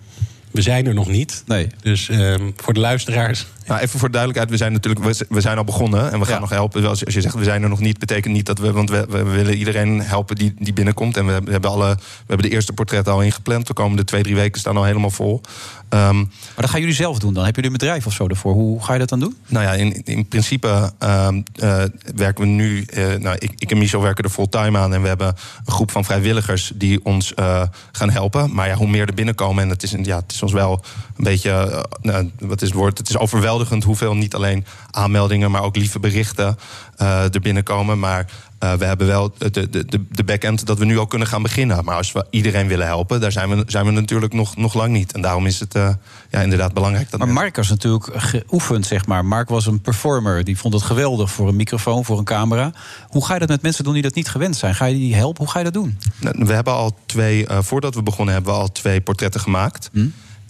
we 0.51 0.61
zijn 0.61 0.87
er 0.87 0.93
nog 0.93 1.07
niet. 1.07 1.43
Nee. 1.47 1.67
Dus 1.81 2.09
ehm, 2.09 2.51
voor 2.55 2.73
de 2.73 2.79
luisteraars. 2.79 3.45
Nou, 3.67 3.81
even 3.81 3.99
voor 3.99 4.07
de 4.07 4.17
duidelijkheid, 4.17 4.49
we 4.49 4.57
zijn 4.57 4.71
natuurlijk 4.73 5.25
we, 5.29 5.41
zijn 5.41 5.57
al 5.57 5.63
begonnen 5.63 6.11
en 6.11 6.19
we 6.19 6.25
gaan 6.25 6.39
nog 6.39 6.49
helpen. 6.49 6.85
Als, 6.85 7.05
als 7.05 7.13
je 7.13 7.21
zegt 7.21 7.35
we 7.35 7.43
zijn 7.43 7.63
er 7.63 7.69
nog 7.69 7.79
niet, 7.79 7.99
betekent 7.99 8.33
niet 8.33 8.45
dat 8.45 8.59
we, 8.59 8.71
want 8.71 8.89
we, 8.89 9.05
we 9.09 9.23
willen 9.23 9.55
iedereen 9.57 10.01
helpen 10.01 10.35
die, 10.35 10.53
die 10.59 10.73
binnenkomt. 10.73 11.17
En 11.17 11.25
we, 11.25 11.41
we 11.45 11.51
hebben 11.51 11.69
alle, 11.69 11.95
we 11.95 12.23
hebben 12.27 12.47
de 12.49 12.53
eerste 12.53 12.73
portretten 12.73 13.13
al 13.13 13.21
ingepland. 13.21 13.67
De 13.67 13.73
komende 13.73 14.03
twee, 14.03 14.23
drie 14.23 14.35
weken 14.35 14.59
staan 14.59 14.77
al 14.77 14.83
helemaal 14.83 15.09
vol. 15.09 15.41
Ehm, 15.89 16.17
Maar 16.17 16.27
dat 16.55 16.69
gaan 16.69 16.79
jullie 16.79 16.95
zelf 16.95 17.19
doen 17.19 17.33
dan? 17.33 17.43
Hebben 17.43 17.63
jullie 17.63 17.79
een 17.79 17.85
bedrijf 17.85 18.05
of 18.05 18.13
zo 18.13 18.27
ervoor? 18.27 18.53
Hoe 18.53 18.83
ga 18.83 18.93
je 18.93 18.99
dat 18.99 19.09
dan 19.09 19.19
doen? 19.19 19.37
Nou 19.47 19.65
ja, 19.65 19.71
in, 19.73 20.03
in 20.03 20.27
principe 20.27 20.91
ehm, 20.99 21.41
eh, 21.55 21.83
werken 22.15 22.43
we 22.43 22.49
nu. 22.49 22.83
eh, 22.83 23.13
nou, 23.13 23.35
ik, 23.39 23.51
ik 23.57 23.71
en 23.71 23.77
Michel 23.77 24.01
werken 24.01 24.23
er 24.23 24.29
fulltime 24.29 24.77
aan. 24.77 24.93
En 24.93 25.01
we 25.01 25.07
hebben 25.07 25.27
een 25.65 25.73
groep 25.73 25.91
van 25.91 26.05
vrijwilligers 26.05 26.71
die 26.75 27.05
ons 27.05 27.33
eh, 27.33 27.61
gaan 27.91 28.09
helpen. 28.09 28.53
Maar 28.53 28.67
ja, 28.67 28.75
hoe 28.75 28.87
meer 28.87 29.07
er 29.07 29.13
binnenkomen. 29.13 29.63
En 29.63 29.69
het 29.69 29.83
is, 29.83 29.95
ja, 30.01 30.17
het 30.17 30.31
is 30.31 30.41
ons 30.41 30.51
wel 30.53 30.83
een 31.17 31.23
beetje. 31.23 31.85
nou, 32.01 32.31
wat 32.39 32.61
is 32.61 32.67
het 32.67 32.77
woord? 32.77 32.97
Het 32.97 33.09
is 33.09 33.17
overweldigend 33.17 33.53
hoeveel 33.83 34.15
niet 34.15 34.35
alleen 34.35 34.65
aanmeldingen, 34.91 35.51
maar 35.51 35.63
ook 35.63 35.75
lieve 35.75 35.99
berichten 35.99 36.57
eh, 36.97 37.33
er 37.33 37.41
binnenkomen. 37.41 37.99
Maar. 37.99 38.25
eh, 38.59 38.73
we 38.73 38.85
hebben 38.85 39.07
wel 39.07 39.33
de, 39.37 39.49
de, 39.49 39.85
de, 39.85 40.05
de 40.11 40.23
back-end 40.23 40.65
dat 40.65 40.77
we 40.79 40.85
nu 40.85 40.97
al 40.97 41.07
kunnen 41.07 41.27
gaan 41.27 41.41
beginnen. 41.41 41.85
Maar 41.85 41.95
als 41.95 42.11
we 42.11 42.25
iedereen 42.29 42.67
willen 42.67 42.85
helpen, 42.85 43.21
daar 43.21 43.31
zijn 43.31 43.49
we, 43.49 43.63
zijn 43.67 43.85
we 43.85 43.91
natuurlijk 43.91 44.33
nog, 44.33 44.57
nog 44.57 44.73
lang 44.73 44.91
niet. 44.91 45.13
En 45.13 45.21
daarom 45.21 45.45
is 45.45 45.59
het 45.59 45.75
eh, 45.75 45.89
ja, 46.29 46.41
inderdaad 46.41 46.73
belangrijk 46.73 47.09
dat 47.11 47.19
Maar 47.19 47.29
Mark 47.29 47.55
was 47.55 47.69
natuurlijk 47.69 48.09
geoefend, 48.15 48.85
zeg 48.85 49.05
maar. 49.05 49.25
Mark 49.25 49.49
was 49.49 49.65
een 49.65 49.81
performer. 49.81 50.43
Die 50.43 50.57
vond 50.57 50.73
het 50.73 50.83
geweldig 50.83 51.31
voor 51.31 51.47
een 51.47 51.55
microfoon, 51.55 52.05
voor 52.05 52.17
een 52.17 52.23
camera. 52.23 52.71
Hoe 53.07 53.25
ga 53.25 53.33
je 53.33 53.39
dat 53.39 53.49
met 53.49 53.61
mensen 53.61 53.83
doen 53.83 53.93
die 53.93 54.01
dat 54.01 54.15
niet 54.15 54.29
gewend 54.29 54.55
zijn? 54.55 54.75
Ga 54.75 54.85
je 54.85 54.95
die 54.95 55.15
helpen? 55.15 55.43
Hoe 55.43 55.51
ga 55.51 55.59
je 55.59 55.65
dat 55.65 55.73
doen? 55.73 55.99
Nou, 56.19 56.35
We 56.45 56.53
hebben 56.53 56.73
al 56.73 56.97
twee, 57.05 57.45
voordat 57.49 57.95
we 57.95 58.03
begonnen, 58.03 58.33
hebben 58.33 58.53
we 58.53 58.59
al 58.59 58.71
twee 58.71 59.01
portretten 59.01 59.41
gemaakt. 59.41 59.89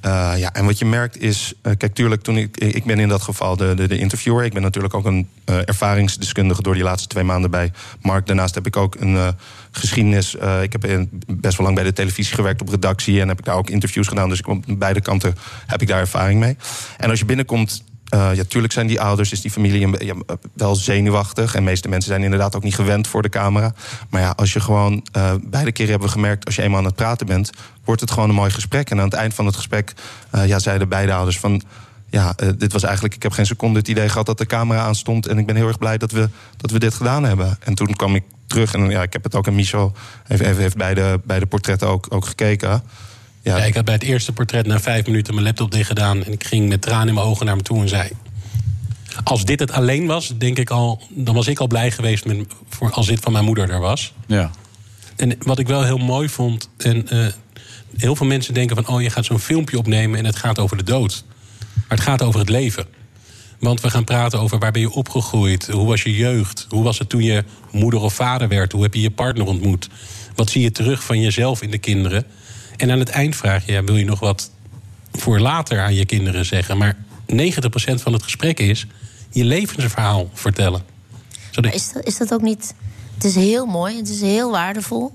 Eh, 0.06 0.34
ja, 0.38 0.53
en 0.53 0.65
wat 0.65 0.80
je 0.80 0.86
merkt 0.86 1.22
is, 1.22 1.53
eh, 1.61 1.72
kijk, 1.77 1.94
tuurlijk, 1.94 2.22
toen 2.22 2.38
ik, 2.38 2.57
ik 2.57 2.84
ben 2.84 2.99
in 2.99 3.07
dat 3.07 3.22
geval 3.22 3.56
de, 3.56 3.73
de, 3.73 3.88
de 3.88 3.98
interviewer. 3.98 4.45
Ik 4.45 4.53
ben 4.53 4.61
natuurlijk 4.61 4.94
ook 4.94 5.06
een 5.06 5.30
eh, 5.45 5.57
ervaringsdeskundige 5.68 6.61
door 6.61 6.73
die 6.73 6.84
laatste 6.84 7.07
twee 7.07 7.23
maanden 7.23 7.52
bij 7.52 7.72
Mark. 8.02 8.27
Daarnaast 8.27 8.56
heb 8.56 8.65
ik 8.65 8.77
ook 8.77 8.95
een 8.99 9.36
geschiedenis. 9.72 10.36
ik 10.61 10.72
heb 10.72 11.07
best 11.27 11.57
wel 11.57 11.65
lang 11.65 11.76
bij 11.76 11.84
de 11.86 11.94
televisie 11.94 12.36
gewerkt 12.36 12.61
op 12.61 12.69
redactie 12.69 13.22
en 13.22 13.27
heb 13.27 13.40
ik 13.40 13.45
daar 13.45 13.56
ook 13.56 13.69
interviews 13.69 14.07
gedaan. 14.07 14.30
Dus 14.30 14.40
ik, 14.40 14.48
op 14.48 14.64
beide 14.68 15.02
kanten 15.02 15.36
heb 15.65 15.82
ik 15.82 15.88
daar 15.88 15.99
ervaring 15.99 16.40
mee. 16.40 16.57
En 16.98 17.10
als 17.10 17.19
je 17.19 17.26
binnenkomt. 17.26 17.84
Eh, 18.15 18.35
ja, 18.35 18.43
tuurlijk 18.47 18.73
zijn 18.73 18.87
die 18.87 19.01
ouders, 19.01 19.31
is 19.31 19.41
die 19.41 19.51
familie 19.51 19.85
een, 19.85 19.95
ja, 19.99 20.15
wel 20.53 20.75
zenuwachtig. 20.75 21.55
En 21.55 21.63
de 21.63 21.69
meeste 21.69 21.89
mensen 21.89 22.09
zijn 22.09 22.23
inderdaad 22.23 22.55
ook 22.55 22.63
niet 22.63 22.75
gewend 22.75 23.07
voor 23.07 23.21
de 23.21 23.29
camera. 23.29 23.73
Maar 24.09 24.21
ja, 24.21 24.33
als 24.35 24.53
je 24.53 24.59
gewoon, 24.59 25.05
eh, 25.11 25.33
beide 25.43 25.71
keren 25.71 25.91
hebben 25.91 26.07
we 26.07 26.13
gemerkt, 26.13 26.45
als 26.45 26.55
je 26.55 26.61
eenmaal 26.61 26.79
aan 26.79 26.85
het 26.85 26.95
praten 26.95 27.25
bent, 27.25 27.49
wordt 27.83 28.01
het 28.01 28.11
gewoon 28.11 28.29
een 28.29 28.35
mooi 28.35 28.51
gesprek. 28.51 28.89
En 28.89 28.97
aan 28.97 29.05
het 29.05 29.13
eind 29.13 29.33
van 29.33 29.45
het 29.45 29.55
gesprek 29.55 29.93
eh, 30.29 30.47
ja, 30.47 30.59
zeiden 30.59 30.89
beide 30.89 31.13
ouders 31.13 31.39
van. 31.39 31.61
Ja, 32.09 32.33
eh, 32.35 32.49
dit 32.57 32.71
was 32.71 32.83
eigenlijk. 32.83 33.15
Ik 33.15 33.23
heb 33.23 33.31
geen 33.31 33.45
seconde 33.45 33.79
het 33.79 33.87
idee 33.87 34.09
gehad 34.09 34.25
dat 34.25 34.37
de 34.37 34.45
camera 34.45 34.81
aanstond. 34.81 35.27
En 35.27 35.37
ik 35.37 35.45
ben 35.45 35.55
heel 35.55 35.67
erg 35.67 35.77
blij 35.77 35.97
dat 35.97 36.11
we, 36.11 36.29
dat 36.57 36.71
we 36.71 36.79
dit 36.79 36.93
gedaan 36.93 37.23
hebben. 37.23 37.57
En 37.63 37.75
toen 37.75 37.95
kwam 37.95 38.15
ik 38.15 38.23
terug. 38.47 38.73
En 38.73 38.89
ja, 38.89 39.01
ik 39.01 39.13
heb 39.13 39.23
het 39.23 39.35
ook 39.35 39.47
aan 39.47 39.55
Michel. 39.55 39.93
Heeft, 40.23 40.57
heeft 40.57 40.77
bij, 40.77 40.93
de, 40.93 41.19
bij 41.23 41.39
de 41.39 41.45
portretten 41.45 41.87
ook, 41.87 42.05
ook 42.09 42.25
gekeken. 42.25 42.83
Ja. 43.53 43.63
ik 43.63 43.76
had 43.76 43.85
bij 43.85 43.93
het 43.93 44.03
eerste 44.03 44.34
portret 44.34 44.67
na 44.67 44.80
vijf 44.80 45.05
minuten 45.05 45.34
mijn 45.34 45.45
laptop 45.45 45.72
dicht 45.72 45.88
gedaan. 45.88 46.23
En 46.23 46.31
ik 46.31 46.43
ging 46.43 46.69
met 46.69 46.81
tranen 46.81 47.07
in 47.07 47.13
mijn 47.13 47.26
ogen 47.26 47.45
naar 47.45 47.55
me 47.55 47.61
toe 47.61 47.81
en 47.81 47.89
zei... 47.89 48.09
Als 49.23 49.45
dit 49.45 49.59
het 49.59 49.72
alleen 49.72 50.05
was, 50.05 50.34
denk 50.38 50.57
ik 50.57 50.69
al, 50.69 51.01
dan 51.09 51.35
was 51.35 51.47
ik 51.47 51.59
al 51.59 51.67
blij 51.67 51.91
geweest 51.91 52.26
met, 52.26 52.45
voor, 52.69 52.91
als 52.91 53.07
dit 53.07 53.19
van 53.19 53.31
mijn 53.31 53.45
moeder 53.45 53.69
er 53.69 53.80
was. 53.80 54.13
Ja. 54.27 54.51
En 55.15 55.35
wat 55.39 55.59
ik 55.59 55.67
wel 55.67 55.84
heel 55.84 55.97
mooi 55.97 56.30
vond. 56.30 56.69
En, 56.77 57.09
eh, 57.09 57.27
heel 57.97 58.15
veel 58.15 58.26
mensen 58.26 58.53
denken 58.53 58.76
van: 58.76 58.95
oh, 58.95 59.01
je 59.01 59.09
gaat 59.09 59.26
zo'n 59.26 59.39
filmpje 59.39 59.77
opnemen 59.77 60.19
en 60.19 60.26
het 60.26 60.35
gaat 60.35 60.59
over 60.59 60.77
de 60.77 60.84
dood. 60.84 61.23
Maar 61.73 61.97
het 61.97 61.99
gaat 61.99 62.22
over 62.22 62.39
het 62.39 62.49
leven. 62.49 62.85
Want 63.59 63.81
we 63.81 63.89
gaan 63.89 64.03
praten 64.03 64.39
over 64.39 64.59
waar 64.59 64.72
ben 64.72 64.81
je 64.81 64.91
opgegroeid? 64.91 65.67
Hoe 65.67 65.88
was 65.88 66.03
je 66.03 66.15
jeugd? 66.15 66.65
Hoe 66.69 66.84
was 66.84 66.99
het 66.99 67.09
toen 67.09 67.23
je 67.23 67.43
moeder 67.72 67.99
of 67.99 68.13
vader 68.13 68.47
werd? 68.47 68.72
Hoe 68.72 68.84
heb 68.84 68.93
je 68.93 69.01
je 69.01 69.11
partner 69.11 69.45
ontmoet? 69.45 69.89
Wat 70.35 70.49
zie 70.49 70.61
je 70.61 70.72
terug 70.72 71.03
van 71.03 71.22
jezelf 71.22 71.61
in 71.61 71.72
de 71.72 71.77
kinderen? 71.77 72.26
En 72.77 72.91
aan 72.91 72.99
het 72.99 73.10
eind 73.10 73.35
vraag 73.35 73.65
je: 73.65 73.72
ja, 73.72 73.84
wil 73.84 73.95
je 73.95 74.06
nog 74.06 74.19
wat 74.19 74.52
voor 75.11 75.39
later 75.39 75.81
aan 75.81 75.93
je 75.93 76.06
kinderen 76.06 76.45
zeggen? 76.45 76.77
Maar 76.77 76.97
90% 77.31 78.02
van 78.02 78.14
het 78.14 78.23
gesprek 78.23 78.60
is 78.60 78.88
je 79.31 79.45
levensverhaal 79.45 80.30
vertellen. 80.34 80.84
Zodat- 81.52 81.73
is 81.73 81.91
dat, 81.91 82.06
is 82.06 82.18
dat 82.18 82.34
ook 82.34 82.41
niet. 82.41 82.73
Het 83.14 83.23
is 83.23 83.35
heel 83.35 83.65
mooi, 83.65 83.97
het 83.97 84.10
is 84.10 84.22
heel 84.22 84.52
waardevol. 84.52 85.14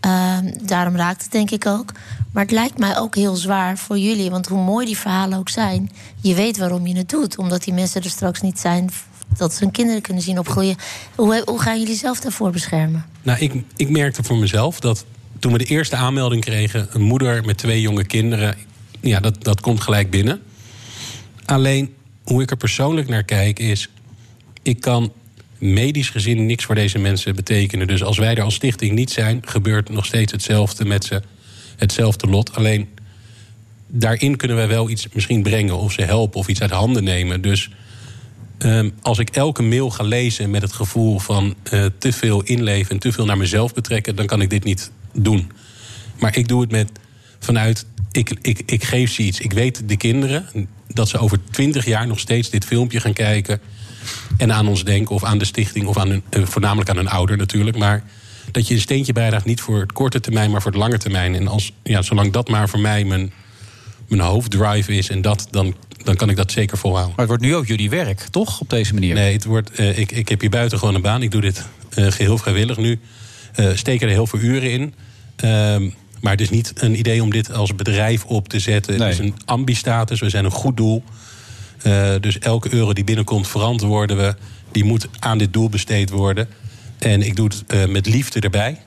Ehm, 0.00 0.52
daarom 0.62 0.96
raakt 0.96 1.22
het 1.22 1.32
denk 1.32 1.50
ik 1.50 1.66
ook. 1.66 1.92
Maar 2.32 2.42
het 2.42 2.52
lijkt 2.52 2.78
mij 2.78 2.98
ook 2.98 3.14
heel 3.14 3.36
zwaar 3.36 3.78
voor 3.78 3.98
jullie. 3.98 4.30
Want 4.30 4.46
hoe 4.46 4.62
mooi 4.62 4.86
die 4.86 4.96
verhalen 4.96 5.38
ook 5.38 5.48
zijn, 5.48 5.90
je 6.20 6.34
weet 6.34 6.56
waarom 6.58 6.86
je 6.86 6.96
het 6.96 7.08
doet. 7.08 7.38
Omdat 7.38 7.64
die 7.64 7.74
mensen 7.74 8.02
er 8.02 8.10
straks 8.10 8.40
niet 8.40 8.58
zijn, 8.58 8.90
dat 9.36 9.54
ze 9.54 9.62
hun 9.62 9.72
kinderen 9.72 10.02
kunnen 10.02 10.22
zien 10.22 10.38
opgroeien. 10.38 10.76
Hoe, 11.14 11.42
hoe 11.44 11.60
gaan 11.60 11.78
jullie 11.78 11.96
zelf 11.96 12.20
daarvoor 12.20 12.50
beschermen? 12.50 13.04
Nou, 13.22 13.38
ik, 13.38 13.52
ik 13.76 13.90
merkte 13.90 14.22
voor 14.22 14.36
mezelf 14.36 14.80
dat 14.80 15.04
toen 15.38 15.52
we 15.52 15.58
de 15.58 15.64
eerste 15.64 15.96
aanmelding 15.96 16.44
kregen, 16.44 16.88
een 16.90 17.02
moeder 17.02 17.44
met 17.44 17.58
twee 17.58 17.80
jonge 17.80 18.04
kinderen, 18.04 18.56
ja, 19.00 19.20
dat, 19.20 19.44
dat 19.44 19.60
komt 19.60 19.80
gelijk 19.80 20.10
binnen. 20.10 20.42
Alleen 21.44 21.94
hoe 22.22 22.42
ik 22.42 22.50
er 22.50 22.56
persoonlijk 22.56 23.08
naar 23.08 23.22
kijk 23.22 23.58
is, 23.58 23.88
ik 24.62 24.80
kan 24.80 25.12
medisch 25.58 26.10
gezien 26.10 26.46
niks 26.46 26.64
voor 26.64 26.74
deze 26.74 26.98
mensen 26.98 27.34
betekenen. 27.34 27.86
Dus 27.86 28.02
als 28.02 28.18
wij 28.18 28.34
er 28.34 28.42
als 28.42 28.54
stichting 28.54 28.92
niet 28.92 29.10
zijn, 29.10 29.42
gebeurt 29.44 29.88
nog 29.88 30.06
steeds 30.06 30.32
hetzelfde 30.32 30.84
met 30.84 31.04
ze, 31.04 31.22
hetzelfde 31.76 32.26
lot. 32.26 32.54
Alleen 32.54 32.88
daarin 33.86 34.36
kunnen 34.36 34.56
wij 34.56 34.68
wel 34.68 34.90
iets 34.90 35.08
misschien 35.12 35.42
brengen 35.42 35.78
of 35.78 35.92
ze 35.92 36.02
helpen 36.02 36.40
of 36.40 36.48
iets 36.48 36.60
uit 36.60 36.70
handen 36.70 37.04
nemen. 37.04 37.40
Dus 37.40 37.70
Ehm, 38.58 38.90
als 39.02 39.18
ik 39.18 39.30
elke 39.30 39.62
mail 39.62 39.90
ga 39.90 40.02
lezen 40.02 40.50
met 40.50 40.62
het 40.62 40.72
gevoel 40.72 41.18
van 41.18 41.54
eh, 41.62 41.84
te 41.98 42.12
veel 42.12 42.42
inleven 42.42 42.90
en 42.90 42.98
te 42.98 43.12
veel 43.12 43.24
naar 43.24 43.36
mezelf 43.36 43.74
betrekken, 43.74 44.16
dan 44.16 44.26
kan 44.26 44.40
ik 44.40 44.50
dit 44.50 44.64
niet 44.64 44.90
doen. 45.16 45.50
Maar 46.18 46.36
ik 46.36 46.48
doe 46.48 46.60
het 46.60 46.70
met 46.70 46.90
vanuit, 47.38 47.86
ik, 48.12 48.36
ik, 48.42 48.62
ik 48.66 48.84
geef 48.84 49.12
ze 49.12 49.22
iets. 49.22 49.40
Ik 49.40 49.52
weet 49.52 49.88
de 49.88 49.96
kinderen 49.96 50.68
dat 50.88 51.08
ze 51.08 51.18
over 51.18 51.38
twintig 51.50 51.84
jaar 51.84 52.06
nog 52.06 52.18
steeds 52.18 52.50
dit 52.50 52.64
filmpje 52.64 53.00
gaan 53.00 53.12
kijken 53.12 53.60
en 54.36 54.52
aan 54.52 54.68
ons 54.68 54.84
denken 54.84 55.14
of 55.14 55.24
aan 55.24 55.38
de 55.38 55.44
stichting 55.44 55.86
of 55.86 55.96
aan 55.96 56.08
hun, 56.08 56.22
eh, 56.28 56.42
voornamelijk 56.44 56.90
aan 56.90 56.96
hun 56.96 57.08
ouder 57.08 57.36
natuurlijk. 57.36 57.76
Maar 57.76 58.04
dat 58.50 58.68
je 58.68 58.74
een 58.74 58.80
steentje 58.80 59.12
bijdraagt 59.12 59.44
niet 59.44 59.60
voor 59.60 59.80
het 59.80 59.92
korte 59.92 60.20
termijn, 60.20 60.50
maar 60.50 60.62
voor 60.62 60.70
het 60.70 60.80
lange 60.80 60.98
termijn. 60.98 61.34
En 61.34 61.48
als, 61.48 61.72
ja, 61.82 62.02
zolang 62.02 62.32
dat 62.32 62.48
maar 62.48 62.68
voor 62.68 62.80
mij 62.80 63.04
mijn, 63.04 63.32
mijn 64.08 64.20
hoofddrive 64.20 64.92
is 64.92 65.08
en 65.08 65.22
dat, 65.22 65.48
dan, 65.50 65.74
dan 66.04 66.16
kan 66.16 66.28
ik 66.30 66.36
dat 66.36 66.52
zeker 66.52 66.78
volhouden. 66.78 67.14
Maar 67.16 67.26
het 67.26 67.28
wordt 67.28 67.42
nu 67.42 67.54
ook 67.54 67.66
jullie 67.66 67.90
werk, 67.90 68.20
toch? 68.20 68.60
Op 68.60 68.70
deze 68.70 68.94
manier? 68.94 69.14
Nee, 69.14 69.32
het 69.32 69.44
wordt, 69.44 69.70
eh, 69.70 69.98
ik, 69.98 70.12
ik 70.12 70.28
heb 70.28 70.40
hier 70.40 70.50
buiten 70.50 70.78
gewoon 70.78 70.94
een 70.94 71.02
baan. 71.02 71.22
Ik 71.22 71.30
doe 71.30 71.40
dit 71.40 71.66
eh, 71.90 72.06
geheel 72.06 72.38
vrijwillig 72.38 72.76
nu. 72.76 72.98
Eh 73.56 73.70
steken 73.74 74.06
er 74.06 74.12
heel 74.12 74.26
veel 74.26 74.38
uren 74.38 74.70
in. 74.70 74.94
Ehm, 75.36 75.90
maar 76.20 76.32
het 76.32 76.40
is 76.40 76.50
niet 76.50 76.72
een 76.76 76.98
idee 76.98 77.22
om 77.22 77.30
dit 77.30 77.52
als 77.52 77.74
bedrijf 77.74 78.24
op 78.24 78.48
te 78.48 78.60
zetten. 78.60 79.02
Het 79.02 79.12
is 79.12 79.18
een 79.18 79.34
ambistatus. 79.44 80.20
We 80.20 80.30
zijn 80.30 80.44
een 80.44 80.50
goed 80.50 80.76
doel. 80.76 81.02
Eh, 81.82 82.14
dus 82.20 82.38
elke 82.38 82.72
euro 82.74 82.92
die 82.92 83.04
binnenkomt 83.04 83.48
verantwoorden 83.48 84.16
we. 84.16 84.34
Die 84.72 84.84
moet 84.84 85.08
aan 85.18 85.38
dit 85.38 85.52
doel 85.52 85.68
besteed 85.68 86.10
worden. 86.10 86.48
En 86.98 87.22
ik 87.22 87.36
doe 87.36 87.48
het 87.48 87.64
eh, 87.66 87.86
met 87.86 88.06
liefde 88.06 88.40
erbij. 88.40 88.78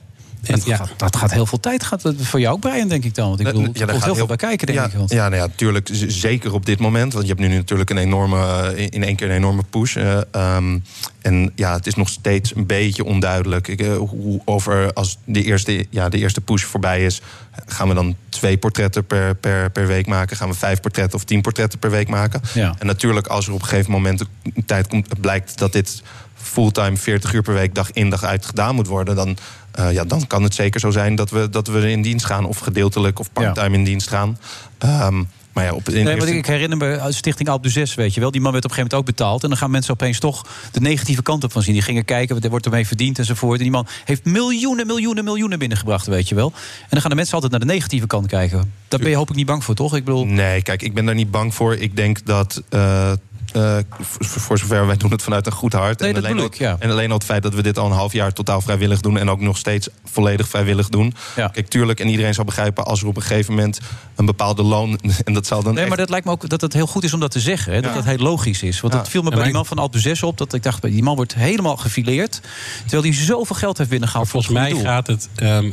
Dat, 0.42 0.62
gaat, 0.64 0.88
dat 0.96 1.16
gaat 1.16 1.32
heel 1.32 1.46
veel 1.46 1.60
tijd. 1.60 1.84
Gaat 1.84 2.02
het 2.02 2.26
voor 2.26 2.40
jou 2.40 2.54
ook, 2.54 2.60
Brian, 2.60 2.88
denk 2.88 3.04
ik 3.04 3.14
dan? 3.14 3.28
Want 3.28 3.40
ik 3.40 3.46
bedoel, 3.46 3.62
er 3.64 3.72
daar 3.72 3.88
komt 3.88 4.04
heel 4.04 4.14
veel 4.14 4.26
bij 4.26 4.36
kijken, 4.36 4.66
denk 4.66 4.78
ja, 4.78 4.84
ik. 4.86 4.92
Want- 4.92 5.10
Ja, 5.10 5.28
nou 5.28 5.42
ja, 5.42 5.46
natuurlijk. 5.46 5.88
Zeker 6.06 6.52
op 6.54 6.66
dit 6.66 6.78
moment. 6.80 7.12
Want 7.12 7.26
je 7.26 7.32
hebt 7.34 7.48
nu 7.48 7.54
natuurlijk 7.56 7.90
een 7.90 7.98
enorme, 7.98 8.72
in 8.76 8.88
in 8.88 9.02
één 9.04 9.16
keer 9.16 9.28
een 9.30 9.36
enorme 9.36 9.62
push. 9.70 9.96
eh, 9.96 10.20
ehm, 10.30 10.78
en 11.22 11.52
ja, 11.54 11.74
het 11.74 11.86
is 11.86 11.94
nog 11.94 12.08
steeds 12.08 12.56
een 12.56 12.66
beetje 12.66 13.04
onduidelijk. 13.04 13.68
Ik, 13.68 13.80
eh, 13.80 13.96
hoe 13.96 14.40
over 14.44 14.92
als 14.92 15.18
de 15.24 15.42
eerste, 15.42 15.86
ja, 15.90 16.08
de 16.08 16.18
eerste 16.18 16.40
push 16.40 16.62
voorbij 16.64 17.04
is, 17.04 17.20
gaan 17.66 17.88
we 17.88 17.94
dan 17.94 18.16
twee 18.28 18.58
portretten 18.58 19.04
per, 19.06 19.34
per, 19.34 19.70
per 19.70 19.86
week 19.86 20.06
maken? 20.06 20.36
Gaan 20.36 20.48
we 20.48 20.54
vijf 20.54 20.80
portretten 20.80 21.18
of 21.18 21.24
tien 21.24 21.40
portretten 21.40 21.78
per 21.78 21.90
week 21.90 22.08
maken? 22.08 22.40
Ja. 22.54 22.74
En 22.78 22.86
natuurlijk, 22.86 23.26
als 23.26 23.46
er 23.46 23.52
op 23.52 23.62
een 23.62 23.68
gegeven 23.68 23.90
moment 23.90 24.20
een 24.54 24.64
tijd 24.66 24.86
komt, 24.86 25.20
blijkt 25.20 25.58
dat 25.58 25.72
dit 25.72 26.02
fulltime 26.34 26.96
40 26.96 27.32
uur 27.32 27.42
per 27.42 27.54
week, 27.54 27.74
dag 27.74 27.90
in 27.92 28.10
dag 28.10 28.24
uit 28.24 28.46
gedaan 28.46 28.74
moet 28.74 28.86
worden, 28.86 29.16
dan, 29.16 29.36
eh, 29.72 29.92
ja, 29.92 30.04
dan 30.04 30.26
kan 30.26 30.42
het 30.42 30.54
zeker 30.54 30.80
zo 30.80 30.90
zijn 30.90 31.14
dat 31.14 31.30
we, 31.30 31.48
dat 31.50 31.66
we 31.66 31.90
in 31.90 32.02
dienst 32.02 32.26
gaan, 32.26 32.44
of 32.44 32.58
gedeeltelijk 32.58 33.18
of 33.18 33.32
parttime 33.32 33.76
in 33.76 33.84
dienst 33.84 34.08
gaan. 34.08 34.38
Ehm, 34.78 35.22
maar 35.52 35.64
ja, 35.64 35.72
op 35.72 35.86
Nee, 35.86 35.96
eerste- 35.96 36.16
want 36.18 36.30
ik 36.30 36.46
herinner 36.46 36.76
me 36.78 37.06
Stichting 37.08 37.48
Alpe 37.48 37.68
d'Huez, 37.68 37.94
weet 37.94 38.14
je 38.14 38.20
wel. 38.20 38.30
Die 38.30 38.40
man 38.40 38.52
werd 38.52 38.64
op 38.64 38.70
een 38.70 38.76
gegeven 38.76 38.96
moment 38.98 39.10
ook 39.10 39.16
betaald. 39.16 39.42
En 39.42 39.48
dan 39.48 39.58
gaan 39.58 39.70
mensen 39.70 39.92
opeens 39.92 40.18
toch 40.18 40.46
de 40.72 40.80
negatieve 40.80 41.22
kant 41.22 41.44
op 41.44 41.52
van 41.52 41.62
zien. 41.62 41.72
Die 41.72 41.82
gingen 41.82 42.04
kijken, 42.04 42.34
wat 42.34 42.44
er 42.44 42.50
wordt 42.50 42.64
ermee 42.66 42.86
verdiend 42.86 43.18
enzovoort. 43.18 43.56
En 43.56 43.62
die 43.62 43.72
man 43.72 43.86
heeft 44.04 44.24
miljoenen, 44.24 44.86
miljoenen, 44.86 45.24
miljoenen 45.24 45.58
binnengebracht, 45.58 46.06
weet 46.06 46.28
je 46.28 46.34
wel. 46.34 46.52
En 46.80 46.86
dan 46.90 47.00
gaan 47.00 47.10
de 47.10 47.16
mensen 47.16 47.34
altijd 47.34 47.52
naar 47.52 47.60
de 47.60 47.66
negatieve 47.66 48.06
kant 48.06 48.26
kijken. 48.26 48.72
Daar 48.88 49.00
ben 49.00 49.10
je 49.10 49.16
hoop 49.16 49.30
ik 49.30 49.36
niet 49.36 49.46
bang 49.46 49.64
voor, 49.64 49.74
toch? 49.74 49.96
Ik 49.96 50.04
bedoel... 50.04 50.26
Nee, 50.26 50.62
kijk, 50.62 50.82
ik 50.82 50.94
ben 50.94 51.04
daar 51.04 51.14
niet 51.14 51.30
bang 51.30 51.54
voor. 51.54 51.74
Ik 51.74 51.96
denk 51.96 52.26
dat. 52.26 52.62
eh, 52.68 53.12
eh, 53.52 53.76
voor, 54.20 54.58
zover 54.58 54.86
wij 54.86 54.96
doen 54.96 55.10
het 55.10 55.22
vanuit 55.22 55.46
een 55.46 55.52
goed 55.52 55.72
hart. 55.72 55.98
Nee, 56.00 56.08
en, 56.08 56.14
dat 56.14 56.24
alleen 56.30 56.44
ik, 56.44 56.54
ja. 56.54 56.76
en 56.78 56.90
alleen 56.90 57.08
al 57.10 57.16
het 57.16 57.24
feit 57.26 57.42
dat 57.42 57.54
we 57.54 57.62
dit 57.62 57.78
al 57.78 57.86
een 57.86 57.92
half 57.92 58.12
jaar 58.12 58.32
totaal 58.32 58.60
vrijwillig 58.60 59.00
doen. 59.00 59.18
En 59.18 59.30
ook 59.30 59.40
nog 59.40 59.56
steeds 59.58 59.88
volledig 60.04 60.48
vrijwillig 60.48 60.88
doen. 60.88 61.14
Kijk, 61.34 61.68
tuurlijk, 61.68 62.00
en 62.00 62.08
iedereen 62.08 62.34
zal 62.34 62.44
begrijpen 62.44 62.84
als 62.84 63.00
er 63.00 63.06
op 63.06 63.16
een 63.16 63.22
gegeven 63.22 63.54
moment 63.54 63.80
een 64.16 64.26
bepaalde 64.26 64.62
loon. 64.62 64.98
En 65.24 65.32
dat 65.34 65.46
zal 65.46 65.62
dan. 65.62 65.74
Nee, 65.74 65.86
maar 65.86 65.96
dat 65.96 66.10
lijkt 66.10 66.26
me 66.26 66.32
ook 66.32 66.48
dat 66.48 66.60
het 66.60 66.72
heel 66.72 66.86
goed 66.86 67.04
is 67.04 67.12
om 67.14 67.20
dat 67.20 67.30
te 67.30 67.40
zeggen. 67.40 67.72
Hè? 67.72 67.80
Dat 67.80 67.90
Ja. 67.90 67.96
dat 67.96 68.04
heel 68.04 68.16
logisch 68.18 68.62
is. 68.62 68.80
Want 68.80 68.92
Ja. 68.92 68.98
het 69.00 69.08
viel 69.08 69.22
me 69.22 69.30
bij 69.30 69.44
die 69.44 69.52
man 69.52 69.66
van 69.66 69.78
Alpe 69.78 69.98
d'Huez 70.00 70.22
op. 70.22 70.38
Dat 70.38 70.52
ik 70.52 70.62
dacht, 70.62 70.82
die 70.82 71.02
man 71.02 71.16
wordt 71.16 71.34
helemaal 71.34 71.76
gefileerd. 71.76 72.40
Terwijl 72.80 73.02
hij 73.02 73.12
zoveel 73.14 73.56
geld 73.56 73.78
heeft 73.78 73.90
binnengehaald. 73.90 74.28
Volgens 74.28 74.52
mij 74.52 74.70
doel. 74.70 74.80
gaat 74.82 75.06
het. 75.06 75.28
ehm, 75.34 75.70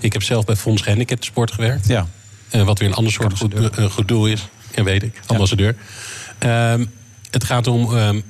ik 0.00 0.12
heb 0.12 0.22
zelf 0.22 0.44
bij 0.44 0.56
Fonds 0.56 0.82
Gehandicapten 0.82 1.26
Sport 1.26 1.52
gewerkt. 1.52 1.86
Ja. 1.88 2.06
Eh, 2.50 2.62
wat 2.62 2.78
weer 2.78 2.88
een 2.88 2.94
ander 2.94 3.12
soort 3.12 3.38
goed, 3.38 3.54
eh, 3.54 3.84
goed 3.90 4.08
doel 4.08 4.26
is. 4.26 4.48
Ja, 4.74 4.82
weet 4.82 5.02
ik. 5.02 5.20
Ambassadeur. 5.26 5.76
Ehm, 6.38 6.84
het 7.30 7.44
gaat 7.44 7.66
om 7.66 7.96
ehm, 7.96 8.20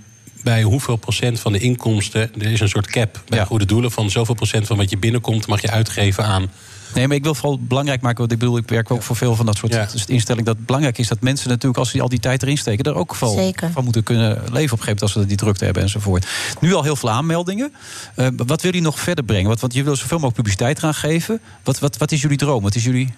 bij 0.42 0.62
hoeveel 0.62 0.96
procent 0.96 1.40
van 1.40 1.52
de 1.52 1.58
inkomsten. 1.58 2.20
Er 2.20 2.52
is 2.52 2.60
een 2.60 2.68
soort 2.68 2.86
cap 2.86 3.22
bij 3.28 3.44
goede 3.44 3.64
doelen. 3.64 3.90
Van 3.90 4.10
zoveel 4.10 4.34
procent 4.34 4.66
van 4.66 4.76
wat 4.76 4.90
je 4.90 4.98
binnenkomt 4.98 5.46
mag 5.46 5.60
je 5.60 5.70
uitgeven 5.70 6.24
aan. 6.24 6.50
Nee, 6.94 7.06
maar 7.06 7.16
ik 7.16 7.22
wil 7.22 7.34
vooral 7.34 7.58
belangrijk 7.60 8.00
maken. 8.00 8.18
Want 8.18 8.32
ik 8.32 8.38
bedoel, 8.38 8.56
ik 8.56 8.68
werk 8.68 8.90
ook 8.90 9.02
voor 9.02 9.16
veel 9.16 9.34
van 9.34 9.46
dat 9.46 9.56
soort 9.56 9.74
instellingen. 10.06 10.44
Dat 10.44 10.56
het 10.56 10.66
belangrijk 10.66 10.98
is 10.98 11.08
dat 11.08 11.20
mensen 11.20 11.48
natuurlijk, 11.48 11.78
als 11.78 11.90
ze 11.90 12.02
al 12.02 12.08
die 12.08 12.18
tijd 12.18 12.42
erin 12.42 12.58
steken, 12.58 12.84
er 12.84 12.94
ook 12.94 13.16
Zeker. 13.20 13.70
van 13.70 13.84
moeten 13.84 14.02
kunnen 14.02 14.28
leven 14.28 14.44
op 14.44 14.54
een 14.54 14.60
gegeven 14.60 14.84
moment 14.84 15.02
als 15.02 15.12
ze 15.12 15.26
die 15.26 15.36
drukte 15.36 15.64
hebben 15.64 15.82
enzovoort. 15.82 16.26
Nu 16.60 16.74
al 16.74 16.82
heel 16.82 16.96
veel 16.96 17.10
aanmeldingen. 17.10 17.72
Eh, 18.14 18.28
wat 18.36 18.62
wil 18.62 18.74
je 18.74 18.80
nog 18.80 19.00
verder 19.00 19.24
brengen? 19.24 19.46
Want, 19.46 19.60
want 19.60 19.74
je 19.74 19.82
wil 19.82 19.96
zoveel 19.96 20.18
mogelijk 20.18 20.36
publiciteit 20.36 20.78
gaan 20.78 20.94
geven. 20.94 21.40
Wat, 21.62 21.78
wat, 21.78 21.96
wat 21.96 22.12
is 22.12 22.20
jullie 22.20 22.36
droom? 22.36 22.62
Wat 22.62 22.74
is 22.74 22.84
jullie. 22.84 23.14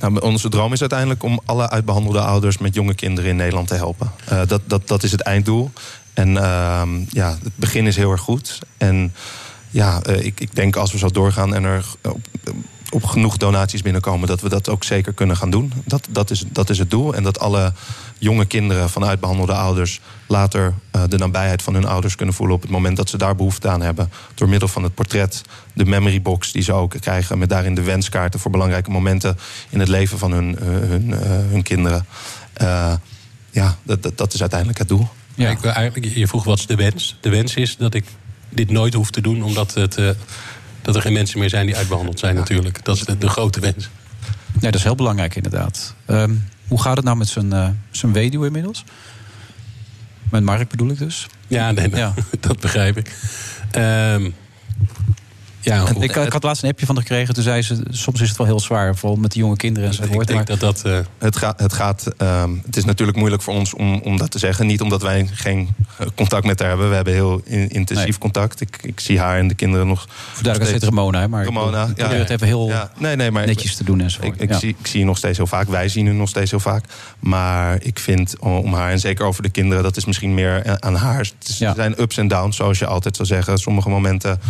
Nou, 0.00 0.20
onze 0.20 0.48
droom 0.48 0.72
is 0.72 0.80
uiteindelijk 0.80 1.22
om 1.22 1.40
alle 1.44 1.70
uitbehandelde 1.70 2.20
ouders 2.20 2.58
met 2.58 2.74
jonge 2.74 2.94
kinderen 2.94 3.30
in 3.30 3.36
Nederland 3.36 3.68
te 3.68 3.74
helpen. 3.74 4.12
Eh, 4.24 4.40
dat, 4.46 4.60
dat, 4.64 4.88
dat 4.88 5.02
is 5.02 5.12
het 5.12 5.20
einddoel. 5.20 5.70
En 6.14 6.36
ehm, 6.36 6.88
ja, 7.08 7.30
het 7.42 7.52
begin 7.54 7.86
is 7.86 7.96
heel 7.96 8.10
erg 8.10 8.20
goed. 8.20 8.58
En 8.76 9.14
ja, 9.70 10.02
eh, 10.02 10.24
ik, 10.24 10.40
ik 10.40 10.54
denk 10.54 10.76
als 10.76 10.92
we 10.92 10.98
zo 10.98 11.08
doorgaan 11.08 11.54
en 11.54 11.64
er 11.64 11.84
op 12.90 13.04
genoeg 13.04 13.36
donaties 13.36 13.82
binnenkomen, 13.82 14.28
dat 14.28 14.40
we 14.40 14.48
dat 14.48 14.68
ook 14.68 14.84
zeker 14.84 15.12
kunnen 15.12 15.36
gaan 15.36 15.50
doen. 15.50 15.72
Dat, 15.84 16.06
dat, 16.10 16.30
is, 16.30 16.44
dat 16.48 16.70
is 16.70 16.78
het 16.78 16.90
doel. 16.90 17.14
En 17.14 17.22
dat 17.22 17.40
alle 17.40 17.72
jonge 18.18 18.44
kinderen 18.44 18.90
van 18.90 19.04
uitbehandelde 19.04 19.52
ouders 19.52 20.00
later 20.26 20.74
eh, 20.90 21.02
de 21.08 21.18
nabijheid 21.18 21.62
van 21.62 21.74
hun 21.74 21.84
ouders 21.84 22.14
kunnen 22.14 22.34
voelen 22.34 22.56
op 22.56 22.62
het 22.62 22.70
moment 22.70 22.96
dat 22.96 23.08
ze 23.08 23.18
daar 23.18 23.36
behoefte 23.36 23.68
aan 23.68 23.82
hebben. 23.82 24.10
Door 24.34 24.48
middel 24.48 24.68
van 24.68 24.82
het 24.82 24.94
portret, 24.94 25.42
de 25.72 25.84
memory 25.84 26.22
box 26.22 26.52
die 26.52 26.62
ze 26.62 26.72
ook 26.72 26.94
krijgen, 27.00 27.38
met 27.38 27.48
daarin 27.48 27.74
de 27.74 27.82
wenskaarten 27.82 28.40
voor 28.40 28.50
belangrijke 28.50 28.90
momenten 28.90 29.38
in 29.68 29.80
het 29.80 29.88
leven 29.88 30.18
van 30.18 30.32
hun, 30.32 30.58
eh, 30.58 30.66
hun, 30.66 31.12
eh, 31.12 31.20
hun 31.28 31.62
kinderen. 31.62 32.06
Ja, 33.50 33.76
dat, 33.82 34.02
dat, 34.02 34.18
dat 34.18 34.34
is 34.34 34.40
uiteindelijk 34.40 34.78
het 34.78 34.88
doel. 34.88 35.08
Ja. 35.34 35.50
Ik 35.50 35.64
eigenlijk, 35.64 36.14
je 36.14 36.26
vroeg 36.26 36.44
wat 36.44 36.58
is 36.58 36.66
de 36.66 36.74
wens. 36.74 37.16
De 37.20 37.28
wens 37.28 37.54
is 37.54 37.76
dat 37.76 37.94
ik 37.94 38.04
dit 38.48 38.70
nooit 38.70 38.94
hoef 38.94 39.10
te 39.10 39.20
doen, 39.20 39.42
omdat 39.42 39.74
het, 39.74 39.98
dat 40.82 40.96
er 40.96 41.02
geen 41.02 41.12
mensen 41.12 41.38
meer 41.38 41.48
zijn 41.48 41.66
die 41.66 41.76
uitbehandeld 41.76 42.18
zijn, 42.18 42.34
natuurlijk. 42.34 42.84
Dat 42.84 42.96
is 42.96 43.02
de, 43.02 43.18
de 43.18 43.28
grote 43.28 43.60
wens. 43.60 43.88
Nee, 44.52 44.70
dat 44.70 44.74
is 44.74 44.82
heel 44.82 44.94
belangrijk 44.94 45.36
inderdaad. 45.36 45.94
Ehm, 46.06 46.34
hoe 46.68 46.80
gaat 46.80 46.96
het 46.96 47.04
nou 47.04 47.16
met 47.16 47.28
zijn, 47.28 47.52
eh, 47.52 47.68
zijn 47.90 48.12
weduwe 48.12 48.46
inmiddels? 48.46 48.84
Met 50.30 50.42
Mark 50.42 50.68
bedoel 50.68 50.90
ik 50.90 50.98
dus. 50.98 51.26
Ja, 51.46 51.70
nee, 51.70 51.90
dat 52.40 52.60
begrijp 52.60 52.96
ik. 52.96 53.16
Ehm, 53.70 54.30
ja, 55.68 55.86
En 55.86 56.02
ik, 56.02 56.16
ik 56.16 56.32
had 56.32 56.42
laatst 56.42 56.62
een 56.62 56.68
appje 56.70 56.86
van 56.86 56.94
haar 56.94 57.04
gekregen. 57.04 57.34
Toen 57.34 57.42
zei 57.42 57.62
ze, 57.62 57.82
soms 57.90 58.20
is 58.20 58.28
het 58.28 58.38
wel 58.38 58.46
heel 58.46 58.60
zwaar. 58.60 58.96
Vooral 58.96 59.18
met 59.18 59.32
de 59.32 59.38
jonge 59.38 59.56
kinderen 59.56 59.88
enzovoort. 59.88 60.26
denk 60.26 60.38
maar- 60.48 60.58
dat 60.58 60.82
dat. 60.82 61.04
Het, 61.18 61.36
gaat, 61.36 61.60
het, 61.60 61.72
gaat, 61.72 62.06
ehm, 62.16 62.50
het 62.66 62.76
is 62.76 62.84
natuurlijk 62.84 63.18
moeilijk 63.18 63.42
voor 63.42 63.54
ons 63.54 63.74
om, 63.74 64.00
om 64.00 64.16
dat 64.16 64.30
te 64.30 64.38
zeggen. 64.38 64.66
Niet 64.66 64.80
omdat 64.80 65.02
wij 65.02 65.28
geen 65.32 65.68
eh, 65.98 66.06
contact 66.14 66.46
met 66.46 66.58
haar 66.58 66.68
hebben. 66.68 66.88
We 66.88 66.94
hebben 66.94 67.12
heel 67.14 67.40
in- 67.44 67.68
intensief 67.68 68.18
contact. 68.18 68.60
Ik, 68.60 68.78
ik 68.82 69.00
zie 69.00 69.18
haar 69.18 69.38
en 69.38 69.48
de 69.48 69.54
kinderen 69.54 69.86
nog. 69.86 70.06
Voor 70.08 70.42
duidelijkheid 70.42 70.82
heet 70.82 70.94
Ramona, 70.94 71.20
hè, 71.20 71.28
maar 71.28 71.40
ik 71.40 71.46
Ramona. 71.46 71.86
ik 71.86 71.94
probeer 71.94 72.18
het 72.18 72.30
even 72.30 72.46
heel 72.46 72.72
nee, 72.98 73.16
nee, 73.16 73.30
maar 73.30 73.46
netjes 73.46 73.76
te 73.76 73.84
doen 73.84 74.00
enzovoort. 74.00 74.34
Ik, 74.34 74.40
ik, 74.40 74.48
Ja. 74.50 74.58
zie, 74.58 74.76
ik 74.80 74.86
zie 74.86 75.00
je 75.00 75.06
nog 75.06 75.16
steeds 75.16 75.36
heel 75.36 75.46
vaak. 75.46 75.68
Wij 75.68 75.88
zien 75.88 76.06
u 76.06 76.12
nog 76.12 76.28
steeds 76.28 76.50
heel 76.50 76.60
vaak. 76.60 76.84
Maar 77.18 77.78
ik 77.82 77.98
vind 77.98 78.38
om 78.38 78.74
haar, 78.74 78.90
en 78.90 79.00
zeker 79.00 79.24
over 79.24 79.42
de 79.42 79.48
kinderen, 79.48 79.82
dat 79.82 79.96
is 79.96 80.04
misschien 80.04 80.34
meer 80.34 80.80
aan 80.80 80.94
haar. 80.94 81.18
Het 81.18 81.34
is- 81.48 81.56
zijn 81.56 82.00
ups 82.00 82.16
en 82.16 82.28
downs, 82.28 82.56
zoals 82.56 82.78
je 82.78 82.86
altijd 82.86 83.16
zou 83.16 83.28
zeggen. 83.28 83.58
Sommige 83.58 83.88
momenten 83.88 84.40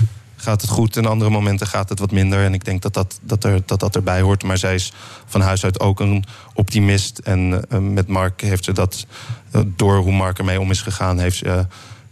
gaat 0.40 0.60
het 0.60 0.70
goed 0.70 0.96
en 0.96 1.06
andere 1.06 1.30
momenten 1.30 1.66
gaat 1.66 1.88
het 1.88 1.98
wat 1.98 2.10
minder. 2.10 2.44
En 2.44 2.54
ik 2.54 2.64
denk 2.64 2.82
dat 2.82 2.94
dat, 2.94 3.18
dat, 3.22 3.44
er, 3.44 3.62
dat, 3.66 3.80
dat 3.80 3.96
erbij 3.96 4.20
hoort. 4.20 4.42
Maar 4.42 4.58
zij 4.58 4.74
is 4.74 4.92
van 5.26 5.40
huis 5.40 5.64
uit 5.64 5.80
ook 5.80 6.00
een 6.00 6.24
optimist. 6.54 7.18
En 7.18 7.64
eh, 7.68 7.78
met 7.78 8.06
Mark 8.08 8.40
heeft 8.40 8.64
ze 8.64 8.72
dat, 8.72 9.06
eh, 9.50 9.60
door 9.76 9.96
hoe 9.96 10.12
Mark 10.12 10.38
ermee 10.38 10.60
om 10.60 10.70
is 10.70 10.82
gegaan, 10.82 11.18
heeft 11.18 11.36
ze, 11.36 11.66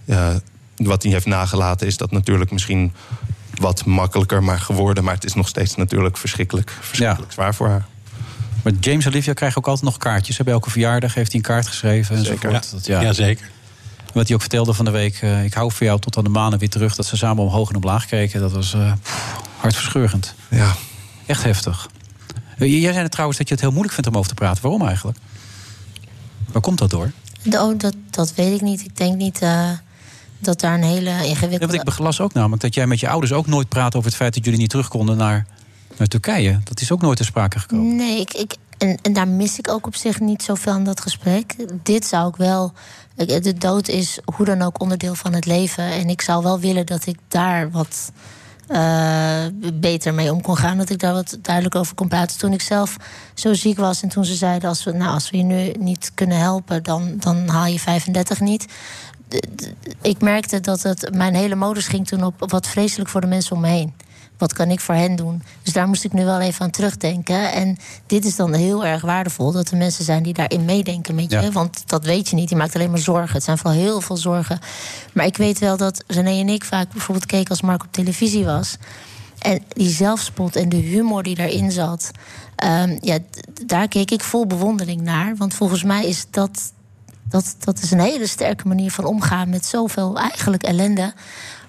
eh, 0.05 0.35
wat 0.77 1.03
hij 1.03 1.13
heeft 1.13 1.27
nagelaten, 1.27 1.87
is 1.87 1.97
dat 1.97 2.11
natuurlijk 2.11 2.51
misschien 2.51 2.93
wat 3.55 3.85
makkelijker 3.85 4.43
maar 4.43 4.61
geworden. 4.61 5.05
Maar 5.05 5.15
het 5.15 5.25
is 5.25 5.35
nog 5.35 5.49
steeds 5.49 5.77
natuurlijk 5.77 6.17
verschrikkelijk, 6.17 6.77
verschrikkelijk 6.81 7.33
zwaar 7.33 7.55
voor 7.55 7.69
haar. 7.69 7.87
Maar 8.63 8.73
James 8.81 9.05
en 9.05 9.11
Olivia 9.11 9.33
krijgen 9.33 9.59
ook 9.59 9.67
altijd 9.67 9.85
nog 9.85 9.97
kaartjes. 9.97 10.39
hè. 10.39 10.45
Bij 10.45 10.53
elke 10.53 10.71
verjaardag 10.71 11.15
heeft 11.15 11.33
hij 11.33 11.41
een 11.41 11.47
kaart 11.47 11.67
geschreven. 11.67 12.17
Zeker. 12.25 12.51
Enzovoort. 12.51 12.87
Ja. 12.87 13.03
Dat, 13.03 13.05
Ja, 13.05 13.13
zeker. 13.13 13.51
Wat 14.17 14.27
hij 14.27 14.35
ook 14.35 14.41
vertelde 14.41 14.73
van 14.75 14.85
de 14.85 14.91
week. 14.91 15.19
eh, 15.23 15.45
ik 15.45 15.55
hou 15.55 15.73
voor 15.73 15.87
jou 15.87 16.01
tot 16.01 16.17
aan 16.17 16.25
de 16.25 16.31
manen 16.31 16.59
weer 16.59 16.69
terug. 16.71 16.95
Dat 16.95 17.07
ze 17.07 17.17
samen 17.17 17.45
omhoog 17.45 17.69
en 17.71 17.77
omlaag 17.77 18.07
keken. 18.07 18.41
Dat 18.41 18.53
was 18.53 18.75
eh, 18.75 18.93
pff, 19.03 19.37
hartverscheurend. 19.57 20.35
Ja. 20.51 20.75
Echt 21.27 21.43
heftig. 21.43 21.89
Eh, 22.59 22.81
Jij 22.81 22.93
zei 22.93 23.03
het 23.03 23.11
trouwens 23.11 23.39
dat 23.39 23.49
je 23.49 23.55
het 23.55 23.63
heel 23.63 23.73
moeilijk 23.73 23.95
vindt 23.95 24.09
om 24.11 24.17
over 24.17 24.29
te 24.29 24.35
praten. 24.35 24.63
Waarom 24.63 24.87
eigenlijk? 24.87 25.19
Waar 26.53 26.63
komt 26.63 26.79
dat 26.79 26.91
door? 26.91 27.13
Oh, 27.51 27.79
dat, 27.79 27.95
dat 28.11 28.35
weet 28.35 28.55
ik 28.55 28.61
niet. 28.61 28.81
Ik 28.81 28.97
denk 28.97 29.17
niet 29.17 29.39
eh, 29.43 29.71
dat 30.39 30.61
daar 30.61 30.75
een 30.75 30.83
hele 30.83 31.11
Ja, 31.11 31.21
ingewikkelde... 31.21 31.77
want 31.77 31.89
ik 31.93 31.99
las 31.99 32.21
ook 32.21 32.33
namelijk 32.33 32.63
dat 32.63 32.75
jij 32.75 32.87
met 32.87 33.01
je 33.01 33.09
ouders 33.09 33.33
ook 33.33 33.47
nooit 33.47 33.69
praat 33.69 33.95
over 33.95 34.09
het 34.09 34.17
feit 34.19 34.35
dat 34.35 34.45
jullie 34.45 34.61
niet 34.61 34.71
terug 34.71 34.89
konden 34.89 35.17
naar, 35.17 35.47
naar 35.97 36.09
Turkije. 36.09 36.61
Dat 36.65 36.81
is 36.81 36.91
ook 36.93 37.01
nooit 37.01 37.17
ter 37.17 37.27
sprake 37.27 37.59
gekomen. 37.59 37.97
Nee, 37.97 38.21
ik, 38.21 38.33
ik, 38.35 38.57
en, 38.79 38.99
en 39.03 39.13
daar 39.13 39.29
mis 39.29 39.59
ik 39.59 39.69
ook 39.69 39.87
op 39.87 39.95
zich 39.95 40.21
niet 40.21 40.43
zoveel 40.43 40.73
aan 40.73 40.85
dat 40.85 41.01
gesprek. 41.01 41.55
Dit 41.83 42.07
zou 42.07 42.29
ik 42.29 42.37
wel. 42.37 42.73
De 43.17 43.55
dood 43.59 43.89
is 43.89 44.19
hoe 44.35 44.47
dan 44.47 44.63
ook 44.63 44.81
onderdeel 44.81 45.15
van 45.15 45.33
het 45.33 45.47
leven. 45.47 45.85
En 45.85 46.09
ik 46.09 46.21
zou 46.21 46.43
wel 46.43 46.61
willen 46.61 46.87
dat 46.87 47.07
ik 47.07 47.19
daar 47.29 47.71
wat 47.71 48.13
eh, 48.67 49.45
beter 49.75 50.15
mee 50.15 50.33
om 50.33 50.41
kon 50.43 50.57
gaan. 50.57 50.79
Dat 50.79 50.91
ik 50.91 50.99
daar 50.99 51.13
wat 51.13 51.39
duidelijk 51.43 51.75
over 51.75 51.95
kon 51.95 52.09
praten. 52.09 52.39
Toen 52.39 52.53
ik 52.53 52.61
zelf 52.63 52.97
zo 53.35 53.55
ziek 53.55 53.79
was 53.79 54.03
en 54.03 54.09
toen 54.09 54.25
ze 54.25 54.35
zeiden: 54.35 54.69
als 54.69 54.85
we, 54.85 54.93
nou, 54.93 55.13
als 55.13 55.31
we 55.31 55.37
je 55.37 55.43
nu 55.43 55.73
niet 55.79 56.11
kunnen 56.15 56.39
helpen, 56.39 56.83
dan, 56.83 57.17
dan 57.19 57.49
haal 57.49 57.67
je 57.67 57.81
35 57.81 58.41
niet. 58.41 58.67
Ik 60.03 60.21
merkte 60.21 60.61
dat 60.61 60.83
het, 60.83 61.15
mijn 61.15 61.35
hele 61.35 61.55
modus 61.55 61.87
ging 61.87 62.07
toen 62.07 62.25
op 62.25 62.51
wat 62.51 62.67
vreselijk 62.67 63.11
voor 63.11 63.21
de 63.21 63.27
mensen 63.27 63.57
om 63.57 63.61
me 63.61 63.69
heen. 63.69 63.95
Wat 64.39 64.53
kan 64.53 64.71
ik 64.71 64.81
voor 64.81 64.95
hen 64.95 65.17
doen? 65.17 65.43
Dus 65.63 65.73
daar 65.73 65.89
moest 65.89 66.05
ik 66.05 66.13
nu 66.13 66.25
wel 66.25 66.41
even 66.41 66.65
aan 66.65 66.71
terugdenken. 66.71 67.53
En 67.53 67.77
dit 68.07 68.25
is 68.25 68.37
dan 68.37 68.55
heel 68.55 68.85
erg 68.85 69.03
waardevol 69.03 69.53
dat 69.53 69.71
er 69.71 69.77
mensen 69.77 70.05
zijn 70.05 70.23
die 70.23 70.33
daarin 70.35 70.65
meedenken 70.65 71.15
met 71.15 71.31
je. 71.31 71.41
Ja. 71.41 71.51
Want 71.51 71.83
dat 71.87 72.05
weet 72.05 72.29
je 72.29 72.37
niet. 72.37 72.51
Je 72.51 72.57
maakt 72.57 72.75
alleen 72.75 72.91
maar 72.91 72.99
zorgen. 72.99 73.33
Het 73.35 73.45
zijn 73.45 73.59
vooral 73.59 73.79
heel 73.79 74.01
veel 74.01 74.17
zorgen. 74.17 74.59
Maar 75.13 75.27
ik 75.27 75.37
weet 75.37 75.59
wel 75.59 75.77
dat 75.77 76.05
René 76.07 76.41
en 76.41 76.49
ik 76.49 76.65
vaak 76.65 76.91
bijvoorbeeld 76.91 77.27
keken 77.27 77.51
als 77.51 77.63
Mark 77.63 77.83
op 77.83 77.93
televisie 77.93 78.45
was. 78.45 78.77
En 79.39 79.63
die 79.69 79.89
zelfspot 79.91 80.57
en 80.57 80.69
de 80.69 80.77
humor 80.77 81.23
die 81.23 81.35
daarin 81.35 81.71
zat. 81.73 82.11
ehm, 82.57 82.99
ja, 83.01 83.19
daar 83.67 83.89
keek 83.89 84.11
ik 84.11 84.23
vol 84.23 84.47
bewondering 84.47 85.01
naar. 85.01 85.37
Want 85.37 85.55
volgens 85.55 85.83
mij 85.83 86.07
is 86.07 86.27
dat 86.31 86.73
Dat, 87.29 87.57
dat 87.59 87.83
is 87.83 87.91
een 87.91 88.01
hele 88.01 88.27
sterke 88.27 88.69
manier 88.69 88.91
van 88.91 89.05
omgaan 89.05 89.49
met 89.49 89.65
zoveel 89.65 90.19
eigenlijk 90.19 90.63
ellende. 90.63 91.13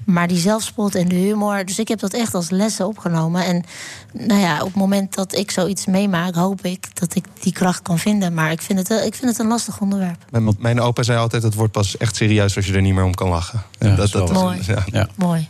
Maar 0.05 0.27
die 0.27 0.37
zelfspot 0.37 0.95
en 0.95 1.07
de 1.07 1.15
humor. 1.15 1.65
Dus 1.65 1.79
ik 1.79 1.87
heb 1.87 1.99
dat 1.99 2.13
echt 2.13 2.33
als 2.33 2.49
lessen 2.49 2.87
opgenomen. 2.87 3.45
En 3.45 3.63
nou 4.11 4.39
ja, 4.39 4.59
op 4.59 4.67
het 4.67 4.75
moment 4.75 5.15
dat 5.15 5.35
ik 5.35 5.51
zoiets 5.51 5.85
meemaak, 5.85 6.35
hoop 6.35 6.65
ik 6.65 6.99
dat 6.99 7.15
ik 7.15 7.25
die 7.39 7.53
kracht 7.53 7.81
kan 7.81 7.99
vinden. 7.99 8.33
Maar 8.33 8.51
ik 8.51 8.61
vind 8.61 8.79
het, 8.79 8.89
ik 9.05 9.15
vind 9.15 9.31
het 9.31 9.39
een 9.39 9.47
lastig 9.47 9.79
onderwerp. 9.79 10.25
Mijn, 10.29 10.55
mijn 10.59 10.81
opa 10.81 11.03
zei 11.03 11.19
altijd: 11.19 11.43
het 11.43 11.53
wordt 11.53 11.71
pas 11.71 11.97
echt 11.97 12.15
serieus 12.15 12.55
als 12.55 12.65
je 12.65 12.73
er 12.73 12.81
niet 12.81 12.93
meer 12.93 13.03
om 13.03 13.15
kan 13.15 13.29
lachen. 13.29 13.63
Ja, 13.79 13.95
dat, 13.95 14.11
dat, 14.11 14.31
Mooi. 14.31 14.59
ja. 14.65 14.83
Ja. 14.91 15.07
Mooi. 15.15 15.47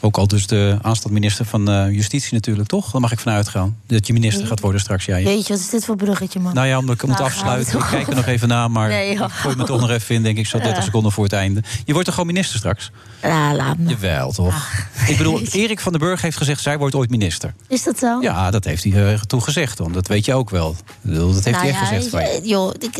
Ook 0.00 0.16
al 0.16 0.26
dus 0.26 0.46
de 0.46 0.78
aanstaande 0.82 1.18
minister 1.20 1.44
van 1.44 1.70
eh, 1.70 1.90
Justitie 1.90 2.34
natuurlijk, 2.34 2.68
toch? 2.68 2.90
Daar 2.90 3.00
mag 3.00 3.12
ik 3.12 3.18
vanuit 3.18 3.48
gaan. 3.48 3.76
Dat 3.86 4.06
je 4.06 4.12
minister 4.12 4.46
gaat 4.46 4.60
worden 4.60 4.80
straks. 4.80 5.04
Ja, 5.04 5.14
Weet 5.14 5.46
je, 5.46 5.52
wat 5.52 5.62
is 5.62 5.70
dit 5.70 5.84
voor 5.84 5.96
bruggetje, 5.96 6.40
man? 6.40 6.54
Nou 6.54 6.66
ja, 6.66 6.78
omdat 6.78 6.94
ik 6.94 7.02
moet 7.02 7.18
Nou, 7.18 7.24
afsluiten. 7.30 7.78
Ik 7.78 7.84
kijk 7.90 8.08
er 8.08 8.14
nog 8.14 8.26
even 8.26 8.48
na, 8.48 8.68
maar 8.68 8.88
Nee, 8.88 9.10
ik 9.10 9.18
gooi 9.28 9.56
me 9.56 9.64
toch 9.64 9.80
nog 9.80 9.90
even 9.90 10.14
in, 10.14 10.22
denk 10.22 10.38
ik, 10.38 10.46
zo 10.46 10.58
30 10.58 10.76
Ja. 10.76 10.82
seconden 10.82 11.12
voor 11.12 11.24
het 11.24 11.32
einde. 11.32 11.62
Je 11.84 11.92
wordt 11.92 12.06
toch 12.06 12.14
gewoon 12.14 12.32
minister 12.32 12.58
straks? 12.58 12.90
Ja, 13.22 13.54
laat 13.54 13.78
me. 13.78 13.88
Jawel, 13.90 14.32
toch? 14.32 14.68
Ik 15.06 15.16
bedoel, 15.16 15.40
Erik 15.52 15.80
van 15.80 15.92
den 15.92 16.00
Burg 16.00 16.22
heeft 16.22 16.36
gezegd, 16.36 16.62
zij 16.62 16.78
wordt 16.78 16.94
ooit 16.94 17.10
minister. 17.10 17.54
Is 17.68 17.82
dat 17.84 17.98
zo? 17.98 18.20
Ja, 18.20 18.50
dat 18.50 18.64
heeft 18.64 18.84
hij 18.84 19.12
eh, 19.12 19.20
toen 19.20 19.42
gezegd, 19.42 19.78
want 19.78 19.94
dat 19.94 20.06
weet 20.06 20.24
je 20.24 20.34
ook 20.34 20.50
wel. 20.50 20.76
Dat 21.02 21.14
heeft 21.34 21.44
Nou 21.44 21.56
hij 21.56 21.68
echt 21.68 21.78
ja, 21.78 21.84
gezegd 21.84 22.08
van 22.08 22.20
je. 22.20 22.40
Joh, 22.42 22.72
ik, 22.78 22.90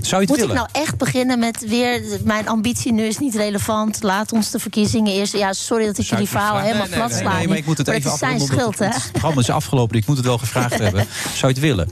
Zou 0.00 0.22
je 0.22 0.28
het 0.28 0.28
moet 0.28 0.36
willen? 0.48 0.54
ik 0.64 0.70
nou 0.72 0.84
echt 0.84 0.96
beginnen 0.98 1.38
met 1.38 1.64
weer... 1.68 2.02
Mijn 2.24 2.48
ambitie 2.48 2.92
nu 2.92 3.02
is 3.04 3.18
niet 3.18 3.34
relevant. 3.34 4.02
Laat 4.02 4.32
ons 4.32 4.50
de 4.50 4.58
verkiezingen 4.58 5.12
eerst... 5.12 5.32
Ja, 5.32 5.52
sorry 5.52 5.86
dat 5.86 5.98
ik 5.98 6.04
jullie 6.06 6.28
verhaal 6.48 6.66
helemaal 6.66 6.86
Nee, 6.86 6.96
plat 6.96 7.10
nee, 7.10 7.20
sla. 7.20 7.36
nee, 7.36 7.48
maar 7.48 7.56
ik 7.56 7.66
moet 7.66 7.78
het 7.78 7.86
Maar 7.86 7.96
even 7.96 8.12
is 8.12 8.18
zijn 8.18 8.40
schuld, 8.40 8.78
hè? 8.78 8.86
Het 8.86 9.08
programma 9.12 9.40
is 9.40 9.50
afgelopen, 9.50 9.96
ik 9.96 10.06
moet 10.06 10.16
het 10.16 10.26
wel 10.26 10.38
gevraagd 10.38 10.78
hebben. 10.86 11.06
Zou 11.34 11.38
je 11.40 11.46
het 11.46 11.58
willen? 11.58 11.90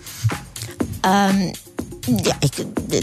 Ehm, 1.01 1.53
ja, 2.23 2.37
ik, 2.39 2.53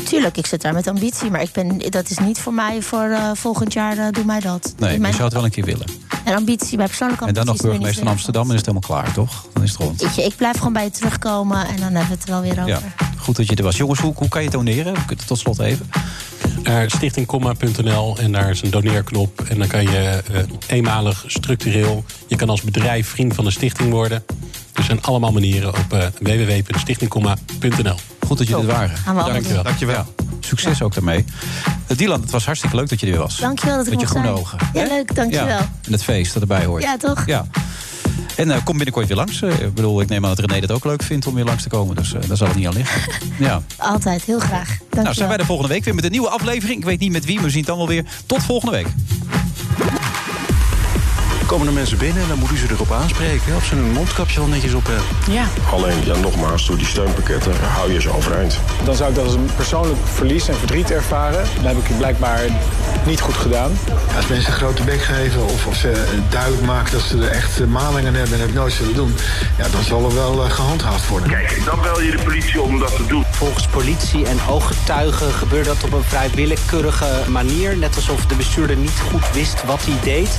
tuurlijk, 0.05 0.37
ik 0.37 0.45
zit 0.45 0.61
daar 0.61 0.73
met 0.73 0.87
ambitie. 0.87 1.29
Maar 1.29 1.41
ik 1.41 1.51
ben, 1.51 1.77
dat 1.89 2.09
is 2.09 2.17
niet 2.17 2.39
voor 2.39 2.53
mij 2.53 2.81
voor 2.81 3.09
eh, 3.09 3.31
volgend 3.33 3.73
jaar. 3.73 3.97
eh, 3.97 4.07
doe 4.11 4.23
mij 4.25 4.39
dat. 4.39 4.73
Nee, 4.77 4.99
maar 4.99 5.07
je 5.09 5.13
zou 5.13 5.25
het 5.25 5.33
wel 5.33 5.43
een 5.45 5.51
keer 5.51 5.65
willen. 5.65 5.85
en 6.23 6.35
ambitie, 6.35 6.77
mijn 6.77 6.89
persoonlijke 6.89 7.25
En 7.25 7.33
dan 7.33 7.43
ambitie 7.47 7.63
nog 7.63 7.71
burgemeester 7.71 8.03
van 8.03 8.13
Amsterdam 8.13 8.43
en 8.49 8.55
is 8.55 8.61
het 8.61 8.65
helemaal 8.65 9.01
klaar, 9.01 9.13
toch? 9.13 9.45
Dan 9.53 9.63
is 9.63 9.71
het 9.71 9.79
rond. 9.79 10.15
Je, 10.15 10.23
ik 10.23 10.35
blijf 10.35 10.57
gewoon 10.57 10.73
bij 10.73 10.83
je 10.83 10.91
terugkomen 10.91 11.67
en 11.67 11.75
dan 11.75 11.83
hebben 11.93 12.07
we 12.07 12.13
het 12.13 12.23
er 12.23 12.29
wel 12.29 12.41
weer 12.41 12.51
over. 12.51 12.67
Ja, 12.67 12.79
goed 13.17 13.35
dat 13.35 13.47
je 13.49 13.55
er 13.55 13.63
was. 13.63 13.77
Jongens, 13.77 13.99
hoe, 13.99 14.13
hoe 14.15 14.27
kan 14.27 14.43
je 14.43 14.49
kunnen 15.05 15.25
tot 15.25 15.39
slot 15.39 15.59
even. 15.59 15.89
Naar 16.63 16.89
stichtingkomma.nl 16.89 18.17
en 18.17 18.31
daar 18.31 18.49
is 18.49 18.61
een 18.61 18.69
doneerknop. 18.69 19.41
En 19.49 19.57
dan 19.57 19.67
kan 19.67 19.81
je 19.81 20.23
eh, 20.33 20.43
eenmalig 20.67 21.23
structureel... 21.27 22.03
je 22.27 22.35
kan 22.35 22.49
als 22.49 22.61
bedrijf 22.61 23.07
vriend 23.07 23.35
van 23.35 23.45
de 23.45 23.51
stichting 23.51 23.89
worden. 23.91 24.23
Er 24.73 24.83
zijn 24.83 25.01
allemaal 25.01 25.31
manieren 25.31 25.69
op 25.69 25.93
eh, 25.93 26.07
www.stichtingkomma.nl. 26.19 27.95
Goed 28.27 28.37
dat 28.37 28.47
jullie 28.47 28.63
er 28.67 28.71
waren. 28.71 28.97
Gaan 28.97 29.15
we 29.15 29.21
allemaal 29.21 29.33
Dankjewel. 29.33 29.63
Dankjewel. 29.63 30.05
Succes 30.39 30.81
ook 30.81 30.93
daarmee. 30.93 31.25
Uh, 31.91 31.97
Dylan, 31.97 32.21
het 32.21 32.31
was 32.31 32.45
hartstikke 32.45 32.75
leuk 32.75 32.89
dat 32.89 32.99
je 32.99 33.05
er 33.05 33.11
weer 33.11 33.21
was. 33.21 33.37
Dankjewel 33.37 33.75
dat 33.77 33.85
ik 33.85 33.91
Met 33.91 34.01
je 34.01 34.07
groene 34.07 34.27
zijn. 34.27 34.39
ogen. 34.39 34.57
Ja, 34.73 34.83
leuk, 34.83 35.15
dankjewel. 35.15 35.47
Ja, 35.47 35.57
en 35.85 35.91
het 35.91 36.03
feest 36.03 36.33
dat 36.33 36.41
erbij 36.41 36.65
hoort. 36.65 36.83
Ja, 36.83 36.97
toch? 36.97 37.25
Ja. 37.25 37.45
En 38.35 38.51
eh, 38.51 38.63
kom 38.63 38.75
binnenkort 38.75 39.07
weer 39.07 39.17
langs. 39.17 39.41
Eh, 39.41 39.59
ik 39.59 39.73
bedoel, 39.73 40.01
ik 40.01 40.09
neem 40.09 40.25
aan 40.25 40.35
dat 40.35 40.45
René 40.45 40.59
dat 40.59 40.71
ook 40.71 40.85
leuk 40.85 41.03
vindt 41.03 41.27
om 41.27 41.33
weer 41.33 41.45
langs 41.45 41.63
te 41.63 41.69
komen. 41.69 41.95
Dus 41.95 42.13
eh, 42.13 42.21
daar 42.27 42.37
zal 42.37 42.47
het 42.47 42.55
niet 42.55 42.67
aan 42.67 42.73
liggen. 42.73 43.01
Ja. 43.39 43.61
Altijd, 43.77 44.23
heel 44.23 44.39
graag. 44.39 44.77
Nou, 44.91 45.13
zijn 45.13 45.27
wij 45.27 45.37
de 45.37 45.45
volgende 45.45 45.73
week 45.73 45.83
weer 45.83 45.95
met 45.95 46.03
een 46.03 46.11
nieuwe 46.11 46.29
aflevering. 46.29 46.79
Ik 46.79 46.85
weet 46.85 46.99
niet 46.99 47.11
met 47.11 47.25
wie, 47.25 47.35
maar 47.35 47.43
we 47.43 47.49
zien 47.49 47.59
het 47.59 47.67
dan 47.67 47.77
wel 47.77 47.87
weer. 47.87 48.05
Tot 48.25 48.43
volgende 48.43 48.75
week. 48.75 48.87
Komen 51.53 51.67
er 51.67 51.73
mensen 51.73 51.97
binnen 51.97 52.21
en 52.21 52.27
dan 52.27 52.39
moet 52.39 52.51
u 52.51 52.57
ze 52.57 52.65
erop 52.69 52.91
aanspreken. 52.91 53.55
Of 53.55 53.65
ze 53.65 53.75
hun 53.75 53.91
mondkapje 53.91 54.39
al 54.39 54.47
netjes 54.47 54.73
op 54.73 54.85
hebben. 54.85 55.33
Ja. 55.35 55.45
Alleen, 55.71 56.05
ja, 56.05 56.15
nogmaals, 56.15 56.65
door 56.65 56.77
die 56.77 56.85
steunpakketten 56.85 57.53
hou 57.59 57.93
je 57.93 58.01
ze 58.01 58.09
overeind. 58.09 58.59
Dan 58.83 58.95
zou 58.95 59.09
ik 59.09 59.15
dat 59.15 59.25
als 59.25 59.33
een 59.33 59.49
persoonlijk 59.55 59.99
verlies 60.13 60.47
en 60.47 60.55
verdriet 60.55 60.91
ervaren. 60.91 61.45
Dat 61.55 61.75
heb 61.75 61.77
ik 61.87 61.97
blijkbaar 61.97 62.41
niet 63.05 63.21
goed 63.21 63.33
gedaan. 63.33 63.71
Als 64.15 64.27
mensen 64.27 64.51
een 64.51 64.57
grote 64.57 64.83
bek 64.83 65.01
geven 65.01 65.45
of, 65.45 65.65
of 65.65 65.75
ze 65.75 65.91
eh, 65.91 66.07
duidelijk 66.29 66.63
maken 66.63 66.91
dat 66.91 67.01
ze 67.01 67.17
er 67.17 67.31
echt 67.31 67.59
eh, 67.59 67.67
maling 67.67 68.07
aan 68.07 68.13
hebben 68.13 68.39
en 68.39 68.45
het 68.45 68.53
nooit 68.53 68.73
zullen 68.73 68.95
doen, 68.95 69.15
ja, 69.57 69.69
dan 69.69 69.83
zal 69.83 70.05
er 70.09 70.15
wel 70.15 70.43
eh, 70.43 70.51
gehandhaafd 70.51 71.07
worden. 71.07 71.29
Kijk, 71.29 71.61
dan 71.65 71.81
bel 71.81 72.01
je 72.01 72.11
de 72.11 72.23
politie 72.23 72.61
om 72.61 72.79
dat 72.79 72.95
te 72.95 73.05
doen. 73.05 73.25
Volgens 73.31 73.67
politie 73.67 74.25
en 74.27 74.37
ooggetuigen 74.49 75.33
gebeurde 75.33 75.69
dat 75.69 75.83
op 75.83 75.93
een 75.93 76.03
vrij 76.03 76.29
willekeurige 76.29 77.23
manier. 77.27 77.77
Net 77.77 77.95
alsof 77.95 78.25
de 78.25 78.35
bestuurder 78.35 78.75
niet 78.75 79.01
goed 79.11 79.31
wist 79.33 79.65
wat 79.65 79.85
hij 79.85 79.97
deed. 80.03 80.29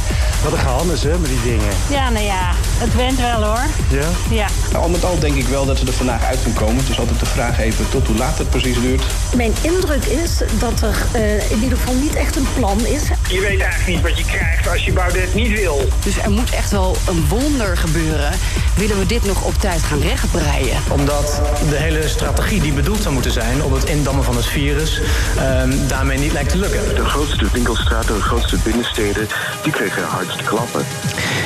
Wat 0.42 0.52
een 0.52 0.58
gehannes, 0.58 1.03
hè, 1.04 1.18
met 1.18 1.30
die 1.30 1.42
dingen. 1.42 1.72
Ja, 1.90 2.10
nou 2.10 2.24
ja, 2.24 2.52
het 2.78 2.94
went 2.94 3.18
wel 3.18 3.42
hoor. 3.42 3.64
Ja? 3.90 4.08
Ja. 4.30 4.46
Al 4.78 4.88
met 4.88 5.04
al 5.04 5.18
denk 5.18 5.34
ik 5.34 5.46
wel 5.46 5.66
dat 5.66 5.78
ze 5.78 5.86
er 5.86 5.92
vandaag 5.92 6.24
uit 6.24 6.42
kunnen 6.42 6.60
komen. 6.60 6.76
Het 6.76 6.88
is 6.88 6.98
altijd 6.98 7.20
de 7.20 7.26
vraag 7.26 7.58
even 7.58 7.88
tot 7.88 8.06
hoe 8.06 8.16
laat 8.16 8.38
het 8.38 8.50
precies 8.50 8.80
duurt. 8.80 9.02
Mijn 9.36 9.52
indruk 9.60 10.04
is 10.04 10.42
dat 10.58 10.80
er 10.80 10.94
eh, 11.12 11.50
in 11.50 11.62
ieder 11.62 11.78
geval 11.78 11.94
niet 11.94 12.14
echt 12.14 12.36
een 12.36 12.46
plan 12.56 12.86
is. 12.86 13.02
Je 13.28 13.40
weet 13.40 13.60
eigenlijk 13.60 13.86
niet 13.86 14.00
wat 14.00 14.18
je 14.18 14.24
krijgt 14.24 14.68
als 14.68 14.84
je 14.84 14.92
Baudet 14.92 15.34
niet 15.34 15.58
wil. 15.58 15.88
Dus 16.04 16.18
er 16.18 16.30
moet 16.30 16.50
echt 16.50 16.70
wel 16.70 16.96
een 17.08 17.26
wonder 17.28 17.76
gebeuren. 17.76 18.30
Willen 18.76 18.98
we 18.98 19.06
dit 19.06 19.24
nog 19.24 19.44
op 19.44 19.54
tijd 19.54 19.82
gaan 19.82 20.00
rechtbreien? 20.00 20.82
Omdat 20.90 21.40
de 21.68 21.76
hele 21.76 22.08
strategie 22.08 22.60
die 22.60 22.72
bedoeld 22.72 23.02
zou 23.02 23.14
moeten 23.14 23.32
zijn 23.32 23.62
op 23.62 23.72
het 23.72 23.84
indammen 23.84 24.24
van 24.24 24.36
het 24.36 24.46
virus, 24.46 25.00
ehm, 25.36 25.86
daarmee 25.88 26.18
niet 26.18 26.32
lijkt 26.32 26.50
te 26.50 26.58
lukken. 26.58 26.94
De 26.94 27.04
grootste 27.04 27.46
winkelstraten, 27.52 28.14
de 28.14 28.22
grootste 28.22 28.56
binnensteden, 28.64 29.28
die 29.62 29.72
kregen 29.72 30.02
hardste 30.02 30.42
klappen. 30.42 30.83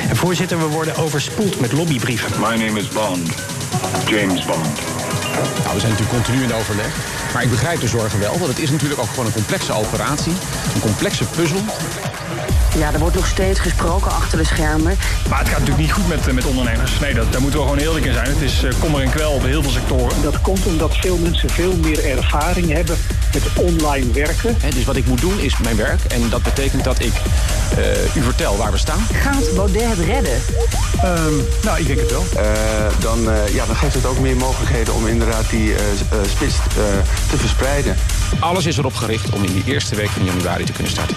En 0.09 0.17
voorzitter, 0.17 0.59
we 0.59 0.67
worden 0.67 0.97
overspoeld 0.97 1.61
met 1.61 1.73
lobbybrieven. 1.73 2.41
My 2.41 2.65
name 2.65 2.81
is 2.81 2.89
Bond. 2.89 3.35
James 4.07 4.45
Bond. 4.45 4.81
Nou, 5.63 5.75
we 5.75 5.81
zijn 5.81 5.93
natuurlijk 5.93 6.11
continu 6.11 6.43
in 6.43 6.55
overleg. 6.55 6.97
Maar 7.33 7.43
ik 7.43 7.51
begrijp 7.51 7.81
de 7.81 7.89
zorgen 7.89 8.19
wel, 8.19 8.39
want 8.39 8.47
het 8.51 8.59
is 8.59 8.71
natuurlijk 8.71 9.01
ook 9.01 9.09
gewoon 9.09 9.27
een 9.27 9.33
complexe 9.33 9.73
operatie. 9.73 10.33
Een 10.75 10.81
complexe 10.81 11.25
puzzel. 11.25 11.65
Ja, 12.77 12.93
er 12.93 12.99
wordt 12.99 13.15
nog 13.15 13.27
steeds 13.27 13.61
gesproken 13.61 14.11
achter 14.11 14.39
de 14.39 14.45
schermen. 14.45 14.97
Maar 15.29 15.39
het 15.39 15.49
gaat 15.49 15.59
natuurlijk 15.59 15.87
niet 15.87 15.93
goed 15.93 16.09
met, 16.09 16.27
eh, 16.27 16.35
met 16.35 16.45
ondernemers. 16.45 16.99
Nee, 16.99 17.15
dat, 17.15 17.33
daar 17.33 17.41
moeten 17.41 17.61
we 17.61 17.67
gewoon 17.67 17.81
eerlijk 17.81 18.05
in 18.07 18.13
zijn. 18.13 18.29
Het 18.29 18.41
is 18.41 18.63
eh, 18.65 18.71
kommer 18.81 19.03
en 19.03 19.11
kwel 19.11 19.33
op 19.33 19.43
heel 19.43 19.63
veel 19.63 19.71
sectoren. 19.71 20.23
Dat 20.23 20.41
komt 20.41 20.67
omdat 20.67 20.97
veel 20.97 21.17
mensen 21.19 21.51
veel 21.51 21.77
meer 21.77 22.05
ervaring 22.05 22.73
hebben 22.73 22.97
met 23.33 23.43
online 23.55 24.13
werken. 24.13 24.57
dus 24.75 24.85
wat 24.85 24.97
ik 24.97 25.07
moet 25.07 25.21
doen 25.21 25.39
is 25.39 25.59
mijn 25.59 25.77
werk. 25.77 26.01
En 26.05 26.29
dat 26.29 26.43
betekent 26.43 26.85
dat 26.85 27.01
ik 27.01 27.13
eh, 27.77 28.17
u 28.17 28.23
vertel 28.23 28.57
waar 28.57 28.73
we 28.73 28.79
staan. 28.79 29.07
Gaat 29.13 29.55
Baudet 29.55 29.89
het 29.89 29.99
redden? 29.99 30.41
nou, 31.63 31.79
ik 31.79 31.87
denk 31.87 32.01
het 32.01 32.11
wel. 32.11 32.25
dan, 32.99 33.31
eh, 33.31 33.55
ja, 33.55 33.67
dan 33.67 33.77
geeft 33.77 33.95
het 33.95 34.07
ook 34.07 34.19
meer 34.19 34.37
mogelijkheden 34.37 34.95
om 34.95 35.07
inderdaad 35.07 35.51
die 35.51 35.75
eh, 35.75 35.91
eh, 35.91 36.29
spits 36.29 36.55
eh, 36.55 36.75
te 37.31 37.37
verspreiden. 37.37 37.97
Alles 38.41 38.67
is 38.67 38.79
erop 38.79 38.95
gericht 38.95 39.31
om 39.31 39.45
in 39.45 39.53
die 39.53 39.63
eerste 39.65 39.95
week 39.95 40.09
van 40.09 40.25
januari 40.25 40.65
te 40.65 40.73
kunnen 40.73 40.93
starten. 40.93 41.17